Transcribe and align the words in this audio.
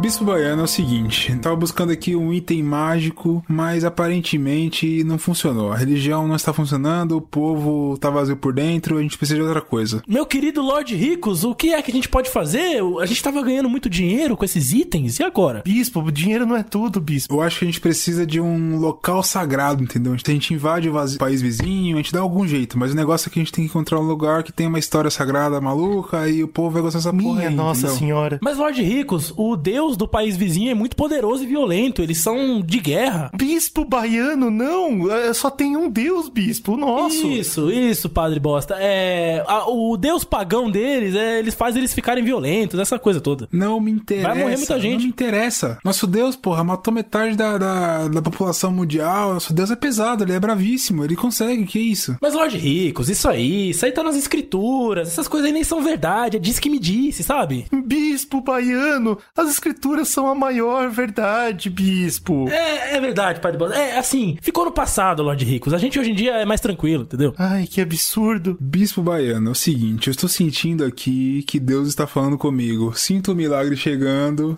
Bispo 0.00 0.24
Baiano 0.24 0.62
é 0.62 0.64
o 0.64 0.66
seguinte, 0.66 1.36
tava 1.36 1.54
buscando 1.54 1.92
aqui 1.92 2.16
um 2.16 2.32
item 2.32 2.62
mágico, 2.62 3.44
mas 3.46 3.84
aparentemente 3.84 5.04
não 5.04 5.18
funcionou. 5.18 5.70
A 5.72 5.76
religião 5.76 6.26
não 6.26 6.36
está 6.36 6.54
funcionando, 6.54 7.18
o 7.18 7.20
povo 7.20 7.98
tá 7.98 8.08
vazio 8.08 8.34
por 8.34 8.54
dentro, 8.54 8.96
a 8.96 9.02
gente 9.02 9.18
precisa 9.18 9.36
de 9.38 9.42
outra 9.44 9.60
coisa. 9.60 10.02
Meu 10.08 10.24
querido 10.24 10.62
Lord 10.62 10.96
Ricos, 10.96 11.44
o 11.44 11.54
que 11.54 11.74
é 11.74 11.82
que 11.82 11.90
a 11.90 11.94
gente 11.94 12.08
pode 12.08 12.30
fazer? 12.30 12.80
A 13.00 13.04
gente 13.04 13.22
tava 13.22 13.42
ganhando 13.42 13.68
muito 13.68 13.90
dinheiro 13.90 14.38
com 14.38 14.44
esses 14.44 14.72
itens, 14.72 15.18
e 15.18 15.22
agora? 15.22 15.62
Bispo, 15.66 16.10
dinheiro 16.10 16.46
não 16.46 16.56
é 16.56 16.62
tudo, 16.62 16.98
bispo. 16.98 17.34
Eu 17.34 17.42
acho 17.42 17.58
que 17.58 17.66
a 17.66 17.68
gente 17.68 17.80
precisa 17.80 18.26
de 18.26 18.40
um 18.40 18.78
local 18.78 19.22
sagrado, 19.22 19.82
entendeu? 19.84 20.14
A 20.14 20.16
gente 20.16 20.54
invade 20.54 20.88
o 20.88 20.92
vaz- 20.94 21.18
país 21.18 21.42
vizinho, 21.42 21.96
a 21.96 21.98
gente 21.98 22.12
dá 22.12 22.20
algum 22.20 22.48
jeito, 22.48 22.78
mas 22.78 22.92
o 22.92 22.96
negócio 22.96 23.28
é 23.28 23.30
que 23.32 23.38
a 23.38 23.42
gente 23.42 23.52
tem 23.52 23.64
que 23.64 23.70
encontrar 23.70 24.00
um 24.00 24.06
lugar 24.06 24.42
que 24.44 24.52
tem 24.52 24.66
uma 24.66 24.78
história 24.78 25.10
sagrada 25.10 25.60
maluca 25.60 26.26
e 26.26 26.42
o 26.42 26.48
povo 26.48 26.70
vai 26.70 26.80
gostar 26.82 26.98
dessa 27.00 27.12
porra 27.12 27.36
Minha 27.40 27.50
nossa 27.50 27.80
entendeu? 27.82 27.96
senhora. 27.98 28.38
Mas 28.42 28.56
Lord 28.56 28.80
Ricos, 28.82 29.32
o 29.36 29.56
deus 29.56 29.89
do 29.96 30.06
país 30.08 30.36
vizinho 30.36 30.70
é 30.70 30.74
muito 30.74 30.96
poderoso 30.96 31.42
e 31.44 31.46
violento, 31.46 32.02
eles 32.02 32.18
são 32.18 32.60
de 32.60 32.78
guerra. 32.78 33.30
Bispo 33.34 33.84
baiano, 33.84 34.50
não. 34.50 35.10
É, 35.10 35.32
Só 35.32 35.50
tem 35.50 35.76
um 35.76 35.88
Deus, 35.90 36.28
bispo, 36.28 36.74
o 36.74 36.76
nosso. 36.76 37.26
Isso, 37.28 37.70
isso, 37.70 38.08
padre 38.08 38.38
bosta. 38.40 38.76
É, 38.78 39.44
a- 39.46 39.68
o 39.68 39.96
deus 39.96 40.24
pagão 40.24 40.70
deles, 40.70 41.14
é, 41.14 41.38
eles 41.38 41.54
fazem 41.54 41.80
eles 41.80 41.94
ficarem 41.94 42.22
violentos, 42.24 42.78
essa 42.78 42.98
coisa 42.98 43.20
toda. 43.20 43.48
Não 43.52 43.80
me 43.80 43.90
interessa. 43.90 44.28
Vai 44.28 44.38
morrer 44.38 44.56
muita 44.56 44.80
gente. 44.80 44.92
Não 44.98 45.02
me 45.04 45.08
interessa. 45.08 45.78
Nosso 45.84 46.06
Deus, 46.06 46.36
porra, 46.36 46.62
matou 46.64 46.92
metade 46.92 47.36
da, 47.36 47.56
da, 47.58 48.08
da 48.08 48.22
população 48.22 48.70
mundial. 48.72 49.34
Nosso 49.34 49.52
Deus 49.52 49.70
é 49.70 49.76
pesado, 49.76 50.24
ele 50.24 50.32
é 50.32 50.40
bravíssimo, 50.40 51.04
ele 51.04 51.16
consegue, 51.16 51.64
que 51.64 51.78
isso? 51.78 52.16
Mas 52.20 52.34
Lord 52.34 52.56
Ricos, 52.56 53.08
isso 53.08 53.28
aí, 53.28 53.70
isso 53.70 53.84
aí 53.84 53.92
tá 53.92 54.02
nas 54.02 54.16
escrituras, 54.16 55.08
essas 55.08 55.28
coisas 55.28 55.46
aí 55.46 55.52
nem 55.52 55.64
são 55.64 55.82
verdade, 55.82 56.36
é 56.36 56.40
diz 56.40 56.58
que 56.58 56.68
me 56.70 56.78
disse, 56.78 57.22
sabe? 57.22 57.66
Bispo 57.84 58.40
baiano, 58.40 59.18
as 59.36 59.48
escrituras 59.50 59.69
são 60.04 60.26
a 60.26 60.34
maior 60.34 60.90
verdade, 60.90 61.70
bispo. 61.70 62.48
É, 62.48 62.96
é 62.96 63.00
verdade, 63.00 63.40
padre 63.40 63.58
bosta. 63.58 63.76
É, 63.76 63.98
assim, 63.98 64.36
ficou 64.40 64.64
no 64.64 64.72
passado, 64.72 65.22
Lord 65.22 65.44
Ricos. 65.44 65.74
A 65.74 65.78
gente 65.78 65.98
hoje 65.98 66.10
em 66.10 66.14
dia 66.14 66.32
é 66.32 66.44
mais 66.44 66.60
tranquilo, 66.60 67.04
entendeu? 67.04 67.34
Ai, 67.38 67.66
que 67.66 67.80
absurdo. 67.80 68.56
Bispo 68.60 69.02
Baiano, 69.02 69.48
é 69.48 69.52
o 69.52 69.54
seguinte, 69.54 70.08
eu 70.08 70.12
estou 70.12 70.28
sentindo 70.28 70.84
aqui 70.84 71.42
que 71.46 71.58
Deus 71.58 71.88
está 71.88 72.06
falando 72.06 72.38
comigo. 72.38 72.92
Sinto 72.96 73.32
o 73.32 73.34
milagre 73.34 73.76
chegando. 73.76 74.56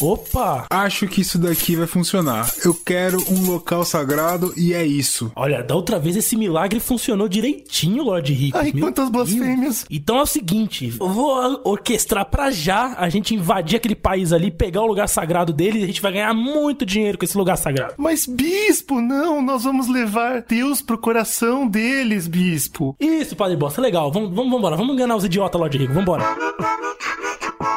Opa! 0.00 0.66
Acho 0.68 1.08
que 1.08 1.22
isso 1.22 1.38
daqui 1.38 1.74
vai 1.74 1.86
funcionar. 1.86 2.52
Eu 2.62 2.74
quero 2.74 3.16
um 3.30 3.46
local 3.50 3.82
sagrado 3.82 4.52
e 4.54 4.74
é 4.74 4.84
isso. 4.84 5.32
Olha, 5.34 5.62
da 5.62 5.74
outra 5.74 5.98
vez 5.98 6.16
esse 6.16 6.36
milagre 6.36 6.80
funcionou 6.80 7.26
direitinho, 7.28 8.02
Lord 8.02 8.30
Ricos. 8.30 8.60
Ai, 8.60 8.72
Meu 8.74 8.84
quantas 8.84 9.10
Deus. 9.10 9.30
blasfêmias. 9.30 9.86
Então 9.90 10.18
é 10.18 10.22
o 10.22 10.26
seguinte, 10.26 10.94
eu 11.00 11.08
vou 11.08 11.62
orquestrar 11.64 12.26
pra 12.26 12.50
já 12.50 12.94
a 12.98 13.08
gente 13.08 13.34
invadir 13.34 13.76
aquele 13.76 13.94
país 13.94 14.34
ali, 14.34 14.50
pegar 14.50 14.82
o 14.82 14.86
lugar 14.86 15.08
sagrado 15.08 15.50
dele 15.50 15.80
e 15.80 15.84
a 15.84 15.86
gente 15.86 16.02
vai 16.02 16.12
ganhar 16.12 16.34
muito 16.34 16.84
dinheiro 16.84 17.16
com 17.16 17.24
esse 17.24 17.38
lugar 17.38 17.56
sagrado. 17.56 17.94
Mas, 17.96 18.26
bispo, 18.26 19.00
não, 19.00 19.40
nós 19.40 19.64
vamos 19.64 19.88
levar 19.88 20.42
Deus 20.46 20.82
pro 20.82 20.98
coração 20.98 21.66
deles, 21.66 22.26
bispo. 22.26 22.94
Isso, 23.00 23.34
padre 23.34 23.56
bosta, 23.56 23.80
legal. 23.80 24.12
Vamos, 24.12 24.34
vamos, 24.34 24.52
vambora. 24.52 24.76
Vamos 24.76 24.94
enganar 24.94 25.16
os 25.16 25.24
idiotas, 25.24 25.58
Lord 25.58 25.78
Rico. 25.78 25.94
Vambora. 25.94 26.36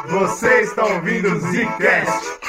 Você 0.09 0.61
está 0.61 0.85
ouvindo 0.85 1.31
o 1.31 1.39
Zcast. 1.39 2.39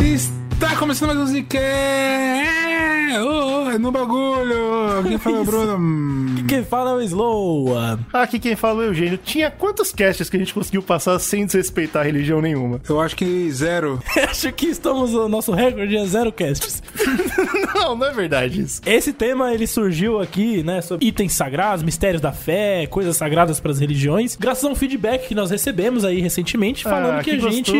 Está 0.00 0.45
começando 0.78 1.14
mais 1.14 1.20
um 1.20 1.26
Zcast! 1.26 1.58
É, 1.62 3.22
oh, 3.22 3.64
oh, 3.64 3.70
é 3.70 3.78
no 3.78 3.90
bagulho! 3.90 5.02
Quem 5.06 5.18
fala 5.18 5.36
é 5.36 5.40
o 5.40 5.44
Bruno? 5.46 6.46
Quem 6.46 6.64
fala 6.64 6.90
é 6.90 6.94
o 6.94 7.00
Slow. 7.02 7.66
Aqui 8.12 8.38
quem 8.38 8.54
fala 8.56 8.84
é 8.84 8.86
o 8.86 8.90
Eugênio. 8.90 9.18
Tinha 9.18 9.50
quantos 9.50 9.92
casts 9.92 10.30
que 10.30 10.36
a 10.36 10.38
gente 10.38 10.54
conseguiu 10.54 10.82
passar 10.82 11.18
sem 11.18 11.44
desrespeitar 11.44 12.04
religião 12.04 12.40
nenhuma? 12.40 12.80
Eu 12.88 13.00
acho 13.00 13.16
que 13.16 13.50
zero. 13.50 14.00
Acho 14.28 14.52
que 14.52 14.66
estamos, 14.66 15.14
o 15.14 15.28
nosso 15.28 15.52
recorde 15.52 15.96
é 15.96 16.04
zero 16.06 16.30
casts. 16.32 16.82
não, 17.74 17.96
não 17.96 18.06
é 18.06 18.12
verdade 18.12 18.60
isso. 18.60 18.80
Esse 18.84 19.12
tema, 19.12 19.52
ele 19.54 19.66
surgiu 19.66 20.20
aqui, 20.20 20.62
né, 20.62 20.80
sobre 20.82 21.06
itens 21.06 21.32
sagrados, 21.32 21.82
mistérios 21.82 22.20
da 22.20 22.32
fé, 22.32 22.86
coisas 22.86 23.16
sagradas 23.16 23.58
para 23.60 23.70
as 23.72 23.78
religiões, 23.78 24.36
graças 24.36 24.64
a 24.64 24.68
um 24.68 24.74
feedback 24.74 25.28
que 25.28 25.34
nós 25.34 25.50
recebemos 25.50 26.04
aí 26.04 26.20
recentemente, 26.20 26.82
falando 26.84 27.18
Ah, 27.18 27.22
que, 27.22 27.36
que 27.36 27.46
a 27.46 27.50
gente 27.50 27.72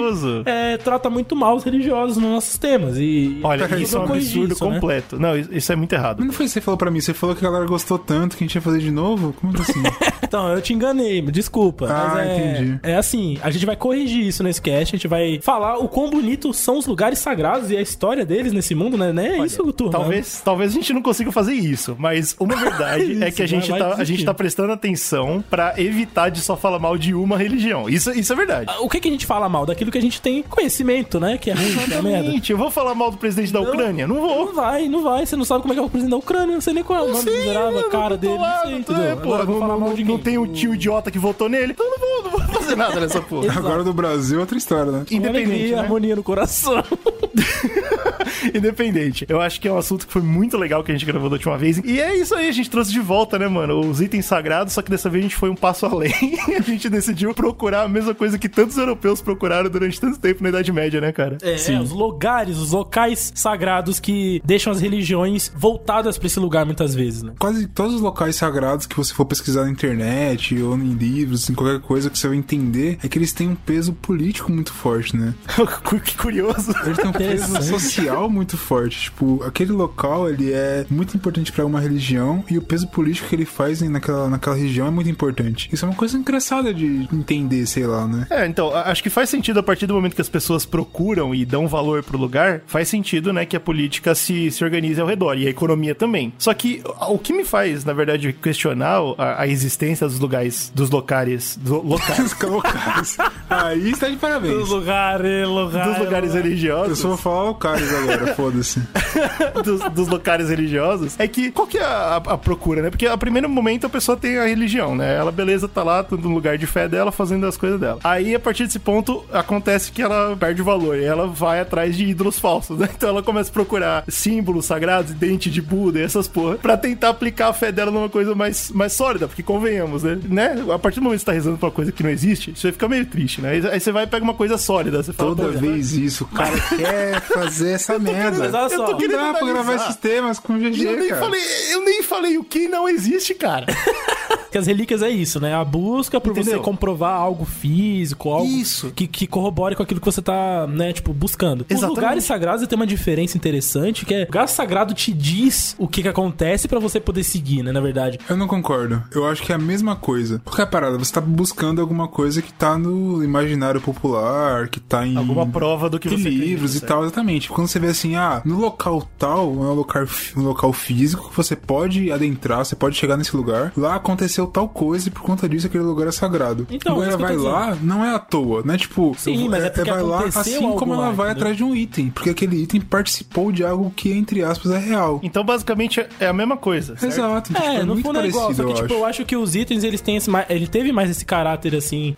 é, 0.46 0.76
trata 0.78 1.10
muito 1.10 1.36
mal 1.36 1.56
os 1.56 1.64
religiosos 1.64 2.16
nos 2.16 2.30
nossos 2.30 2.56
temas. 2.66 2.96
E 2.98 3.38
Olha, 3.42 3.64
isso 3.78 3.96
é 3.96 4.00
um 4.00 4.02
absurdo 4.04 4.52
isso, 4.54 4.68
né? 4.68 4.74
completo. 4.74 5.18
Não, 5.20 5.36
isso 5.36 5.72
é 5.72 5.76
muito 5.76 5.92
errado. 5.92 6.18
Mas 6.18 6.26
não 6.26 6.34
foi 6.34 6.46
isso 6.46 6.54
que 6.54 6.60
você 6.60 6.64
falou 6.64 6.78
pra 6.78 6.90
mim, 6.90 7.00
você 7.00 7.14
falou 7.14 7.36
que 7.36 7.44
a 7.44 7.48
galera 7.48 7.66
gostou 7.66 7.98
tanto 7.98 8.36
que 8.36 8.42
a 8.42 8.46
gente 8.46 8.56
ia 8.56 8.60
fazer 8.60 8.80
de 8.80 8.90
novo? 8.90 9.32
Como 9.32 9.52
assim? 9.60 9.82
Então, 10.26 10.48
eu 10.48 10.60
te 10.60 10.74
enganei, 10.74 11.22
desculpa. 11.22 11.86
Ah, 11.88 12.10
mas 12.14 12.28
é, 12.28 12.50
entendi. 12.50 12.80
É 12.82 12.96
assim, 12.96 13.38
a 13.42 13.48
gente 13.48 13.64
vai 13.64 13.76
corrigir 13.76 14.26
isso 14.26 14.42
nesse 14.42 14.60
cast, 14.60 14.94
a 14.94 14.98
gente 14.98 15.06
vai 15.06 15.38
falar 15.40 15.78
o 15.78 15.88
quão 15.88 16.10
bonitos 16.10 16.56
são 16.56 16.78
os 16.78 16.86
lugares 16.86 17.20
sagrados 17.20 17.70
e 17.70 17.76
a 17.76 17.80
história 17.80 18.26
deles 18.26 18.52
nesse 18.52 18.74
mundo, 18.74 18.98
né? 18.98 19.12
Não 19.12 19.22
é 19.22 19.46
isso, 19.46 19.72
turma. 19.72 19.92
Talvez, 19.92 20.42
talvez 20.44 20.72
a 20.72 20.74
gente 20.74 20.92
não 20.92 21.00
consiga 21.00 21.30
fazer 21.30 21.54
isso, 21.54 21.94
mas 21.96 22.34
uma 22.40 22.56
verdade 22.58 23.22
é 23.22 23.28
Isso, 23.28 23.36
que 23.36 23.42
a 23.42 23.46
gente, 23.46 23.70
vai 23.70 23.78
tá, 23.78 23.94
a 23.94 24.04
gente 24.04 24.24
tá 24.24 24.34
prestando 24.34 24.72
atenção 24.72 25.44
pra 25.48 25.74
evitar 25.76 26.28
de 26.28 26.40
só 26.40 26.56
falar 26.56 26.80
mal 26.80 26.98
de 26.98 27.14
uma 27.14 27.38
religião. 27.38 27.88
Isso, 27.88 28.10
isso 28.10 28.32
é 28.32 28.36
verdade. 28.36 28.72
O 28.80 28.88
que, 28.88 28.98
que 28.98 29.08
a 29.08 29.12
gente 29.12 29.26
fala 29.26 29.48
mal? 29.48 29.64
Daquilo 29.64 29.92
que 29.92 29.98
a 29.98 30.02
gente 30.02 30.20
tem 30.20 30.42
conhecimento, 30.42 31.20
né? 31.20 31.38
Que 31.38 31.50
é 31.50 31.54
ruim, 31.54 31.72
que 31.72 31.94
é 31.94 32.02
merda. 32.02 32.30
Eu 32.56 32.58
vou 32.58 32.70
falar 32.70 32.94
mal 32.94 33.10
do 33.10 33.18
presidente 33.18 33.52
da 33.52 33.60
Ucrânia? 33.60 34.06
Não 34.06 34.14
vou. 34.14 34.46
Não 34.46 34.54
vai, 34.54 34.88
não 34.88 35.02
vai. 35.02 35.26
Você 35.26 35.36
não 35.36 35.44
sabe 35.44 35.60
como 35.60 35.74
é 35.74 35.76
que 35.76 35.80
é 35.80 35.84
o 35.84 35.90
presidente 35.90 36.10
da 36.12 36.16
Ucrânia, 36.16 36.54
não 36.54 36.60
sei 36.62 36.72
nem 36.72 36.82
qual 36.82 37.00
é 37.00 37.02
o 37.02 37.12
nome 37.12 37.30
miserável, 37.30 37.80
a 37.80 37.90
cara 37.90 38.16
dele, 38.16 38.38
lá, 38.38 38.62
não 38.64 38.70
sei, 38.70 38.78
entendeu? 38.78 39.02
é, 39.04 39.14
pô, 39.14 39.36
não, 39.36 39.58
falar 39.58 39.76
mal 39.76 39.88
não- 39.90 39.94
de 39.94 40.02
não 40.02 40.14
quem? 40.14 40.24
tem 40.24 40.38
o 40.38 40.46
tio 40.46 40.72
idiota 40.72 41.10
que 41.10 41.18
votou 41.18 41.50
nele, 41.50 41.72
então 41.72 41.84
não 41.86 41.98
vou, 41.98 42.22
não 42.22 42.30
vou 42.30 42.40
fazer 42.40 42.74
nada 42.74 42.98
nessa 42.98 43.20
porra. 43.20 43.52
Agora 43.58 43.84
do 43.84 43.92
Brasil, 43.92 44.40
outra 44.40 44.56
história, 44.56 44.90
né? 44.90 45.04
Independente, 45.10 45.48
alegria, 45.50 45.76
né? 45.76 45.82
harmonia 45.82 46.16
no 46.16 46.22
coração. 46.22 46.82
Independente. 48.54 49.26
Eu 49.28 49.40
acho 49.40 49.60
que 49.60 49.68
é 49.68 49.72
um 49.72 49.78
assunto 49.78 50.06
que 50.06 50.12
foi 50.12 50.22
muito 50.22 50.56
legal 50.56 50.82
que 50.82 50.90
a 50.90 50.94
gente 50.94 51.04
gravou 51.04 51.28
da 51.28 51.34
última 51.34 51.58
vez. 51.58 51.78
E 51.84 52.00
é 52.00 52.16
isso 52.16 52.34
aí, 52.34 52.48
a 52.48 52.52
gente 52.52 52.70
trouxe 52.70 52.92
de 52.92 53.00
volta, 53.00 53.38
né, 53.38 53.48
mano? 53.48 53.80
Os 53.80 54.00
itens 54.00 54.24
sagrados, 54.24 54.72
só 54.72 54.82
que 54.82 54.90
dessa 54.90 55.08
vez 55.10 55.24
a 55.24 55.28
gente 55.28 55.36
foi 55.36 55.50
um 55.50 55.54
passo 55.54 55.86
além. 55.86 56.12
a 56.56 56.60
gente 56.62 56.88
decidiu 56.88 57.34
procurar 57.34 57.82
a 57.82 57.88
mesma 57.88 58.14
coisa 58.14 58.38
que 58.38 58.48
tantos 58.48 58.76
europeus 58.78 59.20
procuraram 59.20 59.68
durante 59.68 60.00
tanto 60.00 60.18
tempo 60.18 60.42
na 60.42 60.48
Idade 60.48 60.72
Média, 60.72 61.00
né, 61.00 61.12
cara? 61.12 61.38
É, 61.42 61.56
os 61.78 61.90
lugares, 61.90 62.45
os 62.50 62.72
locais 62.72 63.32
sagrados 63.34 63.98
que 63.98 64.40
deixam 64.44 64.72
as 64.72 64.80
religiões 64.80 65.50
voltadas 65.54 66.18
pra 66.18 66.26
esse 66.26 66.38
lugar 66.38 66.64
muitas 66.64 66.94
vezes, 66.94 67.22
né? 67.22 67.32
Quase 67.38 67.66
todos 67.66 67.94
os 67.94 68.00
locais 68.00 68.36
sagrados 68.36 68.86
que 68.86 68.96
você 68.96 69.12
for 69.12 69.24
pesquisar 69.24 69.64
na 69.64 69.70
internet 69.70 70.60
ou 70.62 70.76
em 70.76 70.92
livros, 70.92 71.48
em 71.48 71.54
qualquer 71.54 71.80
coisa 71.80 72.10
que 72.10 72.18
você 72.18 72.28
vai 72.28 72.36
entender, 72.36 72.98
é 73.02 73.08
que 73.08 73.18
eles 73.18 73.32
têm 73.32 73.48
um 73.48 73.54
peso 73.54 73.92
político 73.92 74.52
muito 74.52 74.72
forte, 74.72 75.16
né? 75.16 75.34
que 76.04 76.16
curioso. 76.16 76.72
Eles 76.84 76.98
têm 76.98 77.08
um 77.08 77.12
peso 77.12 77.62
social 77.62 78.28
muito 78.28 78.56
forte. 78.56 79.02
Tipo, 79.02 79.42
aquele 79.42 79.72
local, 79.72 80.28
ele 80.28 80.52
é 80.52 80.86
muito 80.90 81.16
importante 81.16 81.52
pra 81.52 81.64
uma 81.64 81.80
religião 81.80 82.44
e 82.48 82.58
o 82.58 82.62
peso 82.62 82.86
político 82.88 83.28
que 83.28 83.34
ele 83.34 83.44
faz 83.44 83.80
naquela, 83.82 84.28
naquela 84.28 84.56
região 84.56 84.86
é 84.86 84.90
muito 84.90 85.10
importante. 85.10 85.68
Isso 85.72 85.84
é 85.84 85.88
uma 85.88 85.94
coisa 85.94 86.16
engraçada 86.16 86.72
de 86.72 87.08
entender, 87.12 87.66
sei 87.66 87.86
lá, 87.86 88.06
né? 88.06 88.26
É, 88.30 88.46
então, 88.46 88.74
acho 88.74 89.02
que 89.02 89.10
faz 89.10 89.28
sentido 89.28 89.60
a 89.60 89.62
partir 89.62 89.86
do 89.86 89.94
momento 89.94 90.14
que 90.14 90.20
as 90.20 90.28
pessoas 90.28 90.64
procuram 90.64 91.34
e 91.34 91.44
dão 91.44 91.66
valor 91.66 92.02
pro 92.02 92.18
lugar, 92.18 92.35
faz 92.66 92.88
sentido, 92.88 93.32
né, 93.32 93.44
que 93.44 93.56
a 93.56 93.60
política 93.60 94.14
se, 94.14 94.50
se 94.50 94.64
organize 94.64 95.00
ao 95.00 95.06
redor 95.06 95.34
e 95.36 95.46
a 95.46 95.50
economia 95.50 95.94
também. 95.94 96.32
Só 96.38 96.52
que 96.54 96.82
o 97.08 97.18
que 97.18 97.32
me 97.32 97.44
faz, 97.44 97.84
na 97.84 97.92
verdade, 97.92 98.32
questionar 98.32 99.00
a, 99.18 99.42
a 99.42 99.46
existência 99.46 100.06
dos 100.06 100.18
lugares, 100.18 100.70
dos 100.74 100.90
locais, 100.90 101.56
do, 101.60 101.82
locais, 101.82 102.36
locais. 102.42 103.18
Aí 103.48 103.90
está 103.90 104.08
de 104.08 104.16
parabéns. 104.16 104.54
Dos 104.54 104.70
lugares, 104.70 105.48
lugares. 105.48 105.88
dos 105.88 106.04
lugares 106.04 106.34
Eu 106.34 106.42
religiosos, 106.42 106.98
só 106.98 107.08
vou 107.08 107.16
falar 107.16 107.42
locais 107.44 107.94
agora, 107.94 108.34
foda-se. 108.34 108.80
dos, 109.64 109.80
dos 109.92 110.08
locais 110.08 110.48
religiosos, 110.48 111.18
é 111.18 111.26
que 111.26 111.50
qual 111.50 111.66
que 111.66 111.78
é 111.78 111.84
a, 111.84 112.16
a 112.16 112.38
procura, 112.38 112.82
né? 112.82 112.90
Porque 112.90 113.06
a 113.06 113.16
primeiro 113.16 113.48
momento 113.48 113.86
a 113.86 113.90
pessoa 113.90 114.16
tem 114.16 114.38
a 114.38 114.46
religião, 114.46 114.94
né? 114.94 115.16
Ela, 115.16 115.32
beleza, 115.32 115.68
tá 115.68 115.82
lá 115.82 116.04
no 116.10 116.28
lugar 116.28 116.58
de 116.58 116.66
fé 116.66 116.88
dela, 116.88 117.10
fazendo 117.10 117.46
as 117.46 117.56
coisas 117.56 117.80
dela. 117.80 117.98
Aí, 118.04 118.34
a 118.34 118.40
partir 118.40 118.64
desse 118.64 118.78
ponto, 118.78 119.24
acontece 119.32 119.90
que 119.92 120.02
ela 120.02 120.36
perde 120.36 120.62
o 120.62 120.64
valor 120.64 120.98
e 120.98 121.04
ela 121.04 121.26
vai 121.26 121.60
atrás 121.60 121.96
de 121.96 122.04
ídolos 122.04 122.25
falsos, 122.38 122.78
né? 122.78 122.88
Então 122.96 123.08
ela 123.10 123.22
começa 123.22 123.50
a 123.50 123.52
procurar 123.52 124.04
símbolos 124.08 124.64
sagrados, 124.66 125.12
dente 125.12 125.50
de 125.50 125.60
Buda 125.62 125.98
e 125.98 126.02
essas 126.02 126.26
porra, 126.26 126.56
pra 126.56 126.76
tentar 126.76 127.10
aplicar 127.10 127.48
a 127.48 127.52
fé 127.52 127.70
dela 127.70 127.90
numa 127.90 128.08
coisa 128.08 128.34
mais, 128.34 128.70
mais 128.70 128.92
sólida, 128.92 129.28
porque 129.28 129.42
convenhamos, 129.42 130.02
né? 130.02 130.18
né? 130.28 130.56
A 130.74 130.78
partir 130.78 131.00
do 131.00 131.04
momento 131.04 131.18
que 131.18 131.24
você 131.24 131.26
tá 131.26 131.32
rezando 131.32 131.58
pra 131.58 131.66
uma 131.68 131.72
coisa 131.74 131.92
que 131.92 132.02
não 132.02 132.10
existe, 132.10 132.52
você 132.56 132.72
fica 132.72 132.88
meio 132.88 133.06
triste, 133.06 133.40
né? 133.40 133.50
Aí 133.50 133.66
aí 133.68 133.80
você 133.80 133.92
vai 133.92 134.04
e 134.04 134.06
pega 134.06 134.24
uma 134.24 134.34
coisa 134.34 134.56
sólida, 134.58 135.02
você 135.02 135.12
fala, 135.12 135.34
Toda 135.36 135.52
"Pô, 135.52 135.58
vez 135.58 135.92
isso, 135.92 136.24
o 136.24 136.28
cara 136.28 136.58
quer 136.76 137.20
fazer 137.20 137.70
essa 137.72 137.98
merda. 137.98 138.38
Mas 138.38 138.54
olha 138.54 138.64
Eu 138.64 138.70
só, 138.78 138.84
tô 138.86 138.92
Não 138.92 138.98
querendo 138.98 139.16
dá 139.32 139.34
pra 139.34 139.46
gravar 139.46 139.74
esses 139.76 139.96
temas 139.96 140.38
com 140.38 140.54
eu 140.54 140.60
nem 140.60 140.72
GG, 140.72 141.08
cara. 141.08 141.20
falei, 141.20 141.40
eu 141.70 141.84
nem 141.84 142.02
falei 142.02 142.38
o 142.38 142.44
que 142.44 142.68
não 142.68 142.88
existe, 142.88 143.34
cara. 143.34 143.66
que 144.56 144.58
as 144.58 144.66
relíquias 144.66 145.02
é 145.02 145.10
isso, 145.10 145.38
né? 145.38 145.54
A 145.54 145.62
busca 145.62 146.18
por 146.18 146.32
Entendeu? 146.32 146.54
você 146.54 146.64
comprovar 146.64 147.20
algo 147.20 147.44
físico, 147.44 148.30
algo 148.30 148.46
Isso. 148.46 148.90
Que, 148.90 149.06
que 149.06 149.26
corrobore 149.26 149.76
com 149.76 149.82
aquilo 149.82 150.00
que 150.00 150.06
você 150.06 150.22
tá, 150.22 150.66
né, 150.66 150.92
tipo, 150.92 151.12
buscando. 151.12 151.60
Os 151.60 151.70
Exatamente. 151.70 151.96
lugares 151.96 152.24
sagrados 152.24 152.66
tem 152.66 152.76
uma 152.76 152.86
diferença 152.86 153.36
interessante, 153.36 154.06
que 154.06 154.14
é 154.14 154.22
o 154.22 154.26
lugar 154.26 154.48
sagrado 154.48 154.94
te 154.94 155.12
diz 155.12 155.76
o 155.78 155.86
que 155.86 156.02
que 156.02 156.08
acontece 156.08 156.66
pra 156.66 156.78
você 156.78 156.98
poder 156.98 157.22
seguir, 157.22 157.62
né, 157.62 157.70
na 157.70 157.80
verdade. 157.80 158.18
Eu 158.28 158.36
não 158.36 158.46
concordo. 158.46 159.02
Eu 159.14 159.26
acho 159.26 159.42
que 159.42 159.52
é 159.52 159.54
a 159.54 159.58
mesma 159.58 159.94
coisa. 159.94 160.40
Porque 160.44 160.62
a 160.62 160.66
parada, 160.66 160.96
você 160.96 161.12
tá 161.12 161.20
buscando 161.20 161.80
alguma 161.80 162.08
coisa 162.08 162.40
que 162.40 162.52
tá 162.52 162.78
no 162.78 163.22
imaginário 163.22 163.80
popular, 163.80 164.68
que 164.68 164.80
tá 164.80 165.06
em. 165.06 165.16
Alguma 165.16 165.46
prova 165.46 165.90
do 165.90 165.98
que 165.98 166.08
você 166.08 166.28
livros 166.30 166.70
acredita, 166.70 166.86
e 166.86 166.88
tal, 166.88 167.04
exatamente. 167.04 167.48
Quando 167.50 167.68
você 167.68 167.78
vê 167.78 167.88
assim, 167.88 168.16
ah, 168.16 168.40
no 168.44 168.58
local 168.58 169.06
tal, 169.18 169.44
é 169.48 169.68
um 169.68 169.74
local, 169.74 170.04
um 170.36 170.42
local 170.42 170.72
físico 170.72 171.28
que 171.28 171.36
você 171.36 171.54
pode 171.54 172.10
adentrar, 172.10 172.64
você 172.64 172.74
pode 172.74 172.96
chegar 172.96 173.16
nesse 173.16 173.36
lugar. 173.36 173.72
Lá 173.76 173.96
aconteceu 173.96 174.45
tal 174.46 174.68
coisa 174.68 175.08
e 175.08 175.10
por 175.10 175.22
conta 175.22 175.48
disso 175.48 175.66
aquele 175.66 175.84
lugar 175.84 176.06
é 176.08 176.12
sagrado. 176.12 176.66
Então, 176.70 176.92
Agora 176.94 177.08
isso 177.08 177.18
ela 177.22 177.32
eu 177.32 177.42
vai 177.42 177.52
lá, 177.52 177.76
não 177.82 178.04
é 178.04 178.14
à 178.14 178.18
toa, 178.18 178.62
não 178.64 178.74
é 178.74 178.78
tipo. 178.78 179.14
Sim, 179.18 179.44
eu- 179.44 179.50
mas 179.50 179.64
é 179.64 179.70
porque 179.70 179.90
vai 179.90 180.02
lá 180.02 180.20
aconteceu 180.20 180.40
assim 180.40 180.72
como 180.78 180.94
ela 180.94 181.04
vai 181.12 181.12
entendeu? 181.12 181.30
atrás 181.32 181.56
de 181.56 181.64
um 181.64 181.74
item. 181.74 182.10
Porque 182.10 182.30
aquele 182.30 182.62
item 182.62 182.80
participou 182.80 183.50
de 183.52 183.64
algo 183.64 183.90
que, 183.94 184.12
entre 184.12 184.42
aspas, 184.42 184.72
é 184.72 184.78
real. 184.78 185.20
Então, 185.22 185.44
basicamente, 185.44 186.04
é 186.20 186.26
a 186.26 186.32
mesma 186.32 186.56
coisa. 186.56 186.96
certo? 186.96 187.12
Exato. 187.12 187.52
tipo, 187.52 187.62
É, 187.64 187.80
no 187.80 187.94
muito 187.94 188.02
fundo 188.06 188.20
é 188.20 188.26
igual, 188.26 188.48
só 188.48 188.54
que, 188.54 188.56
parecido, 188.62 188.82
tipo, 188.82 188.94
eu 188.94 188.98
eu 188.98 189.04
acho. 189.04 189.20
acho 189.22 189.24
que 189.26 189.36
os 189.36 189.54
itens, 189.54 189.84
eles 189.84 190.00
têm 190.00 190.16
esse, 190.16 190.30
ele 190.48 190.66
teve 190.66 190.92
mais 190.92 191.10
esse 191.10 191.24
caráter, 191.24 191.74
assim... 191.74 192.14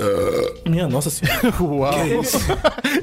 Minha 0.66 0.88
nossa 0.88 1.10
senhora. 1.10 1.38
Uau. 1.60 1.92
É? 1.94 2.18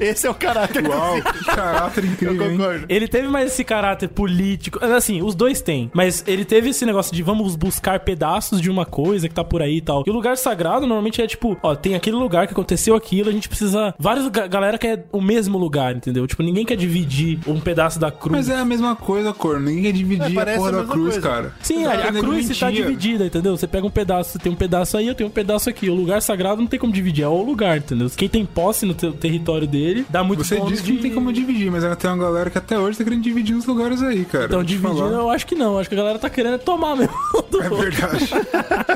Esse 0.00 0.26
é 0.26 0.30
o 0.30 0.34
caráter. 0.34 0.86
Uau, 0.86 1.16
que 1.22 1.44
caráter 1.44 2.04
Eu 2.04 2.10
incrível, 2.10 2.50
hein? 2.50 2.56
concordo. 2.58 2.86
Ele 2.88 3.08
teve 3.08 3.28
mais 3.28 3.52
esse 3.52 3.64
caráter 3.64 4.08
político. 4.08 4.84
Assim, 4.84 5.22
os 5.22 5.34
dois 5.34 5.60
têm. 5.62 5.90
Mas 5.94 6.22
ele 6.26 6.44
teve 6.44 6.70
esse 6.70 6.84
negócio 6.84 7.14
de 7.14 7.22
vamos 7.22 7.56
buscar 7.56 8.00
pedaços 8.00 8.60
de 8.60 8.70
uma 8.70 8.84
coisa 8.84 9.15
que 9.28 9.34
tá 9.34 9.44
por 9.44 9.62
aí 9.62 9.76
e 9.78 9.80
tal. 9.80 10.02
E 10.06 10.10
o 10.10 10.12
lugar 10.12 10.36
sagrado 10.36 10.80
normalmente 10.86 11.20
é 11.22 11.26
tipo, 11.26 11.56
ó, 11.62 11.74
tem 11.74 11.94
aquele 11.94 12.16
lugar 12.16 12.46
que 12.46 12.52
aconteceu 12.52 12.94
aquilo, 12.94 13.28
a 13.28 13.32
gente 13.32 13.48
precisa. 13.48 13.94
Vários 13.98 14.28
ga- 14.28 14.46
galera 14.46 14.78
quer 14.78 15.06
o 15.12 15.20
mesmo 15.20 15.58
lugar, 15.58 15.96
entendeu? 15.96 16.26
Tipo, 16.26 16.42
ninguém 16.42 16.64
quer 16.64 16.76
dividir 16.76 17.38
um 17.46 17.60
pedaço 17.60 17.98
da 17.98 18.10
cruz. 18.10 18.32
Mas 18.36 18.48
é 18.48 18.56
a 18.60 18.64
mesma 18.64 18.94
coisa, 18.96 19.32
cor. 19.32 19.58
Ninguém 19.60 19.84
quer 19.84 19.92
dividir 19.92 20.38
É, 20.38 20.54
a 20.54 20.56
porra 20.56 20.68
a 20.68 20.72
da 20.72 20.84
cruz, 20.84 21.14
coisa. 21.14 21.20
cara. 21.28 21.54
Sim, 21.62 21.84
a, 21.84 21.92
a 21.92 22.12
cruz 22.12 22.46
mentir. 22.48 22.58
tá 22.60 22.70
dividida, 22.70 23.26
entendeu? 23.26 23.56
Você 23.56 23.66
pega 23.66 23.86
um 23.86 23.90
pedaço, 23.90 24.32
você 24.32 24.38
tem 24.38 24.52
um 24.52 24.56
pedaço 24.56 24.96
aí, 24.96 25.06
eu 25.08 25.14
tenho 25.14 25.28
um 25.28 25.32
pedaço 25.32 25.68
aqui. 25.70 25.88
O 25.88 25.94
lugar 25.94 26.20
sagrado 26.22 26.60
não 26.60 26.66
tem 26.68 26.78
como 26.78 26.92
dividir, 26.92 27.22
é 27.24 27.28
o 27.28 27.42
lugar, 27.42 27.78
entendeu? 27.78 28.08
Quem 28.16 28.28
tem 28.28 28.44
posse 28.44 28.86
no 28.86 28.94
teu 28.94 29.12
território 29.12 29.66
dele, 29.66 30.04
dá 30.08 30.22
muito 30.24 30.44
Você 30.44 30.60
disse 30.60 30.82
que 30.82 30.92
não 30.92 31.00
tem 31.02 31.12
como 31.14 31.32
dividir, 31.32 31.70
mas 31.70 31.84
ainda 31.84 31.96
tem 31.96 32.10
uma 32.10 32.16
galera 32.22 32.50
que 32.50 32.58
até 32.58 32.78
hoje 32.78 32.98
tá 32.98 33.04
querendo 33.04 33.22
dividir 33.22 33.54
uns 33.56 33.66
lugares 33.66 34.02
aí, 34.02 34.24
cara. 34.24 34.46
Então, 34.46 34.62
dividindo, 34.62 34.98
falar. 34.98 35.10
eu 35.12 35.30
acho 35.30 35.46
que 35.46 35.54
não. 35.54 35.78
Acho 35.78 35.88
que 35.88 35.94
a 35.94 35.98
galera 35.98 36.18
tá 36.18 36.30
querendo 36.30 36.58
tomar 36.58 36.96
mesmo. 36.96 37.14
do 37.50 37.62
É 37.62 37.68
verdade. 37.68 38.30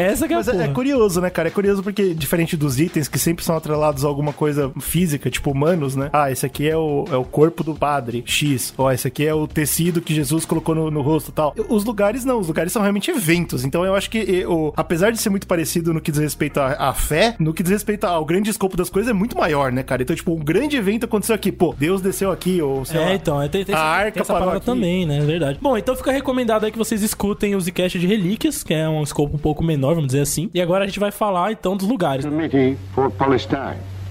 Essa 0.00 0.26
que 0.26 0.32
é 0.32 0.36
a 0.36 0.38
Mas 0.38 0.48
é, 0.48 0.52
porra. 0.52 0.64
é 0.64 0.68
curioso, 0.68 1.20
né, 1.20 1.30
cara? 1.30 1.48
É 1.48 1.50
curioso 1.50 1.82
porque, 1.82 2.14
diferente 2.14 2.56
dos 2.56 2.78
itens 2.80 3.08
que 3.08 3.18
sempre 3.18 3.44
são 3.44 3.56
atrelados 3.56 4.04
a 4.04 4.08
alguma 4.08 4.32
coisa 4.32 4.70
física, 4.80 5.30
tipo 5.30 5.50
humanos, 5.50 5.96
né? 5.96 6.10
Ah, 6.12 6.30
esse 6.30 6.44
aqui 6.46 6.68
é 6.68 6.76
o, 6.76 7.04
é 7.10 7.16
o 7.16 7.24
corpo 7.24 7.62
do 7.64 7.74
padre 7.74 8.22
X. 8.26 8.72
Ó, 8.78 8.90
esse 8.90 9.06
aqui 9.06 9.26
é 9.26 9.34
o 9.34 9.46
tecido 9.46 10.00
que 10.00 10.14
Jesus 10.14 10.44
colocou 10.44 10.74
no, 10.74 10.90
no 10.90 11.00
rosto 11.02 11.30
e 11.30 11.32
tal. 11.32 11.54
Os 11.68 11.84
lugares 11.84 12.24
não, 12.24 12.38
os 12.40 12.48
lugares 12.48 12.72
são 12.72 12.82
realmente 12.82 13.10
eventos. 13.10 13.64
Então 13.64 13.84
eu 13.84 13.94
acho 13.94 14.10
que, 14.10 14.44
o, 14.46 14.72
apesar 14.76 15.10
de 15.10 15.18
ser 15.18 15.30
muito 15.30 15.46
parecido 15.46 15.92
no 15.92 16.00
que 16.00 16.10
diz 16.10 16.20
respeito 16.20 16.58
à, 16.60 16.88
à 16.90 16.94
fé, 16.94 17.34
no 17.38 17.52
que 17.52 17.62
diz 17.62 17.72
respeito 17.72 18.04
ao 18.04 18.24
grande 18.24 18.50
escopo 18.50 18.76
das 18.76 18.88
coisas, 18.90 19.10
é 19.10 19.14
muito 19.14 19.36
maior, 19.36 19.70
né, 19.72 19.82
cara? 19.82 20.02
Então, 20.02 20.14
tipo, 20.16 20.32
um 20.32 20.38
grande 20.38 20.76
evento 20.76 21.04
aconteceu 21.04 21.34
aqui. 21.34 21.50
Pô, 21.52 21.74
Deus 21.76 22.00
desceu 22.00 22.30
aqui, 22.30 22.60
ou 22.62 22.84
sei 22.84 23.00
É, 23.00 23.04
lá. 23.04 23.14
então, 23.14 23.42
é, 23.42 23.48
tem, 23.48 23.64
tem, 23.64 23.74
A 23.74 23.78
arca 23.80 24.12
tem 24.12 24.22
essa 24.22 24.32
parou 24.32 24.50
aqui. 24.54 24.64
também, 24.66 25.04
né? 25.06 25.18
É 25.18 25.24
verdade. 25.24 25.58
Bom, 25.60 25.76
então 25.76 25.94
fica 25.96 26.12
recomendado 26.12 26.64
aí 26.64 26.72
que 26.72 26.78
vocês 26.78 27.02
escutem 27.02 27.54
o 27.54 27.60
Zcast 27.60 27.98
de 27.98 28.06
Relíquias, 28.06 28.62
que 28.62 28.72
é 28.74 28.88
um 28.88 29.02
escopo 29.02 29.36
um 29.36 29.38
pouco 29.38 29.62
menor, 29.64 29.89
vamos 29.94 30.08
dizer 30.08 30.22
assim. 30.22 30.50
E 30.52 30.60
agora 30.60 30.84
a 30.84 30.86
gente 30.86 31.00
vai 31.00 31.10
falar, 31.10 31.52
então, 31.52 31.76
dos 31.76 31.86
lugares. 31.86 32.26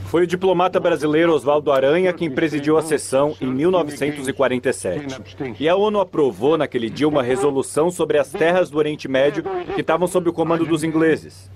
Foi 0.05 0.23
o 0.23 0.27
diplomata 0.27 0.79
brasileiro 0.79 1.31
Oswaldo 1.31 1.71
Aranha 1.71 2.11
quem 2.11 2.31
presidiu 2.31 2.79
a 2.79 2.81
sessão 2.81 3.35
em 3.39 3.45
1947. 3.45 5.55
E 5.59 5.69
a 5.69 5.75
ONU 5.75 5.99
aprovou 5.99 6.57
naquele 6.57 6.89
dia 6.89 7.07
uma 7.07 7.21
resolução 7.21 7.91
sobre 7.91 8.17
as 8.17 8.31
terras 8.31 8.71
do 8.71 8.79
Oriente 8.79 9.07
Médio 9.07 9.43
que 9.75 9.81
estavam 9.81 10.07
sob 10.07 10.27
o 10.27 10.33
comando 10.33 10.65
dos 10.65 10.83
ingleses. 10.83 11.51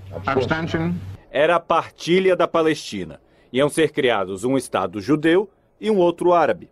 Era 1.31 1.55
a 1.55 1.59
partilha 1.59 2.35
da 2.35 2.47
Palestina. 2.47 3.19
Iam 3.51 3.69
ser 3.69 3.91
criados 3.91 4.43
um 4.43 4.55
Estado 4.55 5.01
judeu 5.01 5.49
e 5.81 5.89
um 5.89 5.97
outro 5.97 6.33
árabe. 6.33 6.69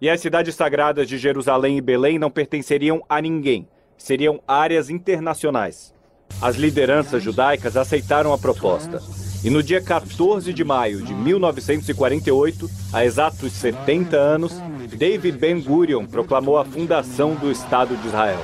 E 0.00 0.10
as 0.10 0.20
cidades 0.20 0.54
sagradas 0.54 1.08
de 1.08 1.16
Jerusalém 1.16 1.78
e 1.78 1.80
Belém 1.80 2.18
não 2.18 2.30
pertenceriam 2.30 3.02
a 3.08 3.20
ninguém. 3.20 3.66
Seriam 3.96 4.40
áreas 4.46 4.90
internacionais. 4.90 5.93
As 6.40 6.56
lideranças 6.56 7.22
judaicas 7.22 7.76
aceitaram 7.76 8.32
a 8.32 8.38
proposta. 8.38 9.00
E 9.42 9.50
no 9.50 9.62
dia 9.62 9.80
14 9.80 10.52
de 10.52 10.64
maio 10.64 11.02
de 11.02 11.14
1948, 11.14 12.70
há 12.92 13.04
exatos 13.04 13.52
70 13.52 14.16
anos, 14.16 14.54
David 14.96 15.36
Ben-Gurion 15.38 16.06
proclamou 16.06 16.58
a 16.58 16.64
fundação 16.64 17.34
do 17.34 17.50
Estado 17.50 17.96
de 17.96 18.06
Israel. 18.06 18.40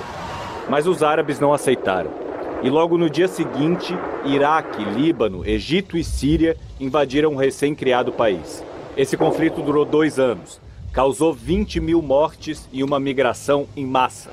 Mas 0.68 0.86
os 0.86 1.02
árabes 1.02 1.40
não 1.40 1.52
aceitaram. 1.52 2.10
E 2.62 2.68
logo 2.68 2.98
no 2.98 3.08
dia 3.08 3.28
seguinte, 3.28 3.94
Iraque, 4.26 4.84
Líbano, 4.84 5.46
Egito 5.46 5.96
e 5.96 6.04
Síria 6.04 6.56
invadiram 6.78 7.32
o 7.32 7.36
recém-criado 7.36 8.12
país. 8.12 8.62
Esse 8.94 9.16
conflito 9.16 9.62
durou 9.62 9.86
dois 9.86 10.18
anos, 10.18 10.60
causou 10.92 11.32
20 11.32 11.80
mil 11.80 12.02
mortes 12.02 12.68
e 12.70 12.84
uma 12.84 13.00
migração 13.00 13.66
em 13.74 13.86
massa. 13.86 14.30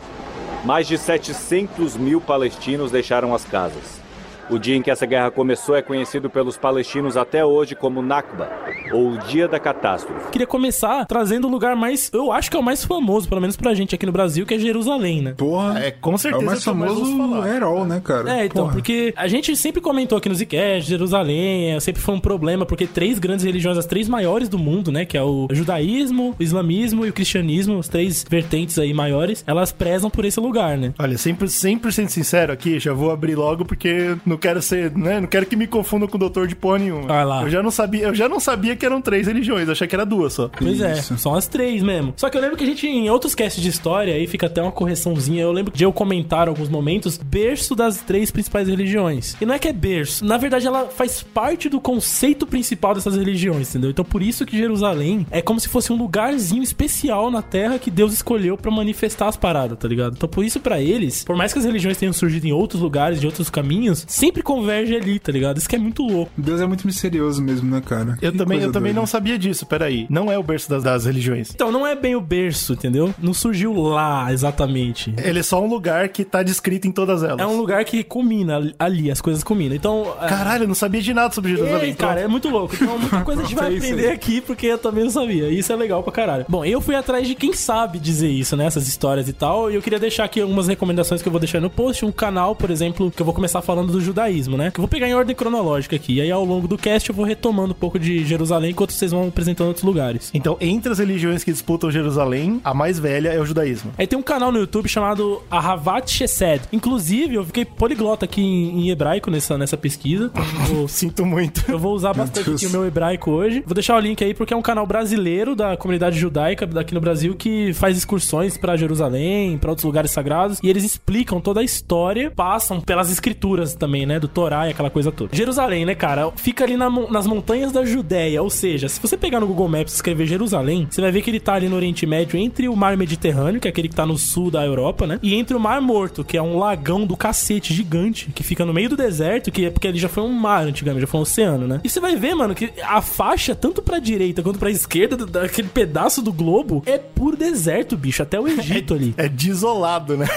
Mais 0.66 0.88
de 0.88 0.98
700 0.98 1.96
mil 1.98 2.20
palestinos 2.20 2.92
deixaram 2.92 3.34
as 3.34 3.46
casas. 3.46 4.07
O 4.50 4.58
dia 4.58 4.76
em 4.76 4.82
que 4.82 4.90
essa 4.90 5.06
guerra 5.06 5.30
começou 5.30 5.76
é 5.76 5.82
conhecido 5.82 6.30
pelos 6.30 6.58
palestinos 6.58 7.18
até 7.18 7.44
hoje 7.46 7.76
como 7.76 8.02
Nakba, 8.02 8.50
ou 8.94 9.12
o 9.12 9.18
Dia 9.18 9.48
da 9.48 9.60
Catástrofe. 9.60 10.32
Queria 10.32 10.48
começar 10.48 11.06
trazendo 11.06 11.48
o 11.48 11.52
lugar 11.52 11.76
mais, 11.76 12.10
eu 12.14 12.32
acho 12.32 12.50
que 12.50 12.56
é 12.56 12.60
o 12.60 12.64
mais 12.64 12.86
famoso, 12.86 13.28
pelo 13.28 13.42
menos 13.42 13.58
pra 13.58 13.74
gente 13.74 13.94
aqui 13.94 14.06
no 14.06 14.12
Brasil, 14.12 14.46
que 14.46 14.54
é 14.54 14.60
Jerusalém, 14.60 15.22
né? 15.22 15.34
Porra. 15.38 15.80
É, 15.80 15.92
com 15.92 16.14
É 16.14 16.18
certeza 16.18 16.42
o 16.44 16.46
mais 16.46 16.66
mais 16.66 16.88
famoso 16.96 17.18
falar. 17.18 17.56
Herol, 17.56 17.86
né, 17.86 18.02
cara? 18.04 18.40
É, 18.40 18.46
então, 18.46 18.64
Porra. 18.64 18.74
porque 18.74 19.14
a 19.18 19.28
gente 19.28 19.56
sempre 19.56 19.82
comentou 19.82 20.18
aqui 20.18 20.30
no 20.30 20.36
Zcast, 20.36 20.90
Jerusalém, 20.90 21.74
é, 21.74 21.80
sempre 21.80 22.02
foi 22.02 22.16
um 22.16 22.20
problema, 22.20 22.66
porque 22.66 22.88
três 22.88 23.20
grandes 23.20 23.44
religiões, 23.44 23.78
as 23.78 23.86
três 23.86 24.08
maiores 24.08 24.48
do 24.48 24.58
mundo, 24.58 24.92
né, 24.92 25.06
que 25.06 25.18
é 25.18 25.22
o 25.22 25.48
judaísmo, 25.52 26.36
o 26.40 26.44
islamismo 26.44 27.06
e 27.06 27.10
o 27.10 27.14
cristianismo, 27.14 27.80
as 27.80 27.88
três 27.90 28.26
vertentes 28.28 28.80
aí 28.80 28.94
maiores, 28.94 29.44
elas 29.46 29.72
prezam 29.72 30.10
por 30.10 30.24
esse 30.26 30.40
lugar, 30.40 30.78
né? 30.78 30.94
Olha, 30.98 31.16
100%, 31.16 31.38
100% 31.82 32.08
sincero 32.10 32.54
aqui, 32.54 32.80
já 32.80 32.94
vou 32.94 33.12
abrir 33.12 33.36
logo 33.36 33.66
porque 33.66 34.16
não 34.38 34.40
quero 34.40 34.62
ser, 34.62 34.96
né? 34.96 35.20
Não 35.20 35.28
quero 35.28 35.46
que 35.48 35.56
me 35.56 35.66
confundam 35.66 36.08
com 36.08 36.16
o 36.16 36.20
doutor 36.20 36.48
de 36.48 36.56
porra 36.56 36.78
nenhuma. 36.78 37.08
Vai 37.08 37.26
lá. 37.26 37.42
Eu 37.42 37.50
já 37.50 37.64
não 37.64 37.72
sabia, 37.72 38.04
eu 38.04 38.16
já 38.16 38.30
não 38.30 38.40
sabia 38.40 38.76
que 38.76 38.86
eram 38.86 39.02
três 39.02 39.26
religiões, 39.26 39.68
achei 39.68 39.88
que 39.88 39.96
era 39.96 40.06
duas 40.06 40.34
só. 40.34 40.50
Pois 40.50 40.80
é, 40.80 40.94
Isso. 40.94 41.18
são 41.18 41.34
as 41.34 41.48
três 41.48 41.82
mesmo. 41.82 42.14
Só 42.16 42.30
que 42.30 42.38
eu 42.38 42.42
lembro 42.42 42.56
que 42.56 42.64
a 42.64 42.68
gente, 42.68 42.88
em 42.88 43.10
outros 43.10 43.34
casts 43.34 43.62
de 43.62 43.68
história, 43.68 44.14
aí 44.14 44.28
fica 44.28 44.46
até 44.46 44.62
uma 44.62 44.72
correçãozinha. 44.72 45.42
Eu 45.42 45.52
lembro 45.52 45.74
de 45.74 45.84
eu 45.84 45.92
comentar 45.92 46.48
em 46.48 46.50
alguns 46.50 46.70
momentos, 46.70 47.18
berço 47.18 47.76
das 47.76 47.98
três 47.98 48.30
principais 48.30 48.68
religiões. 48.68 49.36
E 49.42 49.46
não 49.46 49.56
é 49.56 49.60
que 49.60 49.68
é 49.68 49.74
berço, 49.74 50.24
na 50.24 50.38
verdade 50.38 50.68
ela 50.68 50.86
faz 50.86 51.24
parte 51.24 51.68
do 51.68 51.82
conceito 51.82 52.46
principal 52.46 52.94
dessas 52.94 53.16
religiões, 53.16 53.70
entendeu? 53.70 53.90
Então 53.90 54.06
por 54.06 54.22
isso 54.22 54.46
que 54.46 54.58
Jerusalém 54.58 55.26
é 55.32 55.42
como 55.42 55.60
se 55.60 55.68
fosse 55.68 55.92
um 55.92 55.98
lugarzinho 55.98 56.62
especial 56.62 57.32
na 57.32 57.42
Terra 57.42 57.80
que 57.80 57.90
Deus 57.90 58.14
escolheu 58.14 58.58
pra 58.58 58.70
manifestar 58.70 59.28
as 59.28 59.38
paradas, 59.38 59.78
tá 59.78 59.88
ligado? 59.88 60.14
Então 60.16 60.30
por 60.30 60.44
isso 60.46 60.60
pra 60.60 60.80
eles, 60.82 61.24
por 61.24 61.36
mais 61.36 61.54
que 61.54 61.60
as 61.60 61.66
religiões 61.66 61.98
tenham 61.98 62.14
surgido 62.14 62.48
em 62.48 62.52
outros 62.52 62.82
lugares, 62.82 63.20
de 63.20 63.26
outros 63.26 63.50
caminhos, 63.50 64.06
sempre 64.08 64.27
converge 64.44 64.96
ali, 64.96 65.20
tá 65.20 65.32
ligado? 65.32 65.58
Isso 65.58 65.68
que 65.70 65.76
é 65.76 65.80
muito 65.80 66.04
louco. 66.04 66.32
Deus 66.38 66.62
é 66.62 66.66
muito 66.66 66.86
misterioso 66.86 67.42
mesmo, 67.42 67.70
né, 67.70 67.82
cara? 67.86 68.18
Eu 68.22 68.32
Que 68.32 68.38
também, 68.38 68.62
eu 68.62 68.72
também 68.72 68.94
não 68.94 69.06
sabia 69.06 69.38
disso, 69.38 69.66
peraí. 69.66 70.06
Não 70.10 70.32
é 70.32 70.38
o 70.38 70.44
berço 70.44 70.70
das, 70.70 70.84
das 70.84 71.06
religiões. 71.06 71.52
Então 71.54 71.72
não 71.72 71.86
é 71.86 71.96
bem 71.96 72.16
o 72.16 72.22
berço, 72.22 72.74
entendeu? 72.74 73.14
Não 73.22 73.34
surgiu 73.34 73.74
lá 73.74 74.32
exatamente. 74.32 75.14
Ele 75.18 75.40
é 75.40 75.44
só 75.44 75.62
um 75.62 75.68
lugar 75.68 76.10
que 76.10 76.24
tá 76.24 76.44
descrito 76.44 76.88
em 76.88 76.92
todas 76.92 77.24
elas. 77.24 77.40
É 77.40 77.46
um 77.46 77.58
lugar 77.58 77.84
que 77.86 78.04
culmina 78.04 78.74
ali, 78.80 79.12
as 79.12 79.22
coisas 79.22 79.44
culminam. 79.44 79.76
Então. 79.76 80.14
é- 80.22 80.28
Caralho, 80.28 80.64
eu 80.64 80.68
não 80.68 80.76
sabia 80.76 81.02
de 81.02 81.14
nada 81.14 81.34
sobre 81.34 81.56
Jerusalém. 81.56 81.90
Ei, 81.90 81.96
cara, 81.96 82.20
é 82.22 82.28
muito 82.28 82.50
louco. 82.50 82.76
Então, 82.76 82.98
muita 82.98 83.22
coisa 83.22 83.42
a 83.42 83.46
gente 83.46 83.56
vai 83.56 83.74
É 83.74 83.78
aprender 83.78 84.10
aqui, 84.12 84.42
porque 84.42 84.68
eu 84.68 84.78
também 84.78 85.04
não 85.04 85.12
sabia. 85.12 85.50
Isso 85.50 85.72
é 85.72 85.76
legal 85.76 86.04
pra 86.04 86.12
caralho. 86.12 86.46
Bom, 86.48 86.64
eu 86.66 86.82
fui 86.82 86.96
atrás 86.96 87.28
de 87.28 87.36
quem 87.36 87.54
sabe 87.54 88.00
dizer 88.00 88.30
isso, 88.30 88.56
né? 88.56 88.66
Essas 88.66 88.88
histórias 88.88 89.28
e 89.30 89.34
tal. 89.34 89.72
E 89.72 89.76
eu 89.76 89.82
queria 89.82 90.00
deixar 90.00 90.24
aqui 90.26 90.42
algumas 90.42 90.68
recomendações 90.68 91.22
que 91.22 91.28
eu 91.28 91.32
vou 91.32 91.40
deixar 91.40 91.60
no 91.62 91.70
post. 91.70 92.06
Um 92.06 92.12
canal, 92.12 92.56
por 92.56 92.70
exemplo, 92.72 93.12
que 93.12 93.22
eu 93.22 93.26
vou 93.26 93.34
começar 93.34 93.62
falando 93.62 93.92
do 93.92 94.02
judaísmo, 94.18 94.58
né? 94.58 94.68
Eu 94.76 94.82
vou 94.82 94.88
pegar 94.88 95.08
em 95.08 95.14
ordem 95.14 95.36
cronológica 95.36 95.96
aqui. 95.96 96.16
E 96.16 96.22
aí, 96.22 96.32
ao 96.32 96.44
longo 96.44 96.68
do 96.68 96.78
cast, 96.78 97.10
eu 97.10 97.16
vou 97.16 97.24
retomando 97.26 97.72
um 97.74 97.76
pouco 97.76 98.00
de 98.00 98.26
Jerusalém 98.26 98.72
enquanto 98.72 98.92
vocês 98.92 99.12
vão 99.12 99.28
apresentando 99.28 99.68
outros 99.68 99.86
lugares. 99.86 100.32
Então, 100.34 100.58
entre 100.60 100.92
as 100.92 101.00
religiões 101.00 101.44
que 101.44 101.52
disputam 101.52 101.92
Jerusalém, 101.92 102.60
a 102.64 102.74
mais 102.74 102.98
velha 102.98 103.30
é 103.30 103.40
o 103.40 103.46
judaísmo. 103.46 103.92
Aí 103.98 104.08
tem 104.08 104.18
um 104.18 104.24
canal 104.24 104.52
no 104.52 104.58
YouTube 104.60 104.90
chamado 104.90 105.42
Ahavat 105.52 106.10
Chesed. 106.12 106.62
Inclusive, 106.72 107.36
eu 107.36 107.46
fiquei 107.46 107.64
poliglota 107.66 108.26
aqui 108.26 108.42
em, 108.42 108.82
em 108.88 108.90
hebraico 108.90 109.30
nessa, 109.30 109.58
nessa 109.58 109.78
pesquisa. 109.78 110.32
Então, 110.34 110.44
vou- 110.76 110.88
Sinto 110.98 111.26
muito. 111.26 111.64
Eu 111.70 111.78
vou 111.78 111.94
usar 111.94 112.14
bastante 112.14 112.50
aqui 112.50 112.66
o 112.66 112.70
meu 112.72 112.86
hebraico 112.86 113.30
hoje. 113.30 113.62
Vou 113.66 113.74
deixar 113.76 113.96
o 113.96 114.00
link 114.00 114.24
aí 114.24 114.34
porque 114.34 114.54
é 114.54 114.58
um 114.58 114.62
canal 114.62 114.88
brasileiro 114.88 115.56
da 115.56 115.78
comunidade 115.78 116.18
judaica 116.18 116.66
daqui 116.66 116.94
no 116.94 117.02
Brasil 117.02 117.36
que 117.36 117.72
faz 117.74 117.96
excursões 117.98 118.58
pra 118.58 118.76
Jerusalém, 118.76 119.58
pra 119.58 119.70
outros 119.70 119.86
lugares 119.86 120.10
sagrados 120.12 120.60
e 120.64 120.70
eles 120.70 120.84
explicam 120.84 121.40
toda 121.40 121.60
a 121.60 121.64
história, 121.64 122.32
passam 122.36 122.82
pelas 122.82 123.12
escrituras 123.12 123.76
também, 123.76 124.06
né, 124.08 124.20
do 124.20 124.28
Torá 124.28 124.68
e 124.68 124.72
aquela 124.72 124.90
coisa 124.90 125.12
toda. 125.12 125.36
Jerusalém, 125.36 125.86
né, 125.86 125.94
cara, 125.96 126.32
fica 126.36 126.64
ali 126.64 126.76
na 126.76 126.88
nas 126.90 127.28
montanhas 127.28 127.72
da 127.72 127.84
Judéia, 127.86 128.42
ou 128.42 128.50
seja, 128.50 128.88
se 128.90 129.00
você 129.00 129.16
pegar 129.18 129.40
no 129.40 129.48
Google 129.48 129.68
Maps 129.68 129.94
e 129.94 129.96
escrever 129.98 130.26
Jerusalém, 130.26 130.88
você 130.90 131.02
vai 131.02 131.12
ver 131.12 131.22
que 131.22 131.30
ele 131.30 131.40
tá 131.40 131.54
ali 131.54 131.68
no 131.70 131.76
Oriente 131.76 132.06
Médio 132.06 132.40
entre 132.40 132.68
o 132.70 132.76
Mar 132.76 132.96
Mediterrâneo, 132.98 133.60
que 133.60 133.68
é 133.68 133.72
aquele 133.72 133.90
que 133.90 133.96
tá 133.96 134.06
no 134.06 134.18
sul 134.18 134.50
da 134.50 134.66
Europa, 134.66 135.06
né, 135.06 135.20
e 135.22 135.36
entre 135.36 135.56
o 135.56 135.60
Mar 135.60 135.82
Morto, 135.82 136.24
que 136.24 136.38
é 136.38 136.42
um 136.42 136.58
lagão 136.58 137.06
do 137.06 137.16
cacete 137.18 137.74
gigante 137.74 138.32
que 138.34 138.42
fica 138.44 138.66
no 138.66 138.74
meio 138.74 138.90
do 138.90 138.96
deserto, 138.98 139.52
que 139.52 139.66
é 139.66 139.70
porque 139.70 139.88
ali 139.88 140.00
já 140.00 140.08
foi 140.10 140.24
um 140.24 140.32
mar 140.32 140.66
antigamente, 140.66 141.02
já 141.02 141.08
foi 141.08 141.20
um 141.20 141.24
oceano, 141.24 141.68
né? 141.68 141.82
E 141.84 141.90
você 141.90 142.00
vai 142.00 142.16
ver, 142.16 142.34
mano, 142.36 142.56
que 142.56 142.72
a 142.82 143.02
faixa, 143.02 143.54
tanto 143.54 143.82
pra 143.82 144.00
direita 144.00 144.42
quanto 144.42 144.58
pra 144.60 144.72
esquerda, 144.72 145.18
daquele 145.26 145.68
pedaço 145.68 146.22
do 146.22 146.32
globo, 146.32 146.82
é 146.86 146.98
puro 146.98 147.36
deserto, 147.36 147.98
bicho, 147.98 148.24
até 148.24 148.40
o 148.40 148.48
Egito 148.48 148.94
ali. 148.94 149.14
É 149.18 149.28
desolado, 149.28 150.16
né? 150.18 150.28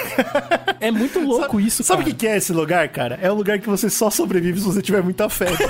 É 0.81 0.91
muito 0.91 1.21
louco 1.25 1.61
isso, 1.61 1.83
Sabe 1.83 2.03
o 2.03 2.05
cara. 2.05 2.15
que 2.17 2.21
que 2.21 2.27
é 2.27 2.37
esse 2.37 2.53
lugar, 2.53 2.89
cara? 2.89 3.19
É 3.23 3.31
um 3.31 3.35
lugar 3.37 3.59
que 3.61 3.69
você 3.69 3.89
só 3.91 4.11
sobrevive 4.11 4.61
se 4.61 4.67
você 4.67 4.83
tiver 4.83 5.03
muita 5.03 5.29
fé. 5.29 5.47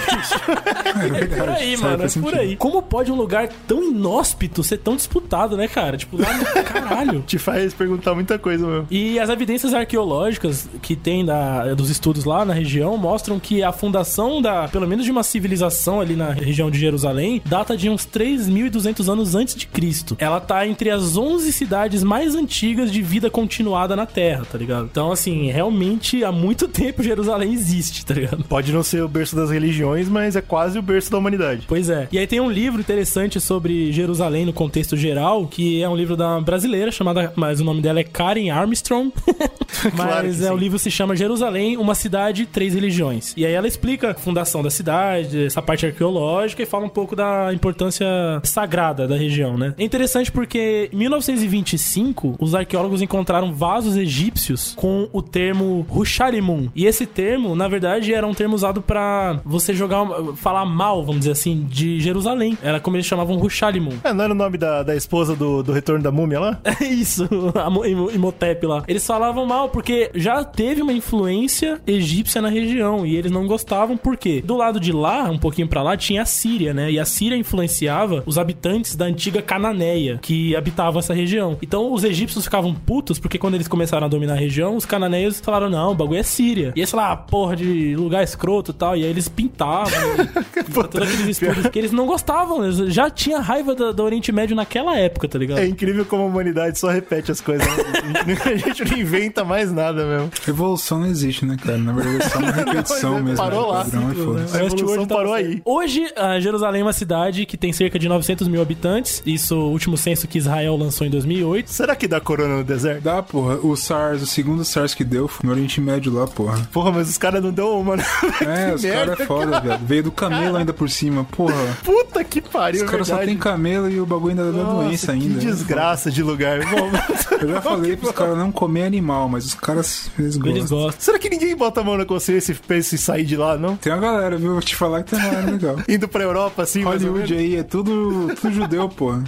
É 0.90 1.09
verdade. 1.09 1.40
Por 1.40 1.49
aí, 1.49 1.76
Sabe, 1.76 1.90
mano, 1.90 2.04
é 2.04 2.20
por 2.20 2.35
aí. 2.35 2.56
Como 2.56 2.82
pode 2.82 3.12
um 3.12 3.14
lugar 3.14 3.49
tão 3.66 3.82
inóspito 3.82 4.62
ser 4.62 4.78
tão 4.78 4.97
disputado, 4.97 5.56
né, 5.56 5.68
cara? 5.68 5.97
Tipo, 5.97 6.20
lá 6.20 6.37
no 6.37 6.44
caralho. 6.64 7.20
Te 7.26 7.38
faz 7.38 7.73
perguntar 7.73 8.14
muita 8.14 8.38
coisa, 8.38 8.66
meu. 8.66 8.87
E 8.90 9.18
as 9.18 9.30
evidências 9.30 9.73
arqueológicas 9.73 10.68
que 10.82 10.97
tem 10.97 11.25
da, 11.25 11.75
dos 11.75 11.90
estudos 11.90 12.25
lá 12.25 12.44
na 12.44 12.52
região 12.52 12.97
mostram 12.97 13.38
que 13.38 13.62
a 13.62 13.73
fundação 13.73 14.42
da, 14.42 14.68
pelo 14.68 14.87
menos 14.87 15.04
de 15.04 15.11
uma 15.11 15.23
civilização 15.23 16.00
ali 16.00 16.16
na 16.16 16.30
região 16.30 16.70
de 16.70 16.78
Jerusalém, 16.78 17.40
data 17.47 17.76
de 17.76 17.88
uns 17.88 18.06
3.200 18.06 19.11
anos 19.11 19.35
antes 19.35 19.54
de 19.54 19.66
Cristo. 19.66 20.16
Ela 20.18 20.40
tá 20.40 20.66
entre 20.66 20.90
as 20.90 21.16
11 21.16 21.52
cidades 21.52 22.02
mais 22.02 22.35
antigas 22.35 22.90
de 22.90 23.00
vida 23.00 23.30
continuada 23.30 23.94
na 23.94 24.06
Terra, 24.06 24.44
tá 24.50 24.59
ligado? 24.59 24.88
Então, 24.90 25.12
assim, 25.12 25.50
realmente 25.50 26.25
há 26.25 26.32
muito 26.32 26.68
tempo 26.68 27.02
Jerusalém 27.02 27.52
existe, 27.52 27.79
tá 28.04 28.14
ligado? 28.14 28.44
Pode 28.44 28.72
não 28.72 28.82
ser 28.82 29.02
o 29.02 29.08
berço 29.08 29.34
das 29.34 29.50
religiões, 29.50 30.08
mas 30.08 30.37
é 30.37 30.40
quase 30.40 30.78
o 30.78 30.82
berço 30.82 31.10
da 31.10 31.18
humanidade. 31.18 31.64
Pois 31.66 31.88
é. 31.88 32.08
E 32.12 32.18
aí 32.18 32.26
tem 32.26 32.40
um 32.40 32.50
livro 32.50 32.80
interessante 32.80 33.40
sobre 33.40 33.92
Jerusalém 33.92 34.44
no 34.44 34.52
contexto 34.52 34.96
geral, 34.96 35.46
que 35.46 35.82
é 35.82 35.88
um 35.88 35.96
livro 35.96 36.16
da 36.16 36.40
brasileira 36.40 36.90
chamada, 36.90 37.32
mas 37.37 37.60
o 37.60 37.64
nome 37.64 37.80
dela 37.80 38.00
é 38.00 38.04
Karen 38.04 38.50
Armstrong. 38.50 39.12
Claro 39.80 40.26
mas 40.26 40.37
que 40.37 40.44
é 40.44 40.49
sim. 40.49 40.52
o 40.52 40.56
livro 40.56 40.78
se 40.78 40.90
chama 40.90 41.16
Jerusalém, 41.16 41.76
uma 41.76 41.94
cidade, 41.94 42.44
três 42.44 42.75
religiões. 42.75 43.32
E 43.37 43.46
aí 43.46 43.52
ela 43.52 43.66
explica 43.66 44.10
a 44.10 44.14
fundação 44.14 44.62
da 44.62 44.68
cidade, 44.68 45.44
essa 45.44 45.62
parte 45.62 45.87
arqueológica 45.87 46.62
e 46.62 46.66
fala 46.66 46.84
um 46.84 46.88
pouco 46.88 47.16
da 47.16 47.52
importância 47.54 48.06
sagrada 48.42 49.06
da 49.06 49.16
região, 49.16 49.56
né? 49.56 49.75
É 49.78 49.84
interessante 49.84 50.30
porque 50.30 50.90
em 50.92 50.96
1925 50.96 52.37
os 52.38 52.54
arqueólogos 52.54 53.00
encontraram 53.00 53.54
vasos 53.54 53.96
egípcios 53.96 54.75
com 54.76 55.08
o 55.12 55.22
termo 55.22 55.87
Husharimun. 55.88 56.68
E 56.75 56.87
esse 56.87 57.06
termo, 57.06 57.54
na 57.60 57.68
verdade, 57.68 58.14
era 58.14 58.26
um 58.26 58.32
termo 58.32 58.54
usado 58.54 58.80
pra 58.80 59.38
você 59.44 59.74
jogar, 59.74 60.06
falar 60.36 60.64
mal, 60.64 61.04
vamos 61.04 61.20
dizer 61.20 61.32
assim, 61.32 61.66
de 61.68 62.00
Jerusalém. 62.00 62.56
Era 62.62 62.80
como 62.80 62.96
eles 62.96 63.04
chamavam 63.04 63.36
Husharimun. 63.36 63.98
É, 64.02 64.14
não 64.14 64.24
era 64.24 64.32
o 64.32 64.36
nome 64.36 64.56
da, 64.56 64.82
da 64.82 64.96
esposa 64.96 65.36
do, 65.36 65.62
do 65.62 65.70
Retorno 65.70 66.02
da 66.02 66.10
Múmia 66.10 66.40
lá? 66.40 66.58
É 66.80 66.84
isso, 66.84 67.28
a 67.54 68.14
Imhotep 68.14 68.64
lá. 68.64 68.82
Eles 68.88 69.06
falavam 69.06 69.44
mal 69.44 69.68
porque 69.68 70.10
já 70.14 70.42
teve 70.42 70.80
uma 70.80 70.92
influência 70.92 71.78
egípcia 71.86 72.40
na 72.40 72.48
região 72.48 73.04
e 73.04 73.16
eles 73.16 73.30
não 73.30 73.46
gostavam 73.46 73.98
porque 73.98 74.40
do 74.40 74.56
lado 74.56 74.80
de 74.80 74.92
lá, 74.92 75.24
um 75.24 75.38
pouquinho 75.38 75.68
pra 75.68 75.82
lá, 75.82 75.94
tinha 75.96 76.22
a 76.22 76.24
Síria, 76.24 76.72
né? 76.72 76.90
E 76.90 76.98
a 76.98 77.04
Síria 77.04 77.36
influenciava 77.36 78.22
os 78.24 78.38
habitantes 78.38 78.96
da 78.96 79.04
antiga 79.04 79.42
Cananeia 79.42 80.18
que 80.22 80.56
habitavam 80.56 81.00
essa 81.00 81.12
região. 81.12 81.58
Então 81.60 81.92
os 81.92 82.02
egípcios 82.02 82.44
ficavam 82.44 82.72
putos 82.74 83.18
porque 83.18 83.38
quando 83.38 83.54
eles 83.56 83.68
começaram 83.68 84.06
a 84.06 84.08
dominar 84.08 84.34
a 84.34 84.38
região, 84.38 84.76
os 84.76 84.86
cananeios 84.86 85.40
falaram: 85.40 85.68
"Não, 85.68 85.92
o 85.92 85.94
bagulho 85.94 86.20
é 86.20 86.22
Síria". 86.22 86.72
E 86.74 86.80
eles 86.80 86.90
falaram: 86.90 87.12
ah, 87.12 87.16
"Porra 87.16 87.50
de 87.57 87.95
lugar 87.97 88.23
escroto", 88.23 88.71
e 88.71 88.75
tal, 88.75 88.97
e 88.97 89.04
aí 89.04 89.11
eles 89.11 89.28
pintavam 89.28 89.90
todos 90.75 91.02
aqueles 91.02 91.26
estudos 91.38 91.66
que 91.69 91.78
eles 91.78 91.92
não 91.92 92.07
gostavam, 92.07 92.64
eles 92.64 92.92
já 92.92 93.09
tinha 93.11 93.40
raiva 93.40 93.75
do, 93.75 93.92
do 93.92 94.02
Oriente 94.02 94.33
Médio 94.33 94.54
naquela 94.57 94.97
época, 94.97 95.28
tá 95.28 95.38
ligado? 95.38 95.59
É 95.59 95.66
incrível 95.66 96.04
como 96.04 96.23
a 96.23 96.26
humanidade 96.26 96.78
só 96.78 96.88
repete 96.88 97.30
as 97.30 97.40
coisas. 97.40 97.66
né? 97.66 98.37
A 98.45 98.57
gente 98.57 98.85
não 98.90 98.99
inventa 98.99 99.45
mais 99.45 99.71
nada 99.73 100.04
mesmo. 100.07 100.30
Evolução 100.47 101.00
não 101.00 101.07
existe, 101.07 101.45
né, 101.45 101.57
cara? 101.62 101.78
Na 101.78 101.92
verdade 101.92 102.25
é 102.25 102.28
só 102.28 102.38
uma 102.38 102.52
repetição 102.52 103.12
Não, 103.14 103.23
mesmo. 103.23 103.37
parou 103.37 103.62
né, 103.62 103.78
lá. 103.78 103.85
padrão, 103.85 104.12
e 104.12 104.14
foda-se. 104.14 104.57
A 104.57 104.64
evolução 104.64 105.07
tá 105.07 105.14
parou 105.14 105.35
aí. 105.35 105.62
Hoje, 105.64 106.12
a 106.16 106.40
Jerusalém 106.40 106.80
é 106.80 106.85
uma 106.85 106.92
cidade 106.92 107.47
que 107.47 107.57
tem 107.57 107.73
cerca 107.73 107.99
de 107.99 108.09
900 108.09 108.49
mil 108.49 108.61
habitantes. 108.61 109.23
Isso, 109.26 109.57
o 109.57 109.71
último 109.71 109.97
censo 109.97 110.26
que 110.26 110.38
Israel 110.38 110.76
lançou 110.76 111.07
em 111.07 111.11
2008. 111.11 111.71
Será 111.71 111.95
que 111.97 112.07
dá 112.09 112.21
corona 112.21 112.59
no 112.59 112.64
deserto? 112.64 113.02
Dá, 113.02 113.23
porra. 113.23 113.57
O 113.62 113.76
SARS, 113.76 114.23
o 114.23 114.26
segundo 114.26 114.64
SARS 114.64 114.95
que 114.95 115.04
deu 115.04 115.28
foi 115.28 115.47
no 115.47 115.52
Oriente 115.52 115.80
Médio 115.80 116.12
lá, 116.12 116.26
porra. 116.26 116.69
Porra, 116.73 116.92
mas 116.92 117.09
os 117.09 117.19
caras 117.19 117.39
não 117.40 117.52
dão 117.52 117.80
uma. 117.80 117.97
né? 117.97 118.04
É, 118.40 118.75
os 118.75 118.82
caras 118.82 119.20
é 119.20 119.26
foda, 119.26 119.61
viado. 119.61 119.85
Veio 119.87 120.02
do 120.04 120.12
camelo 120.12 120.56
ainda 120.56 120.73
por 120.73 120.88
cima, 120.90 121.25
porra. 121.25 121.54
Puta 121.85 122.23
que 122.25 122.40
pariu, 122.40 122.85
Os 122.85 122.90
caras 122.90 123.09
só 123.09 123.18
tem 123.18 123.37
camelo 123.37 123.88
e 123.90 124.00
o 124.00 124.06
bagulho 124.06 124.30
ainda 124.30 124.52
dá 124.52 124.62
doença 124.62 125.06
que 125.12 125.12
ainda. 125.12 125.35
né? 125.35 125.40
desgraça 125.40 126.11
de 126.11 126.23
lugar. 126.23 126.61
Bom, 126.66 126.90
Eu 127.40 127.49
já 127.49 127.61
falei 127.62 127.97
pros 127.97 128.12
caras 128.12 128.37
não 128.37 128.50
comer 128.52 128.85
animal, 128.85 129.28
mas 129.28 129.44
os 129.47 129.54
caras 129.54 130.11
eles 130.18 130.37
gostam. 130.37 130.56
Eles 130.56 130.70
gostam. 130.70 131.00
será 131.00 131.18
que 131.18 131.30
ninguém 131.30 131.54
bota 131.56 131.80
a 131.80 131.85
mão 131.85 131.97
na 131.97 132.04
consciência 132.04 132.52
e 132.52 132.54
pensa 132.54 132.94
em 132.94 132.99
sair 132.99 133.25
de 133.25 133.37
lá, 133.37 133.56
não? 133.56 133.76
Tem 133.76 133.92
uma 133.92 134.00
galera, 134.00 134.37
viu? 134.37 134.52
Vou 134.52 134.61
te 134.61 134.75
falar 134.76 135.02
que 135.02 135.11
tem 135.11 135.18
uma 135.18 135.28
galera 135.30 135.50
legal. 135.52 135.76
Indo 135.88 136.09
pra 136.09 136.23
Europa, 136.23 136.62
assim, 136.62 136.82
Hollywood 136.82 137.35
aí 137.35 137.56
é 137.56 137.62
tudo, 137.62 138.35
tudo 138.40 138.52
judeu, 138.54 138.88
porra. 138.88 139.23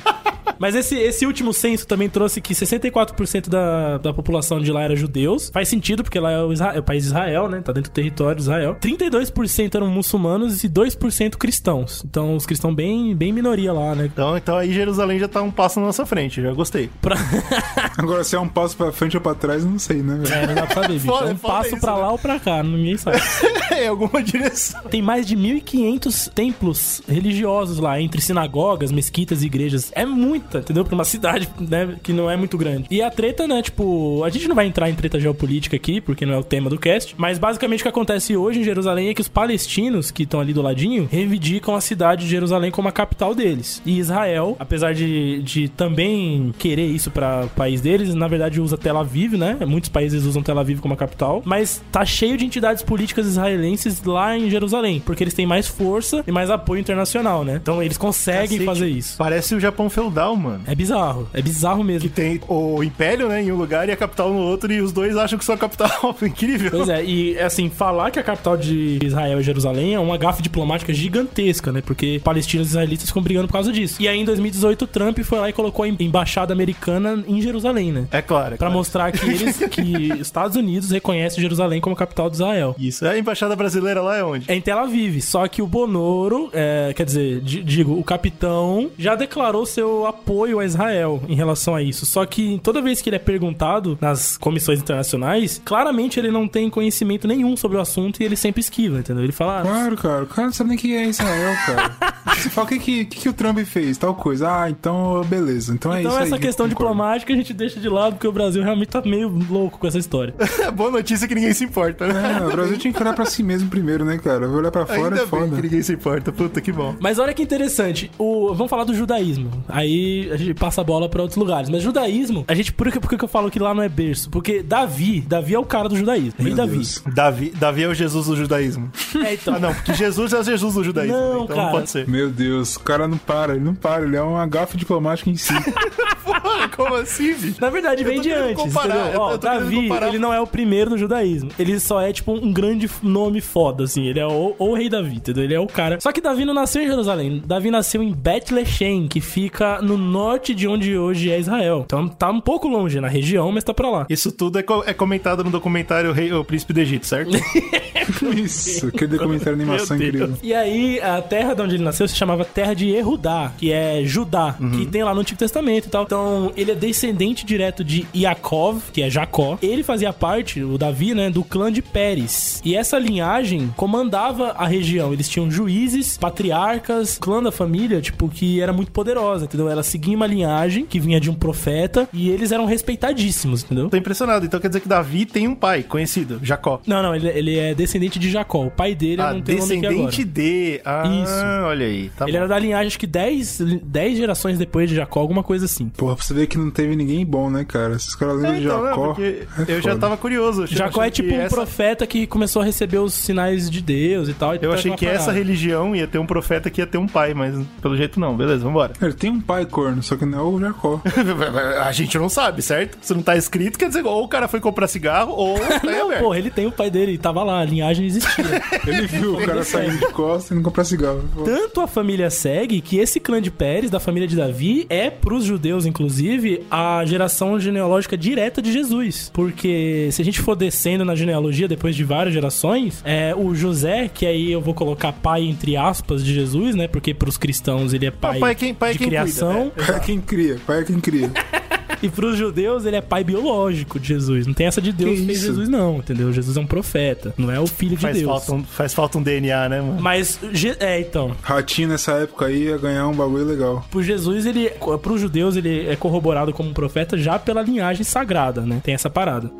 Mas 0.58 0.74
esse, 0.76 0.94
esse 0.96 1.26
último 1.26 1.52
censo 1.52 1.86
também 1.86 2.08
trouxe 2.08 2.40
que 2.40 2.54
64% 2.54 3.48
da, 3.48 3.98
da 3.98 4.12
população 4.14 4.60
de 4.60 4.70
lá 4.70 4.82
era 4.82 4.94
judeus. 4.94 5.50
Faz 5.52 5.68
sentido, 5.68 6.04
porque 6.04 6.20
lá 6.20 6.30
é 6.30 6.40
o, 6.40 6.52
Isra- 6.52 6.72
é 6.74 6.78
o 6.78 6.82
país 6.82 7.02
de 7.02 7.08
Israel, 7.08 7.48
né? 7.48 7.60
Tá 7.60 7.72
dentro 7.72 7.90
do 7.90 7.94
território 8.02 8.36
de 8.36 8.42
Israel. 8.42 8.76
32% 8.80 9.74
eram 9.74 9.86
muçulmanos 9.88 10.64
e 10.64 10.68
2% 10.68 11.36
cristãos. 11.36 12.02
Então, 12.04 12.34
os 12.34 12.44
cristãos 12.46 12.74
bem, 12.74 13.14
bem 13.14 13.32
minoria 13.32 13.72
lá, 13.72 13.94
né? 13.94 14.06
Então, 14.06 14.36
então 14.36 14.56
aí 14.56 14.72
Jerusalém 14.72 15.18
já 15.18 15.28
tá 15.28 15.40
um 15.42 15.50
passo 15.50 15.78
na 15.80 15.86
nossa 15.86 16.04
frente, 16.04 16.42
já 16.42 16.52
gostei. 16.52 16.90
Pra... 17.00 17.16
Agora, 17.96 18.24
se 18.24 18.34
é 18.34 18.40
um 18.40 18.48
passo 18.48 18.76
pra 18.76 18.90
frente 18.92 19.16
ou 19.16 19.22
pra 19.22 19.34
trás, 19.34 19.64
não 19.64 19.78
sei, 19.78 20.02
né, 20.02 20.18
velho? 20.22 20.34
É, 20.34 20.46
não 20.46 20.54
dá 20.54 20.66
pra 20.66 20.74
saber, 20.82 20.94
bicho. 20.98 21.06
Foda- 21.06 21.30
É 21.30 21.32
um 21.32 21.36
passo 21.36 21.68
isso, 21.68 21.80
pra 21.80 21.94
né? 21.94 21.98
lá 22.00 22.12
ou 22.12 22.18
pra 22.18 22.38
cá, 22.40 22.62
ninguém 22.62 22.96
sabe. 22.96 23.18
em 23.80 23.86
alguma 23.86 24.22
direção. 24.22 24.82
Tem 24.90 25.00
mais 25.02 25.26
de 25.26 25.36
1.500 25.36 26.30
templos 26.32 27.02
religiosos 27.08 27.78
lá, 27.78 28.00
entre 28.00 28.20
sinagogas, 28.20 28.90
mesquitas 28.90 29.42
e 29.42 29.46
igrejas. 29.46 29.92
É 29.94 30.04
muita, 30.04 30.58
entendeu? 30.58 30.84
Pra 30.84 30.94
uma 30.94 31.04
cidade, 31.04 31.48
né, 31.60 31.96
que 32.02 32.12
não 32.12 32.30
é 32.30 32.36
muito 32.36 32.56
grande. 32.58 32.86
E 32.90 33.00
a 33.02 33.10
treta, 33.10 33.46
né, 33.46 33.62
tipo, 33.62 34.22
a 34.24 34.30
gente 34.30 34.48
não 34.48 34.54
vai 34.56 34.66
entrar 34.66 34.88
em 34.90 34.94
treta 34.94 35.18
geopolítica 35.20 35.76
aqui, 35.76 36.00
porque 36.00 36.26
não 36.26 36.34
é 36.34 36.38
o 36.38 36.44
tema 36.44 36.68
do 36.68 36.78
cast, 36.78 37.14
mas 37.16 37.38
basicamente 37.38 37.80
o 37.80 37.82
que 37.82 37.88
acontece 37.92 38.36
hoje 38.36 38.60
em 38.60 38.64
Jerusalém 38.64 39.08
é 39.08 39.14
que 39.14 39.20
os 39.20 39.28
palestinos, 39.28 40.10
que 40.10 40.24
estão 40.24 40.40
ali 40.40 40.52
do 40.52 40.62
ladinho, 40.62 41.08
reivindicam 41.10 41.74
a 41.74 41.80
cidade 41.80 42.24
de 42.24 42.30
Jerusalém 42.30 42.70
como 42.70 42.88
a 42.88 42.92
capital 42.92 43.34
deles. 43.34 43.80
E 43.86 43.98
Israel, 43.98 44.56
apesar 44.58 44.94
de, 44.94 45.42
de 45.42 45.68
também 45.68 46.52
querer 46.58 46.86
isso 46.86 47.10
para 47.10 47.44
o 47.44 47.48
país 47.50 47.80
deles, 47.80 48.14
na 48.14 48.26
verdade 48.26 48.60
usa 48.60 48.76
Tel 48.76 48.98
Aviv, 48.98 49.34
né? 49.36 49.58
Muitos 49.66 49.88
países 49.90 50.24
usam 50.24 50.42
Tel 50.42 50.58
Aviv 50.58 50.80
como 50.80 50.94
a 50.94 50.96
capital, 50.96 51.42
mas 51.44 51.82
tá 51.92 52.04
cheio 52.04 52.36
de 52.36 52.44
entidades 52.44 52.82
políticas 52.82 53.26
israelenses 53.26 54.02
lá 54.02 54.36
em 54.36 54.50
Jerusalém, 54.50 55.00
porque 55.04 55.22
eles 55.22 55.34
têm 55.34 55.46
mais 55.46 55.68
força 55.68 56.24
e 56.26 56.32
mais 56.32 56.50
apoio 56.50 56.80
internacional, 56.80 57.44
né? 57.44 57.58
Então 57.62 57.82
eles 57.82 57.96
conseguem 57.98 58.58
Cacete. 58.58 58.64
fazer 58.64 58.88
isso. 58.88 59.16
Parece 59.18 59.54
o 59.54 59.60
Japão 59.60 59.90
feudal, 59.90 60.34
mano. 60.34 60.64
É 60.66 60.74
bizarro, 60.74 61.28
é 61.32 61.42
bizarro 61.42 61.84
mesmo. 61.84 62.08
Que 62.08 62.14
tem 62.14 62.40
o 62.48 62.82
império, 62.82 63.28
né, 63.28 63.42
em 63.42 63.52
um 63.52 63.56
lugar 63.56 63.88
e 63.88 63.92
a 63.92 63.96
capital 63.96 64.30
no 64.30 64.38
outro, 64.38 64.72
e 64.72 64.80
os 64.80 64.92
dois 64.92 65.16
acham 65.16 65.38
que 65.38 65.44
são 65.44 65.54
a 65.54 65.58
capital. 65.58 66.16
Incrível. 66.22 66.70
Pois 66.70 66.88
é, 66.88 67.04
e 67.04 67.38
assim, 67.38 67.68
falar 67.82 68.12
que 68.12 68.18
a 68.20 68.22
capital 68.22 68.56
de 68.56 69.00
Israel 69.02 69.38
é 69.40 69.42
Jerusalém 69.42 69.94
é 69.94 69.98
uma 69.98 70.16
gafe 70.16 70.40
diplomática 70.40 70.94
gigantesca, 70.94 71.72
né? 71.72 71.82
Porque 71.84 72.20
palestinos 72.22 72.68
e 72.68 72.70
israelitas 72.70 73.08
ficam 73.08 73.20
brigando 73.20 73.48
por 73.48 73.54
causa 73.54 73.72
disso. 73.72 74.00
E 74.00 74.06
aí 74.06 74.20
em 74.20 74.24
2018 74.24 74.82
o 74.82 74.86
Trump 74.86 75.18
foi 75.24 75.40
lá 75.40 75.48
e 75.48 75.52
colocou 75.52 75.84
a 75.84 75.88
embaixada 75.88 76.52
americana 76.52 77.24
em 77.26 77.40
Jerusalém, 77.42 77.90
né? 77.90 78.06
É 78.12 78.22
claro. 78.22 78.54
é 78.54 78.56
Pra 78.56 78.68
claro. 78.68 78.74
mostrar 78.74 79.10
que 79.10 79.26
eles, 79.28 79.56
que 79.68 80.12
os 80.12 80.20
Estados 80.20 80.56
Unidos 80.56 80.92
reconhecem 80.92 81.40
Jerusalém 81.42 81.80
como 81.80 81.96
capital 81.96 82.30
de 82.30 82.36
Israel. 82.36 82.76
Isso. 82.78 83.04
A 83.04 83.18
embaixada 83.18 83.56
brasileira 83.56 84.00
lá 84.00 84.16
é 84.16 84.22
onde? 84.22 84.48
É 84.48 84.54
em 84.54 84.60
Tel 84.60 84.78
Aviv, 84.78 85.20
só 85.20 85.48
que 85.48 85.60
o 85.60 85.66
Bonoro, 85.66 86.50
é, 86.52 86.92
quer 86.94 87.04
dizer, 87.04 87.40
di- 87.40 87.64
digo, 87.64 87.98
o 87.98 88.04
capitão 88.04 88.90
já 88.96 89.16
declarou 89.16 89.66
seu 89.66 90.06
apoio 90.06 90.60
a 90.60 90.64
Israel 90.64 91.20
em 91.28 91.34
relação 91.34 91.74
a 91.74 91.82
isso. 91.82 92.06
Só 92.06 92.24
que 92.26 92.60
toda 92.62 92.80
vez 92.80 93.02
que 93.02 93.08
ele 93.08 93.16
é 93.16 93.18
perguntado 93.18 93.98
nas 94.00 94.36
comissões 94.36 94.78
internacionais, 94.78 95.60
claramente 95.64 96.20
ele 96.20 96.30
não 96.30 96.46
tem 96.46 96.70
conhecimento 96.70 97.26
nenhum 97.26 97.56
sobre 97.56 97.71
o 97.76 97.80
assunto 97.80 98.20
e 98.20 98.24
ele 98.24 98.36
sempre 98.36 98.60
esquiva, 98.60 98.98
entendeu? 98.98 99.22
Ele 99.24 99.32
fala, 99.32 99.60
ah, 99.60 99.62
Claro, 99.62 99.96
cara. 99.96 100.22
O 100.24 100.26
cara 100.26 100.46
não 100.46 100.52
sabe 100.52 100.68
nem 100.70 100.78
o 100.78 100.80
que 100.80 100.96
é 100.96 101.06
Israel, 101.06 101.56
cara. 101.66 102.12
Você 102.36 102.48
fala 102.50 102.66
o 102.66 102.68
que, 102.68 102.78
que, 102.78 103.04
que, 103.04 103.20
que 103.20 103.28
o 103.28 103.32
Trump 103.32 103.58
fez, 103.60 103.98
tal 103.98 104.14
coisa. 104.14 104.48
Ah, 104.62 104.70
então 104.70 105.22
beleza. 105.24 105.72
Então, 105.74 105.92
é 105.92 106.00
Então 106.00 106.12
isso 106.12 106.20
aí. 106.20 106.26
essa 106.26 106.38
questão 106.38 106.68
concordo. 106.68 106.92
diplomática 106.92 107.32
a 107.32 107.36
gente 107.36 107.52
deixa 107.52 107.78
de 107.78 107.88
lado 107.88 108.14
porque 108.14 108.26
o 108.26 108.32
Brasil 108.32 108.62
realmente 108.62 108.88
tá 108.88 109.02
meio 109.04 109.28
louco 109.50 109.78
com 109.78 109.86
essa 109.86 109.98
história. 109.98 110.34
Boa 110.74 110.90
notícia 110.90 111.28
que 111.28 111.34
ninguém 111.34 111.52
se 111.52 111.64
importa, 111.64 112.06
né? 112.06 112.38
É, 112.40 112.46
o 112.46 112.50
Brasil 112.50 112.78
tinha 112.78 112.92
que 112.92 113.00
olhar 113.02 113.14
pra 113.14 113.24
si 113.26 113.42
mesmo 113.42 113.68
primeiro, 113.68 114.04
né, 114.04 114.18
cara? 114.18 114.48
Olhar 114.48 114.70
pra 114.70 114.86
fora 114.86 115.00
Ainda 115.02 115.16
é 115.16 115.18
bem 115.20 115.26
foda. 115.26 115.56
que 115.56 115.62
ninguém 115.62 115.82
se 115.82 115.92
importa. 115.92 116.32
Puta, 116.32 116.60
que 116.60 116.72
bom. 116.72 116.94
Mas 117.00 117.18
olha 117.18 117.34
que 117.34 117.42
interessante, 117.42 118.10
o, 118.18 118.54
vamos 118.54 118.70
falar 118.70 118.84
do 118.84 118.94
judaísmo. 118.94 119.50
Aí 119.68 120.30
a 120.32 120.36
gente 120.36 120.54
passa 120.54 120.80
a 120.80 120.84
bola 120.84 121.08
pra 121.08 121.22
outros 121.22 121.36
lugares. 121.38 121.68
Mas 121.68 121.82
judaísmo, 121.82 122.44
a 122.48 122.54
gente 122.54 122.72
por 122.72 122.90
que, 122.90 122.98
por 123.00 123.08
que 123.16 123.22
eu 123.24 123.28
falo 123.28 123.50
que 123.50 123.58
lá 123.58 123.74
não 123.74 123.82
é 123.82 123.88
berço? 123.88 124.30
Porque 124.30 124.62
Davi, 124.62 125.20
Davi 125.20 125.54
é 125.54 125.58
o 125.58 125.64
cara 125.64 125.88
do 125.88 125.96
judaísmo. 125.96 126.34
Rei 126.38 126.48
Meu 126.48 126.56
Davi. 126.56 126.72
Deus. 126.76 127.02
Davi, 127.14 127.52
Davi 127.62 127.84
é 127.84 127.86
o 127.86 127.94
Jesus 127.94 128.26
do 128.26 128.34
judaísmo. 128.34 128.90
É, 129.24 129.34
então. 129.34 129.54
Ah, 129.54 129.58
não, 129.60 129.72
porque 129.72 129.94
Jesus 129.94 130.32
é 130.32 130.38
o 130.40 130.42
Jesus 130.42 130.74
do 130.74 130.82
judaísmo. 130.82 131.16
Não, 131.16 131.28
né? 131.38 131.40
então 131.44 131.46
cara. 131.46 131.62
não 131.62 131.70
pode 131.70 131.90
ser. 131.90 132.08
Meu 132.08 132.28
Deus, 132.28 132.74
o 132.74 132.80
cara 132.80 133.06
não 133.06 133.16
para, 133.16 133.54
ele 133.54 133.64
não 133.64 133.72
para, 133.72 134.04
ele 134.04 134.16
é 134.16 134.20
uma 134.22 134.44
gafa 134.48 134.76
diplomática 134.76 135.30
em 135.30 135.36
si. 135.36 135.52
Como 136.76 136.94
assim, 136.96 137.34
bicho? 137.34 137.60
Na 137.60 137.70
verdade, 137.70 138.02
vem 138.02 138.20
de 138.20 138.32
antes, 138.32 138.60
comparar, 138.62 139.12
Ó, 139.16 139.32
eu 139.32 139.38
tô 139.38 139.46
querendo 139.46 139.60
Davi, 139.64 139.76
comparar. 139.82 140.08
ele 140.08 140.18
não 140.18 140.32
é 140.32 140.40
o 140.40 140.46
primeiro 140.46 140.90
no 140.90 140.98
judaísmo. 140.98 141.50
Ele 141.58 141.78
só 141.78 142.00
é, 142.00 142.12
tipo, 142.12 142.32
um 142.32 142.52
grande 142.52 142.90
nome 143.02 143.40
foda, 143.40 143.84
assim. 143.84 144.06
Ele 144.06 144.18
é 144.18 144.26
o, 144.26 144.54
o 144.58 144.74
rei 144.74 144.88
Davi, 144.88 145.16
entendeu? 145.16 145.44
Ele 145.44 145.54
é 145.54 145.60
o 145.60 145.66
cara. 145.66 146.00
Só 146.00 146.10
que 146.10 146.20
Davi 146.20 146.44
não 146.44 146.54
nasceu 146.54 146.82
em 146.82 146.86
Jerusalém. 146.86 147.42
Davi 147.46 147.70
nasceu 147.70 148.02
em 148.02 148.12
Bethlehem, 148.12 149.06
que 149.06 149.20
fica 149.20 149.80
no 149.82 149.96
norte 149.96 150.54
de 150.54 150.66
onde 150.66 150.96
hoje 150.98 151.30
é 151.30 151.38
Israel. 151.38 151.82
Então 151.84 152.08
tá 152.08 152.30
um 152.30 152.40
pouco 152.40 152.66
longe, 152.66 153.00
na 153.00 153.08
região, 153.08 153.52
mas 153.52 153.62
tá 153.62 153.72
pra 153.74 153.88
lá. 153.90 154.06
Isso 154.08 154.32
tudo 154.32 154.58
é, 154.58 154.62
co- 154.62 154.82
é 154.86 154.92
comentado 154.94 155.44
no 155.44 155.50
documentário 155.50 156.10
o, 156.10 156.12
Rei, 156.12 156.32
o 156.32 156.44
Príncipe 156.44 156.72
do 156.72 156.80
Egito, 156.80 157.06
certo? 157.06 157.30
Isso, 158.36 158.88
aquele 158.88 159.16
documentário 159.16 159.56
de 159.56 159.62
animação 159.62 159.96
incrível. 159.96 160.36
E 160.42 160.54
aí, 160.54 161.00
a 161.00 161.20
terra 161.22 161.54
de 161.54 161.62
onde 161.62 161.74
ele 161.76 161.84
nasceu 161.84 162.06
se 162.08 162.16
chamava 162.16 162.44
Terra 162.44 162.74
de 162.74 162.90
Erudá, 162.90 163.52
que 163.56 163.72
é 163.72 164.02
Judá, 164.04 164.56
que 164.74 164.86
tem 164.86 165.02
lá 165.02 165.14
no 165.14 165.20
Antigo 165.20 165.38
Testamento 165.38 165.86
e 165.86 165.90
tal. 165.90 166.04
Então, 166.04 166.52
ele 166.56 166.72
é 166.72 166.74
descendente 166.74 167.44
direto 167.44 167.84
de 167.84 168.06
Yaakov, 168.14 168.82
que 168.92 169.02
é 169.02 169.10
Jacó. 169.10 169.58
Ele 169.62 169.82
fazia 169.82 170.12
parte, 170.12 170.62
o 170.62 170.76
Davi, 170.76 171.14
né, 171.14 171.30
do 171.30 171.44
clã 171.44 171.72
de 171.72 171.82
Pérez. 171.82 172.60
E 172.64 172.74
essa 172.74 172.98
linhagem 172.98 173.72
comandava 173.76 174.50
a 174.50 174.66
região. 174.66 175.12
Eles 175.12 175.28
tinham 175.28 175.50
juízes, 175.50 176.16
patriarcas, 176.16 177.18
clã 177.18 177.42
da 177.42 177.52
família, 177.52 178.00
tipo, 178.00 178.28
que 178.28 178.60
era 178.60 178.72
muito 178.72 178.90
poderosa, 178.92 179.44
entendeu? 179.44 179.68
Ela 179.68 179.82
seguia 179.82 180.16
uma 180.16 180.26
linhagem 180.26 180.86
que 180.86 181.00
vinha 181.00 181.20
de 181.20 181.30
um 181.30 181.34
profeta 181.34 182.08
e 182.12 182.30
eles 182.30 182.52
eram 182.52 182.66
respeitadíssimos, 182.66 183.62
entendeu? 183.62 183.88
Tô 183.88 183.96
impressionado. 183.96 184.44
Então 184.44 184.60
quer 184.60 184.68
dizer 184.68 184.80
que 184.80 184.88
Davi 184.88 185.26
tem 185.26 185.48
um 185.48 185.54
pai 185.54 185.82
conhecido, 185.82 186.40
Jacó. 186.42 186.80
Não, 186.86 187.02
não, 187.02 187.14
ele, 187.14 187.28
ele 187.34 187.58
é 187.58 187.74
descendente 187.74 188.18
de 188.18 188.30
Jacó. 188.30 188.64
O 188.66 188.70
pai 188.70 188.94
dele 188.94 189.20
eu 189.22 189.26
Ah, 189.26 189.34
não 189.34 189.40
tenho 189.42 189.58
nome 189.60 189.76
aqui 189.76 189.86
agora. 189.86 190.06
descendente 190.06 190.24
de. 190.24 190.80
Ah, 190.84 191.02
Isso. 191.22 191.66
olha 191.66 191.86
aí. 191.86 192.10
Tá 192.16 192.24
ele 192.24 192.32
bom. 192.32 192.38
era 192.38 192.48
da 192.48 192.58
linhagem, 192.58 192.86
acho 192.86 192.98
que 192.98 193.06
10, 193.06 193.58
10 193.82 194.18
gerações 194.18 194.58
depois 194.58 194.88
de 194.88 194.96
Jacó, 194.96 195.20
alguma 195.20 195.42
coisa 195.42 195.64
assim. 195.66 195.88
Porra, 195.88 196.16
pra 196.16 196.24
você 196.24 196.34
ver 196.34 196.46
que 196.46 196.58
não 196.58 196.70
teve 196.70 196.94
ninguém 196.96 197.24
bom, 197.24 197.50
né, 197.50 197.64
cara? 197.64 197.94
Esses 197.96 198.14
caras 198.14 198.36
lembram 198.36 198.52
É, 198.54 198.58
de 198.60 198.64
então, 198.66 198.82
né, 198.82 198.88
Jacó. 198.90 199.06
porque 199.06 199.22
é 199.68 199.74
eu 199.76 199.82
já 199.82 199.96
tava 199.96 200.16
curioso. 200.16 200.66
Jacó 200.66 201.02
é 201.02 201.10
tipo 201.10 201.34
um 201.34 201.40
essa- 201.40 201.54
profeta 201.54 202.06
que 202.06 202.26
começou 202.26 202.62
a 202.62 202.64
receber 202.64 202.98
os 202.98 203.14
sinais 203.14 203.70
de 203.70 203.80
Deus 203.80 204.28
e 204.28 204.34
tal. 204.34 204.54
e 204.54 204.58
Eu 204.62 204.72
achei 204.72 204.92
que 204.92 205.06
essa 205.06 205.26
parada. 205.26 205.38
religião 205.38 205.94
ia 205.96 206.06
ter 206.06 206.18
um 206.18 206.26
profeta 206.26 206.70
que 206.70 206.80
ia 206.80 206.86
ter 206.86 206.98
um 206.98 207.06
pai, 207.06 207.34
mas 207.34 207.54
pelo 207.80 207.96
jeito 207.96 208.18
não. 208.20 208.36
Beleza, 208.36 208.64
vambora. 208.64 208.92
Ele 209.00 209.12
tem 209.12 209.30
um 209.30 209.40
pai 209.40 209.66
corno, 209.66 210.02
só 210.02 210.16
que 210.16 210.24
não 210.24 210.38
é 210.38 210.42
o 210.42 210.60
Jacó. 210.60 211.00
A 211.84 211.92
gente 211.92 212.16
não 212.18 212.28
sabe, 212.28 212.62
certo? 212.62 212.98
Se 213.02 213.14
não 213.14 213.22
tá 213.22 213.36
escrito, 213.36 213.78
quer 213.78 213.88
dizer, 213.88 214.04
ou 214.04 214.24
o 214.24 214.28
cara 214.28 214.48
foi 214.48 214.60
comprar 214.60 214.86
cigarro, 214.86 215.32
ou 215.32 215.58
Não, 215.82 216.06
aberto. 216.06 216.20
porra, 216.22 216.38
ele 216.38 216.50
tem 216.50 216.66
o 216.66 216.72
pai 216.72 216.90
dele, 216.90 217.18
tava 217.22 217.42
lá, 217.42 217.60
a 217.60 217.64
linhagem 217.64 218.04
existia. 218.06 218.44
Ele 218.86 219.06
viu 219.06 219.34
o 219.36 219.46
cara 219.46 219.62
saindo 219.64 219.98
de 219.98 220.06
costas 220.12 220.50
e 220.50 220.54
não 220.54 220.62
comprar 220.62 220.84
cigarro. 220.84 221.22
Tanto 221.44 221.80
a 221.80 221.86
família 221.86 222.28
segue 222.30 222.80
que 222.80 222.98
esse 222.98 223.18
clã 223.20 223.40
de 223.40 223.50
Pérez, 223.50 223.90
da 223.90 224.00
família 224.00 224.28
de 224.28 224.36
Davi, 224.36 224.86
é 224.90 225.08
pros 225.08 225.44
judeus, 225.44 225.86
inclusive, 225.86 226.62
a 226.70 227.04
geração 227.06 227.58
genealógica 227.58 228.16
direta 228.16 228.60
de 228.60 228.72
Jesus. 228.72 229.30
Porque 229.32 230.08
se 230.12 230.20
a 230.20 230.24
gente 230.24 230.40
for 230.40 230.54
descendo 230.56 231.04
na 231.04 231.14
genealogia 231.14 231.68
depois 231.68 231.94
de 231.96 232.04
várias 232.04 232.34
gerações, 232.34 233.00
é 233.04 233.34
o 233.34 233.54
José, 233.54 234.10
que 234.12 234.26
aí 234.26 234.50
eu 234.52 234.60
vou 234.60 234.74
colocar 234.74 235.12
pai 235.12 235.44
entre 235.44 235.76
aspas 235.76 236.24
de 236.24 236.34
Jesus, 236.34 236.74
né? 236.74 236.88
Porque 236.88 237.14
pros 237.14 237.38
cristãos 237.38 237.92
ele 237.94 238.06
é 238.06 238.10
pai, 238.10 238.38
pai 238.40 238.52
é 238.52 238.54
quem- 238.54 238.74
pai 238.74 238.90
é 238.90 238.92
de 238.92 238.98
quem 238.98 239.08
cuida, 239.08 239.22
criação. 239.22 239.72
Pai 239.76 239.96
é 239.96 240.00
quem 240.00 240.20
cria, 240.20 240.58
pai 240.66 240.80
é 240.80 240.84
quem 240.84 240.98
cria. 241.00 241.30
E 242.02 242.08
pros 242.08 242.36
judeus, 242.36 242.84
ele 242.84 242.96
é 242.96 243.00
pai 243.00 243.22
biológico 243.22 244.00
de 244.00 244.08
Jesus. 244.08 244.44
Não 244.44 244.52
tem 244.52 244.66
essa 244.66 244.80
de 244.82 244.90
Deus 244.90 245.20
Que 245.20 245.24
fez? 245.26 245.40
Jesus, 245.40 245.68
não, 245.68 245.98
entendeu? 245.98 246.32
Jesus 246.32 246.56
é 246.56 246.60
um 246.60 246.66
profeta, 246.66 247.11
não 247.36 247.50
é 247.50 247.58
o 247.60 247.66
filho 247.66 247.96
de 247.96 248.02
Faz 248.02 248.16
Deus. 248.16 248.28
falta, 248.28 248.52
um, 248.52 248.64
faz 248.64 248.94
falta 248.94 249.18
um 249.18 249.22
DNA, 249.22 249.68
né, 249.68 249.80
mano? 249.80 250.00
Mas, 250.00 250.38
é, 250.80 251.00
então, 251.00 251.32
Ratinho 251.42 251.88
nessa 251.88 252.12
época 252.12 252.46
aí 252.46 252.64
ia 252.64 252.78
ganhar 252.78 253.06
um 253.08 253.14
bagulho 253.14 253.44
legal. 253.44 253.84
por 253.90 254.02
Jesus, 254.02 254.46
ele, 254.46 254.70
pros 255.02 255.20
judeus, 255.20 255.56
ele 255.56 255.88
é 255.88 255.96
corroborado 255.96 256.52
como 256.52 256.68
um 256.70 256.74
profeta 256.74 257.16
já 257.16 257.38
pela 257.38 257.62
linhagem 257.62 258.04
sagrada, 258.04 258.62
né? 258.62 258.80
Tem 258.82 258.94
essa 258.94 259.10
parada. 259.10 259.50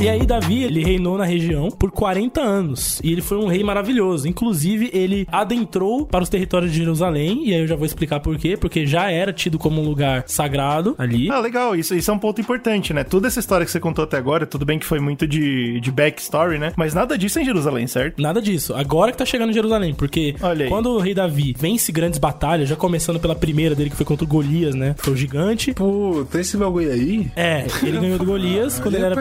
E 0.00 0.08
aí, 0.08 0.24
Davi, 0.24 0.62
ele 0.62 0.82
reinou 0.82 1.18
na 1.18 1.26
região 1.26 1.70
por 1.70 1.90
40 1.90 2.40
anos. 2.40 2.98
E 3.04 3.12
ele 3.12 3.20
foi 3.20 3.36
um 3.36 3.46
rei 3.46 3.62
maravilhoso. 3.62 4.26
Inclusive, 4.26 4.88
ele 4.94 5.28
adentrou 5.30 6.06
para 6.06 6.22
os 6.22 6.30
territórios 6.30 6.72
de 6.72 6.78
Jerusalém. 6.78 7.46
E 7.46 7.52
aí 7.52 7.60
eu 7.60 7.66
já 7.66 7.76
vou 7.76 7.84
explicar 7.84 8.18
por 8.18 8.38
quê. 8.38 8.56
Porque 8.56 8.86
já 8.86 9.10
era 9.10 9.30
tido 9.30 9.58
como 9.58 9.82
um 9.82 9.84
lugar 9.84 10.24
sagrado 10.26 10.94
ali. 10.96 11.30
Ah, 11.30 11.38
legal, 11.38 11.76
isso, 11.76 11.94
isso 11.94 12.10
é 12.10 12.14
um 12.14 12.18
ponto 12.18 12.40
importante, 12.40 12.94
né? 12.94 13.04
Toda 13.04 13.28
essa 13.28 13.40
história 13.40 13.66
que 13.66 13.70
você 13.70 13.78
contou 13.78 14.04
até 14.04 14.16
agora, 14.16 14.46
tudo 14.46 14.64
bem 14.64 14.78
que 14.78 14.86
foi 14.86 15.00
muito 15.00 15.26
de, 15.28 15.78
de 15.80 15.92
backstory, 15.92 16.58
né? 16.58 16.72
Mas 16.78 16.94
nada 16.94 17.18
disso 17.18 17.38
é 17.38 17.42
em 17.42 17.44
Jerusalém, 17.44 17.86
certo? 17.86 18.22
Nada 18.22 18.40
disso. 18.40 18.72
Agora 18.74 19.12
que 19.12 19.18
tá 19.18 19.26
chegando 19.26 19.50
em 19.50 19.54
Jerusalém, 19.54 19.92
porque 19.92 20.34
quando 20.70 20.92
o 20.92 20.98
rei 20.98 21.12
Davi 21.12 21.54
vence 21.58 21.92
grandes 21.92 22.18
batalhas, 22.18 22.70
já 22.70 22.76
começando 22.76 23.20
pela 23.20 23.34
primeira 23.34 23.74
dele, 23.74 23.90
que 23.90 23.96
foi 23.96 24.06
contra 24.06 24.24
o 24.24 24.28
Golias, 24.28 24.74
né? 24.74 24.94
Foi 24.96 25.12
o 25.12 25.16
gigante. 25.16 25.74
Pô, 25.74 26.26
tem 26.30 26.40
esse 26.40 26.56
bagulho 26.56 26.90
aí? 26.90 27.30
É, 27.36 27.66
ele 27.82 27.98
ganhou 27.98 28.18
do 28.18 28.24
Golias 28.24 28.80
quando 28.80 28.94
ele 28.94 29.04
é 29.04 29.06
era. 29.08 29.14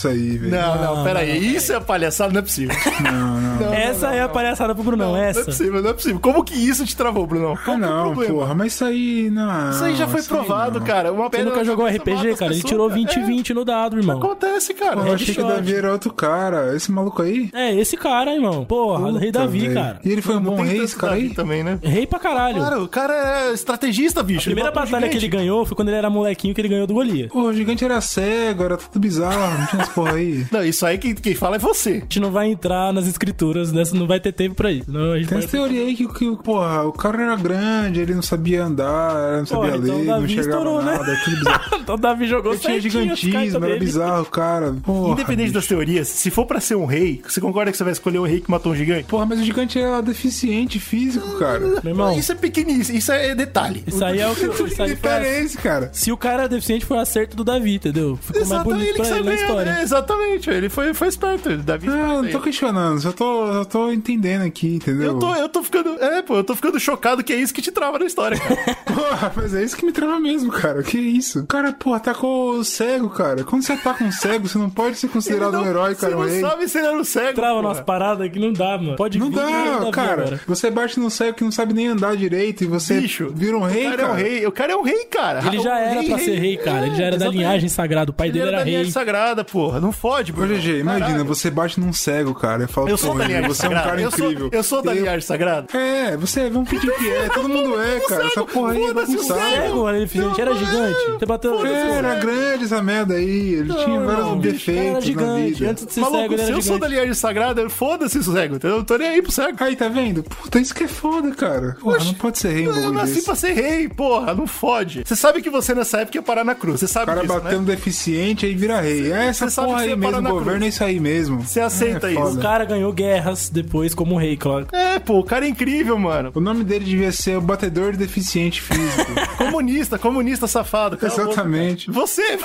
Isso 0.00 0.08
aí, 0.08 0.38
velho. 0.38 0.50
Não, 0.52 0.96
não, 0.96 1.04
pera 1.04 1.20
aí. 1.20 1.54
Isso 1.56 1.72
é 1.72 1.80
palhaçada, 1.80 2.32
não 2.32 2.38
é 2.40 2.42
possível. 2.42 2.74
Não, 3.00 3.40
não. 3.40 3.50
Não, 3.60 3.74
Essa 3.74 4.08
não, 4.08 4.14
é 4.14 4.20
a 4.20 4.26
não. 4.26 4.32
palhaçada 4.34 4.74
pro 4.74 4.82
Brunão, 4.84 5.12
Não 5.12 5.16
é 5.16 5.30
essa. 5.30 5.44
possível, 5.44 5.82
não 5.82 5.90
é 5.90 5.92
possível. 5.92 6.18
Como 6.20 6.42
que 6.44 6.54
isso 6.54 6.84
te 6.86 6.96
travou, 6.96 7.26
Brunão? 7.26 7.52
Ah, 7.52 7.64
Qual 7.64 7.76
que 7.78 7.82
é 7.84 7.86
não, 7.86 8.14
porra, 8.14 8.54
mas 8.54 8.72
isso 8.74 8.84
aí 8.84 9.30
não. 9.30 9.70
Isso 9.70 9.84
aí 9.84 9.94
já 9.96 10.06
foi 10.08 10.22
provado, 10.22 10.78
não. 10.80 10.86
cara. 10.86 11.12
Uma 11.12 11.28
Você 11.28 11.44
nunca 11.44 11.64
jogou 11.64 11.86
RPG, 11.86 12.36
cara? 12.36 12.52
Ele 12.54 12.62
tirou 12.62 12.88
cara. 12.88 13.00
20 13.00 13.16
e 13.16 13.20
20 13.22 13.54
no 13.54 13.64
dado, 13.64 13.96
É, 13.96 13.98
irmão. 14.00 14.18
acontece, 14.18 14.72
cara. 14.74 15.00
Eu 15.00 15.14
achei 15.14 15.34
que. 15.34 15.42
Davi 15.42 15.74
era 15.74 15.92
outro 15.92 16.12
cara. 16.12 16.74
Esse 16.76 16.90
maluco 16.92 17.22
aí? 17.22 17.50
É, 17.52 17.74
esse 17.74 17.96
cara, 17.96 18.34
irmão. 18.34 18.64
Porra, 18.64 19.18
rei 19.18 19.30
Davi, 19.32 19.72
cara. 19.74 20.00
E 20.04 20.10
ele 20.10 20.22
foi 20.22 20.36
um 20.36 20.40
Não 20.40 20.56
bom 20.56 20.62
rei, 20.62 20.78
esse 20.82 20.96
cara 20.96 21.14
aí? 21.14 21.30
também, 21.34 21.62
né? 21.62 21.78
Rei 21.82 22.06
pra 22.06 22.18
caralho. 22.18 22.62
Cara, 22.62 22.80
o 22.80 22.88
cara 22.88 23.14
é 23.48 23.52
estrategista, 23.52 24.22
bicho. 24.22 24.40
a 24.40 24.44
primeira 24.44 24.70
batalha 24.70 25.08
que 25.08 25.16
ele 25.16 25.28
ganhou 25.28 25.64
foi 25.66 25.76
quando 25.76 25.88
ele 25.88 25.98
era 25.98 26.08
molequinho 26.10 26.54
que 26.54 26.60
ele 26.60 26.68
ganhou 26.68 26.86
do 26.86 26.94
Golias. 26.94 27.30
Pô, 27.30 27.42
o 27.42 27.52
gigante 27.52 27.84
era 27.84 28.00
cego, 28.00 28.64
era 28.64 28.76
tudo 28.76 28.98
bizarro, 29.00 29.58
não 29.58 29.66
tinha 29.66 29.82
essa 29.82 29.89
porra 29.94 30.12
aí. 30.14 30.46
Não, 30.50 30.64
isso 30.64 30.84
aí 30.86 30.98
quem, 30.98 31.14
quem 31.14 31.34
fala 31.34 31.56
é 31.56 31.58
você. 31.58 31.90
A 31.90 31.94
gente 32.00 32.20
não 32.20 32.30
vai 32.30 32.48
entrar 32.48 32.92
nas 32.92 33.06
escrituras, 33.06 33.72
né? 33.72 33.82
não 33.92 34.06
vai 34.06 34.20
ter 34.20 34.32
tempo 34.32 34.54
pra 34.54 34.70
isso. 34.70 34.84
Gente 35.16 35.28
Tem 35.28 35.38
essa 35.38 35.48
teoria 35.48 35.80
aí 35.82 35.94
que, 35.94 36.06
que, 36.08 36.36
porra, 36.36 36.84
o 36.86 36.92
cara 36.92 37.22
era 37.22 37.36
grande, 37.36 38.00
ele 38.00 38.14
não 38.14 38.22
sabia 38.22 38.64
andar, 38.64 39.38
não 39.38 39.46
sabia 39.46 39.72
Porra, 39.72 39.76
então 39.84 39.96
ler, 39.98 40.04
não 40.04 40.14
Davi 40.14 40.24
enxergava 40.32 40.58
estourou, 40.58 40.82
né? 40.82 40.92
nada, 40.92 41.16
tudo 41.24 41.36
bizarro. 41.36 41.76
então 41.82 41.96
Davi 41.98 42.26
jogou 42.28 42.52
Ele 42.52 42.60
tinha 42.60 42.80
gigantismo, 42.80 43.64
era 43.64 43.78
bizarro, 43.78 44.24
cara. 44.26 44.74
Porra, 44.82 45.12
Independente 45.12 45.46
bicho. 45.48 45.54
das 45.54 45.66
teorias, 45.66 46.08
se 46.08 46.30
for 46.30 46.46
pra 46.46 46.60
ser 46.60 46.76
um 46.76 46.84
rei, 46.86 47.20
você 47.26 47.40
concorda 47.40 47.70
que 47.70 47.76
você 47.76 47.84
vai 47.84 47.92
escolher 47.92 48.18
um 48.18 48.26
rei 48.26 48.40
que 48.40 48.50
matou 48.50 48.72
um 48.72 48.76
gigante? 48.76 49.04
Porra, 49.04 49.26
mas 49.26 49.40
o 49.40 49.44
gigante 49.44 49.78
era 49.78 50.00
deficiente 50.00 50.78
físico, 50.78 51.38
cara. 51.38 51.60
Meu 51.82 51.92
irmão, 51.92 52.18
Isso 52.18 52.32
é 52.32 52.34
pequenininho, 52.34 52.80
isso 52.82 53.12
é 53.12 53.34
detalhe. 53.34 53.82
isso 53.86 54.04
aí 54.04 54.20
é 54.20 54.28
o 54.28 54.34
que. 54.34 54.50
Isso 54.70 54.82
aí 54.82 54.90
foi 54.96 55.10
cara 55.10 55.24
a- 55.24 55.26
é 55.26 55.42
esse, 55.42 55.56
cara? 55.58 55.90
Se 55.92 56.12
o 56.12 56.16
cara 56.16 56.44
é 56.44 56.48
deficiente, 56.48 56.84
foi 56.84 56.96
o 56.96 57.00
acerto 57.00 57.36
do 57.36 57.42
Davi, 57.42 57.74
entendeu? 57.74 58.16
Ficou 58.20 58.46
mais 58.46 58.62
bonito 58.62 58.82
ele 58.84 58.92
que 58.92 58.98
pra 58.98 59.16
ele 59.16 59.22
na 59.24 59.34
história. 59.34 59.70
é, 59.70 59.79
exatamente, 59.82 60.50
ele 60.50 60.68
foi, 60.68 60.92
foi 60.94 61.08
esperto. 61.08 61.48
Ele, 61.50 61.62
Davi 61.62 61.86
Não, 61.86 61.94
esperto 61.94 62.14
não 62.16 62.24
aí. 62.24 62.32
tô 62.32 62.40
questionando, 62.40 63.00
só 63.00 63.12
tô, 63.12 63.52
só 63.54 63.64
tô 63.64 63.92
entendendo 63.92 64.42
aqui, 64.42 64.76
entendeu? 64.76 65.12
eu 65.12 65.18
tô, 65.18 65.34
eu 65.34 65.48
tô 65.48 65.62
ficando. 65.62 65.90
É, 66.02 66.22
pô, 66.22 66.36
eu 66.36 66.44
tô 66.44 66.54
ficando 66.54 66.78
chocado 66.80 67.22
que 67.24 67.32
é 67.32 67.36
isso 67.36 67.52
que 67.54 67.62
te 67.62 67.70
trava 67.72 67.98
na 67.98 68.04
história, 68.06 68.38
cara. 68.38 68.76
Porra, 68.84 69.32
mas 69.36 69.54
é 69.54 69.62
isso 69.62 69.76
que 69.76 69.84
me 69.84 69.92
trava 69.92 70.18
mesmo, 70.18 70.50
cara. 70.52 70.82
Que 70.82 70.98
isso? 70.98 71.40
O 71.40 71.46
cara, 71.46 71.72
pô, 71.72 71.94
atacou 71.94 72.52
o 72.58 72.64
cego, 72.64 73.08
cara. 73.10 73.44
Quando 73.44 73.62
você 73.62 73.72
ataca 73.72 74.04
um 74.04 74.12
cego, 74.12 74.48
você 74.48 74.58
não 74.58 74.70
pode 74.70 74.96
ser 74.96 75.08
considerado 75.08 75.48
Ele 75.54 75.56
um 75.56 75.60
não- 75.60 75.68
herói, 75.70 75.94
cara, 75.94 76.16
Você 76.16 76.32
rei. 76.34 76.40
não 76.42 76.50
sabe 76.50 76.68
se 76.68 76.78
ele 76.78 76.86
era 76.86 76.96
um 76.98 77.04
cego. 77.04 77.34
Trava 77.34 77.54
porra. 77.56 77.68
umas 77.68 77.80
paradas 77.80 78.30
que 78.30 78.38
não 78.38 78.52
dá, 78.52 78.76
mano. 78.78 78.96
Pode 78.96 79.18
Não 79.18 79.28
vir, 79.28 79.36
dá, 79.36 79.78
Davi 79.78 79.90
cara. 79.92 80.40
Você 80.46 80.70
bate 80.70 80.98
no 81.00 81.10
cego 81.10 81.34
que 81.36 81.44
não 81.44 81.50
sabe 81.52 81.72
nem 81.74 81.88
andar 81.88 82.16
direito 82.16 82.64
e 82.64 82.66
você 82.66 83.00
Bicho, 83.00 83.30
vira 83.34 83.56
um 83.56 83.64
rei, 83.64 83.86
o 83.86 83.90
cara, 83.90 83.96
cara. 83.96 84.08
é 84.08 84.12
um 84.12 84.16
rei. 84.16 84.46
O 84.46 84.52
cara 84.52 84.72
é 84.72 84.76
um 84.76 84.82
rei, 84.82 85.04
cara. 85.04 85.46
Ele 85.46 85.58
já 85.60 85.78
era 85.78 86.00
rei, 86.00 86.08
pra 86.08 86.18
ser 86.18 86.38
rei, 86.38 86.56
cara. 86.56 86.86
Ele 86.86 86.94
já 86.96 87.04
era 87.04 87.16
da 87.18 87.28
linhagem 87.28 87.68
sagrada. 87.68 88.10
O 88.10 88.14
pai 88.14 88.28
Ele 88.28 88.32
dele 88.34 88.46
era 88.48 88.56
era 88.56 88.58
da 88.64 88.64
linhagem 88.64 88.84
rei. 88.86 88.92
sagrada, 88.92 89.44
pô. 89.44 89.69
Porra. 89.70 89.80
Não 89.80 89.92
fode, 89.92 90.32
Ô, 90.32 90.34
Bruno. 90.34 90.54
GG, 90.54 90.80
imagina, 90.80 91.06
Caralho. 91.06 91.24
você 91.24 91.50
bate 91.50 91.78
num 91.80 91.92
cego, 91.92 92.34
cara. 92.34 92.64
Eu 92.64 92.68
falo, 92.68 92.88
Eu 92.88 92.96
sou 92.96 93.12
"Pô, 93.12 93.18
da 93.18 93.24
GG, 93.24 93.28
linhagem 93.28 93.48
você 93.48 93.66
é 93.66 93.68
um 93.68 93.72
cara 93.72 94.00
eu 94.00 94.10
sou, 94.10 94.24
incrível. 94.26 94.48
eu 94.52 94.62
sou 94.62 94.82
da 94.82 94.94
Eu- 94.94 95.00
linhagem 95.00 95.20
sagrada. 95.20 95.66
É, 95.78 96.16
você, 96.16 96.50
vamos 96.50 96.68
fingir 96.68 96.92
que 96.96 97.08
é. 97.10 97.28
Todo 97.28 97.48
mundo 97.48 97.80
é, 97.80 98.00
cara. 98.00 98.26
Essa 98.26 98.44
porra 98.44 98.72
aí 98.72 98.82
é 98.84 98.90
o 98.90 98.94
bagunçada. 98.94 99.40
Cego, 99.40 99.90
ele, 99.90 100.06
gente, 100.06 100.40
era 100.40 100.54
gigante. 100.54 101.10
Você 101.18 101.26
bateu. 101.26 101.66
É, 101.66 101.90
era 101.98 102.14
grande 102.16 102.64
essa 102.64 102.82
merda 102.82 103.14
aí. 103.14 103.54
Ele 103.54 103.72
tinha 103.74 103.86
Não, 104.00 104.06
vários 104.06 104.24
irmão, 104.24 104.38
defeitos 104.38 104.80
Era 104.84 104.92
na 104.94 105.00
gigante. 105.00 105.52
vida. 105.54 105.70
Antes 105.70 105.86
de 105.86 105.92
ser 105.92 106.00
Maluco, 106.00 106.20
cego, 106.20 106.34
ele 106.34 106.42
se 106.42 106.48
era 106.48 106.56
eu 106.58 106.62
sou 106.62 106.70
da 106.72 106.86
gigante. 106.86 106.92
linhagem 106.94 107.14
sagrada, 107.14 107.70
foda-se 107.70 108.18
o 108.18 108.22
cego. 108.22 108.58
Eu 108.62 108.70
não 108.78 108.84
tô 108.84 108.96
nem 108.96 109.08
aí 109.08 109.22
pro 109.22 109.32
cego. 109.32 109.56
Aí, 109.60 109.76
tá 109.76 109.88
vendo? 109.88 110.22
Puta, 110.22 110.58
isso 110.58 110.74
que 110.74 110.84
é 110.84 110.88
foda, 110.88 111.30
cara. 111.32 111.76
Porra, 111.80 111.98
não 112.04 112.14
pode 112.14 112.38
ser 112.38 112.52
rei 112.52 112.66
Eu 112.66 112.92
nasci 112.92 113.22
pra 113.22 113.34
ser 113.34 113.52
rei, 113.52 113.88
porra, 113.88 114.34
não 114.34 114.46
fode. 114.46 115.02
Você 115.06 115.16
sabe 115.16 115.40
que 115.42 115.50
você 115.50 115.74
nessa 115.74 115.98
época 116.00 116.18
ia 116.18 116.22
parar 116.22 116.44
na 116.44 116.54
cruz, 116.54 116.80
você 116.80 116.86
O 116.86 116.88
sabe 116.88 117.06
cara 117.06 117.20
disso, 117.22 117.32
batendo 117.34 117.60
né? 117.62 117.74
deficiente 117.76 118.46
aí 118.46 118.54
vira 118.54 118.80
rei. 118.80 119.12
É 119.12 119.26
essa 119.26 119.50
sabe 119.60 119.66
porra 119.66 119.78
que 119.78 119.82
aí 119.84 119.88
você 119.90 119.96
mesmo, 119.96 120.18
o 120.18 120.20
na 120.22 120.30
governo 120.30 120.52
cruz. 120.52 120.64
é 120.64 120.68
isso 120.68 120.84
aí 120.84 121.00
mesmo. 121.00 121.40
Você 121.42 121.60
aceita 121.60 122.08
É, 122.08 122.12
isso. 122.12 122.20
foda. 122.20 122.38
O 122.38 122.42
cara 122.42 122.64
ganhou 122.64 122.92
guerras 122.92 123.48
depois 123.48 123.94
como 123.94 124.16
rei, 124.16 124.36
claro. 124.36 124.66
É, 124.72 124.98
pô, 124.98 125.18
o 125.20 125.24
cara 125.24 125.44
é 125.46 125.48
incrível, 125.48 125.98
mano. 125.98 126.30
O 126.34 126.40
nome 126.40 126.64
dele 126.64 126.84
devia 126.84 127.12
ser 127.12 127.36
o 127.36 127.40
batedor 127.40 127.92
de 127.92 127.98
deficiente 127.98 128.60
físico. 128.60 129.10
Comunista, 129.50 129.98
comunista 129.98 130.46
safado. 130.46 130.98
Exatamente. 131.02 131.90
Você, 131.90 132.38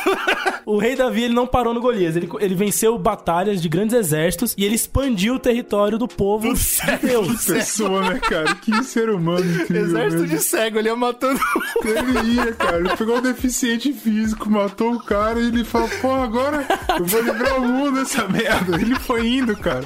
O 0.66 0.78
rei 0.78 0.96
Davi, 0.96 1.24
ele 1.24 1.34
não 1.34 1.46
parou 1.46 1.74
no 1.74 1.82
Golias. 1.82 2.16
Ele, 2.16 2.28
ele 2.40 2.56
venceu 2.56 2.98
batalhas 2.98 3.62
de 3.62 3.70
grandes 3.70 3.96
exércitos 3.96 4.56
e 4.58 4.64
ele 4.66 4.76
expandiu 4.76 5.36
o 5.36 5.40
território 5.40 5.98
do 5.98 6.08
povo 6.08 6.48
Do 6.48 6.54
de 6.54 6.60
cego, 6.60 7.08
Deus. 7.08 7.42
cego. 7.42 7.60
Pessoa, 7.60 8.10
né, 8.10 8.20
cara? 8.20 8.56
Que 8.56 8.84
ser 8.84 9.10
humano 9.10 9.46
incrível. 9.46 9.84
exército 9.86 10.22
mesmo. 10.24 10.38
de 10.38 10.44
cego, 10.44 10.80
ele 10.80 10.88
ia 10.90 10.96
matando. 10.96 11.40
Ele 11.84 12.34
ia, 12.36 12.54
cara. 12.54 12.78
Ele 12.80 12.90
pegou 12.98 13.18
um 13.18 13.22
deficiente 13.22 13.94
físico, 13.94 14.50
matou 14.50 14.94
o 14.94 15.04
cara 15.04 15.40
e 15.40 15.48
ele 15.48 15.64
falou: 15.64 15.90
pô, 16.02 16.12
agora 16.12 16.66
eu 17.00 17.06
vou 17.06 17.22
livrar 17.22 17.58
o 17.62 17.68
mundo 17.68 18.00
dessa 18.00 18.28
merda. 18.28 18.76
Ele 18.80 18.96
foi 18.96 19.28
indo, 19.28 19.56
cara. 19.58 19.84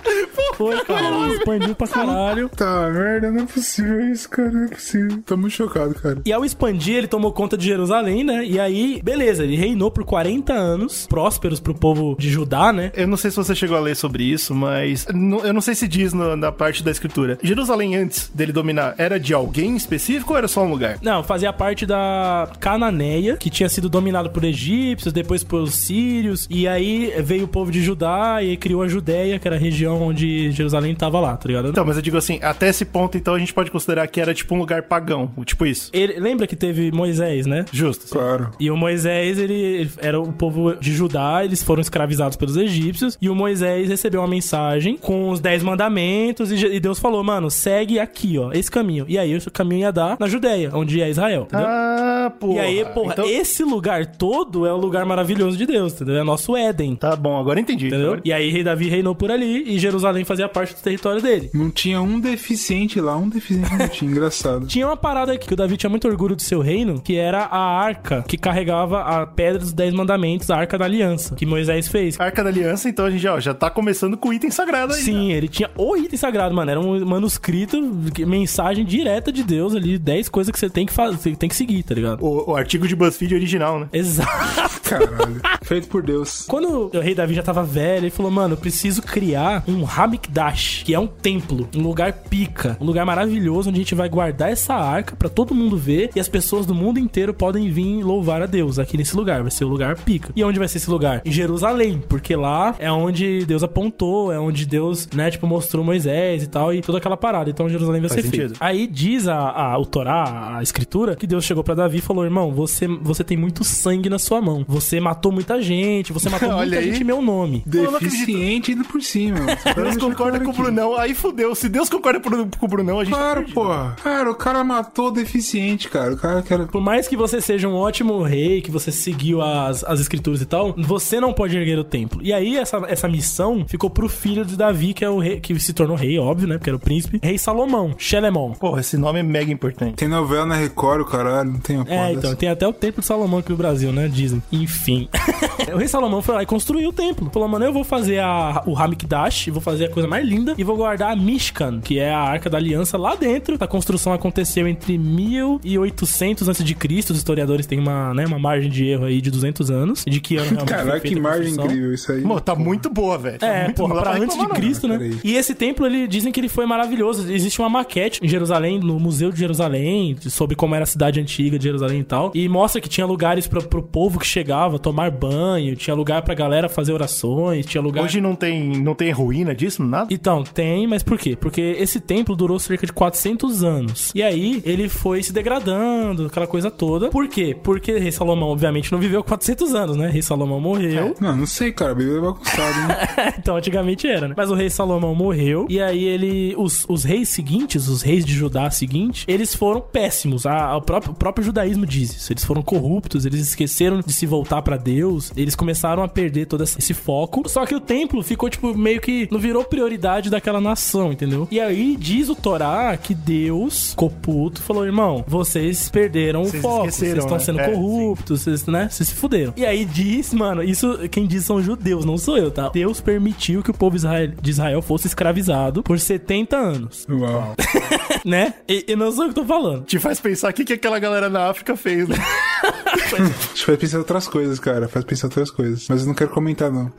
Foi, 0.55 0.79
cara. 0.83 1.05
Ele 1.07 1.33
expandiu 1.35 1.75
pra 1.75 1.87
caralho. 1.87 2.49
Tá, 2.49 2.89
merda, 2.89 3.31
não 3.31 3.43
é 3.43 3.45
possível 3.45 3.99
isso, 4.11 4.29
cara. 4.29 4.51
Não 4.51 4.63
é 4.65 4.67
possível. 4.67 5.21
Tô 5.25 5.37
muito 5.37 5.53
chocado, 5.53 5.93
cara. 5.95 6.21
E 6.25 6.31
ao 6.33 6.43
expandir, 6.45 6.95
ele 6.97 7.07
tomou 7.07 7.31
conta 7.31 7.57
de 7.57 7.65
Jerusalém, 7.65 8.23
né? 8.23 8.43
E 8.45 8.59
aí, 8.59 9.01
beleza, 9.03 9.43
ele 9.43 9.55
reinou 9.55 9.89
por 9.91 10.03
40 10.03 10.53
anos, 10.53 11.07
prósperos 11.07 11.59
pro 11.59 11.73
povo 11.73 12.15
de 12.19 12.29
Judá, 12.29 12.71
né? 12.73 12.91
Eu 12.95 13.07
não 13.07 13.17
sei 13.17 13.31
se 13.31 13.37
você 13.37 13.55
chegou 13.55 13.77
a 13.77 13.79
ler 13.79 13.95
sobre 13.95 14.23
isso, 14.23 14.53
mas 14.53 15.05
eu 15.09 15.53
não 15.53 15.61
sei 15.61 15.75
se 15.75 15.87
diz 15.87 16.13
no- 16.13 16.35
na 16.35 16.51
parte 16.51 16.83
da 16.83 16.91
escritura. 16.91 17.37
Jerusalém, 17.41 17.95
antes 17.95 18.29
dele 18.33 18.51
dominar, 18.51 18.95
era 18.97 19.19
de 19.19 19.33
alguém 19.33 19.75
específico 19.75 20.33
ou 20.33 20.37
era 20.37 20.47
só 20.47 20.63
um 20.63 20.69
lugar? 20.69 20.97
Não, 21.01 21.23
fazia 21.23 21.51
parte 21.53 21.85
da 21.85 22.49
Cananeia, 22.59 23.37
que 23.37 23.49
tinha 23.49 23.69
sido 23.69 23.89
dominado 23.89 24.29
por 24.29 24.43
egípcios, 24.43 25.13
depois 25.13 25.43
por 25.43 25.67
sírios, 25.71 26.47
e 26.49 26.67
aí 26.67 26.98
veio 27.21 27.45
o 27.45 27.47
povo 27.47 27.71
de 27.71 27.81
Judá 27.81 28.41
e 28.41 28.49
aí 28.51 28.57
criou 28.57 28.81
a 28.81 28.87
Judéia, 28.87 29.39
que 29.39 29.47
era 29.47 29.55
a 29.55 29.59
região 29.59 30.01
onde 30.01 30.51
Jerusalém 30.51 30.93
tava 30.95 31.19
lá, 31.19 31.35
tá 31.37 31.47
ligado? 31.47 31.69
Então, 31.69 31.85
mas 31.85 31.95
eu 31.95 32.01
digo 32.01 32.17
assim, 32.17 32.39
até 32.41 32.69
esse 32.69 32.85
ponto, 32.85 33.17
então, 33.17 33.33
a 33.33 33.39
gente 33.39 33.53
pode 33.53 33.71
considerar 33.71 34.07
que 34.07 34.19
era 34.21 34.33
tipo 34.33 34.55
um 34.55 34.59
lugar 34.59 34.83
pagão, 34.83 35.31
tipo 35.45 35.65
isso. 35.65 35.89
Ele, 35.93 36.19
lembra 36.19 36.45
que 36.47 36.55
teve 36.55 36.91
Moisés, 36.91 37.45
né? 37.45 37.65
Justo. 37.71 38.03
sim. 38.07 38.13
Claro. 38.13 38.51
E 38.59 38.69
o 38.71 38.77
Moisés, 38.77 39.37
ele, 39.37 39.53
ele 39.53 39.91
era 39.97 40.19
o 40.19 40.31
povo 40.31 40.75
de 40.75 40.93
Judá, 40.93 41.43
eles 41.43 41.63
foram 41.63 41.81
escravizados 41.81 42.35
pelos 42.37 42.57
egípcios, 42.57 43.17
e 43.21 43.29
o 43.29 43.35
Moisés 43.35 43.87
recebeu 43.89 44.21
uma 44.21 44.27
mensagem 44.27 44.97
com 44.97 45.29
os 45.29 45.39
dez 45.39 45.63
mandamentos, 45.63 46.51
e, 46.51 46.55
e 46.65 46.79
Deus 46.79 46.99
falou, 46.99 47.23
mano, 47.23 47.49
segue 47.49 47.99
aqui, 47.99 48.37
ó, 48.37 48.51
esse 48.51 48.69
caminho. 48.69 49.05
E 49.07 49.17
aí 49.17 49.35
o 49.35 49.51
caminho 49.51 49.81
ia 49.81 49.91
dar 49.91 50.17
na 50.19 50.27
Judéia, 50.27 50.71
onde 50.73 51.01
é 51.01 51.09
Israel, 51.09 51.43
entendeu? 51.43 51.67
Ah, 51.67 52.31
porra. 52.39 52.55
e 52.55 52.59
aí, 52.59 52.85
porra, 52.93 53.13
Então- 53.13 53.25
esse 53.29 53.63
lugar 53.63 54.05
todo 54.05 54.65
é 54.65 54.73
o 54.73 54.77
lugar 54.77 55.05
maravilhoso 55.05 55.57
de 55.57 55.65
Deus, 55.65 55.93
entendeu? 55.93 56.17
É 56.17 56.23
nosso 56.23 56.55
Éden. 56.55 56.88
Tá 56.95 57.15
bom, 57.15 57.39
agora 57.39 57.59
entendi. 57.59 57.87
Entendeu? 57.87 58.07
Agora- 58.07 58.21
E 58.25 58.33
aí, 58.33 58.49
rei 58.49 58.63
Davi 58.63 58.89
reinou 58.89 59.15
por 59.15 59.31
ali 59.31 59.63
e 59.67 59.79
Jerusalém 59.79 60.23
fazia 60.25 60.47
parte 60.49 60.75
do 60.75 60.81
território 60.81 61.21
dele. 61.21 61.49
Não 61.53 61.69
tinha 61.69 62.01
um 62.01 62.19
deficiente 62.19 62.99
lá, 62.99 63.15
um 63.17 63.29
deficiente 63.29 63.73
não 63.75 63.87
tinha. 63.87 64.09
Engraçado. 64.11 64.65
Tinha 64.67 64.87
uma 64.87 64.97
parada 64.97 65.33
aqui 65.33 65.47
que 65.47 65.53
o 65.53 65.57
Davi 65.57 65.77
tinha 65.77 65.89
muito 65.89 66.07
orgulho 66.07 66.35
do 66.35 66.41
seu 66.41 66.61
reino, 66.61 66.99
que 67.01 67.15
era 67.15 67.43
a 67.45 67.59
arca 67.59 68.23
que 68.27 68.37
carregava 68.37 69.01
a 69.01 69.25
pedra 69.27 69.59
dos 69.59 69.73
Dez 69.73 69.93
Mandamentos, 69.93 70.49
a 70.49 70.57
arca 70.57 70.77
da 70.77 70.85
aliança, 70.85 71.35
que 71.35 71.45
Moisés 71.45 71.87
fez. 71.87 72.19
Arca 72.19 72.43
da 72.43 72.49
Aliança, 72.49 72.89
então 72.89 73.05
a 73.05 73.09
gente 73.11 73.27
ó, 73.27 73.39
já 73.39 73.53
tá 73.53 73.69
começando 73.69 74.17
com 74.17 74.29
o 74.29 74.33
item 74.33 74.49
sagrado 74.51 74.93
aí. 74.93 74.99
né? 74.99 75.05
Sim, 75.05 75.31
ele 75.31 75.47
tinha 75.47 75.69
o 75.77 75.95
item 75.95 76.17
sagrado, 76.17 76.53
mano. 76.55 76.69
Era 76.71 76.79
um 76.79 77.05
manuscrito, 77.05 77.79
mensagem 78.25 78.83
direta 78.85 79.31
de 79.31 79.43
Deus 79.43 79.75
ali, 79.75 79.97
10 79.97 80.29
coisas 80.29 80.51
que 80.51 80.59
você 80.59 80.69
tem 80.69 80.85
que 80.85 80.93
fazer, 80.93 81.17
você 81.17 81.35
tem 81.35 81.49
que 81.49 81.55
seguir, 81.55 81.83
tá 81.83 81.93
ligado? 81.93 82.23
O, 82.23 82.51
o 82.51 82.55
artigo 82.55 82.87
de 82.87 82.95
BuzzFeed 82.95 83.33
original, 83.35 83.79
né? 83.79 83.87
Exato. 83.93 84.81
Caralho. 84.83 85.41
Feito 85.63 85.87
por 85.87 86.01
Deus. 86.01 86.45
Quando 86.47 86.78
o 86.87 86.99
rei 86.99 87.13
Davi 87.13 87.33
já 87.33 87.43
tava 87.43 87.63
velho, 87.63 88.05
ele 88.05 88.09
falou: 88.09 88.31
Mano, 88.31 88.53
eu 88.53 88.57
preciso 88.57 89.01
criar 89.01 89.63
um 89.67 89.85
Hamikdash, 89.85 90.83
que 90.83 90.93
é 90.93 90.99
um 90.99 91.07
templo, 91.07 91.67
um 91.75 91.81
lugar 91.81 92.13
pica, 92.13 92.77
um 92.79 92.85
lugar 92.85 93.05
maravilhoso 93.05 93.69
onde 93.69 93.79
a 93.79 93.83
gente 93.83 93.95
vai 93.95 94.09
guardar 94.09 94.51
essa 94.51 94.73
arca 94.73 95.15
pra 95.15 95.29
todo 95.29 95.55
mundo 95.55 95.77
ver 95.77 96.11
e 96.15 96.19
as 96.19 96.29
pessoas 96.29 96.65
do 96.65 96.73
mundo 96.75 96.99
inteiro 96.99 97.33
podem 97.33 97.69
vir 97.69 98.03
louvar 98.03 98.41
a 98.41 98.45
Deus 98.45 98.79
aqui 98.79 98.97
nesse 98.97 99.15
lugar. 99.15 99.41
Vai 99.41 99.51
ser 99.51 99.65
o 99.65 99.67
lugar 99.67 99.95
pica. 99.97 100.31
E 100.35 100.43
onde 100.43 100.59
vai 100.59 100.67
ser 100.67 100.77
esse 100.77 100.89
lugar? 100.89 101.21
Em 101.25 101.31
Jerusalém, 101.31 102.01
porque 102.07 102.35
lá 102.35 102.75
é 102.79 102.91
onde 102.91 103.45
Deus 103.45 103.63
apontou, 103.63 104.31
é 104.31 104.39
onde 104.39 104.65
Deus, 104.65 105.07
né, 105.13 105.29
tipo, 105.31 105.47
mostrou 105.47 105.83
Moisés 105.83 106.43
e 106.43 106.47
tal, 106.47 106.73
e 106.73 106.81
toda 106.81 106.97
aquela 106.97 107.17
parada. 107.17 107.49
Então 107.49 107.69
Jerusalém 107.69 108.01
vai 108.01 108.09
Faz 108.09 108.21
ser 108.21 108.29
feito. 108.29 108.53
Aí 108.59 108.87
diz 108.87 109.27
a, 109.27 109.37
a, 109.37 109.77
o 109.77 109.85
Torá, 109.85 110.57
a 110.57 110.63
escritura, 110.63 111.15
que 111.15 111.27
Deus 111.27 111.43
chegou 111.43 111.63
pra 111.63 111.75
Davi 111.75 111.97
e 111.97 112.01
falou: 112.01 112.23
Irmão, 112.23 112.51
você, 112.51 112.87
você 112.87 113.23
tem 113.23 113.37
muito 113.37 113.63
sangue 113.63 114.09
na 114.09 114.19
sua 114.19 114.41
mão. 114.41 114.65
Você 114.67 114.99
matou 114.99 115.31
muita 115.31 115.61
gente, 115.61 116.13
você 116.13 116.29
matou 116.29 116.49
muita 116.69 116.85
aí. 116.85 116.91
gente 116.91 117.01
em 117.01 117.05
meu 117.05 117.21
nome. 117.21 117.63
Deficiente 117.65 118.71
indo 118.71 118.83
por 118.85 119.01
cima. 119.01 119.39
Tá 119.63 119.73
Deus 119.73 119.97
concorda 119.97 120.39
com 120.39 120.51
o. 120.51 120.53
Brunão, 120.53 120.95
aí 120.95 121.13
fudeu. 121.13 121.53
Se 121.55 121.67
Deus 121.69 121.89
concorda 121.89 122.19
com 122.19 122.65
o 122.65 122.67
Brunão, 122.69 122.99
a 122.99 123.03
gente 123.03 123.13
tá 123.13 123.19
Claro, 123.19 123.39
perdido. 123.41 123.55
porra. 123.55 123.95
Cara, 124.03 124.31
o 124.31 124.35
cara 124.35 124.63
matou 124.63 125.07
o 125.07 125.11
deficiente, 125.11 125.89
cara. 125.89 126.13
O 126.13 126.17
cara 126.17 126.41
que 126.41 126.53
era. 126.53 126.65
Por 126.65 126.81
mais 126.81 127.07
que 127.07 127.15
você 127.15 127.39
seja 127.41 127.67
um 127.67 127.75
ótimo 127.75 128.21
rei, 128.23 128.61
que 128.61 128.71
você 128.71 128.91
seguiu 128.91 129.41
as, 129.41 129.83
as 129.83 129.99
escrituras 129.99 130.41
e 130.41 130.45
tal, 130.45 130.73
você 130.77 131.19
não 131.19 131.33
pode 131.33 131.55
erguer 131.57 131.77
o 131.77 131.83
templo. 131.83 132.19
E 132.23 132.31
aí, 132.33 132.57
essa, 132.57 132.81
essa 132.87 133.07
missão 133.07 133.65
ficou 133.67 133.89
pro 133.89 134.07
filho 134.09 134.43
de 134.45 134.55
Davi, 134.57 134.93
que 134.93 135.03
é 135.05 135.09
o 135.09 135.19
rei, 135.19 135.39
que 135.39 135.57
se 135.59 135.73
tornou 135.73 135.95
rei, 135.95 136.17
óbvio, 136.17 136.47
né? 136.47 136.57
Porque 136.57 136.69
era 136.69 136.77
o 136.77 136.79
príncipe. 136.79 137.19
Rei 137.21 137.37
Salomão, 137.37 137.93
Shelemon. 137.97 138.53
Porra, 138.53 138.79
esse 138.81 138.97
nome 138.97 139.19
é 139.19 139.23
mega 139.23 139.51
importante. 139.51 139.95
Tem 139.95 140.07
novela 140.07 140.45
na 140.45 140.55
Record, 140.55 141.01
o 141.01 141.05
caralho. 141.05 141.51
Não 141.51 141.59
tem 141.59 141.79
a 141.79 141.85
porra 141.85 141.95
É, 141.95 142.07
dessa. 142.07 142.19
então, 142.19 142.35
tem 142.35 142.49
até 142.49 142.67
o 142.67 142.73
templo 142.73 143.01
de 143.01 143.07
Salomão 143.07 143.39
aqui 143.39 143.49
no 143.51 143.57
Brasil, 143.57 143.91
né? 143.91 144.07
Dizem. 144.07 144.41
Enfim. 144.51 145.07
o 145.73 145.77
rei 145.77 145.87
Salomão 145.87 146.21
foi 146.21 146.35
lá 146.35 146.43
e 146.43 146.45
construiu 146.59 146.89
o 146.89 146.93
templo. 146.93 147.29
Falou, 147.31 147.47
mano, 147.47 147.63
eu 147.63 147.71
vou 147.71 147.85
fazer 147.85 148.19
a, 148.19 148.61
o 148.65 148.77
Hamikdash, 148.77 149.47
vou 149.47 149.61
fazer 149.61 149.85
a 149.85 149.89
coisa 149.89 150.09
mais 150.09 150.27
linda 150.27 150.55
e 150.57 150.63
vou 150.63 150.75
guardar 150.75 151.11
a 151.11 151.15
Mishkan, 151.15 151.79
que 151.79 151.97
é 151.97 152.11
a 152.11 152.19
Arca 152.19 152.49
da 152.49 152.57
Aliança, 152.57 152.97
lá 152.97 153.15
dentro. 153.15 153.55
A 153.59 153.67
construção 153.67 154.11
aconteceu 154.11 154.67
entre 154.67 154.97
1800 154.97 156.49
a.C. 156.49 156.63
Os 157.09 157.17
historiadores 157.17 157.65
têm 157.65 157.79
uma, 157.79 158.13
né, 158.13 158.25
uma 158.25 158.37
margem 158.37 158.69
de 158.69 158.85
erro 158.85 159.05
aí 159.05 159.21
de 159.21 159.31
200 159.31 159.71
anos. 159.71 160.03
De 160.05 160.19
que 160.19 160.35
ano 160.35 160.49
realmente 160.49 160.67
foi 160.67 160.77
Caralho, 160.77 161.01
feita 161.01 161.15
que 161.15 161.21
margem 161.21 161.53
incrível 161.53 161.93
isso 161.93 162.11
aí. 162.11 162.21
Pô, 162.21 162.41
tá 162.41 162.55
muito 162.55 162.89
boa, 162.89 163.17
velho. 163.17 163.39
Tá 163.39 163.47
É, 163.47 163.63
muito, 163.65 163.77
porra, 163.77 164.01
pra 164.01 164.11
antes 164.11 164.35
de 164.35 164.41
reclamar, 164.41 164.49
não. 164.49 164.55
Cristo, 164.55 164.87
né? 164.87 164.97
peraí. 164.97 165.19
E 165.23 165.35
esse 165.35 165.55
templo, 165.55 165.85
ele 165.85 166.07
dizem 166.07 166.31
que 166.31 166.39
ele 166.41 166.49
foi 166.49 166.65
maravilhoso. 166.65 167.31
Existe 167.31 167.59
uma 167.59 167.69
maquete 167.69 168.19
em 168.21 168.27
Jerusalém, 168.27 168.79
no 168.79 168.99
Museu 168.99 169.31
de 169.31 169.39
Jerusalém, 169.39 170.17
sobre 170.19 170.57
como 170.57 170.75
era 170.75 170.83
a 170.83 170.87
cidade 170.87 171.21
antiga 171.21 171.57
de 171.57 171.63
Jerusalém 171.63 172.01
e 172.01 172.03
tal. 172.03 172.31
E 172.35 172.49
mostra 172.49 172.81
que 172.81 172.89
tinha 172.89 173.07
lugares 173.07 173.47
pra, 173.47 173.61
pro 173.61 173.81
povo 173.81 174.19
que 174.19 174.27
chegava 174.27 174.77
tomar 174.77 175.09
banho, 175.09 175.73
tinha 175.77 175.95
lugar 175.95 176.21
pra 176.21 176.33
galera 176.33 176.48
fazer 176.69 176.93
orações, 176.93 177.65
tinha 177.65 177.81
lugar... 177.81 178.03
Hoje 178.03 178.21
não 178.21 178.35
tem, 178.35 178.81
não 178.81 178.95
tem 178.95 179.11
ruína 179.11 179.53
disso, 179.53 179.83
nada? 179.83 180.07
Então, 180.11 180.43
tem, 180.43 180.87
mas 180.87 181.03
por 181.03 181.17
quê? 181.17 181.35
Porque 181.35 181.75
esse 181.79 181.99
templo 181.99 182.35
durou 182.35 182.57
cerca 182.57 182.85
de 182.85 182.93
400 182.93 183.63
anos. 183.63 184.11
E 184.15 184.23
aí, 184.23 184.61
ele 184.65 184.89
foi 184.89 185.21
se 185.21 185.31
degradando, 185.31 186.25
aquela 186.25 186.47
coisa 186.47 186.71
toda. 186.71 187.09
Por 187.09 187.27
quê? 187.27 187.55
Porque 187.61 187.97
Rei 187.97 188.11
Salomão, 188.11 188.49
obviamente, 188.49 188.91
não 188.91 188.99
viveu 188.99 189.23
400 189.23 189.75
anos, 189.75 189.97
né? 189.97 190.09
Rei 190.09 190.21
Salomão 190.21 190.59
morreu. 190.59 191.15
Não, 191.19 191.35
não 191.35 191.45
sei, 191.45 191.71
cara. 191.71 191.91
A 191.91 191.95
Bíblia 191.95 192.17
é 192.17 192.21
bagunçada, 192.21 192.61
hein? 192.61 193.33
então, 193.39 193.55
antigamente 193.55 194.07
era, 194.07 194.27
né? 194.27 194.33
Mas 194.35 194.49
o 194.49 194.55
rei 194.55 194.69
Salomão 194.69 195.13
morreu. 195.13 195.65
E 195.69 195.81
aí 195.81 196.03
ele. 196.03 196.55
Os, 196.57 196.85
os 196.87 197.03
reis 197.03 197.29
seguintes, 197.29 197.87
os 197.87 198.01
reis 198.01 198.25
de 198.25 198.33
Judá 198.33 198.69
seguintes, 198.69 199.25
eles 199.27 199.55
foram 199.55 199.81
péssimos. 199.81 200.45
A, 200.45 200.75
o, 200.75 200.81
próprio, 200.81 201.11
o 201.11 201.15
próprio 201.15 201.43
judaísmo 201.43 201.85
diz 201.85 202.15
isso. 202.15 202.31
Eles 202.31 202.43
foram 202.43 202.61
corruptos, 202.61 203.25
eles 203.25 203.41
esqueceram 203.41 204.01
de 204.01 204.13
se 204.13 204.25
voltar 204.25 204.61
pra 204.61 204.77
Deus. 204.77 205.31
Eles 205.35 205.55
começaram 205.55 206.03
a 206.03 206.07
perder 206.07 206.38
todo 206.45 206.63
esse 206.63 206.93
foco. 206.93 207.47
Só 207.47 207.65
que 207.65 207.75
o 207.75 207.79
templo 207.79 208.21
ficou, 208.23 208.49
tipo, 208.49 208.75
meio 208.77 208.99
que 209.01 209.27
não 209.31 209.39
virou 209.39 209.63
prioridade 209.63 210.29
daquela 210.29 210.59
nação, 210.61 211.11
entendeu? 211.11 211.47
E 211.51 211.59
aí 211.59 211.95
diz 211.97 212.29
o 212.29 212.35
Torá 212.35 212.95
que 212.97 213.13
Deus, 213.13 213.89
ficou 213.91 214.09
puto, 214.09 214.61
falou: 214.61 214.85
irmão, 214.85 215.23
vocês 215.27 215.89
perderam 215.89 216.43
Vocês 216.43 216.63
o 216.63 216.67
foco. 216.67 216.91
Vocês 216.91 217.17
estão 217.17 217.37
né? 217.37 217.43
sendo 217.43 217.59
É, 217.59 217.65
sim. 217.65 217.71
corruptos, 217.73 218.41
vocês, 218.41 218.65
né? 218.65 218.87
Vocês 218.89 219.09
se 219.09 219.15
fuderam. 219.15 219.53
E 219.57 219.65
aí 219.65 219.85
diz, 219.85 220.33
mano, 220.33 220.63
isso 220.63 220.97
quem 221.09 221.25
diz 221.27 221.45
são 221.45 221.61
judeus, 221.61 222.05
não 222.05 222.17
sou 222.17 222.37
eu, 222.37 222.51
tá? 222.51 222.69
Deus 222.69 223.01
permitiu 223.01 223.61
que 223.63 223.71
o 223.71 223.73
povo 223.73 223.95
Israel- 223.95 224.31
de 224.41 224.49
Israel 224.49 224.81
fosse 224.81 225.07
escravizado 225.07 225.83
por 225.83 225.99
70 225.99 226.57
anos, 226.57 227.05
Uau. 227.09 227.55
né? 228.25 228.53
E, 228.67 228.85
e 228.89 228.95
não 228.95 229.11
sou 229.11 229.23
eu 229.25 229.29
que 229.29 229.35
tô 229.35 229.45
falando. 229.45 229.83
Te 229.85 229.99
faz 229.99 230.19
pensar 230.19 230.49
o 230.49 230.53
que, 230.53 230.63
que 230.65 230.73
aquela 230.73 230.99
galera 230.99 231.29
na 231.29 231.49
África 231.49 231.75
fez, 231.75 232.07
né? 232.07 232.15
Isso 233.55 233.65
faz 233.65 233.77
pensar 233.77 233.97
em 233.97 233.99
outras 233.99 234.27
coisas, 234.27 234.59
cara. 234.59 234.87
Faz 234.87 235.05
pensar 235.05 235.27
em 235.27 235.29
outras 235.29 235.51
coisas. 235.51 235.85
Mas 235.89 236.01
eu 236.01 236.07
não 236.07 236.13
quero 236.19 236.31
comentar, 236.31 236.71
não. 236.71 236.91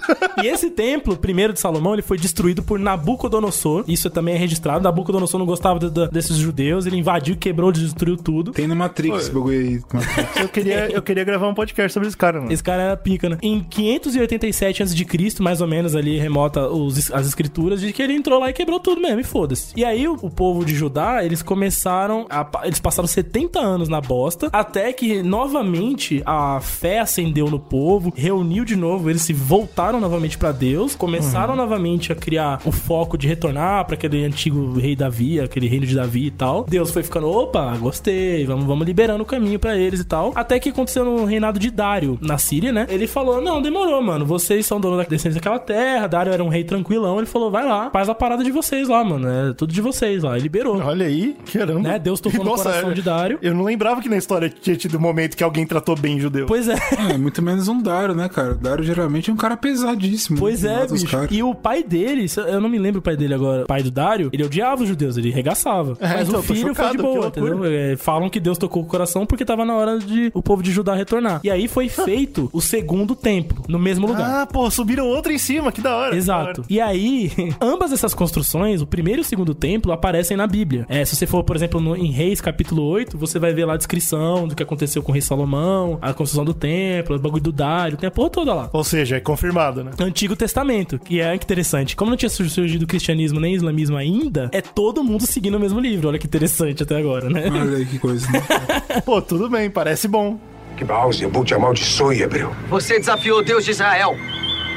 E 0.43 0.47
esse 0.49 0.71
templo, 0.71 1.17
primeiro 1.17 1.53
de 1.53 1.61
Salomão, 1.61 1.93
ele 1.93 2.03
foi 2.03 2.19
destruído 2.19 2.63
por 2.63 2.79
Nabucodonosor. 2.79 3.85
Isso 3.87 4.09
também 4.11 4.35
é 4.35 4.39
registrado. 4.39 4.83
Nabucodonosor 4.83 5.39
não 5.39 5.47
gostava 5.47 5.79
de- 5.79 5.91
de- 5.91 6.09
desses 6.09 6.37
judeus. 6.37 6.87
Ele 6.87 6.97
invadiu, 6.97 7.37
quebrou, 7.37 7.71
destruiu 7.71 8.17
tudo. 8.17 8.53
Tem 8.53 8.67
no 8.67 8.75
Matrix 8.77 9.17
esse 9.19 9.31
bagulho 9.31 9.59
aí. 9.61 9.81
Matrix. 9.93 10.41
Eu 10.41 10.49
queria, 10.49 10.91
eu 10.91 11.03
queria 11.03 11.25
gravar 11.25 11.49
um 11.49 11.55
podcast 11.55 11.93
sobre 11.93 12.09
esse 12.09 12.17
cara, 12.17 12.41
mano. 12.41 12.53
Esse 12.53 12.63
cara 12.63 12.83
era 12.83 12.97
pica, 12.97 13.29
né? 13.29 13.39
Em 13.43 13.61
587 13.63 14.83
a.C., 14.83 15.43
mais 15.43 15.61
ou 15.61 15.67
menos 15.67 15.95
ali, 15.95 16.19
remota 16.19 16.67
os- 16.69 17.13
as 17.13 17.27
escrituras, 17.27 17.81
de 17.81 17.93
que 17.93 18.03
ele 18.03 18.15
entrou 18.15 18.41
lá 18.41 18.51
e 18.51 18.53
quebrou 18.53 18.81
tudo 18.81 19.01
mesmo, 19.01 19.21
e 19.21 19.25
foda-se. 19.25 19.73
E 19.77 19.85
aí, 19.85 20.09
o, 20.09 20.15
o 20.15 20.31
povo 20.31 20.65
de 20.65 20.75
Judá, 20.75 21.25
eles 21.25 21.43
começaram 21.43 22.27
a... 22.31 22.47
Eles 22.65 22.81
passaram 22.81 23.07
70 23.07 23.59
anos 23.61 23.89
na 23.89 24.01
bosta, 24.01 24.49
até 24.53 24.93
que, 24.93 25.23
novamente, 25.23 26.23
a 26.25 26.61
fé 26.61 27.01
acendeu 27.01 27.51
no 27.51 27.59
povo, 27.59 28.13
reuniu 28.17 28.65
de 28.65 28.77
novo, 28.77 29.10
eles 29.11 29.23
se 29.23 29.33
voltaram 29.33 30.01
novamente 30.01 30.39
pra 30.39 30.53
Deus, 30.53 30.95
começaram 30.95 31.57
novamente 31.57 32.13
a 32.13 32.15
criar 32.15 32.61
o 32.65 32.73
foco 32.73 33.17
de 33.19 33.27
retornar 33.27 33.85
pra 33.85 33.95
aquele 33.95 34.25
antigo 34.25 34.79
rei 34.79 34.95
Davi, 34.97 35.41
aquele 35.41 35.69
reino 35.69 35.87
de 35.87 35.95
Davi 35.95 36.27
e 36.27 36.31
tal. 36.31 36.65
Deus 36.69 36.91
foi 36.91 37.03
ficando, 37.03 37.29
opa, 37.29 37.77
gostei, 37.77 38.45
vamos, 38.47 38.65
vamos 38.65 38.87
liberando 38.87 39.23
o 39.23 39.27
caminho 39.27 39.59
pra 39.59 39.77
eles 39.77 40.01
e 40.01 40.05
tal. 40.05 40.33
Até 40.35 40.59
que 40.59 40.69
aconteceu 40.69 41.05
no 41.05 41.25
reinado 41.25 41.59
de 41.59 41.71
Dário, 41.71 42.19
na 42.21 42.39
Síria, 42.39 42.73
né? 42.73 42.87
Ele 42.89 43.07
falou: 43.07 43.41
Não, 43.41 43.61
demorou, 43.61 44.03
mano. 44.03 44.25
Vocês 44.25 44.67
são 44.67 44.81
donos 44.81 44.99
da 44.99 45.05
descendência 45.05 45.41
daquela 45.41 45.59
terra. 45.59 46.07
Dário 46.07 46.33
era 46.33 46.43
um 46.43 46.49
rei 46.49 46.65
tranquilão. 46.65 47.19
Ele 47.19 47.27
falou: 47.27 47.51
Vai 47.51 47.65
lá, 47.65 47.91
faz 47.91 48.09
a 48.09 48.15
parada 48.15 48.43
de 48.45 48.51
vocês 48.51 48.89
lá, 48.89 49.03
mano. 49.05 49.29
É 49.29 49.53
tudo 49.53 49.73
de 49.73 49.81
vocês 49.81 50.23
lá. 50.23 50.39
E 50.39 50.41
liberou. 50.41 50.79
Olha 50.81 51.07
aí, 51.07 51.37
caramba. 51.53 51.81
Né? 51.81 51.99
Deus 51.99 52.21
tocou 52.21 52.43
no 52.45 52.51
coração 52.53 52.91
é- 52.91 52.95
de 52.95 53.03
Dário. 53.03 53.39
Eu 53.43 53.55
não 53.55 53.65
lembrava 53.65 54.01
que 54.01 54.09
na 54.09 54.17
história 54.17 54.49
tinha 54.49 54.77
tido 54.77 54.97
um 54.97 55.01
momento 55.01 55.37
que 55.37 55.45
alguém 55.45 55.67
tratou 55.67 55.97
bem 55.97 56.19
judeu. 56.19 56.47
Pois 56.47 56.69
é. 56.69 56.77
É, 57.11 57.17
muito 57.19 57.43
menos 57.43 57.69
um 57.69 57.81
Dario, 57.81 58.15
né, 58.15 58.29
cara? 58.29 58.53
O 58.53 58.57
Dario 58.57 58.85
geralmente 58.85 59.00
é 59.31 59.33
um 59.33 59.37
cara 59.37 59.57
pesadíssimo. 59.57 60.39
Pois 60.39 60.61
que 60.61 60.67
é, 60.69 60.87
bicho. 60.87 61.09
E 61.31 61.43
o 61.43 61.55
pai 61.55 61.83
dele, 61.83 62.27
eu 62.49 62.61
não 62.61 62.69
me 62.69 62.79
lembro 62.79 63.01
o 63.01 63.03
pai 63.03 63.17
dele 63.17 63.35
agora, 63.35 63.65
o 63.65 63.67
pai 63.67 63.83
do 63.83 63.91
Dário, 63.91 64.31
ele 64.33 64.45
odiava 64.45 64.83
os 64.83 64.89
judeus, 64.89 65.17
ele 65.17 65.31
regaçava. 65.31 65.97
É, 66.01 66.09
Mas 66.15 66.29
então, 66.29 66.41
o 66.41 66.43
filho 66.43 66.61
foi 66.61 66.69
chocado, 66.75 66.91
de 66.93 66.97
que 66.99 67.03
boa, 67.03 67.27
entendeu? 67.29 67.65
É, 67.65 67.97
falam 67.97 68.29
que 68.29 68.41
Deus 68.41 68.59
tocou 68.59 68.83
o 68.83 68.87
coração 68.87 69.25
porque 69.27 69.45
tava 69.45 69.65
na 69.65 69.75
hora 69.75 69.99
de 69.99 70.31
o 70.35 70.43
povo 70.43 70.63
de 70.63 70.71
Judá 70.73 70.95
retornar. 70.95 71.41
E 71.45 71.51
aí 71.51 71.69
foi 71.69 71.89
feito 71.91 72.49
o 72.53 72.61
segundo 72.61 73.15
templo, 73.15 73.65
no 73.69 73.79
mesmo 73.79 74.07
lugar. 74.07 74.43
Ah, 74.43 74.47
pô, 74.47 74.71
subiram 74.71 75.07
outro 75.07 75.33
em 75.33 75.39
cima, 75.39 75.71
que 75.73 75.81
da 75.81 75.97
hora. 75.97 76.17
Exato. 76.17 76.65
E 76.69 76.81
aí, 76.81 77.31
ambas 77.61 77.93
essas 77.93 78.15
construções, 78.15 78.81
o 78.83 78.87
primeiro 78.87 79.21
e 79.21 79.23
o 79.23 79.25
segundo 79.25 79.55
templo, 79.55 79.93
aparecem 79.93 80.37
na 80.37 80.47
Bíblia. 80.47 80.87
É, 80.89 81.05
se 81.05 81.17
você 81.17 81.27
for, 81.27 81.43
por 81.45 81.57
exemplo, 81.57 81.81
no- 81.81 81.97
em 81.97 82.11
Reis 82.11 82.41
capítulo 82.41 82.83
8, 82.83 83.17
você 83.19 83.39
vai 83.39 83.53
ver 83.53 83.65
lá 83.65 83.75
a 83.75 83.77
descrição 83.77 84.47
do 84.49 84.55
que 84.55 84.63
aconteceu 84.63 85.03
com 85.03 85.11
o 85.11 85.13
rei 85.13 85.23
Salomão, 85.23 85.99
a 86.01 86.13
construção 86.13 86.45
do 86.45 86.55
templo, 86.55 87.17
o 87.17 87.19
bagulho 87.19 87.43
do 87.43 87.53
Dário, 87.53 87.97
tem 87.97 88.07
a 88.09 88.11
porra 88.11 88.31
toda 88.31 88.55
lá. 88.55 88.71
Ou 88.73 88.83
seja, 88.91 89.17
é 89.17 89.21
confirmado, 89.21 89.83
né? 89.85 89.93
Antigo 90.01 90.35
Testamento, 90.37 90.99
que 90.99 91.21
é 91.21 91.35
interessante. 91.35 91.95
Como 91.97 92.11
não 92.11 92.17
tinha 92.17 92.29
sur- 92.29 92.49
surgido 92.51 92.85
o 92.85 92.89
cristianismo 92.89 93.39
nem 93.41 93.55
o 93.55 93.57
islamismo 93.57 93.97
ainda, 93.97 94.51
é 94.53 94.61
todo 94.61 95.03
mundo 95.05 95.25
seguindo 95.27 95.57
o 95.57 95.61
mesmo 95.61 95.79
livro. 95.81 96.09
Olha 96.09 96.19
que 96.19 96.27
interessante 96.27 96.83
até 96.83 96.97
agora, 96.97 97.31
né? 97.31 97.45
Olha 97.51 97.77
aí 97.79 97.87
que 97.87 97.99
coisa, 97.99 98.31
né? 98.31 98.43
Pô, 99.07 99.23
tudo 99.23 99.49
bem, 99.49 99.71
parece 99.71 100.07
bom. 100.09 100.39
Que 100.77 100.85
Baal-Zebul 100.85 101.45
te 101.45 101.55
amaldiçoe, 101.55 102.23
hebreu. 102.23 102.55
Você 102.69 102.99
desafiou 102.99 103.39
o 103.41 103.43
Deus 103.43 103.65
de 103.65 103.71
Israel. 103.73 104.17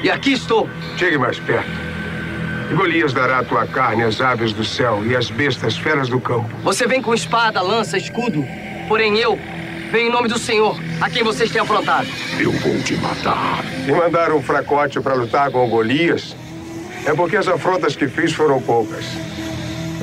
E 0.03 0.09
aqui 0.09 0.33
estou. 0.33 0.67
Chegue 0.97 1.17
mais 1.17 1.39
perto. 1.39 1.69
E 2.71 2.75
Golias 2.75 3.13
dará 3.13 3.39
a 3.39 3.43
tua 3.43 3.65
carne 3.67 4.03
às 4.03 4.19
aves 4.21 4.51
do 4.53 4.63
céu 4.65 5.05
e 5.05 5.15
às 5.15 5.29
bestas 5.29 5.77
feras 5.77 6.09
do 6.09 6.19
campo. 6.19 6.49
Você 6.63 6.87
vem 6.87 7.01
com 7.01 7.13
espada, 7.13 7.61
lança, 7.61 7.97
escudo. 7.97 8.43
Porém 8.87 9.17
eu 9.17 9.37
venho 9.93 10.07
em 10.07 10.11
nome 10.11 10.27
do 10.27 10.39
Senhor, 10.39 10.75
a 10.99 11.07
quem 11.07 11.21
vocês 11.21 11.51
têm 11.51 11.61
afrontado. 11.61 12.07
Eu 12.39 12.51
vou 12.51 12.81
te 12.81 12.95
matar. 12.95 13.63
E 13.87 13.91
mandaram 13.91 14.37
um 14.37 14.41
fracote 14.41 14.99
para 14.99 15.13
lutar 15.13 15.51
com 15.51 15.69
Golias? 15.69 16.35
É 17.05 17.13
porque 17.13 17.37
as 17.37 17.47
afrontas 17.47 17.95
que 17.95 18.07
fiz 18.07 18.33
foram 18.33 18.59
poucas. 18.59 19.05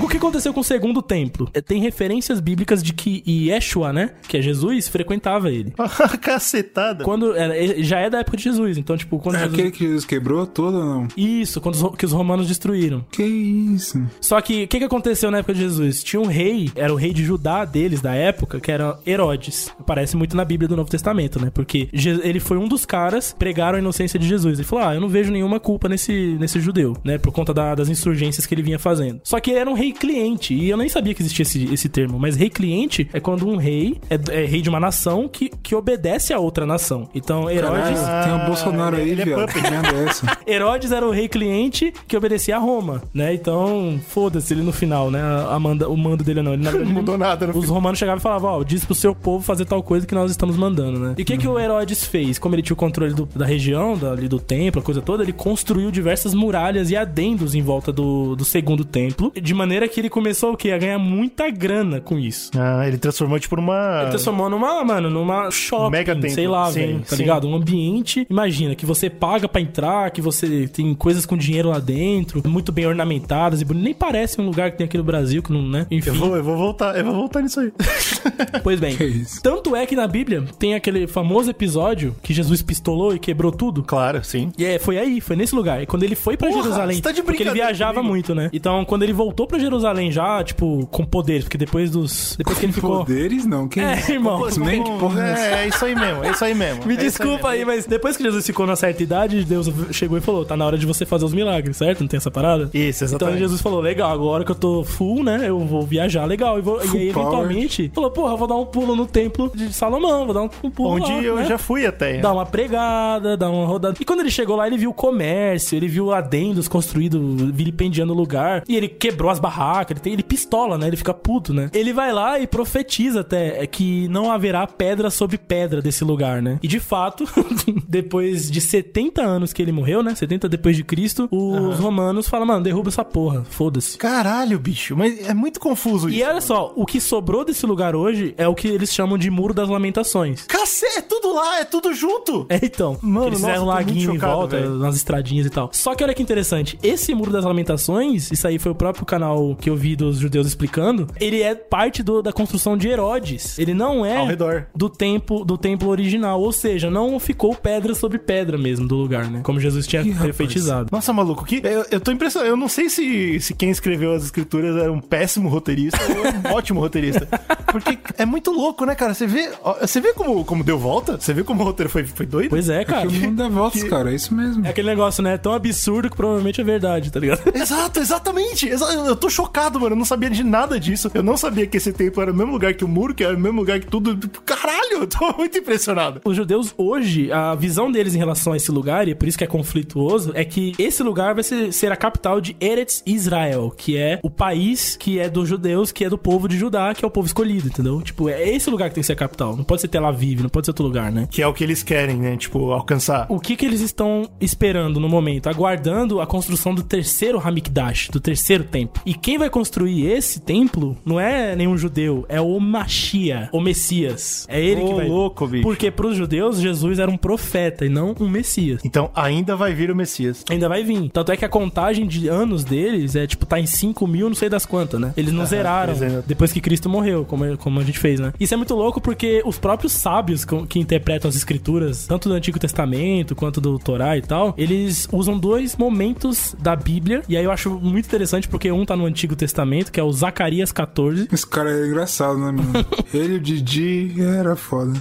O 0.03 0.09
que 0.09 0.17
aconteceu 0.17 0.53
com 0.53 0.61
o 0.61 0.65
segundo 0.65 1.01
templo? 1.03 1.49
É, 1.55 1.61
Tem 1.61 1.81
referências 1.81 2.41
bíblicas 2.41 2.83
de 2.83 2.93
que 2.93 3.23
Yeshua, 3.27 3.93
né? 3.93 4.11
Que 4.29 4.39
é 4.39 4.43
Jesus, 4.43 4.89
frequentava 4.89 5.51
ele. 5.51 5.73
Cacetada. 6.21 7.05
Quando 7.05 7.35
já 7.79 7.99
é 8.01 8.11
da 8.11 8.19
época 8.21 8.37
de 8.37 8.45
Jesus, 8.45 8.79
então, 8.79 8.97
tipo, 8.97 9.19
quando 9.19 9.37
É 9.37 9.41
Jesus- 9.41 9.55
aquele 9.55 9.71
que 9.71 9.85
Jesus 9.87 10.05
quebrou 10.05 10.47
todo 10.47 10.77
ou 10.79 10.85
não? 10.85 11.09
Isso, 11.17 11.61
quando 11.61 11.75
os, 11.75 11.97
que 11.97 12.05
os 12.07 12.13
romanos 12.13 12.47
destruíram. 12.49 13.05
Que 13.11 13.23
isso? 13.25 14.03
Só 14.21 14.41
que 14.41 14.65
o 14.65 14.69
que, 14.69 14.79
que 14.79 14.85
aconteceu 14.85 15.31
na 15.31 15.39
época 15.39 15.55
de 15.55 15.61
Jesus? 15.61 16.03
Tinha 16.03 16.21
um 16.21 16.27
rei, 16.27 16.71
era 16.75 16.93
o 16.93 16.97
rei 16.97 17.13
de 17.13 17.25
Judá 17.25 17.65
deles, 17.65 18.01
da 18.01 18.15
época, 18.15 18.61
que 18.61 18.71
era 18.71 18.99
Herodes. 19.07 19.71
Aparece 19.79 20.17
muito 20.17 20.37
na 20.37 20.45
Bíblia 20.45 20.69
do 20.69 20.77
Novo 20.77 20.91
Testamento, 20.91 21.41
né? 21.41 21.51
Porque 21.53 21.89
Je- 21.93 22.21
ele 22.23 22.41
foi 22.41 22.57
um 22.57 22.69
dos 22.69 22.85
caras 22.87 23.33
que 23.33 23.39
pregaram 23.39 23.77
a 23.77 23.81
inocência 23.81 24.19
de 24.19 24.27
Jesus. 24.27 24.59
Ele 24.59 24.67
falou: 24.67 24.85
Ah, 24.87 24.95
eu 24.95 25.01
não 25.01 25.09
vejo 25.09 25.31
nenhuma 25.33 25.61
culpa 25.61 25.89
nesse, 25.89 26.37
nesse 26.39 26.61
judeu, 26.61 26.97
né? 27.05 27.19
Por 27.19 27.33
conta 27.33 27.53
da- 27.55 27.75
das 27.75 27.89
insurgências 27.89 28.47
que 28.47 28.55
ele 28.55 28.63
vinha 28.63 28.79
fazendo. 28.79 29.21
Só 29.25 29.39
que 29.41 29.51
ele 29.51 29.59
era 29.61 29.71
um 29.71 29.75
rei 29.75 29.90
cliente, 29.93 30.55
e 30.55 30.69
eu 30.71 30.77
nem 30.77 30.89
sabia 30.89 31.15
que 31.15 31.23
existia 31.23 31.43
esse, 31.43 31.65
esse 31.73 31.89
termo, 31.89 32.19
mas 32.19 32.37
rei 32.37 32.51
cliente 32.51 33.09
é 33.13 33.21
quando 33.21 33.47
um 33.49 33.57
rei 33.57 33.97
é, 34.09 34.43
é 34.43 34.45
rei 34.47 34.61
de 34.63 34.69
uma 34.69 34.81
nação 34.81 35.29
que, 35.29 35.51
que 35.63 35.75
obedece 35.75 36.33
a 36.33 36.39
outra 36.39 36.67
nação. 36.67 37.09
Então, 37.15 37.51
Herodes. 37.51 38.01
Caralho, 38.01 38.25
tem 38.31 38.43
o 38.43 38.47
Bolsonaro 38.47 38.97
aí, 38.97 39.11
ele 39.11 39.23
é 39.23 39.25
viado. 39.25 39.47
puppet. 39.47 39.63
Que 39.63 39.71
merda 39.71 39.89
é 39.97 40.05
essa? 40.05 40.39
Herodes 40.47 40.93
era 40.93 41.07
o 41.07 41.11
rei 41.11 41.29
cliente 41.29 41.93
que 42.07 42.17
obedecia 42.17 42.57
a 42.57 42.59
Roma, 42.59 43.03
né? 43.15 43.35
Então, 43.35 44.01
foda-se 44.09 44.53
ele 44.55 44.63
no 44.63 44.73
final, 44.73 45.11
né? 45.11 45.21
A 45.49 45.59
manda, 45.59 45.89
o 45.89 45.97
mando 45.97 46.23
dele 46.25 46.43
não. 46.43 46.53
Ele, 46.55 46.63
na 46.63 46.71
verdade, 46.73 46.93
Não 46.93 47.01
mudou 47.01 47.19
nada 47.19 47.47
no 47.47 47.57
Os 47.59 47.69
romanos 47.69 47.99
chegavam 47.99 48.19
e 48.19 48.23
falavam, 48.23 48.51
ó, 48.51 48.65
diz 48.65 48.85
pro 48.85 48.95
seu 48.95 49.15
povo 49.15 49.45
fazer 49.45 49.65
tal 49.65 49.83
coisa 49.83 50.07
que 50.07 50.15
nós 50.15 50.31
estamos 50.31 50.57
mandando, 50.57 50.99
né? 50.99 51.15
E 51.19 51.23
o 51.23 51.25
que, 51.25 51.37
que 51.39 51.49
o 51.49 51.59
Herodes 51.59 52.05
fez? 52.05 52.39
Como 52.39 52.55
ele 52.55 52.63
tinha 52.63 52.75
o 52.75 52.77
controle 52.77 53.13
do- 53.15 53.27
da 53.35 53.47
região, 53.47 53.97
da- 53.97 54.13
ali 54.13 54.29
do 54.29 54.39
templo, 54.39 54.81
a 54.81 54.85
coisa 54.85 55.01
toda, 55.01 55.23
ele 55.23 55.33
construiu 55.33 55.91
diversas 55.91 56.35
muralhas 56.35 56.91
e 56.91 56.97
adendos 56.97 57.55
em 57.55 57.63
volta 57.63 57.93
do, 57.93 58.35
do 58.37 58.45
segundo 58.45 58.85
templo, 58.85 59.33
de 59.41 59.55
maneira 59.55 59.80
que 59.89 60.01
ele 60.01 60.09
começou 60.11 60.53
o 60.53 60.57
quê? 60.57 60.71
A 60.71 60.79
ganhar 60.79 60.99
muita 60.99 61.49
grana 61.51 62.01
com 62.01 62.19
isso. 62.19 62.51
Ah, 62.57 62.87
ele 62.87 62.99
transformou 62.99 63.39
tipo 63.39 63.57
numa. 63.57 64.01
Ele 64.03 64.11
transformou 64.11 64.49
numa, 64.51 64.85
mano, 64.85 65.11
numa 65.11 65.51
shopping, 65.51 65.91
Mega 65.91 66.29
sei 66.31 66.47
lá, 66.49 66.67
Sim, 66.71 66.81
velho, 66.81 67.01
tá 67.01 67.17
sim. 67.17 67.23
ligado? 67.23 67.49
Um 67.49 67.55
ambiente, 67.55 68.27
imagina, 68.29 68.75
que 68.75 68.87
você 68.87 69.09
paga 69.11 69.49
pra 69.49 69.61
entrar, 69.61 70.11
que 70.11 70.21
você 70.21 70.69
tem 70.69 70.95
coisas 70.95 71.25
com 71.27 71.37
dinheiro 71.37 71.69
lá 71.71 71.79
dentro, 71.79 72.43
muito 72.49 72.73
bem 72.73 72.87
ornamentadas 72.87 73.61
e 73.61 73.65
bonito. 73.65 73.85
Nem 73.85 73.95
parece 73.95 74.41
um 74.41 74.47
lugar 74.47 74.71
que 74.71 74.79
tem 74.79 74.85
aqui 74.85 74.97
no 74.99 75.05
Brasil, 75.05 75.43
que 75.43 75.53
não, 75.53 75.63
né? 75.63 75.87
Enfim, 75.91 76.11
Eu 76.11 76.15
vou, 76.15 76.37
eu 76.37 76.45
vou 76.45 76.57
voltar, 76.57 76.97
eu 76.97 77.05
vou 77.05 77.15
voltar 77.15 77.41
nisso 77.43 77.61
aí. 77.61 77.73
pois 78.63 78.79
bem. 78.81 78.97
Que 78.97 79.05
isso? 79.05 79.41
Tanto 79.43 79.75
é 79.75 79.87
que 79.87 79.97
na 79.97 80.07
Bíblia 80.07 80.45
tem 80.59 80.75
aquele 80.75 81.07
famoso 81.07 81.51
episódio 81.51 82.15
que 82.23 82.33
Jesus 82.35 82.63
pistolou 82.63 83.15
e 83.15 83.19
quebrou 83.19 83.51
tudo. 83.53 83.83
claro, 83.83 84.23
sim. 84.25 84.51
E 84.59 84.65
é, 84.65 84.79
foi 84.79 84.99
aí, 84.99 85.21
foi 85.21 85.37
nesse 85.37 85.55
lugar. 85.55 85.83
E 85.83 85.87
quando 85.87 86.03
ele 86.03 86.15
foi 86.15 86.37
pra 86.37 86.49
Porra, 86.49 86.63
Jerusalém, 86.63 86.97
você 86.97 87.03
tá 87.03 87.13
de 87.13 87.23
porque 87.23 87.43
ele 87.43 87.51
viajava 87.53 87.95
comigo. 87.95 88.09
muito, 88.13 88.35
né? 88.35 88.51
Então, 88.53 88.85
quando 88.85 89.03
ele 89.03 89.13
voltou 89.13 89.47
pra 89.47 89.59
Jerusalém 89.59 89.70
já, 90.11 90.43
tipo, 90.43 90.87
com 90.91 91.05
poderes, 91.05 91.45
porque 91.45 91.59
depois 91.59 91.91
dos 91.91 92.35
depois 92.37 92.59
que 92.59 92.67
ele 92.67 92.73
ficou 92.73 93.05
Poderes 93.05 93.47
não, 93.47 93.69
que 93.69 93.81
É, 93.81 94.11
irmão. 94.11 94.47
Nem 94.59 94.83
que 94.83 94.91
porra 94.99 95.27
é 95.27 95.33
essa? 95.33 95.43
É, 95.43 95.65
é 95.65 95.69
isso 95.69 95.85
aí 95.85 95.95
mesmo, 95.95 96.25
é 96.25 96.31
isso 96.31 96.45
aí 96.45 96.55
mesmo. 96.55 96.87
Me 96.87 96.95
é 96.95 96.97
desculpa 96.97 97.49
aí, 97.51 97.59
mesmo. 97.59 97.73
mas 97.73 97.87
depois 97.87 98.17
que 98.17 98.23
Jesus 98.23 98.47
ficou 98.47 98.67
na 98.67 98.77
certa 98.77 99.03
idade, 99.03 99.45
Deus 99.45 99.71
chegou 99.93 100.17
e 100.19 100.21
falou: 100.21 100.45
tá 100.45 100.57
na 100.57 100.65
hora 100.65 100.79
de 100.79 100.87
você 100.87 101.05
fazer 101.05 101.25
os 101.25 101.35
milagres, 101.35 101.77
certo? 101.77 102.01
Não 102.01 102.09
tem 102.09 102.19
essa 102.19 102.31
parada? 102.31 102.71
Isso, 102.73 103.05
Então 103.05 103.17
exatamente. 103.17 103.39
Jesus 103.39 103.61
falou: 103.61 103.81
legal, 103.81 104.11
agora 104.11 104.45
que 104.45 104.51
eu 104.51 104.57
tô 104.57 104.85
full, 104.85 105.23
né? 105.23 105.49
Eu 105.49 105.59
vou 105.61 105.83
viajar 105.83 106.25
legal. 106.25 106.59
E, 106.59 106.63
vou, 106.63 106.79
e 106.79 106.83
aí, 106.83 106.89
power. 106.91 107.09
eventualmente, 107.09 107.91
falou: 107.95 108.11
porra, 108.11 108.33
eu 108.33 108.37
vou 108.37 108.49
dar 108.49 108.57
um 108.57 108.67
pulo 108.67 108.97
no 108.97 109.07
templo 109.07 109.51
de 109.55 109.73
Salomão, 109.73 110.25
vou 110.25 110.35
dar 110.35 110.43
um, 110.43 110.51
um 110.63 110.71
pulo. 110.71 110.91
Onde 110.91 111.13
lá, 111.13 111.23
eu 111.23 111.37
né? 111.37 111.45
já 111.45 111.59
fui 111.59 111.87
até. 111.87 112.19
Dar 112.19 112.33
uma 112.33 112.47
pregada, 112.47 113.37
dar 113.37 113.51
uma 113.51 113.67
rodada. 113.67 113.97
E 114.01 114.05
quando 114.05 114.21
ele 114.21 114.31
chegou 114.31 114.57
lá, 114.57 114.67
ele 114.67 114.79
viu 114.79 114.91
o 114.91 114.95
comércio, 114.95 115.77
ele 115.77 115.89
viu 115.89 116.13
adendos 116.13 116.69
construídos, 116.69 117.21
vilipendiando 117.53 118.13
o 118.13 118.17
lugar. 118.17 118.63
E 118.69 118.77
ele 118.77 118.89
quebrou 118.89 119.31
as 119.31 119.39
barracas, 119.61 119.91
ele, 119.93 120.01
tem, 120.01 120.13
ele 120.15 120.23
pistola, 120.23 120.79
né? 120.79 120.87
Ele 120.87 120.97
fica 120.97 121.13
puto, 121.13 121.53
né? 121.53 121.71
Ele 121.73 121.93
vai 121.93 122.13
lá 122.13 122.39
e 122.39 122.47
profetiza 122.47 123.21
até 123.21 123.63
é, 123.63 123.67
que 123.67 124.09
não 124.09 124.31
haverá 124.31 124.67
pedra 124.67 125.11
sobre 125.11 125.37
pedra 125.37 125.83
desse 125.83 126.03
lugar, 126.03 126.41
né? 126.41 126.59
E 126.63 126.69
de 126.69 126.81
fato, 126.81 127.29
depois 127.87 128.51
de 128.51 128.61
70 128.61 129.23
anos 129.23 129.53
que 129.53 129.61
ele 129.61 129.73
morreu, 129.73 130.03
né? 130.03 130.15
70 130.15 130.49
depois 130.49 130.77
de 130.77 130.85
Cristo, 130.85 131.29
os 131.31 131.79
romanos 131.79 132.29
falam, 132.29 132.47
mano, 132.47 132.63
derruba 132.63 132.89
essa 132.89 133.05
porra, 133.05 133.45
foda-se. 133.45 133.99
Caralho, 133.99 134.59
bicho, 134.59 134.97
mas 134.97 135.29
é 135.29 135.35
muito 135.35 135.61
confuso 135.61 136.09
isso. 136.09 136.19
E 136.19 136.23
olha 136.23 136.41
só, 136.41 136.73
o 136.75 136.87
que 136.87 137.01
sobrou 137.01 137.45
desse 137.45 137.67
lugar 137.67 137.95
hoje 137.95 138.35
é 138.37 138.49
o 138.49 138.55
que 138.55 138.69
eles 138.69 138.93
chamam 138.93 139.19
de 139.19 139.31
Muro 139.31 139.55
das 139.55 139.69
Lamentações. 139.69 140.45
Cacete, 140.45 140.99
é 140.99 141.03
tudo 141.03 141.35
lá, 141.35 141.61
é 141.61 141.65
tudo 141.65 141.93
junto. 141.93 142.47
É, 142.49 142.59
então. 142.63 142.99
Mano, 143.03 143.29
eles 143.29 143.41
fizeram 143.41 143.65
um 143.65 143.67
laguinho 143.67 144.13
em 144.13 144.15
chocado, 144.15 144.33
volta, 144.33 144.57
velho. 144.57 144.75
nas 144.77 144.97
estradinhas 144.97 145.47
e 145.47 145.51
tal. 145.51 145.71
Só 145.73 145.95
que 145.95 146.03
olha 146.03 146.15
que 146.15 146.23
interessante. 146.23 146.79
Esse 146.83 147.15
Muro 147.15 147.31
das 147.31 147.45
Lamentações, 147.45 148.31
isso 148.31 148.47
aí 148.47 148.59
foi 148.59 148.73
o 148.73 148.75
próprio 148.75 149.05
canal 149.05 149.50
que 149.57 149.69
eu 149.71 149.77
vi 149.77 149.95
dos 149.97 150.19
judeus 150.19 150.47
explicando, 150.47 151.07
ele 151.21 151.43
é 151.43 151.55
parte 151.55 152.03
do- 152.03 152.23
da 152.23 152.33
construção 152.33 152.77
de 152.77 152.89
Herodes. 152.89 153.59
Ele 153.59 153.75
não 153.75 154.05
é 154.05 154.17
Ao 154.19 154.27
redor. 154.27 154.67
do 154.75 154.89
templo 154.89 155.45
do 155.45 155.57
templo 155.59 155.89
original, 155.89 156.41
ou 156.41 156.53
seja, 156.53 156.91
não 156.91 157.19
ficou 157.19 157.55
pedra 157.55 157.95
sobre 157.95 158.19
pedra 158.19 158.57
mesmo 158.59 158.87
do 158.87 158.97
lugar, 158.97 159.31
né? 159.31 159.41
Como 159.43 159.59
Jesus 159.61 159.87
tinha 159.87 160.03
Ih, 160.03 160.11
rapaz. 160.11 160.67
Nossa, 160.91 161.13
maluco, 161.13 161.45
que 161.45 161.61
eu, 161.65 161.85
eu 161.91 162.01
tô 162.01 162.11
impressionado. 162.13 162.51
Eu 162.53 162.57
não 162.57 162.69
sei 162.69 162.89
se, 162.89 163.39
se 163.41 163.55
quem 163.55 163.71
escreveu 163.71 164.13
as 164.13 164.25
escrituras 164.25 164.77
era 164.77 164.93
um 164.93 165.01
péssimo 165.01 165.49
roteirista 165.49 165.99
ou 166.09 166.51
um 166.53 166.55
ótimo 166.57 166.81
roteirista. 166.81 167.27
Porque 167.71 167.99
é 168.19 168.27
muito 168.27 168.51
louco, 168.51 168.85
né, 168.85 168.95
cara? 168.95 169.15
Você 169.15 169.27
vê, 169.27 169.51
você 169.81 170.01
vê 170.01 170.13
como, 170.13 170.45
como 170.45 170.65
deu 170.65 170.79
volta? 170.79 171.19
Você 171.21 171.33
vê 171.33 171.43
como 171.45 171.63
o 171.63 171.65
roteiro 171.65 171.91
foi, 171.91 172.05
foi 172.05 172.27
doido? 172.27 172.51
Pois 172.51 172.69
é, 172.69 172.85
cara. 172.85 173.07
Que 173.07 173.17
o 173.17 173.21
mundo 173.21 173.37
dá 173.37 173.49
voltas, 173.49 173.83
cara. 173.85 174.11
É 174.11 174.15
isso 174.15 174.35
mesmo. 174.35 174.67
É 174.67 174.71
aquele 174.71 174.89
negócio, 174.89 175.23
né? 175.23 175.39
Tão 175.39 175.53
absurdo 175.53 176.11
que 176.11 176.17
provavelmente 176.17 176.61
é 176.61 176.65
verdade, 176.65 177.11
tá 177.11 177.21
ligado? 177.21 177.43
Exato, 177.55 178.01
exatamente. 178.01 178.69
Exa- 178.69 178.93
Eu 178.93 179.17
tô 179.31 179.43
chocado, 179.43 179.81
mano. 179.81 179.95
Eu 179.95 179.99
não 179.99 180.05
sabia 180.05 180.29
de 180.29 180.43
nada 180.43 180.79
disso. 180.79 181.11
Eu 181.15 181.23
não 181.23 181.37
sabia 181.37 181.67
que 181.67 181.77
esse 181.77 181.93
templo 181.93 182.21
era 182.21 182.33
o 182.33 182.35
mesmo 182.35 182.53
lugar 182.53 182.75
que 182.75 182.85
o 182.85 182.89
muro, 182.89 183.15
que 183.15 183.25
era 183.25 183.37
o 183.37 183.41
mesmo 183.41 183.61
lugar 183.61 183.79
que 183.79 183.87
tudo. 183.87 184.19
Caralho, 184.45 184.99
eu 185.03 185.07
tô 185.07 185.33
muito 185.39 185.57
impressionado. 185.57 186.21
Os 186.25 186.37
judeus 186.37 186.75
hoje, 186.77 187.31
a 187.33 187.55
visão 187.55 187.91
deles 187.91 188.15
em 188.15 188.19
relação 188.19 188.53
a 188.53 188.57
esse 188.57 188.71
lugar, 188.71 189.07
e 189.07 189.13
é 189.13 189.15
por 189.15 189.29
isso 189.29 189.39
que 189.39 189.45
é 189.45 189.47
conflituoso, 189.47 190.33
é 190.35 190.45
que 190.45 190.73
esse 190.79 191.03
lugar 191.03 191.35
vai 191.35 191.45
ser, 191.45 191.73
ser 191.73 191.93
a 191.93 191.97
capital 191.97 192.41
de 192.41 192.57
Eretz 192.61 193.03
Israel, 193.07 193.73
que 193.75 193.97
é 193.97 194.19
o 194.23 194.31
país 194.31 194.97
que 194.97 195.19
é 195.19 195.29
dos 195.29 195.49
judeus, 195.49 195.93
que 195.93 196.05
é 196.05 196.11
do 196.11 196.19
povo 196.19 196.49
de 196.49 196.59
Judá, 196.59 196.93
que 196.95 197.05
é 197.05 197.09
o 197.09 197.11
povo 197.11 197.27
escolhido, 197.27 197.69
entendeu? 197.69 198.03
Tipo, 198.03 198.29
é 198.29 198.49
esse 198.49 198.69
lugar 198.69 198.89
que 198.89 198.97
tem 198.97 199.03
que 199.03 199.07
ser 199.07 199.13
a 199.13 199.17
capital. 199.17 199.57
Não 199.57 199.65
pode 199.65 199.81
ser 199.81 199.89
Tel 199.89 200.05
Aviv, 200.05 200.43
não 200.43 200.49
pode 200.49 200.67
ser 200.67 200.71
outro 200.73 200.85
lugar, 200.85 201.13
né? 201.13 201.29
Que 201.31 201.43
é 201.43 201.47
o 201.47 201.53
que 201.53 201.63
eles 201.63 201.83
querem, 201.83 202.17
né? 202.17 202.37
Tipo, 202.37 202.73
alcançar. 202.73 203.27
O 203.29 203.39
que 203.39 203.57
que 203.57 203.65
eles 203.65 203.81
estão 203.81 204.29
esperando 204.41 204.99
no 204.99 205.09
momento? 205.09 205.49
Aguardando 205.49 206.21
a 206.21 206.27
construção 206.27 206.75
do 206.75 206.83
terceiro 206.83 207.39
Hamikdash, 207.39 208.09
do 208.09 208.21
terceiro 208.21 208.65
templo. 208.65 209.03
E 209.07 209.15
quem 209.21 209.39
vai 209.39 209.51
construir 209.51 210.07
esse 210.07 210.41
templo 210.41 210.97
não 211.05 211.19
é 211.21 211.55
nenhum 211.55 211.77
judeu, 211.77 212.25
é 212.29 212.41
o 212.41 212.59
Machia, 212.61 213.49
o 213.53 213.61
Messias. 213.61 214.47
É 214.49 214.61
ele 214.63 214.81
Ô, 214.83 214.89
que 214.89 214.95
vai. 214.95 215.09
louco, 215.09 215.47
bicho. 215.47 215.63
Porque 215.63 215.91
pros 215.91 216.17
judeus, 216.17 216.59
Jesus 216.61 216.99
era 216.99 217.11
um 217.11 217.17
profeta 217.17 217.85
e 217.85 217.89
não 217.89 218.15
um 218.21 218.29
Messias. 218.29 218.81
Então 218.85 219.11
ainda 219.15 219.55
vai 219.57 219.73
vir 219.75 219.91
o 219.91 219.97
Messias. 219.97 220.45
Ainda 220.51 220.69
vai 220.69 220.83
vir. 220.83 221.11
Tanto 221.11 221.33
é 221.33 221.37
que 221.37 221.45
a 221.45 221.49
contagem 221.49 222.07
de 222.07 222.29
anos 222.29 222.65
deles 222.65 223.15
é, 223.17 223.27
tipo, 223.27 223.45
tá 223.47 223.59
em 223.61 223.67
5 223.67 224.07
mil, 224.07 224.29
não 224.29 224.35
sei 224.35 224.49
das 224.49 224.65
quantas, 224.67 225.01
né? 225.01 225.13
Eles 225.17 225.33
não 225.33 225.45
zeraram 225.47 225.93
eles 225.93 226.03
ainda- 226.03 226.25
depois 226.27 226.53
que 226.53 226.61
Cristo 226.61 226.89
morreu, 226.89 227.25
como, 227.25 227.57
como 227.59 227.81
a 227.81 227.85
gente 227.85 227.99
fez, 227.99 228.19
né? 228.21 228.33
Isso 228.41 228.55
é 228.55 228.57
muito 228.57 228.75
louco 228.75 229.01
porque 229.01 229.43
os 229.45 229.59
próprios 229.59 229.93
sábios 229.93 230.45
que, 230.45 230.67
que 230.67 230.79
interpretam 230.79 231.29
as 231.29 231.37
escrituras, 231.37 232.07
tanto 232.07 232.29
do 232.29 232.35
Antigo 232.35 232.59
Testamento 232.59 233.35
quanto 233.35 233.61
do 233.61 233.79
Torá 233.79 234.17
e 234.17 234.23
tal, 234.23 234.55
eles 234.57 235.09
usam 235.13 235.39
dois 235.39 235.77
momentos 235.77 236.55
da 236.59 236.75
Bíblia. 236.77 237.23
E 237.29 237.37
aí 237.37 237.45
eu 237.45 237.51
acho 237.51 237.71
muito 237.71 238.07
interessante 238.07 238.49
porque 238.49 238.71
um 238.71 238.85
tá 238.85 238.97
no 238.97 239.07
Antigo 239.11 239.37
Testamento, 239.37 239.93
que 239.93 240.01
é 240.01 240.03
o 240.03 240.13
Zacarias 240.13 240.73
14. 240.73 241.29
Esse 241.33 241.47
cara 241.47 241.71
é 241.71 241.87
engraçado, 241.87 242.39
né, 242.39 242.53
mano? 242.53 242.73
Ele, 243.13 243.37
o 243.37 243.41
Didi, 243.41 244.15
era 244.23 244.57
foda. 244.57 244.93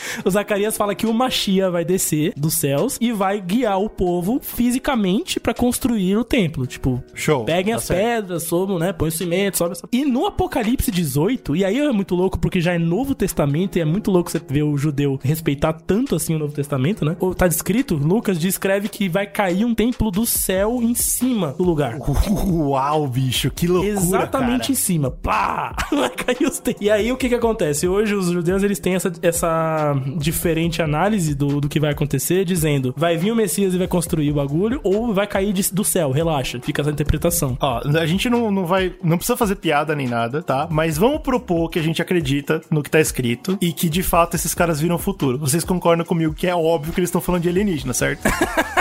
O 0.24 0.30
Zacarias 0.30 0.76
fala 0.76 0.94
que 0.94 1.06
o 1.06 1.14
Machia 1.14 1.70
vai 1.70 1.84
descer 1.84 2.32
dos 2.36 2.54
céus 2.54 2.98
e 3.00 3.12
vai 3.12 3.40
guiar 3.40 3.80
o 3.80 3.88
povo 3.88 4.38
fisicamente 4.42 5.40
pra 5.40 5.54
construir 5.54 6.16
o 6.16 6.24
templo. 6.24 6.66
Tipo, 6.66 7.02
Show. 7.14 7.44
Peguem 7.44 7.74
Tá 7.74 7.78
as 7.78 7.84
certo. 7.84 8.00
pedras, 8.00 8.42
sobam, 8.44 8.78
né? 8.78 8.92
Põe 8.92 9.08
o 9.08 9.12
cimento, 9.12 9.56
sobe 9.58 9.72
essa... 9.72 9.88
E 9.92 10.04
no 10.04 10.26
Apocalipse 10.26 10.90
18, 10.90 11.56
e 11.56 11.64
aí 11.64 11.78
é 11.78 11.92
muito 11.92 12.14
louco 12.14 12.38
porque 12.38 12.60
já 12.60 12.74
é 12.74 12.78
Novo 12.78 13.14
Testamento 13.14 13.76
e 13.76 13.80
é 13.80 13.84
muito 13.84 14.10
louco 14.10 14.30
você 14.30 14.40
ver 14.46 14.62
o 14.62 14.76
judeu 14.76 15.18
respeitar 15.22 15.72
tanto 15.72 16.14
assim 16.14 16.34
o 16.34 16.38
Novo 16.38 16.52
Testamento, 16.52 17.04
né? 17.04 17.16
Ou 17.20 17.34
tá 17.34 17.46
descrito, 17.46 17.94
Lucas 17.94 18.38
descreve 18.38 18.88
que 18.88 19.08
vai 19.08 19.26
cair 19.26 19.64
um 19.64 19.74
templo 19.74 20.10
do 20.10 20.26
céu 20.26 20.80
em 20.82 20.94
cima 20.94 21.52
do 21.52 21.64
lugar. 21.64 21.98
Uau, 21.98 23.06
bicho, 23.06 23.50
que 23.50 23.66
loucura. 23.66 23.92
Exatamente 23.92 24.60
cara. 24.60 24.72
em 24.72 24.74
cima. 24.74 25.10
Pá! 25.10 25.74
Vai 25.90 26.10
cair 26.10 26.46
os 26.48 26.58
templos. 26.58 26.84
E 26.84 26.90
aí 26.90 27.12
o 27.12 27.16
que 27.16 27.28
que 27.28 27.34
acontece? 27.34 27.86
Hoje 27.86 28.14
os 28.14 28.26
judeus 28.26 28.62
eles 28.62 28.78
têm 28.78 28.94
essa, 28.94 29.12
essa 29.22 29.89
diferente 29.94 30.82
análise 30.82 31.34
do, 31.34 31.60
do 31.60 31.68
que 31.68 31.80
vai 31.80 31.90
acontecer, 31.90 32.44
dizendo 32.44 32.94
vai 32.96 33.16
vir 33.16 33.32
o 33.32 33.36
Messias 33.36 33.74
e 33.74 33.78
vai 33.78 33.86
construir 33.88 34.30
o 34.30 34.34
bagulho 34.34 34.80
ou 34.82 35.12
vai 35.12 35.26
cair 35.26 35.52
de- 35.52 35.72
do 35.72 35.84
céu. 35.84 36.10
Relaxa, 36.10 36.60
fica 36.62 36.82
essa 36.82 36.90
interpretação. 36.90 37.56
Ó, 37.60 37.80
a 37.98 38.06
gente 38.06 38.28
não, 38.30 38.50
não 38.50 38.66
vai. 38.66 38.92
Não 39.02 39.16
precisa 39.16 39.36
fazer 39.36 39.56
piada 39.56 39.94
nem 39.94 40.06
nada, 40.08 40.42
tá? 40.42 40.66
Mas 40.70 40.96
vamos 40.98 41.20
propor 41.20 41.68
que 41.70 41.78
a 41.78 41.82
gente 41.82 42.00
acredita 42.02 42.60
no 42.70 42.82
que 42.82 42.90
tá 42.90 43.00
escrito 43.00 43.56
e 43.60 43.72
que 43.72 43.88
de 43.88 44.02
fato 44.02 44.34
esses 44.36 44.54
caras 44.54 44.80
viram 44.80 44.96
o 44.96 44.98
futuro. 44.98 45.38
Vocês 45.38 45.64
concordam 45.64 46.04
comigo 46.04 46.34
que 46.34 46.46
é 46.46 46.54
óbvio 46.54 46.92
que 46.92 47.00
eles 47.00 47.08
estão 47.08 47.20
falando 47.20 47.42
de 47.42 47.48
alienígena, 47.48 47.92
certo? 47.92 48.22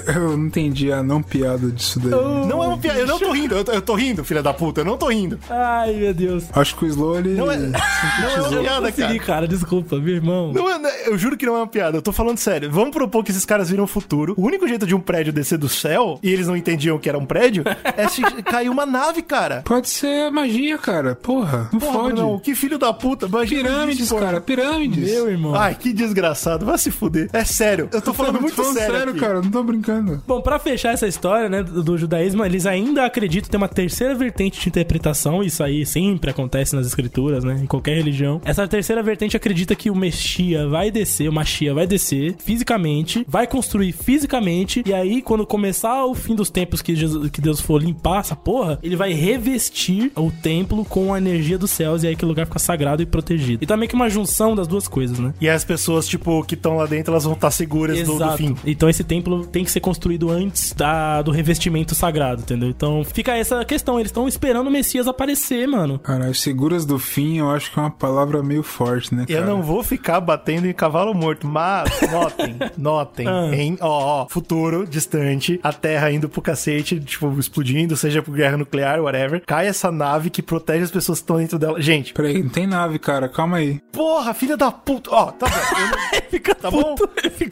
Eu 0.14 0.36
não 0.36 0.46
entendi 0.46 0.92
a 0.92 1.02
não 1.02 1.22
piada 1.22 1.70
disso 1.70 1.98
daí. 2.00 2.10
não 2.10 2.62
é 2.62 2.66
uma 2.68 2.78
piada. 2.78 2.98
Eu 3.00 3.06
não 3.06 3.18
tô 3.18 3.32
rindo. 3.32 3.54
Eu 3.54 3.64
tô, 3.64 3.72
eu 3.72 3.82
tô 3.82 3.94
rindo, 3.94 4.24
filha 4.24 4.42
da 4.42 4.52
puta. 4.52 4.80
Eu 4.80 4.84
não 4.84 4.96
tô 4.96 5.08
rindo. 5.08 5.38
Ai, 5.50 5.92
meu 5.94 6.14
Deus. 6.14 6.44
Acho 6.52 6.76
que 6.76 6.84
o 6.84 6.88
Slow, 6.88 7.18
ele... 7.18 7.30
Não 7.34 7.50
é, 7.50 7.56
não 7.58 7.70
é 7.70 8.40
uma 8.40 8.62
piada, 8.62 8.80
Consegui, 8.92 9.18
cara. 9.18 9.24
cara, 9.42 9.48
desculpa, 9.48 9.96
meu 9.96 10.14
irmão. 10.14 10.52
Não 10.52 10.68
é- 10.70 11.08
eu 11.08 11.16
juro 11.18 11.36
que 11.36 11.46
não 11.46 11.54
é 11.54 11.58
uma 11.58 11.66
piada, 11.66 11.96
eu 11.98 12.02
tô 12.02 12.12
falando 12.12 12.38
sério. 12.38 12.70
Vamos 12.70 12.90
propor 12.90 13.24
que 13.24 13.30
esses 13.30 13.44
caras 13.44 13.70
viram 13.70 13.84
o 13.84 13.86
futuro. 13.86 14.34
O 14.36 14.44
único 14.46 14.66
jeito 14.68 14.86
de 14.86 14.94
um 14.94 15.00
prédio 15.00 15.32
descer 15.32 15.58
do 15.58 15.68
céu, 15.68 16.18
e 16.22 16.30
eles 16.30 16.46
não 16.46 16.56
entendiam 16.56 16.98
que 16.98 17.08
era 17.08 17.18
um 17.18 17.24
prédio, 17.26 17.64
é 17.96 18.08
se 18.08 18.22
cair 18.42 18.68
uma 18.68 18.84
nave, 18.86 19.22
cara. 19.22 19.62
Pode 19.64 19.88
ser 19.88 20.30
magia, 20.30 20.78
cara. 20.78 21.14
Porra, 21.14 21.68
não 21.72 21.80
Porra, 21.80 21.92
fode. 21.92 22.20
não, 22.20 22.38
que 22.38 22.54
filho 22.54 22.78
da 22.78 22.92
puta. 22.92 23.26
Imagina 23.26 23.62
Pirâmides, 23.68 24.00
isso, 24.04 24.16
cara, 24.16 24.40
pirâmides. 24.40 25.10
Meu 25.10 25.30
irmão. 25.30 25.54
Ai, 25.54 25.74
que 25.74 25.92
desgraçado. 25.92 26.64
Vai 26.66 26.78
se 26.78 26.90
fuder. 26.90 27.28
É 27.32 27.44
sério. 27.44 27.88
Eu 27.92 28.00
tô 28.00 28.12
falando 28.12 28.40
muito 28.40 28.54
Falando 28.54 28.74
sério. 28.74 29.10
aqui. 29.10 29.20
cara, 29.20 29.40
não 29.42 29.50
tô 29.50 29.62
brincando. 29.62 29.81
Bom, 30.26 30.40
pra 30.40 30.58
fechar 30.58 30.92
essa 30.92 31.06
história, 31.06 31.48
né, 31.48 31.62
do, 31.62 31.82
do 31.82 31.98
judaísmo, 31.98 32.44
eles 32.44 32.66
ainda 32.66 33.04
acreditam 33.04 33.50
ter 33.50 33.56
uma 33.56 33.68
terceira 33.68 34.14
vertente 34.14 34.60
de 34.60 34.68
interpretação, 34.68 35.42
isso 35.42 35.62
aí 35.62 35.84
sempre 35.84 36.30
acontece 36.30 36.74
nas 36.74 36.86
escrituras, 36.86 37.44
né, 37.44 37.60
em 37.62 37.66
qualquer 37.66 37.96
religião. 37.96 38.40
Essa 38.44 38.66
terceira 38.68 39.02
vertente 39.02 39.36
acredita 39.36 39.74
que 39.74 39.90
o 39.90 39.94
Messias 39.94 40.68
vai 40.70 40.90
descer, 40.90 41.28
o 41.28 41.32
Machia 41.32 41.74
vai 41.74 41.86
descer 41.86 42.36
fisicamente, 42.38 43.24
vai 43.28 43.46
construir 43.46 43.92
fisicamente, 43.92 44.82
e 44.86 44.92
aí 44.94 45.20
quando 45.22 45.46
começar 45.46 46.04
o 46.04 46.14
fim 46.14 46.34
dos 46.34 46.50
tempos 46.50 46.80
que, 46.82 46.94
Jesus- 46.94 47.30
que 47.30 47.40
Deus 47.40 47.60
for 47.60 47.82
limpar 47.82 48.20
essa 48.20 48.36
porra, 48.36 48.78
ele 48.82 48.96
vai 48.96 49.12
revestir 49.12 50.12
o 50.16 50.30
templo 50.30 50.84
com 50.84 51.12
a 51.12 51.18
energia 51.18 51.58
dos 51.58 51.70
céus, 51.70 52.02
e 52.02 52.06
aí 52.06 52.16
que 52.16 52.24
o 52.24 52.28
lugar 52.28 52.46
fica 52.46 52.58
sagrado 52.58 53.02
e 53.02 53.06
protegido. 53.06 53.62
E 53.62 53.66
também 53.66 53.88
que 53.88 53.94
uma 53.94 54.08
junção 54.08 54.54
das 54.54 54.66
duas 54.66 54.86
coisas, 54.88 55.18
né? 55.18 55.34
E 55.40 55.48
as 55.48 55.64
pessoas, 55.64 56.06
tipo, 56.06 56.42
que 56.44 56.54
estão 56.54 56.76
lá 56.76 56.86
dentro, 56.86 57.12
elas 57.12 57.24
vão 57.24 57.34
estar 57.34 57.50
seguras 57.50 57.98
do, 58.06 58.18
do 58.18 58.36
fim. 58.36 58.56
Então 58.66 58.88
esse 58.88 59.02
templo 59.04 59.46
tem 59.46 59.61
que 59.64 59.70
ser 59.70 59.80
construído 59.80 60.30
antes 60.30 60.72
da, 60.72 61.22
do 61.22 61.30
revestimento 61.30 61.94
sagrado, 61.94 62.42
entendeu? 62.42 62.68
Então 62.68 63.04
fica 63.04 63.36
essa 63.36 63.64
questão. 63.64 63.98
Eles 63.98 64.08
estão 64.10 64.26
esperando 64.28 64.66
o 64.66 64.70
Messias 64.70 65.06
aparecer, 65.06 65.66
mano. 65.68 65.98
Caralho, 65.98 66.34
seguras 66.34 66.84
do 66.84 66.98
fim, 66.98 67.38
eu 67.38 67.50
acho 67.50 67.70
que 67.72 67.78
é 67.78 67.82
uma 67.82 67.90
palavra 67.90 68.42
meio 68.42 68.62
forte, 68.62 69.14
né, 69.14 69.24
cara? 69.26 69.40
Eu 69.40 69.46
não 69.46 69.62
vou 69.62 69.82
ficar 69.82 70.20
batendo 70.20 70.66
em 70.66 70.72
cavalo 70.72 71.14
morto, 71.14 71.46
mas 71.46 71.90
notem, 72.10 72.56
notem, 72.76 73.26
Ah. 73.28 73.50
em, 73.54 73.76
ó, 73.80 74.22
ó, 74.22 74.26
futuro, 74.28 74.86
distante, 74.86 75.58
a 75.62 75.72
Terra 75.72 76.10
indo 76.10 76.28
pro 76.28 76.40
cacete, 76.42 76.98
tipo, 77.00 77.32
explodindo, 77.38 77.96
seja 77.96 78.22
por 78.22 78.34
guerra 78.34 78.56
nuclear, 78.56 79.00
whatever, 79.00 79.42
cai 79.46 79.66
essa 79.66 79.90
nave 79.90 80.30
que 80.30 80.42
protege 80.42 80.84
as 80.84 80.90
pessoas 80.90 81.18
que 81.18 81.22
estão 81.24 81.36
dentro 81.36 81.58
dela. 81.58 81.80
Gente, 81.80 82.12
Peraí, 82.12 82.42
não 82.42 82.50
tem 82.50 82.66
nave, 82.66 82.98
cara. 82.98 83.28
Calma 83.28 83.58
aí. 83.58 83.80
porra, 83.92 84.32
filha 84.34 84.56
da 84.56 84.70
puta. 84.70 85.10
Ó, 85.10 85.26
tá 85.32 85.46
bom. 85.48 85.54
eu 85.80 85.86
não- 85.86 86.22
Fica 86.32 86.54
Tá 86.54 86.70
bom? 86.70 86.94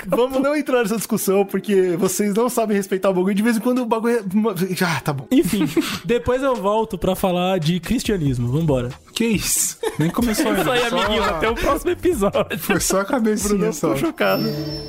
Vamos 0.06 0.40
não 0.40 0.56
entrar 0.56 0.82
nessa 0.82 0.96
discussão, 0.96 1.44
porque 1.44 1.96
vocês 2.00 2.34
não 2.34 2.48
sabem 2.48 2.76
respeitar 2.76 3.10
o 3.10 3.14
bagulho. 3.14 3.34
De 3.34 3.42
vez 3.42 3.56
em 3.56 3.60
quando 3.60 3.82
o 3.82 3.86
bagulho 3.86 4.16
é... 4.18 4.84
Ah, 4.84 5.00
tá 5.00 5.12
bom. 5.12 5.26
Enfim, 5.30 5.64
depois 6.04 6.42
eu 6.42 6.54
volto 6.56 6.96
pra 6.98 7.14
falar 7.14 7.58
de 7.60 7.78
cristianismo. 7.80 8.48
Vambora. 8.50 8.90
Que 9.14 9.26
isso? 9.26 9.78
Nem 9.98 10.08
começou 10.10 10.46
ainda. 10.48 10.60
Isso 10.62 10.70
aí, 10.70 10.88
Só- 10.90 10.96
amiguinho. 10.98 11.22
Até 11.24 11.48
o 11.50 11.54
próximo 11.54 11.90
episódio. 11.90 12.58
Foi 12.58 12.80
só 12.80 13.00
a 13.00 13.04
cabecinha 13.04 13.48
Bruno, 13.50 13.64
eu 13.66 13.72
só. 13.72 13.90
tô 13.90 13.96
chocado. 13.96 14.44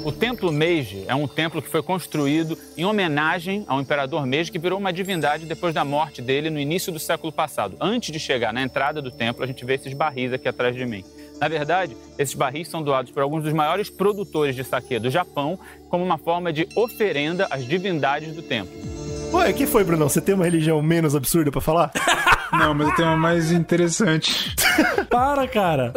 O 0.06 0.12
Templo 0.12 0.52
Meiji 0.52 1.04
é 1.08 1.14
um 1.14 1.28
templo 1.28 1.62
que 1.62 1.70
foi 1.70 1.84
construído 1.84 2.58
em 2.78 2.86
homenagem 2.86 3.66
ao 3.68 3.82
imperador 3.82 4.26
Meiji, 4.26 4.52
que 4.52 4.58
virou 4.60 4.80
uma 4.80 4.94
divindade 4.94 5.46
depois 5.46 5.74
da 5.74 5.84
morte 5.84 6.22
dele 6.22 6.50
no 6.50 6.60
início 6.60 6.92
do 6.94 7.00
século 7.00 7.32
passado. 7.32 7.76
Antes 7.82 8.12
de 8.12 8.20
chegar 8.20 8.54
na 8.54 8.62
entrada 8.62 9.02
do 9.02 9.12
templo, 9.12 9.44
a 9.44 9.48
gente 9.48 9.66
vê 9.66 9.76
esses 9.76 9.94
barris 9.94 10.32
aqui 10.32 10.48
atrás 10.48 10.76
de 10.76 10.86
mim. 10.86 11.04
Na 11.42 11.48
verdade, 11.48 11.98
esses 12.20 12.36
barris 12.36 12.68
são 12.68 12.84
doados 12.84 13.12
por 13.12 13.24
alguns 13.24 13.44
dos 13.44 13.52
maiores 13.52 13.90
produtores 13.90 14.56
de 14.56 14.64
saquê 14.64 15.00
do 15.00 15.10
Japão 15.10 15.58
como 15.90 16.04
uma 16.06 16.20
forma 16.20 16.54
de 16.54 16.70
oferenda 16.76 17.48
às 17.50 17.66
divindades 17.66 18.36
do 18.36 18.44
templo. 18.44 18.72
Ué, 19.34 19.54
que 19.54 19.66
foi, 19.66 19.84
Brunão? 19.84 20.10
Você 20.10 20.20
tem 20.22 20.36
uma 20.36 20.44
religião 20.44 20.82
menos 20.82 21.16
absurda 21.16 21.52
pra 21.52 21.62
falar? 21.62 21.92
Não, 22.52 22.74
mas 22.74 22.90
eu 22.90 22.96
tenho 22.96 23.08
uma 23.08 23.18
mais 23.18 23.50
interessante. 23.50 24.54
Para, 25.10 25.48
cara. 25.48 25.94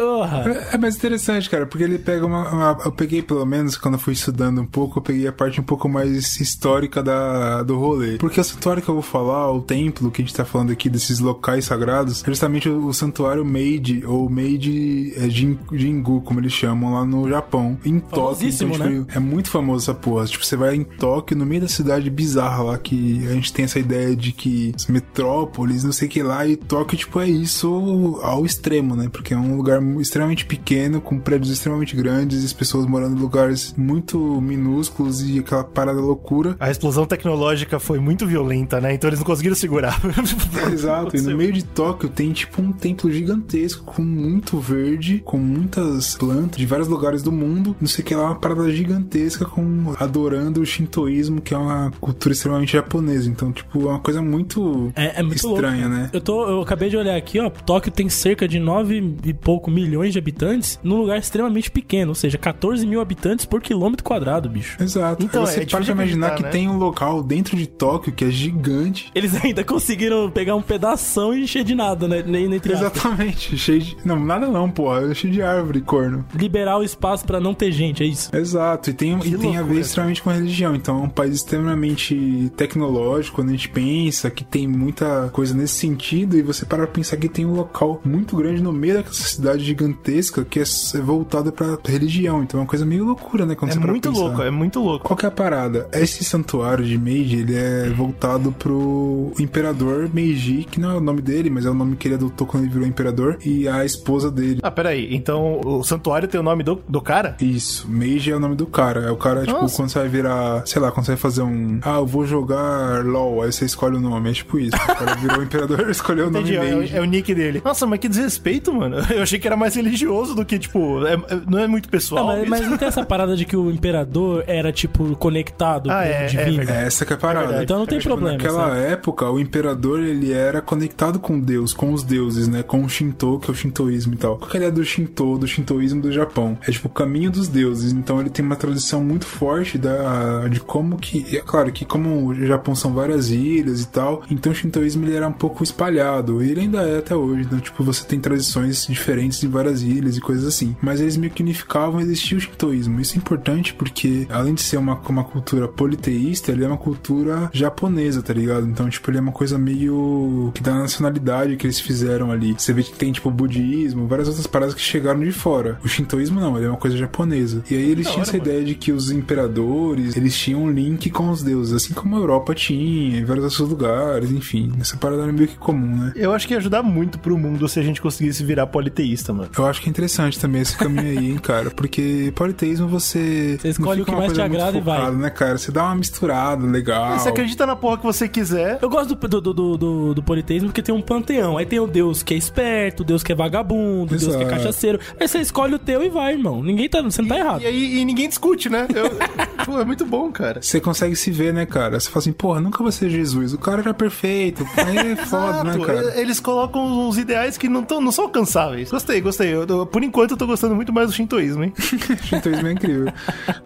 É, 0.70 0.74
é 0.76 0.78
mais 0.78 0.94
interessante, 0.96 1.50
cara, 1.50 1.66
porque 1.66 1.82
ele 1.82 1.98
pega 1.98 2.24
uma, 2.24 2.48
uma- 2.48 2.78
Eu 2.84 2.92
peguei, 2.92 3.22
pelo 3.22 3.44
menos, 3.44 3.76
quando 3.76 3.94
eu 3.94 3.98
fui 4.00 4.12
estudando 4.12 4.60
um 4.60 4.66
pouco, 4.66 4.98
eu 4.98 5.02
peguei 5.02 5.26
a 5.26 5.32
parte 5.32 5.60
um 5.60 5.64
pouco 5.64 5.88
mais 5.88 6.40
histórica 6.40 7.02
da, 7.02 7.64
do 7.64 7.76
rolê. 7.76 8.18
Porque 8.18 8.40
o 8.40 8.44
santuário 8.44 8.80
que 8.80 8.88
eu 8.88 8.94
vou 8.94 9.02
falar, 9.02 9.50
o 9.50 9.60
templo 9.62 10.12
que 10.12 10.22
a 10.22 10.24
gente 10.24 10.34
tá 10.34 10.44
falando 10.44 10.70
aqui, 10.70 10.88
desses 10.88 11.18
locais 11.18 11.64
sagrados, 11.64 12.22
é 12.22 12.26
justamente 12.26 12.68
o, 12.68 12.86
o 12.86 12.94
santuário 12.94 13.44
Meiji, 13.44 14.04
ou 14.06 14.30
Meiji 14.30 15.12
é, 15.16 15.28
Jin- 15.28 15.58
Jingu, 15.72 16.20
como 16.20 16.38
eles 16.38 16.52
chamam 16.52 16.94
lá 16.94 17.04
no 17.04 17.28
Japão. 17.28 17.76
Em 17.84 17.98
Tóquio. 17.98 18.14
Famosíssimo, 18.22 18.72
tipo, 18.74 18.84
né? 18.84 19.04
É 19.12 19.18
muito 19.18 19.50
famoso 19.50 19.84
essa 19.90 19.94
porra. 19.98 20.24
Tipo, 20.26 20.44
você 20.46 20.56
vai 20.56 20.76
em 20.76 20.84
Tóquio, 20.84 21.36
no 21.36 21.44
meio 21.44 21.62
da 21.62 21.68
cidade 21.68 22.08
bizarra 22.10 22.62
lá, 22.62 22.78
que 22.78 23.23
a 23.26 23.32
gente 23.32 23.52
tem 23.52 23.64
essa 23.64 23.78
ideia 23.78 24.14
de 24.14 24.32
que 24.32 24.74
metrópoles, 24.88 25.84
não 25.84 25.92
sei 25.92 26.08
o 26.08 26.10
que 26.10 26.22
lá, 26.22 26.46
e 26.46 26.56
Tóquio, 26.56 26.98
tipo, 26.98 27.20
é 27.20 27.28
isso 27.28 28.20
ao 28.22 28.44
extremo, 28.44 28.96
né? 28.96 29.08
Porque 29.10 29.34
é 29.34 29.36
um 29.36 29.56
lugar 29.56 29.82
extremamente 29.98 30.44
pequeno, 30.44 31.00
com 31.00 31.18
prédios 31.18 31.50
extremamente 31.50 31.96
grandes, 31.96 32.42
e 32.42 32.46
as 32.46 32.52
pessoas 32.52 32.86
morando 32.86 33.16
em 33.16 33.20
lugares 33.20 33.74
muito 33.76 34.18
minúsculos 34.40 35.22
e 35.22 35.38
aquela 35.38 35.64
parada 35.64 36.00
loucura. 36.00 36.56
A 36.58 36.70
explosão 36.70 37.06
tecnológica 37.06 37.78
foi 37.78 37.98
muito 37.98 38.26
violenta, 38.26 38.80
né? 38.80 38.94
Então 38.94 39.08
eles 39.08 39.18
não 39.18 39.26
conseguiram 39.26 39.56
segurar. 39.56 40.00
Exato, 40.72 41.16
e 41.16 41.20
no 41.20 41.36
meio 41.36 41.52
de 41.52 41.64
Tóquio 41.64 42.08
tem 42.08 42.32
tipo 42.32 42.60
um 42.60 42.72
templo 42.72 43.10
gigantesco 43.10 43.84
com 43.84 44.02
muito 44.02 44.58
verde, 44.58 45.22
com 45.24 45.38
muitas 45.38 46.14
plantas 46.16 46.56
de 46.56 46.66
vários 46.66 46.88
lugares 46.88 47.22
do 47.22 47.32
mundo, 47.32 47.76
não 47.80 47.88
sei 47.88 48.02
o 48.02 48.06
que 48.06 48.14
lá, 48.14 48.26
uma 48.26 48.34
parada 48.34 48.70
gigantesca 48.70 49.44
com 49.44 49.94
adorando 49.98 50.60
o 50.60 50.66
shintoísmo, 50.66 51.40
que 51.40 51.54
é 51.54 51.56
uma 51.56 51.92
cultura 52.00 52.32
extremamente 52.32 52.72
japonesa. 52.72 53.13
Então, 53.26 53.52
tipo, 53.52 53.82
é 53.82 53.90
uma 53.90 53.98
coisa 54.00 54.20
muito, 54.22 54.92
É, 54.94 55.20
é 55.20 55.22
muito 55.22 55.36
estranha, 55.36 55.86
louco. 55.88 55.88
né? 56.02 56.10
Eu, 56.12 56.20
tô, 56.20 56.46
eu 56.48 56.60
acabei 56.62 56.88
de 56.88 56.96
olhar 56.96 57.16
aqui, 57.16 57.38
ó. 57.38 57.50
Tóquio 57.50 57.90
tem 57.92 58.08
cerca 58.08 58.46
de 58.48 58.58
9 58.58 59.16
e 59.24 59.32
pouco 59.32 59.70
milhões 59.70 60.12
de 60.12 60.18
habitantes 60.18 60.78
num 60.82 60.96
lugar 60.96 61.18
extremamente 61.18 61.70
pequeno, 61.70 62.10
ou 62.10 62.14
seja, 62.14 62.36
14 62.38 62.86
mil 62.86 63.00
habitantes 63.00 63.44
por 63.46 63.60
quilômetro 63.60 64.04
quadrado, 64.04 64.48
bicho. 64.48 64.82
Exato. 64.82 65.24
Então, 65.24 65.46
você 65.46 65.60
é 65.60 65.66
para 65.66 65.84
imaginar 65.84 66.28
acreditar, 66.28 66.36
que 66.36 66.42
né? 66.42 66.48
tem 66.50 66.68
um 66.68 66.76
local 66.78 67.22
dentro 67.22 67.56
de 67.56 67.66
Tóquio 67.66 68.12
que 68.12 68.24
é 68.24 68.30
gigante. 68.30 69.10
Eles 69.14 69.34
ainda 69.44 69.64
conseguiram 69.64 70.30
pegar 70.30 70.54
um 70.54 70.62
pedação 70.62 71.34
e 71.34 71.42
encher 71.44 71.64
de 71.64 71.74
nada, 71.74 72.06
né? 72.08 72.22
Nem, 72.26 72.48
nem. 72.48 72.60
Exatamente, 72.64 73.56
cheio 73.56 73.80
de. 73.80 73.96
Não, 74.04 74.18
nada 74.18 74.46
não, 74.46 74.70
porra. 74.70 75.10
É 75.10 75.14
cheio 75.14 75.32
de 75.32 75.42
árvore, 75.42 75.80
corno. 75.80 76.24
Liberar 76.34 76.78
o 76.78 76.82
espaço 76.82 77.24
pra 77.24 77.40
não 77.40 77.54
ter 77.54 77.70
gente, 77.72 78.02
é 78.02 78.06
isso. 78.06 78.34
Exato, 78.34 78.90
e 78.90 78.92
tem, 78.92 79.18
e 79.24 79.36
tem 79.36 79.56
a 79.56 79.62
ver 79.62 79.80
extremamente 79.80 80.22
com 80.22 80.30
a 80.30 80.34
religião. 80.34 80.74
Então 80.74 81.00
é 81.00 81.02
um 81.02 81.08
país 81.08 81.34
extremamente 81.36 82.50
tecnológico, 82.56 83.03
quando 83.32 83.48
a 83.48 83.52
gente 83.52 83.68
pensa 83.68 84.30
que 84.30 84.44
tem 84.44 84.66
muita 84.66 85.28
coisa 85.32 85.54
nesse 85.54 85.74
sentido, 85.74 86.36
e 86.36 86.42
você 86.42 86.64
para 86.64 86.78
pra 86.84 86.86
pensar 86.86 87.16
que 87.16 87.28
tem 87.28 87.44
um 87.46 87.54
local 87.54 88.00
muito 88.04 88.36
grande 88.36 88.62
no 88.62 88.72
meio 88.72 88.94
dessa 89.02 89.12
cidade 89.28 89.64
gigantesca 89.64 90.44
que 90.44 90.60
é 90.60 90.64
é 90.94 91.00
voltada 91.00 91.52
pra 91.52 91.78
religião. 91.84 92.42
Então 92.42 92.58
é 92.58 92.62
uma 92.62 92.68
coisa 92.68 92.84
meio 92.84 93.04
loucura, 93.04 93.44
né? 93.46 93.54
Quando 93.54 93.70
É 93.70 93.74
você 93.74 93.80
muito 93.80 94.08
pensar. 94.10 94.20
louco, 94.22 94.42
é 94.42 94.50
muito 94.50 94.80
louco. 94.80 95.04
Qual 95.06 95.16
que 95.16 95.24
é 95.24 95.28
a 95.28 95.30
parada? 95.30 95.88
Esse 95.92 96.24
santuário 96.24 96.84
de 96.84 96.96
Meiji, 96.98 97.36
ele 97.38 97.54
é 97.54 97.90
voltado 97.90 98.52
pro 98.52 99.32
imperador 99.38 100.08
Meiji, 100.12 100.64
que 100.64 100.80
não 100.80 100.90
é 100.90 100.94
o 100.96 101.00
nome 101.00 101.20
dele, 101.22 101.50
mas 101.50 101.66
é 101.66 101.70
o 101.70 101.74
nome 101.74 101.96
que 101.96 102.08
ele 102.08 102.14
adotou 102.14 102.46
quando 102.46 102.64
ele 102.64 102.72
virou 102.72 102.86
imperador, 102.88 103.38
e 103.44 103.68
a 103.68 103.84
esposa 103.84 104.30
dele. 104.30 104.60
Ah, 104.62 104.70
peraí. 104.70 105.14
Então 105.14 105.60
o 105.64 105.82
santuário 105.84 106.26
tem 106.28 106.40
o 106.40 106.42
nome 106.44 106.62
do, 106.62 106.80
do 106.88 107.00
cara? 107.00 107.36
Isso, 107.40 107.88
Meiji 107.88 108.30
é 108.30 108.36
o 108.36 108.40
nome 108.40 108.54
do 108.56 108.66
cara. 108.66 109.02
É 109.02 109.10
o 109.10 109.16
cara, 109.16 109.40
tipo, 109.44 109.52
Nossa. 109.60 109.76
quando 109.76 109.88
você 109.90 109.98
vai 109.98 110.08
virar, 110.08 110.62
sei 110.66 110.80
lá, 110.80 110.90
quando 110.90 111.06
você 111.06 111.12
vai 111.12 111.20
fazer 111.20 111.42
um. 111.42 111.78
Ah, 111.82 111.96
eu 111.96 112.06
vou 112.06 112.26
jogar 112.26 112.93
LOL, 113.02 113.42
aí 113.42 113.52
você 113.52 113.64
escolhe 113.64 113.96
o 113.96 114.00
nome. 114.00 114.30
É 114.30 114.32
tipo 114.32 114.58
isso. 114.58 114.76
O 114.76 114.94
cara 114.94 115.14
virou 115.16 115.42
imperador, 115.42 115.88
escolheu 115.90 116.28
o 116.28 116.30
nome 116.30 116.50
Entendi, 116.54 116.92
é, 116.94 116.98
é 116.98 117.00
o 117.00 117.04
nick 117.04 117.34
dele. 117.34 117.60
Nossa, 117.64 117.86
mas 117.86 117.98
que 117.98 118.08
desrespeito, 118.08 118.72
mano. 118.72 118.96
Eu 119.10 119.22
achei 119.22 119.38
que 119.38 119.46
era 119.46 119.56
mais 119.56 119.74
religioso 119.74 120.34
do 120.34 120.44
que, 120.44 120.58
tipo, 120.58 121.04
é- 121.06 121.14
é- 121.14 121.40
não 121.48 121.58
é 121.58 121.66
muito 121.66 121.88
pessoal. 121.88 122.26
Não, 122.26 122.32
mas, 122.32 122.40
isso? 122.42 122.50
mas 122.50 122.70
não 122.70 122.76
tem 122.78 122.88
essa 122.88 123.04
parada 123.06 123.36
de 123.36 123.44
que 123.44 123.56
o 123.56 123.70
imperador 123.70 124.44
era, 124.46 124.72
tipo, 124.72 125.14
conectado 125.16 125.90
Ah, 125.90 126.02
com 126.02 126.08
é, 126.08 126.10
o 126.10 126.12
é 126.22 126.26
divino. 126.26 126.56
verdade. 126.58 126.86
Essa 126.86 127.04
que 127.06 127.12
é 127.12 127.16
a 127.16 127.18
parada. 127.18 127.40
verdade. 127.46 127.64
então 127.64 127.78
não 127.78 127.86
tem 127.86 127.98
Tipo, 127.98 128.10
problema. 128.16 128.36
naquela 128.38 128.68
sabe? 128.68 128.80
época, 128.92 129.30
o 129.30 129.38
imperador 129.38 130.00
ele 130.00 130.32
era 130.32 130.60
conectado 130.60 131.18
com 131.18 131.38
Deus, 131.40 131.72
com 131.72 131.92
os 131.92 132.02
deuses, 132.02 132.48
né? 132.48 132.62
Com 132.62 132.84
o 132.84 132.88
Shinto, 132.88 133.38
que 133.40 133.50
é 133.50 133.52
o 133.52 133.56
shintoísmo 133.56 134.14
e 134.14 134.16
tal. 134.16 134.36
Qual 134.38 134.50
que 134.50 134.56
é 134.56 134.60
a 134.60 134.62
ideia 134.64 134.72
do 134.72 134.84
Shinto, 134.84 135.38
do 135.38 135.46
shintoísmo 135.46 136.00
do 136.02 136.12
Japão? 136.12 136.58
É 136.66 136.70
tipo 136.70 136.88
o 136.88 136.90
caminho 136.90 137.30
dos 137.30 137.48
deuses. 137.48 137.92
Então 137.92 138.20
ele 138.20 138.30
tem 138.30 138.44
uma 138.44 138.56
tradição 138.56 139.02
muito 139.02 139.24
forte 139.26 139.78
da, 139.78 140.48
de 140.48 140.60
como 140.60 140.96
que. 140.98 141.36
É 141.36 141.40
claro 141.40 141.70
que, 141.72 141.84
como 141.84 142.26
o 142.26 142.34
Japão 142.34 142.74
são 142.84 142.92
várias 142.92 143.30
ilhas 143.30 143.80
e 143.80 143.88
tal, 143.88 144.22
então 144.30 144.52
o 144.52 144.54
shintoísmo 144.54 145.06
ele 145.06 145.16
era 145.16 145.26
um 145.26 145.32
pouco 145.32 145.64
espalhado. 145.64 146.42
E 146.42 146.50
ele 146.50 146.60
ainda 146.60 146.82
é 146.82 146.98
até 146.98 147.16
hoje. 147.16 147.42
Então, 147.42 147.58
tipo, 147.58 147.82
você 147.82 148.04
tem 148.04 148.20
tradições 148.20 148.86
diferentes 148.86 149.42
em 149.42 149.48
várias 149.48 149.80
ilhas 149.82 150.16
e 150.18 150.20
coisas 150.20 150.46
assim. 150.46 150.76
Mas 150.82 151.00
eles 151.00 151.16
meio 151.16 151.32
que 151.32 151.42
unificavam 151.42 152.00
e 152.00 152.04
existia 152.04 152.36
o 152.36 152.40
shintoísmo. 152.40 153.00
Isso 153.00 153.14
é 153.14 153.18
importante 153.18 153.72
porque, 153.72 154.26
além 154.28 154.52
de 154.52 154.60
ser 154.60 154.76
uma, 154.76 155.00
uma 155.08 155.24
cultura 155.24 155.66
politeísta, 155.66 156.52
ele 156.52 156.64
é 156.64 156.66
uma 156.68 156.76
cultura 156.76 157.48
japonesa, 157.52 158.22
tá 158.22 158.34
ligado? 158.34 158.66
Então, 158.66 158.88
tipo, 158.90 159.10
ele 159.10 159.18
é 159.18 159.20
uma 159.20 159.32
coisa 159.32 159.56
meio 159.56 160.50
que 160.54 160.62
da 160.62 160.74
nacionalidade 160.74 161.56
que 161.56 161.66
eles 161.66 161.80
fizeram 161.80 162.30
ali. 162.30 162.52
Você 162.52 162.72
vê 162.74 162.82
que 162.82 162.92
tem, 162.92 163.12
tipo, 163.12 163.30
budismo, 163.30 164.06
várias 164.06 164.28
outras 164.28 164.46
paradas 164.46 164.74
que 164.74 164.80
chegaram 164.82 165.20
de 165.20 165.32
fora. 165.32 165.78
O 165.82 165.88
shintoísmo 165.88 166.38
não, 166.38 166.56
ele 166.56 166.66
é 166.66 166.68
uma 166.68 166.76
coisa 166.76 166.96
japonesa. 166.96 167.62
E 167.70 167.74
aí 167.74 167.90
eles 167.90 168.08
tinham 168.08 168.22
essa 168.22 168.36
ideia 168.36 168.62
de 168.62 168.74
que 168.74 168.92
os 168.92 169.10
imperadores, 169.10 170.16
eles 170.16 170.36
tinham 170.36 170.64
um 170.64 170.70
link 170.70 171.08
com 171.08 171.30
os 171.30 171.42
deuses, 171.42 171.72
assim 171.72 171.94
como 171.94 172.16
a 172.16 172.18
Europa 172.18 172.54
tinha, 172.68 173.18
em 173.20 173.24
vários 173.24 173.44
outros 173.44 173.68
lugares, 173.68 174.30
enfim. 174.30 174.72
Essa 174.80 174.96
parada 174.96 175.22
era 175.22 175.32
meio 175.32 175.48
que 175.48 175.56
comum, 175.56 175.96
né? 175.96 176.12
Eu 176.16 176.32
acho 176.32 176.46
que 176.46 176.54
ia 176.54 176.58
ajudar 176.58 176.82
muito 176.82 177.18
pro 177.18 177.36
mundo 177.36 177.68
se 177.68 177.78
a 177.78 177.82
gente 177.82 178.00
conseguisse 178.00 178.42
virar 178.44 178.66
politeísta, 178.66 179.32
mano. 179.32 179.50
Eu 179.56 179.66
acho 179.66 179.80
que 179.80 179.88
é 179.88 179.90
interessante 179.90 180.38
também 180.38 180.62
esse 180.62 180.76
caminho 180.76 181.18
aí, 181.18 181.30
hein, 181.30 181.38
cara. 181.38 181.70
Porque 181.70 182.32
politeísmo 182.34 182.88
você. 182.88 183.58
Você 183.60 183.68
escolhe 183.68 184.02
o 184.02 184.04
que 184.04 184.12
mais 184.14 184.32
te 184.32 184.40
agrada 184.40 184.76
e 184.78 184.80
vai. 184.80 185.10
né, 185.12 185.30
cara? 185.30 185.58
Você 185.58 185.70
dá 185.70 185.84
uma 185.84 185.94
misturada 185.94 186.66
legal. 186.66 187.18
Você 187.18 187.28
acredita 187.28 187.66
na 187.66 187.76
porra 187.76 187.98
que 187.98 188.04
você 188.04 188.28
quiser. 188.28 188.78
Eu 188.80 188.88
gosto 188.88 189.14
do, 189.14 189.28
do, 189.40 189.52
do, 189.54 189.76
do, 189.76 190.14
do 190.14 190.22
politeísmo 190.22 190.68
porque 190.68 190.82
tem 190.82 190.94
um 190.94 191.02
panteão. 191.02 191.56
Aí 191.58 191.66
tem 191.66 191.78
o 191.80 191.86
Deus 191.86 192.22
que 192.22 192.34
é 192.34 192.36
esperto, 192.36 193.00
o 193.00 193.04
Deus 193.04 193.22
que 193.22 193.32
é 193.32 193.34
vagabundo, 193.34 194.14
o 194.14 194.18
Deus 194.18 194.34
que 194.36 194.42
é 194.42 194.46
cachaceiro. 194.46 194.98
Aí 195.20 195.28
você 195.28 195.38
escolhe 195.38 195.74
o 195.74 195.78
teu 195.78 196.02
e 196.02 196.08
vai, 196.08 196.32
irmão. 196.32 196.62
Ninguém 196.62 196.88
tá, 196.88 197.02
você 197.02 197.20
não 197.22 197.28
tá 197.28 197.38
errado. 197.38 197.62
E 197.62 197.66
aí 197.66 197.98
e 197.98 198.04
ninguém 198.04 198.28
discute, 198.28 198.68
né? 198.68 198.86
Eu- 198.94 199.10
Pô, 199.64 199.80
é 199.80 199.84
muito 199.84 200.04
bom, 200.04 200.30
cara. 200.30 200.60
Você 200.60 200.78
consegue 200.80 201.16
se 201.16 201.30
ver, 201.30 201.52
né, 201.54 201.64
cara? 201.64 201.98
Você 201.98 202.08
fala 202.10 202.18
assim, 202.18 202.32
porra, 202.32 202.53
nunca 202.60 202.82
vou 202.82 202.90
ser 202.92 203.10
Jesus. 203.10 203.52
O 203.52 203.58
cara 203.58 203.80
era 203.80 203.94
perfeito. 203.94 204.66
Aí 204.76 205.12
é 205.12 205.16
foda, 205.26 205.64
né, 205.64 205.78
cara? 205.84 206.20
Eles 206.20 206.40
colocam 206.40 207.08
uns 207.08 207.16
ideais 207.18 207.56
que 207.58 207.68
não, 207.68 207.82
tão, 207.82 208.00
não 208.00 208.12
são 208.12 208.24
alcançáveis. 208.24 208.90
Gostei, 208.90 209.20
gostei. 209.20 209.52
Eu- 209.54 209.66
eu- 209.66 209.86
por 209.86 210.02
enquanto 210.02 210.32
eu 210.32 210.36
tô 210.36 210.46
gostando 210.46 210.74
muito 210.74 210.92
mais 210.92 211.08
do 211.08 211.12
shintoísmo, 211.14 211.64
hein? 211.64 211.72
Shintoísmo 212.24 212.66
é 212.68 212.72
incrível. 212.72 213.12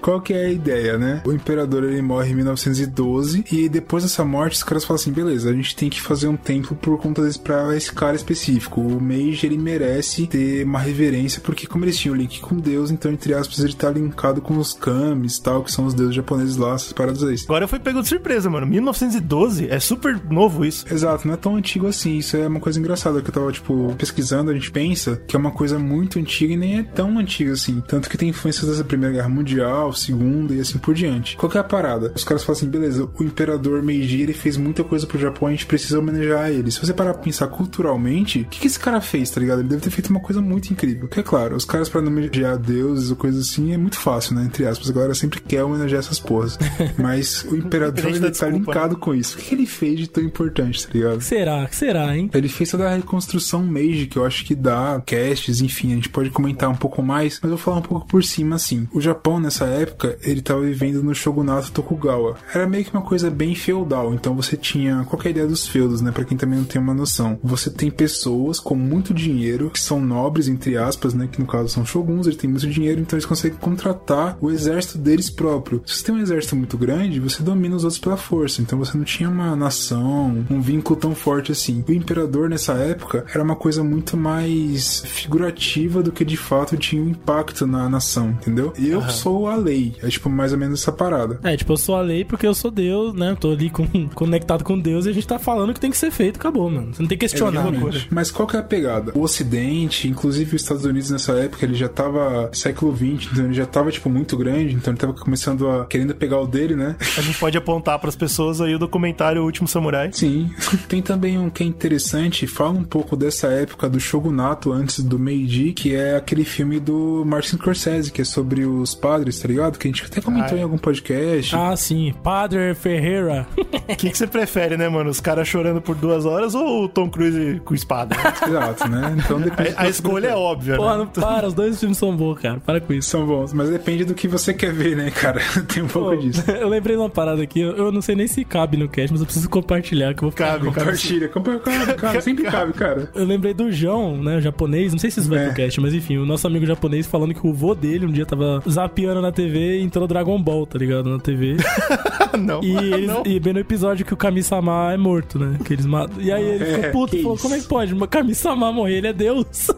Qual 0.00 0.20
que 0.20 0.32
é 0.32 0.46
a 0.46 0.50
ideia, 0.50 0.98
né? 0.98 1.22
O 1.26 1.32
imperador 1.32 1.84
ele 1.84 2.00
morre 2.02 2.30
em 2.30 2.34
1912 2.34 3.44
e 3.50 3.68
depois 3.68 4.02
dessa 4.02 4.24
morte 4.24 4.54
os 4.56 4.62
caras 4.62 4.84
falam 4.84 5.00
assim, 5.00 5.12
beleza, 5.12 5.50
a 5.50 5.52
gente 5.52 5.74
tem 5.76 5.88
que 5.90 6.00
fazer 6.00 6.28
um 6.28 6.36
templo 6.36 6.76
por 6.76 6.98
conta 6.98 7.22
desse 7.22 7.38
pra 7.38 7.76
esse 7.76 7.92
cara 7.92 8.16
específico. 8.16 8.80
O 8.80 9.00
Meiji 9.00 9.46
ele 9.46 9.58
merece 9.58 10.26
ter 10.26 10.64
uma 10.64 10.78
reverência 10.78 11.40
porque 11.42 11.66
como 11.66 11.84
eles 11.84 11.98
tinham 11.98 12.14
link 12.16 12.40
com 12.40 12.56
Deus, 12.56 12.90
então 12.90 13.10
entre 13.12 13.34
aspas 13.34 13.58
ele 13.60 13.74
tá 13.74 13.90
linkado 13.90 14.40
com 14.40 14.56
os 14.58 14.72
kamis 14.72 15.36
e 15.36 15.42
tal, 15.42 15.62
que 15.62 15.72
são 15.72 15.86
os 15.86 15.94
deuses 15.94 16.14
japoneses 16.14 16.56
lá, 16.56 16.74
essas 16.74 16.92
paradas 16.92 17.22
aí. 17.22 17.36
Agora 17.44 17.64
eu 17.64 17.68
fui 17.68 17.78
pego 17.78 18.02
de 18.02 18.08
surpresa, 18.08 18.48
mano. 18.50 18.66
1912 18.80 19.68
é 19.68 19.80
super 19.80 20.20
novo 20.30 20.64
isso. 20.64 20.84
Exato, 20.90 21.26
não 21.26 21.34
é 21.34 21.36
tão 21.36 21.56
antigo 21.56 21.86
assim. 21.86 22.18
Isso 22.18 22.36
é 22.36 22.46
uma 22.46 22.60
coisa 22.60 22.78
engraçada 22.78 23.20
que 23.20 23.28
eu 23.28 23.34
tava, 23.34 23.52
tipo, 23.52 23.94
pesquisando. 23.96 24.50
A 24.50 24.54
gente 24.54 24.70
pensa 24.70 25.20
que 25.26 25.36
é 25.36 25.38
uma 25.38 25.50
coisa 25.50 25.78
muito 25.78 26.18
antiga 26.18 26.52
e 26.52 26.56
nem 26.56 26.78
é 26.78 26.82
tão 26.82 27.18
antiga 27.18 27.52
assim. 27.52 27.82
Tanto 27.86 28.08
que 28.08 28.16
tem 28.16 28.28
influências 28.28 28.78
da 28.78 28.84
Primeira 28.84 29.14
Guerra 29.16 29.28
Mundial, 29.28 29.92
Segunda 29.92 30.54
e 30.54 30.60
assim 30.60 30.78
por 30.78 30.94
diante. 30.94 31.36
Qual 31.36 31.50
que 31.50 31.56
é 31.56 31.60
a 31.60 31.64
parada? 31.64 32.12
Os 32.14 32.24
caras 32.24 32.44
falam 32.44 32.58
assim: 32.58 32.68
beleza, 32.68 33.08
o 33.18 33.22
imperador 33.22 33.82
Meiji 33.82 34.22
ele 34.22 34.32
fez 34.32 34.56
muita 34.56 34.84
coisa 34.84 35.06
pro 35.06 35.18
Japão, 35.18 35.48
a 35.48 35.50
gente 35.50 35.66
precisa 35.66 35.98
homenagear 35.98 36.50
ele. 36.50 36.70
Se 36.70 36.80
você 36.80 36.92
parar 36.92 37.14
pra 37.14 37.22
pensar 37.22 37.48
culturalmente, 37.48 38.40
o 38.40 38.44
que, 38.46 38.60
que 38.60 38.66
esse 38.66 38.78
cara 38.78 39.00
fez, 39.00 39.30
tá 39.30 39.40
ligado? 39.40 39.60
Ele 39.60 39.68
deve 39.68 39.82
ter 39.82 39.90
feito 39.90 40.10
uma 40.10 40.20
coisa 40.20 40.40
muito 40.40 40.70
incrível. 40.70 41.08
Que 41.08 41.20
é 41.20 41.22
claro, 41.22 41.56
os 41.56 41.64
caras 41.64 41.88
pra 41.88 42.00
homenagear 42.00 42.58
deuses 42.58 43.10
ou 43.10 43.16
coisa 43.16 43.40
assim 43.40 43.72
é 43.72 43.76
muito 43.76 43.98
fácil, 43.98 44.34
né? 44.34 44.44
Entre 44.44 44.66
aspas. 44.66 44.90
A 44.90 44.92
galera 44.92 45.14
sempre 45.14 45.40
quer 45.40 45.62
homenagear 45.62 46.00
essas 46.00 46.18
porras. 46.18 46.58
Mas 46.98 47.44
o 47.44 47.56
imperador 47.56 48.06
ele 48.06 48.30
tá 48.30 48.48
com 48.96 49.14
isso. 49.14 49.38
O 49.38 49.40
que, 49.40 49.54
ele 49.54 49.66
fez 49.66 49.98
de 49.98 50.08
tão 50.08 50.22
importante, 50.22 50.86
tá 50.86 50.92
ligado? 50.92 51.20
Será? 51.20 51.68
Será, 51.70 52.16
hein? 52.16 52.30
Ele 52.32 52.48
fez 52.48 52.70
toda 52.70 52.88
a 52.88 52.96
reconstrução 52.96 53.62
Meiji, 53.62 54.06
que 54.06 54.18
eu 54.18 54.24
acho 54.24 54.44
que 54.44 54.54
dá 54.54 55.02
casts, 55.04 55.60
enfim, 55.60 55.92
a 55.92 55.94
gente 55.96 56.08
pode 56.08 56.30
comentar 56.30 56.68
um 56.68 56.76
pouco 56.76 57.02
mais, 57.02 57.38
mas 57.42 57.50
eu 57.50 57.56
vou 57.56 57.58
falar 57.58 57.78
um 57.78 57.82
pouco 57.82 58.06
por 58.06 58.22
cima, 58.22 58.56
assim. 58.56 58.88
O 58.92 59.00
Japão, 59.00 59.40
nessa 59.40 59.64
época, 59.66 60.18
ele 60.22 60.40
tava 60.40 60.62
vivendo 60.62 61.02
no 61.02 61.14
shogunato 61.14 61.72
Tokugawa. 61.72 62.36
Era 62.52 62.66
meio 62.66 62.84
que 62.84 62.92
uma 62.92 63.02
coisa 63.02 63.30
bem 63.30 63.54
feudal, 63.54 64.14
então 64.14 64.34
você 64.34 64.56
tinha... 64.56 65.04
Qual 65.08 65.20
que 65.20 65.28
é 65.28 65.30
a 65.30 65.32
ideia 65.32 65.46
dos 65.46 65.66
feudos, 65.66 66.00
né? 66.00 66.10
Pra 66.10 66.24
quem 66.24 66.36
também 66.36 66.58
não 66.58 66.66
tem 66.66 66.80
uma 66.80 66.94
noção. 66.94 67.38
Você 67.42 67.70
tem 67.70 67.90
pessoas 67.90 68.60
com 68.60 68.74
muito 68.74 69.14
dinheiro, 69.14 69.70
que 69.70 69.80
são 69.80 70.00
nobres, 70.00 70.48
entre 70.48 70.76
aspas, 70.76 71.14
né? 71.14 71.28
Que 71.30 71.40
no 71.40 71.46
caso 71.46 71.68
são 71.68 71.84
shoguns, 71.84 72.26
eles 72.26 72.38
têm 72.38 72.50
muito 72.50 72.66
dinheiro, 72.68 73.00
então 73.00 73.16
eles 73.16 73.26
conseguem 73.26 73.58
contratar 73.58 74.36
o 74.40 74.50
exército 74.50 74.98
deles 74.98 75.30
próprio. 75.30 75.82
Se 75.86 75.96
você 75.96 76.04
tem 76.04 76.14
um 76.14 76.20
exército 76.20 76.56
muito 76.56 76.76
grande, 76.76 77.20
você 77.20 77.42
domina 77.42 77.76
os 77.76 77.84
outros 77.84 78.00
pela 78.00 78.16
força, 78.16 78.57
então 78.60 78.78
você 78.78 78.96
não 78.96 79.04
tinha 79.04 79.28
uma 79.28 79.54
nação, 79.56 80.44
um 80.50 80.60
vínculo 80.60 80.98
tão 80.98 81.14
forte 81.14 81.52
assim. 81.52 81.84
O 81.88 81.92
imperador 81.92 82.48
nessa 82.48 82.72
época 82.74 83.24
era 83.32 83.42
uma 83.42 83.56
coisa 83.56 83.82
muito 83.84 84.16
mais 84.16 85.02
figurativa 85.06 86.02
do 86.02 86.10
que 86.12 86.24
de 86.24 86.36
fato 86.36 86.76
tinha 86.76 87.02
um 87.02 87.08
impacto 87.08 87.66
na 87.66 87.88
nação, 87.88 88.30
entendeu? 88.30 88.72
E 88.78 88.88
eu 88.88 89.02
sou 89.10 89.46
a 89.48 89.56
lei. 89.56 89.94
É 90.02 90.08
tipo 90.08 90.28
mais 90.30 90.52
ou 90.52 90.58
menos 90.58 90.80
essa 90.80 90.92
parada. 90.92 91.38
É, 91.42 91.56
tipo, 91.56 91.72
eu 91.72 91.76
sou 91.76 91.96
a 91.96 92.00
lei 92.00 92.24
porque 92.24 92.46
eu 92.46 92.54
sou 92.54 92.70
Deus, 92.70 93.14
né? 93.14 93.30
Eu 93.32 93.36
tô 93.36 93.52
ali 93.52 93.70
com- 93.70 93.86
conectado 94.14 94.64
com 94.64 94.78
Deus 94.78 95.06
e 95.06 95.10
a 95.10 95.12
gente 95.12 95.26
tá 95.26 95.38
falando 95.38 95.74
que 95.74 95.80
tem 95.80 95.90
que 95.90 95.96
ser 95.98 96.10
feito, 96.10 96.36
acabou, 96.36 96.70
mano. 96.70 96.94
Você 96.94 97.02
não 97.02 97.08
tem 97.08 97.18
que 97.18 97.26
questionar. 97.26 97.68
Exatamente. 97.68 98.08
Mas 98.10 98.30
qual 98.30 98.46
que 98.48 98.56
é 98.56 98.60
a 98.60 98.62
pegada? 98.62 99.12
O 99.14 99.20
Ocidente, 99.22 100.08
inclusive 100.08 100.56
os 100.56 100.62
Estados 100.62 100.84
Unidos 100.84 101.10
nessa 101.10 101.32
época, 101.32 101.64
ele 101.64 101.74
já 101.74 101.88
tava 101.88 102.50
século 102.52 102.94
XX, 102.96 103.28
então 103.32 103.44
ele 103.44 103.54
já 103.54 103.66
tava, 103.66 103.90
tipo, 103.90 104.08
muito 104.08 104.36
grande, 104.36 104.74
então 104.74 104.92
ele 104.92 104.98
tava 105.00 105.12
começando 105.12 105.68
a 105.68 105.84
querendo 105.86 106.14
pegar 106.14 106.40
o 106.40 106.46
dele, 106.46 106.74
né? 106.74 106.96
A 107.16 107.20
gente 107.20 107.38
pode 107.38 107.56
apontar 107.58 107.98
pras 107.98 108.16
pessoas 108.16 108.47
aí 108.60 108.74
o 108.74 108.78
documentário 108.78 109.42
O 109.42 109.44
Último 109.44 109.68
Samurai. 109.68 110.10
Sim. 110.12 110.50
Tem 110.88 111.00
também 111.02 111.38
um 111.38 111.48
que 111.50 111.62
é 111.62 111.66
interessante, 111.66 112.46
fala 112.46 112.70
um 112.70 112.84
pouco 112.84 113.16
dessa 113.16 113.48
época 113.48 113.88
do 113.88 114.00
shogunato 114.00 114.72
antes 114.72 115.00
do 115.02 115.18
Meiji, 115.18 115.72
que 115.72 115.94
é 115.94 116.16
aquele 116.16 116.44
filme 116.44 116.80
do 116.80 117.22
Martin 117.26 117.56
Scorsese, 117.56 118.10
que 118.12 118.22
é 118.22 118.24
sobre 118.24 118.64
os 118.64 118.94
padres, 118.94 119.38
tá 119.38 119.48
ligado? 119.48 119.78
Que 119.78 119.88
a 119.88 119.90
gente 119.90 120.04
até 120.04 120.20
comentou 120.20 120.54
Ah, 120.54 120.56
é. 120.56 120.60
em 120.60 120.62
algum 120.62 120.78
podcast. 120.78 121.54
Ah, 121.56 121.76
sim. 121.76 122.12
Padre 122.22 122.74
Ferreira. 122.74 123.46
O 123.56 123.64
que, 123.96 124.10
que 124.10 124.18
você 124.18 124.26
prefere, 124.26 124.76
né, 124.76 124.88
mano? 124.88 125.10
Os 125.10 125.20
caras 125.20 125.46
chorando 125.48 125.80
por 125.80 125.94
duas 125.96 126.24
horas 126.26 126.54
ou 126.54 126.84
o 126.84 126.88
Tom 126.88 127.08
Cruise 127.08 127.60
com 127.64 127.74
espada? 127.74 128.16
Exato, 128.46 128.88
né? 128.88 129.16
Então 129.18 129.40
depende 129.40 129.74
A, 129.76 129.82
a 129.82 129.88
escolha 129.88 130.28
é 130.28 130.34
óbvia, 130.34 130.76
Porra, 130.76 130.92
né? 130.92 130.98
não 130.98 131.06
para, 131.22 131.46
os 131.46 131.54
dois 131.54 131.78
filmes 131.78 131.98
são 131.98 132.14
bons, 132.16 132.38
cara. 132.38 132.60
Para 132.60 132.80
com 132.80 132.92
isso. 132.92 133.08
São 133.10 133.26
bons, 133.26 133.52
mas 133.52 133.68
depende 133.70 134.04
do 134.04 134.14
que 134.14 134.28
você 134.28 134.52
quer 134.54 134.72
ver, 134.72 134.96
né, 134.96 135.10
cara? 135.10 135.40
Tem 135.72 135.82
um 135.82 135.88
pouco 135.88 136.10
Pô, 136.10 136.16
disso. 136.16 136.42
Eu 136.50 136.68
lembrei 136.68 136.96
de 136.96 137.02
uma 137.02 137.08
parada 137.10 137.42
aqui, 137.42 137.60
eu 137.60 137.90
não 137.92 138.00
sei 138.02 138.14
nem 138.14 138.26
se 138.26 138.37
cabe 138.44 138.76
no 138.76 138.88
cast, 138.88 139.10
mas 139.12 139.20
eu 139.20 139.26
preciso 139.26 139.48
compartilhar, 139.48 140.12
que 140.14 140.18
eu 140.18 140.22
vou 140.22 140.30
ficar 140.30 140.52
Cabe, 140.52 140.66
Compartilha, 140.66 141.28
compartilha, 141.28 141.94
cara, 141.94 142.20
sempre 142.22 142.44
cabe, 142.44 142.72
cara. 142.72 143.10
Eu 143.14 143.24
lembrei 143.24 143.52
do 143.54 143.70
João, 143.70 144.16
né, 144.22 144.40
japonês, 144.40 144.92
não 144.92 144.98
sei 144.98 145.10
se 145.10 145.20
isso 145.20 145.28
vai 145.28 145.38
É. 145.40 145.46
pro 145.46 145.54
cast, 145.54 145.80
mas 145.80 145.94
enfim, 145.94 146.16
o 146.18 146.26
nosso 146.26 146.46
amigo 146.46 146.64
japonês 146.66 147.06
falando 147.06 147.34
que 147.34 147.46
o 147.46 147.52
vô 147.52 147.74
dele 147.74 148.06
um 148.06 148.10
dia 148.12 148.24
tava 148.26 148.62
zapeando 148.68 149.20
na 149.22 149.30
TV 149.32 149.78
e 149.78 149.82
entrou 149.82 150.06
Dragon 150.06 150.40
Ball, 150.42 150.66
tá 150.66 150.78
ligado? 150.78 151.08
Na 151.10 151.18
TV. 151.18 151.56
não. 152.38 152.62
E, 152.62 152.76
eles, 152.94 153.06
não. 153.06 153.22
e 153.26 153.38
bem 153.40 153.52
no 153.52 153.60
episódio 153.60 154.04
que 154.04 154.14
o 154.14 154.16
Kami-sama 154.16 154.92
é 154.92 154.96
morto, 154.96 155.38
né? 155.38 155.58
Que 155.64 155.72
eles 155.74 155.86
matam. 155.86 156.20
E 156.20 156.30
aí 156.32 156.42
ele 156.44 156.64
ficou 156.64 156.84
É, 156.84 156.90
puto 156.90 157.10
que 157.12 157.18
e 157.18 157.22
falou: 157.22 157.34
isso. 157.36 157.42
como 157.42 157.54
é 157.54 157.58
que 157.60 157.66
pode? 157.66 157.94
Kami-sama 158.08 158.72
morrer, 158.72 158.98
ele 158.98 159.06
é 159.08 159.12
Deus. 159.12 159.68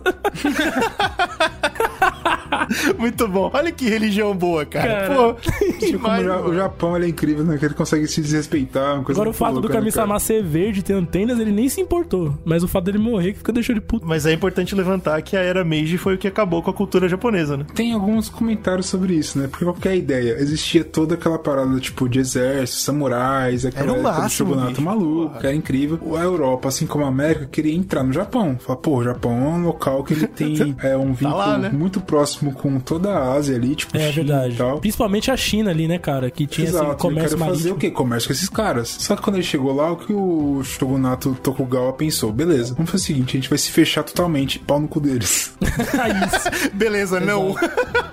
Muito 2.98 3.28
bom. 3.28 3.50
Olha 3.52 3.72
que 3.72 3.88
religião 3.88 4.34
boa, 4.34 4.64
cara. 4.64 5.08
Cara, 5.08 5.14
Pô, 5.14 5.34
Tipo, 5.80 6.08
o 6.48 6.54
Japão 6.54 6.96
ele 6.96 7.06
é 7.06 7.08
incrível, 7.08 7.44
né? 7.44 7.56
Que 7.58 7.64
ele 7.64 7.74
consegue 7.74 8.06
se 8.06 8.20
desrespeitar. 8.20 8.94
Uma 8.94 9.04
coisa 9.04 9.20
Agora 9.20 9.30
o 9.30 9.32
fato 9.32 9.54
do 9.54 9.60
louca, 9.60 9.74
né, 9.74 9.80
Kami-sama 9.80 10.08
cara? 10.08 10.20
ser 10.20 10.42
verde 10.42 10.80
e 10.80 10.82
ter 10.82 10.92
antenas, 10.94 11.38
ele 11.38 11.52
nem 11.52 11.68
se 11.68 11.80
importou. 11.80 12.34
Mas 12.44 12.62
o 12.62 12.68
fato 12.68 12.84
dele 12.84 12.98
morrer 12.98 13.32
que 13.32 13.38
fica 13.38 13.52
deixou 13.52 13.72
ele 13.72 13.80
puto. 13.80 14.06
Mas 14.06 14.26
é 14.26 14.32
importante 14.32 14.74
levantar 14.74 15.20
que 15.22 15.36
a 15.36 15.40
era 15.40 15.64
Meiji 15.64 15.98
foi 15.98 16.14
o 16.14 16.18
que 16.18 16.28
acabou 16.28 16.62
com 16.62 16.70
a 16.70 16.74
cultura 16.74 17.08
japonesa, 17.08 17.56
né? 17.56 17.66
Tem 17.74 17.92
alguns 17.92 18.28
comentários 18.28 18.86
sobre 18.86 19.14
isso, 19.14 19.38
né? 19.38 19.48
Porque 19.48 19.64
qual 19.64 19.74
que 19.74 19.88
é 19.88 19.92
a 19.92 19.96
ideia? 19.96 20.36
Existia 20.38 20.84
toda 20.84 21.14
aquela 21.14 21.38
parada, 21.38 21.78
tipo, 21.80 22.08
de 22.08 22.18
exército, 22.18 22.80
samurais, 22.80 23.64
aquela 23.64 23.84
Era 23.84 23.92
o 23.92 23.96
época 23.96 24.12
do 24.12 24.20
máximo, 24.20 24.50
shogunato 24.50 24.82
maluco, 24.82 25.38
que 25.38 25.46
era 25.46 25.54
incrível. 25.54 25.98
A 26.16 26.22
Europa, 26.22 26.68
assim 26.68 26.86
como 26.86 27.04
a 27.04 27.08
América, 27.08 27.46
queria 27.46 27.74
entrar 27.74 28.02
no 28.02 28.12
Japão. 28.12 28.56
Fala, 28.58 28.78
pô, 28.78 28.98
o 28.98 29.04
Japão 29.04 29.32
é 29.32 29.48
um 29.48 29.62
local 29.64 30.04
que 30.04 30.14
ele 30.14 30.26
tem 30.28 30.76
é, 30.82 30.96
um 30.96 31.12
vínculo 31.12 31.36
lá, 31.38 31.58
né? 31.58 31.70
muito 31.70 32.00
próximo 32.00 32.39
com 32.54 32.78
toda 32.80 33.10
a 33.10 33.32
Ásia 33.34 33.56
ali, 33.56 33.74
tipo, 33.74 33.96
É 33.96 34.10
China 34.12 34.12
verdade. 34.14 34.54
e 34.54 34.56
tal. 34.56 34.78
Principalmente 34.80 35.30
a 35.30 35.36
China 35.36 35.70
ali, 35.70 35.86
né, 35.86 35.98
cara? 35.98 36.30
Que 36.30 36.46
tinha 36.46 36.66
Exato, 36.68 36.84
esse 36.84 36.92
ele 36.92 37.00
comércio 37.00 37.38
quer 37.38 37.44
fazer 37.46 37.72
o 37.72 37.76
quê? 37.76 37.90
Comércio 37.90 38.28
com 38.28 38.32
esses 38.32 38.48
caras. 38.48 38.88
Só 38.98 39.16
que 39.16 39.22
quando 39.22 39.36
ele 39.36 39.44
chegou 39.44 39.74
lá, 39.74 39.92
o 39.92 39.96
que 39.96 40.12
o 40.12 40.62
Shogunato 40.64 41.36
Tokugawa 41.42 41.92
pensou? 41.92 42.32
Beleza, 42.32 42.74
vamos 42.74 42.90
fazer 42.90 43.02
o 43.02 43.06
seguinte, 43.06 43.36
a 43.36 43.40
gente 43.40 43.48
vai 43.48 43.58
se 43.58 43.70
fechar 43.70 44.02
totalmente, 44.02 44.58
pau 44.58 44.80
no 44.80 44.88
cu 44.88 45.00
deles. 45.00 45.52
Isso. 45.60 46.70
Beleza, 46.74 47.20
não. 47.20 47.54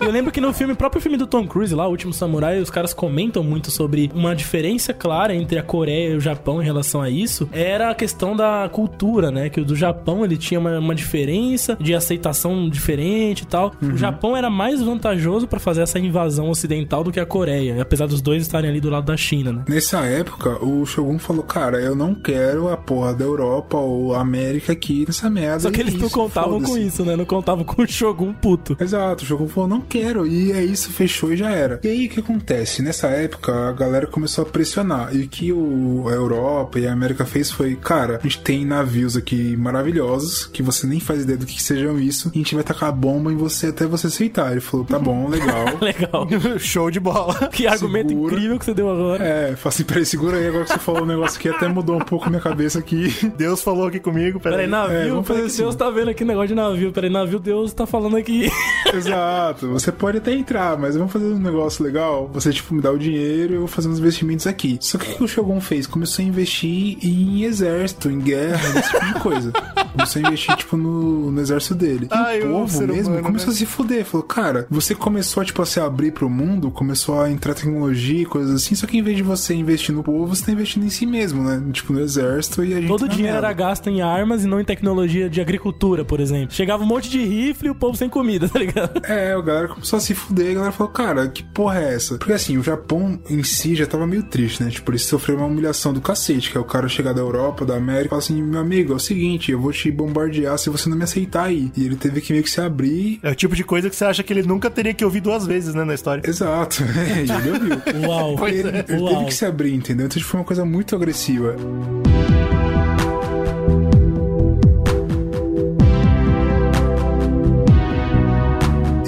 Eu 0.08 0.14
lembro 0.14 0.32
que 0.32 0.39
no 0.39 0.53
filme, 0.53 0.74
próprio 0.74 1.01
filme 1.01 1.18
do 1.18 1.28
Tom 1.28 1.45
Cruise 1.45 1.76
lá, 1.76 1.86
O 1.86 1.91
Último 1.91 2.14
Samurai, 2.14 2.62
os 2.62 2.70
caras 2.70 2.93
comentam 2.93 3.43
muito 3.43 3.70
sobre 3.70 4.10
uma 4.16 4.34
diferença 4.34 4.93
clara 4.93 5.36
entre 5.36 5.60
a 5.60 5.62
Coreia 5.62 6.14
e 6.14 6.16
o 6.16 6.22
Japão 6.22 6.62
em 6.62 6.66
relação 6.66 7.01
a 7.01 7.10
isso. 7.10 7.49
Era 7.51 7.91
a 7.91 7.93
questão 7.93 8.34
da 8.34 8.70
cultura, 8.72 9.32
né? 9.32 9.49
Que 9.49 9.60
o 9.60 9.66
do 9.66 9.76
Japão 9.76 10.24
ele 10.24 10.38
tinha 10.38 10.62
uma, 10.62 10.80
uma 10.80 10.95
diferença 10.95 11.76
de 11.78 11.93
aceitação 11.93 12.70
diferente 12.70 13.41
e 13.41 13.47
tal. 13.47 13.74
O 13.82 13.97
Japão 13.97 14.38
era 14.38 14.49
mais 14.49 14.82
vantajoso 14.82 15.45
pra 15.45 15.60
fazer 15.60 15.82
essa 15.82 15.99
invasão 15.99 16.49
ocidental 16.49 17.03
do 17.03 17.12
que 17.12 17.20
a 17.20 17.26
Coreia, 17.26 17.82
apesar 17.82 18.08
dos 18.08 18.22
dois 18.22 18.43
estarem 18.43 18.70
ali 18.70 18.80
do 18.80 18.89
lado 18.89 19.08
da 19.08 19.18
China, 19.18 19.51
né? 19.51 19.66
Nessa 19.68 20.05
época, 20.05 20.64
o 20.64 20.86
Shogun 20.86 21.20
falou, 21.20 21.43
cara, 21.43 21.82
eu 21.82 21.93
não 21.93 22.16
quero 22.16 22.70
a 22.70 22.78
porra 22.78 23.14
da 23.14 23.26
Europa 23.26 23.76
ou 23.76 24.16
a 24.16 24.22
América 24.22 24.72
aqui 24.72 25.03
nessa 25.05 25.30
merda. 25.30 25.60
Só 25.60 25.72
que 25.72 25.82
eles 25.82 25.95
não 25.95 26.08
isso, 26.08 26.16
contavam 26.16 26.62
com 26.62 26.78
isso, 26.78 27.03
né? 27.03 27.18
Não 27.18 27.26
contavam 27.26 27.66
com 27.66 27.82
o 27.82 27.86
Shogun 27.86 28.32
puto. 28.32 28.78
Exato, 28.80 29.26
o 29.26 29.28
Shogun 29.28 29.49
falou, 29.49 29.68
não 29.68 29.82
quero, 29.82 29.96
e 30.25 30.51
é 30.51 30.63
isso, 30.63 30.91
fechou 30.91 31.33
e 31.33 31.37
já 31.37 31.49
era. 31.51 31.79
E 31.83 31.87
aí 31.87 32.05
o 32.07 32.09
que 32.09 32.19
acontece? 32.19 32.81
Nessa 32.81 33.07
época, 33.07 33.69
a 33.69 33.71
galera 33.71 34.07
começou 34.07 34.43
a 34.43 34.47
pressionar, 34.47 35.15
e 35.15 35.23
o 35.23 35.27
que 35.27 35.51
o, 35.51 36.05
a 36.07 36.11
Europa 36.11 36.79
e 36.79 36.87
a 36.87 36.93
América 36.93 37.25
fez 37.25 37.51
foi, 37.51 37.75
cara, 37.75 38.19
a 38.19 38.23
gente 38.23 38.39
tem 38.41 38.65
navios 38.65 39.15
aqui 39.15 39.55
maravilhosos, 39.57 40.45
que 40.45 40.61
você 40.61 40.85
nem 40.87 40.99
faz 40.99 41.23
ideia 41.23 41.37
do 41.37 41.45
que 41.45 41.61
sejam 41.61 41.99
isso, 41.99 42.29
e 42.33 42.37
a 42.37 42.39
gente 42.39 42.55
vai 42.55 42.63
tacar 42.63 42.91
bomba 42.91 43.31
em 43.31 43.37
você 43.37 43.67
até 43.67 43.85
você 43.85 44.07
aceitar. 44.07 44.51
Ele 44.51 44.61
falou, 44.61 44.85
tá 44.85 44.99
bom, 44.99 45.27
legal. 45.27 45.65
Legal. 45.81 46.27
Show 46.59 46.89
de 46.91 46.99
bola. 46.99 47.33
Que 47.51 47.67
argumento 47.67 48.09
Segura. 48.09 48.33
incrível 48.33 48.59
que 48.59 48.65
você 48.65 48.73
deu 48.73 48.89
agora. 48.89 49.23
É, 49.23 49.55
fala 49.55 49.73
assim, 49.73 49.83
peraí, 49.83 50.05
segura 50.05 50.37
aí, 50.37 50.47
agora 50.47 50.65
que 50.65 50.71
você 50.73 50.79
falou 50.79 51.03
um 51.03 51.05
negócio 51.05 51.37
aqui, 51.37 51.49
até 51.49 51.67
mudou 51.67 51.95
um 51.95 51.99
pouco 51.99 52.25
a 52.25 52.29
minha 52.29 52.41
cabeça 52.41 52.79
aqui. 52.79 53.13
Deus 53.37 53.61
falou 53.61 53.87
aqui 53.87 53.99
comigo, 53.99 54.39
peraí. 54.39 54.57
Peraí, 54.57 54.69
navio, 54.69 54.97
É, 54.97 55.09
vamos 55.09 55.27
fazer 55.27 55.41
que 55.41 55.47
assim. 55.47 55.57
Deus 55.63 55.75
tá 55.75 55.89
vendo 55.89 56.09
aqui 56.09 56.25
negócio 56.25 56.49
de 56.49 56.55
navio. 56.55 56.91
Peraí, 56.91 57.09
navio, 57.09 57.39
Deus 57.39 57.73
tá 57.73 57.85
falando 57.85 58.17
aqui. 58.17 58.49
Exato, 58.93 59.69
você 59.69 59.86
pode 59.91 60.17
até 60.17 60.33
entrar, 60.33 60.77
mas 60.77 60.95
vamos 60.95 61.11
fazer 61.11 61.25
um 61.25 61.39
negócio 61.39 61.83
legal. 61.83 62.29
Você, 62.33 62.51
tipo, 62.51 62.73
me 62.73 62.81
dá 62.81 62.91
o 62.91 62.97
dinheiro 62.97 63.53
e 63.53 63.55
eu 63.55 63.59
vou 63.59 63.67
fazer 63.67 63.88
uns 63.88 63.99
investimentos 63.99 64.47
aqui. 64.47 64.77
Só 64.81 64.97
que 64.97 65.11
o 65.11 65.15
que 65.15 65.23
o 65.23 65.27
Shogun 65.27 65.61
fez? 65.61 65.88
Começou 65.88 66.23
a 66.23 66.27
investir 66.27 66.97
em 67.01 67.43
exército, 67.43 68.09
em 68.09 68.19
guerra, 68.19 68.73
nesse 68.73 68.91
tipo 68.91 69.05
de 69.05 69.19
coisa. 69.19 69.51
Começou 69.93 70.21
a 70.21 70.27
investir, 70.27 70.55
tipo, 70.55 70.77
no, 70.77 71.31
no 71.31 71.41
exército 71.41 71.75
dele. 71.75 72.07
E 72.11 72.13
Ai, 72.13 72.41
o 72.41 72.47
o 72.49 72.59
povo 72.59 72.88
mesmo 72.88 73.13
humano, 73.13 73.23
começou 73.23 73.49
né? 73.49 73.53
a 73.53 73.57
se 73.57 73.65
fuder. 73.65 74.05
Falou, 74.05 74.25
cara, 74.25 74.67
você 74.69 74.93
começou, 74.93 75.43
tipo, 75.43 75.61
a 75.61 75.65
se 75.65 75.79
abrir 75.79 76.11
pro 76.11 76.29
mundo, 76.29 76.69
começou 76.71 77.21
a 77.21 77.29
entrar 77.29 77.53
tecnologia 77.53 78.21
e 78.21 78.25
coisas 78.25 78.55
assim, 78.55 78.75
só 78.75 78.85
que 78.85 78.97
em 78.97 79.01
vez 79.01 79.17
de 79.17 79.23
você 79.23 79.53
investir 79.53 79.93
no 79.93 80.03
povo, 80.03 80.27
você 80.27 80.45
tá 80.45 80.51
investindo 80.51 80.85
em 80.85 80.89
si 80.89 81.05
mesmo, 81.05 81.43
né? 81.43 81.61
Tipo, 81.71 81.93
no 81.93 81.99
exército 81.99 82.63
e 82.63 82.73
a 82.73 82.77
gente. 82.77 82.88
Todo 82.88 83.05
o 83.05 83.09
dinheiro 83.09 83.38
era 83.38 83.51
gasto 83.53 83.88
em 83.89 84.01
armas 84.01 84.43
e 84.43 84.47
não 84.47 84.59
em 84.59 84.65
tecnologia 84.65 85.29
de 85.29 85.41
agricultura, 85.41 86.05
por 86.05 86.19
exemplo. 86.19 86.53
Chegava 86.53 86.83
um 86.83 86.88
monte 86.88 87.09
de 87.09 87.23
rifle 87.23 87.67
e 87.67 87.71
o 87.71 87.75
povo 87.75 87.97
sem 87.97 88.09
comida, 88.09 88.47
tá 88.49 88.59
ligado? 88.59 89.01
É, 89.05 89.33
a 89.33 89.41
galera 89.41 89.66
começou 89.68 89.97
a 89.97 89.99
se 89.99 90.13
fuder, 90.13 90.51
a 90.51 90.53
galera 90.55 90.72
falou, 90.72 90.91
cara, 90.91 91.28
que 91.28 91.43
porra 91.43 91.80
é 91.82 91.95
essa? 91.95 92.18
Porque 92.18 92.34
assim, 92.34 92.57
o 92.57 92.63
Japão 92.63 93.20
em 93.30 93.43
si 93.43 93.76
já 93.76 93.86
tava 93.86 94.07
meio 94.07 94.24
triste, 94.24 94.63
né? 94.63 94.70
Tipo, 94.70 94.91
eles 94.91 95.03
sofreram 95.03 95.41
uma 95.41 95.47
humilhação 95.47 95.93
do 95.93 96.01
cacete, 96.01 96.51
que 96.51 96.57
é 96.57 96.61
o 96.61 96.65
cara 96.65 96.88
chegar 96.88 97.13
da 97.13 97.22
Europa, 97.22 97.65
da 97.65 97.76
América, 97.76 98.05
e 98.05 98.09
falar 98.09 98.20
assim, 98.20 98.41
meu 98.41 98.59
amigo, 98.59 98.93
é 98.93 98.95
o 98.95 98.99
seguinte, 98.99 99.51
eu 99.51 99.59
vou 99.59 99.72
te 99.72 99.91
bombardear 99.91 100.57
se 100.57 100.70
você 100.70 100.89
não 100.89 100.97
me 100.97 101.03
aceitar 101.03 101.45
aí. 101.45 101.72
E 101.76 101.86
ele 101.86 101.95
teve 101.95 102.22
que 102.22 102.32
meio 102.32 102.43
que 102.43 102.49
se 102.49 102.61
abrir. 102.61 103.20
É 103.24 103.32
o 103.32 103.36
tipo 103.36 103.55
de 103.55 103.63
coisa 103.63 103.89
que 103.89 103.95
você 103.95 104.05
acha 104.05 104.24
que 104.24 104.34
ele 104.34 104.43
nunca 104.43 104.70
teria 104.70 104.93
que 104.93 105.03
ouvir 105.03 105.22
duas 105.22 105.45
vezes, 105.45 105.74
né, 105.74 105.84
na 105.84 105.93
história. 105.93 106.22
Exato, 106.28 106.84
é, 106.84 107.22
ele 107.24 107.51
ouviu. 107.51 108.07
Uau. 108.07 108.47
Ele, 108.47 108.70
ele 108.88 109.01
Uau. 109.01 109.13
teve 109.13 109.26
que 109.26 109.34
se 109.34 109.45
abrir, 109.45 109.74
entendeu? 109.74 110.05
Então 110.05 110.18
tipo, 110.18 110.30
foi 110.30 110.39
uma 110.39 110.45
coisa 110.45 110.65
muito 110.65 110.95
agressiva. 110.95 111.55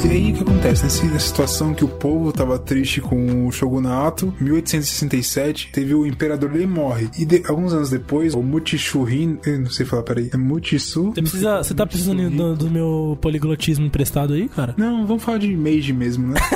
E 0.10 0.12
aí 0.12 0.32
o 0.32 0.36
que 0.38 0.41
acontece? 0.41 0.84
Nesse- 0.84 1.05
nessa 1.05 1.28
situação 1.28 1.72
que 1.72 1.86
o 1.86 1.88
povo 1.88 2.34
tava 2.34 2.57
triste 2.57 2.99
com 2.99 3.45
o 3.45 3.51
shogunato, 3.51 4.34
1867, 4.41 5.70
teve 5.72 5.93
o 5.93 6.03
imperador 6.03 6.49
ele 6.55 6.66
morre. 6.66 7.10
E 7.16 7.24
de- 7.26 7.43
alguns 7.47 7.74
anos 7.74 7.91
depois, 7.91 8.34
o 8.34 8.41
Mutishuhin, 8.41 9.38
eu 9.45 9.60
não 9.60 9.70
sei 9.70 9.86
falar, 9.86 10.01
peraí, 10.01 10.32
é 10.34 10.38
Mutisu? 10.38 11.12
Você, 11.14 11.22
precisa, 11.22 11.57
você 11.64 11.74
tá 11.76 11.86
precisando 11.86 12.28
do, 12.32 12.55
do 12.55 12.72
meu 12.72 13.20
poliglotismo 13.22 13.86
emprestado 13.86 14.34
aí, 14.34 14.49
cara? 14.49 14.74
Não, 14.78 15.05
vamos 15.05 15.22
falar 15.22 15.38
de 15.38 15.55
Meiji 15.55 15.93
mesmo, 15.93 16.28
né? 16.30 16.39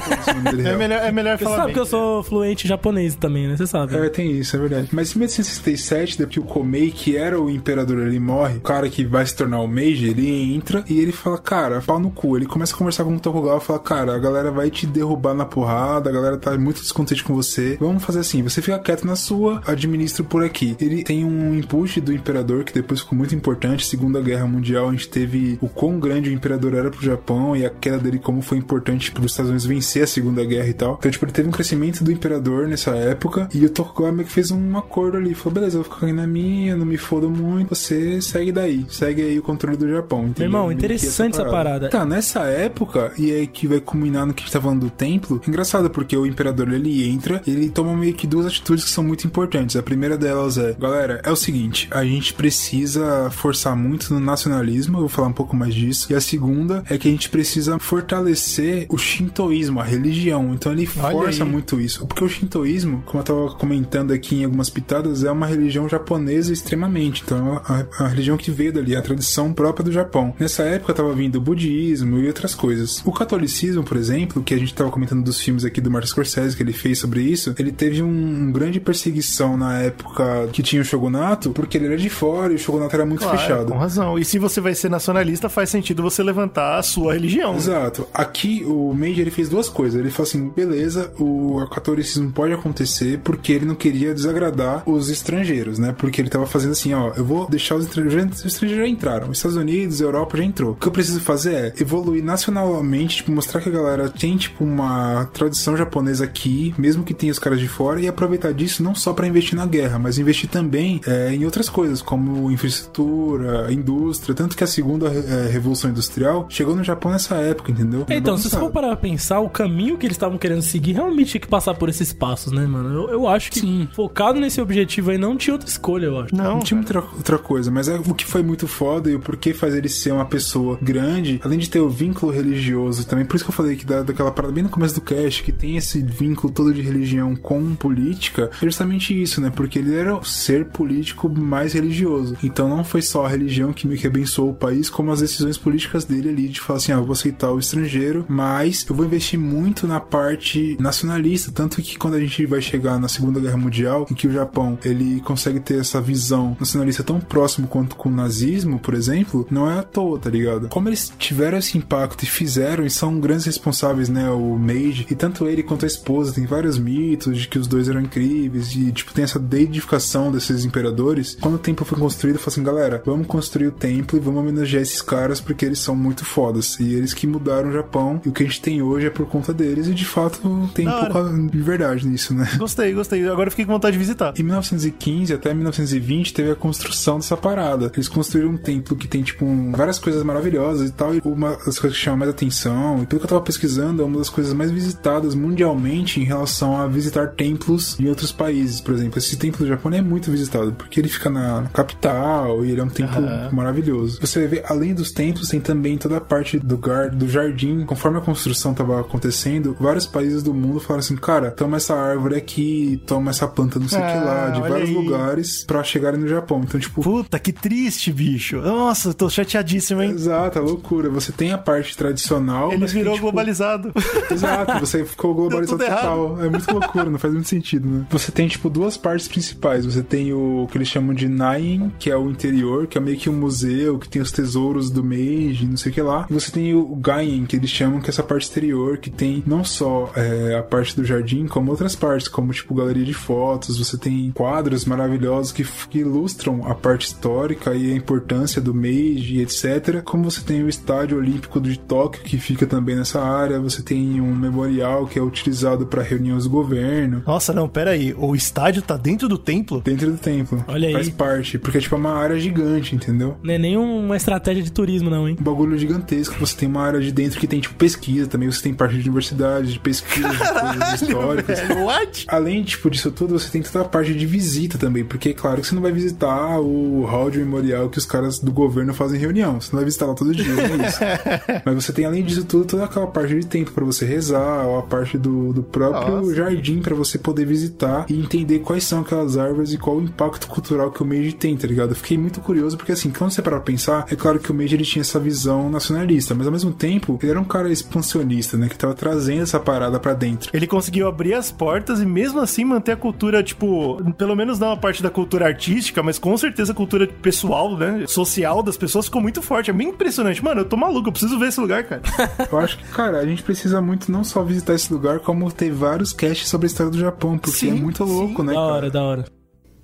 É 0.65 0.69
É 0.73 0.77
melhor, 0.77 0.99
é 1.03 1.11
melhor 1.11 1.37
Você 1.37 1.43
falar 1.43 1.55
sabe 1.57 1.65
bem. 1.67 1.73
que 1.75 1.79
eu 1.79 1.85
sou 1.85 2.23
fluente 2.23 2.67
japonês 2.67 3.13
também, 3.13 3.47
né? 3.47 3.55
Você 3.55 3.67
sabe. 3.67 3.95
É, 3.95 4.09
tem 4.09 4.31
isso, 4.31 4.55
é 4.55 4.59
verdade. 4.59 4.89
Mas 4.91 5.15
em 5.15 5.19
1867, 5.19 6.17
depois 6.17 6.33
que 6.33 6.39
o 6.39 6.43
Komei, 6.43 6.89
que 6.89 7.15
era 7.15 7.39
o 7.39 7.49
imperador, 7.51 7.99
ele 8.07 8.19
morre, 8.19 8.57
o 8.57 8.61
cara 8.61 8.89
que 8.89 9.05
vai 9.05 9.23
se 9.25 9.35
tornar 9.35 9.59
o 9.61 9.67
Meiji, 9.67 10.07
ele 10.07 10.55
entra 10.55 10.83
e 10.89 10.99
ele 10.99 11.11
fala, 11.11 11.37
cara, 11.37 11.81
pau 11.81 11.99
no 11.99 12.09
cu. 12.09 12.35
Ele 12.35 12.45
começa 12.47 12.73
a 12.73 12.77
conversar 12.77 13.03
com 13.03 13.15
o 13.15 13.19
Tokugawa 13.19 13.42
e 13.47 13.59
fala, 13.59 13.79
cara, 13.79 14.15
a 14.15 14.19
galera 14.19 14.51
vai 14.51 14.69
te 14.69 14.85
derrubar 14.85 15.33
na 15.33 15.45
porrada, 15.45 16.09
a 16.09 16.13
galera 16.13 16.37
tá 16.37 16.57
muito 16.57 16.81
descontente 16.81 17.23
com 17.23 17.33
você. 17.33 17.77
Vamos 17.79 18.03
fazer 18.03 18.19
assim, 18.19 18.41
você 18.41 18.61
fica 18.61 18.79
quieto 18.79 19.05
na 19.05 19.15
sua, 19.15 19.61
administra 19.65 20.23
por 20.23 20.43
aqui. 20.43 20.75
Ele 20.79 21.03
tem 21.03 21.25
um 21.25 21.55
input 21.55 21.99
do 22.01 22.13
imperador 22.13 22.63
que 22.63 22.73
depois 22.73 23.01
ficou 23.01 23.17
muito 23.17 23.35
importante. 23.35 23.85
Segunda 23.85 24.21
Guerra 24.21 24.47
Mundial, 24.47 24.89
a 24.89 24.91
gente 24.91 25.07
teve 25.09 25.57
o 25.61 25.67
quão 25.67 25.99
grande 25.99 26.29
o 26.29 26.33
imperador 26.33 26.73
era 26.73 26.89
pro 26.89 27.01
Japão 27.01 27.55
e 27.55 27.65
a 27.65 27.69
queda 27.69 27.97
dele 27.97 28.19
como 28.19 28.41
foi 28.41 28.57
importante 28.57 29.11
para 29.11 29.25
os 29.25 29.31
Estados 29.31 29.49
Unidos 29.49 29.65
vencer 29.65 30.03
a 30.03 30.07
Segunda 30.07 30.43
Guerra 30.45 30.67
e 30.67 30.73
tal. 30.73 30.95
Então, 30.99 31.11
tipo, 31.11 31.25
ele 31.25 31.31
teve 31.31 31.47
um 31.47 31.51
crescimento 31.51 32.03
do 32.03 32.11
imperador 32.11 32.67
nessa 32.67 32.91
época 32.91 33.47
e 33.53 33.65
o 33.65 33.69
Tokugawa 33.69 34.11
meio 34.11 34.27
que 34.27 34.33
fez 34.33 34.51
um 34.51 34.77
acordo 34.77 35.17
ali. 35.17 35.33
Falou, 35.33 35.53
beleza, 35.53 35.77
eu 35.77 35.83
vou 35.83 35.91
ficar 35.91 36.05
aqui 36.05 36.15
na 36.15 36.27
minha, 36.27 36.75
não 36.75 36.85
me 36.85 36.97
foda 36.97 37.27
muito, 37.27 37.75
você 37.75 38.21
segue 38.21 38.51
daí. 38.51 38.85
Segue 38.89 39.21
aí 39.21 39.39
o 39.39 39.41
controle 39.41 39.77
do 39.77 39.89
Japão, 39.89 40.19
Meu 40.19 40.29
entendeu? 40.29 40.47
irmão, 40.47 40.67
Meio 40.67 40.79
que 40.79 40.85
interessante 40.85 41.33
essa 41.33 41.49
parada. 41.49 41.89
Tá, 41.89 42.05
nessa 42.05 42.41
época, 42.41 43.11
e 43.17 43.31
aí 43.33 43.47
que 43.47 43.67
vai 43.67 43.79
culminar 43.79 44.25
no 44.25 44.33
que 44.33 44.43
a 44.43 44.45
gente 44.45 44.53
tá 44.53 44.61
falando 44.61 44.81
do 44.81 44.89
templo, 44.89 45.41
engraçado, 45.47 45.89
porque 45.89 46.15
o 46.15 46.25
imperador 46.25 46.71
ele 46.71 47.07
entra, 47.07 47.41
ele 47.45 47.69
toma 47.69 47.95
meio 47.95 48.13
que 48.13 48.27
duas 48.27 48.45
atitudes 48.45 48.83
que 48.83 48.91
são 48.91 49.03
muito 49.03 49.25
importantes. 49.25 49.75
A 49.75 49.83
primeira 49.83 50.17
delas 50.17 50.57
é, 50.57 50.73
galera, 50.73 51.21
é 51.23 51.31
o 51.31 51.35
seguinte, 51.35 51.87
a 51.91 52.03
gente 52.03 52.33
precisa 52.33 53.29
forçar 53.31 53.75
muito 53.75 54.13
no 54.13 54.19
nacionalismo, 54.19 54.97
eu 54.97 55.01
vou 55.01 55.09
falar 55.09 55.27
um 55.27 55.33
pouco 55.33 55.55
mais 55.55 55.73
disso. 55.73 56.11
E 56.11 56.15
a 56.15 56.21
segunda 56.21 56.83
é 56.89 56.97
que 56.97 57.07
a 57.07 57.11
gente 57.11 57.29
precisa 57.29 57.77
fortalecer 57.79 58.85
o 58.89 58.97
shintoísmo, 58.97 59.79
a 59.79 59.83
religião. 59.83 60.53
Então 60.53 60.71
ele 60.71 60.89
Olha 60.97 61.11
força 61.11 61.43
aí. 61.43 61.49
muito 61.49 61.79
isso. 61.79 62.05
Porque 62.05 62.23
o 62.23 62.29
shintoísmo, 62.29 63.03
como 63.05 63.19
eu 63.19 63.25
tava 63.25 63.49
comentando 63.51 64.11
aqui 64.11 64.37
em 64.37 64.45
algumas 64.45 64.69
pitadas, 64.69 65.23
é 65.23 65.31
uma 65.31 65.45
religião 65.45 65.87
japonesa 65.87 66.51
extremamente. 66.53 67.23
Então 67.25 67.37
é 67.37 67.41
uma, 67.41 67.61
a, 67.65 68.03
a 68.05 68.07
religião 68.07 68.37
que 68.37 68.51
veio 68.51 68.73
dali, 68.73 68.95
a 68.95 69.01
tradição 69.01 69.53
própria 69.53 69.83
do 69.83 69.91
Japão. 69.91 70.33
Nessa 70.39 70.63
época 70.63 70.93
tava 70.93 71.13
vindo 71.13 71.37
o 71.37 71.41
budismo 71.41 72.19
e 72.19 72.27
outras 72.27 72.55
coisas. 72.55 73.01
O 73.05 73.11
catolicismo, 73.23 73.83
por 73.83 73.97
exemplo, 73.97 74.43
que 74.43 74.53
a 74.53 74.57
gente 74.57 74.73
tava 74.73 74.89
comentando 74.91 75.23
dos 75.23 75.39
filmes 75.39 75.63
aqui 75.65 75.79
do 75.81 75.89
Martin 75.89 76.09
Scorsese 76.09 76.55
que 76.55 76.63
ele 76.63 76.73
fez 76.73 76.99
sobre 76.99 77.21
isso, 77.21 77.53
ele 77.57 77.71
teve 77.71 78.01
um, 78.01 78.07
um 78.07 78.51
grande 78.51 78.79
perseguição 78.79 79.57
na 79.57 79.79
época 79.81 80.47
que 80.51 80.61
tinha 80.61 80.81
o 80.81 80.85
shogunato, 80.85 81.51
porque 81.51 81.77
ele 81.77 81.85
era 81.85 81.97
de 81.97 82.09
fora 82.09 82.51
e 82.51 82.55
o 82.55 82.59
shogunato 82.59 82.95
era 82.95 83.05
muito 83.05 83.23
Claro, 83.23 83.37
fechado. 83.37 83.71
Com 83.71 83.77
razão. 83.77 84.19
E 84.19 84.25
se 84.25 84.37
você 84.37 84.59
vai 84.59 84.75
ser 84.75 84.89
nacionalista, 84.89 85.47
faz 85.49 85.69
sentido 85.69 86.03
você 86.03 86.21
levantar 86.21 86.77
a 86.77 86.83
sua 86.83 87.13
religião. 87.13 87.55
Exato. 87.55 88.07
Aqui 88.13 88.63
o 88.65 88.93
Meiji 88.93 89.21
ele 89.21 89.31
fez 89.31 89.47
duas 89.49 89.69
coisas. 89.69 89.99
Ele 89.99 90.09
falou 90.09 90.27
assim: 90.27 90.49
beleza, 90.49 91.11
o 91.17 91.65
catolicismo 91.71 92.31
pode 92.31 92.53
acontecer 92.53 93.19
porque 93.23 93.53
ele 93.53 93.65
não 93.65 93.75
queria 93.75 94.13
desagradar 94.13 94.83
os 94.85 95.09
estrangeiros, 95.09 95.79
né? 95.79 95.95
Porque 95.97 96.19
ele 96.21 96.29
tava 96.29 96.45
fazendo 96.45 96.71
assim: 96.71 96.93
ó, 96.93 97.13
eu 97.15 97.23
vou 97.23 97.47
deixar 97.49 97.75
os 97.75 97.85
estrangeiros. 97.85 98.39
Os 98.39 98.45
estrangeiros 98.45 98.85
já 98.85 98.91
entraram. 98.91 99.29
Os 99.29 99.37
Estados 99.37 99.57
Unidos, 99.57 100.01
Europa 100.01 100.37
já 100.37 100.43
entrou. 100.43 100.71
O 100.71 100.75
que 100.75 100.87
eu 100.87 100.91
preciso 100.91 101.19
fazer 101.21 101.53
é 101.53 101.73
evoluir 101.79 102.23
nacionalmente, 102.23 103.12
tipo, 103.17 103.31
mostrar 103.31 103.61
que 103.61 103.69
a 103.69 103.71
galera 103.71 104.09
tem, 104.09 104.37
tipo, 104.37 104.63
uma 104.63 105.25
tradição 105.33 105.75
japonesa 105.75 106.23
aqui, 106.23 106.73
mesmo 106.77 107.03
que 107.03 107.13
tenha 107.13 107.31
os 107.31 107.39
caras 107.39 107.59
de 107.59 107.67
fora, 107.67 107.99
e 108.01 108.07
aproveitar 108.07 108.53
disso 108.53 108.83
não 108.83 108.95
só 108.95 109.13
pra 109.13 109.27
investir 109.27 109.55
na 109.55 109.65
guerra, 109.65 109.99
mas 109.99 110.17
investir 110.17 110.49
também 110.49 111.01
é, 111.05 111.33
em 111.33 111.45
outras 111.45 111.69
coisas, 111.69 112.01
como 112.01 112.51
infraestrutura, 112.51 113.71
indústria. 113.71 114.35
Tanto 114.35 114.55
que 114.55 114.63
a 114.63 114.67
segunda 114.67 115.07
é, 115.07 115.49
revolução 115.51 115.89
industrial 115.89 116.47
chegou 116.49 116.75
no 116.75 116.83
Japão 116.83 117.11
nessa 117.11 117.35
época, 117.35 117.71
entendeu? 117.71 118.05
É, 118.09 118.17
Então, 118.17 118.37
se 118.37 118.49
você 118.49 118.57
for 118.57 118.71
parar 118.71 118.89
pra 118.89 118.97
pensar, 118.97 119.39
o 119.39 119.49
caminho 119.49 119.97
que 119.97 120.05
eles 120.05 120.15
estavam 120.15 120.37
querendo 120.37 120.61
seguir 120.61 120.93
realmente 120.93 121.31
tinha 121.31 121.41
que 121.41 121.47
passar 121.47 121.73
por 121.73 121.89
esses 121.89 122.13
passos, 122.13 122.51
né, 122.51 122.65
mano? 122.65 122.93
Eu, 122.93 123.09
eu 123.09 123.27
acho 123.27 123.51
que 123.51 123.59
Sim. 123.59 123.87
focado 123.93 124.39
nesse 124.39 124.61
objetivo 124.61 125.11
aí 125.11 125.17
não 125.17 125.37
tinha 125.37 125.53
outra 125.53 125.67
escolha, 125.67 126.05
eu 126.05 126.19
acho. 126.19 126.35
Não, 126.35 126.55
Não 126.55 126.59
tinha 126.59 126.79
outra, 126.79 126.99
outra 126.99 127.37
coisa, 127.37 127.71
mas 127.71 127.87
é 127.87 127.95
o 127.95 128.13
que 128.13 128.25
foi 128.25 128.43
muito 128.43 128.67
foda 128.67 129.09
e 129.09 129.15
o 129.15 129.19
porquê 129.19 129.53
faz 129.53 129.73
ele 129.75 129.89
ser 129.89 130.11
uma 130.11 130.25
pessoa 130.25 130.77
grande, 130.81 131.39
além 131.43 131.59
de 131.59 131.69
ter 131.69 131.79
o 131.79 131.89
vínculo 131.89 132.31
religioso 132.31 133.02
também. 133.05 133.25
Por 133.25 133.35
isso 133.35 133.45
que 133.45 133.51
eu 133.51 133.55
falei 133.55 133.75
que 133.75 133.85
da, 133.85 134.03
daquela 134.03 134.31
parada 134.31 134.53
bem 134.53 134.63
no 134.63 134.69
começo 134.69 134.95
do 134.95 135.01
cast, 135.01 135.43
que 135.43 135.51
tem 135.51 135.77
esse 135.77 136.01
vínculo 136.01 136.51
todo 136.51 136.73
de 136.73 136.81
religião 136.81 137.35
com 137.35 137.75
política, 137.75 138.49
é 138.61 138.65
justamente 138.65 139.19
isso, 139.19 139.41
né? 139.41 139.51
Porque 139.53 139.79
ele 139.79 139.95
era 139.95 140.15
o 140.15 140.23
ser 140.23 140.65
político 140.65 141.29
mais 141.29 141.73
religioso. 141.73 142.37
Então 142.43 142.69
não 142.69 142.83
foi 142.83 143.01
só 143.01 143.25
a 143.25 143.29
religião 143.29 143.73
que 143.73 143.87
meio 143.87 143.99
que 143.99 144.07
abençoou 144.07 144.51
o 144.51 144.55
país, 144.55 144.89
como 144.89 145.11
as 145.11 145.21
decisões 145.21 145.57
políticas 145.57 146.05
dele 146.05 146.29
ali, 146.29 146.47
de 146.47 146.59
falar 146.59 146.77
assim, 146.77 146.91
ah, 146.91 146.95
eu 146.95 147.05
vou 147.05 147.13
aceitar 147.13 147.51
o 147.51 147.59
estrangeiro, 147.59 148.25
mas 148.27 148.85
eu 148.87 148.95
vou 148.95 149.05
investir 149.05 149.39
muito 149.39 149.87
na 149.87 149.99
parte 149.99 150.77
nacionalista, 150.79 151.51
tanto 151.51 151.81
que 151.81 151.97
quando 151.97 152.15
a 152.15 152.19
gente 152.19 152.45
vai 152.45 152.61
chegar 152.61 152.99
na 152.99 153.07
Segunda 153.07 153.39
Guerra 153.39 153.57
Mundial, 153.57 154.07
em 154.09 154.13
que 154.13 154.27
o 154.27 154.31
Japão 154.31 154.77
ele 154.83 155.21
consegue 155.21 155.59
ter 155.59 155.79
essa 155.79 156.01
visão 156.01 156.55
nacionalista 156.59 157.03
tão 157.03 157.19
próximo 157.19 157.67
quanto 157.67 157.95
com 157.95 158.09
o 158.09 158.11
nazismo, 158.11 158.79
por 158.79 158.93
exemplo, 158.93 159.47
não 159.49 159.69
é 159.69 159.79
à 159.79 159.83
toa, 159.83 160.19
tá 160.19 160.29
ligado? 160.29 160.67
Como 160.69 160.89
eles 160.89 161.11
tiveram 161.17 161.57
esse 161.57 161.77
impacto 161.77 162.23
e 162.23 162.27
fizeram, 162.27 162.85
são 162.93 163.19
grandes 163.19 163.45
responsáveis, 163.45 164.09
né? 164.09 164.29
O 164.29 164.57
Meiji, 164.57 165.05
e 165.09 165.15
tanto 165.15 165.47
ele 165.47 165.63
quanto 165.63 165.85
a 165.85 165.87
esposa, 165.87 166.33
tem 166.33 166.45
vários 166.45 166.77
mitos 166.77 167.37
de 167.37 167.47
que 167.47 167.57
os 167.59 167.67
dois 167.67 167.89
eram 167.89 168.01
incríveis, 168.01 168.73
e 168.75 168.91
tipo, 168.91 169.13
tem 169.13 169.23
essa 169.23 169.39
deidificação 169.39 170.31
desses 170.31 170.65
imperadores. 170.65 171.37
Quando 171.39 171.55
o 171.55 171.59
templo 171.59 171.85
foi 171.85 171.97
construído, 171.97 172.37
falou 172.37 172.51
assim, 172.53 172.63
galera, 172.63 173.01
vamos 173.05 173.27
construir 173.27 173.67
o 173.67 173.71
templo 173.71 174.17
e 174.17 174.21
vamos 174.21 174.39
homenagear 174.41 174.81
esses 174.81 175.01
caras 175.01 175.39
porque 175.39 175.65
eles 175.65 175.79
são 175.79 175.95
muito 175.95 176.25
fodas. 176.25 176.79
E 176.79 176.93
eles 176.93 177.13
que 177.13 177.25
mudaram 177.27 177.69
o 177.69 177.73
Japão, 177.73 178.21
e 178.25 178.29
o 178.29 178.31
que 178.31 178.43
a 178.43 178.45
gente 178.45 178.61
tem 178.61 178.81
hoje 178.81 179.07
é 179.07 179.09
por 179.09 179.25
conta 179.27 179.53
deles, 179.53 179.87
e 179.87 179.93
de 179.93 180.05
fato 180.05 180.69
tem 180.73 180.87
um 180.87 180.91
pouco 180.91 181.47
de 181.51 181.61
verdade 181.61 182.07
nisso, 182.07 182.33
né? 182.33 182.47
Gostei, 182.57 182.93
gostei. 182.93 183.27
Agora 183.27 183.47
eu 183.47 183.51
fiquei 183.51 183.65
com 183.65 183.73
vontade 183.73 183.93
de 183.93 183.99
visitar. 183.99 184.33
Em 184.37 184.43
1915 184.43 185.33
até 185.33 185.53
1920 185.53 186.33
teve 186.33 186.51
a 186.51 186.55
construção 186.55 187.17
dessa 187.17 187.35
parada. 187.37 187.91
Eles 187.93 188.07
construíram 188.07 188.51
um 188.51 188.57
templo 188.57 188.95
que 188.95 189.07
tem, 189.07 189.23
tipo, 189.23 189.45
um- 189.45 189.71
várias 189.71 189.99
coisas 189.99 190.23
maravilhosas 190.23 190.89
e 190.89 190.91
tal. 190.93 191.15
E 191.15 191.21
uma 191.23 191.51
das 191.65 191.79
coisas 191.79 191.97
que 191.97 192.03
chama 192.03 192.17
mais 192.17 192.31
atenção, 192.31 192.82
e 193.01 193.05
pelo 193.05 193.19
que 193.19 193.25
eu 193.25 193.29
tava 193.29 193.41
pesquisando, 193.41 194.01
é 194.01 194.05
uma 194.05 194.17
das 194.17 194.29
coisas 194.29 194.53
mais 194.53 194.71
visitadas 194.71 195.35
mundialmente 195.35 196.19
em 196.19 196.23
relação 196.23 196.77
a 196.79 196.87
visitar 196.87 197.29
templos 197.29 197.99
em 197.99 198.07
outros 198.07 198.31
países. 198.31 198.81
Por 198.81 198.93
exemplo, 198.93 199.17
esse 199.17 199.37
templo 199.37 199.59
do 199.65 199.67
Japão 199.67 199.91
é 199.93 200.01
muito 200.01 200.29
visitado, 200.31 200.73
porque 200.73 200.99
ele 200.99 201.09
fica 201.09 201.29
na, 201.29 201.61
na 201.61 201.69
capital 201.69 202.63
e 202.65 202.71
ele 202.71 202.81
é 202.81 202.83
um 202.83 202.89
templo 202.89 203.23
Aham. 203.23 203.49
maravilhoso. 203.51 204.19
Você 204.21 204.47
ver, 204.47 204.63
além 204.67 204.93
dos 204.93 205.11
templos, 205.11 205.49
tem 205.49 205.59
também 205.59 205.97
toda 205.97 206.17
a 206.17 206.21
parte 206.21 206.59
do, 206.59 206.77
gar, 206.77 207.09
do 207.09 207.27
jardim. 207.27 207.85
Conforme 207.85 208.17
a 208.17 208.21
construção 208.21 208.73
tava 208.73 208.99
acontecendo, 208.99 209.75
vários 209.79 210.05
países 210.05 210.41
do 210.43 210.53
mundo 210.53 210.79
falaram 210.79 210.99
assim, 210.99 211.15
cara, 211.15 211.51
toma 211.51 211.77
essa 211.77 211.93
árvore 211.95 212.35
aqui, 212.35 213.01
toma 213.05 213.29
essa 213.31 213.47
planta 213.47 213.79
não 213.79 213.87
sei 213.87 213.99
o 213.99 214.05
que 214.05 214.17
lá, 214.17 214.47
Ah, 214.47 214.49
de 214.49 214.61
vários 214.61 214.89
aí. 214.89 214.95
lugares 214.95 215.63
pra 215.65 215.83
chegarem 215.83 216.19
no 216.19 216.27
Japão. 216.27 216.61
Então, 216.63 216.79
tipo, 216.79 217.01
Puta, 217.01 217.39
que 217.39 217.51
triste, 217.53 218.11
bicho. 218.11 218.57
Nossa, 218.61 219.13
tô 219.13 219.29
chateadíssimo, 219.29 220.01
hein? 220.01 220.11
Exato, 220.11 220.57
é 220.57 220.61
loucura. 220.61 221.09
Você 221.09 221.31
tem 221.31 221.51
a 221.51 221.57
parte 221.57 221.95
tradicional. 221.97 222.62
Ele 222.71 222.81
mas 222.81 222.91
que, 222.91 222.97
virou 222.97 223.13
tipo, 223.13 223.25
globalizado. 223.25 223.91
Exato, 224.31 224.79
você 224.79 225.03
ficou 225.05 225.33
globalizado 225.33 225.83
total. 225.83 226.43
É 226.43 226.49
muito 226.49 226.71
loucura, 226.71 227.09
não 227.09 227.19
faz 227.19 227.33
muito 227.33 227.49
sentido, 227.49 227.87
né? 227.87 228.05
Você 228.09 228.31
tem, 228.31 228.47
tipo, 228.47 228.69
duas 228.69 228.97
partes 228.97 229.27
principais. 229.27 229.85
Você 229.85 230.01
tem 230.03 230.33
o 230.33 230.67
que 230.71 230.77
eles 230.77 230.87
chamam 230.87 231.13
de 231.13 231.27
Nain, 231.27 231.91
que 231.99 232.09
é 232.09 232.17
o 232.17 232.29
interior, 232.29 232.87
que 232.87 232.97
é 232.97 233.01
meio 233.01 233.17
que 233.17 233.29
um 233.29 233.33
museu, 233.33 233.97
que 233.97 234.09
tem 234.09 234.21
os 234.21 234.31
tesouros 234.31 234.89
do 234.89 235.03
Meiji, 235.03 235.65
não 235.65 235.77
sei 235.77 235.91
o 235.91 235.95
que 235.95 236.01
lá. 236.01 236.25
E 236.29 236.33
você 236.33 236.51
tem 236.51 236.73
o 236.73 236.95
Gaien, 236.95 237.45
que 237.45 237.55
eles 237.55 237.69
chamam 237.69 237.99
que 237.99 238.07
é 238.07 238.09
essa 238.09 238.23
parte 238.23 238.43
exterior, 238.43 238.97
que 238.97 239.09
tem 239.09 239.43
não 239.45 239.63
só 239.63 240.11
é, 240.15 240.55
a 240.57 240.63
parte 240.63 240.95
do 240.95 241.03
jardim, 241.03 241.47
como 241.47 241.71
outras 241.71 241.95
partes, 241.95 242.27
como, 242.27 242.51
tipo, 242.53 242.75
galeria 242.75 243.05
de 243.05 243.13
fotos. 243.13 243.77
Você 243.77 243.97
tem 243.97 244.31
quadros 244.31 244.85
maravilhosos 244.85 245.51
que, 245.51 245.63
que 245.89 245.99
ilustram 245.99 246.61
a 246.65 246.75
parte 246.75 247.07
histórica 247.07 247.73
e 247.73 247.91
a 247.91 247.95
importância 247.95 248.61
do 248.61 248.73
Meiji, 248.73 249.41
etc. 249.41 250.01
Como 250.03 250.29
você 250.29 250.41
tem 250.41 250.63
o 250.63 250.69
Estádio 250.69 251.17
Olímpico 251.17 251.59
de 251.59 251.77
Tóquio, 251.77 252.23
que 252.23 252.37
fica 252.37 252.52
também 252.65 252.95
nessa 252.95 253.21
área. 253.21 253.59
Você 253.59 253.81
tem 253.81 254.19
um 254.21 254.35
memorial 254.35 255.07
que 255.07 255.19
é 255.19 255.21
utilizado 255.21 255.85
para 255.85 256.01
reuniões 256.01 256.43
do 256.43 256.49
governo. 256.49 257.23
Nossa, 257.25 257.53
não, 257.53 257.67
pera 257.67 257.91
aí. 257.91 258.13
O 258.17 258.35
estádio 258.35 258.81
tá 258.81 258.97
dentro 258.97 259.27
do 259.27 259.37
templo? 259.37 259.81
Dentro 259.81 260.11
do 260.11 260.17
templo. 260.17 260.63
Olha 260.67 260.87
aí. 260.87 260.93
Faz 260.93 261.09
parte. 261.09 261.57
Porque, 261.57 261.79
tipo, 261.79 261.95
é 261.95 261.97
uma 261.97 262.13
área 262.13 262.39
gigante, 262.39 262.95
entendeu? 262.95 263.37
Não 263.41 263.53
é 263.53 263.57
nem 263.57 263.77
uma 263.77 264.15
estratégia 264.15 264.63
de 264.63 264.71
turismo, 264.71 265.09
não, 265.09 265.27
hein? 265.27 265.37
Um 265.39 265.43
bagulho 265.43 265.77
gigantesco. 265.77 266.35
Você 266.39 266.55
tem 266.55 266.67
uma 266.69 266.81
área 266.81 266.99
de 266.99 267.11
dentro 267.11 267.39
que 267.39 267.47
tem, 267.47 267.59
tipo, 267.59 267.75
pesquisa 267.75 268.27
também. 268.27 268.51
Você 268.51 268.61
tem 268.61 268.73
parte 268.73 268.95
de 268.95 269.01
universidade, 269.01 269.73
de 269.73 269.79
pesquisa, 269.79 270.29
de 270.29 270.37
coisas 270.37 271.01
históricas. 271.01 271.59
Velho, 271.59 271.85
what? 271.85 272.25
Além, 272.27 272.63
tipo, 272.63 272.89
disso 272.89 273.11
tudo, 273.11 273.37
você 273.37 273.49
tem 273.49 273.61
toda 273.61 273.85
a 273.85 273.87
parte 273.87 274.13
de 274.13 274.25
visita 274.25 274.77
também, 274.77 275.03
porque 275.03 275.29
é 275.29 275.33
claro 275.33 275.61
que 275.61 275.67
você 275.67 275.75
não 275.75 275.81
vai 275.81 275.91
visitar 275.91 276.59
o 276.59 277.05
hall 277.05 277.29
de 277.29 277.39
memorial 277.39 277.89
que 277.89 277.97
os 277.97 278.05
caras 278.05 278.39
do 278.39 278.51
governo 278.51 278.93
fazem 278.93 279.19
reunião. 279.19 279.59
Você 279.59 279.69
não 279.71 279.77
vai 279.77 279.85
visitar 279.85 280.05
lá 280.05 280.13
todo 280.13 280.33
dia, 280.33 280.53
não 280.53 280.83
é 280.83 280.87
isso. 280.87 280.99
Mas 281.65 281.75
você 281.75 281.93
tem, 281.93 282.05
além 282.05 282.23
disso 282.23 282.42
tudo, 282.43 282.65
toda 282.65 282.85
aquela 282.85 283.07
parte 283.07 283.33
de 283.39 283.45
tempo 283.45 283.71
pra 283.71 283.83
você 283.83 284.05
rezar, 284.05 284.65
ou 284.65 284.79
a 284.79 284.83
parte 284.83 285.17
do, 285.17 285.53
do 285.53 285.63
próprio 285.63 286.17
Nossa. 286.17 286.35
jardim 286.35 286.79
pra 286.81 286.95
você 286.95 287.17
poder 287.17 287.45
visitar 287.45 288.05
e 288.09 288.19
entender 288.19 288.59
quais 288.59 288.83
são 288.83 289.01
aquelas 289.01 289.37
árvores 289.37 289.73
e 289.73 289.77
qual 289.77 289.97
o 289.97 290.01
impacto 290.01 290.47
cultural 290.47 290.91
que 290.91 291.01
o 291.01 291.05
Meiji 291.05 291.33
tem, 291.33 291.55
tá 291.55 291.67
ligado? 291.67 291.91
Eu 291.91 291.95
fiquei 291.95 292.17
muito 292.17 292.39
curioso, 292.41 292.77
porque 292.77 292.91
assim, 292.91 293.11
quando 293.11 293.31
você 293.31 293.41
parar 293.41 293.57
pra 293.57 293.65
pensar, 293.65 294.05
é 294.09 294.15
claro 294.15 294.39
que 294.39 294.51
o 294.51 294.53
Meiji 294.53 294.75
ele 294.75 294.83
tinha 294.83 295.01
essa 295.01 295.19
visão 295.19 295.69
nacionalista, 295.69 296.33
mas 296.35 296.45
ao 296.47 296.53
mesmo 296.53 296.71
tempo, 296.71 297.17
ele 297.21 297.31
era 297.31 297.39
um 297.39 297.45
cara 297.45 297.71
expansionista, 297.71 298.57
né? 298.57 298.67
Que 298.67 298.77
tava 298.77 298.93
trazendo 298.93 299.43
essa 299.43 299.59
parada 299.59 299.99
pra 299.99 300.13
dentro. 300.13 300.49
Ele 300.53 300.67
conseguiu 300.67 301.07
abrir 301.07 301.33
as 301.33 301.51
portas 301.51 302.01
e 302.01 302.05
mesmo 302.05 302.39
assim 302.39 302.65
manter 302.65 302.93
a 302.93 302.97
cultura, 302.97 303.43
tipo, 303.43 303.97
pelo 304.13 304.35
menos 304.35 304.59
não 304.59 304.71
a 304.71 304.77
parte 304.77 305.01
da 305.01 305.09
cultura 305.09 305.45
artística, 305.45 306.01
mas 306.01 306.17
com 306.17 306.35
certeza 306.37 306.71
a 306.71 306.75
cultura 306.75 307.07
pessoal, 307.07 307.77
né? 307.77 308.05
Social 308.07 308.63
das 308.63 308.77
pessoas 308.77 309.05
ficou 309.05 309.21
muito 309.21 309.41
forte. 309.41 309.69
É 309.69 309.73
bem 309.73 309.89
impressionante. 309.89 310.43
Mano, 310.43 310.61
eu 310.61 310.65
tô 310.65 310.77
maluco, 310.77 311.09
eu 311.09 311.11
preciso 311.11 311.37
ver 311.39 311.49
esse 311.49 311.59
lugar, 311.59 311.83
cara. 311.83 312.01
Eu 312.51 312.57
acho 312.57 312.77
Cara, 312.93 313.19
a 313.19 313.25
gente 313.25 313.43
precisa 313.43 313.81
muito 313.81 314.11
não 314.11 314.23
só 314.23 314.43
visitar 314.43 314.73
esse 314.73 314.91
lugar, 314.91 315.19
como 315.19 315.51
ter 315.51 315.71
vários 315.71 316.13
casts 316.13 316.47
sobre 316.47 316.65
a 316.65 316.69
história 316.69 316.91
do 316.91 316.99
Japão, 316.99 317.37
porque 317.37 317.57
Sim, 317.57 317.71
é 317.71 317.73
muito 317.73 318.03
louco, 318.03 318.43
né? 318.43 318.53
Da 318.53 318.59
cara? 318.59 318.73
hora, 318.73 318.91
da 318.91 319.03
hora. 319.03 319.25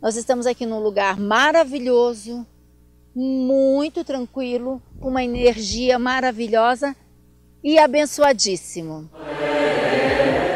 Nós 0.02 0.16
estamos 0.16 0.46
aqui 0.46 0.66
num 0.66 0.80
lugar 0.80 1.20
maravilhoso, 1.20 2.46
muito 3.16 4.04
tranquilo, 4.04 4.82
com 5.00 5.10
uma 5.10 5.24
energia 5.24 6.00
maravilhosa 6.00 6.96
e 7.64 7.78
abençoadíssimo. 7.78 9.10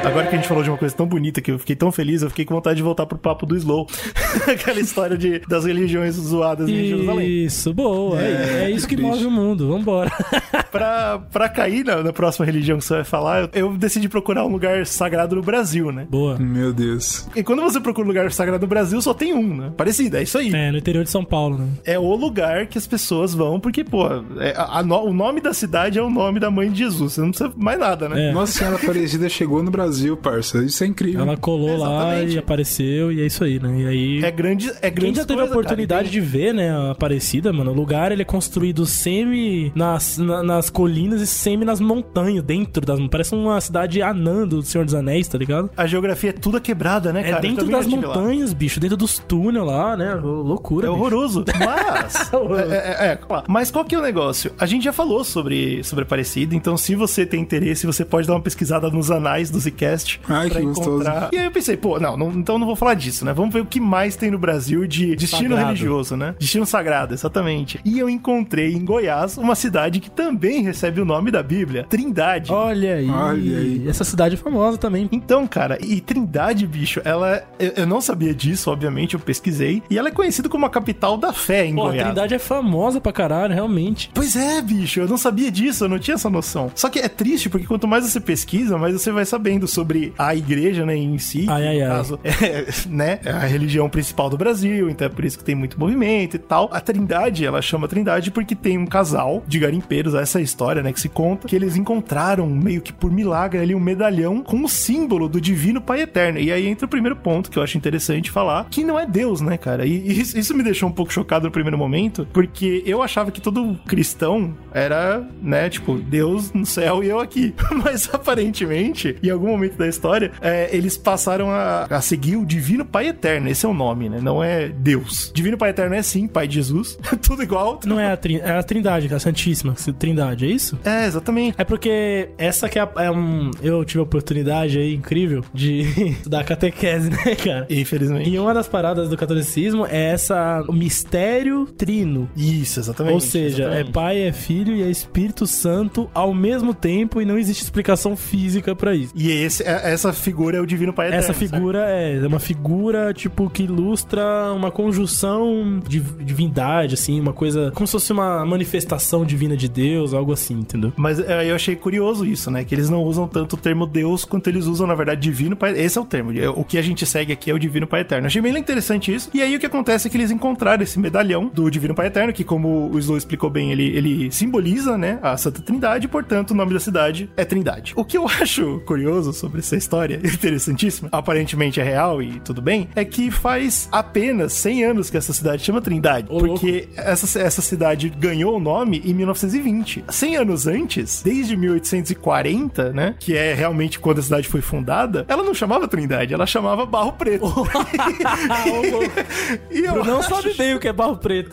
Agora 0.04 0.28
que 0.28 0.36
a 0.36 0.38
gente 0.38 0.48
falou 0.48 0.64
de 0.64 0.70
uma 0.70 0.78
coisa 0.78 0.94
tão 0.96 1.06
bonita 1.06 1.42
que 1.42 1.52
eu 1.52 1.60
fiquei 1.60 1.76
tão 1.76 1.92
feliz, 1.92 2.22
eu 2.22 2.30
fiquei 2.30 2.46
com 2.46 2.54
vontade 2.56 2.78
de 2.78 2.84
voltar 2.84 3.06
pro 3.06 3.18
papo 3.18 3.46
do 3.46 3.56
Slow. 3.56 3.88
Aquela 4.48 4.80
história 4.80 5.18
de, 5.18 5.40
das 5.48 5.66
religiões 5.66 6.16
zoadas 6.16 6.70
em 6.70 6.86
Jerusalém. 6.88 7.46
Isso, 7.46 7.74
boa. 7.74 8.22
É, 8.22 8.66
é 8.66 8.72
isso 8.72 8.88
que 8.88 8.98
move 8.98 9.26
o 9.26 9.32
mundo. 9.32 9.68
Vambora. 9.70 10.12
Pra, 10.74 11.20
pra 11.32 11.48
cair 11.50 11.86
na, 11.86 12.02
na 12.02 12.12
próxima 12.12 12.48
religião 12.48 12.80
que 12.80 12.84
você 12.86 12.96
vai 12.96 13.04
falar, 13.04 13.42
eu, 13.44 13.50
eu 13.54 13.78
decidi 13.78 14.10
procurar 14.10 14.44
um 14.44 14.50
lugar 14.52 14.88
sagrado 14.88 15.36
no 15.36 15.42
Brasil, 15.44 15.92
né? 15.92 16.08
Boa. 16.10 16.36
Meu 16.40 16.74
Deus. 16.74 17.28
E 17.36 17.44
quando 17.44 17.62
você 17.62 17.80
procura 17.80 18.06
um 18.06 18.08
lugar 18.10 18.32
sagrado 18.32 18.62
no 18.64 18.68
Brasil, 18.68 19.00
só 19.00 19.14
tem 19.14 19.34
um, 19.36 19.56
né? 19.56 19.72
Parecido, 19.78 20.18
é 20.18 20.24
isso 20.24 20.36
aí. 20.36 20.52
É, 20.52 20.72
no 20.72 20.80
interior 20.80 21.04
de 21.04 21.12
São 21.12 21.24
Paulo, 21.24 21.60
né? 21.60 21.68
É 21.86 22.00
o 22.00 22.16
lugar 22.16 22.66
que 22.66 22.76
as 22.80 22.88
pessoas 22.88 23.36
vão, 23.36 23.60
porque, 23.60 23.84
pô, 23.84 24.08
é, 24.40 24.56
a- 24.58 24.80
a 24.80 24.82
o 25.04 25.14
nome 25.14 25.42
da 25.42 25.54
cidade 25.54 26.00
é 26.00 26.02
o 26.02 26.10
nome 26.10 26.40
da 26.40 26.50
mãe 26.50 26.72
de 26.72 26.80
Jesus. 26.80 27.14
Você 27.14 27.22
não 27.22 27.30
precisa 27.30 27.54
mais 27.56 27.80
nada, 27.80 28.10
né? 28.10 28.30
É. 28.30 28.32
Nossa 28.34 28.54
Senhora 28.58 28.78
Aparecida 28.78 29.30
chegou 29.30 29.62
no 29.62 29.70
Brasil, 29.70 29.93
parça. 30.18 30.64
Isso 30.64 30.84
é 30.84 30.88
incrível. 30.88 31.22
Ela 31.22 31.38
colou 31.38 31.78
lá 31.78 32.06
Exatamente. 32.16 32.36
e 32.36 32.38
apareceu, 32.40 33.12
e 33.12 33.22
é 33.22 33.26
isso 33.26 33.44
aí, 33.44 33.60
né? 33.60 33.82
E 33.82 33.88
aí. 33.88 34.24
É 34.24 34.32
grande, 34.32 34.72
é 34.82 34.90
grande 34.90 35.14
Quem 35.14 35.16
já 35.16 35.26
teve 35.26 35.42
a 35.42 35.46
oportunidade 35.46 36.10
de 36.10 36.20
ver, 36.22 36.54
né, 36.54 36.70
a 36.72 36.92
Aparecida, 36.92 37.52
mano, 37.52 37.72
o 37.72 37.74
lugar 37.74 38.12
ele 38.12 38.22
é 38.22 38.26
construído 38.26 38.86
semi 38.86 39.72
nas, 39.76 40.18
na- 40.18 40.44
nas 40.44 40.70
colinas 40.70 41.22
e 41.22 41.28
semi 41.28 41.66
nas 41.66 41.80
montanhas, 41.80 42.44
dentro 42.44 42.86
das 42.86 43.00
Parece 43.10 43.36
uma 43.36 43.60
cidade 43.60 44.02
anã 44.02 44.48
do 44.48 44.62
Senhor 44.62 44.86
dos 44.86 44.94
Anéis, 44.96 45.28
tá 45.28 45.38
ligado? 45.38 45.70
A 45.76 45.86
geografia 45.86 46.30
é 46.30 46.34
toda 46.34 46.60
quebrada, 46.60 47.12
né, 47.12 47.22
É 47.22 47.24
cara? 47.32 47.38
Eu 47.38 47.42
dentro 47.50 47.68
das 47.70 47.86
estive 47.86 48.06
lá. 48.06 48.16
montanhas, 48.16 48.54
bicho, 48.54 48.80
dentro 48.80 48.96
dos 48.98 49.20
túneis 49.20 49.66
lá, 49.66 49.96
né? 49.98 50.14
Loucura. 50.16 50.88
É 50.88 50.90
bicho. 50.90 51.00
horroroso. 51.02 51.44
Mas. 51.60 52.32
é, 52.72 53.08
é, 53.08 53.12
é, 53.12 53.16
claro. 53.16 53.46
Mas 53.48 53.70
qual 53.72 53.84
que 53.86 53.94
é 53.96 54.00
o 54.00 54.02
negócio? 54.02 54.52
A 54.58 54.66
gente 54.66 54.84
já 54.84 54.94
falou 54.94 55.24
sobre, 55.24 55.84
sobre 55.84 56.04
Aparecida, 56.04 56.56
então 56.56 56.78
se 56.78 56.96
você 56.96 57.26
tem 57.26 57.42
interesse, 57.42 57.86
você 57.86 58.06
pode 58.06 58.28
dar 58.28 58.34
uma 58.36 58.42
pesquisada 58.42 58.90
nos 58.90 59.12
anais 59.12 59.50
do 59.50 59.60
Zcast. 59.84 60.22
Ai, 60.28 60.50
que 60.50 60.62
gostoso. 60.62 61.04
E 61.32 61.38
aí 61.38 61.46
eu 61.46 61.52
pensei, 61.52 61.78
pô, 61.78 62.00
não, 62.00 62.18
não, 62.18 62.32
então 62.32 62.58
não 62.58 62.66
vou 62.66 62.76
falar 62.76 62.94
disso, 62.94 63.26
né? 63.26 63.34
Vamos 63.34 63.54
ver 63.54 63.62
o 63.62 63.66
que 63.66 63.80
mais 63.80 64.16
tem 64.16 64.32
no 64.32 64.40
Brasil 64.40 64.88
de 64.88 65.16
destino 65.16 65.56
Sagrado. 65.56 65.66
religioso, 65.68 66.16
né? 66.16 66.36
Destino 66.40 66.66
sagrado, 66.66 67.14
exatamente. 67.14 67.80
E 67.84 68.00
eu 68.00 68.10
encontrei 68.10 68.74
em 68.74 68.84
Goiás 68.84 69.38
uma 69.38 69.56
cidade 69.56 70.00
que 70.00 70.10
também 70.10 70.62
recebe 70.64 71.02
o 71.02 71.06
nome 71.06 71.32
da 71.32 71.44
Bíblia, 71.44 71.86
Trindade. 71.90 72.52
Olha 72.52 72.96
aí. 72.96 73.10
Olha 73.10 73.58
aí. 73.58 73.88
Essa 73.88 74.04
cidade 74.04 74.36
é 74.36 74.38
famosa 74.38 74.78
também. 74.78 75.08
Então, 75.12 75.46
cara, 75.48 75.78
e 75.82 76.00
Trindade, 76.02 76.66
bicho, 76.66 77.02
ela. 77.04 77.44
Eu, 77.60 77.74
eu 77.78 77.88
não 77.88 78.02
sabia 78.02 78.34
disso, 78.34 78.72
obviamente, 78.72 79.14
eu 79.14 79.20
pesquisei. 79.20 79.82
E 79.90 79.98
ela 79.98 80.10
é 80.10 80.12
conhecida 80.12 80.50
como 80.50 80.66
a 80.66 80.70
capital 80.70 81.18
da 81.18 81.34
fé 81.34 81.66
em 81.66 81.76
Pô, 81.76 81.84
a 81.84 81.86
Goiás. 81.90 82.06
Trindade 82.06 82.34
é 82.34 82.40
famosa 82.40 83.00
pra 83.02 83.12
caralho, 83.12 83.54
realmente. 83.54 84.10
Pois 84.14 84.36
é, 84.36 84.62
bicho, 84.62 85.00
eu 85.00 85.08
não 85.08 85.18
sabia 85.18 85.52
disso, 85.52 85.86
eu 85.86 85.90
não 85.90 86.00
tinha 86.00 86.16
essa 86.16 86.30
noção. 86.30 86.72
Só 86.76 86.90
que 86.90 87.00
é 87.00 87.08
triste, 87.08 87.50
porque 87.50 87.66
quanto 87.68 87.88
mais 87.88 88.06
você 88.06 88.20
pesquisa, 88.20 88.78
mais 88.78 88.94
você 88.94 89.12
vai 89.12 89.26
sabendo 89.26 89.68
sobre 89.74 90.14
a 90.18 90.36
igreja, 90.36 90.86
né, 90.86 90.96
em 90.96 91.18
si. 91.18 91.46
Ai, 91.50 91.68
ai, 91.68 91.78
no 91.78 91.84
ai. 91.84 91.90
caso, 91.90 92.20
é, 92.24 92.66
né, 92.88 93.20
é 93.24 93.32
a 93.32 93.40
religião 93.40 93.90
principal 93.90 94.30
do 94.30 94.38
Brasil, 94.38 94.90
então 94.90 95.08
é 95.08 95.10
por 95.10 95.26
isso 95.26 95.38
que 95.38 95.44
tem 95.44 95.56
muito 95.56 95.80
movimento 95.80 96.36
e 96.36 96.40
tal. 96.40 96.70
A 96.72 96.80
Trindade, 96.80 97.46
ela 97.46 97.62
chama 97.62 97.88
Trindade 97.88 98.32
porque 98.32 98.56
tem 98.56 98.78
um 98.78 98.86
casal 98.86 99.44
de 99.48 99.60
garimpeiros, 99.60 100.14
essa 100.14 100.40
é 100.40 100.44
história, 100.44 100.82
né, 100.82 100.94
que 100.94 101.02
se 101.02 101.10
conta, 101.10 101.48
que 101.48 101.56
eles 101.56 101.76
encontraram, 101.76 102.48
meio 102.48 102.82
que 102.82 102.94
por 102.94 103.12
milagre 103.12 103.60
ali, 103.60 103.76
um 103.76 103.80
medalhão 103.80 104.42
com 104.42 104.64
o 104.64 104.70
símbolo 104.70 105.28
do 105.28 105.42
divino 105.42 105.82
Pai 105.82 106.02
Eterno. 106.02 106.40
E 106.40 106.52
aí 106.52 106.68
entra 106.68 106.86
o 106.86 106.90
primeiro 106.90 107.16
ponto 107.16 107.50
que 107.50 107.58
eu 107.58 107.64
acho 107.64 107.78
interessante 107.78 108.32
falar, 108.32 108.68
que 108.70 108.84
não 108.84 109.00
é 109.00 109.06
Deus, 109.06 109.42
né, 109.42 109.58
cara? 109.58 109.86
E, 109.86 109.92
e 109.92 110.20
isso, 110.20 110.38
isso 110.38 110.56
me 110.56 110.64
deixou 110.64 110.90
um 110.90 110.92
pouco 110.92 111.12
chocado 111.12 111.46
no 111.46 111.52
primeiro 111.52 111.78
momento, 111.78 112.28
porque 112.32 112.84
eu 112.86 113.02
achava 113.02 113.32
que 113.32 113.42
todo 113.42 113.78
cristão 113.88 114.56
era, 114.72 115.26
né, 115.42 115.70
tipo, 115.70 115.96
Deus 115.96 116.52
no 116.54 116.66
céu 116.66 117.04
e 117.04 117.08
eu 117.08 117.20
aqui. 117.20 117.54
Mas 117.84 118.10
aparentemente, 118.14 119.16
em 119.24 119.30
algum 119.30 119.48
momento 119.48 119.63
da 119.70 119.88
história, 119.88 120.32
é, 120.42 120.70
eles 120.76 120.98
passaram 120.98 121.50
a, 121.50 121.84
a 121.90 122.02
seguir 122.02 122.36
o 122.38 122.46
Divino 122.46 122.86
Pai 122.86 123.08
Eterno. 123.08 123.50
Esse 123.50 123.66
é 123.66 123.70
o 123.70 123.74
nome, 123.74 124.10
né? 124.10 124.20
Não 124.22 124.44
é 124.44 124.70
Deus. 124.70 125.32
Divino 125.34 125.58
Pai 125.58 125.70
Eterno 125.72 125.96
é 125.96 126.02
sim, 126.02 126.28
Pai 126.28 126.48
de 126.48 126.56
Jesus. 126.56 126.98
Tudo 127.22 127.44
igual. 127.44 127.80
Não 127.86 128.00
é 128.00 128.12
a, 128.12 128.18
trin- 128.18 128.38
é 128.40 128.52
a 128.52 128.64
Trindade, 128.64 129.14
a 129.14 129.20
Santíssima 129.20 129.74
Trindade, 130.00 130.46
é 130.46 130.50
isso? 130.50 130.78
É, 130.84 131.06
exatamente. 131.06 131.56
É 131.58 131.64
porque 131.64 132.30
essa 132.38 132.68
que 132.70 132.80
é, 132.80 132.82
a- 132.82 132.92
é 133.04 133.12
um. 133.12 133.52
Eu 133.62 133.84
tive 133.86 134.00
a 134.00 134.04
oportunidade 134.04 134.78
aí 134.78 134.94
incrível 134.96 135.44
de 135.54 135.82
estudar 136.20 136.44
catequese, 136.44 137.10
né, 137.12 137.36
cara? 137.36 137.68
Infelizmente. 137.70 138.30
E 138.30 138.40
uma 138.40 138.54
das 138.54 138.68
paradas 138.68 139.10
do 139.10 139.18
catolicismo 139.18 139.86
é 139.86 140.12
essa 140.12 140.64
o 140.68 140.74
mistério 140.74 141.66
trino. 141.78 142.30
Isso, 142.36 142.80
exatamente. 142.80 143.14
Ou 143.14 143.20
seja, 143.20 143.64
exatamente. 143.64 143.90
é 143.90 143.92
Pai, 143.92 144.22
é 144.22 144.32
Filho 144.32 144.76
e 144.76 144.82
é 144.82 144.90
Espírito 144.90 145.46
Santo 145.46 146.10
ao 146.14 146.34
mesmo 146.34 146.74
tempo 146.74 147.22
e 147.22 147.26
não 147.26 147.38
existe 147.38 147.64
explicação 147.64 148.16
física 148.16 148.76
pra 148.76 148.96
isso. 148.96 149.14
E 149.16 149.30
esse, 149.30 149.53
é- 149.62 149.92
essa 149.94 150.14
figura 150.14 150.58
é 150.58 150.62
o 150.62 150.66
Divino 150.66 150.94
Pai 150.94 151.08
Eterno. 151.08 151.24
Essa 151.24 151.34
figura 151.34 151.86
é, 151.90 152.18
é 152.18 152.28
uma 152.28 152.40
figura, 152.40 153.14
tipo, 153.14 153.50
que 153.50 153.64
ilustra 153.64 154.52
uma 154.54 154.72
conjunção 154.72 155.80
de 155.88 156.00
divindade, 156.00 156.94
assim, 156.96 157.20
uma 157.20 157.34
coisa. 157.34 157.72
Como 157.74 157.86
se 157.88 157.92
fosse 157.92 158.12
uma 158.12 158.46
manifestação 158.46 159.26
divina 159.26 159.56
de 159.56 159.68
Deus, 159.68 160.14
algo 160.14 160.32
assim, 160.32 160.56
entendeu? 160.60 160.94
Mas 160.96 161.20
é, 161.20 161.50
eu 161.50 161.56
achei 161.56 161.76
curioso 161.76 162.26
isso, 162.26 162.50
né? 162.50 162.64
Que 162.64 162.74
eles 162.76 162.90
não 162.90 163.04
usam 163.04 163.28
tanto 163.28 163.54
o 163.54 163.58
termo 163.58 163.86
Deus 163.86 164.26
quanto 164.26 164.48
eles 164.48 164.66
usam, 164.66 164.88
na 164.88 164.96
verdade, 164.96 165.22
Divino 165.22 165.56
Pai. 165.56 165.78
Esse 165.78 165.98
é 165.98 166.02
o 166.02 166.06
termo. 166.06 166.32
O 166.56 166.64
que 166.64 166.78
a 166.78 166.82
gente 166.82 167.06
segue 167.06 167.34
aqui 167.34 167.52
é 167.52 167.54
o 167.54 167.60
Divino 167.60 167.88
Pai 167.88 168.02
Eterno. 168.02 168.28
Achei 168.28 168.42
bem 168.42 168.56
interessante 168.58 169.14
isso. 169.14 169.30
E 169.34 169.42
aí 169.42 169.56
o 169.56 169.60
que 169.60 169.66
acontece 169.66 170.08
é 170.08 170.12
que 170.12 170.18
eles 170.18 170.32
encontraram 170.32 170.84
esse 170.84 171.00
medalhão 171.00 171.50
do 171.54 171.70
Divino 171.70 171.94
Pai 171.96 172.08
Eterno, 172.08 172.32
que, 172.34 172.44
como 172.44 172.90
o 172.92 173.00
Slow 173.00 173.18
explicou 173.18 173.50
bem, 173.50 173.72
ele, 173.72 173.86
ele 173.96 174.32
simboliza, 174.32 174.98
né? 174.98 175.20
A 175.22 175.36
Santa 175.38 175.62
Trindade, 175.62 176.06
e, 176.06 176.10
portanto, 176.10 176.52
o 176.52 176.54
nome 176.54 176.74
da 176.74 176.80
cidade 176.80 177.30
é 177.36 177.44
Trindade. 177.46 177.94
O 177.96 178.06
que 178.06 178.18
eu 178.18 178.26
acho 178.42 178.82
curioso 178.86 179.34
sobre 179.44 179.60
essa 179.60 179.76
história, 179.76 180.20
interessantíssima, 180.24 181.10
aparentemente 181.12 181.82
é 181.82 181.84
real 181.84 182.22
e 182.22 182.40
tudo 182.40 182.62
bem, 182.62 182.88
é 182.96 183.04
que 183.04 183.30
faz 183.30 183.90
apenas 183.92 184.54
100 184.54 184.86
anos 184.86 185.10
que 185.10 185.18
essa 185.18 185.34
cidade 185.34 185.64
chama 185.64 185.82
Trindade. 185.82 186.28
Ô, 186.30 186.40
porque 186.40 186.88
essa, 186.96 187.40
essa 187.40 187.62
cidade 187.62 188.08
ganhou 188.10 188.56
o 188.56 188.60
nome 188.60 189.02
em 189.06 189.14
1920. 189.14 190.06
100 190.08 190.38
anos 190.38 190.66
antes, 190.66 191.22
desde 191.22 191.58
1840, 191.58 192.94
né? 192.94 193.16
Que 193.20 193.36
é 193.36 193.54
realmente 193.54 194.00
quando 194.00 194.20
a 194.20 194.22
cidade 194.22 194.48
foi 194.48 194.62
fundada, 194.62 195.26
ela 195.28 195.44
não 195.44 195.54
chamava 195.54 195.90
Trindade, 195.90 196.34
ela 196.34 196.46
chamava 196.46 196.86
Barro 196.86 197.12
Preto. 197.14 197.44
e 199.70 199.80
eu 199.80 200.06
não 200.06 200.20
acho- 200.20 200.30
sabe 200.30 200.54
bem 200.54 200.76
o 200.76 200.80
que 200.80 200.88
é 200.88 200.94
barro 200.94 201.18
preto. 201.18 201.52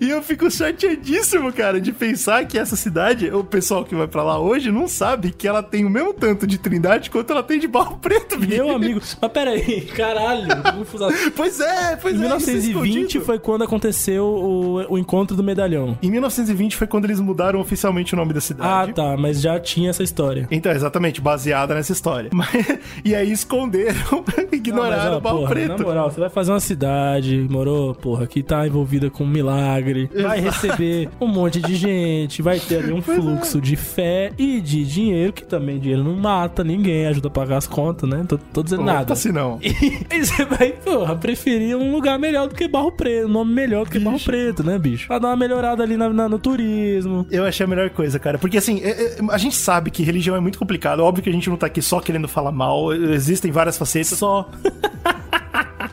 E 0.00 0.10
eu 0.10 0.22
fico 0.22 0.50
chateadíssimo, 0.50 1.52
cara, 1.52 1.80
de 1.80 1.92
pensar 1.92 2.44
que 2.46 2.58
essa 2.58 2.76
cidade, 2.76 3.30
o 3.30 3.44
pessoal 3.44 3.84
que 3.84 3.94
vai 3.94 4.06
pra 4.08 4.22
lá 4.22 4.38
hoje, 4.38 4.70
não 4.70 4.88
sabe 4.88 5.30
que 5.30 5.46
ela 5.46 5.62
tem 5.62 5.84
o 5.84 5.90
mesmo 5.90 6.12
tanto 6.12 6.46
de 6.46 6.58
Trindade 6.58 7.10
quanto 7.10 7.30
ela 7.32 7.42
tem 7.42 7.58
de 7.58 7.68
Barro 7.68 7.98
Preto, 7.98 8.36
bicho. 8.38 8.50
Meu 8.52 8.70
amigo. 8.74 9.00
Mas 9.20 9.32
peraí, 9.32 9.82
caralho. 9.82 10.48
confusão. 10.76 11.10
Pois 11.36 11.60
é, 11.60 11.96
pois 11.96 12.14
Em 12.14 12.18
é. 12.18 12.20
é 12.20 12.28
1920 12.28 12.88
escondido. 12.96 13.24
foi 13.24 13.38
quando 13.38 13.62
aconteceu 13.64 14.24
o, 14.24 14.94
o 14.94 14.98
encontro 14.98 15.36
do 15.36 15.42
medalhão. 15.42 15.96
Em 16.02 16.10
1920 16.10 16.76
foi 16.76 16.86
quando 16.86 17.04
eles 17.04 17.20
mudaram 17.20 17.60
oficialmente 17.60 18.14
o 18.14 18.16
nome 18.16 18.32
da 18.32 18.38
Ah, 18.38 18.42
cidade. 18.42 18.92
tá, 18.94 19.16
mas 19.16 19.40
já 19.40 19.58
tinha 19.60 19.90
essa 19.90 20.02
história. 20.02 20.48
Então, 20.50 20.72
exatamente, 20.72 21.20
baseada 21.20 21.74
nessa 21.74 21.92
história. 21.92 22.30
Mas- 22.34 22.78
e 23.04 23.14
aí 23.14 23.30
esconderam, 23.30 23.94
ignoraram 24.50 24.82
Não, 24.92 24.98
mas, 25.02 25.14
ó, 25.14 25.18
o 25.18 25.20
Barro 25.20 25.38
porra, 25.38 25.50
Preto. 25.50 25.68
Na 25.68 25.84
moral, 25.84 26.10
você 26.10 26.20
vai 26.20 26.30
fazer 26.30 26.50
uma 26.52 26.60
cidade, 26.60 27.46
morou, 27.50 27.94
porra, 27.94 28.26
que 28.26 28.42
tá 28.42 28.66
envolvida 28.66 29.10
com 29.12 29.24
um 29.24 29.28
milagre, 29.28 30.08
vai 30.22 30.40
receber 30.40 31.08
um 31.20 31.26
monte 31.26 31.60
de 31.60 31.74
gente, 31.76 32.42
vai 32.42 32.58
ter 32.58 32.78
ali 32.78 32.92
um 32.92 33.02
fluxo 33.02 33.60
de 33.60 33.76
fé 33.76 34.32
e 34.38 34.60
de 34.60 34.84
dinheiro, 34.84 35.32
que 35.32 35.44
também 35.44 35.78
dinheiro 35.78 36.02
não 36.02 36.16
mata 36.16 36.64
ninguém, 36.64 37.06
ajuda 37.06 37.28
a 37.28 37.30
pagar 37.30 37.56
as 37.58 37.66
contas, 37.66 38.08
né? 38.08 38.24
Tô, 38.26 38.38
tô 38.38 38.62
dizendo 38.62 38.82
Opa, 38.82 38.92
nada. 38.92 39.14
se 39.14 39.30
não. 39.32 39.58
E 39.62 40.24
você 40.24 40.44
vai, 40.44 40.72
porra, 40.72 41.16
preferir 41.16 41.76
um 41.76 41.92
lugar 41.92 42.18
melhor 42.18 42.48
do 42.48 42.54
que 42.54 42.66
Barro 42.68 42.92
Preto, 42.92 43.26
um 43.26 43.30
nome 43.30 43.52
melhor 43.52 43.84
do 43.84 43.90
que 43.90 43.98
Barro 43.98 44.20
Preto, 44.20 44.62
né, 44.64 44.78
bicho? 44.78 45.06
Pra 45.08 45.18
dar 45.18 45.28
uma 45.28 45.36
melhorada 45.36 45.82
ali 45.82 45.96
na- 45.96 46.08
na- 46.10 46.28
no 46.28 46.38
turismo. 46.38 47.26
Eu 47.30 47.44
achei 47.44 47.64
a 47.64 47.68
melhor 47.68 47.90
coisa, 47.90 48.18
cara. 48.18 48.38
Porque 48.38 48.56
assim, 48.58 48.80
é- 48.82 48.90
é- 48.90 49.18
a 49.30 49.38
gente 49.38 49.54
sabe 49.56 49.90
que 49.90 50.02
religião 50.02 50.36
é 50.36 50.40
muito 50.40 50.58
complicado. 50.58 51.00
Óbvio 51.00 51.22
que 51.24 51.30
a 51.30 51.32
gente 51.32 51.48
não 51.50 51.56
tá 51.56 51.66
aqui 51.66 51.80
só 51.82 52.00
querendo 52.00 52.28
falar 52.28 52.52
mal. 52.52 52.92
Existem 52.92 53.50
várias 53.50 53.76
facetas. 53.78 54.18
Só. 54.18 54.48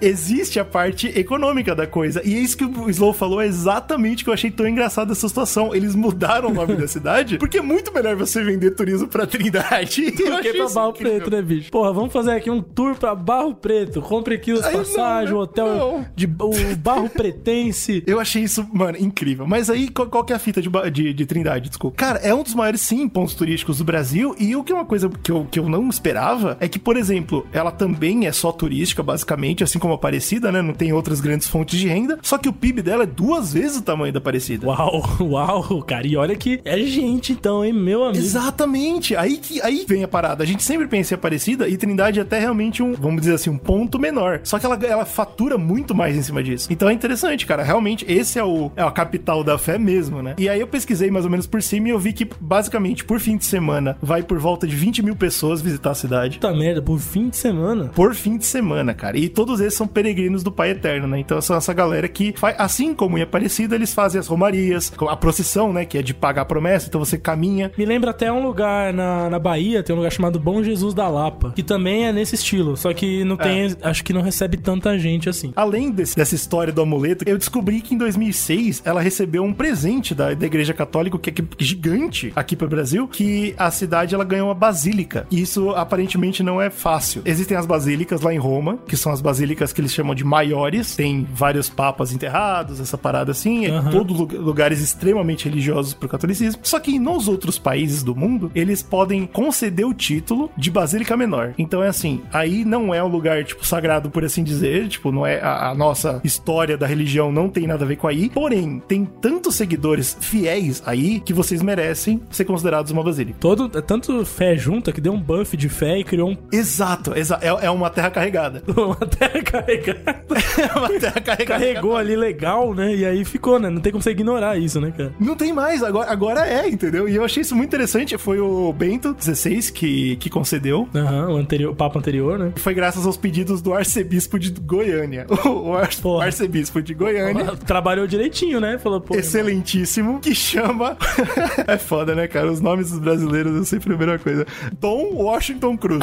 existe 0.02 0.60
a 0.60 0.66
parte 0.66 1.08
econômica 1.18 1.76
da 1.76 1.88
coisa. 1.88 2.22
E 2.26 2.36
é 2.36 2.40
isso 2.40 2.58
que 2.58 2.66
o 2.66 2.90
Slow 2.90 3.14
falou, 3.14 3.42
é 3.42 3.46
exatamente 3.48 4.24
o 4.24 4.26
que 4.26 4.30
eu 4.30 4.34
achei 4.34 4.52
tão 4.52 4.68
engraçado 4.68 5.10
dessa 5.10 5.28
situação. 5.28 5.74
Eles 5.76 5.96
mudaram 5.96 6.50
o 6.50 6.54
nome 6.54 6.76
da 6.76 6.88
cidade, 6.88 7.38
porque 7.38 7.58
é 7.58 7.62
muito 7.62 7.94
melhor 7.94 8.16
você 8.16 8.44
vender 8.44 8.72
turismo 8.72 9.08
pra 9.08 9.26
Trindade. 9.26 10.12
Porque 10.20 10.24
achei 10.24 10.54
pra 10.54 10.70
Barro 10.70 10.90
incrível. 10.92 11.20
Preto, 11.20 11.32
né, 11.32 11.42
bicho? 11.42 11.72
Porra, 11.72 11.92
vamos 11.94 12.14
fazer 12.14 12.32
aqui 12.32 12.50
um 12.50 12.62
tour 12.62 12.96
pra 12.96 13.16
Barro 13.16 13.56
Preto. 13.56 14.02
Compre 14.02 14.36
aqui 14.36 14.52
os 14.52 14.62
passagens, 14.62 15.32
o 15.32 15.38
hotel 15.38 15.76
Não. 15.76 16.06
de 16.16 16.26
o 16.26 16.76
Barro 16.78 17.10
Pretense. 17.10 18.04
Eu 18.08 18.20
achei 18.20 18.44
isso, 18.44 18.68
mano, 18.72 18.98
incrível. 19.00 19.48
Mas 19.48 19.70
aí, 19.70 19.90
qual, 19.90 20.08
qual 20.08 20.24
que 20.24 20.34
é 20.34 20.36
a 20.36 20.40
fita 20.40 20.62
de, 20.62 20.70
de, 20.92 21.14
de 21.14 21.26
Trindade? 21.26 21.70
Desculpa. 21.70 21.98
Cara, 21.98 22.20
é 22.20 22.34
um 22.34 22.44
dos 22.44 22.54
maiores, 22.54 22.82
sim, 22.82 23.08
pontos 23.08 23.34
turísticos 23.34 23.78
do 23.78 23.84
Brasil. 23.84 24.36
E 24.40 24.56
o 24.56 24.64
que 24.64 24.72
é 24.72 24.76
uma 24.76 24.86
coisa 24.86 25.10
que 25.10 25.32
eu, 25.32 25.48
que 25.50 25.60
eu 25.60 25.68
não 25.68 25.90
esperava 25.90 26.58
é 26.60 26.68
que, 26.68 26.80
por 26.80 26.98
exemplo, 26.98 27.46
ela 27.52 27.72
também 27.72 28.28
é 28.28 28.32
só 28.32 28.52
turística, 28.52 29.04
basicamente, 29.04 29.64
assim 29.64 29.80
como 29.80 29.89
a 29.92 29.96
Aparecida, 29.96 30.52
né? 30.52 30.62
Não 30.62 30.74
tem 30.74 30.94
outras 30.94 31.20
grandes 31.20 31.48
fontes 31.48 31.80
de 31.80 31.88
renda. 31.88 32.20
Só 32.22 32.38
que 32.38 32.50
o 32.50 32.54
PIB 32.54 32.82
dela 32.82 33.04
é 33.04 33.08
duas 33.08 33.54
vezes 33.54 33.78
o 33.78 33.82
tamanho 33.82 34.14
da 34.14 34.20
Aparecida. 34.20 34.68
Uau, 34.68 35.04
uau, 35.22 35.84
cara. 35.84 36.08
E 36.08 36.16
olha 36.16 36.36
que 36.36 36.60
é 36.64 36.78
gente, 36.80 37.34
então, 37.34 37.64
hein, 37.64 37.74
meu 37.74 38.04
amigo. 38.04 38.24
Exatamente. 38.24 39.16
Aí 39.16 39.38
que 39.38 39.62
aí 39.62 39.86
vem 39.88 40.04
a 40.04 40.08
parada. 40.08 40.44
A 40.44 40.48
gente 40.48 40.64
sempre 40.64 40.88
pensa 40.88 41.14
em 41.14 41.16
Aparecida 41.16 41.68
e 41.68 41.78
Trindade 41.78 42.20
é 42.20 42.22
até 42.22 42.40
realmente 42.40 42.82
um, 42.82 42.94
vamos 42.94 43.22
dizer 43.22 43.36
assim, 43.36 43.50
um 43.50 43.58
ponto 43.58 44.00
menor. 44.00 44.42
Só 44.44 44.60
que 44.60 44.66
ela, 44.66 44.76
ela 44.84 45.06
fatura 45.06 45.58
muito 45.58 45.94
mais 45.96 46.16
em 46.16 46.22
cima 46.22 46.44
disso. 46.44 46.68
Então 46.72 46.90
é 46.90 46.94
interessante, 46.94 47.46
cara. 47.46 47.64
Realmente, 47.64 48.06
esse 48.08 48.40
é, 48.40 48.44
o, 48.44 48.72
é 48.76 48.84
a 48.84 48.92
capital 48.92 49.44
da 49.44 49.58
fé 49.58 49.78
mesmo, 49.78 50.22
né? 50.22 50.36
E 50.38 50.48
aí 50.48 50.60
eu 50.60 50.68
pesquisei 50.68 51.12
mais 51.12 51.26
ou 51.26 51.32
menos 51.32 51.48
por 51.48 51.62
cima 51.62 51.88
e 51.88 51.92
eu 51.92 52.00
vi 52.00 52.14
que, 52.14 52.28
basicamente, 52.40 53.04
por 53.04 53.20
fim 53.20 53.38
de 53.38 53.46
semana, 53.46 53.98
vai 54.02 54.24
por 54.24 54.40
volta 54.40 54.68
de 54.68 54.76
20 54.76 55.04
mil 55.04 55.16
pessoas 55.16 55.62
visitar 55.62 55.92
a 55.92 55.96
cidade. 55.96 56.40
Puta 56.40 56.54
merda, 56.54 56.82
por 56.82 57.00
fim 57.00 57.30
de 57.30 57.38
semana. 57.38 57.86
Por 57.96 58.14
fim 58.14 58.38
de 58.38 58.46
semana, 58.46 58.94
cara. 58.94 59.18
E 59.18 59.30
todos 59.30 59.60
esses 59.60 59.79
são 59.80 59.88
peregrinos 59.88 60.44
do 60.44 60.52
Pai 60.52 60.72
Eterno, 60.72 61.08
né? 61.08 61.20
Então 61.20 61.42
são 61.42 61.56
essa 61.58 61.74
galera 61.74 62.08
que 62.08 62.34
faz, 62.38 62.56
assim 62.60 62.94
como 62.94 63.18
em 63.18 63.22
Aparecida, 63.22 63.76
eles 63.76 63.94
fazem 63.94 64.20
as 64.20 64.28
romarias, 64.28 64.92
a 65.10 65.16
procissão, 65.16 65.74
né? 65.74 65.86
Que 65.86 65.98
é 65.98 66.02
de 66.02 66.14
pagar 66.14 66.44
a 66.44 66.46
promessa, 66.46 66.88
então 66.88 67.04
você 67.04 67.18
caminha. 67.18 67.72
Me 67.78 67.86
lembra 67.86 68.12
até 68.12 68.32
um 68.32 68.44
lugar 68.44 68.94
na, 68.94 69.30
na 69.30 69.40
Bahia, 69.40 69.82
tem 69.82 69.94
um 69.94 69.98
lugar 70.00 70.12
chamado 70.12 70.40
Bom 70.40 70.62
Jesus 70.64 70.94
da 70.94 71.08
Lapa, 71.08 71.52
que 71.56 71.64
também 71.64 72.06
é 72.08 72.12
nesse 72.14 72.36
estilo, 72.36 72.76
só 72.78 72.94
que 72.94 73.24
não 73.24 73.36
tem, 73.38 73.76
acho 73.82 74.04
que 74.04 74.14
não 74.14 74.22
recebe 74.22 74.58
tanta 74.58 74.98
gente 75.00 75.30
assim. 75.30 75.52
Além 75.56 75.92
desse- 75.92 76.16
dessa 76.16 76.36
história 76.36 76.72
do 76.74 76.82
amuleto, 76.82 77.24
eu 77.28 77.38
descobri 77.38 77.82
que 77.82 77.96
em 77.96 77.98
2006 77.98 78.82
ela 78.86 79.02
recebeu 79.02 79.44
um 79.44 79.54
presente 79.54 80.14
da, 80.14 80.34
da 80.34 80.46
Igreja 80.46 80.74
Católica, 80.74 81.18
que 81.18 81.30
é 81.42 81.46
gigante 81.58 82.32
aqui 82.36 82.56
para 82.56 82.66
o 82.66 82.70
Brasil, 82.70 83.08
que 83.08 83.54
a 83.58 83.72
cidade 83.72 84.14
ela 84.16 84.24
ganhou 84.24 84.48
uma 84.50 84.56
basílica. 84.56 85.26
E 85.32 85.42
isso 85.42 85.70
aparentemente 85.72 86.44
não 86.44 86.62
é 86.62 86.70
fácil. 86.70 87.22
Existem 87.26 87.56
as 87.58 87.66
basílicas 87.66 88.22
lá 88.22 88.34
em 88.34 88.38
Roma, 88.38 88.78
que 88.88 88.98
são 88.98 89.12
as 89.12 89.22
basílicas 89.22 89.69
que 89.74 89.82
eles 89.82 89.94
chamam 89.94 90.14
de 90.16 90.24
maiores, 90.24 90.96
tem 90.96 91.28
vários 91.34 91.70
papas 91.70 92.12
enterrados, 92.14 92.80
essa 92.80 92.98
parada 92.98 93.32
assim, 93.32 93.66
é 93.66 93.82
todos 93.92 94.18
lu- 94.18 94.28
lugares 94.42 94.80
extremamente 94.82 95.46
religiosos 95.46 95.94
pro 95.94 96.10
catolicismo. 96.10 96.62
Só 96.64 96.80
que 96.80 96.98
nos 97.00 97.28
outros 97.28 97.58
países 97.58 98.04
do 98.04 98.16
mundo, 98.16 98.52
eles 98.56 98.82
podem 98.82 99.26
conceder 99.26 99.86
o 99.86 99.94
título 99.94 100.50
de 100.58 100.70
basílica 100.72 101.16
menor. 101.18 101.54
Então 101.58 101.84
é 101.84 101.88
assim, 101.88 102.22
aí 102.32 102.64
não 102.66 102.94
é 102.94 103.04
um 103.04 103.08
lugar, 103.08 103.44
tipo, 103.44 103.66
sagrado, 103.66 104.10
por 104.10 104.24
assim 104.24 104.44
dizer, 104.44 104.88
tipo, 104.88 105.12
não 105.12 105.26
é 105.26 105.40
a, 105.40 105.70
a 105.70 105.76
nossa 105.76 106.20
história 106.24 106.78
da 106.78 106.88
religião 106.88 107.32
não 107.32 107.50
tem 107.50 107.68
nada 107.68 107.84
a 107.86 107.88
ver 107.88 107.96
com 107.98 108.08
aí, 108.08 108.30
porém, 108.30 108.82
tem 108.88 109.06
tantos 109.06 109.56
seguidores 109.56 110.18
fiéis 110.20 110.82
aí 110.86 111.20
que 111.20 111.34
vocês 111.34 111.62
merecem 111.62 112.22
ser 112.30 112.46
considerados 112.46 112.92
uma 112.92 113.04
basílica. 113.04 113.38
Todo, 113.40 113.70
é 113.78 113.82
tanto 113.82 114.26
fé 114.26 114.56
junta 114.56 114.92
que 114.92 115.02
deu 115.02 115.14
um 115.14 115.22
buff 115.22 115.56
de 115.56 115.70
fé 115.70 115.98
e 116.00 116.04
criou 116.04 116.32
um, 116.32 116.38
Exato, 116.52 117.14
exa 117.18 117.40
é, 117.42 117.48
é 117.66 117.70
uma 117.70 117.90
terra 117.90 118.10
carregada. 118.10 118.64
uma 118.68 118.96
terra 118.96 119.42
carregada. 119.42 119.59
Terra 119.62 121.22
carregada. 121.22 121.46
Carregou 121.46 121.96
ali 121.98 122.16
legal, 122.16 122.74
né? 122.74 122.96
E 122.96 123.06
aí 123.06 123.24
ficou, 123.26 123.60
né? 123.60 123.70
Não 123.70 123.82
tem 123.82 123.92
como 123.92 124.02
você 124.02 124.12
ignorar 124.12 124.58
isso, 124.58 124.80
né, 124.80 124.92
cara? 124.96 125.14
Não 125.20 125.36
tem 125.36 125.52
mais, 125.54 125.84
agora, 125.84 126.12
agora 126.12 126.48
é, 126.48 126.68
entendeu? 126.70 127.08
E 127.08 127.16
eu 127.16 127.24
achei 127.24 127.42
isso 127.42 127.56
muito 127.56 127.70
interessante. 127.70 128.18
Foi 128.18 128.40
o 128.40 128.72
Bento 128.74 129.16
XVI 129.20 129.72
que, 129.72 130.16
que 130.18 130.30
concedeu. 130.30 130.88
Aham, 130.96 131.30
o, 131.34 131.38
anterior, 131.38 131.72
o 131.72 131.76
papo 131.76 131.98
anterior, 132.00 132.38
né? 132.40 132.52
Foi 132.58 132.74
graças 132.74 133.06
aos 133.06 133.18
pedidos 133.18 133.62
do 133.62 133.74
arcebispo 133.74 134.38
de 134.40 134.52
Goiânia. 134.52 135.26
O, 135.50 135.74
ar- 135.76 135.90
arcebispo 136.24 136.82
de 136.82 136.94
Goiânia. 136.94 137.56
Trabalhou 137.66 138.06
direitinho, 138.08 138.60
né? 138.60 138.78
Falou, 138.78 139.02
pô. 139.02 139.16
Excelentíssimo, 139.16 140.20
que 140.20 140.34
chama. 140.36 140.98
é 141.68 141.78
foda, 141.78 142.14
né, 142.16 142.28
cara? 142.28 142.52
Os 142.52 142.62
nomes 142.62 142.92
dos 142.92 143.00
brasileiros 143.00 143.60
é 143.62 143.66
sempre 143.66 143.94
a 143.94 143.98
primeira 143.98 144.20
coisa. 144.20 144.46
Dom 144.80 145.14
Washington 145.14 145.78
Cruz. 145.78 146.00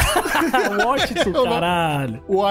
Washington, 0.84 1.44
caralho. 1.44 2.20
O, 2.28 2.42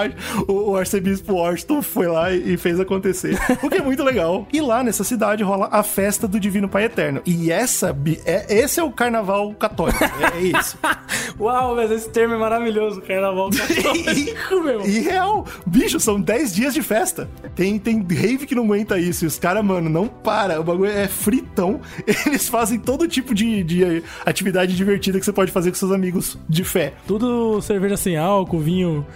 o- 0.48 0.70
o 0.70 0.76
arcebispo 0.76 0.95
Washington 1.28 1.82
foi 1.82 2.06
lá 2.06 2.32
e 2.32 2.56
fez 2.56 2.78
acontecer. 2.80 3.36
O 3.62 3.70
que 3.70 3.78
é 3.78 3.82
muito 3.82 4.04
legal. 4.04 4.46
E 4.52 4.60
lá 4.60 4.84
nessa 4.84 5.02
cidade 5.02 5.42
rola 5.42 5.68
a 5.72 5.82
festa 5.82 6.28
do 6.28 6.38
Divino 6.38 6.68
Pai 6.68 6.84
Eterno. 6.84 7.22
E 7.24 7.50
essa, 7.50 7.96
é, 8.24 8.46
esse 8.58 8.78
é 8.78 8.82
o 8.82 8.90
carnaval 8.90 9.52
católico. 9.54 9.98
É, 10.16 10.38
é 10.38 10.58
isso. 10.58 10.78
Uau, 11.38 11.76
mas 11.76 11.90
esse 11.90 12.08
termo 12.08 12.34
é 12.34 12.38
maravilhoso, 12.38 13.02
carnaval 13.02 13.50
católico, 13.50 14.60
meu. 14.64 14.86
E 14.86 15.00
real, 15.00 15.44
bicho, 15.66 16.00
são 16.00 16.20
10 16.20 16.54
dias 16.54 16.74
de 16.74 16.82
festa. 16.82 17.28
Tem, 17.54 17.78
tem 17.78 18.02
rave 18.02 18.46
que 18.46 18.54
não 18.54 18.64
aguenta 18.64 18.98
isso. 18.98 19.24
E 19.24 19.26
os 19.26 19.38
caras, 19.38 19.64
mano, 19.64 19.88
não 19.90 20.06
para. 20.08 20.60
O 20.60 20.64
bagulho 20.64 20.90
é 20.90 21.06
fritão. 21.06 21.80
Eles 22.26 22.48
fazem 22.48 22.78
todo 22.78 23.06
tipo 23.06 23.34
de, 23.34 23.62
de 23.62 24.02
atividade 24.24 24.74
divertida 24.74 25.18
que 25.18 25.24
você 25.24 25.32
pode 25.32 25.52
fazer 25.52 25.70
com 25.70 25.76
seus 25.76 25.92
amigos 25.92 26.38
de 26.48 26.64
fé. 26.64 26.94
Tudo 27.06 27.60
cerveja 27.60 27.96
sem 27.96 28.16
álcool, 28.16 28.60
vinho, 28.60 29.06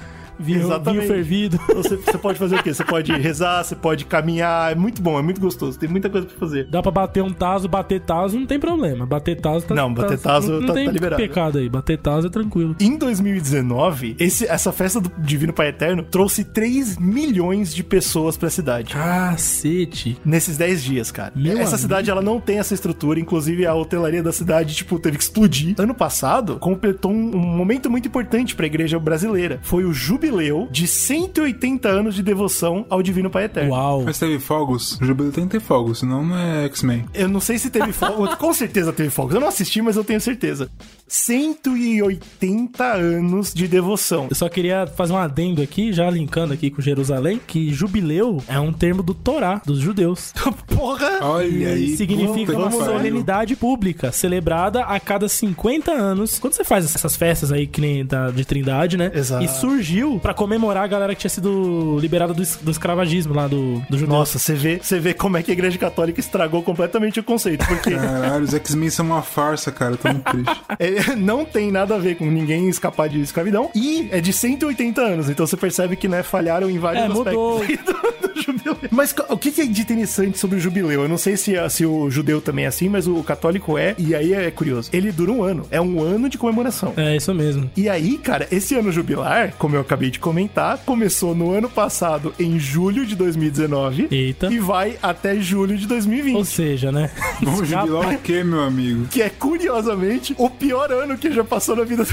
vinho, 0.40 0.80
vinho 0.82 1.02
fervido. 1.02 1.58
Você, 1.74 1.96
você 1.96 2.18
pode 2.18 2.38
fazer 2.38 2.56
o 2.56 2.62
quê? 2.62 2.72
Você 2.74 2.84
pode 2.84 3.12
rezar, 3.12 3.62
você 3.64 3.74
pode 3.74 4.04
caminhar. 4.04 4.72
É 4.72 4.74
muito 4.74 5.00
bom, 5.00 5.18
é 5.18 5.22
muito 5.22 5.40
gostoso. 5.40 5.78
Tem 5.78 5.88
muita 5.88 6.08
coisa 6.10 6.26
pra 6.26 6.36
fazer. 6.36 6.66
Dá 6.70 6.82
pra 6.82 6.90
bater 6.90 7.22
um 7.22 7.30
taso, 7.32 7.68
bater 7.68 8.00
taso 8.00 8.38
não 8.38 8.46
tem 8.46 8.58
problema. 8.58 9.06
Bater 9.06 9.40
taso 9.40 9.66
tá 9.66 9.74
Não, 9.74 9.92
bater 9.92 10.18
tazo 10.18 10.52
não, 10.52 10.60
não 10.60 10.66
tá- 10.68 10.74
tem 10.74 10.86
tá 10.86 10.92
liberado. 10.92 11.22
pecado 11.22 11.58
aí. 11.58 11.68
Bater 11.68 11.98
taso 11.98 12.26
é 12.26 12.30
tranquilo. 12.30 12.76
Em 12.80 12.96
2019, 12.98 14.16
esse- 14.18 14.46
essa 14.46 14.72
festa 14.72 15.00
do 15.00 15.10
Divino 15.18 15.52
Pai 15.52 15.68
Eterno 15.68 16.02
trouxe 16.02 16.44
3 16.44 16.98
milhões 16.98 17.74
de 17.74 17.82
pessoas 17.82 18.36
pra 18.36 18.50
cidade. 18.50 18.92
Cacete. 18.94 20.18
Nesses 20.24 20.56
10 20.56 20.82
dias, 20.82 21.10
cara. 21.10 21.32
Meu 21.34 21.52
essa 21.52 21.62
amigo. 21.62 21.78
cidade, 21.78 22.10
ela 22.10 22.22
não 22.22 22.40
tem 22.40 22.58
essa 22.58 22.74
estrutura. 22.74 23.18
Inclusive, 23.20 23.66
a 23.66 23.74
hotelaria 23.74 24.22
da 24.22 24.32
cidade, 24.32 24.74
tipo, 24.74 24.98
teve 24.98 25.16
que 25.16 25.22
explodir. 25.22 25.74
Ano 25.78 25.94
passado, 25.94 26.56
completou 26.58 27.10
um, 27.12 27.34
um 27.36 27.56
momento 27.56 27.90
muito 27.90 28.06
importante 28.08 28.54
pra 28.54 28.66
igreja 28.66 28.98
brasileira. 28.98 29.58
Foi 29.62 29.84
o 29.84 29.92
jubileu 30.30 30.68
de 30.70 30.86
180 30.86 31.88
anos 31.88 32.14
de 32.14 32.22
devoção 32.22 32.86
ao 32.88 33.02
Divino 33.02 33.28
Pai 33.28 33.44
Eterno. 33.44 33.72
Uau. 33.72 34.02
Mas 34.04 34.18
teve 34.18 34.38
fogos? 34.38 34.98
O 35.00 35.04
Jubileu 35.04 35.32
tem 35.32 35.44
que 35.44 35.50
ter 35.50 35.60
fogos, 35.60 35.98
senão 35.98 36.24
não 36.24 36.38
é 36.38 36.64
X-Men. 36.66 37.04
Eu 37.12 37.28
não 37.28 37.40
sei 37.40 37.58
se 37.58 37.68
teve 37.68 37.92
fogos. 37.92 38.34
Com 38.36 38.54
certeza 38.54 38.92
teve 38.92 39.10
fogos. 39.10 39.34
Eu 39.34 39.40
não 39.40 39.48
assisti, 39.48 39.82
mas 39.82 39.96
eu 39.96 40.04
tenho 40.04 40.20
certeza. 40.20 40.70
180 41.10 42.84
anos 42.84 43.52
de 43.52 43.66
devoção. 43.66 44.28
Eu 44.30 44.36
só 44.36 44.48
queria 44.48 44.86
fazer 44.86 45.12
um 45.12 45.16
adendo 45.16 45.60
aqui, 45.60 45.92
já 45.92 46.08
linkando 46.08 46.54
aqui 46.54 46.70
com 46.70 46.80
Jerusalém, 46.80 47.40
que 47.44 47.72
jubileu 47.72 48.40
é 48.46 48.60
um 48.60 48.72
termo 48.72 49.02
do 49.02 49.12
Torá, 49.12 49.60
dos 49.66 49.80
judeus. 49.80 50.32
Porra! 50.72 51.18
Olha 51.22 51.70
aí. 51.70 51.96
Significa 51.96 52.56
uma 52.56 52.70
solenidade 52.70 53.56
pública, 53.56 54.12
celebrada 54.12 54.84
a 54.84 55.00
cada 55.00 55.28
50 55.28 55.90
anos. 55.90 56.38
Quando 56.38 56.52
você 56.52 56.62
faz 56.62 56.84
essas 56.84 57.16
festas 57.16 57.50
aí, 57.50 57.66
que 57.66 57.80
nem 57.80 58.06
da, 58.06 58.30
de 58.30 58.44
Trindade, 58.44 58.96
né? 58.96 59.10
Exato. 59.12 59.44
E 59.44 59.48
surgiu 59.48 60.20
pra 60.20 60.32
comemorar 60.32 60.84
a 60.84 60.86
galera 60.86 61.12
que 61.14 61.22
tinha 61.22 61.30
sido 61.30 61.98
liberada 61.98 62.32
do, 62.32 62.42
do 62.62 62.70
escravagismo 62.70 63.34
lá 63.34 63.48
do, 63.48 63.80
do 63.90 63.98
judeu. 63.98 64.14
Nossa, 64.16 64.38
você 64.38 64.54
vê, 64.54 64.78
você 64.80 65.00
vê 65.00 65.12
como 65.12 65.36
é 65.36 65.42
que 65.42 65.50
a 65.50 65.54
igreja 65.54 65.76
católica 65.76 66.20
estragou 66.20 66.62
completamente 66.62 67.18
o 67.18 67.24
conceito. 67.24 67.66
Porque 67.66 67.90
Caralho, 67.96 68.44
os 68.44 68.54
X-Men 68.54 68.90
são 68.90 69.06
uma 69.06 69.22
farsa, 69.22 69.72
cara. 69.72 69.94
Eu 69.94 69.98
tô 69.98 70.08
muito 70.08 70.30
triste. 70.30 70.62
é, 70.78 70.99
não 71.16 71.44
tem 71.44 71.70
nada 71.70 71.94
a 71.94 71.98
ver 71.98 72.16
com 72.16 72.26
ninguém 72.26 72.68
escapar 72.68 73.08
de 73.08 73.20
escravidão. 73.20 73.70
E 73.74 74.08
é 74.10 74.20
de 74.20 74.32
180 74.32 75.00
anos. 75.00 75.28
Então 75.30 75.46
você 75.46 75.56
percebe 75.56 75.96
que, 75.96 76.08
né, 76.08 76.22
falharam 76.22 76.70
em 76.70 76.78
vários 76.78 77.02
É, 77.04 77.06
aspectos 77.06 77.34
mudou. 77.34 77.62
aí 77.62 77.76
do, 77.76 78.28
do 78.28 78.42
jubileu. 78.42 78.76
Mas 78.90 79.14
o 79.28 79.36
que 79.36 79.60
é 79.60 79.64
de 79.66 79.80
interessante 79.82 80.38
sobre 80.38 80.56
o 80.56 80.60
jubileu? 80.60 81.02
Eu 81.02 81.08
não 81.08 81.18
sei 81.18 81.36
se, 81.36 81.54
se 81.70 81.84
o 81.86 82.10
judeu 82.10 82.40
também 82.40 82.64
é 82.64 82.68
assim, 82.68 82.88
mas 82.88 83.06
o 83.06 83.22
católico 83.22 83.76
é. 83.78 83.94
E 83.98 84.14
aí 84.14 84.32
é 84.32 84.50
curioso. 84.50 84.90
Ele 84.92 85.10
dura 85.12 85.32
um 85.32 85.42
ano. 85.42 85.66
É 85.70 85.80
um 85.80 86.02
ano 86.02 86.28
de 86.28 86.38
comemoração. 86.38 86.92
É, 86.96 87.16
isso 87.16 87.32
mesmo. 87.34 87.70
E 87.76 87.88
aí, 87.88 88.18
cara, 88.18 88.46
esse 88.50 88.74
ano 88.74 88.90
jubilar, 88.92 89.54
como 89.58 89.76
eu 89.76 89.80
acabei 89.80 90.10
de 90.10 90.18
comentar, 90.18 90.78
começou 90.78 91.34
no 91.34 91.52
ano 91.52 91.68
passado, 91.68 92.34
em 92.38 92.58
julho 92.58 93.06
de 93.06 93.14
2019. 93.16 94.08
Eita. 94.10 94.52
E 94.52 94.58
vai 94.58 94.96
até 95.02 95.36
julho 95.40 95.76
de 95.76 95.86
2020. 95.86 96.36
Ou 96.36 96.44
seja, 96.44 96.90
né? 96.92 97.10
Vamos 97.42 97.68
jubilar 97.68 98.14
o 98.14 98.18
quê, 98.18 98.42
meu 98.44 98.60
amigo? 98.60 99.06
Que 99.10 99.22
é, 99.22 99.28
curiosamente, 99.30 100.34
o 100.38 100.48
pior 100.50 100.89
ano 100.94 101.16
que 101.16 101.30
já 101.32 101.44
passou 101.44 101.76
na 101.76 101.84
vida 101.84 102.04
do 102.04 102.12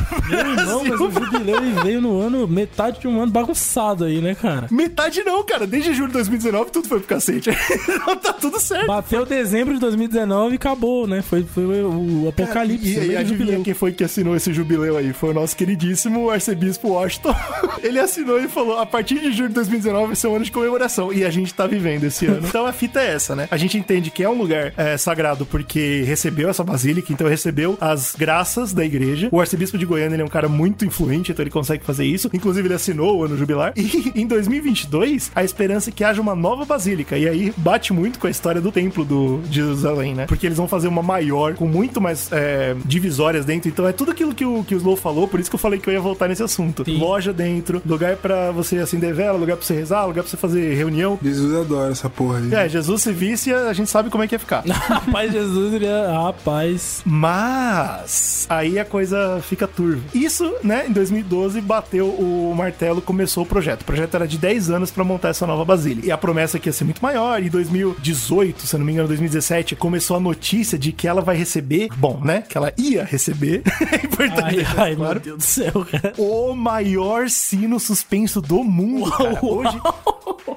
Não, 0.66 0.84
mas 0.84 1.00
Brasil. 1.00 1.08
o 1.08 1.12
jubileu 1.12 1.62
veio 1.84 2.02
no 2.02 2.20
ano, 2.20 2.48
metade 2.48 3.00
de 3.00 3.08
um 3.08 3.22
ano 3.22 3.32
bagunçado 3.32 4.06
aí, 4.06 4.22
né, 4.22 4.36
cara? 4.36 4.68
Metade 4.72 5.24
não, 5.24 5.44
cara. 5.44 5.66
Desde 5.68 5.94
julho 5.94 6.08
de 6.08 6.14
2019, 6.14 6.72
tudo 6.72 6.88
foi 6.88 7.00
pro 7.00 7.08
cacete. 7.08 7.50
tá 8.22 8.34
tudo 8.34 8.60
certo. 8.60 8.88
Bateu 8.88 9.26
dezembro 9.26 9.74
de 9.74 9.80
2019 9.80 10.54
e 10.54 10.56
acabou, 10.56 11.08
né? 11.08 11.22
Foi, 11.22 11.44
foi 11.44 11.84
o 11.84 12.28
apocalipse. 12.30 12.88
E, 12.88 12.96
e 12.96 13.00
meio 13.00 13.12
do 13.12 13.18
adivinha 13.18 13.60
quem 13.62 13.74
foi 13.74 13.92
que 13.92 14.04
assinou 14.04 14.36
esse 14.36 14.54
jubileu 14.54 14.98
aí? 14.98 15.14
Foi 15.14 15.30
o 15.30 15.34
nosso 15.34 15.56
queridíssimo 15.56 16.30
arcebispo 16.30 16.90
Washington. 16.90 17.36
Ele 17.84 18.00
assinou 18.00 18.40
e 18.40 18.48
falou: 18.48 18.80
a 18.80 18.86
partir 18.86 19.20
de 19.20 19.32
julho 19.32 19.50
de 19.50 19.56
2019 19.56 20.08
vai 20.08 20.16
ser 20.16 20.28
um 20.28 20.36
ano 20.36 20.46
de 20.46 20.52
comemoração. 20.52 21.12
E 21.12 21.26
a 21.26 21.30
gente 21.30 21.54
tá 21.54 21.68
vivendo 21.68 22.04
esse 22.04 22.26
ano. 22.26 22.48
Então 22.48 22.66
a 22.66 22.72
fita 22.72 23.00
é 23.00 23.14
essa, 23.14 23.36
né? 23.36 23.48
A 23.52 23.58
gente 23.58 23.78
entende 23.78 24.12
que 24.12 24.24
é 24.24 24.30
um 24.30 24.38
lugar 24.38 24.74
é, 24.78 24.98
sagrado 24.98 25.46
porque 25.46 26.04
recebeu 26.06 26.50
essa 26.50 26.64
basílica, 26.64 27.12
então 27.12 27.28
recebeu 27.28 27.78
as 27.80 28.16
graças 28.16 28.67
da 28.76 28.86
igreja. 28.86 29.30
O 29.32 29.40
arcebispo 29.40 29.78
de 29.78 29.86
Goiânia 29.86 30.16
ele 30.16 30.22
é 30.22 30.26
um 30.26 30.30
cara 30.30 30.48
muito 30.48 30.86
influente, 30.86 31.32
então 31.32 31.44
ele 31.44 31.50
consegue 31.50 31.84
fazer 31.84 32.06
isso. 32.06 32.30
Inclusive, 32.34 32.68
ele 32.68 32.74
assinou 32.74 33.18
o 33.18 33.24
ano 33.24 33.38
jubilar. 33.38 33.74
E 33.76 34.12
em 34.20 34.26
2022, 34.26 35.32
a 35.36 35.44
esperança 35.44 35.90
é 35.90 35.94
que 35.94 36.04
haja 36.04 36.22
uma 36.22 36.36
nova 36.36 36.66
basílica. 36.66 37.18
E 37.18 37.28
aí 37.28 37.54
bate 37.58 37.94
muito 37.94 38.20
com 38.20 38.28
a 38.28 38.30
história 38.30 38.62
do 38.62 38.72
templo 38.72 39.06
do, 39.06 39.42
de 39.48 39.56
Jerusalém, 39.56 40.14
né? 40.14 40.26
Porque 40.26 40.46
eles 40.46 40.58
vão 40.58 40.68
fazer 40.68 40.88
uma 40.88 41.02
maior, 41.02 41.56
com 41.56 41.68
muito 41.68 42.00
mais 42.02 42.32
é, 42.32 42.76
divisórias 42.86 43.46
dentro. 43.46 43.70
Então 43.70 43.88
é 43.88 43.92
tudo 43.92 44.12
aquilo 44.12 44.34
que 44.34 44.46
o, 44.46 44.64
que 44.64 44.76
o 44.76 44.78
Slow 44.78 44.96
falou, 44.96 45.28
por 45.28 45.40
isso 45.40 45.50
que 45.50 45.56
eu 45.56 45.60
falei 45.60 45.80
que 45.80 45.90
eu 45.90 45.94
ia 45.94 46.02
voltar 46.02 46.28
nesse 46.28 46.44
assunto. 46.44 46.84
Sim. 46.86 46.98
Loja 46.98 47.34
dentro, 47.34 47.82
lugar 47.86 48.16
pra 48.18 48.52
você 48.52 48.78
acender 48.78 49.14
vela, 49.14 49.38
lugar 49.38 49.58
pra 49.58 49.66
você 49.66 49.74
rezar, 49.74 50.06
lugar 50.06 50.24
pra 50.24 50.30
você 50.30 50.38
fazer 50.38 50.74
reunião. 50.76 51.20
Jesus 51.22 51.54
adora 51.56 51.92
essa 51.92 52.10
porra 52.10 52.40
aí. 52.40 52.54
É, 52.54 52.70
Jesus 52.70 53.02
se 53.02 53.12
visse, 53.12 53.54
a 53.54 53.74
gente 53.74 53.90
sabe 53.90 54.10
como 54.10 54.24
é 54.24 54.28
que 54.28 54.36
ia 54.36 54.40
ficar. 54.40 54.64
Rapaz, 54.68 55.32
Jesus, 55.32 55.74
ele 55.74 55.86
é... 55.86 56.08
Rapaz... 56.08 57.02
Mas 57.06 58.48
aí 58.58 58.80
a 58.80 58.86
coisa 58.86 59.40
fica 59.42 59.68
turva. 59.68 60.02
Isso, 60.14 60.54
né, 60.64 60.86
em 60.88 60.92
2012 60.92 61.62
bateu 61.62 62.08
o 62.08 62.54
martelo, 62.56 63.02
começou 63.02 63.44
o 63.44 63.46
projeto. 63.46 63.82
O 63.82 63.86
projeto 63.86 64.16
era 64.16 64.28
de 64.28 64.38
10 64.38 64.70
anos 64.70 64.92
pra 64.92 65.04
montar 65.04 65.30
essa 65.30 65.46
nova 65.46 65.64
basílica. 65.64 66.08
E 66.08 66.12
a 66.12 66.18
promessa 66.18 66.58
é 66.58 66.60
que 66.60 66.70
ia 66.70 66.74
ser 66.74 66.84
muito 66.84 67.02
maior. 67.02 67.42
Em 67.42 67.50
2018, 67.50 68.66
se 68.66 68.76
eu 68.76 68.80
não 68.80 68.86
me 68.86 68.92
engano, 68.94 69.08
2017, 69.08 69.76
começou 69.76 70.18
a 70.18 70.20
notícia 70.20 70.78
de 70.78 70.92
que 70.92 71.08
ela 71.08 71.22
vai 71.22 71.36
receber, 71.36 71.90
bom, 71.96 72.20
né, 72.24 72.44
que 72.48 72.58
ela 72.58 72.74
ia 72.78 73.04
receber. 73.04 73.62
é 73.92 74.06
importante 74.06 74.60
Ai, 74.60 74.68
ai, 74.78 74.96
claro. 74.96 75.14
meu 75.14 75.20
Deus 75.20 75.38
do 75.38 75.44
céu, 75.44 75.88
cara. 75.90 76.14
O 76.18 76.54
maior 76.54 77.30
sino 77.30 77.80
suspenso 77.80 78.42
do 78.42 78.64
mundo, 78.64 79.12
cara. 79.12 79.40
Hoje, 79.44 79.80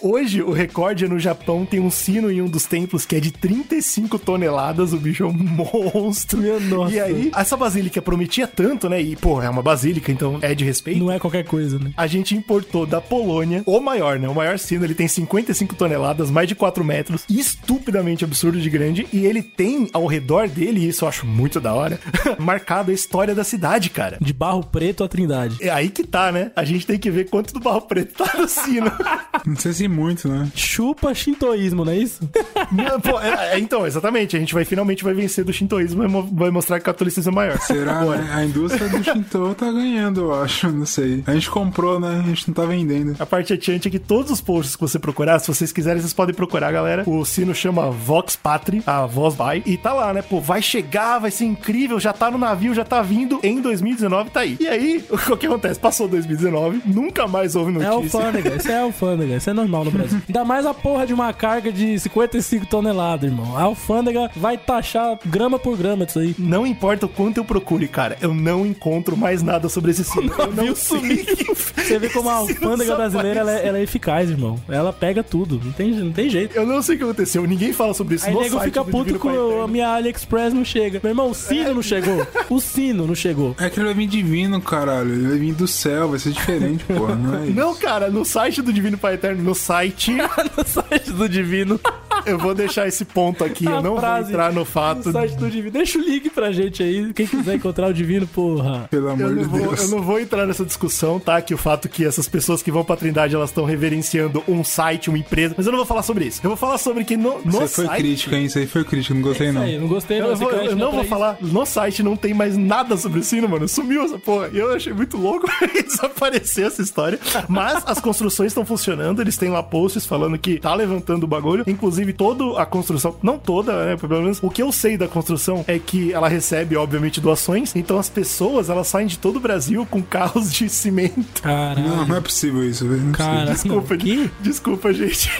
hoje, 0.03 0.43
o 0.43 0.53
recorde 0.53 1.09
no 1.09 1.19
Japão 1.19 1.65
tem 1.65 1.81
um 1.81 1.91
sino 1.91 2.31
em 2.31 2.41
um 2.41 2.49
dos 2.49 2.67
templos 2.67 3.05
que 3.05 3.17
é 3.17 3.21
de 3.21 3.31
35 3.31 4.19
toneladas. 4.19 4.93
O 4.93 4.97
bicho 4.97 5.25
é 5.25 5.27
um 5.27 5.33
monstro. 5.33 6.39
Meu 6.41 6.61
nossa. 6.61 6.95
E 6.95 7.01
aí, 7.01 7.31
essa 7.35 7.57
basílica 7.57 8.01
prometia 8.01 8.47
tanto, 8.47 8.89
né? 8.89 9.01
E, 9.01 9.17
pô, 9.17 9.43
é 9.43 9.49
uma 9.49 9.63
basílica, 9.63 10.11
então 10.13 10.39
é 10.43 10.55
de 10.55 10.65
respeito. 10.65 11.01
Não 11.01 11.11
é 11.11 11.19
qualquer 11.19 11.45
coisa, 11.45 11.79
né? 11.79 11.93
A 11.97 12.07
gente 12.07 12.35
importou 12.35 12.87
da 12.87 13.01
Polônia 13.01 13.63
o 13.67 13.81
maior, 13.81 14.19
né? 14.19 14.29
O 14.29 14.35
maior 14.35 14.59
sino, 14.59 14.85
ele 14.85 14.95
tem 14.95 15.09
55 15.09 15.75
toneladas, 15.75 16.31
mais 16.31 16.49
de 16.49 16.55
4 16.55 16.85
metros, 16.85 17.25
estupidamente 17.29 18.25
absurdo 18.25 18.61
de 18.61 18.71
grande. 18.71 19.07
E 19.13 19.27
ele 19.27 19.43
tem 19.43 19.89
ao 19.93 20.07
redor 20.07 20.49
dele, 20.49 20.81
e 20.81 20.89
isso 20.89 21.05
eu 21.05 21.09
acho 21.09 21.27
muito 21.27 21.61
da 21.61 21.75
hora, 21.75 21.99
marcado 22.39 22.91
a 22.91 22.95
história 22.95 23.35
da 23.35 23.45
cidade, 23.45 23.91
cara. 23.91 24.19
De 24.21 24.33
barro 24.33 24.65
preto 24.65 25.05
a 25.05 25.09
trindade. 25.09 25.57
É 25.61 25.71
aí 25.71 25.89
que 25.89 26.05
tá, 26.05 26.33
né? 26.33 26.51
A 26.57 26.65
gente 26.65 26.87
tem 26.87 26.99
que 26.99 27.11
ver 27.11 27.29
quanto 27.29 27.53
do 27.53 27.61
barro 27.61 27.83
preto 27.83 28.25
tá 28.25 28.39
no 28.39 28.49
sino. 28.49 28.91
Não 29.61 29.63
sei 29.63 29.73
se 29.75 29.89
muito, 29.89 30.27
né? 30.27 30.49
Chupa 30.55 31.13
shintoísmo, 31.15 31.85
não 31.85 31.93
é 31.93 31.99
isso? 31.99 32.21
Não, 32.73 32.99
pô, 33.01 33.21
é- 33.21 33.57
é, 33.57 33.59
então, 33.59 33.87
exatamente. 33.87 34.35
A 34.37 34.41
gente 34.41 34.55
vai 34.55 34.65
finalmente 34.65 35.03
vai 35.05 35.13
vencer 35.13 35.45
do 35.45 35.53
shintoísmo 35.53 36.05
e 36.05 36.09
vai 36.35 36.51
mostrar 36.51 36.79
que 36.79 36.83
o 36.83 36.87
catolicismo 36.87 37.31
é 37.33 37.35
maior. 37.35 37.59
Será, 37.61 38.03
né? 38.05 38.31
A 38.33 38.45
indústria 38.45 38.89
do 38.89 39.03
Shinto 39.05 39.55
tá 39.59 39.71
ganhando, 39.71 40.21
eu 40.23 40.43
acho. 40.43 40.71
Não 40.71 40.87
sei. 40.87 41.23
A 41.27 41.35
gente 41.35 41.51
comprou, 41.51 41.99
né? 42.01 42.21
A 42.25 42.27
gente 42.29 42.49
não 42.49 42.55
tá 42.55 42.65
vendendo. 42.65 43.17
A 43.19 43.27
parte 43.27 43.53
atiante 43.53 43.89
é 43.89 43.91
que 43.91 43.99
todos 43.99 44.31
os 44.31 44.41
posts 44.41 44.77
que 44.77 44.81
você 44.83 44.99
procurar, 44.99 45.39
se 45.41 45.49
vocês 45.49 45.73
quiserem, 45.73 46.01
vocês 46.01 46.13
podem 46.15 46.35
procurar, 46.35 46.71
galera. 46.73 47.03
O 47.07 47.23
sino 47.25 47.55
chama 47.55 47.91
Vox 47.91 48.37
Patri, 48.37 48.83
a 48.87 49.05
voz 49.05 49.35
vai. 49.35 49.63
E 49.67 49.77
tá 49.77 49.93
lá, 49.93 50.15
né? 50.15 50.23
Pô, 50.23 50.41
vai 50.41 50.63
chegar, 50.63 51.19
vai 51.19 51.31
ser 51.31 51.45
incrível, 51.45 51.99
já 52.01 52.13
tá 52.13 52.31
no 52.31 52.39
navio, 52.39 52.73
já 52.73 52.85
tá 52.85 53.03
vindo. 53.03 53.41
Em 53.43 53.61
2019 53.61 54.31
tá 54.31 54.41
aí. 54.41 54.57
E 54.61 54.67
aí, 54.69 55.05
o 55.11 55.37
que 55.37 55.47
acontece? 55.47 55.79
Passou 55.81 56.07
2019, 56.09 56.83
nunca 56.87 57.27
mais 57.27 57.57
houve 57.57 57.71
É 57.71 57.75
notícia. 57.75 58.19
alfândega, 58.21 58.57
isso 58.57 58.71
é 58.71 58.81
alfândega, 58.81 59.37
isso 59.37 59.50
é 59.51 59.55
normal 59.55 59.85
no 59.85 59.91
Brasil. 59.91 60.21
Ainda 60.29 60.45
mais 60.45 60.67
a 60.67 60.75
porra 60.75 61.07
de 61.07 61.13
uma 61.13 61.33
carga 61.33 61.73
de 61.73 61.99
55 61.99 62.67
toneladas, 62.67 63.31
irmão. 63.31 63.57
A 63.57 63.63
alfândega 63.63 64.31
vai 64.37 64.57
taxar 64.57 65.19
grama 65.25 65.59
por 65.59 65.77
grama 65.77 66.07
disso 66.07 66.19
aí. 66.19 66.35
Não 66.39 66.67
importa 66.67 67.07
o 67.07 67.09
quanto 67.09 67.39
eu 67.39 67.45
procure, 67.45 67.89
cara, 67.89 68.17
eu 68.21 68.35
não 68.35 68.67
encontro 68.67 69.17
mais 69.17 69.43
nada 69.43 69.69
sobre 69.69 69.91
esse 69.91 70.05
sino. 70.05 70.31
Eu 70.41 70.53
não 70.53 70.75
sei. 70.75 71.25
Você 71.55 71.99
vê 71.99 72.09
como 72.09 72.29
a 72.29 72.35
alfândega 72.35 72.97
brasileira 72.97 73.41
ela 73.41 73.53
é, 73.53 73.67
ela 73.67 73.79
é 73.79 73.83
eficaz, 73.83 74.31
irmão. 74.31 74.59
Ela 74.69 74.93
pega 74.93 75.23
tudo, 75.23 75.61
não 75.63 75.73
tem, 75.73 75.91
não 75.93 76.13
tem 76.13 76.29
jeito. 76.29 76.57
Eu 76.57 76.67
não 76.67 76.83
sei 76.83 76.95
o 76.95 76.99
que 76.99 77.05
aconteceu, 77.05 77.47
ninguém 77.47 77.73
fala 77.73 77.95
sobre 77.95 78.15
isso 78.15 78.27
Aí 78.27 78.33
o 78.33 78.37
no 78.37 78.43
nego 78.43 78.57
site 78.57 78.65
fica 78.65 78.85
puto 78.85 79.19
com 79.19 79.63
a 79.63 79.69
minha 79.69 79.89
AliExpress 79.89 80.55
não 80.55 80.65
chega. 80.65 81.01
Meu 81.03 81.11
irmão, 81.11 81.31
o 81.31 81.35
sino 81.35 81.75
não 81.75 81.83
chegou. 81.83 82.27
O 82.49 82.61
sino 82.61 83.07
não 83.07 83.15
chegou. 83.15 83.55
É 83.59 83.69
que 83.69 83.79
ele 83.79 83.87
vai 83.87 83.95
vir 83.95 84.07
divino, 84.07 84.61
caralho. 84.61 85.13
Ele 85.13 85.29
vai 85.29 85.39
vir 85.39 85.55
do 85.55 85.67
céu, 85.67 86.09
vai 86.09 86.19
ser 86.19 86.33
diferente, 86.33 86.85
porra. 86.85 87.15
Não 87.15 87.39
é 87.39 87.47
isso. 87.47 87.55
Não, 87.55 87.75
cara, 87.75 88.11
no 88.11 88.25
site 88.25 88.63
do 88.63 88.73
Divino 88.73 88.99
Pai 88.99 89.15
Eterno, 89.15 89.40
no 89.41 89.55
site, 89.55 90.13
no 90.57 90.65
site 90.67 91.11
do 91.13 91.29
Divino. 91.29 91.81
eu 92.27 92.39
vou 92.39 92.55
deixar 92.55 92.87
esse 92.87 93.05
ponto 93.05 93.43
aqui, 93.45 93.65
eu 93.65 93.79
A 93.79 93.83
não 93.83 93.97
vou 93.97 94.17
entrar 94.19 94.53
no 94.53 94.65
fato. 94.65 95.07
No 95.07 95.13
site 95.13 95.37
do 95.37 95.51
Divino. 95.51 95.73
Deixa 95.73 95.99
o 95.99 96.03
link 96.03 96.29
pra 96.31 96.53
gente 96.53 96.83
aí. 96.83 97.13
Quem 97.15 97.27
quiser 97.27 97.55
encontrar 97.57 97.89
o 97.89 97.95
Divino, 97.95 98.27
porra. 98.27 98.87
Pelo 98.91 99.07
Eu 99.09 99.13
amor 99.13 99.31
não, 99.31 99.43
de 99.43 99.49
vou, 99.49 99.61
Deus. 99.61 99.83
eu 99.83 99.89
não 99.89 100.03
vou 100.03 100.21
entrar 100.21 100.47
nessa 100.47 100.65
discussão, 100.65 101.19
tá? 101.19 101.41
Que 101.41 101.55
o 101.55 101.59
fato 101.59 101.89
que 101.89 102.05
essas 102.05 102.29
pessoas 102.29 102.63
que 102.63 102.71
vão 102.71 102.85
pra 102.85 102.97
Trindade 102.97 103.35
elas 103.35 103.51
estão 103.51 103.65
reverenciando 103.65 104.43
um 104.47 104.63
site, 104.63 105.09
uma 105.09 105.19
empresa. 105.19 105.55
Mas 105.57 105.67
eu 105.67 105.73
não 105.73 105.79
vou 105.79 105.87
falar 105.87 106.03
sobre 106.03 106.27
isso. 106.27 106.41
Eu 106.43 106.51
vou 106.51 106.57
falar 106.57 106.79
sobre 106.79 107.05
que 107.05 107.17
no, 107.17 107.41
no 107.43 107.49
Isso 107.51 107.61
aí 107.63 107.69
foi 107.69 107.87
site. 107.87 107.99
crítica, 108.01 108.37
hein? 108.37 108.45
Isso 108.45 108.59
aí 108.59 108.67
foi 108.67 108.85
crítica, 108.85 109.15
não 109.15 109.23
gostei 109.23 109.53
não. 109.53 109.63
Aí, 109.63 109.79
não 109.79 109.89
gostei 109.89 110.21
Eu, 110.21 110.27
não. 110.27 110.33
esse 110.33 110.43
vou- 110.43 110.53
eu 110.53 110.77
não 110.77 110.89
é 110.89 110.91
vou 110.91 111.01
pra 111.01 111.09
falar, 111.09 111.39
no 111.41 111.65
site 111.67 112.03
não 112.03 112.17
tem 112.17 112.35
mais 112.35 112.57
nada 112.57 112.97
sobre 112.97 113.21
o 113.21 113.23
sino, 113.23 113.49
mano. 113.49 113.67
Sumiu 113.69 114.03
essa 114.03 114.19
porra. 114.19 114.51
E 114.53 114.59
eu 114.59 114.73
achei 114.73 114.93
muito 114.93 115.17
louco 115.17 115.47
desaparecer 115.87 116.67
essa 116.67 116.83
história. 116.83 117.19
Mas 117.49 117.83
as 117.87 118.01
construções 118.01 118.49
estão 118.49 118.65
funcionando, 118.65 119.20
eles 119.21 119.37
têm 119.37 119.51
lá 119.51 119.63
posts 119.63 120.07
falando 120.07 120.37
que 120.39 120.59
tá 120.59 120.75
levantando 120.75 121.25
o 121.25 121.27
bagulho. 121.27 121.65
Inclusive, 121.67 122.13
toda 122.13 122.61
a 122.61 122.67
construção, 122.67 123.17
não 123.23 123.39
toda, 123.39 123.85
né? 123.87 123.97
Pelo 123.97 124.23
menos 124.23 124.39
o 124.43 124.51
que 124.51 124.63
eu 124.63 124.73
sei 124.73 124.97
da 124.97 125.09
construção 125.09 125.65
é 125.67 125.79
que 125.79 126.13
ela 126.13 126.29
recebe, 126.29 126.77
obviamente, 126.77 127.21
doações. 127.21 127.75
Então 127.77 127.99
as 127.99 128.09
pessoas, 128.09 128.69
elas 128.71 128.87
saem 128.87 129.07
de 129.07 129.19
todo 129.19 129.37
o 129.37 129.41
Brasil 129.41 129.87
com 129.91 130.03
carros 130.03 130.53
de 130.53 130.69
cimento. 130.69 131.43
Caralho. 131.43 131.87
Não, 131.89 132.07
não 132.07 132.17
é 132.17 132.21
possível 132.21 132.65
isso, 132.69 132.87
velho. 132.89 133.01
Não 133.03 133.11
é. 133.11 133.17
Cara, 133.17 133.53
Desculpa, 133.53 133.97
que? 133.97 134.31
desculpa, 134.41 134.93
gente. 134.93 135.31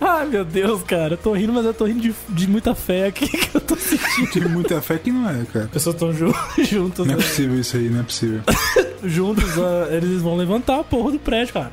Ai, 0.00 0.26
meu 0.30 0.44
Deus, 0.44 0.82
cara. 0.82 1.14
Eu 1.14 1.18
tô 1.18 1.32
rindo, 1.32 1.52
mas 1.52 1.64
eu 1.64 1.74
tô 1.74 1.84
rindo 1.84 2.00
de, 2.00 2.14
de 2.28 2.48
muita 2.48 2.74
fé 2.74 3.06
aqui 3.06 3.26
que 3.28 3.56
eu 3.56 3.60
tô 3.60 3.76
sentindo. 3.76 4.30
Tive 4.30 4.48
muita 4.48 4.80
fé 4.80 4.98
que 4.98 5.10
não 5.10 5.28
é, 5.28 5.44
cara. 5.52 5.64
As 5.66 5.70
pessoas 5.70 5.94
estão 5.94 6.12
ju 6.12 6.34
juntas, 6.62 7.06
Não 7.06 7.14
é 7.14 7.16
né? 7.16 7.22
possível 7.22 7.58
isso 7.58 7.76
aí, 7.76 7.88
não 7.88 8.00
é 8.00 8.02
possível. 8.02 8.40
juntos, 9.04 9.44
ah, 9.58 9.88
eles 9.94 10.20
vão 10.22 10.36
levantar 10.36 10.80
a 10.80 10.84
porra 10.84 11.12
do 11.12 11.18
prédio, 11.18 11.54
cara. 11.54 11.72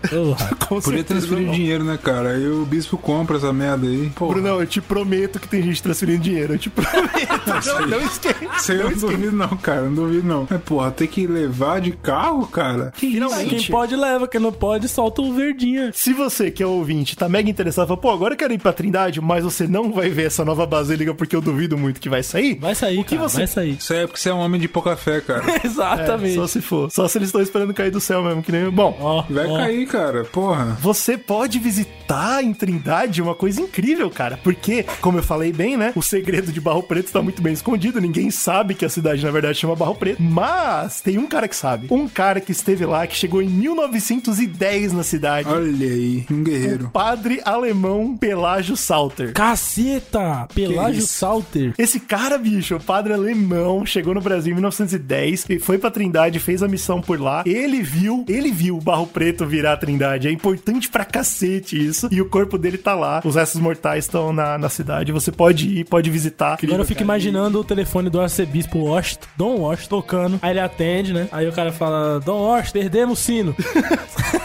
Com 0.68 0.80
Podia 0.82 0.98
certeza 1.00 1.19
transferir 1.20 1.46
não. 1.48 1.54
dinheiro, 1.54 1.84
né, 1.84 1.98
cara? 2.02 2.30
Aí 2.32 2.48
o 2.48 2.66
bispo 2.66 2.98
compra 2.98 3.38
essa 3.38 3.52
merda 3.54 3.88
aí. 3.88 4.10
Pô, 4.16 4.28
Brunão, 4.28 4.60
eu 4.60 4.68
te 4.68 4.82
prometo 4.82 5.40
que 5.40 5.48
tem 5.48 5.62
gente 5.62 5.82
transferindo 5.82 6.20
dinheiro. 6.20 6.54
Eu 6.54 6.58
te 6.60 6.70
prometo. 6.70 7.10
não, 7.80 7.88
não 7.88 8.02
esquece. 8.02 8.48
Isso 8.58 8.72
aí 8.72 8.80
eu 8.80 8.92
não 8.92 8.98
duvido 8.98 9.32
não, 9.32 9.48
cara. 9.58 9.82
Não 9.84 9.94
duvido 9.94 10.28
não. 10.28 10.48
Mas, 10.50 10.62
porra, 10.62 10.92
tem 10.92 11.08
que 11.08 11.26
levar 11.28 11.82
de 11.82 11.92
carro, 11.92 12.46
cara? 12.48 12.92
Que 12.96 13.12
Finalmente. 13.12 13.50
Quem 13.56 13.66
pode 13.68 13.96
leva, 13.96 14.28
quem 14.28 14.40
não 14.42 14.52
pode 14.52 14.88
solta 14.88 15.22
o 15.22 15.34
verdinha. 15.34 15.92
Se 15.94 16.14
você, 16.14 16.52
que 16.52 16.62
é 16.64 16.66
ouvinte, 16.68 17.16
tá 17.16 17.28
mega 17.30 17.50
interessado, 17.50 17.88
fala, 17.88 18.00
pô, 18.00 18.10
agora 18.12 18.34
eu 18.34 18.38
quero 18.38 18.54
ir 18.54 18.60
pra 18.60 18.74
Trindade, 18.74 19.22
mas 19.22 19.44
você 19.44 19.68
não 19.68 19.92
vai 19.92 20.10
ver 20.10 20.28
essa 20.28 20.44
nova 20.46 20.66
basílica 20.66 21.14
porque 21.14 21.36
eu 21.36 21.42
duvido 21.42 21.78
muito 21.78 22.00
que 22.00 22.10
vai 22.10 22.24
sair. 22.24 22.58
Vai 22.60 22.76
sair, 22.76 23.04
que 23.04 23.16
cara, 23.16 23.28
você- 23.30 23.38
vai 23.38 23.48
sair. 23.48 23.78
Isso 23.78 23.94
aí 23.94 24.00
é 24.00 24.08
porque 24.08 24.20
você 24.20 24.30
é 24.30 24.34
um 24.34 24.40
homem 24.40 24.60
de 24.60 24.68
pouca 24.68 24.96
fé, 24.96 25.22
cara. 25.22 25.44
Exatamente. 25.64 26.36
Só 26.36 26.48
se 26.48 26.62
for. 26.62 26.92
Só 26.92 27.08
se 27.08 27.18
eles 27.18 27.30
estão 27.30 27.42
esperando 27.42 27.74
cair 27.74 27.92
do 27.92 28.00
céu 28.00 28.24
mesmo, 28.24 28.42
que 28.44 28.52
nem. 28.52 28.70
Bom. 28.70 28.98
Ó, 29.00 29.24
Vai 29.30 29.48
ó. 29.48 29.58
cair, 29.58 29.88
cara. 29.88 30.24
Porra. 30.26 30.78
Você 30.82 31.09
pode 31.18 31.60
visitar 31.60 32.44
em 32.44 32.54
Trindade 32.54 33.22
uma 33.22 33.36
coisa 33.36 33.62
incrível, 33.62 34.10
cara. 34.10 34.38
Porque, 34.44 34.86
como 35.02 35.20
eu 35.20 35.24
falei 35.24 35.52
bem, 35.52 35.78
né? 35.78 35.94
O 35.96 36.02
segredo 36.02 36.52
de 36.52 36.62
Barro 36.62 36.84
Preto 36.84 37.08
está 37.08 37.22
muito 37.22 37.42
bem 37.42 37.54
escondido. 37.54 38.02
Ninguém 38.02 38.32
sabe 38.32 38.74
que 38.74 38.86
a 38.86 38.90
cidade, 38.90 39.24
na 39.24 39.32
verdade, 39.32 39.58
chama 39.58 39.76
Barro 39.76 39.96
Preto. 39.96 40.22
Mas 40.22 41.02
tem 41.02 41.18
um 41.18 41.28
cara 41.28 41.48
que 41.48 41.56
sabe. 41.56 41.88
Um 41.92 42.08
cara 42.08 42.42
que 42.42 42.52
esteve 42.52 42.86
lá, 42.86 43.06
que 43.08 43.16
chegou 43.16 43.42
em 43.42 43.50
1910 43.50 44.94
na 44.94 45.04
cidade. 45.04 45.50
Olha 45.50 45.88
aí, 45.88 46.26
um 46.32 46.44
guerreiro. 46.44 46.90
Padre 46.90 47.42
alemão 47.46 48.18
Pelágio 48.18 48.76
Salter. 48.76 49.34
Caceta! 49.34 50.48
Pelágio? 50.54 51.02
Salter. 51.02 51.74
Esse 51.78 52.00
cara, 52.00 52.38
bicho, 52.38 52.76
o 52.76 52.80
padre 52.80 53.14
alemão, 53.14 53.86
chegou 53.86 54.14
no 54.14 54.22
Brasil 54.22 54.52
em 54.52 54.56
1910 54.56 55.46
e 55.50 55.60
foi 55.60 55.78
pra 55.78 55.92
Trindade, 55.92 56.40
fez 56.40 56.64
a 56.64 56.68
missão 56.68 57.02
por 57.02 57.20
lá. 57.20 57.44
Ele 57.46 57.82
viu, 57.82 58.26
ele 58.28 58.52
viu 58.52 58.78
o 58.78 58.82
Barro 58.82 59.08
Preto 59.08 59.46
virar 59.46 59.74
a 59.74 59.78
Trindade. 59.78 60.28
É 60.28 60.32
importante 60.32 60.90
pra 60.90 60.99
cacete 61.06 61.78
isso. 61.78 62.08
E 62.12 62.22
o 62.22 62.30
corpo 62.30 62.58
dele 62.58 62.78
tá 62.78 62.94
lá. 62.94 63.22
Os 63.24 63.36
restos 63.36 63.60
mortais 63.60 64.06
estão 64.06 64.32
na, 64.32 64.58
na 64.58 64.70
cidade. 64.70 65.12
Você 65.12 65.32
pode 65.32 65.68
ir, 65.68 65.86
pode 65.86 66.10
visitar. 66.10 66.58
Agora 66.62 66.82
eu 66.82 66.86
fico 66.86 67.00
Cara, 67.00 67.04
imaginando 67.04 67.60
o 67.60 67.64
telefone 67.64 68.10
do 68.10 68.20
arcebispo 68.20 68.80
Washington, 68.80 69.28
Dom 69.38 69.60
Washington, 69.60 69.90
tocando. 69.90 70.40
Aí 70.42 70.52
ele 70.52 70.60
atende, 70.60 71.14
né? 71.14 71.28
Aí 71.32 71.48
o 71.48 71.52
cara 71.52 71.72
fala, 71.72 72.20
Dom 72.20 72.42
Washington, 72.42 72.80
perdemos 72.80 73.20
o 73.20 73.22
sino. 73.22 73.56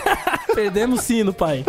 Perdemos 0.55 1.01
sino, 1.03 1.33
pai. 1.33 1.65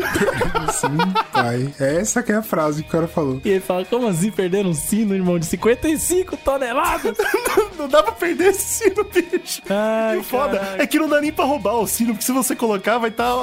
Sim, 0.73 0.87
pai. 1.31 1.73
Essa 1.79 2.21
que 2.23 2.31
é 2.31 2.35
a 2.35 2.41
frase 2.43 2.83
que 2.83 2.89
o 2.89 2.91
cara 2.91 3.07
falou. 3.07 3.41
E 3.43 3.49
ele 3.49 3.59
fala, 3.59 3.83
como 3.85 4.07
assim 4.07 4.31
perderam 4.31 4.69
um 4.69 4.73
sino, 4.73 5.13
irmão, 5.15 5.37
de 5.39 5.45
55 5.45 6.37
toneladas? 6.37 7.17
Não 7.77 7.87
dá 7.89 8.01
pra 8.03 8.13
perder 8.13 8.49
esse 8.49 8.83
sino, 8.83 9.03
bicho. 9.03 9.61
Ai, 9.69 10.15
E 10.15 10.19
o 10.19 10.23
foda 10.23 10.57
caraca. 10.59 10.83
é 10.83 10.87
que 10.87 10.97
não 10.97 11.09
dá 11.09 11.19
nem 11.19 11.31
pra 11.31 11.43
roubar 11.45 11.75
o 11.75 11.85
sino, 11.87 12.11
porque 12.13 12.23
se 12.25 12.31
você 12.31 12.55
colocar, 12.55 12.97
vai 12.97 13.09
estar. 13.09 13.33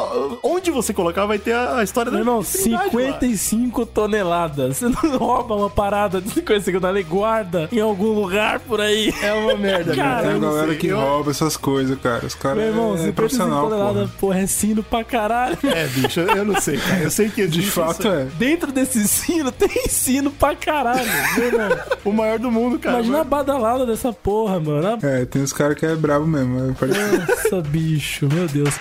onde 0.43 0.71
você 0.71 0.93
colocar, 0.95 1.27
vai 1.27 1.39
ter 1.39 1.53
a, 1.53 1.77
a 1.79 1.83
história 1.85 2.11
Meu 2.11 2.25
da 2.25 2.31
irmão, 2.31 2.43
Trindade 2.43 2.85
lá. 2.85 2.91
55 2.91 3.87
toneladas. 3.87 4.79
Você 4.79 4.89
não 4.89 5.19
rouba 5.19 5.55
uma 5.55 5.69
parada 5.71 6.21
de 6.21 6.31
55 6.31 6.81
toneladas 6.81 7.07
e 7.07 7.11
guarda 7.11 7.69
em 7.71 7.81
algum 7.81 8.13
lugar 8.13 8.61
por 8.61 8.81
aí. 8.81 9.13
É 9.23 9.33
uma 9.35 9.55
merda, 9.55 9.95
Cara, 9.95 10.23
Tem 10.23 10.31
eu 10.31 10.37
a 10.37 10.41
não 10.41 10.49
galera 10.55 10.75
que 10.77 10.89
rouba 10.89 11.31
essas 11.31 11.57
coisas, 11.57 11.99
cara. 12.01 12.25
Os 12.27 12.35
caras 12.35 12.59
Meu 12.59 12.67
irmão, 12.69 12.95
é 12.95 12.99
55 13.05 13.15
profissional, 13.15 13.69
toneladas, 13.69 13.95
porra. 14.11 14.19
porra, 14.21 14.39
é 14.41 14.47
sino 14.47 14.83
pra 14.83 15.05
caralho. 15.05 15.32
É, 15.65 15.87
bicho, 15.89 16.21
eu 16.21 16.45
não 16.45 16.61
sei, 16.61 16.77
cara. 16.79 17.03
Eu 17.03 17.11
sei 17.11 17.29
que 17.29 17.47
De 17.47 17.59
existe 17.61 17.71
fato 17.73 18.01
isso. 18.01 18.09
é. 18.09 18.25
Dentro 18.39 18.71
desse 18.73 19.07
sino 19.09 19.51
tem 19.53 19.89
sino 19.89 20.31
pra 20.31 20.55
caralho, 20.55 21.01
irmão. 21.39 21.79
O 22.05 22.13
maior 22.13 22.39
do 22.39 22.51
mundo, 22.51 22.79
cara. 22.79 22.97
Imagina 22.97 23.21
a 23.21 23.25
badalada 23.25 23.87
dessa 23.87 24.13
porra, 24.13 24.61
mano. 24.61 24.99
É, 25.03 25.25
tem 25.25 25.43
uns 25.43 25.53
caras 25.53 25.77
que 25.79 25.87
é 25.87 25.95
brabo 25.95 26.27
mesmo. 26.27 26.59
Nossa, 26.59 27.61
bicho, 27.63 28.29
meu 28.33 28.47
Deus. 28.49 28.75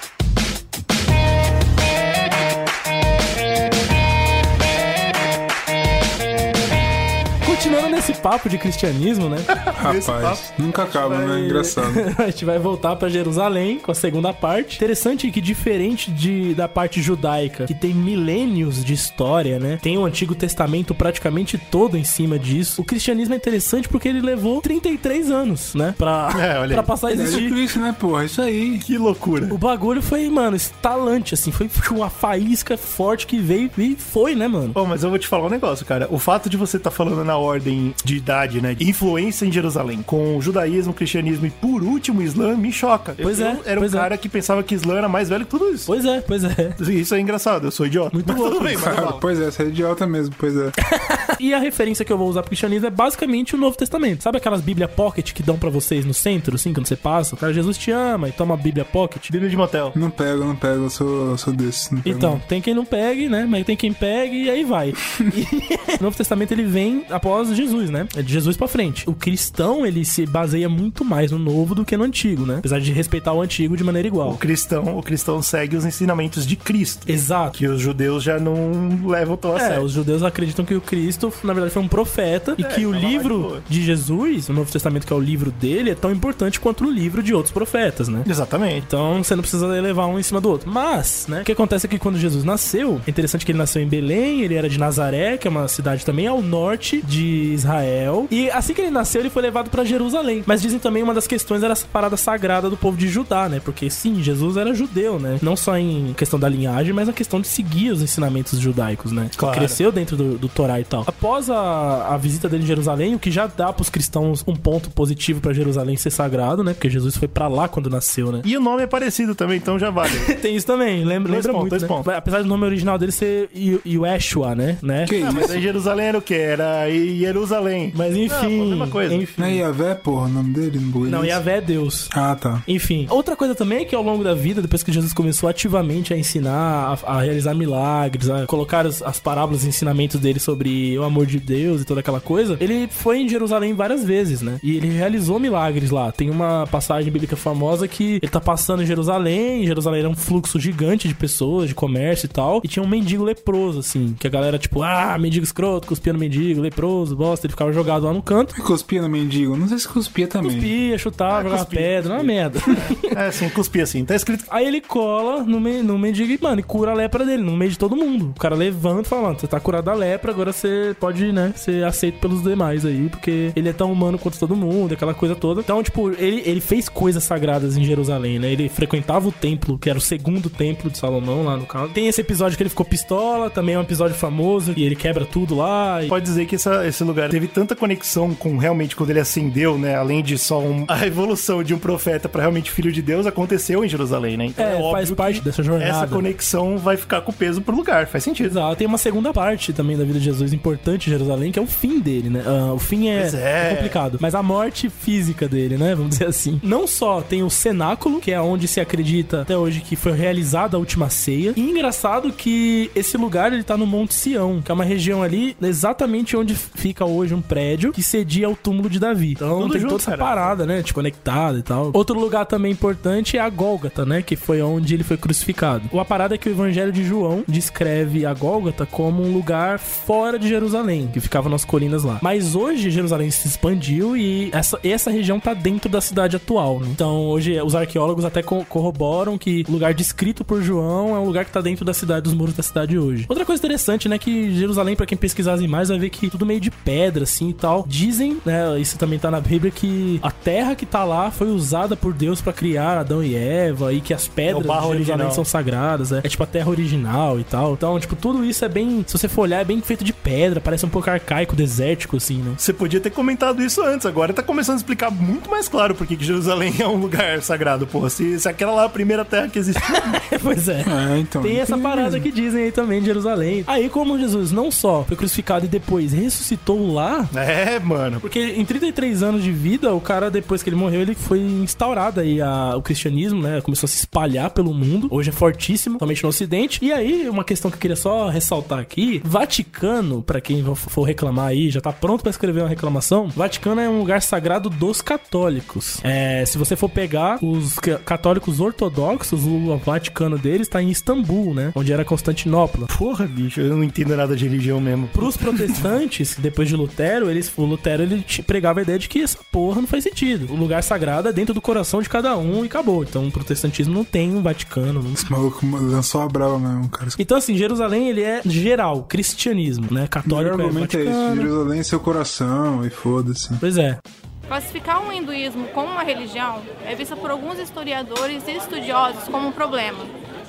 Papo 8.21 8.49
de 8.49 8.57
cristianismo, 8.57 9.29
né? 9.29 9.37
Rapaz, 9.77 10.53
nunca 10.57 10.83
acaba, 10.83 11.17
né? 11.17 11.45
Engraçado. 11.45 11.91
a 12.17 12.25
gente 12.29 12.45
vai 12.45 12.59
voltar 12.59 12.95
pra 12.95 13.09
Jerusalém 13.09 13.79
com 13.79 13.91
a 13.91 13.95
segunda 13.95 14.31
parte. 14.33 14.77
Interessante 14.77 15.29
que 15.31 15.41
diferente 15.41 16.11
de, 16.11 16.53
da 16.53 16.67
parte 16.67 17.01
judaica, 17.01 17.65
que 17.65 17.73
tem 17.73 17.93
milênios 17.93 18.83
de 18.83 18.93
história, 18.93 19.59
né? 19.59 19.79
Tem 19.81 19.97
o 19.97 20.05
Antigo 20.05 20.35
Testamento 20.35 20.93
praticamente 20.93 21.57
todo 21.57 21.97
em 21.97 22.03
cima 22.03 22.37
disso. 22.37 22.81
O 22.81 22.85
cristianismo 22.85 23.33
é 23.33 23.37
interessante 23.37 23.87
porque 23.89 24.07
ele 24.07 24.21
levou 24.21 24.61
33 24.61 25.31
anos, 25.31 25.73
né? 25.75 25.95
Pra, 25.97 26.29
É, 26.37 26.67
pra 26.67 26.83
passar 26.83 27.07
a 27.07 27.11
É 27.11 27.13
existir. 27.13 27.49
Cristo, 27.51 27.79
né, 27.79 27.95
porra? 27.97 28.25
Isso 28.25 28.41
aí. 28.41 28.79
Que 28.79 28.97
loucura. 28.97 29.53
O 29.53 29.57
bagulho 29.57 30.01
foi, 30.01 30.29
mano, 30.29 30.55
estalante, 30.55 31.33
assim. 31.33 31.51
Foi 31.51 31.69
uma 31.91 32.09
faísca 32.09 32.77
forte 32.77 33.25
que 33.27 33.37
veio 33.37 33.69
e 33.77 33.95
foi, 33.95 34.35
né, 34.35 34.47
mano? 34.47 34.69
Bom, 34.69 34.85
mas 34.85 35.03
eu 35.03 35.09
vou 35.09 35.19
te 35.19 35.27
falar 35.27 35.47
um 35.47 35.49
negócio, 35.49 35.85
cara. 35.85 36.07
O 36.09 36.19
fato 36.19 36.49
de 36.49 36.57
você 36.57 36.77
estar 36.77 36.91
falando 36.91 37.23
na 37.23 37.37
ordem 37.37 37.93
de 38.03 38.10
idade, 38.15 38.61
né? 38.61 38.73
de 38.73 38.89
Influência 38.89 39.45
em 39.45 39.51
Jerusalém, 39.51 40.01
com 40.01 40.37
o 40.37 40.41
judaísmo, 40.41 40.91
o 40.91 40.95
cristianismo 40.95 41.45
e, 41.45 41.49
por 41.49 41.83
último, 41.83 42.19
o 42.19 42.23
Islã, 42.23 42.55
me 42.55 42.71
choca. 42.71 43.15
Pois 43.21 43.39
eu, 43.39 43.47
é, 43.47 43.51
eu 43.53 43.61
era 43.65 43.79
pois 43.79 43.93
um 43.93 43.97
é. 43.97 44.01
cara 44.01 44.17
que 44.17 44.29
pensava 44.29 44.63
que 44.63 44.75
Islã 44.75 44.97
era 44.97 45.09
mais 45.09 45.29
velho 45.29 45.45
que 45.45 45.51
tudo 45.51 45.69
isso. 45.69 45.85
Pois 45.85 46.05
é, 46.05 46.21
pois 46.21 46.43
é. 46.43 46.73
Isso 46.91 47.15
é 47.15 47.19
engraçado, 47.19 47.67
eu 47.67 47.71
sou 47.71 47.85
idiota. 47.85 48.11
Muito 48.13 48.27
mas 48.27 48.37
louco. 48.37 48.55
tudo 48.55 48.63
bem, 48.65 48.77
mas 48.77 49.15
pois 49.19 49.39
é, 49.39 49.51
você 49.51 49.63
é 49.63 49.67
idiota 49.67 50.05
mesmo, 50.05 50.35
pois 50.37 50.55
é. 50.55 50.71
E 51.39 51.55
a 51.55 51.59
referência 51.59 52.05
que 52.05 52.13
eu 52.13 52.17
vou 52.19 52.29
usar 52.29 52.41
pro 52.41 52.49
cristianismo 52.49 52.85
é 52.85 52.91
basicamente 52.91 53.55
o 53.55 53.57
Novo 53.57 53.75
Testamento. 53.75 54.21
Sabe 54.21 54.37
aquelas 54.37 54.61
Bíblia 54.61 54.87
Pocket 54.87 55.33
que 55.33 55.41
dão 55.41 55.57
pra 55.57 55.71
vocês 55.71 56.05
no 56.05 56.13
centro, 56.13 56.53
assim, 56.55 56.71
quando 56.71 56.85
você 56.87 56.95
passa? 56.95 57.33
O 57.33 57.37
cara, 57.37 57.51
Jesus 57.51 57.77
te 57.79 57.89
ama 57.89 58.29
e 58.29 58.31
toma 58.31 58.53
a 58.53 58.57
Bíblia 58.57 58.85
Pocket. 58.85 59.31
Bíblia 59.31 59.49
de 59.49 59.57
motel. 59.57 59.91
Não 59.95 60.11
pego, 60.11 60.45
não 60.45 60.55
pego, 60.55 60.83
eu 60.83 60.89
sou, 60.91 61.31
eu 61.31 61.37
sou 61.39 61.51
desse. 61.51 61.95
Não 61.95 62.01
pego, 62.01 62.15
Então, 62.15 62.31
não. 62.33 62.39
tem 62.39 62.61
quem 62.61 62.75
não 62.75 62.85
pegue, 62.85 63.27
né? 63.27 63.47
Mas 63.49 63.65
tem 63.65 63.75
quem 63.75 63.91
pegue 63.91 64.43
e 64.43 64.49
aí 64.51 64.63
vai. 64.63 64.93
E 65.21 65.97
o 65.99 66.03
Novo 66.03 66.15
Testamento 66.17 66.51
ele 66.51 66.63
vem 66.63 67.05
após 67.09 67.49
Jesus, 67.55 67.89
né? 67.89 68.00
É 68.15 68.21
de 68.21 68.31
Jesus 68.31 68.57
pra 68.57 68.67
frente. 68.67 69.09
O 69.09 69.13
cristão, 69.13 69.85
ele 69.85 70.03
se 70.05 70.25
baseia 70.25 70.67
muito 70.69 71.03
mais 71.05 71.31
no 71.31 71.39
novo 71.39 71.73
do 71.75 71.83
que 71.85 71.95
no 71.97 72.03
antigo, 72.03 72.45
né? 72.45 72.55
Apesar 72.59 72.79
de 72.79 72.91
respeitar 72.91 73.33
o 73.33 73.41
antigo 73.41 73.75
de 73.77 73.83
maneira 73.83 74.07
O 74.07 74.09
igual. 74.09 74.35
cristão, 74.35 74.97
o 74.97 75.03
cristão 75.03 75.41
segue 75.41 75.75
os 75.75 75.85
ensinamentos 75.85 76.45
de 76.45 76.55
Cristo. 76.55 77.09
Exato. 77.09 77.57
Que 77.57 77.67
os 77.67 77.79
judeus 77.81 78.23
já 78.23 78.39
não 78.39 78.99
levam 79.05 79.35
tão 79.37 79.53
a 79.55 79.57
É, 79.57 79.59
sério. 79.59 79.83
os 79.83 79.91
judeus 79.91 80.23
acreditam 80.23 80.63
que 80.65 80.73
o 80.75 80.81
Cristo, 80.81 81.31
na 81.43 81.53
verdade, 81.53 81.73
foi 81.73 81.81
um 81.83 81.87
profeta 81.87 82.55
e 82.57 82.63
que 82.63 82.85
o 82.85 82.93
de 82.93 82.99
livro 83.05 83.61
de 83.69 83.81
Jesus, 83.83 84.49
o 84.49 84.53
Novo 84.53 84.71
Testamento, 84.71 85.05
que 85.07 85.13
é 85.13 85.15
o 85.15 85.19
livro 85.19 85.51
dele, 85.51 85.89
é 85.91 85.95
tão 85.95 86.11
importante 86.11 86.59
quanto 86.59 86.85
o 86.85 86.91
livro 86.91 87.21
de 87.23 87.33
outros 87.33 87.51
profetas, 87.53 88.07
né? 88.07 88.23
Exatamente. 88.27 88.83
Então 88.87 89.23
você 89.23 89.35
não 89.35 89.41
precisa 89.41 89.67
levar 89.67 90.05
um 90.07 90.19
em 90.19 90.23
cima 90.23 90.39
do 90.41 90.49
outro. 90.49 90.69
Mas, 90.69 91.25
né, 91.27 91.41
o 91.41 91.43
que 91.45 91.51
acontece 91.51 91.85
é 91.85 91.89
que 91.89 91.97
quando 91.99 92.17
Jesus 92.17 92.43
nasceu, 92.43 93.01
é 93.05 93.09
interessante 93.09 93.45
que 93.45 93.51
ele 93.51 93.59
nasceu 93.59 93.81
em 93.81 93.87
Belém, 93.87 94.41
ele 94.41 94.55
era 94.55 94.69
de 94.69 94.77
Nazaré, 94.79 95.37
que 95.37 95.47
é 95.47 95.51
uma 95.51 95.67
cidade 95.67 96.05
também 96.05 96.27
ao 96.27 96.41
norte 96.41 97.01
de 97.05 97.51
Israel. 97.53 97.90
E 98.31 98.49
assim 98.49 98.73
que 98.73 98.81
ele 98.81 98.91
nasceu, 98.91 99.21
ele 99.21 99.29
foi 99.29 99.41
levado 99.41 99.69
pra 99.69 99.83
Jerusalém. 99.83 100.43
Mas 100.45 100.61
dizem 100.61 100.79
também 100.79 101.03
uma 101.03 101.13
das 101.13 101.27
questões 101.27 101.63
era 101.63 101.73
essa 101.73 101.85
parada 101.91 102.17
sagrada 102.17 102.69
do 102.69 102.77
povo 102.77 102.97
de 102.97 103.07
Judá, 103.07 103.49
né? 103.49 103.61
Porque 103.63 103.89
sim, 103.89 104.21
Jesus 104.21 104.57
era 104.57 104.73
judeu, 104.73 105.19
né? 105.19 105.39
Não 105.41 105.55
só 105.55 105.77
em 105.77 106.13
questão 106.13 106.39
da 106.39 106.47
linhagem, 106.49 106.93
mas 106.93 107.09
a 107.09 107.13
questão 107.13 107.41
de 107.41 107.47
seguir 107.47 107.91
os 107.91 108.01
ensinamentos 108.01 108.59
judaicos, 108.59 109.11
né? 109.11 109.29
Claro. 109.35 109.57
Cresceu 109.57 109.91
dentro 109.91 110.15
do, 110.15 110.37
do 110.37 110.47
Torá 110.47 110.79
e 110.79 110.83
tal. 110.83 111.03
Após 111.07 111.49
a, 111.49 112.13
a 112.13 112.17
visita 112.17 112.47
dele 112.47 112.63
em 112.63 112.67
Jerusalém, 112.67 113.15
o 113.15 113.19
que 113.19 113.31
já 113.31 113.47
dá 113.47 113.71
pros 113.73 113.89
cristãos 113.89 114.43
um 114.47 114.55
ponto 114.55 114.89
positivo 114.89 115.41
pra 115.41 115.53
Jerusalém 115.53 115.97
ser 115.97 116.11
sagrado, 116.11 116.63
né? 116.63 116.73
Porque 116.73 116.89
Jesus 116.89 117.17
foi 117.17 117.27
pra 117.27 117.47
lá 117.47 117.67
quando 117.67 117.89
nasceu, 117.89 118.31
né? 118.31 118.41
E 118.45 118.55
o 118.55 118.61
nome 118.61 118.83
é 118.83 118.87
parecido 118.87 119.35
também, 119.35 119.57
então 119.57 119.77
já 119.77 119.89
vale. 119.89 120.17
Tem 120.41 120.55
isso 120.55 120.67
também, 120.67 121.03
lembra, 121.03 121.31
Dois 121.31 121.45
lembra 121.45 121.61
pontos, 121.61 121.83
muito, 121.83 122.09
né? 122.09 122.17
Apesar 122.17 122.41
do 122.41 122.47
nome 122.47 122.65
original 122.65 122.97
dele 122.97 123.11
ser 123.11 123.49
Yeshua, 123.85 124.55
né? 124.55 124.77
né? 124.81 125.05
Que 125.07 125.21
Ah, 125.21 125.31
mas 125.31 125.51
aí 125.51 125.61
Jerusalém 125.61 126.07
era 126.07 126.17
o 126.17 126.21
quê? 126.21 126.35
Era 126.35 126.89
Jerusalém. 126.89 127.80
Mas 127.95 128.11
Ah, 128.13 128.15
pô, 128.15 128.45
enfim, 128.45 128.69
mesma 128.69 128.87
coisa. 128.87 129.13
enfim. 129.15 129.41
Não 129.41 129.47
é 129.47 129.55
Yavé, 129.55 129.95
porra, 129.95 130.25
o 130.25 130.29
nome 130.29 130.53
dele? 130.53 130.79
Não, 130.79 131.09
Não. 131.09 131.25
Yahvé 131.25 131.57
é 131.57 131.61
Deus. 131.61 132.09
Ah, 132.13 132.35
tá. 132.35 132.63
Enfim, 132.67 133.07
outra 133.09 133.35
coisa 133.35 133.55
também 133.55 133.79
é 133.79 133.85
que 133.85 133.95
ao 133.95 134.03
longo 134.03 134.23
da 134.23 134.33
vida, 134.33 134.61
depois 134.61 134.83
que 134.83 134.91
Jesus 134.91 135.13
começou 135.13 135.47
ativamente 135.49 136.13
a 136.13 136.17
ensinar, 136.17 136.97
a, 137.05 137.17
a 137.17 137.21
realizar 137.21 137.53
milagres, 137.53 138.29
a 138.29 138.45
colocar 138.45 138.85
as, 138.85 139.01
as 139.01 139.19
parábolas 139.19 139.63
e 139.63 139.67
ensinamentos 139.67 140.19
dele 140.19 140.39
sobre 140.39 140.97
o 140.97 141.03
amor 141.03 141.25
de 141.25 141.39
Deus 141.39 141.81
e 141.81 141.85
toda 141.85 141.99
aquela 142.01 142.19
coisa, 142.19 142.57
ele 142.59 142.87
foi 142.89 143.19
em 143.19 143.29
Jerusalém 143.29 143.73
várias 143.73 144.03
vezes, 144.03 144.41
né? 144.41 144.59
E 144.63 144.75
ele 144.77 144.89
realizou 144.89 145.39
milagres 145.39 145.89
lá. 145.91 146.11
Tem 146.11 146.29
uma 146.29 146.67
passagem 146.69 147.11
bíblica 147.11 147.35
famosa 147.35 147.87
que 147.87 148.19
ele 148.21 148.31
tá 148.31 148.39
passando 148.41 148.83
em 148.83 148.85
Jerusalém, 148.85 149.63
e 149.63 149.67
Jerusalém 149.67 150.01
era 150.01 150.09
um 150.09 150.15
fluxo 150.15 150.59
gigante 150.59 151.07
de 151.07 151.13
pessoas, 151.15 151.67
de 151.69 151.75
comércio 151.75 152.25
e 152.25 152.29
tal, 152.29 152.61
e 152.63 152.67
tinha 152.67 152.83
um 152.83 152.87
mendigo 152.87 153.23
leproso, 153.23 153.79
assim, 153.79 154.15
que 154.19 154.27
a 154.27 154.29
galera, 154.29 154.57
tipo, 154.57 154.81
ah, 154.83 155.17
mendigo 155.19 155.43
escroto, 155.43 155.87
cuspia 155.87 156.13
no 156.13 156.19
mendigo, 156.19 156.61
leproso, 156.61 157.15
bosta, 157.15 157.45
ele 157.45 157.51
ficava 157.51 157.70
jogado 157.73 158.05
lá 158.05 158.13
no 158.13 158.21
canto. 158.21 158.55
Cuspia 158.61 159.01
no 159.01 159.09
mendigo? 159.09 159.55
Não 159.57 159.67
sei 159.67 159.79
se 159.79 159.87
cuspia 159.87 160.27
também. 160.27 160.51
Cuspia, 160.53 160.97
chutava, 160.97 161.43
jogava 161.43 161.65
cuspia, 161.65 161.79
pedra, 161.79 162.13
uma 162.13 162.23
merda. 162.23 162.59
É 163.15 163.27
assim, 163.27 163.49
cuspi 163.49 163.81
assim. 163.81 164.05
Tá 164.05 164.15
escrito. 164.15 164.45
Aí 164.49 164.65
ele 164.65 164.79
cola 164.79 165.43
no, 165.43 165.59
me, 165.59 165.81
no 165.83 165.97
mendigo 165.99 166.31
e, 166.31 166.39
mano, 166.41 166.61
e 166.61 166.63
cura 166.63 166.91
a 166.91 166.93
lepra 166.93 167.25
dele, 167.25 167.43
no 167.43 167.55
meio 167.57 167.69
de 167.71 167.77
todo 167.77 167.95
mundo. 167.95 168.33
O 168.35 168.39
cara 168.39 168.55
levanta 168.55 169.01
e 169.01 169.05
fala, 169.09 169.23
mano, 169.23 169.39
você 169.39 169.47
tá 169.47 169.59
curado 169.59 169.85
da 169.85 169.93
lepra, 169.93 170.31
agora 170.31 170.53
você 170.53 170.95
pode, 170.99 171.31
né, 171.33 171.51
ser 171.55 171.83
aceito 171.83 172.19
pelos 172.19 172.41
demais 172.41 172.85
aí, 172.85 173.09
porque 173.09 173.51
ele 173.53 173.67
é 173.67 173.73
tão 173.73 173.91
humano 173.91 174.17
quanto 174.17 174.39
todo 174.39 174.55
mundo, 174.55 174.93
aquela 174.93 175.13
coisa 175.13 175.35
toda. 175.35 175.59
Então, 175.59 175.83
tipo, 175.83 176.09
ele, 176.11 176.41
ele 176.45 176.61
fez 176.61 176.87
coisas 176.87 177.21
sagradas 177.23 177.75
em 177.75 177.83
Jerusalém, 177.83 178.39
né? 178.39 178.51
Ele 178.51 178.69
frequentava 178.69 179.27
o 179.27 179.31
templo, 179.31 179.77
que 179.77 179.89
era 179.89 179.99
o 179.99 180.01
segundo 180.01 180.49
templo 180.49 180.89
de 180.89 180.97
Salomão 180.97 181.43
lá 181.43 181.57
no 181.57 181.65
caso. 181.65 181.91
Tem 181.91 182.07
esse 182.07 182.21
episódio 182.21 182.55
que 182.55 182.63
ele 182.63 182.69
ficou 182.69 182.85
pistola, 182.85 183.49
também 183.49 183.75
é 183.75 183.77
um 183.77 183.81
episódio 183.81 184.15
famoso, 184.15 184.73
e 184.77 184.83
ele 184.83 184.95
quebra 184.95 185.25
tudo 185.25 185.55
lá. 185.55 186.01
E... 186.03 186.07
Pode 186.07 186.23
dizer 186.25 186.45
que 186.45 186.55
essa- 186.55 186.87
esse 186.87 187.03
lugar 187.03 187.29
teve 187.29 187.47
tanta 187.61 187.75
conexão 187.75 188.33
com 188.33 188.57
realmente 188.57 188.95
quando 188.95 189.11
ele 189.11 189.19
ascendeu, 189.19 189.77
né? 189.77 189.95
Além 189.95 190.23
de 190.23 190.35
só 190.37 190.59
um- 190.59 190.83
a 190.87 191.05
evolução 191.05 191.63
de 191.63 191.73
um 191.75 191.77
profeta 191.77 192.27
para 192.27 192.41
realmente 192.41 192.71
filho 192.71 192.91
de 192.91 193.01
Deus, 193.03 193.27
aconteceu 193.27 193.85
em 193.85 193.89
Jerusalém, 193.89 194.35
né? 194.35 194.45
Então 194.45 194.65
É, 194.65 194.75
óbvio 194.75 194.91
faz 194.91 195.11
parte 195.11 195.41
dessa 195.41 195.61
jornada. 195.61 195.89
Essa 195.91 196.07
conexão 196.07 196.77
vai 196.79 196.97
ficar 196.97 197.21
com 197.21 197.31
peso 197.31 197.61
pro 197.61 197.75
lugar, 197.75 198.07
faz 198.07 198.23
sentido. 198.23 198.47
Exato. 198.47 198.75
Tem 198.77 198.87
uma 198.87 198.97
segunda 198.97 199.31
parte 199.31 199.71
também 199.73 199.95
da 199.95 200.03
vida 200.03 200.17
de 200.17 200.25
Jesus 200.25 200.53
importante 200.53 201.07
em 201.07 201.11
Jerusalém, 201.11 201.51
que 201.51 201.59
é 201.59 201.61
o 201.61 201.67
fim 201.67 201.99
dele, 201.99 202.29
né? 202.31 202.43
Ah, 202.45 202.73
o 202.73 202.79
fim 202.79 203.09
é, 203.09 203.29
é. 203.33 203.67
é 203.71 203.75
complicado. 203.75 204.17
Mas 204.19 204.33
a 204.33 204.41
morte 204.41 204.89
física 204.89 205.47
dele, 205.47 205.77
né? 205.77 205.93
Vamos 205.93 206.11
dizer 206.11 206.25
assim. 206.25 206.59
Não 206.63 206.87
só 206.87 207.21
tem 207.21 207.43
o 207.43 207.49
cenáculo, 207.49 208.19
que 208.19 208.31
é 208.31 208.41
onde 208.41 208.67
se 208.67 208.79
acredita 208.79 209.41
até 209.41 209.55
hoje 209.55 209.81
que 209.81 209.95
foi 209.95 210.13
realizada 210.13 210.75
a 210.77 210.79
última 210.79 211.09
ceia. 211.11 211.53
E 211.55 211.61
engraçado 211.61 212.31
que 212.31 212.89
esse 212.95 213.17
lugar 213.17 213.53
ele 213.53 213.63
tá 213.63 213.77
no 213.77 213.85
Monte 213.85 214.15
Sião, 214.15 214.61
que 214.63 214.71
é 214.71 214.73
uma 214.73 214.83
região 214.83 215.21
ali 215.21 215.55
exatamente 215.61 216.35
onde 216.35 216.55
fica 216.55 217.05
hoje 217.05 217.33
um 217.33 217.41
prédio 217.51 217.91
que 217.91 218.01
cedia 218.01 218.47
ao 218.47 218.55
túmulo 218.55 218.89
de 218.89 218.97
Davi. 218.97 219.33
Então 219.33 219.59
Tudo 219.63 219.71
tem 219.73 219.81
junto, 219.81 219.91
toda 219.91 220.03
essa 220.03 220.17
parada, 220.17 220.65
né? 220.65 220.81
Tipo, 220.81 220.95
conectada 221.01 221.57
e 221.57 221.61
tal. 221.61 221.91
Outro 221.93 222.17
lugar 222.17 222.45
também 222.45 222.71
importante 222.71 223.35
é 223.35 223.41
a 223.41 223.49
Gólgata, 223.49 224.05
né? 224.05 224.21
Que 224.21 224.37
foi 224.37 224.61
onde 224.61 224.93
ele 224.93 225.03
foi 225.03 225.17
crucificado. 225.17 225.89
A 225.99 226.05
parada 226.05 226.35
é 226.35 226.37
que 226.37 226.47
o 226.47 226.51
Evangelho 226.51 226.91
de 226.93 227.03
João 227.03 227.43
descreve 227.47 228.25
a 228.25 228.33
Gólgata 228.33 228.85
como 228.85 229.21
um 229.23 229.33
lugar 229.33 229.79
fora 229.79 230.39
de 230.39 230.47
Jerusalém, 230.47 231.09
que 231.11 231.19
ficava 231.19 231.49
nas 231.49 231.65
colinas 231.65 232.03
lá. 232.03 232.19
Mas 232.21 232.55
hoje 232.55 232.89
Jerusalém 232.89 233.29
se 233.31 233.47
expandiu 233.47 234.15
e 234.15 234.49
essa, 234.53 234.79
essa 234.83 235.11
região 235.11 235.39
tá 235.39 235.53
dentro 235.53 235.89
da 235.89 235.99
cidade 235.99 236.35
atual. 236.37 236.79
né? 236.79 236.87
Então 236.91 237.25
hoje 237.25 237.59
os 237.61 237.75
arqueólogos 237.75 238.23
até 238.23 238.41
co- 238.41 238.63
corroboram 238.65 239.37
que 239.37 239.65
o 239.67 239.71
lugar 239.73 239.93
descrito 239.93 240.45
por 240.45 240.61
João 240.61 241.15
é 241.15 241.19
um 241.19 241.25
lugar 241.25 241.43
que 241.45 241.51
tá 241.51 241.59
dentro 241.61 241.83
da 241.83 241.93
cidade, 241.93 242.21
dos 242.23 242.33
muros 242.33 242.55
da 242.55 242.63
cidade 242.63 242.97
hoje. 242.97 243.25
Outra 243.27 243.45
coisa 243.45 243.59
interessante, 243.59 244.07
né? 244.07 244.17
Que 244.17 244.53
Jerusalém, 244.53 244.95
pra 244.95 245.05
quem 245.05 245.17
pesquisar 245.17 245.53
as 245.53 245.61
imagens, 245.61 245.89
vai 245.89 245.99
ver 245.99 246.09
que 246.09 246.29
tudo 246.29 246.45
meio 246.45 246.59
de 246.61 246.69
pedra, 246.71 246.91
pedra, 247.01 247.25
assim 247.31 247.49
e 247.49 247.53
tal. 247.53 247.85
Dizem, 247.87 248.37
né? 248.45 248.79
Isso 248.79 248.97
também 248.97 249.17
tá 249.17 249.31
na 249.31 249.39
Bíblia, 249.39 249.71
que 249.71 250.19
a 250.21 250.31
terra 250.31 250.75
que 250.75 250.85
tá 250.85 251.03
lá 251.03 251.31
foi 251.31 251.47
usada 251.47 251.95
por 251.95 252.13
Deus 252.13 252.41
pra 252.41 252.53
criar 252.53 252.97
Adão 252.97 253.23
e 253.23 253.35
Eva 253.35 253.93
e 253.93 254.01
que 254.01 254.13
as 254.13 254.27
pedras 254.27 254.63
É 254.63 254.67
barro 254.67 254.89
de 254.89 254.95
original. 254.97 255.31
são 255.31 255.45
sagradas. 255.45 256.11
É. 256.11 256.19
é 256.19 256.29
tipo 256.29 256.43
a 256.43 256.47
terra 256.47 256.69
original 256.69 257.39
e 257.39 257.43
tal. 257.43 257.73
Então, 257.73 257.99
tipo, 257.99 258.15
tudo 258.15 258.43
isso 258.43 258.63
é 258.65 258.69
bem. 258.69 259.03
Se 259.07 259.17
você 259.17 259.27
for 259.27 259.43
olhar, 259.43 259.59
é 259.61 259.63
bem 259.63 259.81
feito 259.81 260.03
de 260.03 260.13
pedra, 260.13 260.59
parece 260.59 260.85
um 260.85 260.89
pouco 260.89 261.09
arcaico, 261.09 261.55
desértico, 261.55 262.17
assim, 262.17 262.37
né? 262.37 262.53
Você 262.57 262.73
podia 262.73 262.99
ter 262.99 263.09
comentado 263.09 263.61
isso 263.63 263.81
antes, 263.83 264.05
agora 264.05 264.33
tá 264.33 264.43
começando 264.43 264.75
a 264.75 264.77
explicar 264.77 265.09
muito 265.11 265.49
mais 265.49 265.67
claro 265.67 265.95
por 265.95 266.05
que 266.05 266.17
Jerusalém 266.21 266.73
é 266.79 266.87
um 266.87 266.97
lugar 266.97 267.41
sagrado, 267.41 267.87
porra. 267.87 268.09
Se, 268.09 268.39
se 268.39 268.47
aquela 268.49 268.73
lá 268.73 268.83
é 268.83 268.85
a 268.85 268.89
primeira 268.89 269.23
terra 269.25 269.47
que 269.47 269.57
existiu. 269.59 269.95
pois 270.41 270.67
é. 270.67 270.81
É, 270.81 271.17
então. 271.19 271.41
Tem 271.41 271.59
essa 271.59 271.77
parada 271.77 272.11
mesmo. 272.11 272.21
que 272.23 272.31
dizem 272.31 272.63
aí 272.65 272.71
também 272.71 272.99
de 272.99 273.05
Jerusalém. 273.05 273.63
Aí, 273.67 273.89
como 273.89 274.17
Jesus 274.19 274.51
não 274.51 274.69
só 274.71 275.03
foi 275.07 275.15
crucificado 275.17 275.65
e 275.65 275.69
depois 275.69 276.11
ressuscitou 276.13 276.93
lá, 276.93 277.20
é, 277.35 277.79
mano. 277.79 278.19
porque 278.19 278.39
em 278.39 278.63
33 278.65 279.23
anos 279.23 279.43
de 279.43 279.51
vida, 279.51 279.93
o 279.93 280.01
cara, 280.01 280.29
depois 280.31 280.61
que 280.63 280.69
ele 280.69 280.75
morreu, 280.75 281.01
ele 281.01 281.15
foi 281.15 281.39
instaurado 281.39 282.19
aí 282.19 282.41
a- 282.41 282.73
o 282.75 282.81
cristianismo, 282.81 283.41
né? 283.41 283.61
Começou 283.61 283.85
a 283.87 283.89
se 283.89 283.97
espalhar 283.99 284.49
pelo 284.51 284.73
mundo. 284.73 285.07
Hoje 285.11 285.29
é 285.29 285.33
fortíssimo, 285.33 285.97
somente 285.99 286.23
no 286.23 286.29
Ocidente. 286.29 286.79
E 286.83 286.91
aí, 286.91 287.27
uma 287.29 287.43
questão 287.43 287.69
que 287.69 287.75
eu 287.77 287.81
queria 287.81 287.95
só 287.95 288.29
ressaltar 288.29 288.79
aqui: 288.79 289.21
Vaticano, 289.23 290.21
pra 290.21 290.39
quem 290.39 290.63
for 290.75 291.03
reclamar 291.03 291.47
aí, 291.47 291.69
já 291.69 291.81
tá 291.81 291.91
pronto 291.91 292.21
pra 292.21 292.29
escrever 292.29 292.61
uma 292.61 292.69
reclamação. 292.69 293.27
Vaticano 293.27 293.81
é 293.81 293.89
um 293.89 293.99
lugar 293.99 294.21
sagrado 294.21 294.69
dos 294.69 295.01
católicos. 295.01 295.99
É, 296.03 296.45
se 296.45 296.57
você 296.57 296.75
for 296.75 296.89
pegar 296.89 297.37
os 297.43 297.75
ca- 297.79 297.97
católicos 297.99 298.59
ortodoxos, 298.59 299.43
o 299.45 299.77
Vaticano 299.77 300.37
deles 300.37 300.67
tá 300.67 300.81
em 300.81 300.89
Istambul, 300.89 301.53
né? 301.53 301.71
Onde 301.75 301.91
era 301.91 302.05
Constantinopla. 302.05 302.87
Porra, 302.97 303.25
bicho, 303.27 303.59
eu 303.61 303.75
não 303.75 303.83
entendo 303.83 304.15
nada 304.15 304.35
de 304.35 304.45
religião 304.47 304.79
mesmo. 304.79 305.07
Pros 305.09 305.35
protestantes, 305.37 306.35
depois 306.39 306.67
de 306.69 306.75
Lutero, 306.75 307.01
eles, 307.29 307.51
o 307.57 307.65
Lutero 307.65 308.03
ele 308.03 308.21
te- 308.21 308.41
pregava 308.41 308.79
a 308.79 308.83
ideia 308.83 308.97
de 308.97 309.09
que 309.09 309.21
essa 309.21 309.37
porra 309.51 309.81
não 309.81 309.87
faz 309.87 310.03
sentido. 310.03 310.51
O 310.53 310.55
lugar 310.55 310.81
sagrado 310.83 311.27
é 311.27 311.33
dentro 311.33 311.53
do 311.53 311.61
coração 311.61 312.01
de 312.01 312.07
cada 312.09 312.37
um 312.37 312.63
e 312.63 312.67
acabou. 312.67 313.03
Então 313.03 313.27
o 313.27 313.31
protestantismo 313.31 313.93
não 313.93 314.03
tem 314.03 314.35
um 314.35 314.41
Vaticano. 314.41 315.01
Não... 315.03 315.13
Esse 315.13 315.29
maluco 315.31 315.65
lançou 315.65 316.21
a 316.21 316.27
brava 316.27 316.57
mesmo, 316.57 316.89
cara. 316.89 317.09
Então 317.19 317.37
assim, 317.37 317.57
Jerusalém 317.57 318.07
ele 318.09 318.21
é 318.23 318.41
geral, 318.45 319.03
cristianismo, 319.03 319.87
né? 319.91 320.05
O 320.05 320.09
Católico 320.09 320.59
é 320.59 320.63
argumento 320.63 320.97
é 320.97 321.01
esse: 321.01 321.09
Vaticano. 321.09 321.41
Jerusalém 321.41 321.79
é 321.79 321.83
seu 321.83 321.99
coração 321.99 322.85
e 322.85 322.89
foda-se. 322.89 323.53
Pois 323.59 323.77
é. 323.77 323.99
Classificar 324.47 325.01
o 325.07 325.13
hinduísmo 325.13 325.65
como 325.73 325.91
uma 325.91 326.03
religião 326.03 326.61
é 326.85 326.93
vista 326.93 327.15
por 327.15 327.31
alguns 327.31 327.57
historiadores 327.57 328.43
e 328.47 328.51
estudiosos 328.57 329.23
como 329.29 329.47
um 329.47 329.51
problema, 329.51 329.99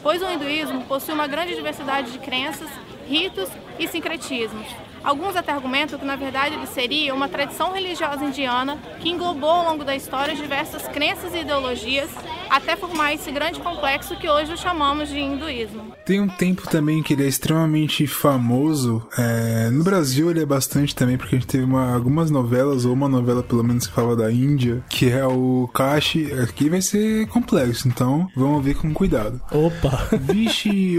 pois 0.03 0.21
o 0.21 0.29
hinduísmo 0.29 0.83
possui 0.87 1.15
uma 1.15 1.29
grande 1.29 1.55
diversidade 1.55 2.11
de 2.11 2.19
crenças, 2.19 2.69
ritos 3.09 3.49
e 3.79 3.87
sincretismos. 3.87 4.67
Alguns 5.05 5.37
até 5.37 5.53
argumentam 5.53 5.99
que, 5.99 6.05
na 6.05 6.17
verdade, 6.17 6.55
ele 6.55 6.67
seria 6.67 7.15
uma 7.15 7.29
tradição 7.29 7.73
religiosa 7.73 8.25
indiana 8.25 8.79
que 9.01 9.09
englobou 9.09 9.51
ao 9.51 9.65
longo 9.71 9.85
da 9.85 9.95
história 9.97 10.35
diversas 10.35 10.87
crenças 10.89 11.35
e 11.35 11.39
ideologias, 11.41 12.09
até 12.49 12.77
formar 12.77 13.15
esse 13.15 13.31
grande 13.31 13.61
complexo 13.61 14.17
que 14.17 14.29
hoje 14.29 14.57
chamamos 14.57 15.09
de 15.09 15.19
hinduísmo. 15.19 15.93
Tem 16.05 16.21
um 16.21 16.29
tempo 16.29 16.69
também 16.69 17.03
que 17.03 17.15
ele 17.15 17.25
é 17.25 17.29
extremamente 17.29 18.07
famoso. 18.07 19.07
é, 19.19 19.71
no 19.71 19.85
Brasil 19.85 20.31
ele 20.31 20.41
é 20.43 20.47
bastante 20.47 20.95
também, 20.95 21.17
porque 21.17 21.35
a 21.37 21.39
gente 21.39 21.49
teve 21.49 21.65
uma- 21.65 21.95
algumas 21.95 22.31
novelas, 22.31 22.85
ou 22.85 22.93
uma 22.93 23.09
novela 23.09 23.43
pelo 23.43 23.63
menos 23.63 23.87
que 23.87 23.93
fala 23.93 24.17
da 24.17 24.31
Índia, 24.33 24.83
que 24.89 25.09
é 25.11 25.27
o 25.27 25.69
Kashi. 25.73 26.33
Aqui 26.43 26.69
vai 26.69 26.81
ser 26.83 27.27
complexo, 27.29 27.89
então 27.89 28.29
vamos 28.37 28.65
ver 28.65 28.75
com 28.77 28.93
cuidado. 28.93 29.41
Opa! 29.51 30.09
Vishi 30.21 30.99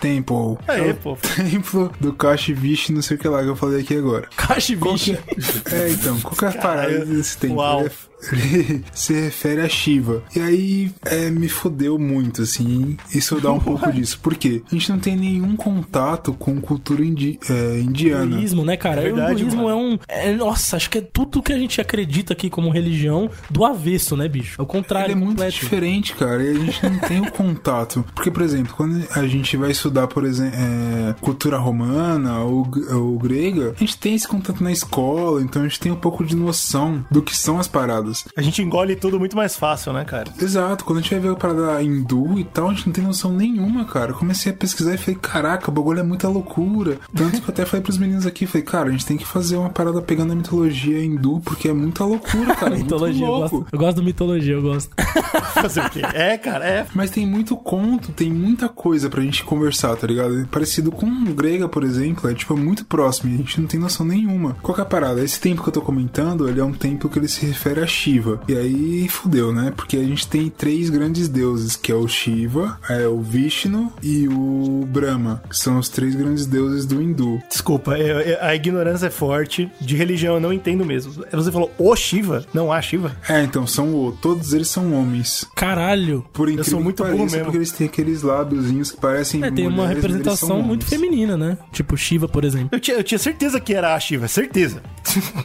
Temple. 0.00 0.56
Aê, 0.68 0.88
É 0.88 0.92
o 0.92 0.94
pô. 0.96 1.16
Templo 1.36 1.90
do 2.00 2.12
Kashi 2.12 2.52
Vishi, 2.52 2.92
não 2.92 3.02
sei 3.06 3.16
o 3.16 3.20
que 3.20 3.28
lá 3.28 3.42
que 3.42 3.48
eu 3.48 3.56
falei 3.56 3.80
aqui 3.82 3.96
agora. 3.96 4.28
Kashi 4.36 4.76
Qual 4.76 4.94
Vishi. 4.94 5.16
que 5.16 5.74
é? 5.74 5.88
Então, 5.90 6.20
qual 6.20 6.34
que 6.36 6.44
a 6.44 6.52
parada 6.52 7.04
desse 7.04 7.38
templo? 7.38 7.56
Uau. 7.58 7.80
Ele, 7.80 7.88
é- 7.88 8.15
ele 8.34 8.82
se 8.92 9.12
refere 9.12 9.60
a 9.60 9.68
Shiva. 9.68 10.22
E 10.34 10.40
aí 10.40 10.90
é, 11.04 11.30
me 11.30 11.48
fodeu 11.48 11.98
muito, 11.98 12.42
assim, 12.42 12.96
isso 13.14 13.40
dá 13.40 13.52
um 13.52 13.60
pouco 13.60 13.90
disso. 13.92 14.18
Por 14.22 14.34
quê? 14.36 14.62
A 14.70 14.74
gente 14.74 14.90
não 14.90 14.98
tem 14.98 15.16
nenhum 15.16 15.56
contato 15.56 16.32
com 16.32 16.60
cultura 16.60 17.04
indi- 17.04 17.38
é, 17.48 17.78
indiana. 17.80 18.24
hinduísmo, 18.26 18.64
né, 18.64 18.76
cara? 18.76 19.00
É 19.00 19.04
verdade, 19.04 19.34
o 19.34 19.38
hinduísmo 19.40 19.64
mano. 19.64 19.70
é 19.70 19.74
um. 19.74 19.98
é- 20.08 20.32
nossa, 20.34 20.76
acho 20.76 20.90
que 20.90 20.98
é 20.98 21.00
tudo 21.00 21.42
que 21.42 21.52
a 21.52 21.58
gente 21.58 21.80
acredita 21.80 22.32
aqui 22.32 22.48
como 22.50 22.70
religião 22.70 23.30
do 23.50 23.64
avesso, 23.64 24.16
né, 24.16 24.28
bicho? 24.28 24.60
É 24.60 24.62
o 24.62 24.66
contrário. 24.66 25.06
Ele 25.06 25.12
é 25.12 25.16
muito 25.16 25.30
completo. 25.38 25.52
diferente, 25.52 26.14
cara, 26.14 26.42
e 26.42 26.50
a 26.50 26.54
gente 26.54 26.82
não 26.84 26.98
tem 27.00 27.20
o 27.20 27.30
contato. 27.30 28.04
Porque, 28.14 28.30
por 28.30 28.42
exemplo, 28.42 28.74
quando 28.76 29.04
a 29.14 29.26
gente 29.26 29.56
vai 29.56 29.70
estudar, 29.70 30.06
por 30.06 30.24
exemplo, 30.24 30.56
é, 30.58 31.14
cultura 31.20 31.58
romana 31.58 32.40
ou, 32.40 32.66
ou 32.92 33.18
grega, 33.18 33.72
a 33.76 33.78
gente 33.78 33.96
tem 33.98 34.14
esse 34.14 34.26
contato 34.26 34.62
na 34.62 34.72
escola, 34.72 35.42
então 35.42 35.62
a 35.62 35.68
gente 35.68 35.80
tem 35.80 35.92
um 35.92 35.96
pouco 35.96 36.24
de 36.24 36.34
noção 36.36 37.04
do 37.10 37.22
que 37.22 37.36
são 37.36 37.58
as 37.58 37.68
paradas. 37.68 38.15
A 38.36 38.42
gente 38.42 38.62
engole 38.62 38.96
tudo 38.96 39.18
muito 39.18 39.36
mais 39.36 39.56
fácil, 39.56 39.92
né, 39.92 40.04
cara? 40.04 40.32
Exato, 40.40 40.84
quando 40.84 40.98
a 40.98 41.02
gente 41.02 41.12
vai 41.12 41.20
ver 41.20 41.30
a 41.30 41.36
parada 41.36 41.82
hindu 41.82 42.38
e 42.38 42.44
tal, 42.44 42.70
a 42.70 42.74
gente 42.74 42.86
não 42.86 42.92
tem 42.92 43.04
noção 43.04 43.32
nenhuma, 43.32 43.84
cara. 43.84 44.12
Eu 44.12 44.16
comecei 44.16 44.52
a 44.52 44.54
pesquisar 44.54 44.94
e 44.94 44.98
falei, 44.98 45.18
caraca, 45.20 45.70
o 45.70 45.74
bagulho 45.74 46.00
é 46.00 46.02
muita 46.02 46.28
loucura. 46.28 46.98
Tanto 47.14 47.40
que 47.40 47.48
eu 47.48 47.52
até 47.52 47.64
falei 47.64 47.82
pros 47.82 47.98
meninos 47.98 48.26
aqui, 48.26 48.46
falei, 48.46 48.64
cara, 48.64 48.88
a 48.88 48.92
gente 48.92 49.06
tem 49.06 49.16
que 49.16 49.26
fazer 49.26 49.56
uma 49.56 49.70
parada 49.70 50.00
pegando 50.00 50.32
a 50.32 50.36
mitologia 50.36 51.02
hindu, 51.02 51.40
porque 51.44 51.68
é 51.68 51.72
muita 51.72 52.04
loucura, 52.04 52.54
cara. 52.54 52.74
é 52.74 52.78
muito 52.78 52.96
Mitologia, 52.96 53.26
eu 53.26 53.38
gosto, 53.38 53.66
eu 53.72 53.78
gosto 53.78 53.96
do 53.96 54.02
mitologia, 54.02 54.54
eu 54.54 54.62
gosto. 54.62 54.90
Fazer 55.54 55.84
o 55.84 55.90
quê? 55.90 56.00
É, 56.14 56.38
cara, 56.38 56.66
é. 56.66 56.86
Mas 56.94 57.10
tem 57.10 57.26
muito 57.26 57.56
conto, 57.56 58.12
tem 58.12 58.30
muita 58.30 58.68
coisa 58.68 59.08
pra 59.08 59.22
gente 59.22 59.44
conversar, 59.44 59.96
tá 59.96 60.06
ligado? 60.06 60.40
É 60.40 60.44
Parecido 60.44 60.90
com 60.90 61.24
grega, 61.32 61.68
por 61.68 61.84
exemplo, 61.84 62.30
é 62.30 62.34
tipo 62.34 62.56
muito 62.56 62.84
próximo, 62.84 63.30
e 63.30 63.34
a 63.34 63.38
gente 63.38 63.60
não 63.60 63.68
tem 63.68 63.78
noção 63.78 64.06
nenhuma. 64.06 64.56
Qual 64.62 64.74
que 64.74 64.80
é 64.80 64.84
a 64.84 64.86
parada? 64.86 65.22
Esse 65.22 65.40
tempo 65.40 65.62
que 65.62 65.68
eu 65.68 65.72
tô 65.72 65.82
comentando, 65.82 66.48
ele 66.48 66.60
é 66.60 66.64
um 66.64 66.72
tempo 66.72 67.08
que 67.08 67.18
ele 67.18 67.28
se 67.28 67.44
refere 67.44 67.80
a 67.80 67.86
Shiva. 67.96 68.40
E 68.48 68.54
aí 68.56 69.08
fudeu, 69.08 69.52
né? 69.52 69.72
Porque 69.74 69.96
a 69.96 70.02
gente 70.04 70.26
tem 70.28 70.48
três 70.50 70.90
grandes 70.90 71.28
deuses, 71.28 71.76
que 71.76 71.90
é 71.90 71.94
o 71.94 72.06
Shiva, 72.06 72.78
é 72.88 73.06
o 73.08 73.20
Vishnu 73.20 73.92
e 74.02 74.28
o 74.28 74.84
Brahma, 74.86 75.42
que 75.48 75.56
são 75.56 75.78
os 75.78 75.88
três 75.88 76.14
grandes 76.14 76.46
deuses 76.46 76.84
do 76.84 77.00
hindu. 77.02 77.40
Desculpa, 77.48 77.96
eu- 77.98 78.20
eu- 78.20 78.38
a 78.40 78.54
ignorância 78.54 79.06
é 79.06 79.10
forte. 79.10 79.70
De 79.80 79.96
religião 79.96 80.34
eu 80.34 80.40
não 80.40 80.52
entendo 80.52 80.84
mesmo. 80.84 81.12
Você 81.32 81.50
falou 81.50 81.70
o 81.78 81.96
Shiva? 81.96 82.44
Não 82.52 82.72
há 82.72 82.80
Shiva? 82.82 83.16
É, 83.28 83.42
então 83.42 83.66
são 83.66 83.94
o, 83.94 84.12
todos 84.12 84.52
eles 84.52 84.68
são 84.68 84.92
homens. 84.92 85.46
Caralho. 85.56 86.24
Por 86.32 86.48
incrível 86.48 86.70
sou 86.72 86.80
muito 86.82 87.02
que 87.02 87.08
pareça, 87.08 87.24
mesmo. 87.24 87.44
porque 87.44 87.58
eles 87.58 87.72
têm 87.72 87.86
aqueles 87.86 88.22
lábiozinhos 88.22 88.90
que 88.92 89.00
parecem 89.00 89.42
É, 89.42 89.50
tem 89.50 89.66
uma 89.66 89.76
mulheres, 89.84 89.92
eles 90.04 90.16
representação 90.16 90.62
muito 90.62 90.84
homens. 90.84 90.88
feminina, 90.88 91.36
né? 91.36 91.56
Tipo 91.72 91.96
Shiva, 91.96 92.28
por 92.28 92.44
exemplo. 92.44 92.68
Eu 92.72 92.80
tinha, 92.80 92.96
eu 92.98 93.04
tinha 93.04 93.18
certeza 93.18 93.58
que 93.60 93.72
era 93.74 93.94
a 93.94 94.00
Shiva, 94.00 94.28
certeza. 94.28 94.82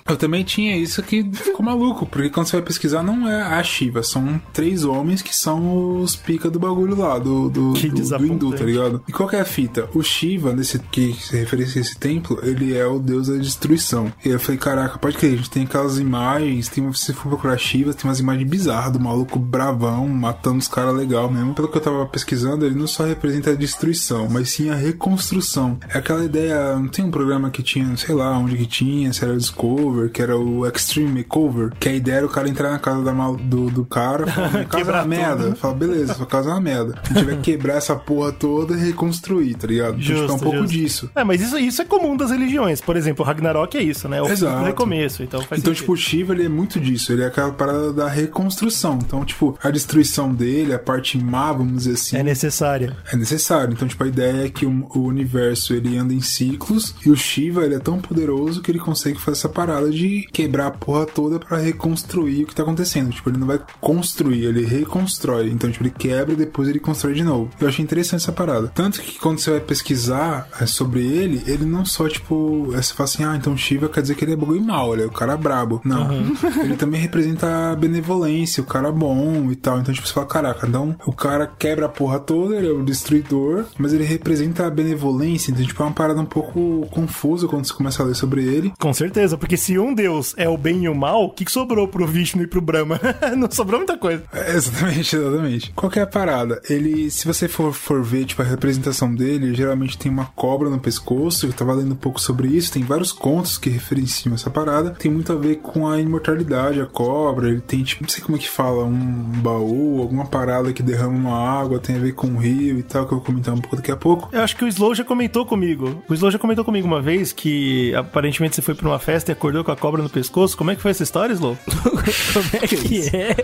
Eu 0.09 0.17
também 0.17 0.43
tinha 0.43 0.75
isso 0.75 1.01
que 1.03 1.23
ficou 1.33 1.65
maluco, 1.65 2.05
porque 2.05 2.29
quando 2.29 2.40
você 2.45 2.57
vai 2.57 2.65
pesquisar, 2.65 3.03
não 3.03 3.27
é 3.27 3.41
a 3.41 3.63
Shiva, 3.63 4.03
são 4.03 4.41
três 4.53 4.83
homens 4.83 5.21
que 5.21 5.35
são 5.35 6.01
os 6.01 6.15
pica 6.15 6.49
do 6.49 6.59
bagulho 6.59 6.95
lá, 6.95 7.17
do, 7.17 7.49
do, 7.49 7.73
Que 7.73 7.89
do, 7.89 8.01
do 8.01 8.25
hindu, 8.25 8.51
tá 8.51 8.63
ligado? 8.63 9.03
E 9.07 9.11
qual 9.11 9.29
é 9.31 9.39
a 9.39 9.45
fita? 9.45 9.89
O 9.93 10.01
Shiva, 10.01 10.53
nesse, 10.53 10.79
que 10.79 11.13
se 11.13 11.35
referencia 11.37 11.81
a 11.81 11.83
esse 11.83 11.97
templo, 11.97 12.39
ele 12.43 12.75
é 12.75 12.85
o 12.85 12.99
deus 12.99 13.27
da 13.27 13.37
destruição. 13.37 14.11
E 14.23 14.29
eu 14.29 14.39
falei, 14.39 14.57
caraca, 14.57 14.97
pode 14.97 15.17
crer, 15.17 15.33
a 15.33 15.37
gente 15.37 15.49
tem 15.49 15.63
aquelas 15.63 15.99
imagens, 15.99 16.67
tem, 16.69 16.91
se 16.93 17.05
você 17.05 17.13
for 17.13 17.29
procurar 17.29 17.57
Shiva, 17.57 17.93
tem 17.93 18.09
umas 18.09 18.19
imagens 18.19 18.49
bizarras 18.49 18.93
do 18.93 18.99
maluco 18.99 19.39
bravão, 19.39 20.07
matando 20.07 20.59
os 20.59 20.67
caras 20.67 20.95
legal 20.95 21.29
mesmo. 21.29 21.53
Pelo 21.53 21.67
que 21.67 21.77
eu 21.77 21.81
tava 21.81 22.05
pesquisando, 22.05 22.65
ele 22.65 22.75
não 22.75 22.87
só 22.87 23.05
representa 23.05 23.51
a 23.51 23.55
destruição, 23.55 24.27
mas 24.29 24.49
sim 24.49 24.69
a 24.69 24.75
reconstrução. 24.75 25.77
É 25.89 25.97
aquela 25.97 26.23
ideia, 26.23 26.75
não 26.75 26.87
tem 26.87 27.05
um 27.05 27.11
programa 27.11 27.49
que 27.49 27.63
tinha, 27.63 27.95
sei 27.97 28.15
lá, 28.15 28.37
onde 28.37 28.57
que 28.57 28.65
tinha, 28.65 29.11
se 29.13 29.23
era 29.23 29.33
o 29.33 29.37
Discover, 29.37 30.11
que 30.11 30.21
era 30.21 30.37
o 30.37 30.65
Extreme 30.65 31.19
Makeover, 31.19 31.71
que 31.79 31.89
a 31.89 31.93
ideia 31.93 32.17
era 32.17 32.25
o 32.25 32.29
cara 32.31 32.49
entrar 32.49 32.71
na 32.71 32.79
casa 32.79 33.03
da 33.03 33.13
mal- 33.13 33.35
do, 33.35 33.69
do 33.69 33.85
cara, 33.85 34.27
falar, 34.27 34.49
minha 34.51 34.65
casa 34.65 34.91
é 34.91 34.93
uma 34.95 35.05
merda. 35.05 35.55
Fala, 35.55 35.73
beleza, 35.75 36.13
sua 36.13 36.25
casa 36.25 36.49
é 36.49 36.53
uma 36.53 36.61
merda. 36.61 36.95
A 37.09 37.13
gente 37.13 37.25
vai 37.25 37.37
quebrar 37.37 37.75
essa 37.75 37.95
porra 37.95 38.31
toda 38.31 38.75
e 38.75 38.79
reconstruir, 38.79 39.55
tá 39.55 39.67
ligado? 39.67 39.99
Então, 39.99 40.01
tipo, 40.01 40.11
é 40.13 40.23
um 40.23 40.27
Justo, 40.27 40.43
pouco 40.43 40.57
justo. 40.59 40.71
disso. 40.73 41.09
É, 41.15 41.23
mas 41.23 41.41
isso, 41.41 41.57
isso 41.57 41.81
é 41.81 41.85
comum 41.85 42.15
das 42.15 42.31
religiões. 42.31 42.81
Por 42.81 42.95
exemplo, 42.95 43.23
o 43.23 43.27
Ragnarok 43.27 43.77
é 43.77 43.81
isso, 43.83 44.07
né? 44.07 44.21
O 44.21 44.27
Exato. 44.27 44.63
recomeço. 44.65 45.23
Então 45.23 45.41
faz 45.41 45.61
Então, 45.61 45.73
sentido. 45.73 45.81
tipo, 45.81 45.93
o 45.93 45.97
Shiva, 45.97 46.33
ele 46.33 46.45
é 46.45 46.49
muito 46.49 46.79
disso. 46.79 47.11
Ele 47.11 47.23
é 47.23 47.27
aquela 47.27 47.51
parada 47.51 47.91
da 47.93 48.07
reconstrução. 48.07 48.99
Então, 49.05 49.23
tipo, 49.25 49.57
a 49.61 49.69
destruição 49.69 50.33
dele, 50.33 50.73
a 50.73 50.79
parte 50.79 51.17
má, 51.17 51.51
vamos 51.51 51.83
dizer 51.83 51.93
assim, 51.93 52.17
É 52.17 52.23
necessária. 52.23 52.95
é 53.11 53.15
necessário. 53.15 53.73
Então, 53.73 53.87
tipo, 53.87 54.03
a 54.03 54.07
ideia 54.07 54.45
é 54.45 54.49
que 54.49 54.65
o, 54.65 54.87
o 54.95 54.99
universo, 55.01 55.73
ele 55.73 55.97
anda 55.97 56.13
em 56.13 56.21
ciclos 56.21 56.95
e 57.05 57.09
o 57.11 57.15
Shiva, 57.15 57.65
ele 57.65 57.75
é 57.75 57.79
tão 57.79 57.99
poderoso 57.99 58.61
que 58.61 58.71
ele 58.71 58.79
consegue 58.79 59.19
fazer 59.19 59.37
essa 59.37 59.49
parada 59.49 59.89
de 59.89 60.27
quebrar 60.31 60.67
a 60.67 60.71
porra 60.71 61.05
toda 61.05 61.39
pra 61.39 61.57
reconstruir 61.57 62.20
o 62.23 62.45
que 62.45 62.55
tá 62.55 62.63
acontecendo. 62.63 63.11
Tipo, 63.11 63.29
ele 63.29 63.37
não 63.37 63.47
vai 63.47 63.59
construir, 63.79 64.45
ele 64.45 64.65
reconstrói. 64.65 65.49
Então, 65.49 65.71
tipo, 65.71 65.83
ele 65.83 65.93
quebra 65.97 66.33
e 66.33 66.37
depois 66.37 66.67
ele 66.67 66.79
constrói 66.79 67.13
de 67.13 67.23
novo. 67.23 67.49
Eu 67.59 67.67
achei 67.67 67.83
interessante 67.83 68.21
essa 68.21 68.31
parada. 68.31 68.71
Tanto 68.73 69.01
que 69.01 69.19
quando 69.19 69.39
você 69.39 69.51
vai 69.51 69.59
pesquisar 69.59 70.47
é, 70.59 70.65
sobre 70.65 71.01
ele, 71.05 71.43
ele 71.45 71.65
não 71.65 71.85
só, 71.85 72.07
tipo, 72.07 72.69
é, 72.73 72.81
você 72.81 72.93
fala 72.93 73.09
assim, 73.09 73.23
ah, 73.23 73.35
então 73.35 73.55
Shiva 73.57 73.89
quer 73.89 74.01
dizer 74.01 74.15
que 74.15 74.25
ele 74.25 74.33
é 74.33 74.35
bagulho 74.35 74.61
mal, 74.61 74.93
ele 74.93 75.03
é 75.03 75.05
o 75.05 75.11
cara 75.11 75.37
brabo. 75.37 75.81
Não. 75.83 76.09
Ele 76.63 76.75
também 76.75 76.99
representa 76.99 77.71
a 77.71 77.75
benevolência, 77.75 78.61
o 78.61 78.65
cara 78.65 78.91
bom 78.91 79.51
e 79.51 79.55
tal. 79.55 79.79
Então, 79.79 79.93
tipo, 79.93 80.07
você 80.07 80.13
fala, 80.13 80.25
caraca, 80.25 80.67
então 80.67 80.95
o 81.05 81.13
cara 81.13 81.47
quebra 81.47 81.85
a 81.85 81.89
porra 81.89 82.19
toda, 82.19 82.55
ele 82.55 82.67
é 82.67 82.71
o 82.71 82.83
destruidor, 82.83 83.65
mas 83.77 83.93
ele 83.93 84.03
representa 84.03 84.65
a 84.65 84.69
benevolência. 84.69 85.51
Então, 85.51 85.65
tipo, 85.65 85.81
é 85.81 85.85
uma 85.85 85.91
parada 85.91 86.19
um 86.19 86.25
pouco 86.25 86.87
confusa 86.91 87.47
quando 87.47 87.65
você 87.65 87.73
começa 87.73 88.01
a 88.01 88.05
ler 88.05 88.15
sobre 88.15 88.43
ele. 88.43 88.73
Com 88.79 88.93
certeza, 88.93 89.37
porque 89.37 89.57
se 89.57 89.77
um 89.77 89.93
deus 89.93 90.33
é 90.37 90.47
o 90.47 90.57
bem 90.57 90.83
e 90.83 90.89
o 90.89 90.95
mal, 90.95 91.25
o 91.25 91.29
que, 91.29 91.45
que 91.45 91.51
sobrou 91.51 91.87
pro 91.87 92.07
Vishnu 92.11 92.43
e 92.43 92.47
pro 92.47 92.61
Brahma? 92.61 92.99
não 93.37 93.49
sobrou 93.49 93.79
muita 93.79 93.97
coisa. 93.97 94.23
É, 94.33 94.55
exatamente, 94.55 95.15
exatamente. 95.15 95.71
Qual 95.75 95.91
que 95.91 95.99
é 95.99 96.03
a 96.03 96.07
parada? 96.07 96.61
Ele, 96.69 97.09
se 97.09 97.25
você 97.25 97.47
for, 97.47 97.73
for 97.73 98.03
ver, 98.03 98.25
tipo, 98.25 98.41
a 98.41 98.45
representação 98.45 99.13
dele, 99.13 99.53
geralmente 99.53 99.97
tem 99.97 100.11
uma 100.11 100.25
cobra 100.25 100.69
no 100.69 100.79
pescoço. 100.79 101.45
Eu 101.45 101.53
tava 101.53 101.73
lendo 101.73 101.93
um 101.93 101.97
pouco 101.97 102.19
sobre 102.19 102.49
isso. 102.49 102.71
Tem 102.71 102.83
vários 102.83 103.11
contos 103.11 103.57
que 103.57 103.69
referenciam 103.69 104.35
essa 104.35 104.49
parada. 104.49 104.91
Tem 104.91 105.11
muito 105.11 105.31
a 105.31 105.35
ver 105.35 105.57
com 105.57 105.87
a 105.87 105.99
imortalidade, 105.99 106.81
a 106.81 106.85
cobra. 106.85 107.49
Ele 107.49 107.61
tem, 107.61 107.83
tipo, 107.83 108.03
não 108.03 108.09
sei 108.09 108.23
como 108.23 108.37
é 108.37 108.39
que 108.39 108.49
fala, 108.49 108.83
um 108.83 109.31
baú, 109.41 110.01
alguma 110.01 110.25
parada 110.25 110.73
que 110.73 110.83
derrama 110.83 111.17
uma 111.17 111.61
água, 111.61 111.79
tem 111.79 111.95
a 111.95 111.99
ver 111.99 112.13
com 112.13 112.27
o 112.27 112.37
rio 112.37 112.79
e 112.79 112.83
tal, 112.83 113.05
que 113.05 113.13
eu 113.13 113.17
vou 113.17 113.25
comentar 113.25 113.53
um 113.53 113.59
pouco 113.59 113.75
daqui 113.75 113.91
a 113.91 113.97
pouco. 113.97 114.29
Eu 114.31 114.41
acho 114.41 114.55
que 114.55 114.65
o 114.65 114.67
Slow 114.67 114.93
já 114.95 115.03
comentou 115.03 115.45
comigo. 115.45 116.03
O 116.09 116.13
Slow 116.13 116.31
já 116.31 116.39
comentou 116.39 116.65
comigo 116.65 116.87
uma 116.87 117.01
vez 117.01 117.31
que 117.31 117.93
aparentemente 117.95 118.55
você 118.55 118.61
foi 118.61 118.75
pra 118.75 118.87
uma 118.87 118.99
festa 118.99 119.31
e 119.31 119.33
acordou 119.33 119.63
com 119.63 119.71
a 119.71 119.75
cobra 119.75 120.01
no 120.01 120.09
pescoço. 120.09 120.57
Como 120.57 120.71
é 120.71 120.75
que 120.75 120.81
foi 120.81 120.91
essa 120.91 121.03
história, 121.03 121.33
Slow? 121.33 121.57
Como 122.33 122.49
é 122.53 122.67
que 122.67 123.15
é? 123.15 123.35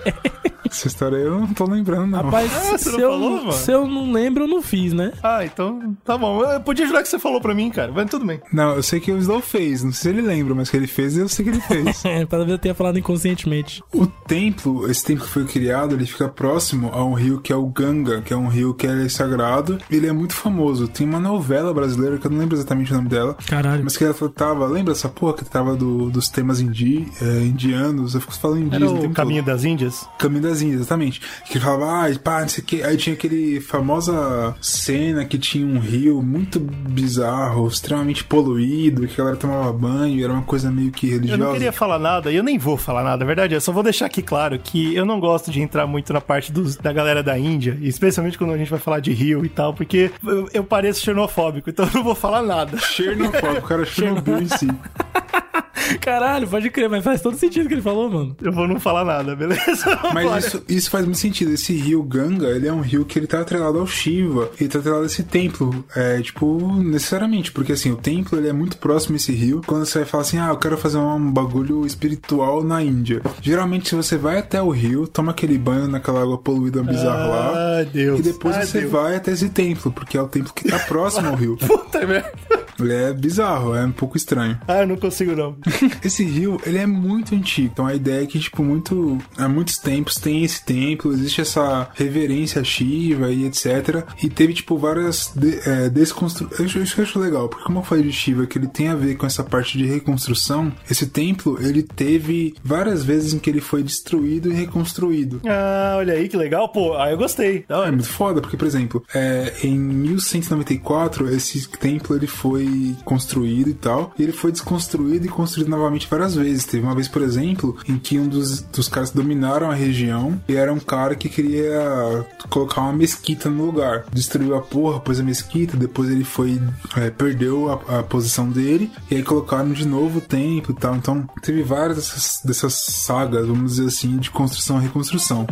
Essa 0.71 0.87
história 0.87 1.17
eu 1.17 1.39
não 1.39 1.47
tô 1.53 1.65
lembrando, 1.65 2.07
não. 2.07 2.21
Rapaz, 2.23 2.51
Ah, 2.73 2.77
se, 2.77 2.89
não 2.91 2.99
eu, 2.99 3.09
falou, 3.11 3.29
mano? 3.37 3.51
se 3.53 3.71
eu 3.71 3.87
não 3.87 4.11
lembro, 4.11 4.43
eu 4.43 4.47
não 4.47 4.61
fiz, 4.61 4.93
né? 4.93 5.11
Ah, 5.23 5.43
então 5.45 5.95
tá 6.03 6.17
bom. 6.17 6.43
Eu 6.43 6.59
podia 6.61 6.85
jurar 6.85 7.01
que 7.03 7.09
você 7.09 7.19
falou 7.19 7.39
pra 7.41 7.53
mim, 7.53 7.69
cara. 7.69 7.91
Mas 7.93 8.09
tudo 8.09 8.25
bem. 8.25 8.39
Não, 8.51 8.75
eu 8.75 8.83
sei 8.83 8.99
que 8.99 9.11
o 9.11 9.17
Slow 9.17 9.41
fez. 9.41 9.83
Não 9.83 9.91
sei 9.91 10.11
se 10.13 10.17
ele 10.17 10.27
lembra, 10.27 10.53
mas 10.55 10.69
que 10.69 10.77
ele 10.77 10.87
fez, 10.87 11.17
eu 11.17 11.27
sei 11.27 11.45
que 11.45 11.51
ele 11.51 11.61
fez. 11.61 12.03
É, 12.07 12.25
pra 12.25 12.43
ver 12.43 12.53
eu 12.53 12.57
tenha 12.57 12.73
falado 12.75 12.97
inconscientemente. 12.97 13.83
O 13.93 14.05
templo, 14.07 14.89
esse 14.89 15.03
templo 15.03 15.25
que 15.25 15.31
foi 15.31 15.45
criado, 15.45 15.95
ele 15.95 16.05
fica 16.05 16.27
próximo 16.29 16.89
a 16.93 17.03
um 17.03 17.13
rio 17.13 17.39
que 17.41 17.51
é 17.51 17.55
o 17.55 17.65
Ganga, 17.67 18.21
que 18.21 18.33
é 18.33 18.37
um 18.37 18.47
rio 18.47 18.73
que 18.73 18.85
é 18.87 19.09
sagrado. 19.09 19.77
Ele 19.89 20.07
é 20.07 20.11
muito 20.11 20.33
famoso. 20.33 20.87
Tem 20.87 21.07
uma 21.07 21.19
novela 21.19 21.73
brasileira 21.73 22.17
que 22.17 22.25
eu 22.27 22.31
não 22.31 22.37
lembro 22.39 22.55
exatamente 22.55 22.91
o 22.91 22.95
nome 22.95 23.09
dela. 23.09 23.35
Caralho. 23.47 23.83
Mas 23.83 23.97
que 23.97 24.03
ela 24.03 24.13
tava, 24.33 24.65
lembra 24.67 24.93
essa 24.93 25.09
porra 25.09 25.33
que 25.33 25.45
tava 25.45 25.75
do- 25.75 26.09
dos 26.09 26.29
temas 26.29 26.59
indi, 26.61 27.07
é, 27.21 27.43
indianos? 27.43 28.15
Eu 28.15 28.21
fico 28.21 28.33
falando 28.35 28.73
Era 28.73 28.85
indígenas 28.85 29.03
o 29.05 29.09
caminho 29.13 29.43
todo. 29.43 29.53
das 29.53 29.63
Índias? 29.63 30.07
Caminho 30.17 30.41
das 30.43 30.56
Índias, 30.61 30.81
exatamente. 30.81 31.21
Que 31.45 31.57
ele 31.57 31.63
falava, 31.65 32.07
ah, 32.07 32.19
pá, 32.19 32.41
não 32.41 32.47
sei 32.49 32.63
o 32.63 32.67
que. 32.67 32.83
Aí 32.83 32.97
tinha 32.97 33.13
aquele 33.13 33.59
famosa 33.61 34.55
cena 34.61 35.25
que 35.25 35.37
tinha 35.37 35.65
um 35.65 35.79
rio 35.79 36.21
muito 36.21 36.59
bizarro, 36.59 37.67
extremamente 37.67 38.23
poluído, 38.23 39.07
que 39.07 39.13
a 39.13 39.17
galera 39.17 39.37
tomava 39.37 39.71
banho, 39.73 40.23
era 40.23 40.33
uma 40.33 40.43
coisa 40.43 40.71
meio 40.71 40.91
que 40.91 41.07
Eu 41.07 41.13
religiosa. 41.13 41.43
não 41.43 41.53
queria 41.53 41.71
falar 41.71 41.99
nada, 41.99 42.31
e 42.31 42.35
eu 42.35 42.43
nem 42.43 42.57
vou 42.57 42.77
falar 42.77 43.03
nada, 43.03 43.23
a 43.23 43.27
verdade 43.27 43.55
é, 43.55 43.59
só 43.59 43.71
vou 43.71 43.83
deixar 43.83 44.05
aqui 44.05 44.21
claro 44.21 44.57
que 44.59 44.95
eu 44.95 45.05
não 45.05 45.19
gosto 45.19 45.51
de 45.51 45.61
entrar 45.61 45.85
muito 45.87 46.11
na 46.13 46.21
parte 46.21 46.51
dos, 46.51 46.75
da 46.75 46.91
galera 46.91 47.21
da 47.23 47.37
Índia, 47.37 47.77
especialmente 47.81 48.37
quando 48.37 48.53
a 48.53 48.57
gente 48.57 48.69
vai 48.69 48.79
falar 48.79 48.99
de 48.99 49.11
Rio 49.13 49.45
e 49.45 49.49
tal, 49.49 49.73
porque 49.73 50.11
eu, 50.25 50.49
eu 50.53 50.63
pareço 50.63 51.01
xenofóbico, 51.01 51.69
então 51.69 51.85
eu 51.85 51.91
não 51.93 52.03
vou 52.03 52.15
falar 52.15 52.41
nada. 52.41 52.77
Chernobyl, 52.77 53.57
o 53.57 53.61
cara 53.61 53.85
Chernobyl 53.85 54.41
em 54.41 54.47
si. 54.47 54.67
Caralho, 56.01 56.47
pode 56.47 56.69
crer, 56.69 56.89
mas 56.89 57.03
faz 57.03 57.21
todo 57.21 57.37
sentido 57.37 57.65
o 57.65 57.67
que 57.67 57.73
ele 57.75 57.81
falou, 57.81 58.09
mano. 58.09 58.35
Eu 58.41 58.51
vou 58.51 58.67
não 58.67 58.79
falar 58.79 59.03
nada, 59.05 59.35
beleza? 59.35 59.97
Mas 60.13 60.45
isso, 60.45 60.63
isso 60.67 60.89
faz 60.89 61.05
muito 61.05 61.17
sentido. 61.17 61.51
Esse 61.53 61.73
rio 61.73 62.01
Ganga, 62.03 62.47
ele 62.47 62.67
é 62.67 62.73
um 62.73 62.81
rio 62.81 63.05
que 63.05 63.17
ele 63.19 63.27
tá 63.27 63.41
atrelado 63.41 63.79
ao 63.79 63.87
Shiva. 63.87 64.49
Ele 64.59 64.69
tá 64.69 64.79
atrelado 64.79 65.03
a 65.03 65.05
esse 65.05 65.23
templo. 65.23 65.83
É, 65.95 66.21
tipo, 66.21 66.59
necessariamente. 66.77 67.51
Porque, 67.51 67.73
assim, 67.73 67.91
o 67.91 67.95
templo, 67.95 68.37
ele 68.37 68.47
é 68.49 68.53
muito 68.53 68.77
próximo 68.77 69.15
a 69.15 69.17
esse 69.17 69.31
rio. 69.31 69.61
Quando 69.65 69.85
você 69.85 69.99
vai 69.99 70.07
falar 70.07 70.21
assim, 70.23 70.39
ah, 70.39 70.49
eu 70.49 70.57
quero 70.57 70.77
fazer 70.77 70.97
um 70.97 71.31
bagulho 71.31 71.85
espiritual 71.85 72.63
na 72.63 72.81
Índia. 72.81 73.21
Geralmente, 73.41 73.89
se 73.89 73.95
você 73.95 74.17
vai 74.17 74.37
até 74.39 74.61
o 74.61 74.69
rio, 74.69 75.07
toma 75.07 75.31
aquele 75.31 75.57
banho 75.57 75.87
naquela 75.87 76.21
água 76.21 76.37
poluída 76.37 76.81
bizarra 76.83 77.27
lá. 77.27 77.51
Ah, 77.79 77.83
Deus. 77.83 78.19
E 78.19 78.23
depois 78.23 78.55
Ah, 78.55 78.65
você 78.65 78.79
Deus. 78.81 78.91
vai 78.91 79.15
até 79.15 79.31
esse 79.31 79.49
templo, 79.49 79.91
porque 79.91 80.17
é 80.17 80.21
o 80.21 80.27
templo 80.27 80.53
que 80.53 80.67
tá 80.69 80.79
próximo 80.79 81.27
ao 81.29 81.35
rio. 81.35 81.57
Puta 81.67 82.05
merda. 82.05 82.31
Ele 82.79 82.93
é 82.93 83.11
bizarro, 83.13 83.75
é 83.75 83.83
um 83.83 83.91
pouco 83.91 84.17
estranho. 84.17 84.59
Ah, 84.67 84.81
eu 84.81 84.87
não 84.87 84.95
consigo 84.97 85.35
não. 85.35 85.55
Esse 86.03 86.23
rio, 86.23 86.59
ele 86.65 86.77
é 86.77 86.85
muito 86.85 87.35
antigo. 87.35 87.69
Então 87.71 87.85
a 87.85 87.95
ideia 87.95 88.23
é 88.23 88.25
que, 88.25 88.39
tipo, 88.39 88.63
muito, 88.63 89.17
há 89.37 89.47
muitos 89.47 89.77
tempos 89.77 90.15
tem 90.15 90.43
esse 90.43 90.63
templo, 90.63 91.13
existe 91.13 91.41
essa 91.41 91.89
reverência 91.93 92.61
a 92.61 92.63
Shiva 92.63 93.31
e 93.31 93.45
etc. 93.45 94.03
E 94.21 94.29
teve, 94.29 94.53
tipo, 94.53 94.77
várias 94.77 95.31
de, 95.35 95.59
é, 95.67 95.89
desconstruções. 95.89 96.75
Isso 96.75 96.95
que 96.95 97.01
eu 97.01 97.05
acho 97.05 97.19
legal, 97.19 97.49
porque 97.49 97.65
como 97.65 97.79
eu 97.79 97.83
falei 97.83 98.03
de 98.03 98.11
Shiva, 98.11 98.45
que 98.45 98.57
ele 98.57 98.67
tem 98.67 98.89
a 98.89 98.95
ver 98.95 99.15
com 99.15 99.25
essa 99.25 99.43
parte 99.43 99.77
de 99.77 99.85
reconstrução, 99.85 100.71
esse 100.89 101.07
templo, 101.07 101.57
ele 101.61 101.83
teve 101.83 102.55
várias 102.63 103.03
vezes 103.03 103.33
em 103.33 103.39
que 103.39 103.49
ele 103.49 103.61
foi 103.61 103.83
destruído 103.83 104.49
e 104.49 104.53
reconstruído. 104.53 105.41
Ah, 105.45 105.95
olha 105.97 106.13
aí 106.13 106.27
que 106.27 106.37
legal, 106.37 106.69
pô. 106.69 106.95
Ah, 106.97 107.11
eu 107.11 107.17
gostei. 107.17 107.65
Da 107.67 107.85
É 107.87 107.91
muito 107.91 108.07
foda, 108.09 108.41
porque, 108.41 108.57
por 108.57 108.67
exemplo, 108.67 109.03
é, 109.13 109.53
em 109.63 109.77
1194, 109.77 111.29
esse 111.33 111.67
templo 111.69 112.15
ele 112.15 112.27
foi 112.27 112.95
construído 113.03 113.69
e 113.69 113.73
tal, 113.73 114.13
e 114.17 114.23
ele 114.23 114.31
foi 114.31 114.51
desconstruído 114.51 115.25
e 115.25 115.29
construído 115.29 115.66
novamente 115.69 116.07
várias 116.09 116.35
vezes. 116.35 116.65
Teve 116.65 116.83
uma 116.83 116.95
vez, 116.95 117.07
por 117.07 117.21
exemplo, 117.21 117.77
em 117.87 117.97
que 117.97 118.17
um 118.19 118.27
dos, 118.27 118.61
dos 118.61 118.87
caras 118.87 119.11
dominaram 119.11 119.69
a 119.69 119.73
região 119.73 120.39
e 120.47 120.55
era 120.55 120.73
um 120.73 120.79
cara 120.79 121.15
que 121.15 121.29
queria 121.29 122.25
colocar 122.49 122.81
uma 122.81 122.93
mesquita 122.93 123.49
no 123.49 123.65
lugar. 123.65 124.05
Destruiu 124.11 124.55
a 124.55 124.61
porra, 124.61 124.99
pôs 124.99 125.19
a 125.19 125.23
mesquita, 125.23 125.77
depois 125.77 126.09
ele 126.09 126.23
foi, 126.23 126.61
é, 126.95 127.09
perdeu 127.09 127.71
a, 127.71 127.99
a 127.99 128.03
posição 128.03 128.49
dele, 128.49 128.91
e 129.09 129.15
aí 129.15 129.23
colocaram 129.23 129.71
de 129.71 129.85
novo 129.87 130.19
o 130.19 130.21
templo 130.21 130.75
e 130.75 130.79
tal. 130.79 130.95
Então, 130.95 131.27
teve 131.41 131.63
várias 131.63 131.97
dessas, 131.97 132.41
dessas 132.43 132.73
sagas, 132.73 133.47
vamos 133.47 133.75
dizer 133.75 133.87
assim, 133.87 134.17
de 134.17 134.31
construção 134.31 134.79
e 134.79 134.83
reconstrução. 134.83 135.47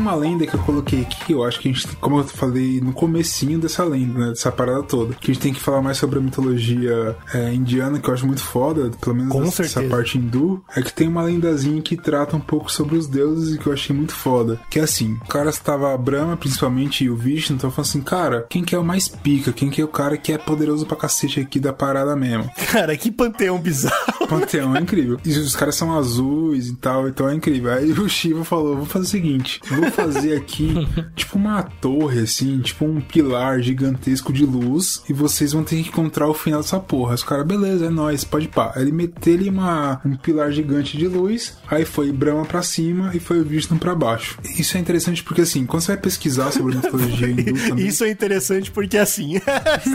Uma 0.00 0.14
lenda 0.14 0.46
que 0.46 0.54
eu 0.54 0.60
coloquei 0.60 1.02
aqui, 1.02 1.32
eu 1.32 1.44
acho 1.44 1.60
que 1.60 1.68
a 1.68 1.72
gente, 1.72 1.86
como 1.96 2.18
eu 2.18 2.24
falei 2.24 2.80
no 2.80 2.92
comecinho 2.92 3.58
dessa 3.58 3.84
lenda, 3.84 4.18
né, 4.18 4.28
dessa 4.30 4.50
parada 4.50 4.82
toda, 4.82 5.14
que 5.14 5.30
a 5.30 5.34
gente 5.34 5.42
tem 5.42 5.52
que 5.52 5.60
falar 5.60 5.82
mais 5.82 5.98
sobre 5.98 6.18
a 6.18 6.22
mitologia 6.22 7.16
é, 7.32 7.52
indiana, 7.52 7.98
que 7.98 8.08
eu 8.08 8.14
acho 8.14 8.26
muito 8.26 8.42
foda, 8.42 8.90
pelo 9.00 9.16
menos 9.16 9.32
Com 9.32 9.44
essa, 9.44 9.62
essa 9.62 9.82
parte 9.84 10.18
hindu, 10.18 10.62
é 10.74 10.82
que 10.82 10.92
tem 10.92 11.08
uma 11.08 11.22
lendazinha 11.22 11.80
que 11.82 11.96
trata 11.96 12.36
um 12.36 12.40
pouco 12.40 12.70
sobre 12.70 12.96
os 12.96 13.06
deuses 13.06 13.54
e 13.54 13.58
que 13.58 13.66
eu 13.66 13.72
achei 13.72 13.94
muito 13.94 14.14
foda. 14.14 14.60
Que 14.70 14.78
é 14.78 14.82
assim, 14.82 15.18
o 15.22 15.28
cara 15.28 15.50
estava, 15.50 15.92
a 15.92 15.96
Brahma 15.96 16.36
principalmente, 16.36 17.04
e 17.04 17.10
o 17.10 17.16
Vishnu, 17.16 17.56
então 17.56 17.70
falando 17.70 17.88
assim, 17.88 18.00
cara, 18.00 18.46
quem 18.48 18.64
que 18.64 18.74
é 18.74 18.78
o 18.78 18.84
mais 18.84 19.08
pica? 19.08 19.52
Quem 19.52 19.70
que 19.70 19.80
é 19.80 19.84
o 19.84 19.88
cara 19.88 20.16
que 20.16 20.32
é 20.32 20.38
poderoso 20.38 20.86
pra 20.86 20.96
cacete 20.96 21.40
aqui 21.40 21.60
da 21.60 21.72
parada 21.72 22.16
mesmo? 22.16 22.50
Cara, 22.70 22.96
que 22.96 23.10
panteão 23.10 23.58
bizarro. 23.58 24.28
Panteão 24.28 24.76
é 24.76 24.80
incrível. 24.80 25.18
E 25.24 25.30
os 25.30 25.56
caras 25.56 25.74
são 25.74 25.96
azuis 25.96 26.68
e 26.68 26.76
tal, 26.76 27.08
então 27.08 27.28
é 27.28 27.34
incrível. 27.34 27.72
Aí 27.72 27.90
o 27.92 28.08
Shiva 28.08 28.44
falou: 28.44 28.76
vou 28.76 28.86
fazer 28.86 29.04
o 29.04 29.08
seguinte: 29.08 29.60
vou 29.68 29.90
fazer 30.04 30.36
aqui 30.36 30.74
tipo 31.14 31.38
uma 31.38 31.62
torre, 31.62 32.20
assim, 32.20 32.58
tipo 32.60 32.84
um 32.84 33.00
pilar 33.00 33.60
gigantesco 33.60 34.32
de 34.32 34.44
luz, 34.44 35.02
e 35.08 35.12
vocês 35.12 35.52
vão 35.52 35.62
ter 35.62 35.82
que 35.82 35.88
encontrar 35.88 36.28
o 36.28 36.34
final 36.34 36.60
dessa 36.60 36.78
porra. 36.78 37.14
Os 37.14 37.22
caras, 37.22 37.46
beleza, 37.46 37.86
é 37.86 37.90
nóis, 37.90 38.24
pode 38.24 38.48
pá. 38.48 38.72
Aí 38.74 38.82
ele 38.82 38.92
meteu 38.92 39.34
ali 39.34 39.48
uma, 39.48 40.00
um 40.04 40.16
pilar 40.16 40.50
gigante 40.52 40.96
de 40.96 41.06
luz, 41.06 41.56
aí 41.68 41.84
foi 41.84 42.12
Brahma 42.12 42.44
pra 42.44 42.62
cima 42.62 43.10
e 43.14 43.20
foi 43.20 43.40
o 43.40 43.44
Vishnu 43.44 43.78
pra 43.78 43.94
baixo. 43.94 44.38
Isso 44.58 44.76
é 44.76 44.80
interessante 44.80 45.22
porque, 45.22 45.42
assim, 45.42 45.66
quando 45.66 45.82
você 45.82 45.92
vai 45.92 46.00
pesquisar 46.00 46.50
sobre 46.50 46.76
mitologia 46.76 47.28
hindu 47.30 47.68
também. 47.68 47.86
Isso 47.86 48.04
é 48.04 48.10
interessante 48.10 48.70
porque 48.70 48.96
assim. 48.96 49.40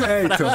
É, 0.06 0.26
então. 0.26 0.48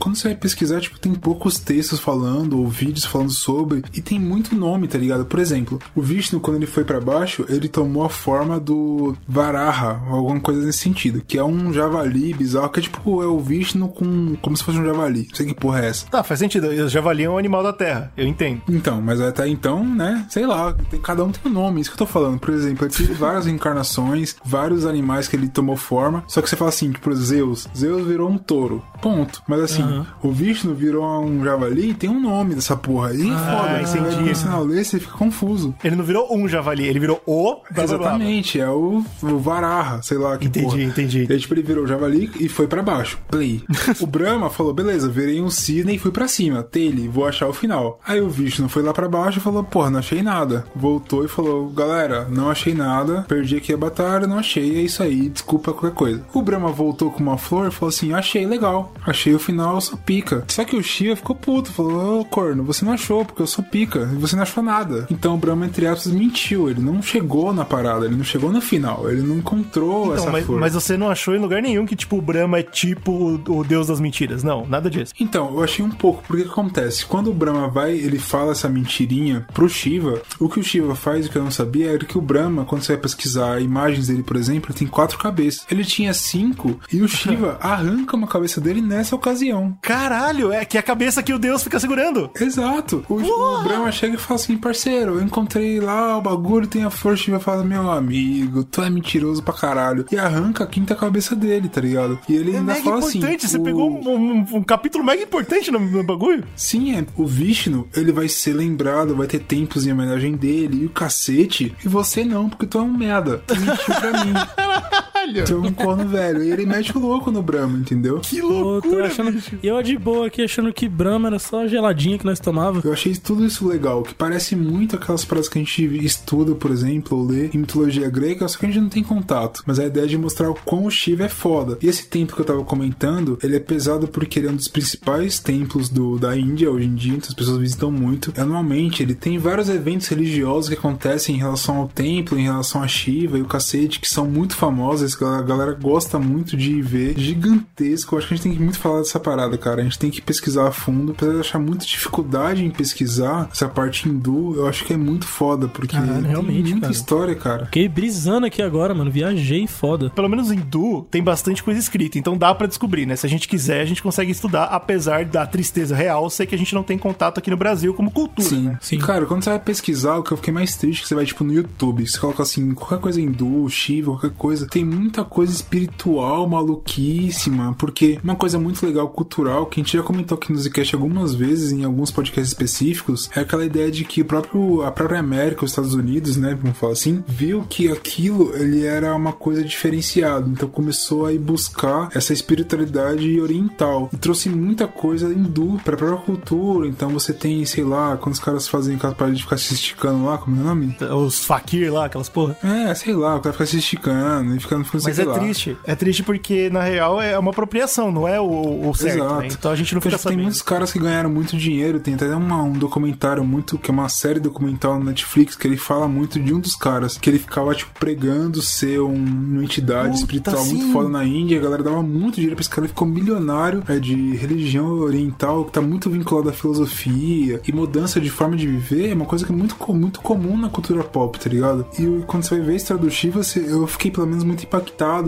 Quando 0.00 0.16
você 0.16 0.28
vai 0.28 0.36
pesquisar, 0.36 0.80
tipo, 0.80 0.98
tem 0.98 1.14
poucos 1.14 1.58
textos 1.58 1.98
falando, 1.98 2.58
ou 2.58 2.68
vídeos 2.68 3.04
falando 3.04 3.30
sobre, 3.30 3.82
e 3.92 4.00
tem 4.00 4.18
muito 4.18 4.54
nome, 4.54 4.86
tá 4.86 4.98
ligado? 4.98 5.24
Por 5.24 5.38
exemplo, 5.38 5.80
o 5.94 6.02
Vishnu, 6.02 6.40
quando 6.40 6.56
ele 6.56 6.66
foi 6.66 6.84
pra 6.84 7.00
baixo, 7.00 7.44
ele 7.48 7.68
tomou 7.68 8.04
a 8.04 8.08
forma 8.08 8.60
do 8.60 8.81
Varaha, 9.28 10.00
ou 10.10 10.16
alguma 10.16 10.40
coisa 10.40 10.64
nesse 10.64 10.78
sentido, 10.78 11.22
que 11.26 11.38
é 11.38 11.44
um 11.44 11.72
javali 11.72 12.32
bizarro, 12.34 12.68
que 12.70 12.80
é 12.80 12.82
tipo, 12.82 13.22
é 13.22 13.26
o 13.26 13.38
Vishnu 13.38 13.88
com, 13.88 14.36
como 14.40 14.56
se 14.56 14.64
fosse 14.64 14.78
um 14.78 14.84
javali. 14.84 15.26
Não 15.28 15.36
sei 15.36 15.46
que 15.46 15.54
porra 15.54 15.80
é 15.84 15.88
essa. 15.88 16.06
Tá, 16.06 16.22
faz 16.22 16.40
sentido. 16.40 16.68
O 16.68 16.88
javali 16.88 17.24
é 17.24 17.30
um 17.30 17.38
animal 17.38 17.62
da 17.62 17.72
terra. 17.72 18.12
Eu 18.16 18.26
entendo. 18.26 18.62
Então, 18.68 19.00
mas 19.00 19.20
até 19.20 19.48
então, 19.48 19.84
né? 19.84 20.26
Sei 20.28 20.46
lá, 20.46 20.72
tem, 20.90 21.00
cada 21.00 21.24
um 21.24 21.30
tem 21.30 21.50
um 21.50 21.54
nome, 21.54 21.80
isso 21.80 21.90
que 21.90 21.94
eu 21.94 22.06
tô 22.06 22.06
falando. 22.06 22.38
Por 22.38 22.50
exemplo, 22.52 22.86
ele 22.86 22.92
teve 22.94 23.12
várias 23.14 23.46
encarnações, 23.48 24.36
vários 24.44 24.86
animais 24.86 25.28
que 25.28 25.36
ele 25.36 25.48
tomou 25.48 25.76
forma. 25.76 26.24
Só 26.28 26.40
que 26.42 26.48
você 26.48 26.56
fala 26.56 26.68
assim, 26.70 26.90
tipo, 26.92 27.12
Zeus. 27.14 27.68
Zeus 27.76 28.06
virou 28.06 28.28
um 28.30 28.38
touro. 28.38 28.82
Ponto. 29.00 29.42
Mas 29.48 29.60
assim, 29.60 30.04
o 30.22 30.30
Vishnu 30.30 30.74
virou 30.74 31.04
um 31.24 31.44
javali 31.44 31.90
e 31.90 31.94
tem 31.94 32.08
um 32.08 32.20
nome 32.20 32.54
dessa 32.54 32.76
porra. 32.76 33.12
E 33.12 33.30
Ah, 33.30 33.36
foda, 33.62 33.86
você 33.86 33.98
vai 33.98 34.10
entendi. 34.12 34.28
pensar 34.28 34.50
na 34.50 34.60
lei, 34.60 34.84
você 34.84 35.00
fica 35.00 35.12
confuso. 35.16 35.74
Ele 35.82 35.96
não 35.96 36.04
virou 36.04 36.32
um 36.34 36.46
javali, 36.48 36.86
ele 36.86 37.00
virou 37.00 37.20
o. 37.26 37.54
blá, 37.54 37.62
blá, 37.72 37.84
blá. 37.84 37.84
Exatamente, 37.84 38.60
é 38.60 38.68
o, 38.72 39.04
o 39.22 39.38
Varaha, 39.38 40.02
sei 40.02 40.18
lá. 40.18 40.36
Que 40.36 40.46
Entendi, 40.46 40.66
porra. 40.66 40.82
entendi. 40.82 41.26
E 41.28 41.32
aí, 41.32 41.38
tipo, 41.38 41.54
ele 41.54 41.62
virou 41.62 41.84
o 41.84 41.86
javali 41.86 42.30
e 42.38 42.48
foi 42.48 42.66
pra 42.66 42.82
baixo. 42.82 43.18
Play. 43.30 43.62
o 44.00 44.06
Brahma 44.06 44.50
falou, 44.50 44.72
beleza, 44.72 45.08
virei 45.08 45.40
um 45.40 45.50
cisne 45.50 45.94
e 45.94 45.98
fui 45.98 46.10
pra 46.10 46.28
cima. 46.28 46.62
Tele, 46.62 47.08
vou 47.08 47.26
achar 47.26 47.48
o 47.48 47.52
final. 47.52 48.00
Aí 48.06 48.20
o 48.20 48.28
Vishnu 48.28 48.68
foi 48.68 48.82
lá 48.82 48.92
pra 48.92 49.08
baixo 49.08 49.38
e 49.38 49.42
falou, 49.42 49.62
porra, 49.64 49.90
não 49.90 49.98
achei 49.98 50.22
nada. 50.22 50.64
Voltou 50.74 51.24
e 51.24 51.28
falou, 51.28 51.68
galera, 51.70 52.26
não 52.30 52.50
achei 52.50 52.74
nada, 52.74 53.24
perdi 53.28 53.56
aqui 53.56 53.72
a 53.72 53.76
batalha, 53.76 54.26
não 54.26 54.38
achei, 54.38 54.76
é 54.78 54.82
isso 54.82 55.02
aí, 55.02 55.28
desculpa 55.28 55.72
qualquer 55.72 55.94
coisa. 55.96 56.22
O 56.32 56.42
Brahma 56.42 56.70
voltou 56.70 57.10
com 57.10 57.22
uma 57.22 57.38
flor 57.38 57.68
e 57.68 57.70
falou 57.70 57.88
assim, 57.90 58.12
achei 58.12 58.46
legal, 58.46 58.92
achei 59.06 59.34
o 59.34 59.38
final, 59.38 59.80
sou 59.80 59.98
pica. 59.98 60.44
Só 60.48 60.64
que 60.64 60.76
o 60.76 60.82
Shiva 60.82 61.16
ficou 61.16 61.36
puto, 61.36 61.70
falou, 61.72 62.20
ô 62.20 62.24
corno, 62.24 62.64
você 62.64 62.84
não 62.84 62.92
achou, 62.92 63.24
porque 63.24 63.42
eu 63.42 63.46
sou 63.46 63.64
pica, 63.64 64.08
e 64.12 64.16
você 64.16 64.34
não 64.36 64.42
achou 64.42 64.62
nada. 64.62 65.06
Então 65.10 65.34
o 65.34 65.38
Brahma, 65.38 65.66
entre 65.66 65.86
aspas, 65.86 66.12
mentiu, 66.12 66.70
ele 66.70 66.80
não 66.80 67.02
chegou 67.02 67.52
na 67.52 67.64
parada, 67.64 68.06
ele 68.06 68.16
não 68.16 68.24
chegou 68.24 68.50
no 68.50 68.60
final, 68.62 69.10
ele 69.10 69.22
não 69.22 69.36
encontrou 69.36 70.04
Então, 70.06 70.14
essa 70.14 70.30
mas, 70.30 70.46
flor. 70.46 70.60
mas 70.60 70.74
você 70.74 70.96
não 70.96 71.08
achou 71.10 71.34
em 71.34 71.38
lugar 71.38 71.60
nenhum 71.60 71.84
que, 71.84 71.94
tipo, 71.96 72.16
o 72.16 72.22
Brahma 72.22 72.58
é 72.58 72.62
tipo 72.62 73.12
o, 73.12 73.58
o 73.58 73.64
deus 73.64 73.88
das 73.88 74.00
mentiras. 74.00 74.42
Não, 74.42 74.66
nada 74.66 74.88
disso. 74.88 75.12
Então, 75.20 75.50
eu 75.54 75.62
achei 75.62 75.84
um 75.84 75.90
pouco, 75.90 76.22
porque 76.26 76.42
o 76.42 76.46
que 76.46 76.50
acontece? 76.50 77.04
Quando 77.04 77.30
o 77.30 77.34
Brahma 77.34 77.68
vai, 77.68 77.92
ele 77.92 78.18
fala 78.18 78.52
essa 78.52 78.68
mentirinha 78.68 79.46
pro 79.52 79.68
Shiva, 79.68 80.22
o 80.38 80.48
que 80.48 80.60
o 80.60 80.62
Shiva 80.62 80.94
faz, 80.94 81.26
o 81.26 81.30
que 81.30 81.36
eu 81.36 81.44
não 81.44 81.50
sabia, 81.50 81.90
era 81.92 82.04
que 82.04 82.16
o 82.16 82.20
Brahma, 82.22 82.64
quando 82.64 82.82
você 82.82 82.92
vai 82.92 83.02
pesquisar 83.02 83.60
imagens 83.60 84.06
dele, 84.08 84.22
por 84.22 84.36
exemplo, 84.36 84.70
ele 84.70 84.78
tem 84.78 84.88
quatro 84.88 85.18
cabeças. 85.18 85.66
Ele 85.70 85.84
tinha 85.84 86.12
cinco, 86.14 86.78
e 86.92 87.02
o 87.02 87.08
Shiva 87.08 87.58
arranca 87.60 88.16
uma 88.16 88.26
cabeça 88.26 88.60
dele 88.60 88.80
nessa 88.80 89.14
ocasião. 89.16 89.76
Caralho, 89.82 90.52
é 90.52 90.64
que 90.64 90.76
é 90.76 90.80
a 90.80 90.82
cabeça 90.82 91.22
que 91.22 91.32
o 91.32 91.38
deus 91.38 91.62
fica 91.62 91.78
segurando. 91.80 92.30
Exato. 92.40 93.04
O, 93.08 93.14
o 93.14 93.62
Brahma 93.62 93.90
chega 93.92 94.14
e 94.14 94.18
fala 94.18 94.38
assim, 94.40 94.56
parceiro, 94.56 95.14
eu 95.14 95.22
encontrei 95.22 95.80
lá 95.80 96.16
o 96.18 96.22
bagulho, 96.22 96.66
tem 96.66 96.84
a 96.84 96.90
flor, 96.90 97.14
o 97.14 97.16
Shiva 97.16 97.40
fala, 97.40 97.64
meu 97.64 97.90
amigo, 97.90 98.51
tu 98.64 98.82
é 98.82 98.90
mentiroso 98.90 99.42
pra 99.42 99.54
caralho. 99.54 100.04
E 100.10 100.16
arranca 100.16 100.64
a 100.64 100.66
quinta 100.66 100.94
cabeça 100.94 101.34
dele, 101.34 101.68
tá 101.68 101.80
ligado? 101.80 102.18
E 102.28 102.34
ele 102.34 102.52
É 102.54 102.58
ainda 102.58 102.74
fala 102.76 102.98
assim... 102.98 103.18
importante, 103.18 103.48
você 103.48 103.56
o- 103.56 103.62
pegou 103.62 103.90
um, 103.90 104.08
um- 104.08 104.46
um 104.58 104.62
capítulo 104.62 105.04
mega 105.04 105.22
importante 105.22 105.70
no, 105.70 105.78
no 105.80 106.02
bagulho. 106.04 106.44
Sim, 106.56 106.96
é. 106.96 107.04
O 107.16 107.26
Vishnu, 107.26 107.88
ele 107.96 108.12
vai 108.12 108.28
ser 108.28 108.52
lembrado, 108.54 109.14
vai 109.16 109.26
ter 109.26 109.38
templos 109.40 109.86
em 109.86 109.92
homenagem 109.92 110.34
dele 110.36 110.82
e 110.82 110.86
o 110.86 110.90
cacete. 110.90 111.74
E 111.84 111.88
você 111.88 112.24
não, 112.24 112.48
porque 112.48 112.66
tu 112.66 112.78
é 112.78 112.82
um 112.82 112.92
merda. 112.92 113.42
Tu 113.46 113.54
mentiu 113.58 113.94
pra 113.94 114.24
mim. 114.24 114.32
Tu 115.46 115.52
é 115.52 115.56
um 115.56 115.72
corno 115.72 116.06
velho. 116.08 116.42
E 116.42 116.50
ele 116.50 116.66
mete 116.66 116.96
o 116.96 117.00
louco 117.00 117.30
no 117.30 117.42
Brahma, 117.42 117.78
entendeu? 117.78 118.20
Que 118.20 118.40
Pô, 118.40 118.80
tô 118.82 118.98
achando... 118.98 119.42
E 119.62 119.66
eu 119.66 119.82
de 119.82 119.98
boa 119.98 120.26
aqui 120.26 120.42
achando 120.42 120.72
que 120.72 120.88
Brahma 120.88 121.28
era 121.28 121.38
só 121.38 121.62
a 121.62 121.68
geladinha 121.68 122.18
que 122.18 122.24
nós 122.24 122.40
tomava. 122.40 122.80
Eu 122.84 122.92
achei 122.92 123.14
tudo 123.16 123.44
isso 123.44 123.66
legal, 123.66 124.02
que 124.02 124.14
parece 124.14 124.54
muito 124.56 124.96
aquelas 124.96 125.24
paradas 125.24 125.48
que 125.48 125.58
a 125.58 125.62
gente 125.62 125.84
estuda, 126.04 126.54
por 126.54 126.70
exemplo, 126.70 127.18
ou 127.18 127.26
lê 127.26 127.48
em 127.48 127.58
mitologia 127.58 128.08
grega, 128.08 128.46
só 128.48 128.58
que 128.58 128.66
a 128.66 128.68
gente 128.68 128.80
não 128.80 128.88
tem 128.88 129.02
contato. 129.02 129.62
Mas 129.66 129.78
a 129.78 129.86
ideia 129.86 130.04
é 130.04 130.08
de 130.08 130.18
mostrar 130.18 130.50
o 130.50 130.54
quão 130.54 130.86
o 130.86 130.90
Shiva 130.90 131.24
é 131.24 131.28
foda. 131.28 131.78
E 131.82 131.88
esse 131.88 132.06
templo 132.06 132.34
que 132.34 132.42
eu 132.42 132.46
tava 132.46 132.64
comentando, 132.64 133.38
ele 133.42 133.56
é 133.56 133.60
pesado 133.60 134.08
porque 134.08 134.38
ele 134.38 134.48
é 134.48 134.50
um 134.50 134.56
dos 134.56 134.68
principais 134.68 135.38
templos 135.38 135.88
do, 135.88 136.18
da 136.18 136.36
Índia 136.36 136.70
hoje 136.70 136.86
em 136.86 136.94
dia, 136.94 137.14
então 137.14 137.28
as 137.28 137.34
pessoas 137.34 137.58
visitam 137.58 137.90
muito. 137.90 138.32
Anualmente, 138.36 139.02
ele 139.02 139.14
tem 139.14 139.38
vários 139.38 139.68
eventos 139.68 140.08
religiosos 140.08 140.68
que 140.68 140.74
acontecem 140.76 141.34
em 141.34 141.38
relação 141.38 141.76
ao 141.76 141.88
templo, 141.88 142.38
em 142.38 142.44
relação 142.44 142.82
a 142.82 142.88
Shiva 142.88 143.38
e 143.38 143.42
o 143.42 143.46
cacete, 143.46 144.00
que 144.00 144.08
são 144.08 144.26
muito 144.26 144.54
famosos, 144.54 145.11
que 145.14 145.24
a 145.24 145.42
galera 145.42 145.72
gosta 145.74 146.18
muito 146.18 146.56
de 146.56 146.80
ver. 146.82 147.18
Gigantesco. 147.18 148.14
Eu 148.14 148.18
acho 148.18 148.28
que 148.28 148.34
a 148.34 148.36
gente 148.36 148.44
tem 148.44 148.54
que 148.54 148.62
muito 148.62 148.78
falar 148.78 148.98
dessa 148.98 149.20
parada, 149.20 149.56
cara. 149.58 149.80
A 149.80 149.84
gente 149.84 149.98
tem 149.98 150.10
que 150.10 150.20
pesquisar 150.20 150.68
a 150.68 150.72
fundo, 150.72 151.12
apesar 151.12 151.32
de 151.32 151.40
achar 151.40 151.58
muita 151.58 151.84
dificuldade 151.84 152.64
em 152.64 152.70
pesquisar 152.70 153.48
essa 153.52 153.68
parte 153.68 154.08
hindu, 154.08 154.54
eu 154.56 154.66
acho 154.66 154.84
que 154.84 154.92
é 154.92 154.96
muito 154.96 155.26
foda, 155.26 155.68
porque 155.68 155.96
tem 155.96 156.22
realmente, 156.22 156.70
muita 156.70 156.80
cara. 156.82 156.92
história, 156.92 157.34
cara. 157.34 157.64
Fiquei 157.66 157.88
brisando 157.88 158.46
aqui 158.46 158.62
agora, 158.62 158.94
mano. 158.94 159.10
Viajei 159.10 159.66
foda. 159.66 160.10
Pelo 160.10 160.28
menos 160.28 160.50
em 160.50 160.56
hindu 160.56 161.06
tem 161.10 161.22
bastante 161.22 161.62
coisa 161.62 161.78
escrita, 161.78 162.18
então 162.18 162.36
dá 162.36 162.54
pra 162.54 162.66
descobrir, 162.66 163.06
né? 163.06 163.16
Se 163.16 163.26
a 163.26 163.28
gente 163.28 163.48
quiser, 163.48 163.80
a 163.80 163.84
gente 163.84 164.02
consegue 164.02 164.30
estudar, 164.30 164.64
apesar 164.64 165.24
da 165.24 165.46
tristeza 165.46 165.94
real, 165.94 166.28
sei 166.30 166.46
que 166.46 166.54
a 166.54 166.58
gente 166.58 166.74
não 166.74 166.82
tem 166.82 166.96
contato 166.98 167.38
aqui 167.38 167.50
no 167.50 167.56
Brasil 167.56 167.92
como 167.94 168.10
cultura, 168.10 168.48
Sim, 168.48 168.62
né? 168.62 168.78
sim. 168.80 168.98
Cara, 168.98 169.26
quando 169.26 169.42
você 169.44 169.50
vai 169.50 169.58
pesquisar, 169.58 170.16
o 170.16 170.22
que 170.22 170.32
eu 170.32 170.36
fiquei 170.36 170.52
mais 170.52 170.76
triste 170.76 171.00
é 171.00 171.02
que 171.02 171.08
você 171.08 171.14
vai, 171.14 171.24
tipo, 171.24 171.44
no 171.44 171.52
YouTube, 171.52 172.06
você 172.06 172.18
coloca 172.18 172.42
assim, 172.42 172.72
qualquer 172.74 172.98
coisa 172.98 173.20
hindu, 173.20 173.68
Shiva, 173.68 174.12
qualquer 174.12 174.30
coisa, 174.30 174.66
tem 174.66 174.84
muita 175.02 175.24
coisa 175.24 175.52
espiritual, 175.52 176.48
maluquíssima, 176.48 177.74
porque 177.78 178.18
uma 178.22 178.36
coisa 178.36 178.58
muito 178.58 178.84
legal, 178.84 179.08
cultural, 179.08 179.66
que 179.66 179.80
a 179.80 179.82
gente 179.82 179.96
já 179.96 180.02
comentou 180.02 180.36
aqui 180.36 180.52
no 180.52 180.58
Zcast 180.58 180.94
algumas 180.94 181.34
vezes, 181.34 181.72
em 181.72 181.84
alguns 181.84 182.10
podcasts 182.10 182.48
específicos, 182.48 183.30
é 183.34 183.40
aquela 183.40 183.64
ideia 183.64 183.90
de 183.90 184.04
que 184.04 184.22
o 184.22 184.24
próprio, 184.24 184.82
a 184.82 184.90
própria 184.90 185.18
América, 185.18 185.64
os 185.64 185.72
Estados 185.72 185.94
Unidos, 185.94 186.36
né, 186.36 186.56
vamos 186.60 186.78
falar 186.78 186.92
assim, 186.92 187.24
viu 187.26 187.64
que 187.68 187.90
aquilo, 187.90 188.54
ele 188.54 188.84
era 188.84 189.14
uma 189.14 189.32
coisa 189.32 189.64
diferenciada, 189.64 190.48
então 190.48 190.68
começou 190.68 191.26
a 191.26 191.32
ir 191.32 191.38
buscar 191.38 192.08
essa 192.14 192.32
espiritualidade 192.32 193.40
oriental, 193.40 194.08
e 194.12 194.16
trouxe 194.16 194.48
muita 194.48 194.86
coisa 194.86 195.32
hindu 195.32 195.80
pra 195.84 195.96
própria 195.96 196.24
cultura, 196.24 196.86
então 196.86 197.10
você 197.10 197.32
tem, 197.32 197.64
sei 197.64 197.84
lá, 197.84 198.16
quando 198.16 198.34
os 198.34 198.40
caras 198.40 198.68
fazem 198.68 198.96
aquela 198.96 199.14
parada 199.14 199.36
de 199.36 199.42
ficar 199.42 199.56
se 199.56 199.74
esticando 199.74 200.24
lá, 200.24 200.38
como 200.38 200.56
é 200.58 200.60
o 200.60 200.64
nome? 200.64 200.96
Os 201.00 201.44
fakir 201.44 201.92
lá, 201.92 202.06
aquelas 202.06 202.28
porra. 202.28 202.56
É, 202.62 202.94
sei 202.94 203.14
lá, 203.14 203.36
o 203.36 203.40
cara 203.40 203.52
fica 203.52 203.66
se 203.66 203.78
esticando 203.78 204.54
e 204.54 204.60
ficando 204.60 204.82
ficando 204.82 204.84
Mas 205.02 205.18
é 205.18 205.24
lá. 205.24 205.38
triste. 205.38 205.76
É 205.84 205.94
triste 205.94 206.22
porque, 206.22 206.68
na 206.70 206.82
real, 206.82 207.20
é 207.20 207.38
uma 207.38 207.50
apropriação, 207.50 208.10
não 208.10 208.26
é 208.26 208.40
o, 208.40 208.88
o 208.88 208.94
certo, 208.94 209.18
Exato. 209.18 209.40
né? 209.40 209.48
Então 209.50 209.70
a 209.70 209.76
gente 209.76 209.94
não 209.94 210.00
fica 210.00 210.16
tipo, 210.16 210.22
tem 210.22 210.32
sabendo. 210.32 210.42
muitos 210.42 210.62
caras 210.62 210.92
que 210.92 210.98
ganharam 210.98 211.30
muito 211.30 211.56
dinheiro. 211.56 212.00
Tem 212.00 212.14
até 212.14 212.28
uma- 212.34 212.62
um 212.62 212.72
documentário 212.72 213.44
muito. 213.44 213.78
que 213.78 213.90
é 213.90 213.94
uma 213.94 214.08
série 214.08 214.38
documental 214.40 214.98
no 214.98 215.04
Netflix 215.06 215.56
que 215.56 215.66
ele 215.66 215.76
fala 215.76 216.06
muito 216.08 216.38
de 216.38 216.52
um 216.54 216.60
dos 216.60 216.74
caras 216.74 217.16
que 217.18 217.28
ele 217.30 217.38
ficava, 217.38 217.74
tipo, 217.74 217.90
pregando 217.98 218.60
ser 218.62 219.00
um- 219.00 219.14
uma 219.14 219.62
entidade 219.64 220.08
Puta, 220.08 220.18
espiritual 220.20 220.56
sim. 220.58 220.74
muito 220.76 220.92
foda 220.92 221.08
na 221.08 221.24
Índia. 221.24 221.58
A 221.58 221.62
galera 221.62 221.82
dava 221.82 222.02
muito 222.02 222.34
dinheiro 222.36 222.54
pra 222.56 222.60
esse 222.60 222.70
cara. 222.70 222.82
Ele 222.82 222.88
ficou 222.88 223.06
milionário 223.08 223.82
é, 223.88 223.98
de 223.98 224.36
religião 224.36 224.86
oriental 225.00 225.64
que 225.64 225.72
tá 225.72 225.80
muito 225.80 226.08
vinculado 226.10 226.48
à 226.48 226.52
filosofia 226.52 227.60
e 227.66 227.72
mudança 227.72 228.20
de 228.20 228.30
forma 228.30 228.56
de 228.56 228.66
viver. 228.66 229.10
É 229.10 229.14
uma 229.14 229.24
coisa 229.26 229.44
que 229.44 229.52
é 229.52 229.54
muito, 229.56 229.76
muito 229.92 230.20
comum 230.20 230.56
na 230.56 230.68
cultura 230.68 231.02
pop, 231.04 231.38
tá 231.38 231.48
ligado? 231.48 231.86
E 231.98 232.22
quando 232.26 232.42
você 232.44 232.56
vai 232.56 232.66
ver 232.66 232.72
a 232.72 232.76
história 232.76 233.02
do 233.02 233.10
Shiva, 233.10 233.40
eu 233.66 233.86
fiquei 233.86 234.10
pelo 234.10 234.26
menos 234.26 234.44
muito 234.44 234.62
impactado. 234.64 234.81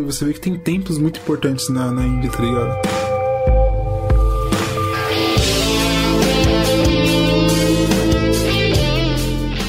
Você 0.05 0.25
vê 0.25 0.33
que 0.33 0.41
tem 0.41 0.59
templos 0.59 0.99
muito 0.99 1.21
importantes 1.21 1.69
na, 1.69 1.91
na 1.91 2.07
Índia, 2.07 2.31
tá 2.31 2.43
ligado? 2.43 3.05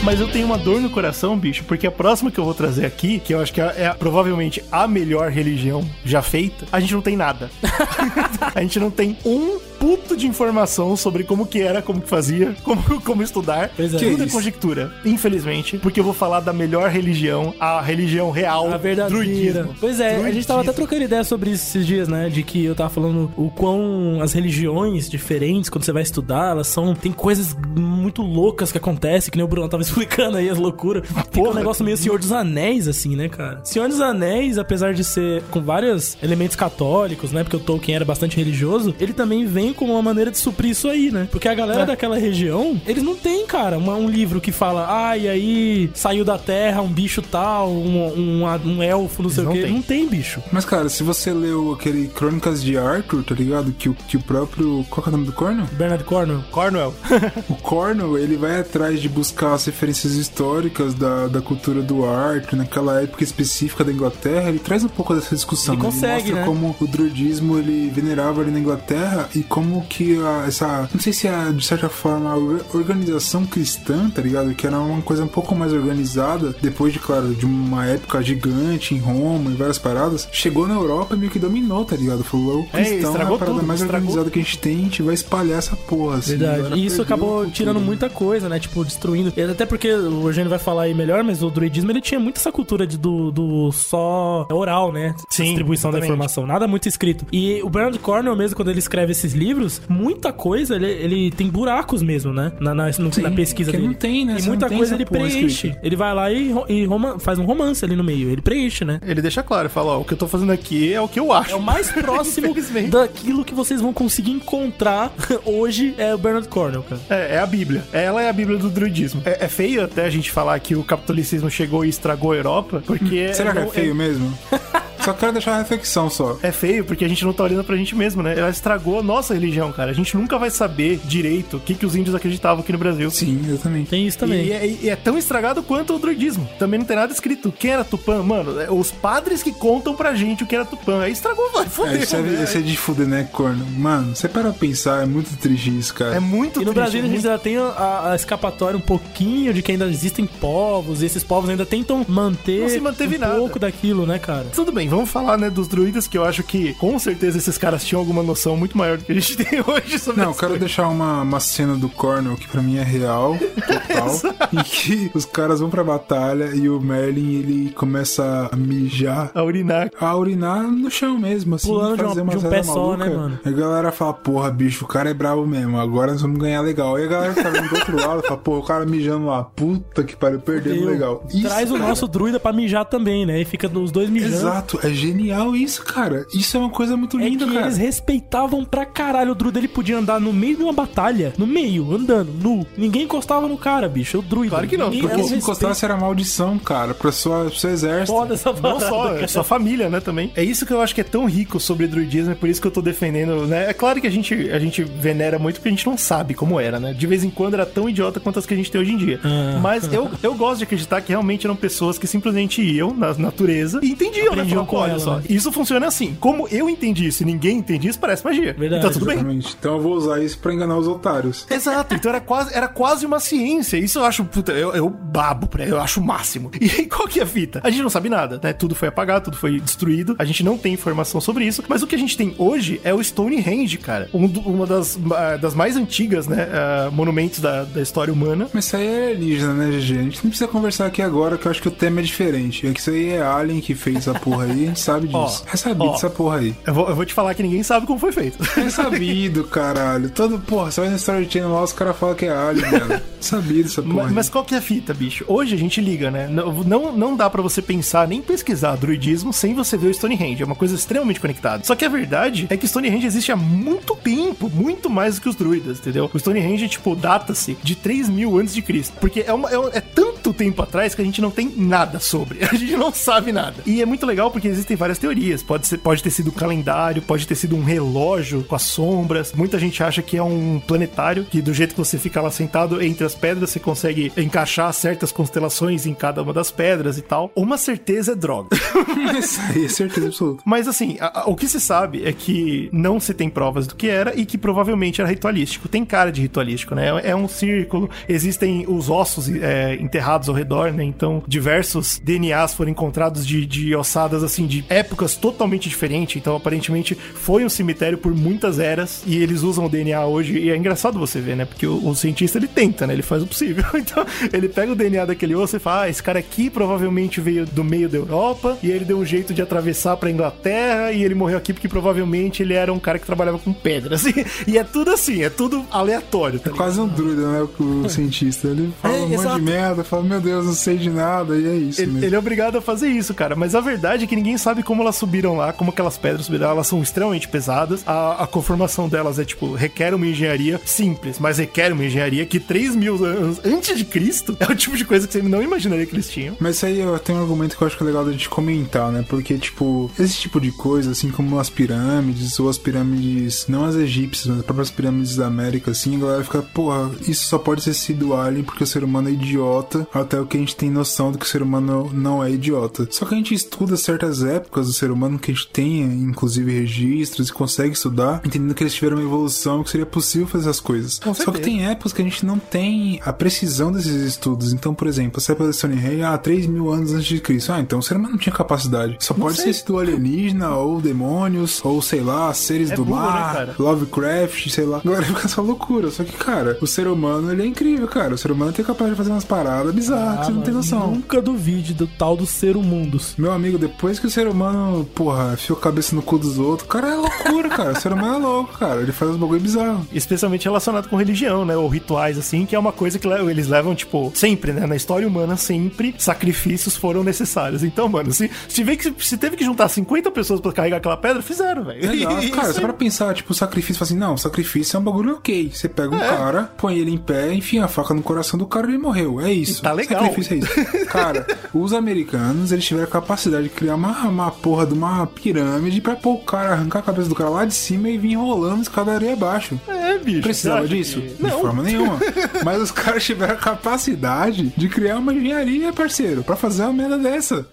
Mas 0.06 0.20
eu 0.20 0.28
tenho 0.28 0.46
uma 0.46 0.58
dor 0.58 0.80
no 0.80 0.90
coração, 0.90 1.36
bicho, 1.36 1.64
porque 1.64 1.88
a 1.88 1.92
próxima 1.92 2.30
que 2.30 2.40
eu 2.40 2.46
vou 2.46 2.54
trazer 2.54 2.86
aqui, 2.86 3.20
que 3.20 3.34
eu 3.34 3.40
acho 3.42 3.52
que 3.52 3.60
é, 3.60 3.86
é 3.86 3.94
provavelmente 3.94 4.64
a 4.72 4.88
melhor 4.88 5.32
religião 5.32 5.84
já 6.06 6.22
feita, 6.22 6.68
a 6.72 6.80
gente 6.80 6.94
não 6.94 7.02
tem 7.02 7.18
nada. 7.18 7.50
a 8.54 8.62
gente 8.62 8.80
não 8.80 8.92
tem 8.92 9.18
um 9.26 9.60
puto 9.80 10.16
de 10.16 10.28
informação 10.28 10.96
sobre 10.96 11.24
como 11.24 11.46
que 11.46 11.62
era, 11.62 11.82
como 11.82 12.02
que 12.02 12.10
fazia, 12.10 12.56
como, 12.64 13.02
como 13.02 13.22
estudar. 13.24 13.72
Pois 13.76 13.94
é. 13.94 13.98
Tudo 13.98 14.24
é 14.24 14.28
conjectura, 14.28 14.92
infelizmente, 15.06 15.78
porque 15.78 16.00
eu 16.00 16.04
vou 16.04 16.14
falar 16.14 16.40
da 16.40 16.54
melhor 16.54 16.90
religião, 16.90 17.54
a 17.60 17.82
religião 17.82 18.32
real, 18.32 18.72
A 18.72 18.78
verdadeira. 18.78 19.10
druidismo. 19.10 19.76
Pois 19.80 20.00
é, 20.00 20.16
a 20.18 20.32
gente 20.32 20.46
tava 20.48 20.62
até 20.62 20.72
Druidismo. 20.72 20.74
trocando 20.88 21.04
ideia 21.04 21.24
sobre 21.24 21.52
isso 21.52 21.66
esses 21.70 21.86
dias, 21.88 22.08
né? 22.08 22.30
De 22.30 22.44
que 22.44 22.64
eu 22.66 22.76
tava 22.76 22.90
falando 22.90 23.32
o 23.38 23.50
quão 23.50 24.20
as 24.22 24.34
religiões 24.34 25.10
diferentes, 25.10 25.70
quando 25.70 25.84
você 25.84 25.92
vai 25.92 26.04
estudar, 26.04 26.52
elas 26.52 26.68
são. 26.68 26.94
Tem 26.96 27.12
coisas 27.12 27.56
muito 27.76 28.22
loucas 28.22 28.72
que 28.72 28.78
acontecem, 28.78 29.32
que 29.32 29.38
nem 29.38 29.46
o 29.46 29.48
Bruno 29.48 29.68
tava 29.70 29.82
explicando 29.84 30.38
aí 30.38 30.50
as 30.50 30.58
loucuras. 30.58 31.08
Fica 31.32 31.50
um 31.50 31.54
negócio 31.54 31.84
meio 31.84 31.98
Senhor 31.98 32.20
dos 32.20 32.32
Anéis, 32.32 32.88
assim, 32.88 33.16
né, 33.16 33.30
cara? 33.30 33.62
Senhor 33.64 33.88
dos 33.88 34.00
Anéis, 34.02 34.58
apesar 34.58 34.94
de 34.94 35.04
ser 35.04 35.42
com 35.52 35.62
vários 35.62 36.18
elementos 36.22 36.56
católicos, 36.56 37.32
né? 37.32 37.44
Porque 37.44 37.58
o 37.58 37.60
Tolkien 37.60 37.96
era 37.96 38.06
bastante 38.06 38.38
religioso, 38.38 38.96
ele 39.00 39.14
também 39.14 39.46
vem 39.46 39.65
como 39.74 39.94
uma 39.94 40.02
maneira 40.02 40.32
de 40.32 40.38
suprir 40.38 40.72
isso 40.72 40.88
aí, 40.88 41.12
né? 41.12 41.28
Porque 41.32 41.48
a 41.48 41.54
galera 41.54 41.82
É. 41.84 41.86
daquela 41.86 42.18
região, 42.18 42.80
eles 42.86 43.04
não 43.04 43.16
tem, 43.16 43.46
cara, 43.46 43.78
uma- 43.78 43.96
um 43.96 44.10
livro 44.10 44.40
que 44.42 44.52
fala, 44.52 44.86
ah, 45.10 45.18
e 45.18 45.28
aí 45.28 45.90
saiu 45.94 46.24
da 46.26 46.38
terra 46.38 46.82
um 46.82 46.88
bicho 46.88 47.22
tal, 47.22 47.70
um, 47.72 48.44
um, 48.44 48.44
um 48.66 48.84
elfo, 48.84 49.24
não 49.24 49.30
sei 49.30 49.44
não 49.44 49.52
o 49.52 49.56
quê. 49.56 49.62
têm. 49.64 49.72
Não 49.74 49.82
tem 49.82 50.08
bicho. 50.08 50.42
Mas, 50.52 50.66
cara, 50.66 50.90
se 50.90 51.04
você 51.04 51.32
leu 51.34 51.74
aquele 51.74 52.08
Crônicas 52.08 52.64
de 52.64 52.78
Arthur, 52.78 53.24
tá 53.24 53.36
ligado? 53.36 53.72
Que, 53.72 53.90
o- 53.90 53.94
que 54.08 54.18
o 54.18 54.22
próprio. 54.22 54.86
Qual 54.90 55.02
que 55.04 55.10
é 55.10 55.12
o 55.12 55.12
nome 55.12 55.26
do 55.26 55.34
corno? 55.34 55.68
Bernard 55.74 56.04
Cornwell. 56.04 56.44
Cornwell. 56.52 56.94
O 57.50 57.56
Cornwell, 57.56 58.18
ele 58.18 58.38
vai 58.38 58.60
atrás 58.60 59.02
de 59.02 59.08
buscar 59.10 59.54
as 59.54 59.66
referências 59.66 60.14
históricas 60.14 60.94
da, 60.94 61.28
da 61.28 61.42
cultura 61.42 61.82
do 61.82 62.06
Arthur, 62.06 62.56
naquela 62.58 63.02
época 63.02 63.24
específica 63.24 63.84
da 63.84 63.92
Inglaterra. 63.92 64.50
Ele 64.50 64.60
traz 64.60 64.84
um 64.84 64.88
pouco 64.88 65.14
dessa 65.14 65.36
discussão. 65.36 65.74
Ele 65.76 65.84
né? 65.84 65.90
consegue, 65.90 66.14
mostra 66.32 66.36
né? 66.42 66.46
como 66.46 66.76
o 66.80 66.88
druidismo 66.88 67.58
ele 67.58 67.90
venerava 67.94 68.42
ali 68.42 68.52
na 68.52 68.60
Inglaterra 68.60 69.30
e 69.36 69.44
como 69.56 69.86
que 69.88 70.18
a- 70.22 70.44
essa, 70.48 70.90
não 70.94 71.00
sei 71.00 71.14
se 71.14 71.28
é 71.30 71.50
de 71.54 71.66
certa 71.66 71.88
forma 71.88 72.30
a 72.30 72.36
or- 72.36 72.66
organização 72.74 73.46
cristã, 73.46 74.10
tá 74.10 74.22
ligado? 74.22 74.54
Que 74.54 74.68
era 74.68 74.78
uma 74.78 75.02
coisa 75.02 75.24
um 75.24 75.28
pouco 75.30 75.56
mais 75.56 75.72
organizada, 75.72 76.54
depois 76.62 76.92
de, 76.92 77.00
claro, 77.00 77.34
de 77.34 77.46
uma 77.46 77.86
época 77.86 78.22
gigante 78.22 78.94
em 78.94 79.00
Roma 79.00 79.50
e 79.50 79.54
várias 79.56 79.78
paradas, 79.78 80.28
chegou 80.30 80.68
na 80.68 80.74
Europa 80.74 81.16
e 81.16 81.18
meio 81.18 81.32
que 81.32 81.40
dominou, 81.40 81.86
tá 81.86 81.96
ligado? 81.96 82.22
Falou, 82.22 82.64
o 82.64 82.68
É, 82.74 82.84
cristão 82.84 83.12
é, 83.12 83.12
estragou 83.14 83.36
a 83.36 83.40
parada 83.40 83.58
tudo, 83.60 83.66
mais 83.66 83.80
estragou. 83.80 84.08
organizada 84.10 84.30
que 84.30 84.40
a 84.40 84.42
gente 84.42 84.58
tem, 84.60 84.76
a 84.76 84.82
gente 84.84 85.02
vai 85.02 85.14
espalhar 85.14 85.58
essa 85.60 85.76
porra, 85.78 86.18
assim. 86.18 86.36
Verdade. 86.36 86.78
E 86.78 86.86
isso 86.86 87.02
acabou 87.02 87.50
tirando 87.50 87.80
muita 87.80 88.10
coisa, 88.10 88.50
né? 88.50 88.60
Tipo, 88.60 88.84
destruindo. 88.84 89.32
Até 89.50 89.66
porque 89.66 89.90
o 89.94 90.28
Eugênio 90.28 90.50
vai 90.50 90.60
falar 90.60 90.84
aí 90.84 90.94
melhor, 90.94 91.24
mas 91.24 91.42
o 91.42 91.50
druidismo 91.50 91.92
ele 91.92 92.02
tinha 92.02 92.20
muito 92.20 92.38
essa 92.42 92.52
cultura 92.52 92.86
de, 92.86 92.98
do, 92.98 93.32
do 93.32 93.72
só 93.72 94.46
oral, 94.52 94.92
né? 94.92 95.16
Sim, 95.30 95.46
Distribuição 95.46 95.92
da 95.92 96.00
exatamente. 96.00 96.12
informação. 96.12 96.46
Nada 96.46 96.68
muito 96.68 96.90
escrito. 96.90 97.26
E 97.32 97.62
o 97.64 97.70
Bernard 97.70 97.98
Cornwell, 98.00 98.36
mesmo, 98.36 98.56
quando 98.58 98.70
ele 98.70 98.80
escreve 98.80 99.14
esses 99.14 99.32
livros, 99.34 99.45
muita 99.90 100.32
coisa 100.34 100.76
ele, 100.76 100.86
ele 100.88 101.32
tem 101.32 101.48
buracos 101.50 102.02
mesmo, 102.02 102.34
né? 102.34 102.52
Na, 102.60 102.74
na, 102.74 102.86
no- 103.00 103.14
Sim, 103.14 103.22
na 103.22 103.32
pesquisa 103.32 103.72
que 103.72 103.78
dele. 103.78 103.88
não 103.90 103.94
tem, 103.96 104.26
né? 104.26 104.38
E 104.40 104.44
muita 104.44 104.68
coisa 104.70 104.96
ele 104.96 105.06
preenche. 105.06 105.46
escrita. 105.46 105.80
Ele 105.84 105.96
vai 105.96 106.14
lá 106.14 106.32
e, 106.32 106.54
e 106.70 106.86
roma- 106.86 107.20
faz 107.20 107.38
um 107.40 107.46
romance 107.46 107.84
ali 107.84 107.96
no 107.96 108.04
meio. 108.04 108.30
Ele 108.30 108.42
preenche, 108.42 108.84
né? 108.86 109.00
Ele 109.06 109.22
deixa 109.22 109.42
claro, 109.44 109.70
fala, 109.70 109.98
ó, 109.98 110.02
o 110.02 110.06
que 110.06 110.14
eu 110.14 110.18
tô 110.18 110.28
fazendo 110.28 110.52
aqui 110.52 110.94
é 110.94 111.02
o 111.02 111.08
que 111.08 111.20
eu 111.20 111.32
acho. 111.32 111.52
É 111.52 111.56
o 111.56 111.62
mais 111.62 111.92
próximo 111.94 112.56
daquilo 112.90 113.44
que 113.46 113.54
vocês 113.54 113.82
vão 113.82 113.94
conseguir 113.94 114.32
encontrar 114.32 115.14
hoje 115.46 115.94
é 115.98 116.14
o 116.14 116.18
Bernard 116.18 116.48
Cornwell, 116.48 116.84
cara. 116.84 117.02
É, 117.10 117.36
é 117.36 117.40
a 117.40 117.46
Bíblia. 117.46 117.84
Ela 117.92 118.22
é 118.22 118.30
a 118.30 118.34
Bíblia 118.34 118.58
do 118.58 118.70
druidismo. 118.70 119.22
É, 119.26 119.46
é 119.46 119.48
feio 119.48 119.84
até 119.84 120.06
a 120.06 120.10
gente 120.10 120.32
falar 120.32 120.60
que 120.60 120.76
o 120.76 120.84
catolicismo 120.84 121.50
chegou 121.50 121.86
e 121.86 121.90
estragou 121.90 122.32
a 122.32 122.36
Europa, 122.36 122.84
porque... 122.86 123.34
Será 123.34 123.52
que 123.52 123.58
é 123.58 123.62
não- 123.62 123.70
feio 123.70 123.96
mesmo? 123.96 124.34
Só 125.06 125.14
quero 125.14 125.32
deixar 125.34 125.52
uma 125.52 125.60
reflexão 125.60 126.10
só. 126.10 126.38
É 126.42 126.52
feio 126.52 126.84
porque 126.84 127.06
a 127.06 127.08
gente 127.08 127.24
não 127.24 127.32
tá 127.34 127.44
olhando 127.44 127.64
pra 127.64 127.76
gente 127.76 127.96
mesmo, 127.96 128.24
né? 128.24 128.38
Ela 128.38 128.50
estragou 128.50 129.00
a 129.00 129.04
nossa 129.04 129.34
religião, 129.34 129.72
cara. 129.72 129.92
A 129.92 129.94
gente 129.94 130.18
nunca 130.18 130.38
vai 130.38 130.50
saber 130.50 131.00
direito 131.06 131.58
o 131.58 131.60
que, 131.60 131.76
que 131.76 131.86
os 131.86 131.96
índios 131.96 132.16
acreditavam 132.16 132.62
aqui 132.64 132.72
no 132.72 132.78
Brasil. 132.78 133.10
Sim, 133.12 133.40
exatamente. 133.48 133.90
Tem 133.90 134.08
isso 134.08 134.18
também. 134.18 134.46
E 134.46 134.52
é, 134.52 134.66
e 134.84 134.90
é 134.90 134.96
tão 134.96 135.18
estragado 135.18 135.62
quanto 135.64 135.96
o 135.96 136.00
druidismo. 136.00 136.48
Também 136.58 136.80
não 136.80 136.86
tem 136.88 136.96
nada 136.96 137.12
escrito. 137.14 137.52
Quem 137.52 137.72
era 137.72 137.84
Tupã? 137.84 138.24
Mano, 138.24 138.60
é 138.60 138.72
os 138.72 138.92
padres 138.92 139.44
que 139.44 139.52
contam 139.52 139.94
pra 139.96 140.14
gente 140.16 140.44
o 140.44 140.48
que 140.48 140.56
era 140.56 140.66
Tupã. 140.66 141.02
Aí 141.02 141.12
estragou, 141.12 141.52
vai 141.52 141.66
É, 141.66 141.70
foder. 141.70 142.02
isso, 142.02 142.16
é, 142.16 142.22
né? 142.22 142.44
isso 142.44 142.58
é 142.58 142.62
de 142.62 142.78
fuder, 142.78 143.08
né, 143.08 143.30
corno? 143.32 143.66
Mano, 143.78 144.16
você 144.16 144.28
para 144.28 144.44
pra 144.44 144.54
pensar, 144.54 145.04
é 145.04 145.06
muito 145.06 145.36
triste 145.38 145.70
isso, 145.78 145.94
cara. 145.94 146.16
É 146.16 146.20
muito 146.20 146.62
E 146.62 146.66
no 146.66 146.72
triste, 146.72 146.76
Brasil 146.76 147.00
a 147.00 147.04
gente 147.04 147.12
muito- 147.14 147.28
ainda 147.28 147.40
tem 147.40 147.58
a, 147.58 148.12
a 148.12 148.16
escapatória 148.16 148.78
um 148.78 148.82
pouquinho 148.82 149.54
de 149.54 149.62
que 149.62 149.72
ainda 149.72 149.86
existem 149.86 150.26
povos, 150.26 151.02
e 151.02 151.06
esses 151.06 151.24
povos 151.24 151.50
ainda 151.50 151.66
tentam 151.66 152.06
manter 152.08 152.62
Não 152.62 152.70
se 152.70 152.80
manteve 152.80 153.18
um 153.18 153.20
nada. 153.20 153.36
pouco 153.36 153.60
daquilo, 153.60 154.06
né, 154.06 154.18
cara? 154.20 154.46
Tudo 154.54 154.72
bem, 154.72 154.88
vamos 154.96 155.10
falar, 155.10 155.38
né, 155.38 155.50
dos 155.50 155.68
druidas, 155.68 156.08
que 156.08 156.18
eu 156.18 156.24
acho 156.26 156.44
que 156.44 156.74
com 156.76 156.98
certeza 157.00 157.38
esses 157.38 157.58
caras 157.58 157.84
tinham 157.84 158.00
alguma 158.00 158.22
noção 158.24 158.56
muito 158.58 158.78
maior 158.78 158.98
do 158.98 159.04
que 159.06 159.12
a 159.12 159.16
gente 159.16 159.36
tem 159.44 159.60
hoje 159.66 160.00
sobre 160.00 160.22
Não, 160.22 160.30
eu 160.32 160.34
quero 160.36 160.48
coisas. 160.52 160.60
deixar 160.60 160.88
uma, 160.88 161.22
uma 161.22 161.40
cena 161.40 161.76
do 161.76 161.90
Cornel 161.90 162.36
que 162.36 162.48
pra 162.48 162.62
mim 162.62 162.78
é 162.78 162.84
real, 162.84 163.38
total. 163.38 164.34
em 164.54 164.64
que 164.64 165.12
os 165.14 165.26
caras 165.26 165.60
vão 165.60 165.70
pra 165.70 165.84
batalha 165.84 166.52
e 166.56 166.70
o 166.70 166.80
Merlin 166.80 167.36
ele 167.40 167.72
começa 167.72 168.50
a 168.52 168.56
mijar. 168.56 169.32
A 169.34 169.44
urinar. 169.44 169.90
A 170.00 170.16
urinar 170.16 170.64
no 170.64 170.90
chão 170.92 171.18
mesmo, 171.18 171.56
assim. 171.56 171.68
Pulando 171.68 171.98
de 171.98 172.04
uma- 172.04 172.10
fazer 172.10 172.38
de 172.40 172.46
um 172.46 172.50
pé 172.50 172.64
só, 172.64 172.98
né, 172.98 173.10
mano? 173.10 173.40
E 173.46 173.50
a 173.50 173.52
galera 173.52 173.92
fala, 173.92 174.14
porra, 174.14 174.50
bicho, 174.52 174.86
o 174.86 174.88
cara 174.88 175.10
é 175.10 175.14
brabo 175.14 175.46
mesmo, 175.46 175.80
agora 175.80 176.12
nós 176.12 176.22
vamos 176.22 176.40
ganhar 176.40 176.62
legal. 176.62 177.00
E 177.00 177.04
a 177.04 177.08
galera 177.08 177.34
que 177.34 177.44
tá 177.44 177.50
vendo 177.50 177.70
do 177.70 177.76
outro 177.76 177.96
lado 177.98 178.22
fala, 178.24 178.38
porra, 178.38 178.60
o 178.60 178.64
cara 178.64 178.86
mijando 178.86 179.26
lá, 179.28 179.44
puta 179.44 180.04
que 180.04 180.16
pariu, 180.16 180.40
perdemos 180.40 180.86
legal. 180.86 181.24
Isso, 181.30 181.42
Traz 181.48 181.70
o 181.70 181.76
cara, 181.76 181.88
nosso 181.88 182.08
druida 182.08 182.40
pra 182.40 182.52
mijar 182.54 182.86
também, 182.86 183.26
né? 183.26 183.42
E 183.42 183.46
fica 183.46 183.68
os 183.68 183.92
dois 183.92 184.10
mijando. 184.10 184.36
Exato, 184.36 184.80
é 184.88 184.94
genial 184.94 185.56
isso, 185.56 185.84
cara. 185.84 186.26
Isso 186.34 186.56
é 186.58 186.60
uma 186.60 186.70
coisa 186.70 186.96
muito 186.98 187.20
É 187.20 187.28
linda, 187.30 187.46
que 187.46 187.54
cara. 187.54 187.66
eles 187.66 187.78
respeitavam 187.78 188.64
pra 188.66 188.86
caralho. 188.86 189.32
O 189.32 189.36
druida 189.36 189.60
ele 189.60 189.68
podia 189.68 189.98
andar 189.98 190.20
no 190.20 190.32
meio 190.34 190.58
de 190.58 190.64
uma 190.64 190.74
batalha, 190.74 191.34
no 191.38 191.48
meio, 191.48 191.94
andando, 191.94 192.32
nu. 192.42 192.66
Ninguém 192.78 193.04
encostava 193.04 193.48
no 193.48 193.58
cara, 193.58 193.88
bicho. 193.90 194.20
O 194.20 194.22
druida. 194.22 194.50
Claro 194.52 194.68
que 194.68 194.78
não, 194.78 194.86
Ninguém- 194.86 195.02
Porque 195.02 195.14
era 195.16 195.24
se 195.24 195.30
respeito. 195.36 195.44
encostasse 195.44 195.86
era 195.86 195.98
maldição, 195.98 196.58
cara, 196.60 196.94
pra 196.94 197.12
sua, 197.12 197.46
pro 197.46 197.56
seu 197.56 197.70
exército. 197.72 198.18
Foda 198.18 198.34
essa 198.34 198.52
Não 198.52 198.60
parada, 198.62 198.88
só, 198.88 199.04
cara. 199.14 199.28
sua 199.28 199.44
família, 199.44 199.90
né, 199.90 200.00
também. 200.00 200.32
É 200.36 200.44
isso 200.44 200.66
que 200.66 200.74
eu 200.74 200.82
acho 200.82 200.94
que 200.96 201.02
é 201.02 201.04
tão 201.04 201.26
rico 201.26 201.60
sobre 201.60 201.88
druidismo, 201.88 202.32
é 202.32 202.36
por 202.36 202.48
isso 202.50 202.62
que 202.62 202.68
eu 202.68 202.72
tô 202.72 202.82
defendendo, 202.82 203.46
né? 203.48 203.70
É 203.70 203.74
claro 203.74 204.00
que 204.00 204.08
a 204.08 204.12
gente, 204.12 204.34
a 204.52 204.60
gente 204.60 204.84
venera 204.84 205.38
muito 205.40 205.56
porque 205.56 205.70
a 205.70 205.72
gente 205.72 205.86
não 205.86 205.98
sabe 205.98 206.34
como 206.34 206.60
era, 206.60 206.80
né? 206.80 206.94
De 206.94 207.08
vez 207.08 207.24
em 207.24 207.30
quando 207.30 207.54
era 207.56 207.66
tão 207.66 207.90
idiota 207.90 208.20
quanto 208.20 208.40
as 208.40 208.46
que 208.46 208.54
a 208.54 208.58
gente 208.58 208.72
tem 208.72 208.80
hoje 208.82 208.92
em 208.94 208.98
dia. 208.98 209.20
Ah. 209.24 209.60
Mas 209.62 209.92
eu, 209.92 210.10
eu 210.22 210.34
gosto 210.36 210.60
de 210.60 210.64
acreditar 210.66 211.02
que 211.02 211.10
realmente 211.10 211.46
eram 211.46 211.56
pessoas 211.56 211.98
que 211.98 212.08
simplesmente 212.08 212.62
iam 212.62 212.94
na 212.94 213.14
natureza 213.14 213.80
e 213.84 213.90
entendiam, 213.92 214.26
né? 214.36 214.42
Aprendiam 214.42 214.66
Falavam, 214.66 214.75
com 214.76 214.80
"Pô, 214.80 214.84
olha 214.84 214.92
ela, 214.92 215.00
só, 215.00 215.16
né?" 215.18 215.24
isso 215.30 215.52
funciona 215.52 215.88
assim. 215.88 216.16
Como 216.20 216.48
eu 216.50 216.70
entendi 216.70 217.08
isso 217.08 217.24
e 217.24 217.26
ninguém 217.26 217.58
entende 217.58 217.88
isso, 217.88 218.00
parece 218.00 218.24
magia. 218.24 218.54
Verdade, 218.58 218.82
então 218.82 218.92
tudo 218.92 219.06
bem. 219.06 219.16
Exatamente. 219.16 219.56
Então 219.60 219.76
eu 219.76 219.82
vou 219.82 219.94
usar 219.96 220.22
isso 220.22 220.38
pra 220.40 220.54
enganar 220.54 220.78
os 220.78 220.88
otários. 220.88 221.46
Exato, 221.50 221.96
então 221.96 222.10
era 222.10 222.22
quase, 222.22 222.54
era 222.54 222.68
quase 222.68 223.06
uma 223.06 223.20
ciência. 223.20 223.78
Isso 223.78 224.00
eu 224.00 224.06
acho, 224.06 224.24
puta, 224.26 224.52
eu, 224.52 224.74
eu 224.74 224.90
babo, 224.90 225.48
pra, 225.48 225.66
eu 225.66 225.80
acho 225.80 226.00
o 226.00 226.06
máximo. 226.06 226.52
E 226.60 226.70
aí, 226.70 226.86
qual 226.88 227.08
que 227.08 227.20
é 227.20 227.24
a 227.24 227.28
fita? 227.28 227.62
A 227.64 227.70
gente 227.70 227.82
não 227.82 227.90
sabe 227.90 228.10
nada, 228.10 228.40
né? 228.42 228.54
Tudo 228.54 228.76
foi 228.76 228.88
apagado, 228.88 229.26
tudo 229.26 229.38
foi 229.38 229.60
destruído. 229.60 230.16
A 230.20 230.26
gente 230.26 230.44
não 230.44 230.58
tem 230.58 230.74
informação 230.74 231.20
sobre 231.20 231.46
isso. 231.46 231.64
Mas 231.68 231.82
o 231.82 231.88
que 231.88 231.96
a 231.96 232.00
gente 232.00 232.18
tem 232.18 232.36
hoje 232.38 232.80
é 232.84 232.94
o 232.94 233.04
Stonehenge, 233.04 233.78
cara. 233.78 234.10
Um 234.14 234.26
uma 234.46 234.66
das, 234.66 234.98
ah, 235.12 235.38
das 235.38 235.54
mais 235.54 235.76
antigas, 235.78 236.28
né? 236.28 236.48
ah, 236.52 236.90
monumentos 236.92 237.40
da, 237.40 237.64
da 237.64 237.82
história 237.82 238.14
humana. 238.14 238.48
Mas 238.54 238.66
isso 238.66 238.78
aí 238.78 238.88
é 238.88 239.12
alienígena, 239.12 239.54
né, 239.54 239.78
GG? 239.78 240.00
A 240.00 240.04
gente 240.04 240.24
não 240.24 240.30
precisa 240.30 240.48
conversar 240.48 240.86
aqui 240.86 241.02
agora, 241.02 241.38
que 241.38 241.46
eu 241.46 241.52
acho 241.52 241.62
que 241.62 241.68
o 241.68 241.72
tema 241.72 242.00
é 242.00 242.04
diferente. 242.04 242.68
É 242.68 242.74
que 242.74 242.80
isso 242.80 242.90
aí 242.90 243.10
é 243.10 243.22
Alien 243.22 243.62
que 243.62 243.76
fez 243.76 243.98
essa 243.98 244.14
porra 244.14 244.46
aí, 244.46 244.55
a 244.64 244.68
gente 244.68 244.80
sabe 244.80 245.08
disso. 245.08 245.44
Ó, 245.46 245.54
é 245.54 245.58
sabido 245.58 245.86
ó. 245.86 245.96
essa 245.96 246.10
porra 246.10 246.38
aí. 246.38 246.56
Eu 246.66 246.74
vou, 246.74 246.90
eu 246.90 246.96
vou 246.96 247.06
te 247.06 247.14
falar 247.14 247.34
que 247.34 247.44
ninguém 247.44 247.64
sabe 247.64 247.86
como 247.86 248.00
foi 248.00 248.12
feito. 248.12 248.38
É 248.60 248.70
sabido, 248.72 249.44
caralho. 249.46 250.10
Todo, 250.10 250.40
porra, 250.40 250.72
você 250.72 250.82
vai 250.82 250.90
na 250.90 250.96
Story 250.96 251.28
Channel 251.30 251.52
lá, 251.52 251.64
os 251.64 251.74
caras 251.74 251.98
falam 251.98 252.16
que 252.16 252.26
é 252.26 252.32
Alien, 252.32 252.72
mano. 252.72 253.02
Sabido 253.20 253.68
essa 253.68 253.82
porra 253.82 253.96
Mas, 253.96 254.08
aí. 254.08 254.14
mas 254.14 254.30
qual 254.30 254.46
que 254.46 254.56
é 254.56 254.58
a 254.58 254.62
fita, 254.62 254.94
bicho? 254.94 255.26
Hoje 255.28 255.56
a 255.56 255.58
gente 255.58 255.82
liga, 255.82 256.12
né? 256.12 256.28
Não, 256.28 256.54
não, 256.64 256.92
não 256.96 257.16
dá 257.16 257.30
pra 257.30 257.42
você 257.42 257.62
pensar 257.62 258.08
nem 258.08 258.22
pesquisar 258.22 258.76
druidismo 258.76 259.34
sem 259.34 259.54
você 259.54 259.78
ver 259.78 259.88
o 259.88 259.94
Stonehenge. 259.94 260.44
É 260.44 260.46
uma 260.46 260.56
coisa 260.56 260.76
extremamente 260.76 261.20
conectada. 261.20 261.64
Só 261.64 261.76
que 261.76 261.86
a 261.86 261.90
verdade 261.90 262.48
é 262.50 262.58
que 262.58 262.68
Stonehenge 262.68 263.06
existe 263.06 263.32
há 263.32 263.36
muito 263.36 263.96
tempo, 263.96 264.50
muito 264.50 264.90
mais 264.90 265.16
do 265.16 265.22
que 265.22 265.30
os 265.30 265.36
druidas, 265.36 265.80
entendeu? 265.80 266.10
O 266.14 266.20
Stonehenge, 266.20 266.68
tipo, 266.68 266.96
data-se 266.96 267.58
de 267.64 267.76
3 267.76 268.10
mil 268.10 268.38
antes 268.38 268.54
de 268.54 268.62
Cristo. 268.62 268.94
Porque 269.00 269.24
é, 269.26 269.34
uma, 269.34 269.50
é, 269.50 269.78
é 269.78 269.82
tanto 269.82 270.34
tempo 270.34 270.62
atrás 270.62 270.94
que 270.94 271.02
a 271.02 271.06
gente 271.06 271.22
não 271.22 271.32
tem 271.32 271.52
nada 271.56 272.00
sobre. 272.00 272.40
A 272.56 272.58
gente 272.58 272.78
não 272.78 272.94
sabe 272.94 273.32
nada. 273.32 273.56
E 273.66 273.82
é 273.82 273.86
muito 273.86 274.06
legal 274.06 274.32
porque 274.32 274.45
existem 274.48 274.76
várias 274.78 274.98
teorias. 274.98 275.42
Pode, 275.44 275.68
ser, 275.68 275.78
pode 275.78 276.02
ter 276.04 276.10
sido 276.12 276.30
um 276.30 276.34
calendário, 276.34 277.02
pode 277.02 277.28
ter 277.28 277.36
sido 277.36 277.56
um 277.56 277.64
relógio 277.64 278.44
com 278.44 278.56
as 278.56 278.64
sombras. 278.64 279.34
Muita 279.34 279.58
gente 279.60 279.82
acha 279.84 280.02
que 280.02 280.18
é 280.18 280.24
um 280.24 280.60
planetário, 280.66 281.26
que 281.26 281.42
do 281.42 281.54
jeito 281.54 281.72
que 281.74 281.80
você 281.80 281.98
fica 281.98 282.22
lá 282.22 282.32
sentado 282.32 282.82
entre 282.82 283.06
as 283.06 283.16
pedras, 283.16 283.50
você 283.50 283.60
consegue 283.60 284.12
encaixar 284.18 284.72
certas 284.74 285.12
constelações 285.12 285.86
em 285.86 285.94
cada 285.94 286.22
uma 286.22 286.34
das 286.34 286.52
pedras 286.52 286.98
e 286.98 287.02
tal. 287.02 287.32
Uma 287.36 287.58
certeza 287.58 288.12
é 288.14 288.16
droga. 288.16 288.50
Isso 289.18 289.40
aí 289.42 289.66
é 289.66 289.70
certeza 289.70 290.08
absoluta. 290.08 290.44
Mas 290.46 290.68
assim, 290.68 290.98
a- 291.00 291.22
a- 291.22 291.30
o 291.30 291.36
que 291.36 291.48
se 291.48 291.60
sabe 291.60 292.04
é 292.06 292.12
que 292.14 292.70
não 292.72 293.00
se 293.00 293.14
tem 293.14 293.30
provas 293.30 293.68
do 293.68 293.76
que 293.76 293.88
era 293.88 294.16
e 294.20 294.26
que 294.26 294.38
provavelmente 294.38 295.02
era 295.02 295.10
ritualístico. 295.10 295.68
Tem 295.68 295.84
cara 295.86 296.12
de 296.12 296.22
ritualístico, 296.22 296.76
né? 296.76 296.88
É 297.04 297.16
um 297.16 297.28
círculo, 297.28 297.90
existem 298.08 298.66
os 298.68 298.90
ossos 298.90 299.30
é, 299.30 299.76
enterrados 299.76 300.30
ao 300.30 300.36
redor, 300.36 300.72
né? 300.72 300.84
Então, 300.84 301.24
diversos 301.28 302.00
DNAs 302.04 302.54
foram 302.54 302.72
encontrados 302.72 303.26
de, 303.26 303.46
de 303.46 303.76
ossadas, 303.76 304.24
assim, 304.24 304.35
de 304.44 304.66
épocas 304.70 305.16
totalmente 305.16 305.70
diferentes. 305.70 306.16
Então, 306.18 306.36
aparentemente, 306.36 306.96
foi 306.96 307.46
um 307.46 307.50
cemitério 307.50 307.98
por 307.98 308.14
muitas 308.16 308.60
eras 308.60 309.04
e 309.06 309.18
eles 309.22 309.42
usam 309.44 309.66
o 309.66 309.70
DNA 309.70 310.04
hoje. 310.06 310.38
E 310.40 310.50
é 310.50 310.58
engraçado 310.58 310.98
você 311.00 311.20
ver, 311.22 311.36
né? 311.36 311.46
Porque 311.46 311.68
o, 311.68 311.88
o 311.88 311.96
cientista, 311.96 312.38
ele 312.38 312.48
tenta, 312.48 312.88
né? 312.88 312.94
Ele 312.94 313.02
faz 313.04 313.22
o 313.24 313.28
possível. 313.28 313.64
Então, 313.76 314.06
ele 314.34 314.50
pega 314.50 314.72
o 314.72 314.76
DNA 314.76 315.06
daquele 315.06 315.36
osso 315.36 315.58
e 315.58 315.60
fala, 315.60 315.84
ah, 315.84 315.90
esse 315.90 316.02
cara 316.02 316.18
aqui 316.18 316.50
provavelmente 316.50 317.22
veio 317.22 317.46
do 317.46 317.64
meio 317.64 317.88
da 317.88 317.98
Europa 317.98 318.58
e 318.64 318.72
ele 318.72 318.84
deu 318.86 318.98
um 318.98 319.06
jeito 319.06 319.34
de 319.34 319.42
atravessar 319.42 319.96
pra 319.98 320.10
Inglaterra 320.10 320.92
e 320.92 321.04
ele 321.04 321.14
morreu 321.14 321.38
aqui 321.38 321.54
porque 321.54 321.68
provavelmente 321.68 322.42
ele 322.42 322.54
era 322.54 322.74
um 322.74 322.80
cara 322.80 322.98
que 322.98 323.06
trabalhava 323.06 323.38
com 323.38 323.54
pedras. 323.54 324.04
E, 324.16 324.52
e 324.52 324.58
é 324.58 324.64
tudo 324.64 324.92
assim, 324.92 325.22
é 325.24 325.30
tudo 325.30 325.66
aleatório, 325.72 326.40
tá 326.40 326.50
É 326.50 326.54
quase 326.54 326.80
um 326.80 326.88
druida, 326.88 327.32
né? 327.32 327.48
O, 327.60 327.64
o 327.86 327.90
cientista. 327.90 328.48
Ele 328.48 328.72
fala 328.82 328.94
É, 328.96 328.98
um 328.98 329.02
monte 329.10 329.14
exato. 329.20 329.36
de 329.40 329.42
merda, 329.46 329.84
fala, 329.84 330.04
meu 330.04 330.22
Deus, 330.22 330.46
não 330.46 330.54
sei 330.54 330.78
de 330.78 330.90
nada, 330.90 331.36
e 331.38 331.46
é 331.46 331.54
isso 331.56 331.82
Ele, 331.82 331.92
mesmo. 331.92 332.06
ele 332.08 332.16
é 332.16 332.20
obrigado 332.20 332.58
a 332.58 332.62
fazer 332.62 332.88
isso, 332.90 333.14
cara. 333.14 333.36
Mas 333.36 333.54
a 333.56 333.62
verdade 333.62 334.06
é 334.06 334.08
que 334.08 334.16
ninguém 334.26 334.38
sabe 334.40 334.64
como 334.64 334.82
elas 334.82 334.96
subiram 334.96 335.38
lá, 335.38 335.54
como 335.54 335.70
aquelas 335.70 335.98
pedras 335.98 336.26
subiram. 336.26 336.50
Elas 336.50 336.68
são 336.68 336.82
extremamente 336.82 337.28
pesadas. 337.28 337.84
A, 337.86 338.24
a 338.24 338.28
conformação 338.28 338.90
delas 338.90 339.20
é, 339.20 339.24
tipo, 339.24 339.54
requer 339.54 339.94
uma 339.94 340.08
engenharia 340.08 340.60
simples, 340.66 341.20
mas 341.20 341.38
requer 341.38 341.72
uma 341.72 341.86
engenharia 341.86 342.26
que 342.26 342.40
3 342.40 342.76
mil 342.76 343.04
anos 343.06 343.40
antes 343.46 343.78
de 343.78 343.86
Cristo 343.86 344.36
é 344.42 344.52
o 344.52 344.56
tipo 344.56 344.76
de 344.76 344.84
coisa 344.84 345.06
que 345.06 345.14
você 345.14 345.22
não 345.22 345.44
imaginaria 345.44 345.86
que 345.86 345.94
eles 345.94 346.10
tinham. 346.10 346.36
Mas 346.40 346.58
isso 346.58 346.66
aí 346.66 346.80
eu 346.80 346.98
tenho 347.00 347.20
um 347.20 347.22
argumento 347.22 347.56
que 347.56 347.62
eu 347.62 347.68
acho 347.68 347.78
que 347.78 347.84
é 347.84 347.86
legal 347.86 348.06
gente 348.12 348.30
comentar, 348.30 348.92
né? 348.92 349.06
Porque, 349.08 349.38
tipo, 349.38 349.92
esse 350.00 350.18
tipo 350.18 350.40
de 350.40 350.52
coisa, 350.52 350.92
assim 350.92 351.12
como 351.12 351.40
as 351.40 351.50
pirâmides, 351.50 352.40
ou 352.40 352.50
as 352.50 352.58
pirâmides, 352.58 353.46
não 353.48 353.66
as 353.66 353.76
egípcias, 353.76 354.28
mas 354.28 354.40
as 354.40 354.46
próprias 354.46 354.72
pirâmides 354.72 355.16
da 355.16 355.28
América, 355.28 355.72
assim, 355.72 355.98
a 355.98 356.00
galera 356.00 356.24
fica, 356.24 356.42
porra, 356.42 356.92
isso 357.08 357.28
só 357.28 357.38
pode 357.38 357.64
ter 357.64 357.74
sido 357.74 358.16
alien 358.16 358.44
porque 358.44 358.64
o 358.64 358.68
ser 358.68 358.84
humano 358.84 359.10
é 359.10 359.12
idiota, 359.12 359.88
até 359.94 360.20
o 360.20 360.26
que 360.26 360.38
a 360.38 360.40
gente 360.40 360.56
tem 360.56 360.70
noção 360.70 361.12
de 361.12 361.18
que 361.18 361.26
o 361.26 361.30
ser 361.30 361.42
humano 361.42 361.90
não 361.94 362.24
é 362.24 362.32
idiota. 362.32 362.88
Só 362.90 363.06
que 363.06 363.14
a 363.14 363.18
gente 363.18 363.34
estuda 363.34 363.78
certas 363.78 364.15
outras 364.16 364.24
épocas 364.24 364.68
do 364.68 364.74
ser 364.74 364.92
humano 364.92 365.20
que 365.20 365.32
a 365.32 365.34
gente 365.34 365.48
tem, 365.48 365.82
inclusive, 365.82 366.52
registros 366.52 367.30
e 367.30 367.34
consegue 367.34 367.74
estudar, 367.74 368.22
entendendo 368.24 368.54
que 368.54 368.64
eles 368.64 368.74
tiveram 368.74 368.98
uma 368.98 369.04
evolução, 369.04 369.64
que 369.64 369.70
seria 369.70 369.86
possível 369.86 370.28
fazer 370.28 370.50
as 370.50 370.60
coisas. 370.60 371.00
Com 371.00 371.14
Só 371.14 371.32
que 371.32 371.38
certeza. 371.38 371.44
tem 371.44 371.68
épocas 371.68 371.94
que 371.94 372.02
a 372.02 372.06
gente 372.06 372.26
não 372.26 372.40
tem 372.40 373.00
a 373.04 373.12
precisão 373.12 373.72
desses 373.72 374.02
estudos. 374.04 374.54
Então, 374.54 374.74
por 374.74 374.88
exemplo, 374.88 375.20
você 375.20 375.36
pela 375.36 375.52
Stonehenge, 375.52 376.04
ah, 376.04 376.18
3 376.18 376.48
mil 376.48 376.72
anos 376.72 376.94
antes 376.94 377.06
de 377.06 377.20
Cristo. 377.20 377.52
Ah, 377.52 377.60
então 377.60 377.80
o 377.80 377.84
ser 377.84 377.96
humano 377.96 378.14
não 378.14 378.20
tinha 378.20 378.34
capacidade. 378.34 378.98
Só 379.00 379.14
pode 379.14 379.38
sei. 379.38 379.46
ter 379.46 379.54
sido 379.54 379.78
alienígena, 379.80 380.56
ou 380.56 380.82
demônios, 380.82 381.64
ou 381.64 381.82
sei 381.82 382.02
lá, 382.02 382.34
seres 382.34 382.72
É 382.72 382.76
do 382.76 382.86
burro, 382.86 383.02
né, 383.02 383.06
mar, 383.08 383.34
cara? 383.34 383.56
Lovecraft, 383.58 384.50
sei 384.50 384.66
lá. 384.66 384.78
Agora 384.78 385.04
fica 385.04 385.26
essa 385.26 385.42
loucura. 385.42 385.92
Só 385.92 386.04
que, 386.04 386.14
cara, 386.14 386.58
o 386.62 386.68
ser 386.68 386.88
humano, 386.88 387.32
ele 387.32 387.44
é 387.44 387.46
incrível, 387.46 387.88
cara. 387.88 388.16
O 388.16 388.18
ser 388.18 388.32
humano 388.32 388.52
tem 388.52 388.64
capaz 388.64 388.92
de 388.92 388.98
fazer 388.98 389.12
umas 389.12 389.26
paradas 389.26 389.74
bizarras 389.74 390.20
que 390.20 390.26
você 390.26 390.32
não 390.32 390.42
tem 390.42 390.54
noção. 390.54 390.92
Nunca 390.92 391.22
duvide 391.22 391.74
do 391.74 391.88
tal 391.88 392.16
do 392.16 392.26
ser 392.26 392.56
humundos. 392.56 393.16
Meu 393.18 393.32
amigo, 393.32 393.58
depois 393.58 394.00
que 394.00 394.05
o 394.08 394.10
ser 394.10 394.28
humano, 394.28 394.86
porra, 394.96 395.34
enfiou 395.34 395.58
a 395.58 395.62
cabeça 395.62 395.96
no 395.96 396.02
cu 396.02 396.18
dos 396.18 396.38
outros, 396.38 396.68
cara, 396.70 396.90
é 396.90 396.96
loucura, 396.96 397.50
cara. 397.50 397.72
O 397.74 397.82
ser 397.82 397.92
humano 397.94 398.16
é 398.16 398.20
louco, 398.20 398.58
cara. 398.58 398.82
Ele 398.82 398.92
faz 398.92 399.12
uns 399.12 399.18
bagulho 399.18 399.40
bizarro. 399.40 399.86
Especialmente 399.92 400.46
relacionado 400.46 400.88
com 400.90 400.96
religião, 400.96 401.46
né? 401.46 401.56
Ou 401.56 401.68
rituais, 401.68 402.18
assim, 402.18 402.46
que 402.46 402.56
é 402.56 402.60
uma 402.60 402.72
coisa 402.72 402.98
que 403.00 403.08
le- 403.08 403.30
eles 403.32 403.48
levam, 403.48 403.74
tipo, 403.76 404.12
sempre, 404.16 404.52
né? 404.54 404.66
Na 404.66 404.76
história 404.76 405.08
humana, 405.08 405.36
sempre 405.38 405.94
sacrifícios 405.98 406.76
foram 406.76 407.04
necessários. 407.04 407.64
Então, 407.64 407.88
mano, 407.90 408.12
se, 408.12 408.30
se, 408.48 408.56
tiver 408.56 408.76
que, 408.76 408.94
se 409.00 409.18
teve 409.18 409.36
que 409.36 409.44
juntar 409.46 409.68
50 409.70 410.12
pessoas 410.12 410.40
pra 410.40 410.52
carregar 410.52 410.78
aquela 410.78 410.98
pedra, 410.98 411.22
fizeram, 411.22 411.64
velho. 411.64 411.86
Isso 412.24 412.32
Cara, 412.32 412.54
só 412.54 412.62
pra 412.62 412.74
pensar, 412.74 413.14
tipo, 413.14 413.32
o 413.32 413.36
sacrifício, 413.36 413.84
assim, 413.84 413.96
não, 413.98 414.18
sacrifício 414.18 414.78
é 414.78 414.80
um 414.80 414.84
bagulho 414.84 415.16
ok. 415.16 415.52
Você 415.54 415.68
pega 415.70 415.96
um 415.96 416.00
É. 416.02 416.08
cara, 416.08 416.44
põe 416.58 416.78
ele 416.78 416.92
em 416.92 416.98
pé, 416.98 417.34
enfia 417.34 417.66
a 417.66 417.68
faca 417.68 417.94
no 417.94 418.02
coração 418.02 418.38
do 418.38 418.46
cara 418.46 418.68
e 418.68 418.72
ele 418.72 418.78
morreu. 418.78 419.20
É 419.22 419.32
isso. 419.32 419.60
E 419.60 419.64
tá 419.64 419.72
legal. 419.72 420.02
Sacrifício 420.04 420.34
é 420.36 420.38
isso. 420.40 420.86
cara, 420.88 421.26
os 421.54 421.74
americanos, 421.74 422.52
eles 422.52 422.66
tiveram 422.66 422.88
a 422.88 422.92
capacidade 422.92 423.44
de 423.44 423.50
criar 423.50 423.76
uma, 423.76 423.92
uma 424.04 424.32
porra 424.32 424.66
de 424.66 424.74
uma 424.74 425.06
pirâmide 425.08 425.82
pra 425.82 425.96
pôr 425.96 426.16
o 426.16 426.24
cara, 426.24 426.52
arrancar 426.54 426.80
a 426.80 426.84
cabeça 426.84 427.10
do 427.10 427.16
cara 427.16 427.30
lá 427.30 427.46
de 427.46 427.54
cima 427.54 427.90
e 427.90 427.98
vir 427.98 428.12
enrolando 428.14 428.62
escadaria 428.62 429.14
abaixo. 429.14 429.60
É, 429.68 429.98
bicho. 429.98 430.22
Precisava 430.22 430.68
disso? 430.68 431.02
que- 431.02 431.24
De 431.24 431.32
forma 431.32 431.64
nenhuma. 431.64 431.98
Mas 432.44 432.62
os 432.62 432.72
caras 432.72 433.04
tiveram 433.04 433.34
a 433.34 433.38
capacidade 433.38 434.50
de 434.56 434.70
criar 434.70 434.98
uma 434.98 435.14
engenharia, 435.14 435.72
parceiro, 435.74 436.24
pra 436.24 436.36
fazer 436.36 436.64
uma 436.64 436.74
merda 436.74 436.98
dessa. 436.98 437.48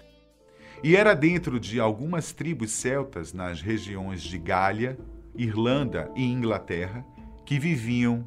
E 0.85 0.97
era 0.97 1.14
dentro 1.14 1.60
de 1.60 1.78
algumas 1.78 2.32
tribos 2.32 2.73
celtas 2.73 3.32
nas 3.32 3.60
regiões 3.62 4.20
de 4.20 4.36
Gália, 4.36 4.98
Irlanda 5.36 6.10
e 6.16 6.24
Inglaterra 6.24 7.05
que 7.47 7.59
viviam 7.59 8.24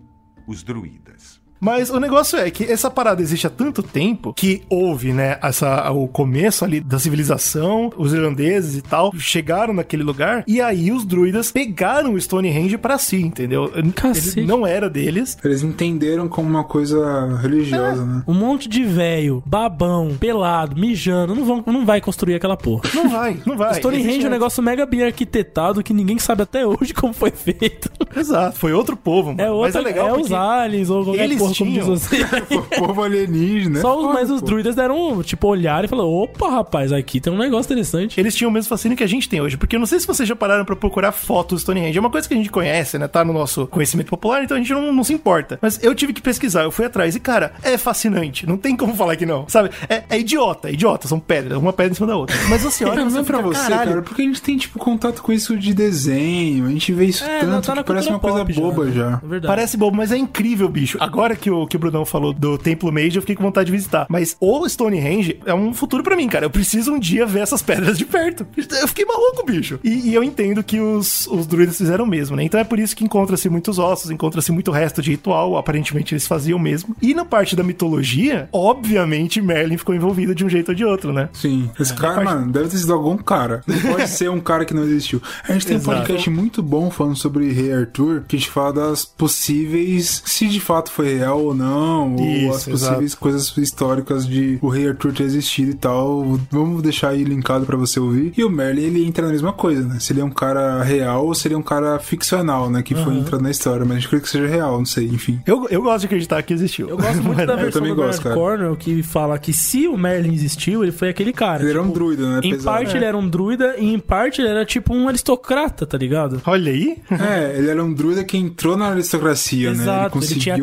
os 0.48 0.64
druidas. 0.64 1.42
Mas 1.60 1.90
o 1.90 2.00
negócio 2.00 2.38
é 2.38 2.50
que 2.52 2.64
essa 2.64 2.90
parada 2.90 3.22
existe 3.22 3.48
há 3.48 3.50
tanto 3.50 3.82
tempo 3.82 4.34
que 4.34 4.62
houve, 4.70 5.14
né, 5.14 5.38
essa, 5.42 5.90
o 5.92 6.08
começo 6.08 6.64
ali 6.66 6.80
da 6.80 7.00
civilização, 7.00 7.92
os 7.98 8.14
irlandeses 8.14 8.78
e 8.78 8.82
tal, 8.82 9.14
chegaram 9.18 9.74
naquele 9.74 10.04
lugar, 10.04 10.44
e 10.48 10.62
aí 10.62 10.92
os 10.92 11.06
druidas 11.06 11.52
pegaram 11.52 12.14
o 12.14 12.22
Stonehenge 12.22 12.78
pra 12.78 12.98
si, 12.98 13.18
entendeu? 13.18 13.72
Cacete. 13.96 14.40
Ele 14.40 14.48
não 14.48 14.66
era 14.66 14.90
deles. 14.90 15.38
Eles 15.44 15.64
entenderam 15.64 16.28
como 16.28 16.50
uma 16.50 16.64
coisa 16.64 17.38
religiosa, 17.38 18.06
né? 18.06 18.24
Um 18.28 18.34
monte 18.34 18.68
de 18.68 18.84
velho, 18.84 19.42
babão, 19.46 20.16
pelado, 20.20 20.80
mijando, 20.80 21.36
não, 21.36 21.46
vão, 21.46 21.64
não 21.66 21.86
vai 21.86 22.02
construir 22.02 22.36
aquela 22.36 22.58
porra. 22.58 22.84
Não 22.94 23.10
vai, 23.10 23.40
não 23.46 23.58
vai. 23.58 23.76
Stonehenge 23.76 24.06
Existe 24.06 24.26
é 24.26 24.28
um 24.30 24.32
negócio 24.32 24.62
mega 24.64 24.86
bem 24.86 25.04
arquitetado 25.04 25.84
que 25.84 25.94
ninguém 25.94 26.18
sabe 26.20 26.44
até 26.44 26.66
hoje 26.66 26.94
como 26.96 27.14
foi 27.14 27.32
feito. 27.32 27.90
Exato, 28.16 28.58
foi 28.58 28.74
outro 28.74 28.96
povo, 28.96 29.30
mano. 29.30 29.42
É 29.42 29.46
Mas 29.46 29.76
outra, 29.76 29.82
é 29.82 29.84
legal 29.84 30.08
é 30.10 30.12
os 30.14 30.18
porque 30.20 30.34
aliens 30.34 30.90
ou 30.90 31.04
qualquer 31.04 31.24
eles 31.24 31.40
porra, 31.48 31.56
como 31.58 31.72
diz 31.72 31.86
você. 31.86 32.22
O 32.56 32.62
povo 32.86 33.04
alienígena. 33.04 33.82
Só 33.82 33.98
os, 34.00 34.14
mas 34.14 34.30
os 34.30 34.42
druidas 34.42 34.76
deram, 34.76 35.22
tipo, 35.24 35.48
olhar 35.48 35.84
e 35.84 35.88
falaram: 35.88 36.12
opa, 36.12 36.50
rapaz, 36.50 36.92
aqui 36.92 37.20
tem 37.20 37.32
um 37.32 37.38
negócio 37.38 37.72
interessante. 37.72 38.20
Eles 38.20 38.36
tinham 38.36 38.50
o 38.50 38.54
mesmo 38.54 38.70
fascínio 38.70 38.98
que 38.98 39.04
a 39.04 39.08
gente 39.08 39.28
tem 39.30 39.42
hoje, 39.42 39.58
porque 39.58 39.76
eu 39.76 39.80
não 39.80 39.86
sei 39.88 40.00
se 40.00 40.08
vocês 40.08 40.28
já 40.28 40.36
pararam 40.36 40.66
pra 40.66 40.76
procurar 40.76 41.12
fotos 41.12 41.60
do 41.60 41.62
Stonehenge. 41.62 41.98
É 41.98 42.02
uma 42.02 42.10
coisa 42.10 42.28
que 42.28 42.34
a 42.34 42.38
gente 42.38 42.50
conhece, 42.50 42.98
né? 42.98 43.08
Tá 43.08 43.24
no 43.24 43.34
nosso 43.34 43.68
conhecimento 43.68 44.10
popular, 44.10 44.44
então 44.44 44.58
a 44.58 44.60
gente 44.60 44.74
não, 44.74 44.92
não 44.94 45.04
se 45.04 45.14
importa. 45.14 45.60
Mas 45.62 45.82
eu 45.84 45.94
tive 45.96 46.14
que 46.14 46.22
pesquisar, 46.22 46.64
eu 46.64 46.72
fui 46.72 46.86
atrás 46.86 47.16
e, 47.16 47.20
cara, 47.20 47.54
é 47.64 47.78
fascinante. 47.78 48.48
Não 48.48 48.58
tem 48.58 48.76
como 48.76 48.96
falar 48.96 49.16
que 49.16 49.26
não, 49.26 49.48
sabe? 49.48 49.70
É, 49.90 50.04
é 50.10 50.20
idiota, 50.20 50.70
é 50.70 50.74
idiota, 50.74 51.08
são 51.08 51.20
pedras, 51.20 51.58
uma 51.58 51.74
pedra 51.74 51.92
em 51.92 51.96
cima 51.96 52.08
da 52.08 52.16
outra. 52.18 52.36
Mas 52.50 52.62
você 52.62 52.84
olha, 52.86 53.02
é 53.02 53.24
pra 53.24 53.40
você, 53.40 53.62
caralho, 53.70 53.90
cara, 53.90 54.02
porque 54.02 54.22
a 54.22 54.26
gente 54.26 54.42
tem, 54.42 54.58
tipo, 54.58 54.80
contato 54.80 55.22
com 55.22 55.32
isso 55.32 55.58
de 55.58 55.74
desenho, 55.74 56.66
a 56.68 56.70
gente 56.70 56.92
vê 56.94 57.06
isso 57.06 57.24
É, 57.24 57.44
não, 57.44 57.62
tanto 57.62 57.76
tá 57.76 57.84
que 57.84 57.84
parece 57.84 58.10
uma 58.10 58.20
coisa 58.20 58.44
boba 58.44 58.92
já. 58.92 59.12
né? 59.12 59.20
É 59.24 59.28
verdade. 59.28 59.48
Parece 59.48 59.78
bobo, 59.78 59.98
mas 59.98 60.12
é 60.12 60.18
incrível, 60.18 60.68
bicho. 60.70 60.98
Agora 61.00 61.35
que 61.36 61.50
o, 61.52 61.66
que 61.68 61.76
o 61.76 61.80
Brunão 61.80 62.06
falou 62.06 62.34
do 62.34 62.58
Templo 62.58 62.92
Mage, 62.92 63.16
eu 63.18 63.22
fiquei 63.22 63.36
com 63.36 63.44
vontade 63.44 63.68
de 63.68 63.72
visitar. 63.72 64.06
Mas 64.10 64.36
o 64.40 64.68
Stonehenge 64.68 65.40
é 65.46 65.54
um 65.54 65.74
futuro 65.74 66.04
pra 66.04 66.16
mim, 66.16 66.28
cara. 66.28 66.46
Eu 66.46 66.50
preciso 66.50 66.92
um 66.94 67.00
dia 67.00 67.26
ver 67.26 67.40
essas 67.42 67.62
pedras 67.62 67.98
de 67.98 68.06
perto. 68.06 68.46
Eu 68.58 68.88
fiquei 68.88 69.06
maluco, 69.06 69.46
bicho. 69.46 69.80
E, 69.84 70.10
e 70.10 70.14
eu 70.14 70.24
entendo 70.24 70.64
que 70.64 70.80
os, 70.80 71.28
os 71.28 71.46
druidas 71.48 71.78
fizeram 71.78 72.06
mesmo, 72.06 72.36
né? 72.36 72.44
Então 72.44 72.60
é 72.60 72.64
por 72.64 72.80
isso 72.80 72.96
que 72.96 73.04
encontra-se 73.04 73.50
muitos 73.50 73.80
ossos, 73.80 74.10
encontra-se 74.12 74.52
muito 74.52 74.72
resto 74.72 75.02
de 75.02 75.12
ritual. 75.12 75.58
Aparentemente 75.58 76.14
eles 76.14 76.28
faziam 76.28 76.58
mesmo. 76.60 76.96
E 77.02 77.14
na 77.14 77.26
parte 77.26 77.56
da 77.56 77.64
mitologia, 77.64 78.50
obviamente 78.52 79.42
Merlin 79.42 79.78
ficou 79.78 79.96
envolvido 79.96 80.34
de 80.36 80.46
um 80.46 80.50
jeito 80.50 80.70
ou 80.70 80.76
de 80.76 80.86
outro, 80.86 81.12
né? 81.14 81.30
Sim, 81.34 81.70
esse 81.80 81.94
cara, 81.94 82.16
parte- 82.16 82.26
mano, 82.34 82.52
deve 82.52 82.70
ter 82.70 82.78
sido 82.78 82.94
algum 82.94 83.18
cara. 83.18 83.62
Não 83.68 83.78
pode 83.80 84.08
ser 84.10 84.30
um 84.30 84.40
cara 84.40 84.66
que 84.66 84.74
não 84.74 84.84
existiu. 84.84 85.22
A 85.48 85.54
gente 85.54 85.66
tem 85.66 85.76
um 85.78 85.80
Exato. 85.80 85.98
podcast 86.00 86.30
muito 86.30 86.62
bom 86.64 86.90
falando 86.90 87.16
sobre 87.16 87.52
Rei 87.52 87.72
Arthur, 87.74 88.24
que 88.28 88.36
a 88.36 88.40
gente 88.40 88.52
fala 88.52 88.74
das 88.74 89.06
possíveis, 89.06 90.22
se 90.26 90.48
de 90.48 90.60
fato 90.60 90.92
foi 90.92 91.20
real 91.26 91.44
ou 91.44 91.56
não, 91.56 92.16
ou 92.16 92.26
Isso, 92.26 92.56
as 92.56 92.66
possíveis 92.66 93.16
coisas 93.16 93.58
históricas 93.58 94.28
de 94.28 94.60
o 94.62 94.70
Rei 94.70 94.88
Arthur 94.88 95.14
ter 95.14 95.24
existido 95.24 95.72
e 95.72 95.74
tal. 95.74 96.40
Vamos 96.52 96.82
deixar 96.84 97.10
aí 97.10 97.24
linkado 97.24 97.66
pra 97.66 97.76
você 97.76 98.00
ouvir. 98.00 98.34
E 98.38 98.44
o 98.44 98.50
Merlin, 98.50 98.84
ele 98.84 99.06
entra 99.06 99.26
na 99.26 99.32
mesma 99.32 99.52
coisa, 99.52 99.84
né? 99.88 99.98
Se 100.00 100.14
ele 100.14 100.22
é 100.22 100.24
um 100.24 100.30
cara 100.30 100.84
real 100.84 101.26
ou 101.26 101.34
se 101.34 101.48
ele 101.48 101.56
é 101.56 101.58
um 101.58 101.64
cara 101.64 101.98
ficcional, 102.00 102.70
né? 102.70 102.84
Que 102.84 102.94
foi 102.96 103.16
entrando 103.16 103.42
na 103.42 103.52
história, 103.52 103.86
mas 103.86 103.98
a 103.98 104.00
gente 104.00 104.10
crê 104.10 104.20
que 104.20 104.30
seja 104.30 104.48
real, 104.48 104.78
não 104.78 104.86
sei, 104.86 105.06
enfim. 105.06 105.40
Eu, 105.46 105.68
eu 105.70 105.82
gosto 105.82 106.02
de 106.02 106.06
acreditar 106.06 106.42
que 106.44 106.54
existiu. 106.54 106.90
Eu 106.90 106.98
gosto 106.98 107.22
muito 107.24 107.46
da 107.46 107.54
Eu 107.54 107.58
versão 107.58 107.82
também 107.82 107.96
do 107.96 108.02
gosto. 108.02 108.30
Cornwell 108.30 108.76
que 108.76 109.02
fala 109.02 109.38
que 109.40 109.52
se 109.52 109.88
o 109.88 109.98
Merlin 109.98 110.34
existiu, 110.34 110.84
ele 110.84 110.92
foi 110.92 111.10
aquele 111.10 111.34
cara. 111.34 111.64
Ele 111.64 111.72
era 111.72 111.82
um 111.82 111.88
tipo, 111.88 112.00
druida, 112.00 112.30
né? 112.30 112.40
Em 112.44 112.52
Pesado. 112.52 112.64
parte 112.64 112.96
ele 112.96 113.06
era 113.06 113.18
um 113.18 113.28
druida 113.28 113.76
e 113.78 113.94
em 113.94 114.00
parte 114.00 114.42
ele 114.42 114.50
era 114.50 114.66
tipo 114.66 114.94
um 114.94 115.08
aristocrata, 115.08 115.86
tá 115.86 115.98
ligado? 115.98 116.42
Olha 116.46 116.72
aí. 116.72 116.98
É, 117.10 117.58
ele 117.58 117.70
era 117.70 117.84
um 117.84 117.94
druida 117.94 118.24
que 118.24 118.38
entrou 118.38 118.78
na 118.78 118.90
aristocracia, 118.90 119.72
né? 119.72 119.76
Ele 119.76 119.82
Exato, 119.82 120.18
ele 120.18 120.36
tinha 120.36 120.56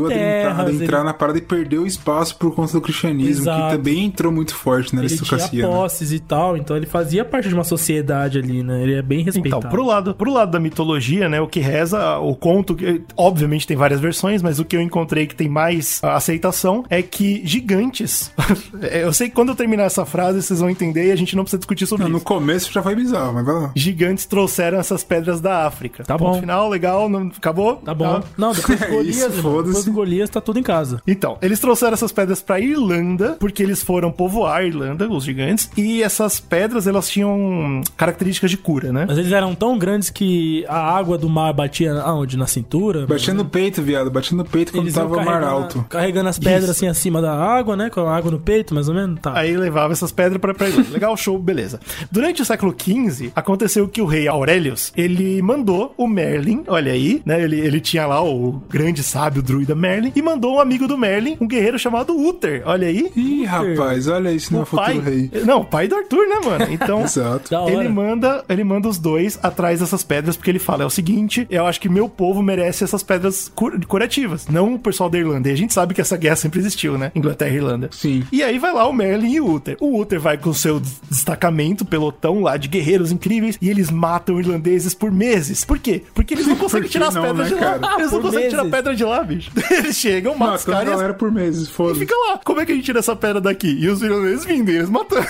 terras, 0.54 0.80
ele- 0.80 1.02
na 1.02 1.14
parada 1.14 1.38
e 1.38 1.42
perdeu 1.42 1.86
espaço 1.86 2.36
por 2.36 2.54
conta 2.54 2.72
do 2.72 2.80
cristianismo, 2.80 3.42
Exato. 3.44 3.70
que 3.70 3.76
também 3.76 4.04
entrou 4.04 4.30
muito 4.32 4.54
forte 4.54 4.94
na 4.94 5.00
Ele 5.02 5.08
aristocracia. 5.08 5.48
tinha 5.50 5.66
né? 5.68 5.72
posses 5.74 6.12
e 6.12 6.18
tal, 6.20 6.56
então 6.56 6.76
ele 6.76 6.86
fazia 6.86 7.24
parte 7.24 7.48
de 7.48 7.54
uma 7.54 7.64
sociedade 7.64 8.38
ali, 8.38 8.62
né? 8.62 8.82
Ele 8.82 8.94
é 8.94 9.02
bem 9.02 9.22
respeitado. 9.24 9.58
Então, 9.60 9.70
pro 9.70 9.84
lado, 9.84 10.14
pro 10.14 10.32
lado 10.32 10.50
da 10.52 10.60
mitologia, 10.60 11.28
né, 11.28 11.40
o 11.40 11.46
que 11.46 11.60
reza, 11.60 12.18
o 12.18 12.34
conto, 12.36 12.74
que, 12.74 13.02
obviamente 13.16 13.66
tem 13.66 13.76
várias 13.76 14.00
versões, 14.00 14.42
mas 14.42 14.58
o 14.58 14.64
que 14.64 14.76
eu 14.76 14.80
encontrei 14.82 15.26
que 15.26 15.34
tem 15.34 15.48
mais 15.48 16.00
aceitação 16.02 16.84
é 16.88 17.02
que 17.02 17.42
gigantes. 17.44 18.32
eu 19.02 19.12
sei 19.12 19.28
que 19.28 19.34
quando 19.34 19.50
eu 19.50 19.54
terminar 19.56 19.84
essa 19.84 20.04
frase 20.04 20.42
vocês 20.42 20.60
vão 20.60 20.70
entender 20.70 21.06
e 21.08 21.12
a 21.12 21.16
gente 21.16 21.34
não 21.36 21.44
precisa 21.44 21.58
discutir 21.58 21.86
sobre 21.86 22.04
Não, 22.04 22.10
no 22.12 22.16
isso. 22.18 22.24
começo 22.26 22.72
já 22.72 22.82
foi 22.82 22.94
bizarro, 22.94 23.32
mas 23.34 23.44
vai 23.44 23.54
lá. 23.54 23.72
Gigantes 23.74 24.26
trouxeram 24.26 24.78
essas 24.78 25.02
pedras 25.04 25.40
da 25.40 25.66
África. 25.66 26.04
Tá 26.04 26.16
Ponto 26.18 26.34
bom. 26.34 26.40
final, 26.40 26.68
legal, 26.68 27.08
não, 27.08 27.30
acabou? 27.36 27.76
Tá 27.76 27.94
bom. 27.94 28.20
Tá. 28.20 28.26
Não, 28.36 28.52
depois 28.52 28.78
do 28.78 28.84
É 28.84 28.88
Golias, 28.88 29.16
isso, 29.16 29.36
depois 29.36 29.84
do 29.84 29.92
Golias 29.92 30.30
tá 30.30 30.40
tudo 30.42 30.58
em 30.58 30.62
casa. 30.62 31.00
Então, 31.06 31.38
eles 31.40 31.58
trouxeram 31.60 31.94
essas 31.94 32.12
pedras 32.12 32.40
pra 32.42 32.60
Irlanda, 32.60 33.36
porque 33.38 33.62
eles 33.62 33.82
foram 33.82 34.10
povoar 34.12 34.56
a 34.58 34.64
Irlanda, 34.64 35.08
os 35.08 35.24
gigantes, 35.24 35.70
e 35.76 36.02
essas 36.02 36.40
pedras, 36.40 36.86
elas 36.86 37.08
tinham 37.08 37.80
características 37.96 38.50
de 38.50 38.56
cura, 38.56 38.92
né? 38.92 39.04
Mas 39.08 39.18
eles 39.18 39.32
eram 39.32 39.54
tão 39.54 39.78
grandes 39.78 40.10
que 40.10 40.64
a 40.68 40.78
água 40.96 41.16
do 41.16 41.28
mar 41.28 41.52
batia 41.52 41.94
aonde? 42.00 42.36
Na 42.36 42.46
cintura? 42.46 43.06
Batia 43.06 43.34
no 43.34 43.44
peito, 43.44 43.82
viado. 43.82 44.10
Batia 44.10 44.36
no 44.36 44.44
peito 44.44 44.72
quando 44.72 44.84
Eles 44.84 44.94
tava 44.94 45.12
o 45.14 45.16
mar 45.16 45.24
carregando- 45.26 45.52
alto. 45.52 45.86
Carregando 45.88 46.28
as 46.28 46.38
pedras 46.38 46.62
Isso. 46.64 46.70
assim 46.72 46.88
acima 46.88 47.20
da 47.22 47.32
água, 47.34 47.76
né? 47.76 47.90
Com 47.90 48.00
a 48.00 48.16
água 48.16 48.30
no 48.30 48.38
peito, 48.40 48.74
mais 48.74 48.88
ou 48.88 48.94
menos. 48.94 49.20
Tá. 49.20 49.32
Aí 49.38 49.56
levava 49.56 49.92
essas 49.92 50.10
pedras 50.12 50.40
pra, 50.40 50.54
pra 50.54 50.68
Irlanda. 50.68 50.90
Legal, 50.90 51.16
show, 51.16 51.38
beleza. 51.38 51.78
Durante 52.10 52.42
o 52.42 52.44
século 52.44 52.74
XV, 52.76 53.30
aconteceu 53.34 53.88
que 53.88 54.00
o 54.00 54.06
rei 54.06 54.26
Aurelius, 54.28 54.92
ele 54.96 55.40
mandou 55.42 55.94
o 55.96 56.06
Merlin, 56.06 56.64
olha 56.66 56.92
aí, 56.92 57.22
né? 57.24 57.42
Ele, 57.42 57.60
ele 57.60 57.80
tinha 57.80 58.06
lá 58.06 58.22
o 58.24 58.62
grande 58.68 59.02
sábio 59.02 59.42
druida 59.42 59.74
Merlin, 59.74 60.12
e 60.14 60.22
mandou 60.22 60.31
um 60.40 60.60
amigo 60.60 60.86
do 60.86 60.96
Merlin, 60.98 61.36
um 61.40 61.46
guerreiro 61.46 61.78
chamado 61.78 62.16
Uther, 62.16 62.62
olha 62.64 62.88
aí. 62.88 63.10
Ih, 63.16 63.44
rapaz, 63.44 64.08
olha 64.08 64.32
isso, 64.32 64.52
não 64.52 64.62
é 64.62 64.64
futuro 64.64 64.82
pai, 64.86 64.98
rei. 65.00 65.30
não, 65.44 65.60
o 65.60 65.64
pai 65.64 65.88
do 65.88 65.96
Arthur, 65.96 66.26
né, 66.28 66.36
mano? 66.44 66.66
Então, 66.70 67.04
ele 67.68 67.88
manda, 67.88 68.44
ele 68.48 68.64
manda 68.64 68.88
os 68.88 68.98
dois 68.98 69.38
atrás 69.42 69.80
dessas 69.80 70.02
pedras 70.02 70.36
porque 70.36 70.50
ele 70.50 70.58
fala: 70.58 70.82
é 70.82 70.86
o 70.86 70.90
seguinte, 70.90 71.46
eu 71.50 71.66
acho 71.66 71.80
que 71.80 71.88
meu 71.88 72.08
povo 72.08 72.42
merece 72.42 72.84
essas 72.84 73.02
pedras 73.02 73.50
cur- 73.54 73.78
curativas, 73.86 74.46
não 74.48 74.74
o 74.74 74.78
pessoal 74.78 75.08
da 75.10 75.18
Irlanda. 75.18 75.48
E 75.48 75.52
a 75.52 75.56
gente 75.56 75.72
sabe 75.72 75.94
que 75.94 76.00
essa 76.00 76.16
guerra 76.16 76.36
sempre 76.36 76.60
existiu, 76.60 76.96
né? 76.98 77.10
Inglaterra 77.14 77.52
e 77.52 77.56
Irlanda. 77.56 77.88
Sim. 77.92 78.24
E 78.32 78.42
aí 78.42 78.58
vai 78.58 78.72
lá 78.72 78.86
o 78.86 78.92
Merlin 78.92 79.32
e 79.32 79.40
o 79.40 79.50
Uther. 79.54 79.76
O 79.80 79.98
Uther 80.00 80.20
vai 80.20 80.36
com 80.38 80.50
o 80.50 80.54
seu 80.54 80.80
destacamento, 81.16 81.84
pelotão 81.84 82.40
lá 82.40 82.56
de 82.56 82.68
guerreiros 82.68 83.12
incríveis, 83.12 83.58
e 83.60 83.68
eles 83.70 83.90
matam 83.90 84.38
irlandeses 84.38 84.94
por 84.94 85.10
meses. 85.12 85.64
Por 85.64 85.78
quê? 85.78 86.02
Porque 86.14 86.34
eles 86.34 86.46
não 86.46 86.56
conseguem 86.62 86.88
tirar 86.88 87.08
as 87.08 87.14
não, 87.14 87.22
pedras 87.22 87.50
né, 87.50 87.56
de 87.56 87.64
lá. 87.64 87.94
Eles 87.98 88.12
não 88.12 88.20
Por 88.20 88.22
conseguem 88.28 88.48
tirar 88.48 88.62
meses. 88.64 88.76
pedra 88.76 88.96
de 88.96 89.04
lá, 89.04 89.22
bicho. 89.22 89.50
Eles 89.70 89.96
chegam, 89.96 90.21
matam 90.30 90.54
os 90.54 90.60
Matando 90.64 90.72
a 90.72 90.78
caras 90.80 90.90
galera 90.94 91.14
por 91.14 91.30
meses, 91.30 91.68
e 91.68 91.72
foda 91.72 91.94
fica 91.98 92.14
lá. 92.28 92.40
Como 92.44 92.60
é 92.60 92.66
que 92.66 92.72
a 92.72 92.74
gente 92.74 92.84
tira 92.84 92.98
essa 93.00 93.14
pedra 93.16 93.40
daqui? 93.40 93.68
E 93.78 93.88
os 93.88 94.00
vilões 94.00 94.44
vindo, 94.44 94.70
e 94.70 94.76
eles 94.76 94.88
matando. 94.90 95.26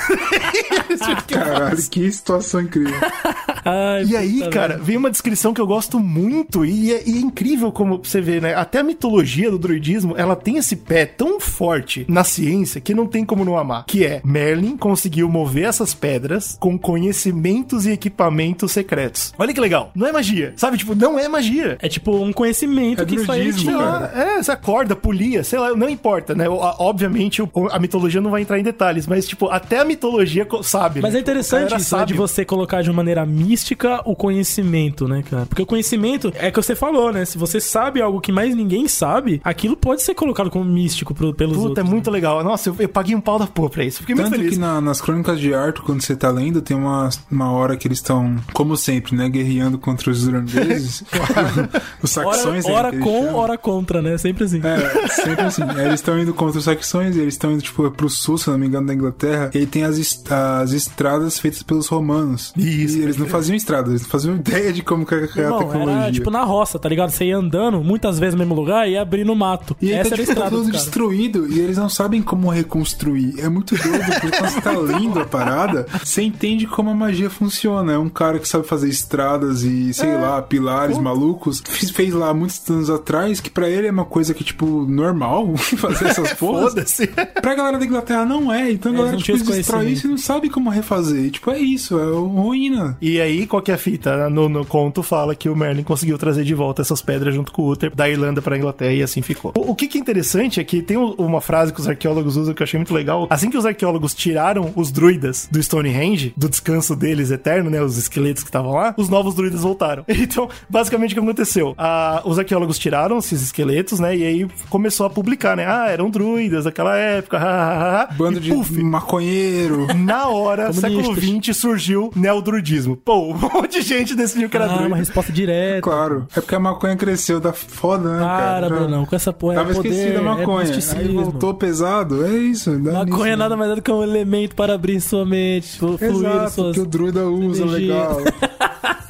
Eles 0.88 1.00
ficam- 1.04 1.24
Caralho, 1.42 1.76
que 1.90 2.12
situação 2.12 2.60
incrível. 2.62 2.92
Ai, 3.64 4.04
E 4.04 4.16
aí, 4.16 4.48
cara, 4.50 4.76
vem 4.78 4.96
uma 4.96 5.10
descrição 5.10 5.54
que 5.54 5.60
eu 5.60 5.66
gosto 5.66 5.98
muito 6.00 6.64
e 6.64 6.92
é, 6.92 7.02
e 7.06 7.16
é 7.16 7.20
incrível 7.20 7.70
como 7.70 7.98
você 8.02 8.20
vê, 8.20 8.40
né? 8.40 8.54
Até 8.54 8.80
a 8.80 8.82
mitologia 8.82 9.50
do 9.50 9.58
druidismo, 9.58 10.14
ela 10.16 10.34
tem 10.34 10.56
esse 10.56 10.74
pé 10.76 11.06
tão 11.06 11.38
forte 11.40 12.04
na 12.08 12.24
ciência 12.24 12.80
que 12.80 12.94
não 12.94 13.06
tem 13.06 13.24
como 13.24 13.44
não 13.44 13.56
amar. 13.56 13.84
Que 13.86 14.04
é, 14.04 14.20
Merlin 14.24 14.76
conseguiu 14.76 15.28
mover 15.28 15.64
essas 15.64 15.94
pedras 15.94 16.56
com 16.58 16.76
conhecimentos 16.78 17.86
e 17.86 17.90
equipamentos 17.92 18.72
secretos. 18.72 19.32
Olha 19.38 19.52
que 19.54 19.60
legal. 19.60 19.92
Não 19.94 20.06
é 20.06 20.12
magia, 20.12 20.52
sabe? 20.56 20.76
Tipo, 20.78 20.94
não 20.94 21.18
é 21.18 21.28
magia. 21.28 21.78
É 21.80 21.88
tipo 21.88 22.16
um 22.16 22.32
conhecimento 22.32 23.02
É 23.02 23.04
que 23.06 23.16
druidismo, 23.16 23.60
tinha. 23.62 23.76
lá, 23.76 24.10
é, 24.14 24.38
essa 24.38 24.56
corda, 24.56 24.81
polia, 24.96 25.42
sei 25.44 25.58
lá, 25.58 25.74
não 25.74 25.88
importa, 25.88 26.34
né? 26.34 26.46
Obviamente, 26.48 27.42
a 27.70 27.78
mitologia 27.78 28.20
não 28.20 28.30
vai 28.30 28.42
entrar 28.42 28.58
em 28.58 28.62
detalhes, 28.62 29.06
mas, 29.06 29.26
tipo, 29.26 29.48
até 29.48 29.78
a 29.80 29.84
mitologia 29.84 30.46
sabe. 30.62 31.00
Mas 31.00 31.12
né? 31.12 31.18
é 31.18 31.22
interessante 31.22 31.66
isso, 31.66 31.72
né, 31.74 31.78
de 31.78 31.84
sabe. 31.84 32.14
você 32.14 32.44
colocar 32.44 32.82
de 32.82 32.90
uma 32.90 32.96
maneira 32.96 33.24
mística 33.26 34.00
o 34.04 34.14
conhecimento, 34.16 35.06
né, 35.08 35.22
cara? 35.28 35.46
Porque 35.46 35.62
o 35.62 35.66
conhecimento 35.66 36.32
é 36.36 36.50
que 36.50 36.56
você 36.60 36.74
falou, 36.74 37.12
né? 37.12 37.24
Se 37.24 37.38
você 37.38 37.60
sabe 37.60 38.00
algo 38.00 38.20
que 38.20 38.32
mais 38.32 38.54
ninguém 38.54 38.88
sabe, 38.88 39.40
aquilo 39.44 39.76
pode 39.76 40.02
ser 40.02 40.14
colocado 40.14 40.50
como 40.50 40.64
místico 40.64 41.14
pro- 41.14 41.34
pelos 41.34 41.56
Puta, 41.56 41.68
outros. 41.68 41.86
é 41.86 41.90
muito 41.90 42.10
legal. 42.10 42.42
Nossa, 42.42 42.68
eu, 42.70 42.76
eu 42.78 42.88
paguei 42.88 43.14
um 43.14 43.20
pau 43.20 43.38
da 43.38 43.46
porra 43.46 43.70
pra 43.70 43.84
isso. 43.84 44.00
Fiquei 44.00 44.14
muito 44.14 44.26
Tanto 44.26 44.36
feliz. 44.38 44.54
que 44.54 44.60
na- 44.60 44.80
nas 44.80 45.00
crônicas 45.00 45.38
de 45.40 45.54
Arthur, 45.54 45.82
quando 45.84 46.02
você 46.02 46.14
tá 46.16 46.30
lendo, 46.30 46.60
tem 46.60 46.76
uma, 46.76 47.08
uma 47.30 47.50
hora 47.52 47.76
que 47.76 47.86
eles 47.86 47.98
estão, 47.98 48.36
como 48.52 48.76
sempre, 48.76 49.14
né, 49.16 49.28
guerreando 49.28 49.78
contra 49.78 50.10
os 50.10 50.26
irlandeses. 50.26 51.04
os 52.02 52.16
Ora, 52.16 52.32
saxões, 52.36 52.64
né, 52.66 52.72
ora 52.72 52.90
que 52.90 52.96
eles 52.96 53.04
com, 53.04 53.34
ora 53.34 53.58
contra, 53.58 54.02
né? 54.02 54.16
Sempre 54.18 54.44
assim. 54.44 54.60
É, 54.62 54.71
sempre 55.10 55.44
assim. 55.44 55.62
Eles 55.78 55.94
estão 55.94 56.18
indo 56.18 56.32
contra 56.34 56.58
os 56.58 56.64
saxões, 56.64 57.16
e 57.16 57.20
eles 57.20 57.34
estão 57.34 57.52
indo, 57.52 57.62
tipo, 57.62 57.90
pro 57.90 58.08
sul, 58.08 58.38
se 58.38 58.48
não 58.50 58.58
me 58.58 58.66
engano, 58.66 58.86
da 58.86 58.94
Inglaterra. 58.94 59.50
E 59.54 59.58
aí 59.58 59.66
tem 59.66 59.84
as, 59.84 59.98
est- 59.98 60.30
as 60.32 60.72
estradas 60.72 61.38
feitas 61.38 61.62
pelos 61.62 61.86
romanos. 61.88 62.52
Isso, 62.56 62.98
E 62.98 63.02
eles 63.02 63.16
não 63.16 63.26
faziam 63.26 63.54
estradas, 63.56 63.90
eles 63.90 64.02
não 64.02 64.08
faziam 64.08 64.34
ideia 64.36 64.72
de 64.72 64.82
como 64.82 65.04
que 65.06 65.14
era 65.14 65.24
a 65.26 65.38
Irmão, 65.38 65.58
tecnologia. 65.58 66.02
era 66.04 66.12
tipo 66.12 66.30
na 66.30 66.42
roça, 66.44 66.78
tá 66.78 66.88
ligado? 66.88 67.10
Você 67.10 67.24
ia 67.26 67.36
andando 67.36 67.82
muitas 67.82 68.18
vezes 68.18 68.34
no 68.34 68.38
mesmo 68.40 68.54
lugar 68.54 68.88
e 68.88 68.92
ia 68.92 69.02
abrindo 69.02 69.34
mato. 69.34 69.76
E 69.80 69.92
aí 69.92 69.98
Essa 69.98 70.10
tá, 70.10 70.14
era 70.16 70.22
a 70.22 70.26
tipo, 70.26 70.26
tá 70.26 70.32
estrada 70.32 70.50
tudo 70.50 70.62
dos 70.62 70.66
caras. 70.72 70.82
destruído 70.84 71.46
e 71.52 71.60
eles 71.60 71.76
não 71.76 71.88
sabem 71.88 72.22
como 72.22 72.48
reconstruir. 72.50 73.34
É 73.38 73.48
muito 73.48 73.76
doido, 73.76 74.04
porque 74.04 74.30
quando 74.36 74.50
você 74.50 74.60
tá 74.60 74.70
lendo 74.72 75.18
a 75.20 75.24
parada, 75.24 75.86
você 76.02 76.22
entende 76.22 76.66
como 76.66 76.90
a 76.90 76.94
magia 76.94 77.30
funciona. 77.30 77.92
É 77.92 77.98
um 77.98 78.08
cara 78.08 78.38
que 78.38 78.48
sabe 78.48 78.66
fazer 78.66 78.88
estradas 78.88 79.62
e, 79.62 79.92
sei 79.94 80.14
lá, 80.16 80.40
pilares 80.42 80.98
malucos. 80.98 81.62
Fez, 81.66 81.90
fez 81.90 82.14
lá 82.14 82.32
muitos 82.34 82.68
anos 82.70 82.90
atrás, 82.90 83.40
que 83.40 83.50
pra 83.50 83.68
ele 83.68 83.86
é 83.86 83.90
uma 83.90 84.04
coisa 84.04 84.32
que, 84.34 84.42
tipo, 84.44 84.51
normal 84.60 85.54
fazer 85.56 86.06
essas 86.08 86.32
porras. 86.34 86.70
Foda-se. 86.72 87.06
Pra 87.06 87.54
galera 87.54 87.78
da 87.78 87.84
Inglaterra 87.84 88.24
não 88.24 88.52
é. 88.52 88.70
Então 88.72 88.92
a 88.92 88.96
galera, 88.96 89.16
tipo, 89.16 89.38
destrói 89.44 89.90
isso 89.90 90.06
e 90.06 90.10
não 90.10 90.18
sabe 90.18 90.48
como 90.48 90.70
refazer. 90.70 91.30
Tipo, 91.30 91.50
é 91.50 91.58
isso, 91.58 91.98
é 91.98 92.04
ruína. 92.04 92.96
E 93.00 93.20
aí, 93.20 93.46
qual 93.46 93.62
que 93.62 93.70
é 93.70 93.74
a 93.74 93.78
fita? 93.78 94.28
No, 94.30 94.48
no 94.48 94.64
conto 94.64 95.02
fala 95.02 95.34
que 95.34 95.48
o 95.48 95.56
Merlin 95.56 95.82
conseguiu 95.82 96.18
trazer 96.18 96.44
de 96.44 96.54
volta 96.54 96.82
essas 96.82 97.00
pedras 97.02 97.34
junto 97.34 97.52
com 97.52 97.62
o 97.62 97.70
Uther 97.70 97.94
da 97.94 98.08
Irlanda 98.08 98.40
pra 98.42 98.56
Inglaterra 98.56 98.92
e 98.92 99.02
assim 99.02 99.22
ficou. 99.22 99.52
O, 99.56 99.72
o 99.72 99.74
que, 99.74 99.86
que 99.88 99.98
é 99.98 100.00
interessante 100.00 100.60
é 100.60 100.64
que 100.64 100.82
tem 100.82 100.96
um- 100.96 101.12
uma 101.14 101.40
frase 101.40 101.72
que 101.72 101.80
os 101.80 101.88
arqueólogos 101.88 102.36
usam 102.36 102.54
que 102.54 102.62
eu 102.62 102.64
achei 102.64 102.78
muito 102.78 102.94
legal. 102.94 103.26
Assim 103.30 103.50
que 103.50 103.56
os 103.56 103.66
arqueólogos 103.66 104.14
tiraram 104.14 104.72
os 104.76 104.90
druidas 104.90 105.48
do 105.50 105.62
Stonehenge, 105.62 106.32
do 106.36 106.48
descanso 106.48 106.94
deles 106.96 107.30
eterno, 107.30 107.70
né? 107.70 107.82
Os 107.82 107.96
esqueletos 107.98 108.42
que 108.42 108.48
estavam 108.48 108.72
lá, 108.72 108.94
os 108.96 109.08
novos 109.08 109.34
druidas 109.34 109.60
voltaram. 109.60 110.04
Então, 110.32 110.48
basicamente, 110.70 111.10
o 111.12 111.14
que 111.14 111.20
aconteceu? 111.20 111.74
Ah, 111.76 112.22
os 112.24 112.38
arqueólogos 112.38 112.78
tiraram 112.78 113.18
esses 113.18 113.42
esqueletos, 113.42 113.98
né? 113.98 114.16
E 114.16 114.24
aí 114.24 114.41
começou 114.68 115.06
a 115.06 115.10
publicar, 115.10 115.56
né? 115.56 115.66
Ah, 115.66 115.88
eram 115.90 116.10
druidas 116.10 116.64
daquela 116.64 116.96
época. 116.96 117.38
ha, 117.38 117.42
ha, 117.42 117.72
ha, 117.72 118.02
ha. 118.02 118.06
Bando 118.14 118.38
E, 118.38 118.40
de 118.40 118.50
puf, 118.50 118.82
maconheiro. 118.82 119.86
na 119.96 120.28
hora, 120.28 120.72
século 120.72 121.14
XX, 121.14 121.56
surgiu 121.56 122.10
neodrudismo. 122.14 122.96
Pô, 122.96 123.30
um 123.32 123.34
monte 123.38 123.80
de 123.80 123.82
gente 123.82 124.14
decidiu 124.14 124.48
que 124.48 124.56
era 124.56 124.66
Ah, 124.66 124.68
uma 124.68 124.76
druida. 124.78 124.96
resposta 124.96 125.32
direta. 125.32 125.80
Claro. 125.82 126.26
É 126.36 126.40
porque 126.40 126.54
a 126.54 126.60
maconha 126.60 126.96
cresceu 126.96 127.40
da 127.40 127.52
foda, 127.52 128.12
né, 128.16 128.18
cara? 128.24 128.42
Para, 128.66 128.68
Já- 128.68 128.74
Brunão, 128.82 129.04
com 129.06 129.16
essa 129.16 129.32
porra. 129.32 129.54
Tava 129.56 129.70
é 129.72 129.74
poder, 129.74 129.88
esquecido 129.90 130.18
a 130.18 130.22
maconha. 130.22 130.66
É 130.70 130.98
aí 130.98 131.08
voltou 131.08 131.54
pesado. 131.54 132.24
É 132.26 132.30
isso. 132.30 132.70
dá 132.78 132.92
Maconha 132.92 133.06
nisso, 133.16 133.26
é 133.26 133.36
nada 133.36 133.54
né? 133.56 133.58
mais 133.60 133.72
é 133.72 133.74
do 133.76 133.82
que 133.82 133.90
um 133.90 134.02
elemento 134.02 134.54
para 134.54 134.74
abrir 134.74 135.00
sua 135.00 135.24
mente, 135.24 135.78
flu- 135.78 135.98
fluir 135.98 136.26
Exato, 136.28 136.50
suas... 136.52 136.74
que 136.74 136.80
o 136.80 136.86
druida 136.86 137.26
usa 137.28 137.62
energia. 137.62 137.94
legal. 137.94 138.20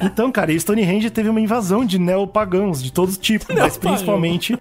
Então, 0.05 0.29
cara, 0.33 0.51
e 0.51 0.59
Stonehenge 0.59 1.09
teve 1.09 1.29
uma 1.29 1.39
invasão 1.39 1.85
de 1.85 1.97
neopagãos 1.97 2.83
de 2.83 2.91
todo 2.91 3.13
tipo, 3.15 3.45
mas 3.53 3.79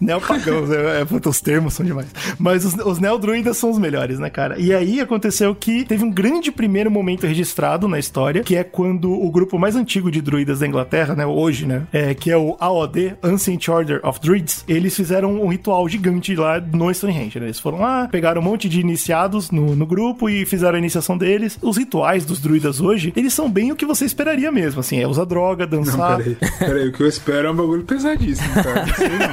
Neopagão. 0.01 0.62
Neopagãos. 0.69 1.13
é, 1.13 1.27
é, 1.27 1.29
os 1.29 1.41
termos 1.41 1.75
são 1.75 1.85
demais. 1.85 2.09
Mas 2.39 2.65
os, 2.65 2.75
os 2.75 2.99
neodruidas 2.99 3.57
são 3.57 3.71
os 3.71 3.79
melhores, 3.79 4.19
né, 4.19 4.31
cara? 4.31 4.59
E 4.59 4.73
aí 4.73 5.01
aconteceu 5.01 5.55
que 5.55 5.85
teve 5.85 6.05
um 6.05 6.11
grande 6.11 6.51
primeiro 6.51 6.91
momento 6.91 7.27
registrado 7.27 7.89
na 7.89 7.99
história, 7.99 8.43
que 8.43 8.57
é 8.57 8.65
quando 8.65 9.13
o 9.13 9.31
grupo 9.31 9.59
mais 9.59 9.77
antigo 9.77 10.11
de 10.11 10.21
druidas 10.21 10.61
da 10.61 10.67
Inglaterra, 10.67 11.15
né, 11.15 11.27
hoje, 11.27 11.67
né, 11.67 11.83
é, 11.93 12.15
que 12.15 12.31
é 12.31 12.37
o 12.37 12.57
AOD, 12.59 13.15
Ancient 13.23 13.69
Order 13.69 14.01
of 14.03 14.21
Druids, 14.21 14.65
eles 14.69 14.95
fizeram 14.97 15.41
um 15.41 15.49
ritual 15.49 15.89
gigante 15.89 16.35
lá 16.35 16.61
no 16.61 16.93
Stonehenge. 16.93 17.39
Né? 17.41 17.47
Eles 17.47 17.61
foram 17.61 17.81
lá, 17.81 18.09
pegaram 18.09 18.41
um 18.41 18.45
monte 18.45 18.69
de 18.69 18.81
iniciados 18.81 19.51
no, 19.51 19.75
no 19.75 19.87
grupo 19.87 20.29
e 20.29 20.45
fizeram 20.47 20.77
a 20.77 20.79
iniciação 20.79 21.17
deles. 21.17 21.59
Os 21.63 21.77
rituais 21.77 22.25
dos 22.25 22.41
druidas 22.41 22.81
hoje, 22.81 23.13
eles 23.17 23.33
são 23.33 23.51
bem 23.51 23.73
o 23.73 23.77
que 23.77 23.87
você 23.87 24.05
esperaria 24.05 24.51
mesmo, 24.53 24.81
assim, 24.81 25.01
é 25.01 25.07
usar 25.07 25.25
droga, 25.25 25.67
Não, 25.67 25.79
dançar. 25.83 26.17
peraí. 26.19 26.37
Peraí, 26.59 26.89
o 26.89 26.93
que 26.93 27.03
eu 27.03 27.09
espero 27.09 27.49
é 27.49 27.51
um 27.51 27.55
bagulho 27.55 27.83
pesadíssimo, 27.85 28.53
cara. 28.55 28.87
Não 28.87 28.95
sei 28.95 29.09
não. 29.09 29.33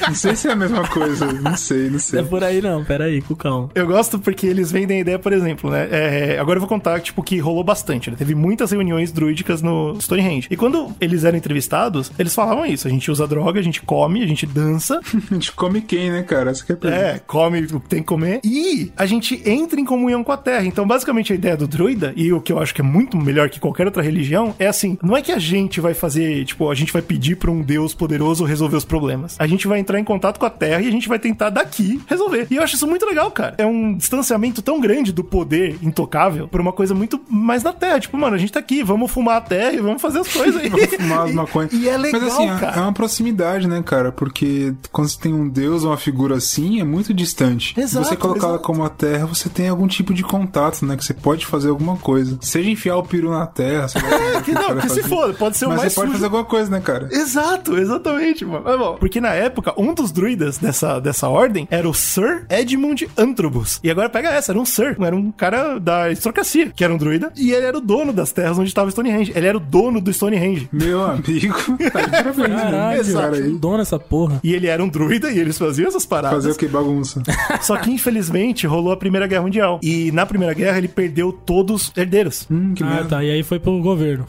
Não 0.08 0.14
sei 0.14 0.29
se 0.36 0.48
é 0.48 0.52
a 0.52 0.56
mesma 0.56 0.86
coisa. 0.88 1.26
Não 1.32 1.56
sei, 1.56 1.84
não 1.84 1.92
Não 1.92 1.98
sei. 1.98 2.20
é 2.20 2.22
por 2.22 2.42
aí 2.44 2.60
não, 2.60 2.84
pera 2.84 3.04
aí, 3.04 3.20
com 3.22 3.34
calma. 3.34 3.70
Eu 3.74 3.86
gosto 3.86 4.18
porque 4.18 4.46
eles 4.46 4.70
vendem 4.72 4.98
a 4.98 5.00
ideia, 5.00 5.18
por 5.18 5.32
exemplo, 5.32 5.70
né? 5.70 5.88
é, 5.90 6.38
agora 6.38 6.56
eu 6.56 6.60
vou 6.60 6.68
contar, 6.68 7.00
tipo, 7.00 7.22
que 7.22 7.38
rolou 7.38 7.64
bastante, 7.64 8.10
né? 8.10 8.16
Teve 8.18 8.34
muitas 8.34 8.70
reuniões 8.70 9.12
druídicas 9.12 9.62
no 9.62 9.96
Stonehenge. 10.00 10.48
E 10.50 10.56
quando 10.56 10.92
eles 11.00 11.24
eram 11.24 11.38
entrevistados, 11.38 12.10
eles 12.18 12.34
falavam 12.34 12.64
isso. 12.66 12.86
A 12.86 12.90
gente 12.90 13.10
usa 13.10 13.26
droga, 13.26 13.60
a 13.60 13.62
gente 13.62 13.82
come, 13.82 14.22
a 14.22 14.26
gente 14.26 14.46
dança. 14.46 15.00
A 15.30 15.34
gente 15.34 15.52
come 15.52 15.80
quem, 15.80 16.10
né, 16.10 16.22
cara? 16.22 16.50
Essa 16.50 16.64
que 16.64 16.72
é 16.72 16.74
a 16.74 16.78
pergunta. 16.78 17.02
É, 17.02 17.18
come 17.20 17.60
o 17.60 17.80
que 17.80 17.88
tem 17.88 18.00
que 18.00 18.06
comer. 18.06 18.40
E 18.44 18.90
a 18.96 19.06
gente 19.06 19.40
entra 19.48 19.80
em 19.80 19.84
comunhão 19.84 20.24
com 20.24 20.32
a 20.32 20.36
terra. 20.36 20.64
Então, 20.66 20.86
basicamente, 20.86 21.32
a 21.32 21.36
ideia 21.36 21.56
do 21.56 21.68
druida, 21.68 22.12
e 22.16 22.32
o 22.32 22.40
que 22.40 22.52
eu 22.52 22.58
acho 22.58 22.74
que 22.74 22.80
é 22.80 22.84
muito 22.84 23.16
melhor 23.16 23.48
que 23.48 23.60
qualquer 23.60 23.86
outra 23.86 24.02
religião, 24.02 24.54
é 24.58 24.66
assim: 24.66 24.98
não 25.02 25.16
é 25.16 25.22
que 25.22 25.30
a 25.32 25.38
gente 25.38 25.80
vai 25.80 25.94
fazer, 25.94 26.44
tipo, 26.44 26.68
a 26.70 26.74
gente 26.74 26.92
vai 26.92 27.02
pedir 27.02 27.36
pra 27.36 27.50
um 27.50 27.62
Deus 27.62 27.94
poderoso 27.94 28.44
resolver 28.44 28.76
os 28.76 28.84
problemas. 28.84 29.36
A 29.38 29.46
gente 29.46 29.68
vai 29.68 29.78
entrar 29.78 29.98
em 30.00 30.04
contato 30.04 30.19
com 30.38 30.46
a 30.46 30.50
terra 30.50 30.80
e 30.82 30.88
a 30.88 30.90
gente 30.90 31.08
vai 31.08 31.18
tentar 31.18 31.50
daqui 31.50 32.00
resolver. 32.06 32.46
E 32.50 32.56
eu 32.56 32.62
acho 32.62 32.74
isso 32.76 32.86
muito 32.86 33.06
legal, 33.06 33.30
cara. 33.30 33.54
É 33.58 33.66
um 33.66 33.94
distanciamento 33.96 34.62
tão 34.62 34.80
grande 34.80 35.12
do 35.12 35.24
poder 35.24 35.78
intocável 35.82 36.46
pra 36.48 36.60
uma 36.60 36.72
coisa 36.72 36.94
muito 36.94 37.20
mais 37.28 37.62
da 37.62 37.72
terra. 37.72 38.00
Tipo, 38.00 38.16
mano, 38.16 38.34
a 38.36 38.38
gente 38.38 38.52
tá 38.52 38.60
aqui, 38.60 38.82
vamos 38.82 39.10
fumar 39.10 39.36
a 39.36 39.40
terra 39.40 39.72
e 39.72 39.78
vamos 39.80 40.00
fazer 40.02 40.20
as 40.20 40.28
coisas 40.32 40.60
aí. 40.60 40.68
Vamos 40.80 40.94
fumar 40.94 41.26
as 41.26 41.34
maconhas. 41.34 41.72
E 41.72 41.88
é 41.88 41.96
legal, 41.96 42.20
Mas 42.20 42.32
assim, 42.32 42.48
é- 42.48 42.58
cara. 42.58 42.76
é 42.76 42.80
uma 42.80 42.92
proximidade, 42.92 43.66
né, 43.68 43.82
cara? 43.82 44.12
Porque 44.12 44.72
quando 44.92 45.08
você 45.08 45.18
tem 45.20 45.32
um 45.34 45.48
deus 45.48 45.84
ou 45.84 45.90
uma 45.90 45.96
figura 45.96 46.36
assim, 46.36 46.80
é 46.80 46.84
muito 46.84 47.12
distante. 47.12 47.78
Exato, 47.78 48.06
você 48.06 48.16
colocar 48.16 48.46
ela 48.46 48.54
exato. 48.56 48.64
como 48.64 48.84
a 48.84 48.88
terra, 48.88 49.26
você 49.26 49.48
tem 49.48 49.68
algum 49.68 49.86
tipo 49.86 50.12
de 50.14 50.22
contato, 50.22 50.84
né? 50.84 50.96
Que 50.96 51.04
você 51.04 51.14
pode 51.14 51.44
fazer 51.46 51.68
alguma 51.70 51.96
coisa. 51.96 52.38
Seja 52.40 52.70
enfiar 52.70 52.96
o 52.96 53.02
peru 53.02 53.30
na 53.30 53.46
terra, 53.46 53.88
sei 53.88 54.00
lá, 54.02 54.40
que 54.42 54.52
não, 54.52 54.76
que 54.76 54.88
se 54.88 55.02
foda, 55.02 55.32
pode 55.34 55.56
ser 55.56 55.66
o 55.66 55.68
Mas 55.70 55.78
mais 55.80 55.92
você 55.92 55.96
pode 55.96 56.08
sujo. 56.08 56.18
fazer 56.18 56.24
alguma 56.26 56.44
coisa, 56.44 56.70
né, 56.70 56.80
cara? 56.80 57.08
Exato, 57.12 57.76
exatamente, 57.76 58.44
mano. 58.44 58.68
É 58.68 58.76
bom. 58.76 58.96
Porque 58.98 59.20
na 59.20 59.30
época, 59.32 59.74
um 59.76 59.92
dos 59.94 60.09
druidas 60.10 60.58
dessa, 60.58 60.98
dessa 61.00 61.28
ordem 61.28 61.66
era 61.70 61.88
o 61.88 61.94
Sir 61.94 62.44
Edmund 62.48 63.08
Antrobus. 63.16 63.80
E 63.82 63.90
agora 63.90 64.08
pega 64.08 64.28
essa, 64.30 64.52
era 64.52 64.58
um 64.58 64.64
Sir, 64.64 64.96
era 65.00 65.14
um 65.14 65.30
cara 65.32 65.78
da 65.78 66.02
aristocracia, 66.04 66.70
que 66.74 66.84
era 66.84 66.92
um 66.92 66.96
druida, 66.98 67.32
e 67.36 67.52
ele 67.52 67.66
era 67.66 67.76
o 67.76 67.80
dono 67.80 68.12
das 68.12 68.32
terras 68.32 68.58
onde 68.58 68.68
estava 68.68 68.90
Stonehenge. 68.90 69.32
Ele 69.34 69.46
era 69.46 69.56
o 69.56 69.60
dono 69.60 70.00
do 70.00 70.12
Stonehenge. 70.12 70.68
Meu 70.72 71.02
amigo, 71.04 71.54
tá 71.92 72.00
de 72.02 72.10
parabéns, 72.10 72.36
né? 72.48 72.48
Caralho, 72.60 73.00
Esse 73.00 73.12
cara 73.12 73.36
aí. 73.36 73.50
dona 73.52 73.82
essa 73.82 73.98
porra. 73.98 74.40
E 74.42 74.52
ele 74.54 74.66
era 74.66 74.82
um 74.82 74.88
druida 74.88 75.30
e 75.30 75.38
eles 75.38 75.58
faziam 75.58 75.88
essas 75.88 76.04
paradas. 76.06 76.36
Fazer 76.44 76.50
o 76.52 76.54
que? 76.56 76.68
Bagunça. 76.68 77.22
Só 77.60 77.76
que, 77.76 77.90
infelizmente, 77.90 78.66
rolou 78.66 78.92
a 78.92 78.96
Primeira 78.96 79.26
Guerra 79.26 79.42
Mundial. 79.42 79.80
E 79.82 80.10
na 80.12 80.24
Primeira 80.26 80.54
Guerra 80.54 80.78
ele 80.78 80.88
perdeu 80.88 81.32
todos 81.32 81.88
os 81.88 81.92
herdeiros. 81.96 82.46
Hum, 82.50 82.74
que 82.74 82.82
Ah, 82.82 82.86
merda. 82.86 83.08
tá. 83.08 83.24
E 83.24 83.30
aí 83.30 83.42
foi 83.42 83.58
pro 83.58 83.78
governo. 83.80 84.26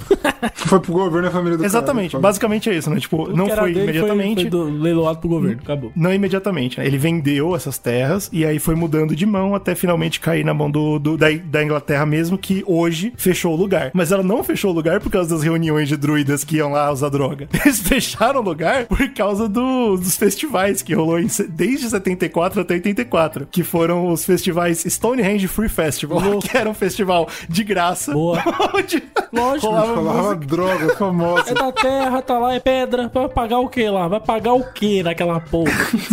Foi 0.56 0.80
pro 0.80 0.94
governo 0.94 1.28
e 1.28 1.30
a 1.30 1.32
família 1.32 1.58
do 1.58 1.66
Exatamente, 1.66 2.12
cara. 2.14 2.22
basicamente 2.22 2.70
é 2.70 2.76
isso, 2.76 2.90
né? 2.90 3.00
Tipo, 3.00 3.24
O 3.30 3.36
não 3.36 3.48
foi 3.50 3.74
dele 3.74 3.84
imediatamente. 3.92 4.42
Foi, 4.42 4.50
foi 4.50 4.50
do, 4.50 4.64
leiloado 4.82 5.20
pro 5.20 5.30
governo. 5.30 5.62
Acabou. 5.72 5.92
Não 5.96 6.14
imediatamente, 6.14 6.78
né? 6.80 6.86
Ele 6.86 6.98
vendeu 6.98 7.56
essas 7.56 7.78
terras 7.78 8.30
e 8.34 8.46
aí 8.46 8.60
foi 8.60 8.76
mudando 8.76 9.16
de 9.16 9.26
mão 9.26 9.56
até 9.56 9.74
finalmente 9.76 10.20
cair 10.20 10.44
na 10.44 10.54
mão 10.54 10.70
do, 10.70 11.00
do- 11.00 11.18
da, 11.18 11.28
da 11.32 11.64
Inglaterra 11.64 12.06
mesmo, 12.06 12.38
que 12.38 12.64
hoje 12.68 13.14
fechou 13.16 13.54
o 13.54 13.56
lugar. 13.56 13.92
Mas 13.94 14.12
ela 14.12 14.24
não 14.24 14.44
fechou 14.44 14.72
o 14.72 14.74
lugar 14.74 15.00
por 15.00 15.10
causa 15.12 15.30
das 15.34 15.44
reuniões 15.44 15.88
de 15.88 15.96
druidas 15.96 16.44
que 16.44 16.58
iam 16.58 16.72
lá 16.72 16.92
usar 16.92 17.10
droga. 17.10 17.48
Eles 17.66 17.80
fecharam 17.80 18.40
o 18.42 18.44
lugar 18.44 18.86
por 18.86 19.08
causa 19.14 19.48
do- 19.48 19.96
dos 19.98 20.18
festivais 20.18 20.82
que 20.82 20.94
rolou 20.94 21.20
em 21.20 21.28
desde 21.50 21.90
74 21.90 22.62
até 22.62 22.74
84, 22.76 23.48
que 23.50 23.64
foram 23.64 24.08
os 24.10 24.26
festivais 24.26 24.84
Stonehenge 24.86 25.48
Free 25.48 25.70
Festival, 25.70 26.40
que 26.42 26.58
era 26.58 26.70
um 26.70 26.74
festival 26.74 27.28
de 27.48 27.64
graça. 27.64 28.12
Boa. 28.12 28.42
onde 28.76 29.02
Lógico. 29.32 29.68
Rolava 29.68 29.96
Falava 29.96 30.36
droga 30.36 30.96
famosa. 30.96 31.52
É 31.52 31.54
da 31.54 31.72
terra, 31.72 32.22
tá 32.22 32.38
lá, 32.38 32.54
é 32.54 32.60
pedra. 32.60 33.10
Vai 33.14 33.30
pagar 33.30 33.60
o 33.60 33.70
que 33.70 33.88
lá? 33.90 34.08
Vai 34.08 34.20
pagar 34.20 34.54
o 34.54 34.64
que 34.74 35.02
naquela 35.04 35.40
porra? 35.40 35.61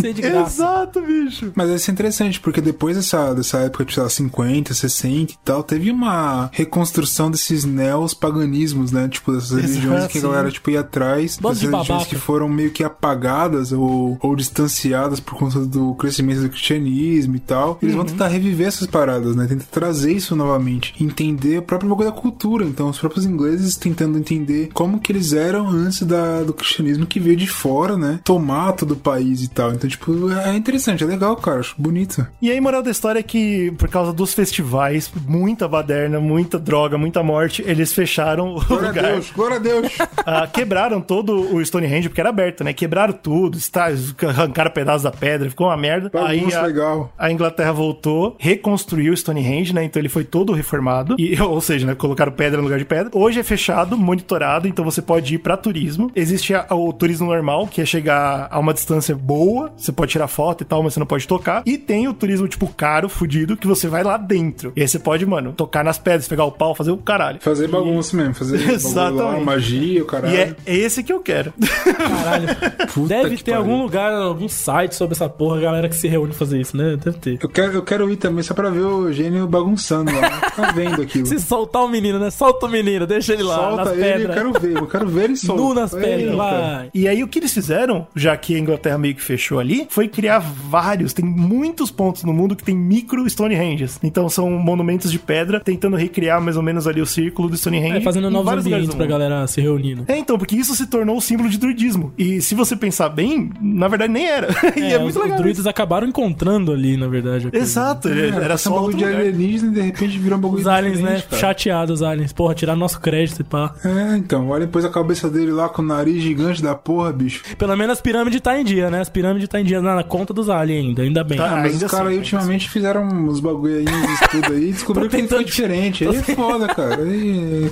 Tem 0.00 0.12
de 0.14 0.22
graça. 0.22 0.62
Exato, 0.62 1.00
bicho. 1.00 1.52
Mas 1.54 1.70
isso 1.70 1.90
é 1.90 1.92
interessante, 1.92 2.40
porque 2.40 2.60
depois 2.60 2.96
dessa, 2.96 3.34
dessa 3.34 3.58
época 3.58 3.84
de, 3.84 3.94
sei 3.94 4.02
lá, 4.02 4.08
50, 4.08 4.74
60 4.74 5.32
e 5.32 5.36
tal, 5.44 5.62
teve 5.62 5.90
uma 5.90 6.50
reconstrução 6.52 7.30
desses 7.30 7.64
neos-paganismos, 7.64 8.92
né? 8.92 9.08
Tipo, 9.08 9.32
dessas 9.32 9.50
Exato, 9.52 9.66
religiões 9.68 10.06
que 10.06 10.18
a 10.18 10.22
galera, 10.22 10.50
tipo, 10.50 10.70
ia 10.70 10.80
atrás. 10.80 11.36
Bando 11.40 11.54
dessas 11.54 11.60
de 11.60 11.66
religiões 11.66 11.88
babaca. 12.02 12.08
que 12.10 12.16
foram 12.16 12.48
meio 12.48 12.70
que 12.70 12.82
apagadas 12.84 13.72
ou, 13.72 14.18
ou 14.20 14.36
distanciadas 14.36 15.20
por 15.20 15.34
conta 15.36 15.60
do 15.60 15.94
crescimento 15.94 16.42
do 16.42 16.48
cristianismo 16.48 17.36
e 17.36 17.40
tal. 17.40 17.78
Eles 17.82 17.94
vão 17.94 18.04
Uhum. 18.04 18.10
tentar 18.10 18.28
reviver 18.28 18.68
essas 18.68 18.86
paradas, 18.86 19.34
né? 19.36 19.46
Tentar 19.46 19.64
trazer 19.70 20.12
isso 20.12 20.34
novamente. 20.36 20.94
Entender 21.02 21.58
o 21.58 21.62
próprio 21.62 21.90
bagulho 21.90 22.08
da 22.10 22.14
cultura. 22.16 22.64
Então, 22.64 22.88
os 22.88 22.98
próprios 22.98 23.26
ingleses 23.26 23.76
tentando 23.76 24.16
entender 24.18 24.70
como 24.72 25.00
que 25.00 25.12
eles 25.12 25.32
eram 25.32 25.68
antes 25.68 26.02
da, 26.02 26.42
do 26.42 26.52
cristianismo 26.54 27.06
que 27.06 27.18
veio 27.20 27.36
de 27.36 27.46
fora, 27.46 27.96
né? 27.96 28.20
Tomar 28.24 28.72
todo 28.72 28.92
o 28.92 28.96
país 28.96 29.27
e 29.42 29.48
tal. 29.48 29.72
Então, 29.72 29.88
tipo, 29.88 30.30
é 30.32 30.54
interessante, 30.56 31.02
é 31.04 31.06
legal, 31.06 31.36
cara. 31.36 31.60
Acho 31.60 31.74
bonito. 31.78 32.26
E 32.40 32.50
aí, 32.50 32.60
moral 32.60 32.82
da 32.82 32.90
história 32.90 33.20
é 33.20 33.22
que, 33.22 33.70
por 33.78 33.88
causa 33.88 34.12
dos 34.12 34.34
festivais, 34.34 35.10
muita 35.26 35.66
baderna, 35.68 36.20
muita 36.20 36.58
droga, 36.58 36.96
muita 36.98 37.22
morte, 37.22 37.62
eles 37.66 37.92
fecharam 37.92 38.54
o 38.56 38.64
Glória 38.64 38.88
a 38.88 38.90
lugar. 38.90 39.12
Deus, 39.12 39.30
glória 39.30 39.56
a 39.56 39.60
Deus. 39.60 39.92
Ah, 40.30 40.46
quebraram 40.46 41.00
todo 41.00 41.54
o 41.54 41.64
Stonehenge, 41.64 42.08
porque 42.10 42.20
era 42.20 42.28
aberto, 42.28 42.62
né? 42.62 42.72
Quebraram 42.74 43.14
tudo, 43.14 43.56
está- 43.56 43.86
arrancaram 44.28 44.70
pedaços 44.70 45.04
da 45.04 45.10
pedra, 45.10 45.48
ficou 45.48 45.68
uma 45.68 45.76
merda. 45.76 46.10
Aí 46.20 46.38
Bagunça 46.40 46.58
a, 46.60 46.62
legal. 46.66 47.12
a 47.16 47.32
Inglaterra 47.32 47.72
voltou, 47.72 48.36
reconstruiu 48.38 49.12
o 49.12 49.16
Stonehenge, 49.16 49.72
né? 49.74 49.84
Então 49.84 50.00
ele 50.00 50.08
foi 50.10 50.24
todo 50.24 50.52
reformado. 50.52 51.16
E, 51.18 51.38
ou 51.40 51.60
seja, 51.62 51.86
né? 51.86 51.94
Colocaram 51.94 52.30
pedra 52.32 52.58
no 52.58 52.64
lugar 52.64 52.78
de 52.78 52.84
pedra. 52.84 53.10
Hoje 53.14 53.40
é 53.40 53.42
fechado, 53.42 53.96
monitorado, 53.96 54.68
então 54.68 54.84
você 54.84 55.00
pode 55.00 55.34
ir 55.34 55.38
pra 55.38 55.56
turismo. 55.56 56.10
Existe 56.14 56.52
a- 56.54 56.66
o 56.70 56.92
turismo 56.92 57.26
normal, 57.28 57.66
que 57.66 57.80
é 57.80 57.86
chegar 57.86 58.48
a 58.50 58.58
uma 58.58 58.74
distância 58.74 59.17
boa, 59.18 59.72
você 59.76 59.92
pode 59.92 60.12
tirar 60.12 60.28
foto 60.28 60.62
e 60.62 60.64
tal, 60.64 60.82
mas 60.82 60.94
você 60.94 61.00
não 61.00 61.06
pode 61.06 61.26
tocar. 61.26 61.62
E 61.66 61.76
tem 61.76 62.08
o 62.08 62.14
turismo, 62.14 62.48
tipo, 62.48 62.66
caro, 62.68 63.08
fudido, 63.08 63.56
que 63.56 63.66
você 63.66 63.88
vai 63.88 64.02
lá 64.02 64.16
dentro. 64.16 64.72
E 64.76 64.80
aí 64.82 64.88
você 64.88 64.98
pode, 64.98 65.26
mano, 65.26 65.52
tocar 65.52 65.84
nas 65.84 65.98
pedras, 65.98 66.28
pegar 66.28 66.44
o 66.44 66.52
pau, 66.52 66.74
fazer 66.74 66.90
o 66.90 66.96
caralho. 66.96 67.40
Fazer 67.40 67.68
bagunça 67.68 68.16
mesmo, 68.16 68.34
fazer 68.34 68.58
bagulho 68.58 68.72
lá, 68.72 68.74
Exatamente. 68.74 69.44
magia, 69.44 70.02
o 70.02 70.06
caralho. 70.06 70.34
E 70.34 70.36
é 70.38 70.54
esse 70.76 71.02
que 71.02 71.12
eu 71.12 71.20
quero. 71.20 71.52
Caralho. 71.96 72.48
Puta 72.94 73.08
Deve 73.08 73.36
que 73.36 73.44
ter 73.44 73.52
pariu. 73.52 73.64
algum 73.66 73.82
lugar, 73.82 74.12
algum 74.12 74.48
site 74.48 74.94
sobre 74.94 75.14
essa 75.14 75.28
porra, 75.28 75.58
a 75.58 75.60
galera 75.60 75.88
que 75.88 75.96
se 75.96 76.08
reúne 76.08 76.28
pra 76.30 76.38
fazer 76.38 76.60
isso, 76.60 76.76
né? 76.76 76.96
Deve 76.96 77.18
ter. 77.18 77.38
Eu 77.42 77.48
quero, 77.48 77.72
eu 77.72 77.82
quero 77.82 78.10
ir 78.10 78.16
também 78.16 78.42
só 78.42 78.54
pra 78.54 78.70
ver 78.70 78.80
o 78.84 79.12
gênio 79.12 79.46
bagunçando 79.46 80.12
lá. 80.14 80.28
Tá 80.54 80.72
vendo 80.72 81.02
aquilo. 81.02 81.26
Se 81.28 81.38
soltar 81.40 81.82
o 81.82 81.88
menino, 81.88 82.18
né? 82.18 82.30
Solta 82.30 82.66
o 82.66 82.68
menino, 82.68 83.06
deixa 83.06 83.32
ele 83.32 83.42
lá 83.42 83.56
Solta 83.56 83.84
nas 83.84 83.92
ele, 83.94 84.02
pedras. 84.02 84.28
eu 84.28 84.34
quero 84.34 84.52
ver, 84.60 84.76
eu 84.76 84.86
quero 84.86 85.08
ver 85.08 85.24
ele 85.24 85.36
solto. 85.36 85.62
Nu 85.62 85.74
nas 85.74 85.90
pedras, 85.94 86.34
vai. 86.34 86.90
E 86.94 87.08
aí 87.08 87.22
o 87.22 87.28
que 87.28 87.38
eles 87.38 87.52
fizeram, 87.52 88.06
já 88.14 88.36
que 88.36 88.54
a 88.54 88.58
Inglaterra 88.58 88.98
meio 88.98 89.07
que 89.14 89.22
fechou 89.22 89.58
ali, 89.58 89.86
foi 89.90 90.08
criar 90.08 90.38
vários, 90.38 91.12
tem 91.12 91.24
muitos 91.24 91.90
pontos 91.90 92.22
no 92.24 92.32
mundo 92.32 92.54
que 92.56 92.62
tem 92.64 92.76
micro 92.76 93.28
Stonehenges. 93.28 93.98
Então 94.02 94.28
são 94.28 94.50
monumentos 94.50 95.10
de 95.10 95.18
pedra 95.18 95.60
tentando 95.60 95.96
recriar 95.96 96.40
mais 96.40 96.56
ou 96.56 96.62
menos 96.62 96.86
ali 96.86 97.00
o 97.00 97.06
círculo 97.06 97.48
do 97.48 97.56
Stonehenge. 97.56 97.98
É, 97.98 98.00
fazendo 98.00 98.30
novos 98.30 98.52
ambientes 98.52 98.94
pra 98.94 99.06
galera 99.06 99.46
se 99.46 99.60
reunindo. 99.60 100.04
É, 100.08 100.16
então, 100.18 100.38
porque 100.38 100.56
isso 100.56 100.74
se 100.74 100.86
tornou 100.86 101.16
o 101.16 101.20
símbolo 101.20 101.48
de 101.48 101.58
druidismo. 101.58 102.12
E 102.18 102.40
se 102.40 102.54
você 102.54 102.76
pensar 102.76 103.08
bem, 103.08 103.50
na 103.60 103.88
verdade 103.88 104.12
nem 104.12 104.26
era. 104.26 104.48
e 104.76 104.80
é, 104.82 104.92
É, 104.92 104.98
muito 104.98 105.10
os, 105.10 105.16
os 105.16 105.22
legal. 105.22 105.38
druidas 105.38 105.66
acabaram 105.66 106.06
encontrando 106.06 106.72
ali, 106.72 106.96
na 106.96 107.06
verdade. 107.08 107.48
a 107.48 107.50
coisa. 107.50 107.64
Exato, 107.64 108.08
É, 108.08 108.28
era 108.28 108.44
era 108.44 108.56
só 108.58 108.70
um 108.70 108.74
bagulho 108.76 108.96
de 108.96 109.04
alienígena 109.04 109.70
e 109.70 109.74
de 109.74 109.80
repente 109.82 110.18
virou 110.18 110.38
um 110.38 110.40
bagulho 110.40 110.60
Os 110.60 110.66
aliens, 110.66 111.00
né? 111.00 111.22
cara. 111.28 111.40
Chateados, 111.40 112.00
os 112.00 112.02
aliens. 112.02 112.32
Porra, 112.32 112.54
tiraram 112.54 112.78
nosso 112.78 113.00
crédito 113.00 113.40
e 113.40 113.44
pá. 113.44 113.74
É, 113.84 114.16
então, 114.16 114.48
olha 114.48 114.66
depois 114.66 114.84
a 114.84 114.88
cabeça 114.90 115.28
dele 115.30 115.50
lá 115.52 115.68
com 115.68 115.82
o 115.82 115.84
nariz 115.84 116.22
gigante 116.22 116.62
da 116.62 116.74
porra, 116.74 117.12
bicho. 117.12 117.42
Pelo 117.56 117.76
menos 117.76 117.92
as 117.94 118.00
pirâmides 118.00 118.40
tá 118.40 118.58
em 118.58 118.64
dia, 118.64 118.90
né? 118.90 118.97
As 118.98 119.08
pirâmides 119.08 119.48
tá 119.48 119.60
em 119.60 119.64
dia 119.64 119.80
na, 119.80 120.02
conta 120.02 120.32
dos 120.34 120.48
aliens 120.48 120.86
ainda, 120.86 121.02
ainda 121.02 121.24
bem. 121.24 121.38
Tá. 121.38 121.46
Ah, 121.46 121.56
mas 121.56 121.72
ainda 121.74 121.86
os 121.86 121.90
caras 121.90 122.06
assim, 122.06 122.12
aí 122.14 122.18
ultimamente 122.18 122.70
fizeram 122.70 123.02
uns 123.04 123.40
bagulho 123.40 123.76
aí, 123.78 123.84
uns 123.84 124.20
estudos 124.22 124.50
aí, 124.50 124.64
e 124.68 124.72
descobriram 124.72 125.08
que 125.08 125.16
foi 125.16 125.22
tentando- 125.22 125.44
diferente. 125.44 126.06
Aí 126.06 126.16
é 126.16 126.22
foda, 126.22 126.66
cara. 126.68 127.02
Aí... 127.02 127.70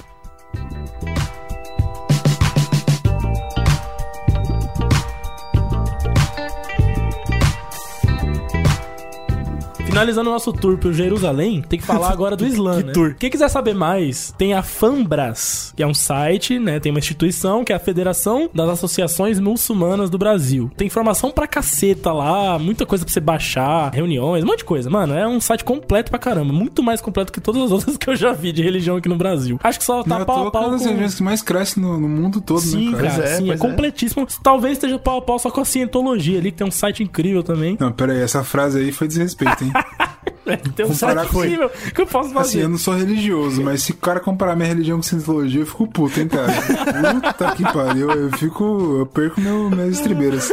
Finalizando 9.96 10.28
o 10.28 10.32
nosso 10.34 10.52
tour 10.52 10.76
por 10.76 10.92
Jerusalém, 10.92 11.62
tem 11.62 11.78
que 11.78 11.86
falar 11.86 12.10
agora 12.12 12.36
do 12.36 12.46
Islã, 12.46 12.80
Que 12.80 12.86
né? 12.88 12.92
tour? 12.92 13.16
Quem 13.18 13.30
quiser 13.30 13.48
saber 13.48 13.74
mais, 13.74 14.30
tem 14.36 14.52
a 14.52 14.62
Fambras, 14.62 15.72
que 15.74 15.82
é 15.82 15.86
um 15.86 15.94
site, 15.94 16.58
né? 16.58 16.78
Tem 16.78 16.92
uma 16.92 16.98
instituição 16.98 17.64
que 17.64 17.72
é 17.72 17.76
a 17.76 17.78
Federação 17.78 18.50
das 18.52 18.68
Associações 18.68 19.40
Muçulmanas 19.40 20.10
do 20.10 20.18
Brasil. 20.18 20.70
Tem 20.76 20.86
informação 20.86 21.30
pra 21.30 21.46
caceta 21.46 22.12
lá, 22.12 22.58
muita 22.58 22.84
coisa 22.84 23.06
pra 23.06 23.14
você 23.14 23.20
baixar, 23.20 23.90
reuniões, 23.94 24.44
um 24.44 24.48
monte 24.48 24.58
de 24.58 24.64
coisa. 24.66 24.90
Mano, 24.90 25.14
é 25.14 25.26
um 25.26 25.40
site 25.40 25.64
completo 25.64 26.10
pra 26.10 26.18
caramba. 26.18 26.52
Muito 26.52 26.82
mais 26.82 27.00
completo 27.00 27.32
que 27.32 27.40
todas 27.40 27.62
as 27.62 27.72
outras 27.72 27.96
que 27.96 28.10
eu 28.10 28.16
já 28.16 28.34
vi 28.34 28.52
de 28.52 28.62
religião 28.62 28.98
aqui 28.98 29.08
no 29.08 29.16
Brasil. 29.16 29.58
Acho 29.64 29.78
que 29.78 29.84
só 29.86 30.02
tá 30.02 30.18
Não, 30.18 30.26
pau 30.26 30.44
a 30.44 30.48
é 30.48 30.50
pau 30.50 30.62
uma 30.64 30.70
das 30.72 30.82
com... 30.82 30.88
religiões 30.88 31.14
que 31.14 31.22
mais 31.22 31.40
cresce 31.40 31.80
no, 31.80 31.98
no 31.98 32.06
mundo 32.06 32.42
todo, 32.42 32.60
Sim, 32.60 32.90
né, 32.90 32.98
cara? 32.98 33.10
cara, 33.12 33.24
é, 33.24 33.36
sim, 33.38 33.50
é, 33.50 33.54
é. 33.54 33.56
completíssimo. 33.56 34.26
Talvez 34.42 34.74
esteja 34.74 34.98
pau 34.98 35.20
a 35.20 35.22
pau 35.22 35.38
só 35.38 35.50
com 35.50 35.62
a 35.62 35.64
cientologia 35.64 36.38
ali, 36.38 36.52
que 36.52 36.58
tem 36.58 36.66
um 36.66 36.70
site 36.70 37.02
incrível 37.02 37.42
também. 37.42 37.78
Não, 37.80 37.90
pera 37.90 38.12
aí, 38.12 38.20
essa 38.20 38.44
frase 38.44 38.78
aí 38.78 38.92
foi 38.92 39.08
desrespeito, 39.08 39.64
hein? 39.64 39.72
Tem 40.74 40.86
um 40.86 40.88
Comparar 40.90 41.26
com- 41.26 41.42
que 41.42 42.00
eu 42.00 42.06
posso 42.06 42.26
Assim, 42.28 42.34
fazer. 42.34 42.62
eu 42.62 42.68
não 42.68 42.78
sou 42.78 42.94
religioso, 42.94 43.62
mas 43.62 43.82
se 43.82 43.92
o 43.92 43.96
cara 43.96 44.20
comparar 44.20 44.54
minha 44.56 44.68
religião 44.68 44.98
com 44.98 45.02
cientologia, 45.02 45.60
eu 45.62 45.66
fico 45.66 45.86
puto, 45.88 46.20
hein, 46.20 46.28
cara? 46.28 46.52
Puta 47.32 47.52
que 47.56 47.62
pariu, 47.64 48.10
eu 48.10 48.30
fico. 48.38 48.96
Eu 49.00 49.06
perco 49.06 49.40
meu, 49.40 49.68
minhas 49.70 49.96
estribeiras. 49.96 50.48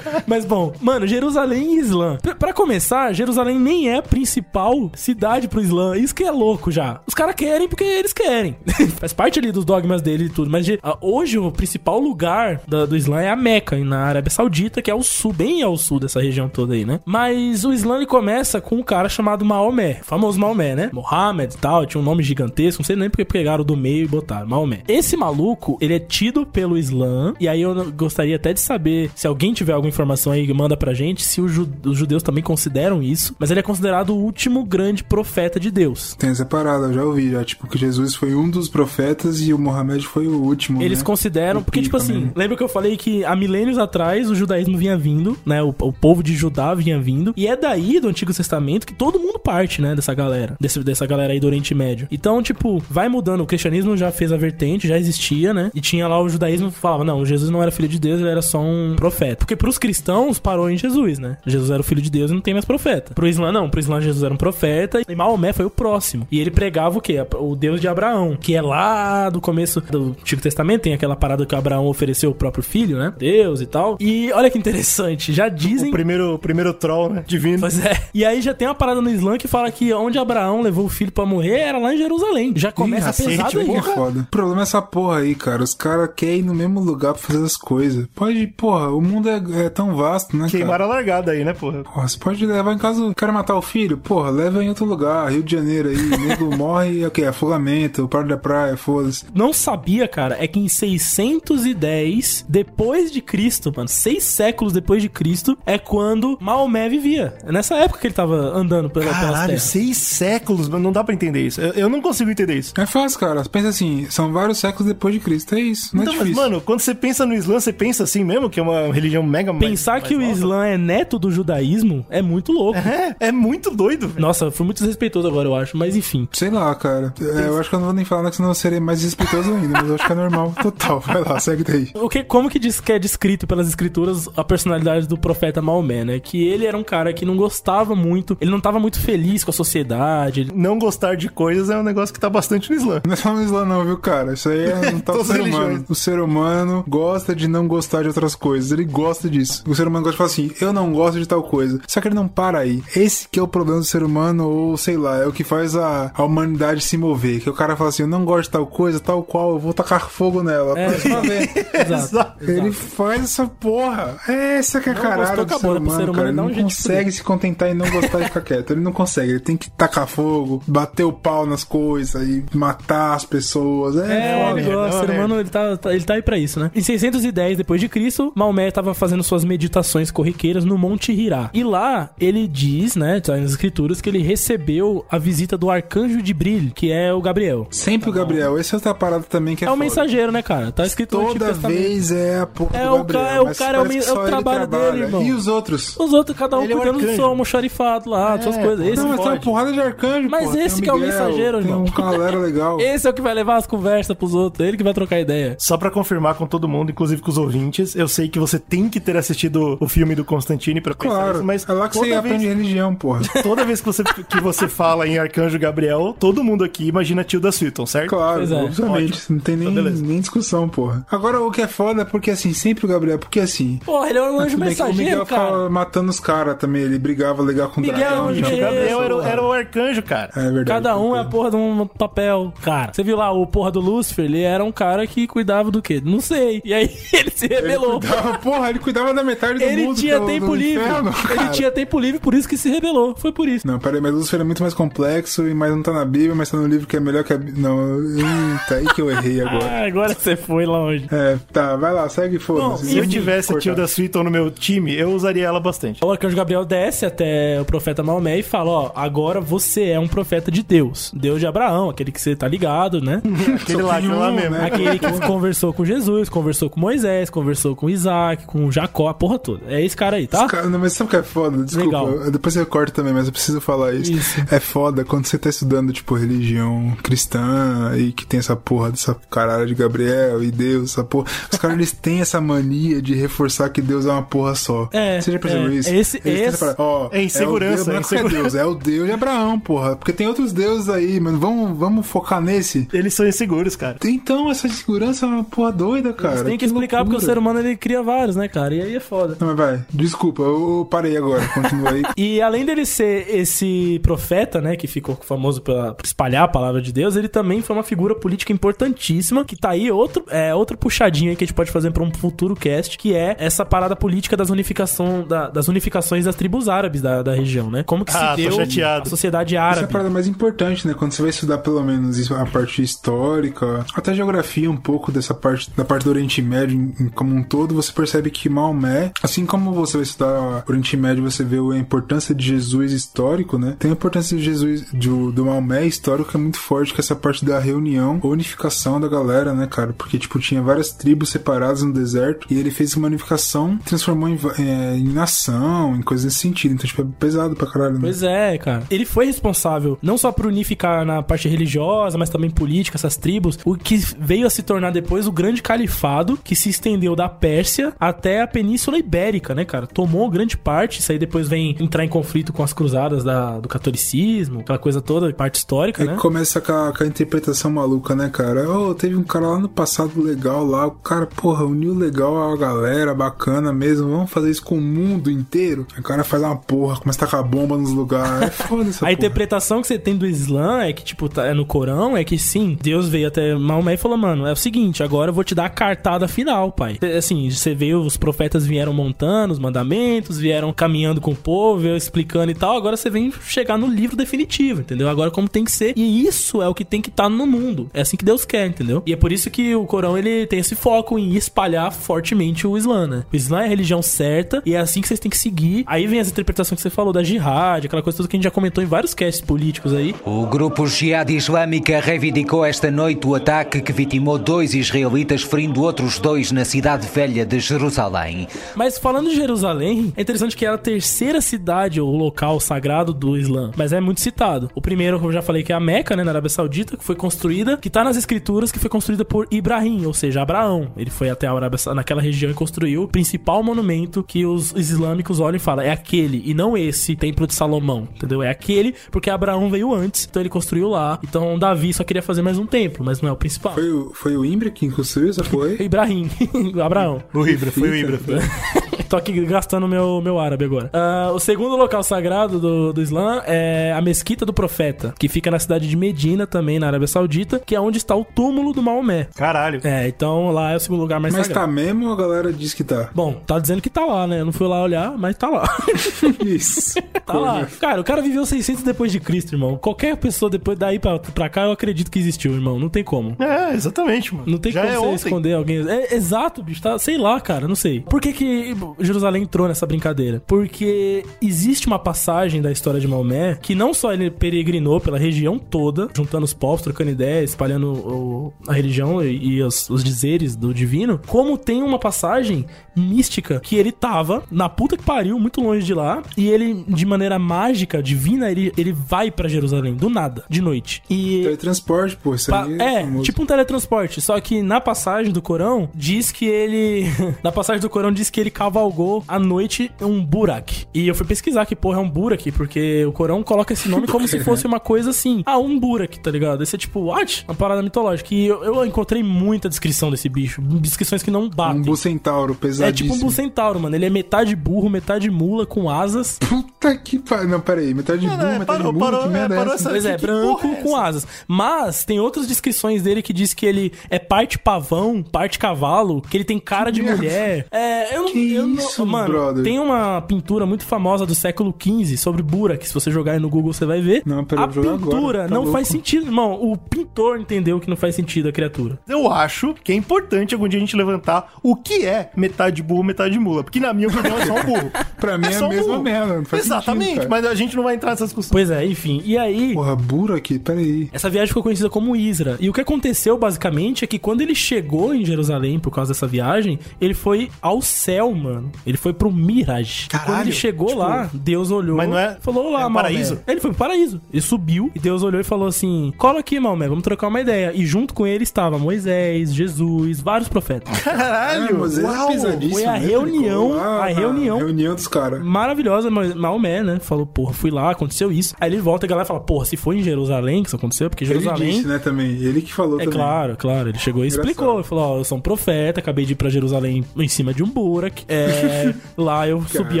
Mas 0.26 0.44
bom, 0.44 0.72
mano, 0.80 1.06
Jerusalém 1.06 1.74
e 1.76 1.78
Islã. 1.80 2.18
Pra, 2.38 2.52
começar, 2.52 3.12
Jerusalém 3.12 3.58
nem 3.58 3.88
é 3.90 3.96
a 3.98 4.02
principal 4.02 4.90
cidade 4.94 5.48
pro 5.48 5.60
Islã. 5.60 5.96
Isso 5.96 6.14
que 6.14 6.24
é 6.24 6.30
louco 6.30 6.70
já. 6.70 7.00
Os 7.06 7.14
caras 7.14 7.34
querem 7.34 7.68
porque 7.68 7.84
eles 7.84 8.12
querem. 8.12 8.56
Faz 8.98 9.12
parte 9.12 9.38
ali 9.38 9.52
dos 9.52 9.64
dogmas 9.64 10.02
dele 10.02 10.24
e 10.24 10.28
tudo. 10.28 10.50
Mas 10.50 10.66
hoje 11.00 11.38
o 11.38 11.50
principal 11.52 11.98
lugar 12.00 12.60
da- 12.66 12.86
do 12.86 12.96
Islã 12.96 13.20
é 13.20 13.30
a 13.30 13.36
Meca, 13.36 13.76
na 13.76 14.04
Arábia 14.04 14.30
Saudita, 14.30 14.80
que 14.82 14.90
é 14.90 14.94
o 14.94 15.02
sul, 15.02 15.32
bem 15.32 15.62
ao 15.62 15.76
sul 15.76 16.00
dessa 16.00 16.20
região 16.20 16.48
toda 16.48 16.74
aí, 16.74 16.84
né? 16.84 17.00
Mas 17.04 17.64
o 17.64 17.72
Islã 17.72 17.96
ele 17.96 18.06
começa 18.06 18.60
com 18.60 18.76
um 18.76 18.82
cara 18.82 19.08
chamado 19.08 19.44
Maomé, 19.44 20.00
famoso 20.02 20.38
Maomé, 20.40 20.74
né? 20.74 20.90
Mohammed 20.92 21.54
e 21.54 21.58
tal, 21.58 21.86
tinha 21.86 22.00
um 22.00 22.04
nome 22.04 22.22
gigantesco, 22.22 22.82
não 22.82 22.86
sei 22.86 22.96
nem 22.96 23.10
porque 23.10 23.24
pegaram 23.24 23.64
do 23.64 23.76
meio 23.76 24.04
e 24.04 24.08
botaram 24.08 24.46
Maomé. 24.46 24.80
Esse 24.88 25.16
maluco, 25.16 25.76
ele 25.80 25.94
é 25.94 25.98
tido 25.98 26.44
pelo 26.46 26.76
Islã, 26.78 27.34
e 27.38 27.48
aí 27.48 27.62
eu 27.62 27.92
gostaria 27.92 28.36
até 28.36 28.52
de 28.52 28.60
saber 28.60 29.10
se 29.14 29.26
alguém 29.26 29.52
tiver 29.52 29.72
alguma 29.72 29.88
informação 29.96 30.32
aí, 30.32 30.52
manda 30.52 30.76
pra 30.76 30.94
gente, 30.94 31.24
se 31.24 31.40
os 31.40 31.52
judeus 31.52 32.22
também 32.22 32.42
consideram 32.42 33.02
isso, 33.02 33.34
mas 33.38 33.50
ele 33.50 33.60
é 33.60 33.62
considerado 33.62 34.10
o 34.10 34.16
último 34.16 34.64
grande 34.64 35.02
profeta 35.02 35.58
de 35.58 35.70
Deus. 35.70 36.14
Tem 36.18 36.30
essa 36.30 36.44
parada, 36.44 36.86
eu 36.86 36.92
já 36.92 37.04
ouvi, 37.04 37.30
já, 37.30 37.44
tipo, 37.44 37.66
que 37.66 37.78
Jesus 37.78 38.14
foi 38.14 38.34
um 38.34 38.48
dos 38.48 38.68
profetas 38.68 39.40
e 39.40 39.52
o 39.52 39.58
Mohamed 39.58 40.06
foi 40.06 40.26
o 40.26 40.40
último. 40.42 40.82
Eles 40.82 40.98
né? 40.98 41.04
consideram, 41.04 41.60
O 41.60 41.64
porque, 41.64 41.82
tipo 41.82 41.96
assim, 41.96 42.12
mesmo. 42.14 42.32
lembra 42.36 42.56
que 42.56 42.62
eu 42.62 42.68
falei 42.68 42.96
que 42.96 43.24
há 43.24 43.34
milênios 43.34 43.78
atrás 43.78 44.30
o 44.30 44.34
judaísmo 44.34 44.76
vinha 44.76 44.96
vindo, 44.96 45.36
né? 45.44 45.62
O, 45.62 45.74
o 45.80 45.92
povo 45.92 46.22
de 46.22 46.34
Judá 46.34 46.74
vinha 46.74 46.98
vindo. 47.00 47.32
E 47.36 47.46
é 47.46 47.56
daí 47.56 47.98
do 48.00 48.08
Antigo 48.08 48.32
Testamento 48.32 48.86
que 48.86 48.94
todo 48.94 49.18
mundo 49.18 49.38
parte, 49.38 49.80
né? 49.80 49.94
Dessa 49.94 50.14
galera. 50.14 50.56
Desse, 50.60 50.78
dessa 50.80 51.06
galera 51.06 51.32
aí 51.32 51.40
do 51.40 51.46
Oriente 51.46 51.74
Médio. 51.74 52.06
Então, 52.10 52.42
tipo, 52.42 52.82
vai 52.90 53.08
mudando. 53.08 53.40
O 53.42 53.46
cristianismo 53.46 53.96
já 53.96 54.10
fez 54.12 54.32
a 54.32 54.36
vertente, 54.36 54.88
já 54.88 54.98
existia, 54.98 55.52
né? 55.54 55.70
E 55.74 55.80
tinha 55.80 56.06
lá 56.06 56.20
o 56.20 56.28
judaísmo 56.28 56.70
que 56.70 56.78
falava: 56.78 57.04
não, 57.04 57.24
Jesus 57.24 57.50
não 57.50 57.62
era 57.62 57.70
filho 57.70 57.88
de 57.88 57.98
Deus, 57.98 58.20
ele 58.20 58.28
era 58.30 58.42
só 58.42 58.60
um 58.60 58.94
profeta. 58.96 59.36
Porque 59.36 59.56
pros 59.56 59.78
cristãos 59.86 60.40
parou 60.40 60.68
em 60.68 60.76
Jesus, 60.76 61.20
né? 61.20 61.36
Jesus 61.46 61.70
era 61.70 61.80
o 61.80 61.84
filho 61.84 62.02
de 62.02 62.10
Deus 62.10 62.32
e 62.32 62.34
não 62.34 62.40
tem 62.40 62.52
mais 62.52 62.64
profeta. 62.64 63.14
Pro 63.14 63.28
Islã, 63.28 63.52
não. 63.52 63.70
Pro 63.70 63.78
Islã, 63.78 64.00
Jesus 64.00 64.24
era 64.24 64.34
um 64.34 64.36
profeta. 64.36 65.00
E 65.08 65.14
Maomé 65.14 65.52
foi 65.52 65.64
o 65.64 65.70
próximo. 65.70 66.26
E 66.28 66.40
ele 66.40 66.50
pregava 66.50 66.98
o 66.98 67.00
quê? 67.00 67.24
O 67.38 67.54
Deus 67.54 67.80
de 67.80 67.86
Abraão, 67.86 68.36
que 68.36 68.56
é 68.56 68.60
lá 68.60 69.30
do 69.30 69.40
começo 69.40 69.80
do 69.80 70.16
Antigo 70.20 70.42
Testamento. 70.42 70.82
Tem 70.82 70.92
aquela 70.92 71.14
parada 71.14 71.46
que 71.46 71.54
Abraão 71.54 71.86
ofereceu 71.86 72.30
o 72.30 72.34
próprio 72.34 72.64
filho, 72.64 72.98
né? 72.98 73.14
Deus 73.16 73.60
e 73.60 73.66
tal. 73.66 73.96
E 74.00 74.32
olha 74.32 74.50
que 74.50 74.58
interessante. 74.58 75.32
Já 75.32 75.48
dizem. 75.48 75.90
O 75.90 75.92
primeiro, 75.92 76.34
o 76.34 76.38
primeiro 76.38 76.74
troll, 76.74 77.10
né? 77.10 77.24
Divino. 77.24 77.60
Pois 77.60 77.78
é. 77.84 77.92
E 78.12 78.24
aí 78.24 78.42
já 78.42 78.52
tem 78.52 78.66
uma 78.66 78.74
parada 78.74 79.00
no 79.00 79.08
Islã 79.08 79.38
que 79.38 79.46
fala 79.46 79.70
que 79.70 79.92
onde 79.92 80.18
Abraão 80.18 80.62
levou 80.62 80.86
o 80.86 80.88
filho 80.88 81.12
pra 81.12 81.24
morrer 81.24 81.60
era 81.60 81.78
lá 81.78 81.94
em 81.94 81.98
Jerusalém. 81.98 82.52
Já 82.56 82.72
começa 82.72 83.10
Ih, 83.22 83.26
pesado 83.26 83.60
aí. 83.60 83.70
é 83.70 83.82
foda. 83.82 84.20
O 84.20 84.26
problema 84.26 84.62
é 84.62 84.64
essa 84.64 84.82
porra 84.82 85.18
aí, 85.18 85.36
cara. 85.36 85.62
Os 85.62 85.74
caras 85.74 86.10
querem 86.16 86.40
ir 86.40 86.42
no 86.42 86.54
mesmo 86.54 86.80
lugar 86.80 87.12
pra 87.12 87.22
fazer 87.22 87.44
as 87.44 87.56
coisas. 87.56 88.08
Pode, 88.14 88.46
porra, 88.48 88.88
o 88.90 89.00
mundo 89.00 89.28
é, 89.28 89.36
é 89.66 89.70
tão 89.76 89.94
vasto, 89.94 90.36
né, 90.36 90.48
Queimaram 90.50 90.78
cara? 90.78 90.84
a 90.84 90.96
largada 90.96 91.32
aí, 91.32 91.44
né, 91.44 91.52
porra? 91.52 91.82
Porra, 91.84 92.08
você 92.08 92.18
pode 92.18 92.44
levar 92.46 92.72
em 92.72 92.78
casa, 92.78 93.12
quer 93.16 93.30
matar 93.30 93.54
o 93.56 93.62
filho? 93.62 93.98
Porra, 93.98 94.30
leva 94.30 94.64
em 94.64 94.68
outro 94.68 94.84
lugar, 94.86 95.30
Rio 95.30 95.42
de 95.42 95.54
Janeiro 95.54 95.88
aí, 95.90 95.96
o 95.96 96.18
nego 96.26 96.50
morre, 96.56 97.02
é 97.02 97.06
o 97.06 97.10
quê? 97.10 97.24
Afogamento, 97.24 98.08
par 98.08 98.24
da 98.24 98.36
praia, 98.36 98.76
foda-se. 98.76 99.24
Não 99.34 99.52
sabia, 99.52 100.08
cara, 100.08 100.36
é 100.42 100.46
que 100.48 100.58
em 100.58 100.68
610 100.68 102.44
depois 102.48 103.10
de 103.10 103.20
Cristo, 103.20 103.72
mano, 103.76 103.88
seis 103.88 104.24
séculos 104.24 104.72
depois 104.72 105.02
de 105.02 105.08
Cristo, 105.08 105.56
é 105.66 105.78
quando 105.78 106.38
Maomé 106.40 106.88
vivia. 106.88 107.34
É 107.44 107.52
nessa 107.52 107.74
época 107.76 108.00
que 108.00 108.06
ele 108.06 108.14
tava 108.14 108.34
andando. 108.56 108.90
pelas 108.90 109.10
Caralho, 109.10 109.46
terras. 109.48 109.62
seis 109.62 109.96
séculos, 109.96 110.68
mas 110.68 110.80
não 110.80 110.92
dá 110.92 111.02
pra 111.04 111.14
entender 111.14 111.46
isso. 111.46 111.60
Eu, 111.60 111.72
eu 111.74 111.88
não 111.88 112.00
consigo 112.00 112.30
entender 112.30 112.56
isso. 112.58 112.72
É 112.78 112.86
fácil, 112.86 113.18
cara. 113.18 113.42
Pensa 113.44 113.68
assim, 113.68 114.06
são 114.10 114.32
vários 114.32 114.58
séculos 114.58 114.86
depois 114.86 115.14
de 115.14 115.20
Cristo. 115.20 115.54
É 115.54 115.60
isso. 115.60 115.94
Não 115.94 116.02
Então, 116.02 116.14
é 116.14 116.18
mas, 116.18 116.26
difícil. 116.28 116.42
mano, 116.50 116.60
quando 116.60 116.80
você 116.80 116.94
pensa 116.94 117.26
no 117.26 117.34
Islã, 117.34 117.58
você 117.60 117.72
pensa 117.72 118.04
assim 118.04 118.24
mesmo, 118.24 118.48
que 118.48 118.60
é 118.60 118.62
uma 118.62 118.92
religião 118.92 119.22
mega 119.22 119.52
Pensar 119.70 119.92
mais 119.92 120.04
que 120.04 120.16
o? 120.16 120.22
Islã 120.22 120.66
é 120.66 120.76
neto 120.76 121.18
do 121.18 121.30
judaísmo 121.30 122.06
é 122.10 122.22
muito 122.22 122.52
louco. 122.52 122.78
É, 122.78 123.16
é 123.20 123.32
muito 123.32 123.70
doido, 123.70 124.08
velho. 124.08 124.20
Nossa, 124.20 124.50
fui 124.50 124.64
muito 124.64 124.78
desrespeitoso 124.78 125.26
agora, 125.28 125.48
eu 125.48 125.54
acho, 125.54 125.76
mas 125.76 125.96
enfim. 125.96 126.28
Sei 126.32 126.50
lá, 126.50 126.74
cara. 126.74 127.14
É, 127.20 127.48
eu 127.48 127.58
acho 127.58 127.68
que 127.68 127.74
eu 127.74 127.78
não 127.78 127.86
vou 127.86 127.94
nem 127.94 128.04
falar, 128.04 128.30
que 128.30 128.36
senão 128.36 128.50
eu 128.50 128.54
serei 128.54 128.80
mais 128.80 129.02
respeitoso 129.02 129.52
ainda. 129.52 129.80
Mas 129.80 129.88
eu 129.88 129.94
acho 129.94 130.06
que 130.06 130.12
é 130.12 130.14
normal. 130.14 130.52
Total. 130.62 131.00
Vai 131.00 131.22
lá, 131.22 131.38
segue 131.40 131.64
daí. 131.64 131.90
O 131.94 132.08
que, 132.08 132.22
como 132.22 132.48
que 132.48 132.58
diz 132.58 132.80
que 132.80 132.92
é 132.92 132.98
descrito 132.98 133.46
pelas 133.46 133.68
escrituras 133.68 134.28
a 134.36 134.44
personalidade 134.44 135.06
do 135.06 135.16
profeta 135.16 135.62
Maomé, 135.62 136.04
né? 136.04 136.20
Que 136.20 136.46
ele 136.46 136.66
era 136.66 136.76
um 136.76 136.84
cara 136.84 137.12
que 137.12 137.24
não 137.24 137.36
gostava 137.36 137.94
muito, 137.94 138.36
ele 138.40 138.50
não 138.50 138.60
tava 138.60 138.78
muito 138.78 139.00
feliz 139.00 139.44
com 139.44 139.50
a 139.50 139.54
sociedade. 139.54 140.48
Não 140.54 140.78
gostar 140.78 141.16
de 141.16 141.28
coisas 141.28 141.70
é 141.70 141.76
um 141.76 141.82
negócio 141.82 142.12
que 142.12 142.20
tá 142.20 142.28
bastante 142.28 142.70
no 142.70 142.76
Islã. 142.76 143.02
Não 143.04 143.12
é 143.12 143.16
só 143.16 143.32
no 143.32 143.42
Islã, 143.42 143.64
não, 143.64 143.84
viu, 143.84 143.98
cara? 143.98 144.34
Isso 144.34 144.48
aí 144.48 144.66
é 144.70 144.94
um 144.94 145.00
tal 145.00 145.16
Todas 145.16 145.28
ser 145.28 145.40
humano. 145.40 145.84
O 145.88 145.94
ser 145.94 146.20
humano 146.20 146.84
gosta 146.86 147.34
de 147.34 147.48
não 147.48 147.66
gostar 147.66 148.02
de 148.02 148.08
outras 148.08 148.34
coisas. 148.34 148.72
Ele 148.72 148.84
gosta 148.84 149.28
disso. 149.28 149.55
O 149.66 149.74
ser 149.74 149.86
humano 149.86 150.04
gosta 150.04 150.12
de 150.12 150.18
falar 150.18 150.30
assim: 150.30 150.50
eu 150.60 150.72
não 150.72 150.92
gosto 150.92 151.18
de 151.18 151.26
tal 151.26 151.42
coisa. 151.42 151.80
Só 151.86 152.00
que 152.00 152.08
ele 152.08 152.14
não 152.14 152.28
para 152.28 152.58
aí. 152.58 152.82
Esse 152.94 153.28
que 153.28 153.38
é 153.38 153.42
o 153.42 153.48
problema 153.48 153.80
do 153.80 153.86
ser 153.86 154.02
humano, 154.02 154.48
ou 154.48 154.76
sei 154.76 154.96
lá, 154.96 155.18
é 155.18 155.26
o 155.26 155.32
que 155.32 155.44
faz 155.44 155.76
a, 155.76 156.10
a 156.14 156.24
humanidade 156.24 156.80
se 156.82 156.96
mover. 156.96 157.40
Que 157.40 157.50
o 157.50 157.54
cara 157.54 157.76
fala 157.76 157.90
assim: 157.90 158.02
eu 158.02 158.08
não 158.08 158.24
gosto 158.24 158.44
de 158.44 158.50
tal 158.50 158.66
coisa, 158.66 159.00
tal 159.00 159.22
qual, 159.22 159.52
eu 159.52 159.58
vou 159.58 159.72
tacar 159.72 160.08
fogo 160.08 160.42
nela. 160.42 160.78
É, 160.78 160.88
ver. 160.88 161.68
Exato. 161.92 162.44
Ele 162.44 162.72
faz 162.72 163.24
essa 163.24 163.46
porra. 163.46 164.16
Essa 164.28 164.80
que 164.80 164.88
é 164.88 164.92
a 164.92 164.94
caralho 164.94 165.44
do 165.44 165.58
ser 165.58 165.66
né? 165.66 165.70
Humano, 165.70 165.90
ser 165.90 166.10
humano 166.10 166.14
cara. 166.14 166.28
Ele 166.28 166.40
um 166.40 166.44
não 166.48 166.62
consegue 166.62 167.12
se 167.12 167.22
contentar 167.22 167.70
e 167.70 167.74
não 167.74 167.90
gostar 167.90 168.18
de 168.18 168.24
ficar 168.26 168.40
quieto. 168.40 168.72
Ele 168.72 168.80
não 168.80 168.92
consegue. 168.92 169.32
Ele 169.32 169.40
tem 169.40 169.56
que 169.56 169.70
tacar 169.70 170.06
fogo, 170.06 170.62
bater 170.66 171.04
o 171.04 171.12
pau 171.12 171.46
nas 171.46 171.64
coisas 171.64 172.26
e 172.26 172.44
matar 172.54 173.14
as 173.14 173.24
pessoas. 173.24 173.96
É, 173.96 174.16
É, 174.16 174.48
foda. 174.48 174.62
gosta, 174.62 174.96
o 174.96 175.00
ser 175.06 175.10
humano 175.10 175.40
ele 175.40 175.48
tá, 175.48 175.78
ele 175.86 176.04
tá 176.04 176.14
aí 176.14 176.22
pra 176.22 176.38
isso, 176.38 176.58
né? 176.60 176.70
Em 176.74 176.80
610 176.80 177.58
depois 177.58 177.80
de 177.80 177.88
Cristo, 177.88 178.32
Maomé 178.34 178.68
estava 178.68 178.94
fazendo 178.94 179.22
suas 179.22 179.44
meditações 179.46 180.10
corriqueiras 180.10 180.64
no 180.64 180.76
Monte 180.76 181.12
Hirá. 181.12 181.50
E 181.54 181.62
lá 181.64 182.10
ele 182.20 182.46
diz, 182.46 182.96
né, 182.96 183.20
tá 183.20 183.36
nas 183.36 183.50
escrituras 183.52 184.00
que 184.00 184.08
ele 184.08 184.18
recebeu 184.22 185.04
a 185.10 185.18
visita 185.18 185.56
do 185.56 185.70
arcanjo 185.70 186.20
de 186.22 186.34
brilho, 186.34 186.72
que 186.74 186.90
é 186.92 187.12
o 187.12 187.20
Gabriel. 187.20 187.66
Sempre 187.70 188.10
o 188.10 188.12
Gabriel. 188.12 188.58
Essa 188.58 188.74
é 188.74 188.78
outra 188.78 188.94
parada 188.94 189.24
também 189.24 189.54
que 189.56 189.64
é 189.64 189.68
É 189.68 189.70
o 189.70 189.76
mensageiro, 189.76 190.30
né, 190.32 190.42
cara? 190.42 190.70
Tá 190.72 190.84
escrito 190.86 191.16
Toda 191.18 191.52
vez 191.52 192.10
é 192.10 192.40
a 192.40 192.46
porra 192.46 192.76
É 192.76 192.84
do 192.86 192.94
o 192.94 192.96
Gabriel. 192.98 193.22
ca- 193.24 193.30
é 193.34 193.40
o 193.40 193.54
cara, 193.54 193.78
é 193.78 193.80
o 193.80 193.92
é 193.92 194.12
o 194.12 194.24
trabalho 194.26 194.66
dele, 194.66 195.02
irmão. 195.04 195.22
E 195.22 195.32
os 195.32 195.46
outros? 195.46 195.96
Os 195.98 196.12
outros, 196.12 196.36
cada 196.36 196.58
um 196.58 196.62
Ele 196.64 196.72
é 196.72 196.76
o 196.76 196.78
cuidando 196.80 196.96
do 196.96 197.00
arcanjo. 197.00 197.16
seu 197.16 197.24
almoxarifado 197.26 198.10
lá, 198.10 198.40
suas 198.40 198.56
coisas. 198.56 198.86
Esse 198.86 198.96
não, 198.96 199.08
mas 199.08 199.16
tem 199.16 199.24
uma 199.26 199.32
pode. 199.32 199.44
porrada 199.44 199.72
de 199.72 199.80
arcanjo, 199.80 200.28
Mas 200.30 200.54
esse 200.54 200.82
que 200.82 200.88
é 200.88 200.92
o 200.92 200.96
Miguel, 200.98 201.12
mensageiro, 201.12 201.58
Tem 201.58 201.68
irmão. 201.70 201.84
um 201.84 201.90
galera 201.90 202.38
legal. 202.38 202.80
Esse 202.86 203.06
é 203.06 203.10
o 203.10 203.14
que 203.14 203.20
vai 203.22 203.34
levar 203.34 203.56
as 203.56 203.66
conversas 203.66 204.16
pros 204.16 204.34
outros, 204.34 204.66
ele 204.66 204.76
que 204.76 204.82
vai 204.84 204.92
trocar 204.94 205.20
ideia. 205.20 205.56
Só 205.58 205.76
pra 205.76 205.90
confirmar 205.90 206.34
com 206.34 206.46
todo 206.46 206.68
mundo, 206.68 206.90
inclusive 206.90 207.20
com 207.22 207.30
os 207.30 207.38
ouvintes, 207.38 207.94
eu 207.96 208.08
sei 208.08 208.28
que 208.28 208.38
você 208.38 208.58
tem 208.58 208.88
que 208.88 209.00
ter 209.00 209.16
assistido 209.36 209.76
o 209.78 209.88
filme 209.88 210.14
do 210.14 210.24
Constantine 210.24 210.80
pra 210.80 210.94
pensar 210.94 211.14
Claro, 211.14 211.34
isso, 211.36 211.44
mas 211.44 211.68
é 211.68 211.72
lá 211.72 211.88
que 211.88 211.94
toda 211.94 212.06
você 212.06 212.12
vez, 212.12 212.24
aprende 212.24 212.46
religião, 212.46 212.94
porra. 212.94 213.20
toda 213.42 213.64
vez 213.64 213.80
que 213.80 213.86
você, 213.86 214.02
que 214.02 214.40
você 214.40 214.66
fala 214.66 215.06
em 215.06 215.18
Arcanjo 215.18 215.58
Gabriel, 215.58 216.16
todo 216.18 216.42
mundo 216.42 216.64
aqui 216.64 216.88
imagina 216.88 217.22
Tilda 217.22 217.52
Swinton, 217.52 217.84
certo? 217.86 218.08
Claro, 218.10 218.42
é. 218.42 218.54
obviamente. 218.64 219.30
Não 219.30 219.38
tem 219.38 219.56
nem, 219.56 219.68
Então, 219.68 219.84
nem 219.84 220.20
discussão, 220.20 220.68
porra. 220.68 221.04
Agora, 221.10 221.40
o 221.40 221.50
que 221.50 221.60
é 221.62 221.66
foda 221.68 222.02
é 222.02 222.04
porque, 222.04 222.30
assim, 222.30 222.52
sempre 222.54 222.86
o 222.86 222.88
Gabriel... 222.88 223.18
Porque, 223.18 223.40
assim... 223.40 223.78
Porra, 223.84 224.08
ele 224.08 224.18
é 224.18 224.22
um 224.22 224.40
anjo 224.40 224.56
bem 224.56 224.74
que 224.74 224.82
o 224.82 224.86
mensageiro, 224.86 225.20
Miguel 225.20 225.26
cara. 225.26 225.68
matando 225.68 226.10
os 226.10 226.18
caras 226.20 226.56
também. 226.56 226.82
Ele 226.82 226.98
brigava 226.98 227.42
legal 227.42 227.68
com 227.68 227.80
o 227.80 227.82
Miguel 227.82 227.98
dragão. 227.98 228.16
é 228.16 228.32
um 228.32 228.34
então- 228.36 228.52
O 228.52 228.60
Gabriel 228.60 229.02
era, 229.02 229.16
o- 229.16 229.22
era 229.22 229.42
o 229.42 229.52
arcanjo, 229.52 230.02
cara. 230.02 230.30
É 230.36 230.40
verdade. 230.44 230.64
Cada 230.66 230.98
um 230.98 231.14
é 231.14 231.20
a 231.20 231.24
porra 231.24 231.50
de 231.50 231.56
um 231.56 231.86
papel, 231.86 232.52
cara. 232.62 232.92
Você 232.94 233.02
viu 233.02 233.16
lá, 233.16 233.30
o 233.32 233.46
porra 233.46 233.70
do 233.70 233.80
Lúcifer, 233.80 234.24
ele 234.24 234.40
era 234.42 234.64
um 234.64 234.72
cara 234.72 235.06
que 235.06 235.26
cuidava 235.26 235.70
do 235.70 235.82
quê? 235.82 236.00
Não 236.04 236.20
sei. 236.20 236.60
E 236.64 236.72
aí 236.72 236.84
ele 237.12 237.30
se 237.34 237.46
Ele 237.46 237.54
rebelou. 237.56 238.00
cuidava, 238.00 238.38
porra, 238.38 238.70
ele 238.70 238.78
cuidava 238.78 239.12
da 239.12 239.22
metade 239.26 239.58
do 239.58 239.64
Ele 239.64 239.82
mundo. 239.86 239.96
tinha 239.98 240.18
do- 240.20 240.26
tempo 240.26 240.46
do 240.46 240.54
livre. 240.54 240.82
inferno, 240.84 241.14
ele 241.30 241.48
tinha 241.50 241.70
tempo 241.70 241.98
livre, 241.98 242.20
por 242.20 242.34
isso 242.34 242.48
que 242.48 242.56
se 242.56 242.70
rebelou. 242.70 243.14
Foi 243.16 243.32
por 243.32 243.48
isso. 243.48 243.66
Não, 243.66 243.78
peraí, 243.78 244.00
mas 244.00 244.12
Lúcifer 244.12 244.40
é 244.40 244.44
muito 244.44 244.62
mais 244.62 244.72
complexo 244.74 245.46
e 245.48 245.54
mais 245.54 245.72
não 245.72 245.82
tá 245.82 245.92
na 245.92 246.04
Bíblia, 246.04 246.34
mas 246.34 246.50
tá 246.50 246.56
no 246.56 246.66
livro 246.66 246.86
que 246.86 246.96
é 246.96 247.00
melhor 247.00 247.24
que 247.24 247.32
a 247.32 247.38
Bíblia. 247.38 247.68
Não, 247.68 247.98
eita, 248.16 248.74
aí 248.76 248.86
que 248.94 249.02
eu 249.02 249.10
errei 249.10 249.40
agora. 249.42 249.64
Ah, 249.66 249.86
agora 249.86 250.14
você 250.14 250.36
foi 250.36 250.64
longe. 250.64 251.06
É, 251.10 251.36
tá, 251.52 251.76
vai 251.76 251.92
lá, 251.92 252.08
segue 252.08 252.36
e 252.36 252.38
foda-se. 252.38 252.86
Se 252.86 252.98
eu 252.98 253.06
tivesse 253.08 253.52
a. 253.52 253.58
Tilda 253.58 253.86
Swinton 253.86 254.22
no 254.22 254.30
meu 254.30 254.50
time, 254.50 254.94
eu 254.96 255.10
usaria 255.10 255.46
ela 255.46 255.58
bastante. 255.60 256.04
O 256.04 256.10
arcanjo 256.10 256.36
Gabriel 256.36 256.64
desce 256.64 257.04
até 257.06 257.60
o 257.60 257.64
profeta 257.64 258.02
Maomé 258.02 258.38
e 258.38 258.42
fala: 258.42 258.70
Ó, 258.70 258.92
agora 258.94 259.40
você 259.40 259.84
é 259.90 259.98
um 259.98 260.06
profeta 260.06 260.50
de 260.50 260.62
Deus. 260.62 261.10
Deus 261.14 261.40
de 261.40 261.46
Abraão, 261.46 261.90
aquele 261.90 262.12
que 262.12 262.20
você 262.20 262.36
tá 262.36 262.46
ligado, 262.46 263.00
né? 263.00 263.20
Aquele 263.60 263.82
lá, 263.82 263.96
aquele 263.96 264.12
lá 264.14 264.30
mesmo. 264.30 264.50
né? 264.50 264.66
Aquele 264.66 264.98
que 264.98 265.20
conversou 265.26 265.72
com 265.72 265.84
Jesus, 265.84 266.28
conversou 266.28 266.68
com 266.70 266.78
Moisés, 266.78 267.30
conversou 267.30 267.74
com 267.74 267.88
Isaac, 267.90 268.44
com 268.46 268.70
Jacó, 268.70 269.05
a 269.08 269.14
porra 269.14 269.38
toda. 269.38 269.62
É 269.68 269.84
esse 269.84 269.96
cara 269.96 270.16
aí, 270.16 270.26
tá? 270.26 270.46
Cara, 270.46 270.68
não, 270.68 270.78
mas 270.78 270.92
sabe 270.92 271.08
o 271.08 271.10
que 271.10 271.16
é 271.16 271.22
foda? 271.22 271.64
Desculpa, 271.64 272.00
Legal. 272.02 272.30
depois 272.30 272.56
eu 272.56 272.66
corto 272.66 272.92
também, 272.92 273.12
mas 273.12 273.26
eu 273.26 273.32
preciso 273.32 273.60
falar 273.60 273.94
isso. 273.94 274.12
Isso. 274.12 274.44
É 274.50 274.60
foda 274.60 275.04
quando 275.04 275.26
você 275.26 275.38
tá 275.38 275.48
estudando, 275.48 275.92
tipo, 275.92 276.14
religião 276.14 276.96
cristã 277.02 277.92
e 277.96 278.12
que 278.12 278.26
tem 278.26 278.38
essa 278.38 278.54
porra 278.56 278.90
dessa 278.90 279.16
caralho 279.30 279.66
de 279.66 279.74
Gabriel 279.74 280.42
e 280.42 280.50
Deus, 280.50 280.92
essa 280.92 281.04
porra. 281.04 281.26
Os 281.52 281.58
caras, 281.58 281.76
eles 281.76 281.92
têm 281.92 282.20
essa 282.20 282.40
mania 282.40 283.00
de 283.02 283.14
reforçar 283.14 283.68
que 283.70 283.80
Deus 283.82 284.06
é 284.06 284.10
uma 284.10 284.22
porra 284.22 284.54
só. 284.54 284.88
É, 284.92 285.20
Você 285.20 285.32
já 285.32 285.38
percebeu 285.38 285.70
é. 285.70 285.74
isso? 285.74 285.88
Esse- 285.94 286.20
Eles 286.24 286.40
esse- 286.48 286.58
parada, 286.58 286.82
ó, 286.82 287.08
É 287.12 287.22
insegurança, 287.22 287.66
É 287.66 287.74
o 287.74 287.76
Deus, 287.76 287.86
não 287.86 287.94
é 287.94 287.96
é 287.96 288.00
insegurança. 288.00 288.36
Deus, 288.42 288.54
é 288.54 288.64
o 288.66 288.74
Deus 288.74 289.06
de 289.06 289.12
Abraão, 289.12 289.58
porra. 289.58 289.96
Porque 289.96 290.12
tem 290.12 290.26
outros 290.26 290.52
deuses 290.52 290.88
aí, 290.88 291.18
mano. 291.20 291.38
Vamos, 291.38 291.76
vamos 291.78 292.06
focar 292.06 292.40
nesse. 292.40 292.88
Eles 292.92 293.14
são 293.14 293.26
inseguros, 293.26 293.76
cara. 293.76 293.96
Então, 294.04 294.50
essa 294.50 294.66
insegurança 294.66 295.26
é 295.26 295.28
uma 295.28 295.44
porra 295.44 295.72
doida, 295.72 296.12
cara. 296.12 296.44
Tem 296.44 296.56
que 296.58 296.64
explicar 296.64 296.98
porque 296.98 297.10
o 297.16 297.18
loucura. 297.18 297.32
ser 297.32 297.38
humano 297.38 297.58
ele 297.60 297.76
cria 297.76 298.02
vários, 298.02 298.36
né, 298.36 298.48
cara? 298.48 298.74
E 298.74 298.82
aí 298.82 298.95
é 298.96 299.00
foda. 299.00 299.36
Não, 299.40 299.48
mas 299.48 299.56
vai. 299.56 299.84
Desculpa, 299.92 300.42
eu, 300.42 300.86
parei 300.90 301.16
agora. 301.16 301.46
Continua 301.48 301.90
aí. 301.90 302.02
E 302.16 302.40
além 302.40 302.64
dele 302.64 302.84
ser 302.86 303.28
esse 303.34 303.98
profeta, 304.02 304.60
né, 304.60 304.74
que 304.76 304.86
ficou 304.86 305.16
famoso 305.22 305.60
por 305.60 305.96
espalhar 306.04 306.44
a 306.44 306.48
palavra 306.48 306.80
de 306.80 306.92
Deus, 306.92 307.14
ele 307.16 307.28
também 307.28 307.60
foi 307.62 307.76
uma 307.76 307.82
figura 307.82 308.14
política 308.14 308.52
importantíssima, 308.52 309.44
que 309.44 309.54
tá 309.56 309.70
aí 309.70 309.90
outro, 309.90 310.24
é, 310.28 310.54
outra 310.54 310.76
puxadinha 310.76 311.30
aí 311.30 311.36
que 311.36 311.44
a 311.44 311.46
gente 311.46 311.54
pode 311.54 311.70
fazer 311.70 311.90
pra 311.90 312.02
um 312.02 312.12
futuro 312.12 312.54
cast, 312.54 312.96
que 312.98 313.14
é 313.14 313.36
essa 313.38 313.64
parada 313.64 313.94
política 313.94 314.36
das, 314.36 314.50
unificação, 314.50 315.24
da- 315.26 315.48
das 315.48 315.68
unificações 315.68 316.24
das 316.24 316.34
tribos 316.34 316.68
árabes 316.68 317.02
da, 317.02 317.22
da 317.22 317.34
região, 317.34 317.70
né? 317.70 317.82
Como 317.82 318.04
que 318.04 318.12
Ah, 318.16 318.34
se 318.36 318.42
tô 318.42 318.48
deu 318.48 318.52
chateado. 318.52 319.06
a 319.06 319.10
sociedade 319.10 319.54
Essa 319.56 319.62
é 319.62 319.66
a 319.66 319.70
árabe. 319.70 319.92
parada 319.92 320.10
mais 320.10 320.26
importante, 320.26 320.86
né? 320.86 320.94
Quando 320.94 321.12
você 321.12 321.22
vai 321.22 321.30
estudar 321.30 321.58
pelo 321.58 321.82
menos 321.82 322.18
isso, 322.18 322.34
a 322.34 322.46
parte 322.46 322.82
histórica, 322.82 323.84
até 323.94 324.14
geografia 324.14 324.70
um 324.70 324.76
pouco 324.76 325.10
dessa 325.12 325.34
parte, 325.34 325.70
da 325.76 325.84
parte 325.84 326.04
do 326.04 326.10
Oriente 326.10 326.40
Médio 326.42 326.76
em, 326.76 327.04
em 327.04 327.08
como 327.08 327.34
um 327.34 327.42
todo, 327.42 327.74
você 327.74 327.92
percebe 327.92 328.30
que 328.30 328.48
Maomé, 328.48 328.85
assim 329.22 329.46
como 329.46 329.72
você 329.72 329.98
vai 329.98 330.02
estudar 330.04 330.64
Oriente 330.68 330.96
Médio, 330.96 331.22
você 331.22 331.44
vê 331.44 331.56
a 331.56 331.78
importância 331.78 332.34
de 332.34 332.44
Jesus 332.44 332.92
histórico, 332.92 333.58
né? 333.58 333.76
Tem 333.78 333.90
a 333.90 333.94
importância 333.94 334.36
de 334.36 334.42
Jesus, 334.42 334.92
do, 334.92 335.32
do 335.32 335.46
Maomé 335.46 335.86
histórico 335.86 336.36
é 336.36 336.40
muito 336.40 336.58
forte, 336.58 336.92
que 336.92 337.00
é 337.00 337.02
essa 337.02 337.14
parte 337.14 337.44
da 337.44 337.58
reunião, 337.58 338.20
unificação 338.22 339.00
da 339.00 339.08
galera, 339.08 339.52
né, 339.52 339.66
cara? 339.66 339.92
Porque, 339.92 340.18
tipo, 340.18 340.38
tinha 340.38 340.62
várias 340.62 340.92
tribos 340.92 341.30
separadas 341.30 341.82
no 341.82 341.92
deserto 341.92 342.46
e 342.50 342.58
ele 342.58 342.70
fez 342.70 342.94
uma 342.96 343.06
unificação, 343.06 343.78
transformou 343.84 344.28
em, 344.28 344.38
é, 344.58 344.96
em 344.96 345.08
nação, 345.12 345.96
em 345.96 346.02
coisas 346.02 346.24
nesse 346.24 346.38
sentido. 346.38 346.74
Então, 346.74 346.86
tipo, 346.86 347.02
é 347.02 347.06
pesado 347.18 347.54
pra 347.54 347.66
caralho, 347.66 347.94
né? 347.94 348.00
Pois 348.02 348.22
é, 348.22 348.58
cara. 348.58 348.84
Ele 348.90 349.04
foi 349.04 349.26
responsável 349.26 349.98
não 350.02 350.18
só 350.18 350.30
por 350.32 350.46
unificar 350.46 351.04
na 351.04 351.22
parte 351.22 351.48
religiosa, 351.48 352.18
mas 352.18 352.30
também 352.30 352.50
política, 352.50 352.96
essas 352.96 353.16
tribos, 353.16 353.58
o 353.64 353.76
que 353.76 353.96
veio 354.18 354.46
a 354.46 354.50
se 354.50 354.62
tornar 354.62 354.90
depois 354.90 355.26
o 355.26 355.32
grande 355.32 355.62
califado, 355.62 356.38
que 356.42 356.54
se 356.54 356.68
estendeu 356.68 357.16
da 357.16 357.28
Pérsia 357.28 357.92
até 357.98 358.42
a 358.42 358.46
Península 358.46 358.75
Ibérica, 358.98 359.54
né, 359.54 359.64
cara? 359.64 359.86
Tomou 359.86 360.28
grande 360.30 360.56
parte, 360.56 361.00
isso 361.00 361.12
aí 361.12 361.18
depois 361.18 361.48
vem 361.48 361.76
entrar 361.80 362.04
em 362.04 362.08
conflito 362.08 362.52
com 362.52 362.62
as 362.62 362.72
cruzadas 362.72 363.22
da- 363.24 363.58
do 363.58 363.68
catolicismo, 363.68 364.60
aquela 364.60 364.78
coisa 364.78 365.00
toda, 365.00 365.32
parte 365.32 365.56
histórica, 365.56 366.02
Aí 366.02 366.08
né? 366.08 366.16
começa 366.16 366.60
com 366.60 366.72
a, 366.72 366.92
com 366.96 367.04
a 367.04 367.06
interpretação 367.06 367.70
maluca, 367.70 368.14
né, 368.14 368.28
cara? 368.28 368.68
Oh, 368.70 368.94
teve 368.94 369.16
um 369.16 369.22
cara 369.22 369.46
lá 369.48 369.58
no 369.58 369.68
passado 369.68 370.20
legal 370.20 370.64
lá, 370.64 370.86
o 370.86 370.92
cara, 370.92 371.26
porra, 371.26 371.64
uniu 371.64 371.94
legal 371.94 372.52
a 372.52 372.56
galera, 372.56 373.14
bacana 373.14 373.72
mesmo, 373.72 374.08
vamos 374.10 374.30
fazer 374.30 374.50
isso 374.50 374.62
com 374.62 374.76
o 374.76 374.80
mundo 374.80 375.30
inteiro? 375.30 375.86
Aí 375.94 376.00
o 376.00 376.02
cara 376.02 376.24
faz 376.24 376.42
uma 376.42 376.56
porra, 376.56 376.98
começa 376.98 377.24
a 377.24 377.26
tacar 377.28 377.44
bomba 377.44 377.76
nos 377.76 377.92
lugares, 377.92 378.48
é 378.48 378.50
foda 378.50 378.88
essa 378.90 378.98
A 379.06 379.08
porra. 379.08 379.12
interpretação 379.12 379.80
que 379.80 379.86
você 379.86 379.98
tem 379.98 380.16
do 380.16 380.26
Islã 380.26 380.80
é 380.82 380.92
que, 380.92 381.04
tipo, 381.04 381.28
tá, 381.28 381.46
é 381.46 381.54
no 381.54 381.64
Corão, 381.66 382.16
é 382.16 382.24
que 382.24 382.38
sim, 382.38 382.76
Deus 382.80 383.08
veio 383.08 383.28
até 383.28 383.54
Maomé 383.54 383.94
e 383.94 383.96
falou, 383.96 384.16
mano, 384.18 384.46
é 384.46 384.52
o 384.52 384.56
seguinte, 384.56 385.02
agora 385.02 385.30
eu 385.30 385.34
vou 385.34 385.44
te 385.44 385.54
dar 385.54 385.66
a 385.66 385.70
cartada 385.70 386.26
final, 386.28 386.72
pai. 386.72 386.98
Assim, 387.16 387.48
você 387.50 387.74
veio, 387.74 388.00
os 388.00 388.16
profetas 388.16 388.65
vieram 388.66 388.92
montando 388.92 389.52
os 389.52 389.58
mandamentos, 389.58 390.38
vieram 390.38 390.72
caminhando 390.72 391.20
com 391.20 391.32
o 391.32 391.36
povo, 391.36 391.88
explicando 391.88 392.50
e 392.50 392.54
tal, 392.54 392.76
agora 392.76 392.96
você 392.96 393.08
vem 393.08 393.32
chegar 393.46 393.78
no 393.78 393.86
livro 393.86 394.16
definitivo, 394.16 394.80
entendeu? 394.80 395.08
Agora 395.08 395.30
como 395.30 395.48
tem 395.48 395.64
que 395.64 395.72
ser. 395.72 395.92
E 395.96 396.26
isso 396.26 396.62
é 396.62 396.68
o 396.68 396.74
que 396.74 396.84
tem 396.84 397.00
que 397.00 397.08
estar 397.08 397.28
no 397.28 397.46
mundo. 397.46 397.88
É 397.94 398.00
assim 398.00 398.16
que 398.16 398.24
Deus 398.24 398.44
quer, 398.44 398.66
entendeu? 398.66 399.02
E 399.06 399.12
é 399.12 399.16
por 399.16 399.32
isso 399.32 399.50
que 399.50 399.74
o 399.74 399.84
Corão, 399.86 400.16
ele 400.16 400.46
tem 400.46 400.58
esse 400.58 400.74
foco 400.74 401.18
em 401.18 401.34
espalhar 401.34 401.92
fortemente 401.92 402.66
o 402.66 402.76
Islã, 402.76 403.06
né? 403.06 403.24
O 403.32 403.36
Islã 403.36 403.62
é 403.62 403.64
a 403.64 403.68
religião 403.68 404.02
certa 404.02 404.62
e 404.64 404.74
é 404.74 404.78
assim 404.78 405.00
que 405.00 405.08
vocês 405.08 405.20
têm 405.20 405.30
que 405.30 405.38
seguir. 405.38 405.84
Aí 405.86 406.06
vem 406.06 406.20
as 406.20 406.28
interpretações 406.28 406.78
que 406.78 406.82
você 406.82 406.90
falou 406.90 407.12
da 407.12 407.22
jihad, 407.22 407.86
aquela 407.86 408.02
coisa 408.02 408.16
toda 408.18 408.28
que 408.28 408.36
a 408.36 408.38
gente 408.38 408.44
já 408.44 408.50
comentou 408.50 408.82
em 408.82 408.86
vários 408.86 409.14
casts 409.14 409.40
políticos 409.40 409.92
aí. 409.92 410.14
O 410.24 410.46
grupo 410.46 410.86
Jihad 410.86 411.30
Islâmica 411.30 412.00
reivindicou 412.00 412.64
esta 412.64 412.90
noite 412.90 413.26
o 413.26 413.34
ataque 413.34 413.80
que 413.80 413.92
vitimou 413.92 414.38
dois 414.38 414.74
israelitas, 414.74 415.42
ferindo 415.42 415.82
outros 415.82 416.18
dois 416.18 416.52
na 416.52 416.64
cidade 416.64 417.06
velha 417.08 417.44
de 417.44 417.60
Jerusalém. 417.60 418.48
Mas 418.74 418.98
falando 418.98 419.28
de 419.28 419.36
Jerusalém, 419.36 420.12
é 420.16 420.22
interessante 420.22 420.56
que 420.56 420.64
era 420.64 420.74
a 420.74 420.78
terceira 420.78 421.40
cidade 421.40 422.00
ou 422.00 422.16
local 422.16 422.60
sagrado 422.60 423.12
do 423.12 423.36
Islã, 423.36 423.70
mas 423.76 423.92
é 423.92 424.00
muito 424.00 424.20
citado. 424.20 424.70
O 424.74 424.80
primeiro, 424.80 425.18
como 425.18 425.30
eu 425.30 425.34
já 425.34 425.42
falei, 425.42 425.62
que 425.62 425.72
é 425.72 425.76
a 425.76 425.80
Meca, 425.80 426.16
né, 426.16 426.24
na 426.24 426.30
Arábia 426.30 426.50
Saudita, 426.50 426.96
que 426.96 427.04
foi 427.04 427.14
construída, 427.14 427.76
que 427.76 427.90
tá 427.90 428.04
nas 428.04 428.16
escrituras, 428.16 428.72
que 428.72 428.78
foi 428.78 428.90
construída 428.90 429.24
por 429.24 429.46
Ibrahim, 429.50 430.06
ou 430.06 430.14
seja, 430.14 430.42
Abraão. 430.42 430.92
Ele 430.96 431.10
foi 431.10 431.30
até 431.30 431.46
a 431.46 431.52
Arábia, 431.52 431.78
naquela 431.94 432.20
região 432.20 432.50
e 432.50 432.54
construiu 432.54 433.04
o 433.04 433.08
principal 433.08 433.62
monumento 433.62 434.22
que 434.22 434.44
os 434.44 434.72
islâmicos 434.72 435.40
olham 435.40 435.56
e 435.56 435.60
falam, 435.60 435.84
é 435.84 435.90
aquele, 435.90 436.42
e 436.44 436.54
não 436.54 436.76
esse 436.76 437.16
Templo 437.16 437.46
de 437.46 437.54
Salomão, 437.54 438.08
entendeu? 438.14 438.42
É 438.42 438.50
aquele, 438.50 438.94
porque 439.10 439.30
Abraão 439.30 439.70
veio 439.70 439.94
antes, 439.94 440.26
então 440.28 440.42
ele 440.42 440.48
construiu 440.48 440.88
lá. 440.88 441.18
Então 441.22 441.58
Davi 441.58 441.92
só 441.92 442.04
queria 442.04 442.22
fazer 442.22 442.42
mais 442.42 442.58
um 442.58 442.66
templo, 442.66 443.04
mas 443.04 443.20
não 443.20 443.28
é 443.28 443.32
o 443.32 443.36
principal. 443.36 443.74
Foi 443.74 443.90
o, 443.90 444.12
foi 444.14 444.36
o 444.36 444.44
Imbre 444.44 444.70
que 444.70 444.88
construiu 444.90 445.30
essa 445.30 445.44
foi? 445.44 445.76
Ibrahim, 445.82 446.28
Abraão. 446.82 447.22
O 447.32 447.46
Ibra, 447.46 447.70
foi 447.70 447.90
o 447.90 447.94
Ibra. 447.94 448.18
Tô 449.08 449.16
aqui 449.16 449.32
gastando 449.44 449.86
meu, 449.86 450.20
meu 450.20 450.36
árabe 450.40 450.64
agora. 450.64 450.90
Ah, 450.92 451.30
o 451.32 451.38
segundo 451.38 451.76
local 451.76 452.02
sagrado 452.02 452.58
do, 452.58 452.92
do 452.92 453.00
Islã 453.00 453.40
é 453.46 453.92
a 453.96 454.00
Mesquita 454.00 454.44
do 454.44 454.52
Profeta, 454.52 455.14
que 455.16 455.28
fica 455.28 455.48
na 455.48 455.60
cidade 455.60 455.88
de 455.88 455.96
Medina, 455.96 456.44
também 456.44 456.80
na 456.80 456.88
Arábia 456.88 457.06
Saudita, 457.06 457.60
que 457.64 457.76
é 457.76 457.80
onde 457.80 457.98
está 457.98 458.16
o 458.16 458.24
túmulo 458.24 458.72
do 458.72 458.82
Maomé. 458.82 459.28
Caralho. 459.36 459.80
É, 459.84 460.08
então 460.08 460.50
lá 460.50 460.72
é 460.72 460.76
o 460.76 460.80
segundo 460.80 461.00
lugar 461.02 461.20
mais 461.20 461.32
Mas 461.32 461.46
sagrado. 461.46 461.66
tá 461.68 461.72
mesmo 461.72 462.06
ou 462.08 462.14
a 462.14 462.16
galera 462.16 462.52
diz 462.52 462.74
que 462.74 462.82
tá? 462.82 463.08
Bom, 463.14 463.34
tá 463.46 463.60
dizendo 463.60 463.80
que 463.80 463.88
tá 463.88 464.04
lá, 464.04 464.26
né? 464.26 464.40
Eu 464.40 464.44
não 464.44 464.52
fui 464.52 464.66
lá 464.66 464.82
olhar, 464.82 465.16
mas 465.16 465.36
tá 465.36 465.48
lá. 465.48 465.68
Isso. 466.44 467.00
tá 467.24 467.34
lá. 467.34 467.64
Cara, 467.80 468.00
o 468.00 468.04
cara 468.04 468.20
viveu 468.20 468.44
600 468.44 468.82
depois 468.82 469.12
de 469.12 469.20
Cristo, 469.20 469.54
irmão. 469.54 469.76
Qualquer 469.76 470.16
pessoa 470.16 470.50
depois 470.50 470.76
daí 470.76 470.98
pra, 470.98 471.16
pra 471.20 471.48
cá, 471.48 471.62
eu 471.62 471.70
acredito 471.70 472.10
que 472.10 472.18
existiu, 472.18 472.52
irmão. 472.54 472.76
Não 472.76 472.88
tem 472.88 473.04
como. 473.04 473.36
É, 473.38 473.72
exatamente, 473.72 474.34
mano. 474.34 474.50
Não 474.50 474.58
tem 474.58 474.72
Já 474.72 474.80
como 474.82 474.92
é 474.92 474.96
você 474.96 475.06
ontem. 475.06 475.14
esconder 475.14 475.52
alguém. 475.54 475.88
É 475.88 476.12
exato, 476.14 476.60
bicho. 476.60 476.82
Tá, 476.82 476.98
sei 476.98 477.16
lá, 477.16 477.40
cara, 477.40 477.68
não 477.68 477.76
sei. 477.76 478.00
Por 478.00 478.20
que, 478.20 478.32
que 478.36 478.76
Jerusalém 479.00 479.42
entrou 479.42 479.66
nessa 479.66 479.86
brincadeira? 479.86 480.42
Porque 480.46 481.24
existe 481.42 481.86
uma 481.86 481.98
passagem 481.98 482.62
da 482.62 482.70
história 482.70 483.00
de 483.00 483.08
Maomé 483.08 483.58
que 483.60 483.74
não 483.74 483.92
só 483.92 484.12
ele 484.12 484.30
peregrinou 484.30 485.00
pela 485.00 485.18
região 485.18 485.58
toda, 485.58 486.08
juntando 486.14 486.44
os 486.44 486.54
povos, 486.54 486.82
trocando 486.82 487.10
ideias, 487.10 487.50
espalhando 487.50 487.92
o- 487.92 488.52
a 488.68 488.72
religião 488.72 489.22
e, 489.24 489.56
e 489.56 489.62
os, 489.62 489.88
os 489.90 490.04
dizeres 490.04 490.54
do 490.54 490.72
divino, 490.74 491.20
como 491.26 491.56
tem 491.58 491.82
uma 491.82 491.98
passagem 491.98 492.66
mística 492.94 493.60
que 493.60 493.76
ele 493.76 493.92
tava 493.92 494.42
na 494.50 494.68
puta 494.68 494.96
que 494.96 495.02
pariu, 495.02 495.38
muito 495.38 495.60
longe 495.60 495.84
de 495.84 495.94
lá, 495.94 496.22
e 496.36 496.48
ele, 496.48 496.84
de 496.88 497.04
maneira 497.06 497.38
mágica, 497.38 498.02
divina, 498.02 498.50
ele, 498.50 498.72
ele 498.76 498.92
vai 498.92 499.30
pra 499.30 499.48
Jerusalém, 499.48 499.94
do 499.94 500.08
nada, 500.08 500.44
de 500.48 500.60
noite. 500.60 501.02
E 501.10 501.42
Teletransporte, 501.42 502.16
pô, 502.16 502.34
isso 502.34 502.54
aí 502.54 502.74
é, 502.80 503.00
famoso. 503.02 503.24
tipo 503.24 503.42
um 503.42 503.46
teletransporte. 503.46 504.20
Só 504.20 504.38
que 504.40 504.62
na 504.62 504.80
passagem 504.80 505.32
do 505.32 505.42
Corão, 505.42 505.88
diz 505.94 506.30
que 506.32 506.44
ele. 506.46 507.04
na 507.42 507.52
passagem 507.52 507.80
do 507.80 507.88
Corão, 507.90 508.10
diz 508.16 508.30
que 508.30 508.40
ele 508.40 508.50
cavalgou 508.50 509.22
à 509.28 509.38
noite 509.38 509.90
um 510.00 510.24
burak. 510.24 510.86
E 510.92 511.06
eu 511.06 511.14
fui 511.14 511.26
pesquisar 511.26 511.66
que 511.66 511.76
porra 511.76 511.98
é 511.98 512.02
um 512.02 512.08
burak, 512.08 512.50
porque 512.52 513.04
o 513.04 513.12
Corão 513.12 513.42
coloca 513.42 513.72
esse 513.72 513.88
nome 513.88 514.06
como 514.08 514.26
se 514.26 514.40
fosse 514.40 514.66
uma 514.66 514.80
coisa 514.80 515.10
assim. 515.10 515.42
Ah, 515.46 515.58
um 515.58 515.78
burak, 515.78 516.18
tá 516.20 516.30
ligado? 516.30 516.62
Esse 516.62 516.76
é 516.76 516.78
tipo, 516.78 517.00
what? 517.00 517.44
Uma 517.48 517.54
parada 517.54 517.82
mitológica. 517.82 518.34
E 518.34 518.46
eu, 518.46 518.64
eu 518.64 518.84
encontrei 518.84 519.22
muita 519.22 519.68
descrição 519.68 520.10
desse 520.10 520.28
bicho. 520.28 520.60
Descrições 520.62 521.22
que 521.22 521.30
não 521.30 521.48
batem. 521.48 521.80
Um 521.80 521.84
bucentauro 521.84 522.54
é 522.54 522.56
pesadíssimo. 522.56 523.10
tipo 523.10 523.24
um 523.24 523.28
bucentauro, 523.28 523.80
mano. 523.80 523.94
Ele 523.94 524.06
é 524.06 524.10
metade 524.10 524.56
burro, 524.56 524.88
metade 524.88 525.30
mula, 525.30 525.66
com 525.66 525.88
asas. 525.90 526.38
Puta 526.48 526.96
que 526.96 527.18
pariu. 527.18 527.48
Não, 527.48 527.60
peraí. 527.60 527.94
Metade 527.94 528.26
burro, 528.26 528.36
metade 528.36 528.64
parou, 528.64 528.92
burro, 528.92 529.04
parou, 529.04 529.20
que 529.22 529.28
é, 529.28 529.30
merda 529.30 529.56
é 529.56 529.74
essa? 529.74 529.90
Pois 529.90 530.04
é, 530.04 530.16
que 530.16 530.22
branco 530.22 530.66
é 530.66 530.74
com 530.76 530.96
asas. 530.96 531.26
Mas 531.46 532.04
tem 532.04 532.18
outras 532.18 532.46
descrições 532.46 533.02
dele 533.02 533.22
que 533.22 533.32
diz 533.32 533.52
que 533.52 533.66
ele 533.66 533.92
é 534.08 534.18
parte 534.18 534.58
pavão, 534.58 535.22
parte 535.22 535.58
cavalo, 535.58 536.22
que 536.22 536.36
ele 536.36 536.44
tem 536.44 536.58
cara 536.58 536.90
de 536.90 537.02
merda. 537.02 537.18
mulher. 537.18 537.66
É, 537.70 538.05
eu 538.12 538.22
não. 538.24 538.32
Que 538.32 538.54
eu 538.54 538.66
não- 538.66 538.74
isso, 538.76 539.06
mano, 539.06 539.28
brother? 539.32 539.64
tem 539.64 539.78
uma 539.78 540.20
pintura 540.22 540.66
muito 540.66 540.84
famosa 540.84 541.24
do 541.26 541.34
século 541.34 541.74
XV 541.78 542.16
sobre 542.16 542.42
Burak. 542.42 542.86
Se 542.86 542.94
você 542.94 543.10
jogar 543.10 543.32
aí 543.32 543.38
no 543.40 543.48
Google, 543.48 543.72
você 543.72 543.84
vai 543.86 544.00
ver. 544.00 544.22
Não, 544.26 544.44
peraí, 544.44 544.64
a 544.64 544.68
pintura 544.68 544.94
agora, 544.94 545.42
tá 545.44 545.48
não 545.48 545.58
louco. 545.62 545.72
faz 545.72 545.88
sentido, 545.88 546.26
irmão. 546.26 546.54
O 546.62 546.76
pintor 546.76 547.38
entendeu 547.40 547.78
que 547.80 547.88
não 547.88 547.96
faz 547.96 548.14
sentido 548.14 548.48
a 548.48 548.52
criatura. 548.52 548.98
Eu 549.08 549.30
acho 549.30 549.74
que 549.82 549.92
é 549.92 549.94
importante 549.94 550.54
algum 550.54 550.68
dia 550.68 550.78
a 550.78 550.80
gente 550.80 550.96
levantar 550.96 551.52
o 551.62 551.74
que 551.76 552.04
é 552.06 552.30
metade 552.36 552.82
burro, 552.82 553.02
metade 553.04 553.38
mula. 553.38 553.62
Porque 553.64 553.80
na 553.80 553.92
minha 553.92 554.08
opinião 554.08 554.38
é 554.38 554.46
só 554.46 554.54
um 554.54 554.64
burro. 554.64 554.90
Pra 555.20 555.38
mim 555.38 555.46
é, 555.48 555.52
só 555.52 555.64
a 555.64 555.68
um 555.68 555.70
mesma 555.70 555.86
burro. 555.92 556.02
merda. 556.02 556.36
Não 556.36 556.44
faz 556.44 556.64
Exatamente, 556.66 557.04
sentido, 557.06 557.28
cara. 557.28 557.30
mas 557.30 557.44
a 557.46 557.54
gente 557.54 557.74
não 557.76 557.82
vai 557.82 557.94
entrar 557.94 558.10
nessa 558.10 558.24
discussão. 558.24 558.50
Pois 558.52 558.70
é, 558.70 558.84
enfim. 558.86 559.22
E 559.24 559.36
aí. 559.38 559.72
Porra, 559.74 559.96
Burak, 559.96 560.58
peraí. 560.58 561.08
Essa 561.12 561.30
viagem 561.30 561.48
ficou 561.48 561.62
conhecida 561.62 561.88
como 561.88 562.14
Isra. 562.14 562.56
E 562.60 562.68
o 562.68 562.72
que 562.72 562.80
aconteceu, 562.80 563.36
basicamente, 563.38 564.04
é 564.04 564.06
que 564.06 564.18
quando 564.18 564.40
ele 564.42 564.54
chegou 564.54 565.14
em 565.14 565.24
Jerusalém 565.24 565.78
por 565.78 565.90
causa 565.90 566.12
dessa 566.12 566.26
viagem, 566.26 566.78
ele 567.00 567.14
foi 567.14 567.48
ao 567.62 567.80
céu, 567.96 568.32
mano. 568.34 568.70
Ele 568.86 568.96
foi 568.96 569.12
pro 569.12 569.30
Mirage. 569.32 570.06
E 570.06 570.10
quando 570.10 570.22
Caralho, 570.26 570.44
ele 570.48 570.52
chegou 570.52 570.88
tipo, 570.88 570.98
lá, 571.00 571.30
Deus 571.32 571.70
olhou. 571.70 571.96
mas 571.96 572.08
não 572.08 572.18
é- 572.18 572.36
Falou 572.40 572.70
lá, 572.70 572.82
é 572.82 572.86
um 572.86 572.90
Maomé. 572.90 573.02
paraíso? 573.02 573.38
Ele 573.46 573.60
foi 573.60 573.70
pro 573.70 573.78
paraíso. 573.78 574.20
Ele 574.32 574.42
subiu 574.42 574.90
e 574.94 574.98
Deus 574.98 575.22
olhou 575.22 575.40
e 575.40 575.44
falou 575.44 575.66
assim: 575.68 576.12
cola 576.16 576.40
aqui, 576.40 576.58
Maomé, 576.60 576.88
vamos 576.88 577.02
trocar 577.02 577.28
uma 577.28 577.40
ideia. 577.40 577.72
E 577.74 577.84
junto 577.86 578.14
com 578.14 578.26
ele 578.26 578.42
estava 578.44 578.78
Moisés, 578.78 579.52
Jesus, 579.54 580.20
vários 580.20 580.48
profetas. 580.48 580.96
É, 580.98 581.00
Caralho! 581.02 581.84
ele 581.86 582.00
é 582.00 582.02
uau. 582.04 582.28
pesadíssimo, 582.28 582.74
Foi 582.74 582.84
a 582.84 582.92
né? 582.92 582.98
Ele 582.98 583.06
reunião, 583.08 583.68
lá 583.70 583.96
a 583.96 583.98
na 584.00 584.06
reunião. 584.06 584.58
Reunião 584.58 584.94
dos 584.94 585.08
caras. 585.08 585.42
Maravilhosa, 585.42 586.10
Maomé, 586.10 586.82
né? 586.82 586.98
Falou, 587.00 587.26
porra, 587.26 587.52
fui 587.52 587.70
lá, 587.70 587.90
aconteceu 587.90 588.30
isso. 588.30 588.54
Aí 588.60 588.70
ele 588.70 588.80
volta 588.80 589.04
e 589.04 589.06
a 589.06 589.10
galera 589.10 589.24
fala, 589.26 589.40
porra, 589.40 589.64
se 589.64 589.76
foi 589.76 589.98
em 589.98 590.02
Jerusalém 590.02 590.62
que 590.62 590.68
isso 590.68 590.76
aconteceu, 590.76 591.08
porque 591.08 591.24
Ele 591.24 591.32
Jerusalém. 591.34 591.70
disse, 591.72 591.86
né, 591.86 591.98
também. 591.98 592.26
Ele 592.36 592.60
que 592.62 592.72
falou 592.72 593.00
É 593.00 593.04
também. 593.04 593.18
claro, 593.18 593.56
claro. 593.56 593.88
Ele 593.88 593.98
chegou 593.98 594.24
e 594.24 594.28
Engraçado. 594.28 594.48
explicou. 594.50 594.74
Ele 594.74 594.82
falou: 594.84 595.04
Ó, 595.04 595.18
eu 595.18 595.24
sou 595.24 595.38
um 595.38 595.40
profeta, 595.40 596.00
acabei 596.00 596.24
de 596.24 596.32
ir 596.32 596.36
pra 596.36 596.48
Jerusalém 596.50 597.04
em 597.16 597.28
cima 597.28 597.52
de 597.54 597.62
um 597.62 597.68
burak. 597.86 598.24
É, 598.28 598.92
lá 599.16 599.46
eu 599.46 599.62
subi 599.68 600.00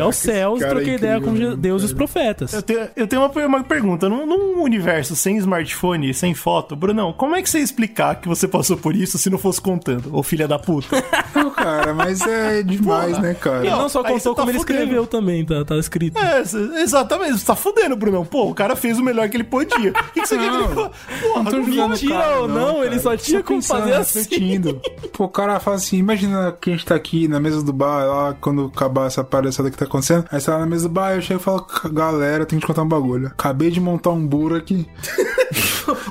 aos 0.00 0.16
céus 0.16 0.60
e 0.60 0.64
é 0.64 0.68
troquei 0.68 0.94
ideia 0.94 1.20
com 1.20 1.32
Deus 1.56 1.82
e 1.82 1.86
os 1.86 1.92
profetas. 1.92 2.52
Eu 2.52 2.62
tenho, 2.62 2.88
eu 2.96 3.06
tenho 3.06 3.22
uma, 3.22 3.46
uma 3.46 3.64
pergunta. 3.64 4.08
Num, 4.08 4.26
num 4.26 4.62
universo 4.62 5.14
sem 5.14 5.36
smartphone, 5.36 6.12
sem 6.12 6.34
foto, 6.34 6.74
Brunão, 6.74 7.12
como 7.12 7.36
é 7.36 7.42
que 7.42 7.48
você 7.48 7.58
ia 7.58 7.64
explicar 7.64 8.16
que 8.16 8.28
você 8.28 8.48
passou 8.48 8.76
por 8.76 8.96
isso 8.96 9.18
se 9.18 9.30
não 9.30 9.38
fosse 9.38 9.60
contando? 9.60 10.14
Ô 10.16 10.22
filha 10.22 10.48
da 10.48 10.58
puta. 10.58 10.96
Não, 11.34 11.50
cara, 11.50 11.92
mas 11.92 12.20
é 12.22 12.62
demais, 12.62 13.10
Porra. 13.16 13.22
né, 13.22 13.34
cara? 13.34 13.66
Ele 13.66 13.70
não 13.70 13.88
só 13.90 14.02
contou 14.02 14.34
tá 14.34 14.40
como 14.40 14.50
ele 14.50 14.58
fudendo. 14.58 14.80
escreveu 14.80 15.06
também, 15.06 15.44
tá, 15.44 15.64
tá 15.64 15.76
escrito. 15.76 16.18
É, 16.18 16.40
exatamente. 16.80 17.38
Você 17.38 17.44
tá 17.44 17.54
fudendo, 17.54 17.94
Brunão. 17.94 18.24
Pô, 18.24 18.48
o 18.48 18.54
cara 18.54 18.74
fez 18.74 18.98
o 18.98 19.02
melhor 19.02 19.28
que 19.28 19.36
ele 19.36 19.44
podia. 19.44 19.90
O 19.90 20.12
que, 20.12 20.20
que 20.22 20.26
você 20.26 20.38
quer 20.38 20.50
Não, 20.50 20.66
que 20.66 20.80
ele 20.80 20.90
Porra, 21.20 21.42
Não 21.50 21.88
mentira 21.88 22.14
cara, 22.14 22.40
ou 22.40 22.48
não, 22.48 22.74
cara. 22.76 22.86
ele 22.86 22.98
só 22.98 23.16
tinha 23.16 23.42
como 23.42 23.60
pensando, 23.60 23.80
fazer 23.80 23.92
assim. 23.94 24.18
refletindo. 24.20 24.80
Pô, 25.12 25.24
o 25.24 25.28
cara 25.28 25.60
fala 25.60 25.76
assim, 25.76 25.98
imagina 25.98 26.56
que 26.58 26.70
a 26.70 26.72
gente 26.72 26.86
tá 26.86 26.94
aqui 26.94 27.28
na 27.28 27.38
mesa 27.38 27.62
do 27.62 27.72
bar, 27.76 28.04
lá, 28.06 28.34
quando 28.40 28.70
acabar 28.74 29.06
essa 29.06 29.22
palhaçada 29.22 29.70
que 29.70 29.76
tá 29.76 29.84
acontecendo, 29.84 30.24
aí 30.30 30.40
você 30.40 30.50
tá 30.50 30.58
na 30.58 30.66
mesa 30.66 30.88
do 30.88 30.92
bar, 30.94 31.14
eu 31.14 31.20
chego 31.22 31.40
e 31.40 31.42
falo, 31.42 31.66
galera, 31.92 32.44
tem 32.46 32.58
que 32.58 32.64
te 32.64 32.66
contar 32.66 32.82
um 32.82 32.88
bagulho. 32.88 33.28
Acabei 33.28 33.70
de 33.70 33.80
montar 33.80 34.10
um 34.10 34.26
buro 34.26 34.56
aqui. 34.56 34.86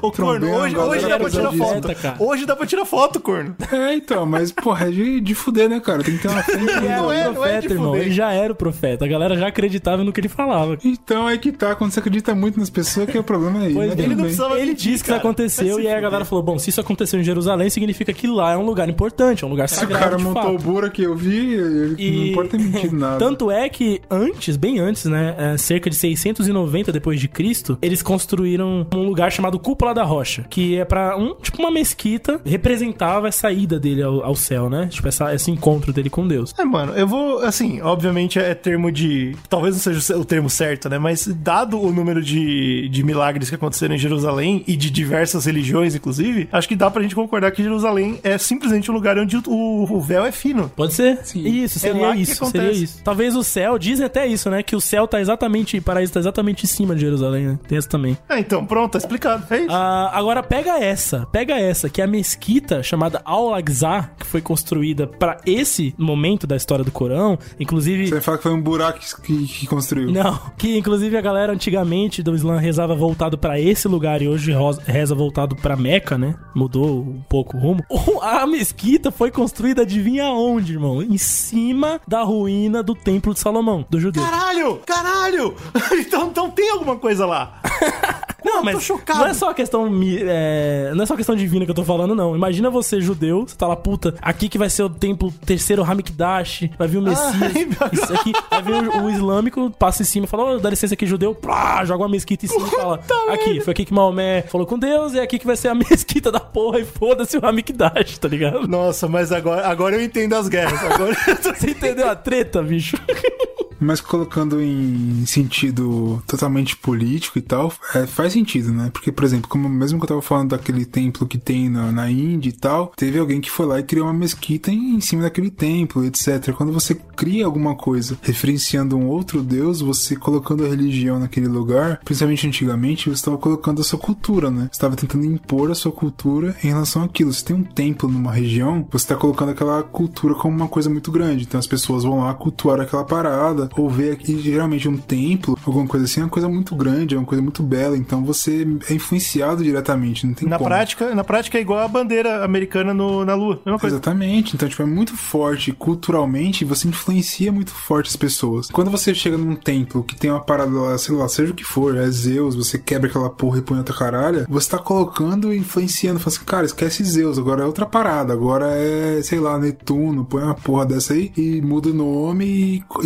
Ô, 0.02 0.10
corno, 0.12 0.50
hoje, 0.56 0.78
hoje 0.78 1.08
dá 1.08 1.20
pra 1.20 1.30
tirar 1.30 1.50
direta, 1.52 1.66
foto. 1.90 1.96
cara. 2.02 2.16
Hoje 2.20 2.46
dá 2.46 2.56
pra 2.56 2.66
tirar 2.66 2.86
foto, 2.86 3.20
corno. 3.20 3.56
É, 3.72 3.94
então, 3.96 4.26
mas, 4.26 4.52
porra, 4.52 4.88
é 4.88 4.92
de, 4.92 5.20
de 5.20 5.36
fuder, 5.36 5.68
né, 5.70 5.80
cara? 5.82 6.02
Tem 6.04 6.16
que 6.16 6.22
ter 6.22 6.30
uma 6.30 6.42
frente. 6.44 6.62
Ele 6.72 6.88
era 6.88 6.98
Não 7.02 7.08
o 7.08 7.12
é- 7.12 7.24
não 7.26 7.32
é 7.32 7.34
profeta, 7.34 7.68
de 7.68 7.74
irmão. 7.74 7.88
fuder. 7.90 8.02
Ele 8.04 8.12
já 8.12 8.32
era 8.32 8.54
o 8.54 8.56
profeta. 8.56 9.04
A 9.04 9.08
galera 9.08 9.36
já 9.38 9.48
acreditava 9.48 10.04
no 10.04 10.14
que 10.14 10.22
ele 10.22 10.30
falava. 10.30 10.78
Então, 10.84 11.30
é 11.30 11.38
que 11.38 11.52
tá, 11.52 11.76
quando 11.76 11.92
você 11.92 12.00
acredita 12.00 12.34
muito 12.34 12.58
nas 12.60 12.70
pessoas, 12.70 13.10
que 13.10 13.18
é 13.18 13.20
o 13.20 13.24
problema 13.24 13.60
aí. 13.60 13.74
Pois 13.74 13.90
né? 13.96 14.02
é. 14.02 14.06
Ele 14.06 14.08
não 14.10 14.16
bem. 14.16 14.26
precisava 14.26 14.60
Ele 14.60 14.74
disse 14.74 15.04
que 15.04 15.10
isso 15.10 15.20
aconteceu 15.20 15.80
e 15.80 15.88
aí 15.88 15.94
a 15.94 16.00
galera 16.02 16.24
falou: 16.24 16.44
bom, 16.44 16.58
se 16.58 16.70
isso 16.70 16.80
aconteceu 16.80 17.20
em 17.20 17.24
Jerusalém, 17.24 17.70
significa 17.70 18.14
que 18.14 18.28
lá 18.28 18.54
é 18.54 18.58
um 18.58 18.66
lugar 18.66 18.88
importante, 18.88 19.44
é 19.44 19.48
um 19.48 19.50
lugar 19.50 19.68
Se 19.68 19.76
o 19.76 19.80
sagrado. 19.80 20.04
cara 20.04 20.18
montou 20.18 20.42
fato. 20.44 20.56
o 20.56 20.58
buro 20.60 20.90
que 20.90 21.04
eu 21.04 21.16
vi, 21.16 21.55
ele 21.56 21.96
E- 21.98 22.12
não 22.12 22.26
importa 22.28 22.58
ter 22.58 22.64
mentido 22.64 22.96
nada. 22.98 23.18
Tanto 23.18 23.50
é 23.52 23.68
que 23.70 24.02
antes, 24.10 24.56
bem 24.58 24.80
antes, 24.80 25.06
né, 25.06 25.36
é, 25.38 25.58
cerca 25.58 25.90
de 25.90 25.96
690 25.96 26.92
depois 26.92 27.20
de 27.20 27.28
Cristo, 27.28 27.78
eles 27.82 28.02
construíram 28.02 28.86
um 28.94 29.04
lugar 29.04 29.32
chamado 29.32 29.60
Cúpula 29.60 29.94
da 29.94 30.04
Rocha, 30.04 30.46
que 30.50 30.78
é 30.78 30.86
pra 30.86 31.18
um, 31.18 31.36
tipo 31.36 31.60
uma 31.60 31.72
mesquita, 31.72 32.40
representava 32.46 33.28
essa 33.28 33.52
ida 33.52 33.80
dele 33.80 34.02
ao, 34.04 34.24
ao 34.24 34.36
céu, 34.36 34.70
né? 34.70 34.88
Tipo 34.92 35.08
essa, 35.08 35.34
esse 35.34 35.52
encontro 35.52 35.94
dele 35.94 36.10
com 36.10 36.28
Deus. 36.28 36.54
É, 36.58 36.64
mano, 36.66 36.94
eu 36.94 37.08
vou, 37.08 37.40
assim, 37.40 37.82
obviamente 37.82 38.40
é 38.40 38.54
termo 38.54 38.92
de. 38.92 39.36
Talvez 39.50 39.76
não 39.76 39.82
seja 39.82 40.18
o 40.18 40.26
termo 40.26 40.50
certo, 40.50 40.90
né? 40.90 40.98
Mas 40.98 41.28
dado 41.28 41.80
o 41.82 41.92
número 41.92 42.22
de, 42.22 42.90
de 42.90 43.04
milagres 43.04 43.50
que 43.50 43.56
aconteceram 43.56 43.96
em 43.96 43.98
Jerusalém 43.98 44.64
e 44.68 44.76
de 44.76 44.90
diversas 44.90 45.46
religiões, 45.46 45.96
inclusive, 45.96 46.48
acho 46.52 46.68
que 46.68 46.76
dá 46.76 46.90
pra 46.90 47.02
gente 47.02 47.16
concordar 47.16 47.52
que 47.52 47.64
Jerusalém 47.64 48.20
é 48.24 48.38
simplesmente 48.38 48.90
um 48.92 48.94
lugar 48.94 49.18
onde 49.18 49.38
o, 49.38 49.44
o 49.90 50.02
véu 50.02 50.26
é 50.26 50.32
fino. 50.32 50.70
Pode 50.76 50.94
ser? 50.94 51.20
Sim. 51.24 51.45
Isso, 51.48 51.78
É 51.78 51.82
seria 51.82 52.12
que 52.14 52.22
isso, 52.22 52.46
seria 52.46 52.72
isso. 52.72 53.02
Talvez 53.04 53.36
o 53.36 53.44
céu, 53.44 53.78
dizem 53.78 54.06
até 54.06 54.28
isso, 54.28 54.50
né? 54.50 54.64
Que 54.64 54.76
o 54.76 54.82
céu 54.82 55.08
tá 55.08 55.20
exatamente, 55.20 55.78
o 55.78 55.82
paraíso 55.82 56.14
tá 56.14 56.20
exatamente 56.20 56.64
em 56.64 56.68
cima 56.68 56.96
de 56.96 57.02
Jerusalém, 57.02 57.48
né? 57.48 57.60
Tem 57.68 57.78
essa 57.78 57.88
também. 57.90 58.18
Ah, 58.28 58.40
então, 58.40 58.66
pronto, 58.66 58.94
tá 58.94 58.98
explicado. 58.98 59.46
É 59.54 59.60
isso. 59.60 59.72
Ah, 59.72 60.12
agora 60.14 60.42
pega 60.44 60.78
essa, 60.80 61.26
pega 61.32 61.56
essa, 61.56 61.90
que 61.90 62.02
é 62.02 62.04
a 62.06 62.08
mesquita 62.08 62.82
chamada 62.84 63.22
Al-Aqsa, 63.26 64.10
que 64.18 64.26
foi 64.26 64.42
construída 64.42 65.08
pra 65.08 65.38
esse 65.46 65.94
momento 65.98 66.48
da 66.48 66.56
história 66.56 66.84
do 66.84 66.92
Corão, 66.92 67.38
inclusive. 67.60 68.08
Você 68.08 68.14
vai 68.14 68.22
falar 68.22 68.38
que 68.38 68.44
foi 68.44 68.54
um 68.54 68.62
buraco 68.62 69.00
que, 69.22 69.48
que 69.48 69.68
construiu. 69.68 70.12
Não, 70.12 70.40
que 70.58 70.78
inclusive 70.78 71.18
a 71.18 71.22
galera 71.22 71.54
antigamente 71.54 72.22
do 72.24 72.36
Islã 72.36 72.58
rezava 72.58 72.96
voltado 72.96 73.38
pra 73.38 73.60
esse 73.60 73.88
lugar 73.88 74.22
e 74.22 74.28
hoje 74.28 74.54
reza 74.86 75.16
voltado 75.16 75.56
pra 75.56 75.76
Meca, 75.76 76.18
né? 76.18 76.36
Mudou 76.54 77.02
um 77.02 77.22
pouco 77.28 77.58
o 77.58 77.60
rumo. 77.60 77.84
A 78.22 78.46
mesquita 78.46 79.12
foi 79.12 79.32
construída, 79.32 79.82
adivinha 79.84 80.26
onde, 80.26 80.74
irmão? 80.74 81.02
Em 81.02 81.18
cima 81.36 82.02
da 82.08 82.24
ruína 82.24 82.82
do 82.82 82.96
Templo 82.96 83.34
de 83.34 83.40
Salomão, 83.40 83.86
do 83.90 84.00
judeu. 84.00 84.24
Caralho! 84.24 84.82
Caralho! 84.86 85.56
então, 86.00 86.28
então 86.30 86.50
tem 86.50 86.72
alguma 86.72 86.96
coisa 86.96 87.26
lá. 87.26 87.62
Não, 88.46 88.64
mas 88.64 88.76
tô 88.76 88.82
chocado. 88.82 89.20
não 89.20 89.28
é 89.28 89.34
só 89.34 89.50
a 89.50 89.54
questão 89.54 89.90
é, 90.28 90.92
não 90.96 91.04
é 91.04 91.06
só 91.06 91.16
questão 91.16 91.36
divina 91.36 91.66
que 91.66 91.72
eu 91.72 91.76
tô 91.76 91.84
falando, 91.84 92.14
não. 92.14 92.36
Imagina 92.36 92.70
você 92.70 93.02
judeu, 93.02 93.46
você 93.48 93.56
tá 93.56 93.68
lá, 93.68 93.76
puta, 93.76 94.14
aqui 94.22 94.48
que 94.48 94.58
vai 94.58 94.70
ser 94.70 94.84
o 94.84 94.90
templo 94.90 95.34
terceiro 95.46 95.84
Hamikdash, 95.84 96.70
vai 96.78 96.88
vir 96.88 97.00
o 97.00 97.02
Messias. 97.02 97.36
Ai, 97.82 97.90
isso 97.92 98.14
aqui, 98.14 98.32
vai 98.50 98.62
vir 98.62 98.74
o, 98.74 99.06
o 99.06 99.10
islâmico, 99.10 99.72
passa 99.72 100.04
em 100.04 100.06
cima, 100.06 100.28
fala, 100.28 100.56
ô, 100.56 100.60
dá 100.60 100.70
licença 100.70 100.94
aqui, 100.94 101.08
judeu, 101.08 101.34
plá, 101.34 101.84
joga 101.86 102.04
uma 102.04 102.10
mesquita 102.10 102.46
em 102.46 102.50
cima 102.50 102.68
e 102.68 102.72
fala, 102.72 103.02
aqui, 103.30 103.62
foi 103.62 103.72
aqui 103.72 103.86
que 103.86 103.94
Maomé 103.94 104.44
falou 104.44 104.68
com 104.68 104.78
Deus, 104.78 105.14
e 105.14 105.20
é 105.20 105.24
aqui 105.24 105.40
que 105.40 105.46
vai 105.46 105.56
ser 105.56 105.70
a 105.70 105.76
mesquita 105.76 106.32
da 106.32 106.40
porra, 106.40 106.80
e 106.80 106.86
foda-se 106.86 107.38
o 107.38 107.46
Hamikdash, 107.46 108.20
tá 108.20 108.28
ligado? 108.28 108.68
Nossa, 108.68 109.08
mas 109.08 109.32
agora, 109.32 109.68
agora 109.68 109.96
eu 109.96 110.04
entendo 110.04 110.34
as 110.34 110.48
guerras. 110.48 110.84
Agora 110.84 111.16
Você 111.42 111.72
entendeu 111.72 112.10
a 112.10 112.16
treta, 112.16 112.62
bicho? 112.62 112.98
Mas 113.86 114.02
colocando 114.02 114.62
em 114.62 115.26
sentido 115.26 116.22
totalmente 116.28 116.76
político 116.76 117.38
e 117.38 117.42
tal, 117.42 117.72
é, 117.94 118.06
faz 118.06 118.34
sentido, 118.34 118.72
né? 118.72 118.90
Porque, 118.92 119.12
por 119.12 119.24
exemplo, 119.24 119.48
como 119.48 119.70
mesmo 119.70 120.00
que 120.00 120.06
eu 120.06 120.10
tava 120.10 120.22
falando 120.22 120.50
daquele 120.50 120.86
templo 120.86 121.28
que 121.28 121.38
tem 121.38 121.70
na, 121.70 121.92
na 121.92 122.10
Índia 122.10 122.50
e 122.50 122.54
tal, 122.54 122.92
teve 122.96 123.20
alguém 123.20 123.40
que 123.40 123.52
foi 123.52 123.66
lá 123.66 123.80
e 123.80 123.84
criou 123.84 124.08
uma 124.08 124.14
mesquita 124.14 124.72
em, 124.72 124.96
em 124.96 125.02
cima 125.02 125.24
daquele 125.24 125.52
templo, 125.52 126.04
etc. 126.06 126.54
Quando 126.54 126.74
você 126.74 126.96
cria 126.96 127.46
alguma 127.46 127.76
coisa 127.76 128.18
referenciando 128.22 128.98
um 128.98 129.08
outro 129.08 129.42
deus, 129.42 129.82
você 129.82 130.16
colocando 130.16 130.66
a 130.66 130.68
religião 130.68 131.20
naquele 131.20 131.48
lugar, 131.48 132.00
principalmente 132.04 132.48
antigamente, 132.48 133.10
você 133.10 133.16
estava 133.16 133.38
colocando 133.38 133.82
a 133.82 133.84
sua 133.84 134.00
cultura, 134.00 134.50
né? 134.50 134.64
Você 134.64 134.78
estava 134.78 134.96
tentando 134.96 135.26
impor 135.26 135.72
a 135.72 135.76
sua 135.76 135.92
cultura 135.92 136.56
em 136.64 136.68
relação 136.68 137.04
àquilo. 137.04 137.32
Se 137.32 137.46
tem 137.46 137.56
um 137.56 137.64
templo 137.64 138.10
numa 138.10 138.32
região, 138.32 138.88
você 138.92 139.06
está 139.06 139.16
colocando 139.16 139.52
aquela 139.52 139.84
cultura 139.84 140.34
como 140.36 140.56
uma 140.56 140.68
coisa 140.68 140.90
muito 140.90 141.12
grande. 141.12 141.44
Então 141.44 141.60
as 141.60 141.68
pessoas 141.68 142.04
vão 142.04 142.20
lá 142.20 142.34
cultuar 142.34 142.80
aquela 142.80 143.04
parada, 143.04 143.70
ou 143.78 143.90
ver 143.90 144.12
aqui, 144.14 144.40
geralmente, 144.40 144.88
um 144.88 144.98
templo, 144.98 145.58
alguma 145.66 145.88
coisa 145.88 146.06
assim, 146.06 146.22
é 146.22 146.24
uma 146.24 146.30
coisa 146.30 146.48
muito 146.50 146.76
grande, 146.76 147.16
é 147.16 147.18
uma 147.18 147.26
coisa 147.26 147.42
muito 147.42 147.62
bela. 147.64 147.98
Então 147.98 148.24
você 148.24 148.68
é 148.90 148.94
influenciado 148.94 149.64
diretamente, 149.64 150.26
não 150.26 150.34
tem 150.34 150.48
Na 150.48 150.58
como. 150.58 150.70
prática, 150.70 151.14
na 151.16 151.24
prática 151.24 151.58
é 151.58 151.62
igual 151.62 151.80
a 151.80 151.88
bandeira 151.88 152.44
americana 152.44 152.94
no- 152.94 153.26
na 153.26 153.36
Lua. 153.36 153.60
Mesma 153.66 153.80
coisa. 153.80 153.96
Exatamente. 153.96 154.56
Então, 154.56 154.68
tipo, 154.68 154.82
é 154.82 154.86
muito 154.86 155.16
forte 155.16 155.72
culturalmente 155.72 156.64
e 156.64 156.68
você 156.68 156.88
influencia 156.88 157.52
muito 157.52 157.72
forte 157.72 158.08
as 158.10 158.16
pessoas. 158.16 158.68
Quando 158.70 158.92
você 158.92 159.14
chega 159.14 159.38
num 159.38 159.56
templo 159.56 160.04
que 160.04 160.16
tem 160.16 160.30
uma 160.32 160.40
parada 160.42 160.72
lá, 160.72 160.98
sei 160.98 161.16
lá, 161.16 161.28
seja 161.28 161.52
o 161.52 161.56
que 161.56 161.64
for, 161.64 161.96
é 161.98 162.10
Zeus, 162.10 162.56
você 162.56 162.78
quebra 162.78 163.10
aquela 163.10 163.30
porra 163.30 163.60
e 163.60 163.62
põe 163.62 163.78
outra 163.78 163.96
caralha, 163.96 164.46
você 164.50 164.70
tá 164.70 164.78
colocando 164.78 165.54
e 165.54 165.58
influenciando. 165.58 166.20
Fala 166.20 166.36
assim, 166.36 166.46
cara, 166.46 166.66
esquece 166.66 167.04
Zeus, 167.04 167.38
agora 167.38 167.64
é 167.64 167.66
outra 167.66 167.86
parada, 167.86 168.34
agora 168.34 168.68
é, 168.72 169.22
sei 169.24 169.40
lá, 169.40 169.58
Netuno, 169.58 170.26
põe 170.26 170.44
uma 170.44 170.54
porra 170.56 170.86
dessa 170.86 171.14
aí 171.14 171.32
e 171.38 171.62
muda 171.62 171.90
o 171.90 171.94
nome 171.94 172.46
e 172.46 172.82
co- 172.88 173.04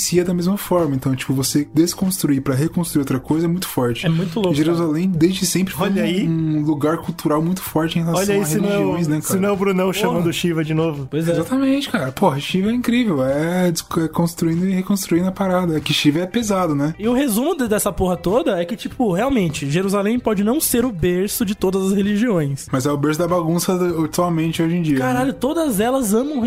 influencia 0.00 0.24
da 0.24 0.32
mesma 0.34 0.56
forma. 0.56 0.94
Então, 0.96 1.14
tipo, 1.14 1.32
você 1.34 1.68
desconstruir 1.74 2.40
pra 2.40 2.54
reconstruir 2.54 3.00
outra 3.00 3.20
coisa 3.20 3.46
é 3.46 3.48
muito 3.48 3.68
forte. 3.68 4.06
É 4.06 4.08
muito 4.08 4.38
louco, 4.40 4.54
Jerusalém, 4.54 5.08
desde 5.08 5.44
sempre, 5.46 5.74
foi 5.74 5.88
Olha 5.88 6.02
um, 6.02 6.04
aí. 6.06 6.28
um 6.28 6.62
lugar 6.62 6.98
cultural 6.98 7.42
muito 7.42 7.60
forte 7.60 7.98
em 7.98 8.02
relação 8.02 8.22
Olha 8.22 8.34
aí 8.34 8.40
a 8.40 8.44
se 8.46 8.58
não, 8.58 8.64
é 8.68 8.72
religiões, 8.72 9.06
o, 9.06 9.10
né, 9.10 9.20
se 9.20 9.28
cara? 9.28 9.40
não 9.40 9.48
é 9.48 9.52
o 9.52 9.56
Brunão 9.56 9.86
Porra. 9.86 9.98
chamando 9.98 10.26
o 10.26 10.32
Shiva 10.32 10.64
de 10.64 10.74
novo. 10.74 11.06
Pois 11.10 11.28
é. 11.28 11.32
Exatamente, 11.32 11.90
cara. 11.90 12.10
Porra, 12.12 12.40
Shiva 12.40 12.70
é 12.70 12.72
incrível. 12.72 13.24
É 13.24 13.68
é 13.70 14.08
construindo 14.08 14.66
e 14.66 14.72
reconstruindo 14.72 15.28
a 15.28 15.32
parada. 15.32 15.76
É 15.76 15.80
que 15.80 15.92
Shiva 15.92 16.20
é 16.20 16.26
pesado, 16.26 16.74
né? 16.74 16.94
E 16.98 17.06
o 17.06 17.12
resumo 17.12 17.54
de- 17.54 17.68
dessa 17.68 17.92
porra 17.92 18.16
toda 18.16 18.60
é 18.60 18.64
que, 18.64 18.76
tipo, 18.76 19.12
realmente, 19.12 19.70
Jerusalém 19.70 20.18
pode 20.18 20.42
não 20.42 20.60
ser 20.60 20.84
o 20.84 20.90
berço 20.92 21.44
de 21.44 21.54
todas 21.54 21.86
as 21.88 21.92
religiões. 21.92 22.66
Mas 22.72 22.86
é 22.86 22.90
o 22.92 22.96
berço 22.96 23.18
da 23.18 23.28
bagunça 23.28 23.74
atualmente 24.04 24.62
hoje 24.62 24.76
em 24.76 24.82
dia. 24.82 24.98
Caralho, 24.98 25.32
né? 25.32 25.36
todas 25.38 25.78
elas 25.80 26.14
amam 26.14 26.40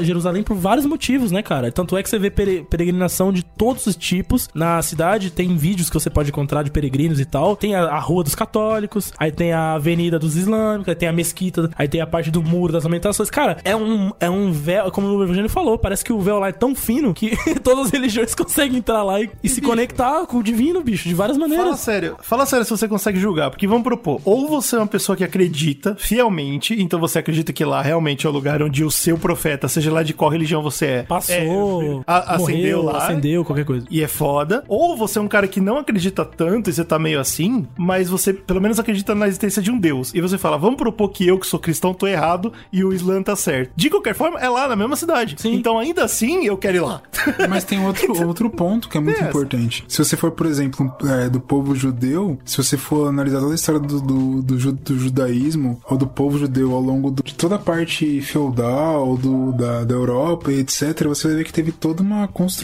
Jerusalém, 0.00 0.42
por 0.42 0.56
vários 0.56 0.86
motivos, 0.86 1.30
né, 1.30 1.42
cara? 1.42 1.70
Tanto 1.72 1.96
é 1.96 2.02
que 2.02 2.08
você 2.10 2.18
vê 2.18 2.30
pere- 2.30 2.66
peregrinação 2.86 3.32
de 3.32 3.42
todos 3.44 3.86
os 3.86 3.94
tipos 3.96 4.48
na 4.54 4.82
cidade. 4.82 5.30
Tem 5.30 5.56
vídeos 5.56 5.88
que 5.88 5.94
você 5.94 6.10
pode 6.10 6.30
encontrar 6.30 6.62
de 6.64 6.70
peregrinos 6.70 7.20
e 7.20 7.24
tal. 7.24 7.54
Tem 7.56 7.74
a, 7.74 7.84
a 7.84 7.98
Rua 8.00 8.24
dos 8.24 8.34
Católicos, 8.34 9.12
aí 9.18 9.30
tem 9.30 9.52
a 9.52 9.74
Avenida 9.74 10.18
dos 10.18 10.36
Islâmicos, 10.36 10.88
aí 10.88 10.94
tem 10.94 11.08
a 11.08 11.12
Mesquita, 11.12 11.70
aí 11.76 11.86
tem 11.86 12.00
a 12.00 12.06
parte 12.06 12.30
do 12.30 12.42
Muro 12.42 12.72
das 12.72 12.84
Lamentações. 12.84 13.30
Cara, 13.30 13.58
é 13.64 13.74
um, 13.76 14.10
é 14.18 14.28
um 14.28 14.50
véu, 14.52 14.90
como 14.90 15.06
o 15.06 15.22
Evangelho 15.22 15.48
falou, 15.48 15.78
parece 15.78 16.04
que 16.04 16.12
o 16.12 16.20
véu 16.20 16.38
lá 16.38 16.48
é 16.48 16.52
tão 16.52 16.74
fino 16.74 17.14
que 17.14 17.36
todas 17.62 17.86
as 17.86 17.92
religiões 17.92 18.34
conseguem 18.34 18.78
entrar 18.78 19.02
lá 19.04 19.20
e, 19.20 19.30
e 19.42 19.48
se 19.48 19.60
conectar 19.60 20.26
com 20.26 20.38
o 20.38 20.42
divino, 20.42 20.82
bicho, 20.82 21.08
de 21.08 21.14
várias 21.14 21.36
Fala 21.36 21.48
maneiras. 21.48 21.78
sério, 21.80 22.16
fala 22.20 22.44
sério 22.46 22.64
se 22.64 22.70
você 22.70 22.88
consegue 22.88 23.18
julgar, 23.18 23.50
porque 23.50 23.66
vamos 23.66 23.84
propor, 23.84 24.20
ou 24.24 24.48
você 24.48 24.74
é 24.76 24.78
uma 24.78 24.86
pessoa 24.86 25.16
que 25.16 25.24
acredita 25.24 25.94
fielmente, 25.98 26.80
então 26.80 26.98
você 26.98 27.18
acredita 27.20 27.52
que 27.52 27.64
lá 27.64 27.80
realmente 27.80 28.26
é 28.26 28.28
o 28.28 28.32
lugar 28.32 28.62
onde 28.62 28.84
o 28.84 28.90
seu 28.90 29.16
profeta, 29.16 29.68
seja 29.68 29.92
lá 29.92 30.02
de 30.02 30.12
qual 30.12 30.30
religião 30.30 30.62
você 30.62 30.86
é, 30.86 31.02
Passou, 31.04 32.00
é, 32.00 32.04
a- 32.06 32.34
acendeu 32.36 32.71
morreu, 32.76 32.92
lá, 32.92 33.04
acendeu, 33.06 33.44
qualquer 33.44 33.64
coisa. 33.64 33.86
e 33.90 34.02
é 34.02 34.08
foda, 34.08 34.64
ou 34.68 34.96
você 34.96 35.18
é 35.18 35.22
um 35.22 35.28
cara 35.28 35.46
que 35.48 35.60
não 35.60 35.78
acredita 35.78 36.24
tanto 36.24 36.70
e 36.70 36.72
você 36.72 36.84
tá 36.84 36.98
meio 36.98 37.20
assim, 37.20 37.66
mas 37.76 38.08
você 38.08 38.32
pelo 38.32 38.60
menos 38.60 38.78
acredita 38.78 39.14
na 39.14 39.26
existência 39.28 39.62
de 39.62 39.70
um 39.70 39.78
Deus, 39.78 40.12
e 40.14 40.20
você 40.20 40.38
fala, 40.38 40.56
vamos 40.58 40.76
propor 40.76 41.08
que 41.10 41.26
eu 41.26 41.38
que 41.38 41.46
sou 41.46 41.58
cristão 41.60 41.92
tô 41.94 42.06
errado 42.06 42.52
e 42.72 42.84
o 42.84 42.92
Islã 42.92 43.22
tá 43.22 43.34
certo. 43.36 43.72
De 43.76 43.90
qualquer 43.90 44.14
forma, 44.14 44.38
é 44.40 44.48
lá 44.48 44.68
na 44.68 44.76
mesma 44.76 44.96
cidade. 44.96 45.36
Sim. 45.38 45.54
Então 45.54 45.78
ainda 45.78 46.04
assim, 46.04 46.44
eu 46.44 46.56
quero 46.56 46.76
ir 46.76 46.80
lá. 46.80 47.02
Mas 47.48 47.64
tem 47.64 47.84
outro, 47.84 48.26
outro 48.26 48.48
ponto 48.50 48.88
que 48.88 48.96
é 48.96 49.00
muito 49.00 49.18
Essa. 49.18 49.28
importante. 49.28 49.84
Se 49.88 49.98
você 50.04 50.16
for, 50.16 50.30
por 50.32 50.46
exemplo, 50.46 50.92
é, 51.04 51.28
do 51.28 51.40
povo 51.40 51.74
judeu, 51.74 52.38
se 52.44 52.56
você 52.56 52.76
for 52.76 53.08
analisar 53.08 53.40
toda 53.40 53.52
a 53.52 53.54
história 53.54 53.80
do, 53.80 54.00
do, 54.00 54.42
do, 54.42 54.72
do 54.72 54.98
judaísmo 54.98 55.80
ou 55.88 55.96
do 55.96 56.06
povo 56.06 56.38
judeu 56.38 56.72
ao 56.74 56.80
longo 56.80 57.10
do- 57.10 57.22
de 57.22 57.34
toda 57.34 57.56
a 57.56 57.58
parte 57.58 58.20
feudal 58.20 59.16
do, 59.16 59.52
da, 59.52 59.84
da 59.84 59.94
Europa 59.94 60.50
e 60.52 60.60
etc., 60.60 61.04
você 61.06 61.28
vai 61.28 61.36
ver 61.38 61.44
que 61.44 61.52
teve 61.52 61.72
toda 61.72 62.02
uma 62.02 62.28
construção 62.28 62.61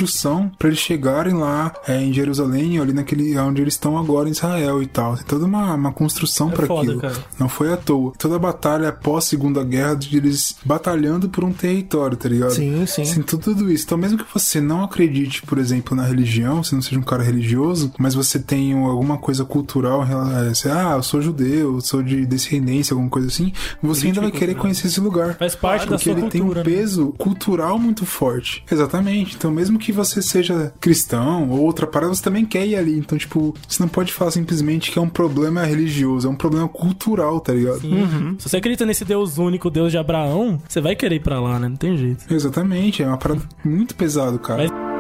para 0.59 0.69
eles 0.69 0.79
chegarem 0.81 1.35
lá 1.35 1.73
é, 1.87 2.01
em 2.03 2.13
Jerusalém, 2.13 2.79
ali 2.79 2.93
naquele 2.93 3.37
onde 3.39 3.63
eles 3.63 3.75
estão 3.75 3.99
agora 3.99 4.29
em 4.29 4.33
Israel 4.33 4.83
e 4.83 4.87
tal. 4.87 5.17
Tem 5.17 5.25
toda 5.25 5.45
uma, 5.45 5.75
uma 5.75 5.93
construção 5.93 6.51
É 6.51 6.53
para 6.53 6.65
aquilo. 6.65 7.01
cara. 7.01 7.15
Não 7.39 7.49
foi 7.49 7.73
à 7.73 7.77
toa. 7.77 8.13
Toda 8.19 8.37
a 8.37 8.39
batalha 8.39 8.93
pós 8.93 9.25
Segunda 9.25 9.63
Guerra 9.65 9.95
de 9.95 10.17
eles 10.17 10.57
batalhando 10.65 11.29
por 11.29 11.45
um 11.45 11.53
território, 11.53 12.17
tá 12.17 12.29
ligado? 12.29 12.53
Sim, 12.53 12.85
sim. 12.87 13.05
Sim, 13.05 13.23
tudo, 13.23 13.71
isso. 13.71 13.85
Então, 13.85 13.99
mesmo 13.99 14.19
que 14.19 14.25
você 14.33 14.61
não 14.61 14.83
acredite, 14.85 15.43
por 15.43 15.59
exemplo, 15.59 15.97
na 15.97 16.05
religião, 16.05 16.63
você 16.63 16.75
não 16.75 16.83
seja 16.83 16.99
um 16.99 17.03
cara 17.03 17.23
religioso, 17.23 17.93
mas 17.99 18.15
você 18.15 18.39
tenha 18.39 18.77
alguma 18.77 19.19
coisa 19.19 19.45
cultural, 19.45 20.03
em 20.05 20.07
relação 20.09 20.37
a- 20.39 20.55
você, 20.55 20.69
ah, 20.71 20.93
eu 20.97 21.03
sou 21.03 21.21
judeu, 21.23 21.75
eu 21.75 21.81
sou 21.81 22.03
de 22.03 22.25
descendência, 22.27 22.95
alguma 22.95 23.11
coisa 23.11 23.29
assim, 23.29 23.53
você 23.83 24.07
ainda 24.07 24.21
vai 24.21 24.31
querer 24.31 24.55
conhecer 24.55 24.87
esse 24.89 25.01
lugar. 25.01 25.37
Faz 25.37 25.55
parte 25.55 25.83
da 25.83 25.89
porque 25.97 26.05
sua 26.05 26.13
ele 26.13 26.21
cultura, 26.23 26.43
tem 26.45 26.51
um 26.51 26.55
né? 26.55 26.63
peso 26.63 27.15
cultural 27.19 27.79
muito 27.79 28.05
forte. 28.07 28.65
Exatamente. 28.71 29.37
Então, 29.37 29.51
mesmo 29.51 29.79
que 29.79 29.88
você 29.93 30.21
seja 30.23 30.73
cristão 30.81 31.51
ou 31.51 31.61
outra 31.61 31.87
parada, 31.87 32.15
você 32.15 32.23
também 32.23 32.45
quer 32.45 32.67
ir 32.67 32.77
ali. 32.77 32.99
Então, 32.99 33.17
tipo, 33.19 33.55
você 33.67 33.83
não 33.83 33.89
pode 33.89 34.13
falar 34.13 34.31
simplesmente 34.31 34.91
que 34.91 34.99
é 34.99 35.03
um 35.03 35.09
problema 35.09 35.65
religioso, 35.65 36.27
é 36.29 36.31
um 36.31 36.35
problema 36.37 36.69
cultural, 36.69 37.41
tá 37.41 37.53
ligado? 37.53 37.81
Se 38.39 38.49
você 38.49 38.57
acredita 38.59 38.85
nesse 38.87 39.05
Deus 39.05 39.39
único, 39.39 39.71
Deus 39.71 39.91
de 39.93 39.99
Abraão, 39.99 40.61
você 40.69 40.81
vai 40.81 40.95
querer 40.97 41.17
ir 41.17 41.21
pra 41.23 41.41
lá, 41.41 41.59
né? 41.59 41.69
Não 41.69 41.77
tem 41.77 41.97
jeito. 41.97 42.25
Exatamente, 42.33 43.03
é 43.03 43.07
uma 43.07 43.17
parada 43.19 43.43
muito 43.65 43.95
pesado, 43.95 44.39
cara. 44.39 44.63
Mas- 44.63 44.98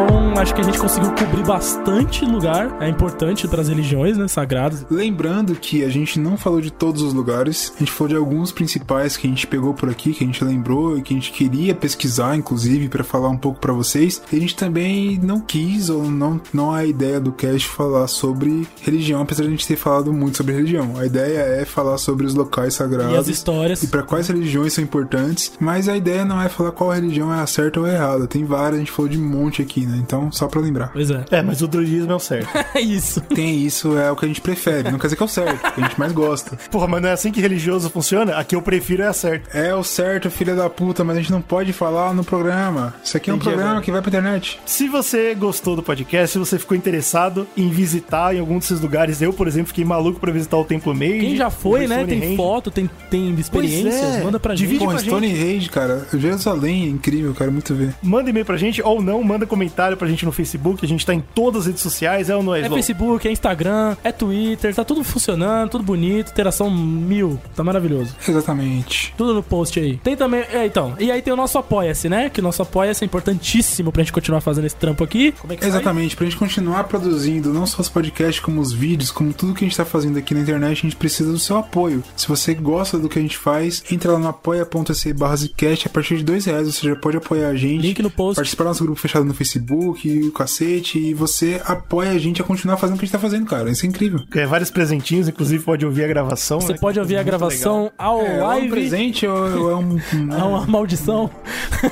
Então, 0.00 0.38
acho 0.38 0.54
que 0.54 0.60
a 0.60 0.64
gente 0.64 0.78
conseguiu 0.78 1.10
cobrir 1.12 1.42
bastante 1.42 2.24
lugar. 2.24 2.76
É 2.80 2.88
importante 2.88 3.48
para 3.48 3.60
as 3.60 3.68
religiões, 3.68 4.16
né? 4.16 4.28
Sagradas. 4.28 4.86
Lembrando 4.88 5.56
que 5.56 5.82
a 5.82 5.88
gente 5.88 6.20
não 6.20 6.36
falou 6.36 6.60
de 6.60 6.70
todos 6.70 7.02
os 7.02 7.12
lugares, 7.12 7.72
a 7.74 7.80
gente 7.80 7.90
falou 7.90 8.08
de 8.08 8.14
alguns 8.14 8.52
principais 8.52 9.16
que 9.16 9.26
a 9.26 9.30
gente 9.30 9.48
pegou 9.48 9.74
por 9.74 9.90
aqui, 9.90 10.12
que 10.12 10.22
a 10.22 10.26
gente 10.26 10.44
lembrou 10.44 10.96
e 10.96 11.02
que 11.02 11.12
a 11.12 11.16
gente 11.16 11.32
queria 11.32 11.74
pesquisar, 11.74 12.36
inclusive, 12.36 12.88
para 12.88 13.02
falar 13.02 13.28
um 13.28 13.36
pouco 13.36 13.58
para 13.58 13.72
vocês. 13.72 14.22
E 14.32 14.36
a 14.36 14.40
gente 14.40 14.54
também 14.54 15.18
não 15.20 15.40
quis, 15.40 15.90
ou 15.90 16.08
não, 16.08 16.40
não 16.52 16.70
há 16.72 16.84
ideia 16.84 17.18
do 17.18 17.32
cast 17.32 17.66
falar 17.66 18.06
sobre 18.06 18.68
religião, 18.82 19.20
apesar 19.22 19.42
de 19.42 19.48
a 19.48 19.50
gente 19.50 19.66
ter 19.66 19.76
falado 19.76 20.12
muito 20.12 20.36
sobre 20.36 20.54
religião. 20.54 20.96
A 20.96 21.04
ideia 21.06 21.40
é 21.40 21.64
falar 21.64 21.98
sobre 21.98 22.24
os 22.24 22.34
locais 22.34 22.74
sagrados 22.74 23.12
E 23.12 23.16
as 23.16 23.26
histórias. 23.26 23.82
e 23.82 23.88
para 23.88 24.04
quais 24.04 24.28
religiões 24.28 24.72
são 24.72 24.84
importantes, 24.84 25.50
mas 25.58 25.88
a 25.88 25.96
ideia 25.96 26.24
não 26.24 26.40
é 26.40 26.48
falar 26.48 26.70
qual 26.70 26.90
religião 26.90 27.34
é 27.34 27.40
a 27.40 27.46
certa 27.46 27.80
ou 27.80 27.86
a 27.86 27.90
errada. 27.92 28.28
Tem 28.28 28.44
várias, 28.44 28.76
a 28.76 28.78
gente 28.78 28.92
falou 28.92 29.10
de 29.10 29.18
um 29.18 29.28
monte 29.28 29.60
aqui, 29.62 29.87
né? 29.88 29.98
Então, 29.98 30.30
só 30.30 30.46
pra 30.46 30.60
lembrar. 30.60 30.88
Pois 30.92 31.10
é. 31.10 31.24
É, 31.30 31.42
mas 31.42 31.62
o 31.62 31.68
druidismo 31.68 32.12
é 32.12 32.14
o 32.14 32.18
certo. 32.20 32.48
É 32.74 32.80
isso. 32.80 33.20
Tem 33.22 33.56
isso, 33.64 33.96
é 33.96 34.10
o 34.10 34.16
que 34.16 34.24
a 34.24 34.28
gente 34.28 34.40
prefere. 34.40 34.90
Não 34.90 34.98
quer 34.98 35.06
dizer 35.06 35.16
que 35.16 35.22
é 35.22 35.26
o 35.26 35.28
certo, 35.28 35.72
que 35.72 35.80
a 35.80 35.84
gente 35.84 35.98
mais 35.98 36.12
gosta. 36.12 36.56
Porra, 36.70 36.86
mas 36.86 37.02
não 37.02 37.08
é 37.08 37.12
assim 37.12 37.32
que 37.32 37.40
religioso 37.40 37.88
funciona? 37.90 38.36
A 38.36 38.44
que 38.44 38.54
eu 38.54 38.62
prefiro 38.62 39.02
é 39.02 39.08
a 39.08 39.12
certa. 39.12 39.56
É 39.56 39.74
o 39.74 39.82
certo, 39.82 40.30
filha 40.30 40.54
da 40.54 40.68
puta, 40.68 41.02
mas 41.02 41.16
a 41.16 41.20
gente 41.20 41.32
não 41.32 41.40
pode 41.40 41.72
falar 41.72 42.14
no 42.14 42.22
programa. 42.22 42.94
Isso 43.02 43.16
aqui 43.16 43.30
é 43.30 43.32
um 43.32 43.36
Entendi 43.36 43.48
programa 43.48 43.70
agora. 43.70 43.84
que 43.84 43.90
vai 43.90 44.00
pra 44.02 44.08
internet. 44.10 44.60
Se 44.66 44.88
você 44.88 45.34
gostou 45.34 45.74
do 45.74 45.82
podcast, 45.82 46.32
se 46.32 46.38
você 46.38 46.58
ficou 46.58 46.76
interessado 46.76 47.46
em 47.56 47.68
visitar 47.70 48.34
em 48.34 48.38
algum 48.38 48.58
desses 48.58 48.80
lugares, 48.80 49.22
eu, 49.22 49.32
por 49.32 49.48
exemplo, 49.48 49.68
fiquei 49.68 49.84
maluco 49.84 50.20
pra 50.20 50.30
visitar 50.30 50.56
o 50.56 50.64
Templo 50.64 50.94
Mage. 50.94 51.20
Quem 51.20 51.36
já 51.36 51.50
foi, 51.50 51.86
né? 51.86 52.04
Tem 52.04 52.16
Stonehenge. 52.18 52.36
foto, 52.36 52.70
tem, 52.70 52.90
tem 53.10 53.34
experiências, 53.34 54.16
é. 54.16 54.22
manda 54.22 54.38
pra 54.38 54.54
gente. 54.54 54.66
Divide 54.66 54.84
Pô, 54.84 54.90
com 54.90 54.96
a 54.96 54.98
gente. 54.98 55.06
Stonehenge, 55.06 55.70
cara. 55.70 56.06
Jerusalém 56.14 56.84
é 56.84 56.88
incrível, 56.88 57.34
quero 57.34 57.50
muito 57.50 57.74
ver. 57.74 57.94
Manda 58.02 58.28
e-mail 58.30 58.44
pra 58.44 58.56
gente, 58.56 58.82
ou 58.82 59.00
não, 59.02 59.22
manda 59.22 59.46
comentário 59.46 59.77
pra 59.96 60.08
gente 60.08 60.24
no 60.24 60.32
Facebook. 60.32 60.84
A 60.84 60.88
gente 60.88 61.04
tá 61.04 61.14
em 61.14 61.20
todas 61.20 61.62
as 61.62 61.66
redes 61.66 61.82
sociais, 61.82 62.28
é 62.28 62.36
ou 62.36 62.42
não 62.42 62.54
é, 62.54 62.60
É? 62.60 62.68
Facebook, 62.68 63.26
é 63.26 63.32
Instagram, 63.32 63.96
é 64.02 64.12
Twitter, 64.12 64.74
tá 64.74 64.84
tudo 64.84 65.02
funcionando, 65.04 65.70
tudo 65.70 65.84
bonito, 65.84 66.30
interação 66.30 66.70
mil, 66.70 67.38
tá 67.54 67.62
maravilhoso. 67.64 68.14
Exatamente. 68.26 69.14
Tudo 69.16 69.34
no 69.34 69.42
post 69.42 69.78
aí. 69.78 69.96
Tem 69.98 70.16
também, 70.16 70.44
é, 70.52 70.66
então, 70.66 70.94
e 70.98 71.10
aí 71.10 71.22
tem 71.22 71.32
o 71.32 71.36
nosso 71.36 71.58
Apoia-se, 71.58 72.08
né? 72.08 72.30
Que 72.30 72.40
o 72.40 72.42
nosso 72.42 72.62
Apoia-se 72.62 73.04
é 73.04 73.06
importantíssimo 73.06 73.92
pra 73.92 74.02
gente 74.02 74.12
continuar 74.12 74.40
fazendo 74.40 74.66
esse 74.66 74.76
trampo 74.76 75.02
aqui. 75.04 75.32
Como 75.32 75.52
é 75.52 75.56
que? 75.56 75.64
Exatamente, 75.64 76.16
pra 76.16 76.24
gente 76.24 76.36
continuar 76.36 76.84
produzindo 76.84 77.52
não 77.52 77.66
só 77.66 77.82
os 77.82 77.88
podcasts, 77.88 78.40
como 78.40 78.60
os 78.60 78.72
vídeos, 78.72 79.10
como 79.10 79.32
tudo 79.32 79.54
que 79.54 79.64
a 79.64 79.68
gente 79.68 79.76
tá 79.76 79.84
fazendo 79.84 80.18
aqui 80.18 80.34
na 80.34 80.40
internet, 80.40 80.78
a 80.78 80.82
gente 80.82 80.96
precisa 80.96 81.30
do 81.30 81.38
seu 81.38 81.56
apoio. 81.56 82.02
Se 82.16 82.28
você 82.28 82.54
gosta 82.54 82.98
do 82.98 83.08
que 83.08 83.18
a 83.18 83.22
gente 83.22 83.36
faz, 83.36 83.82
entra 83.90 84.12
lá 84.12 84.18
no 84.18 84.28
apoia.se 84.28 85.12
barra 85.12 85.38
a 85.84 85.88
partir 85.88 86.16
de 86.16 86.24
dois 86.24 86.44
reais 86.44 86.66
você 86.66 86.88
já 86.88 86.96
pode 86.96 87.16
apoiar 87.16 87.48
a 87.48 87.54
gente. 87.54 87.82
Link 87.82 88.02
no 88.02 88.10
post. 88.10 88.36
Participar 88.36 88.64
do 88.64 88.68
nosso 88.68 88.84
grupo 88.84 89.00
fechado 89.00 89.24
no 89.24 89.34
Facebook, 89.34 89.67
o 89.74 90.32
cacete, 90.32 90.98
e 90.98 91.14
você 91.14 91.60
apoia 91.64 92.10
a 92.10 92.18
gente 92.18 92.40
a 92.40 92.44
continuar 92.44 92.76
fazendo 92.76 92.96
o 92.96 92.98
que 92.98 93.04
a 93.04 93.06
gente 93.06 93.12
tá 93.12 93.18
fazendo, 93.18 93.46
cara. 93.46 93.70
Isso 93.70 93.84
é 93.84 93.88
incrível. 93.88 94.20
É, 94.34 94.46
vários 94.46 94.70
presentinhos, 94.70 95.28
inclusive 95.28 95.62
pode 95.64 95.84
ouvir 95.84 96.04
a 96.04 96.08
gravação. 96.08 96.60
Você 96.60 96.72
né? 96.72 96.78
pode 96.80 96.98
ouvir 96.98 97.16
a 97.16 97.18
Muito 97.18 97.26
gravação 97.26 97.90
ao 97.98 98.20
É, 98.20 98.22
ou 98.22 98.26
é 98.38 98.42
live. 98.42 98.66
um 98.66 98.70
presente 98.70 99.26
ou 99.26 99.70
é 99.70 99.76
um- 99.76 99.98
É 100.32 100.42
uma 100.44 100.66
maldição. 100.66 101.30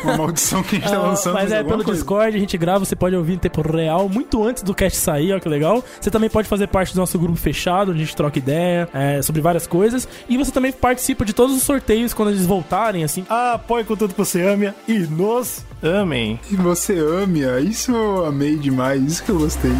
uma 0.05 0.17
maldição 0.17 0.63
que 0.63 0.77
a 0.77 0.79
gente 0.79 0.91
tá 0.91 0.99
lançando. 1.03 1.35
Mas 1.35 1.53
é 1.53 1.63
pelo 1.63 1.85
coisa. 1.85 1.93
Discord, 2.01 2.37
a 2.37 2.41
gente 2.41 2.57
grava, 2.59 2.85
você 2.85 2.97
pode 2.97 3.15
ouvir 3.17 3.35
em 3.35 3.39
tempo 3.39 3.61
real, 3.63 4.09
muito 4.09 4.43
antes 4.45 4.63
do 4.63 4.75
cast 4.75 4.99
sair, 4.99 5.33
ó 5.33 5.41
que 5.41 5.49
legal. 5.49 5.83
Você 6.01 6.11
também 6.11 6.31
pode 6.31 6.49
fazer 6.49 6.67
parte 6.69 6.93
do 6.95 6.99
nosso 7.01 7.19
grupo 7.19 7.37
fechado, 7.37 7.91
onde 7.93 8.03
a 8.03 8.05
gente 8.05 8.17
troca 8.17 8.39
ideia 8.39 8.89
é, 8.93 9.23
sobre 9.23 9.41
várias 9.41 9.67
coisas. 9.67 10.09
E 10.29 10.37
você 10.37 10.51
também 10.51 10.73
participa 10.73 11.25
de 11.25 11.33
todos 11.33 11.57
os 11.57 11.63
sorteios 11.63 12.13
quando 12.15 12.31
eles 12.31 12.47
voltarem, 12.47 13.05
assim. 13.05 13.25
Apoie 13.29 13.85
com 13.85 13.97
tudo 13.97 14.13
que 14.13 14.19
você 14.19 14.43
ama 14.43 14.75
e 14.89 14.99
nos 15.01 15.65
amem. 15.83 16.39
E 16.51 16.57
você 16.57 16.99
ame, 16.99 17.45
isso 17.67 17.93
eu 17.93 18.27
amei 18.27 18.57
demais, 18.57 19.03
isso 19.03 19.25
que 19.25 19.31
eu 19.31 19.39
gostei. 19.39 19.73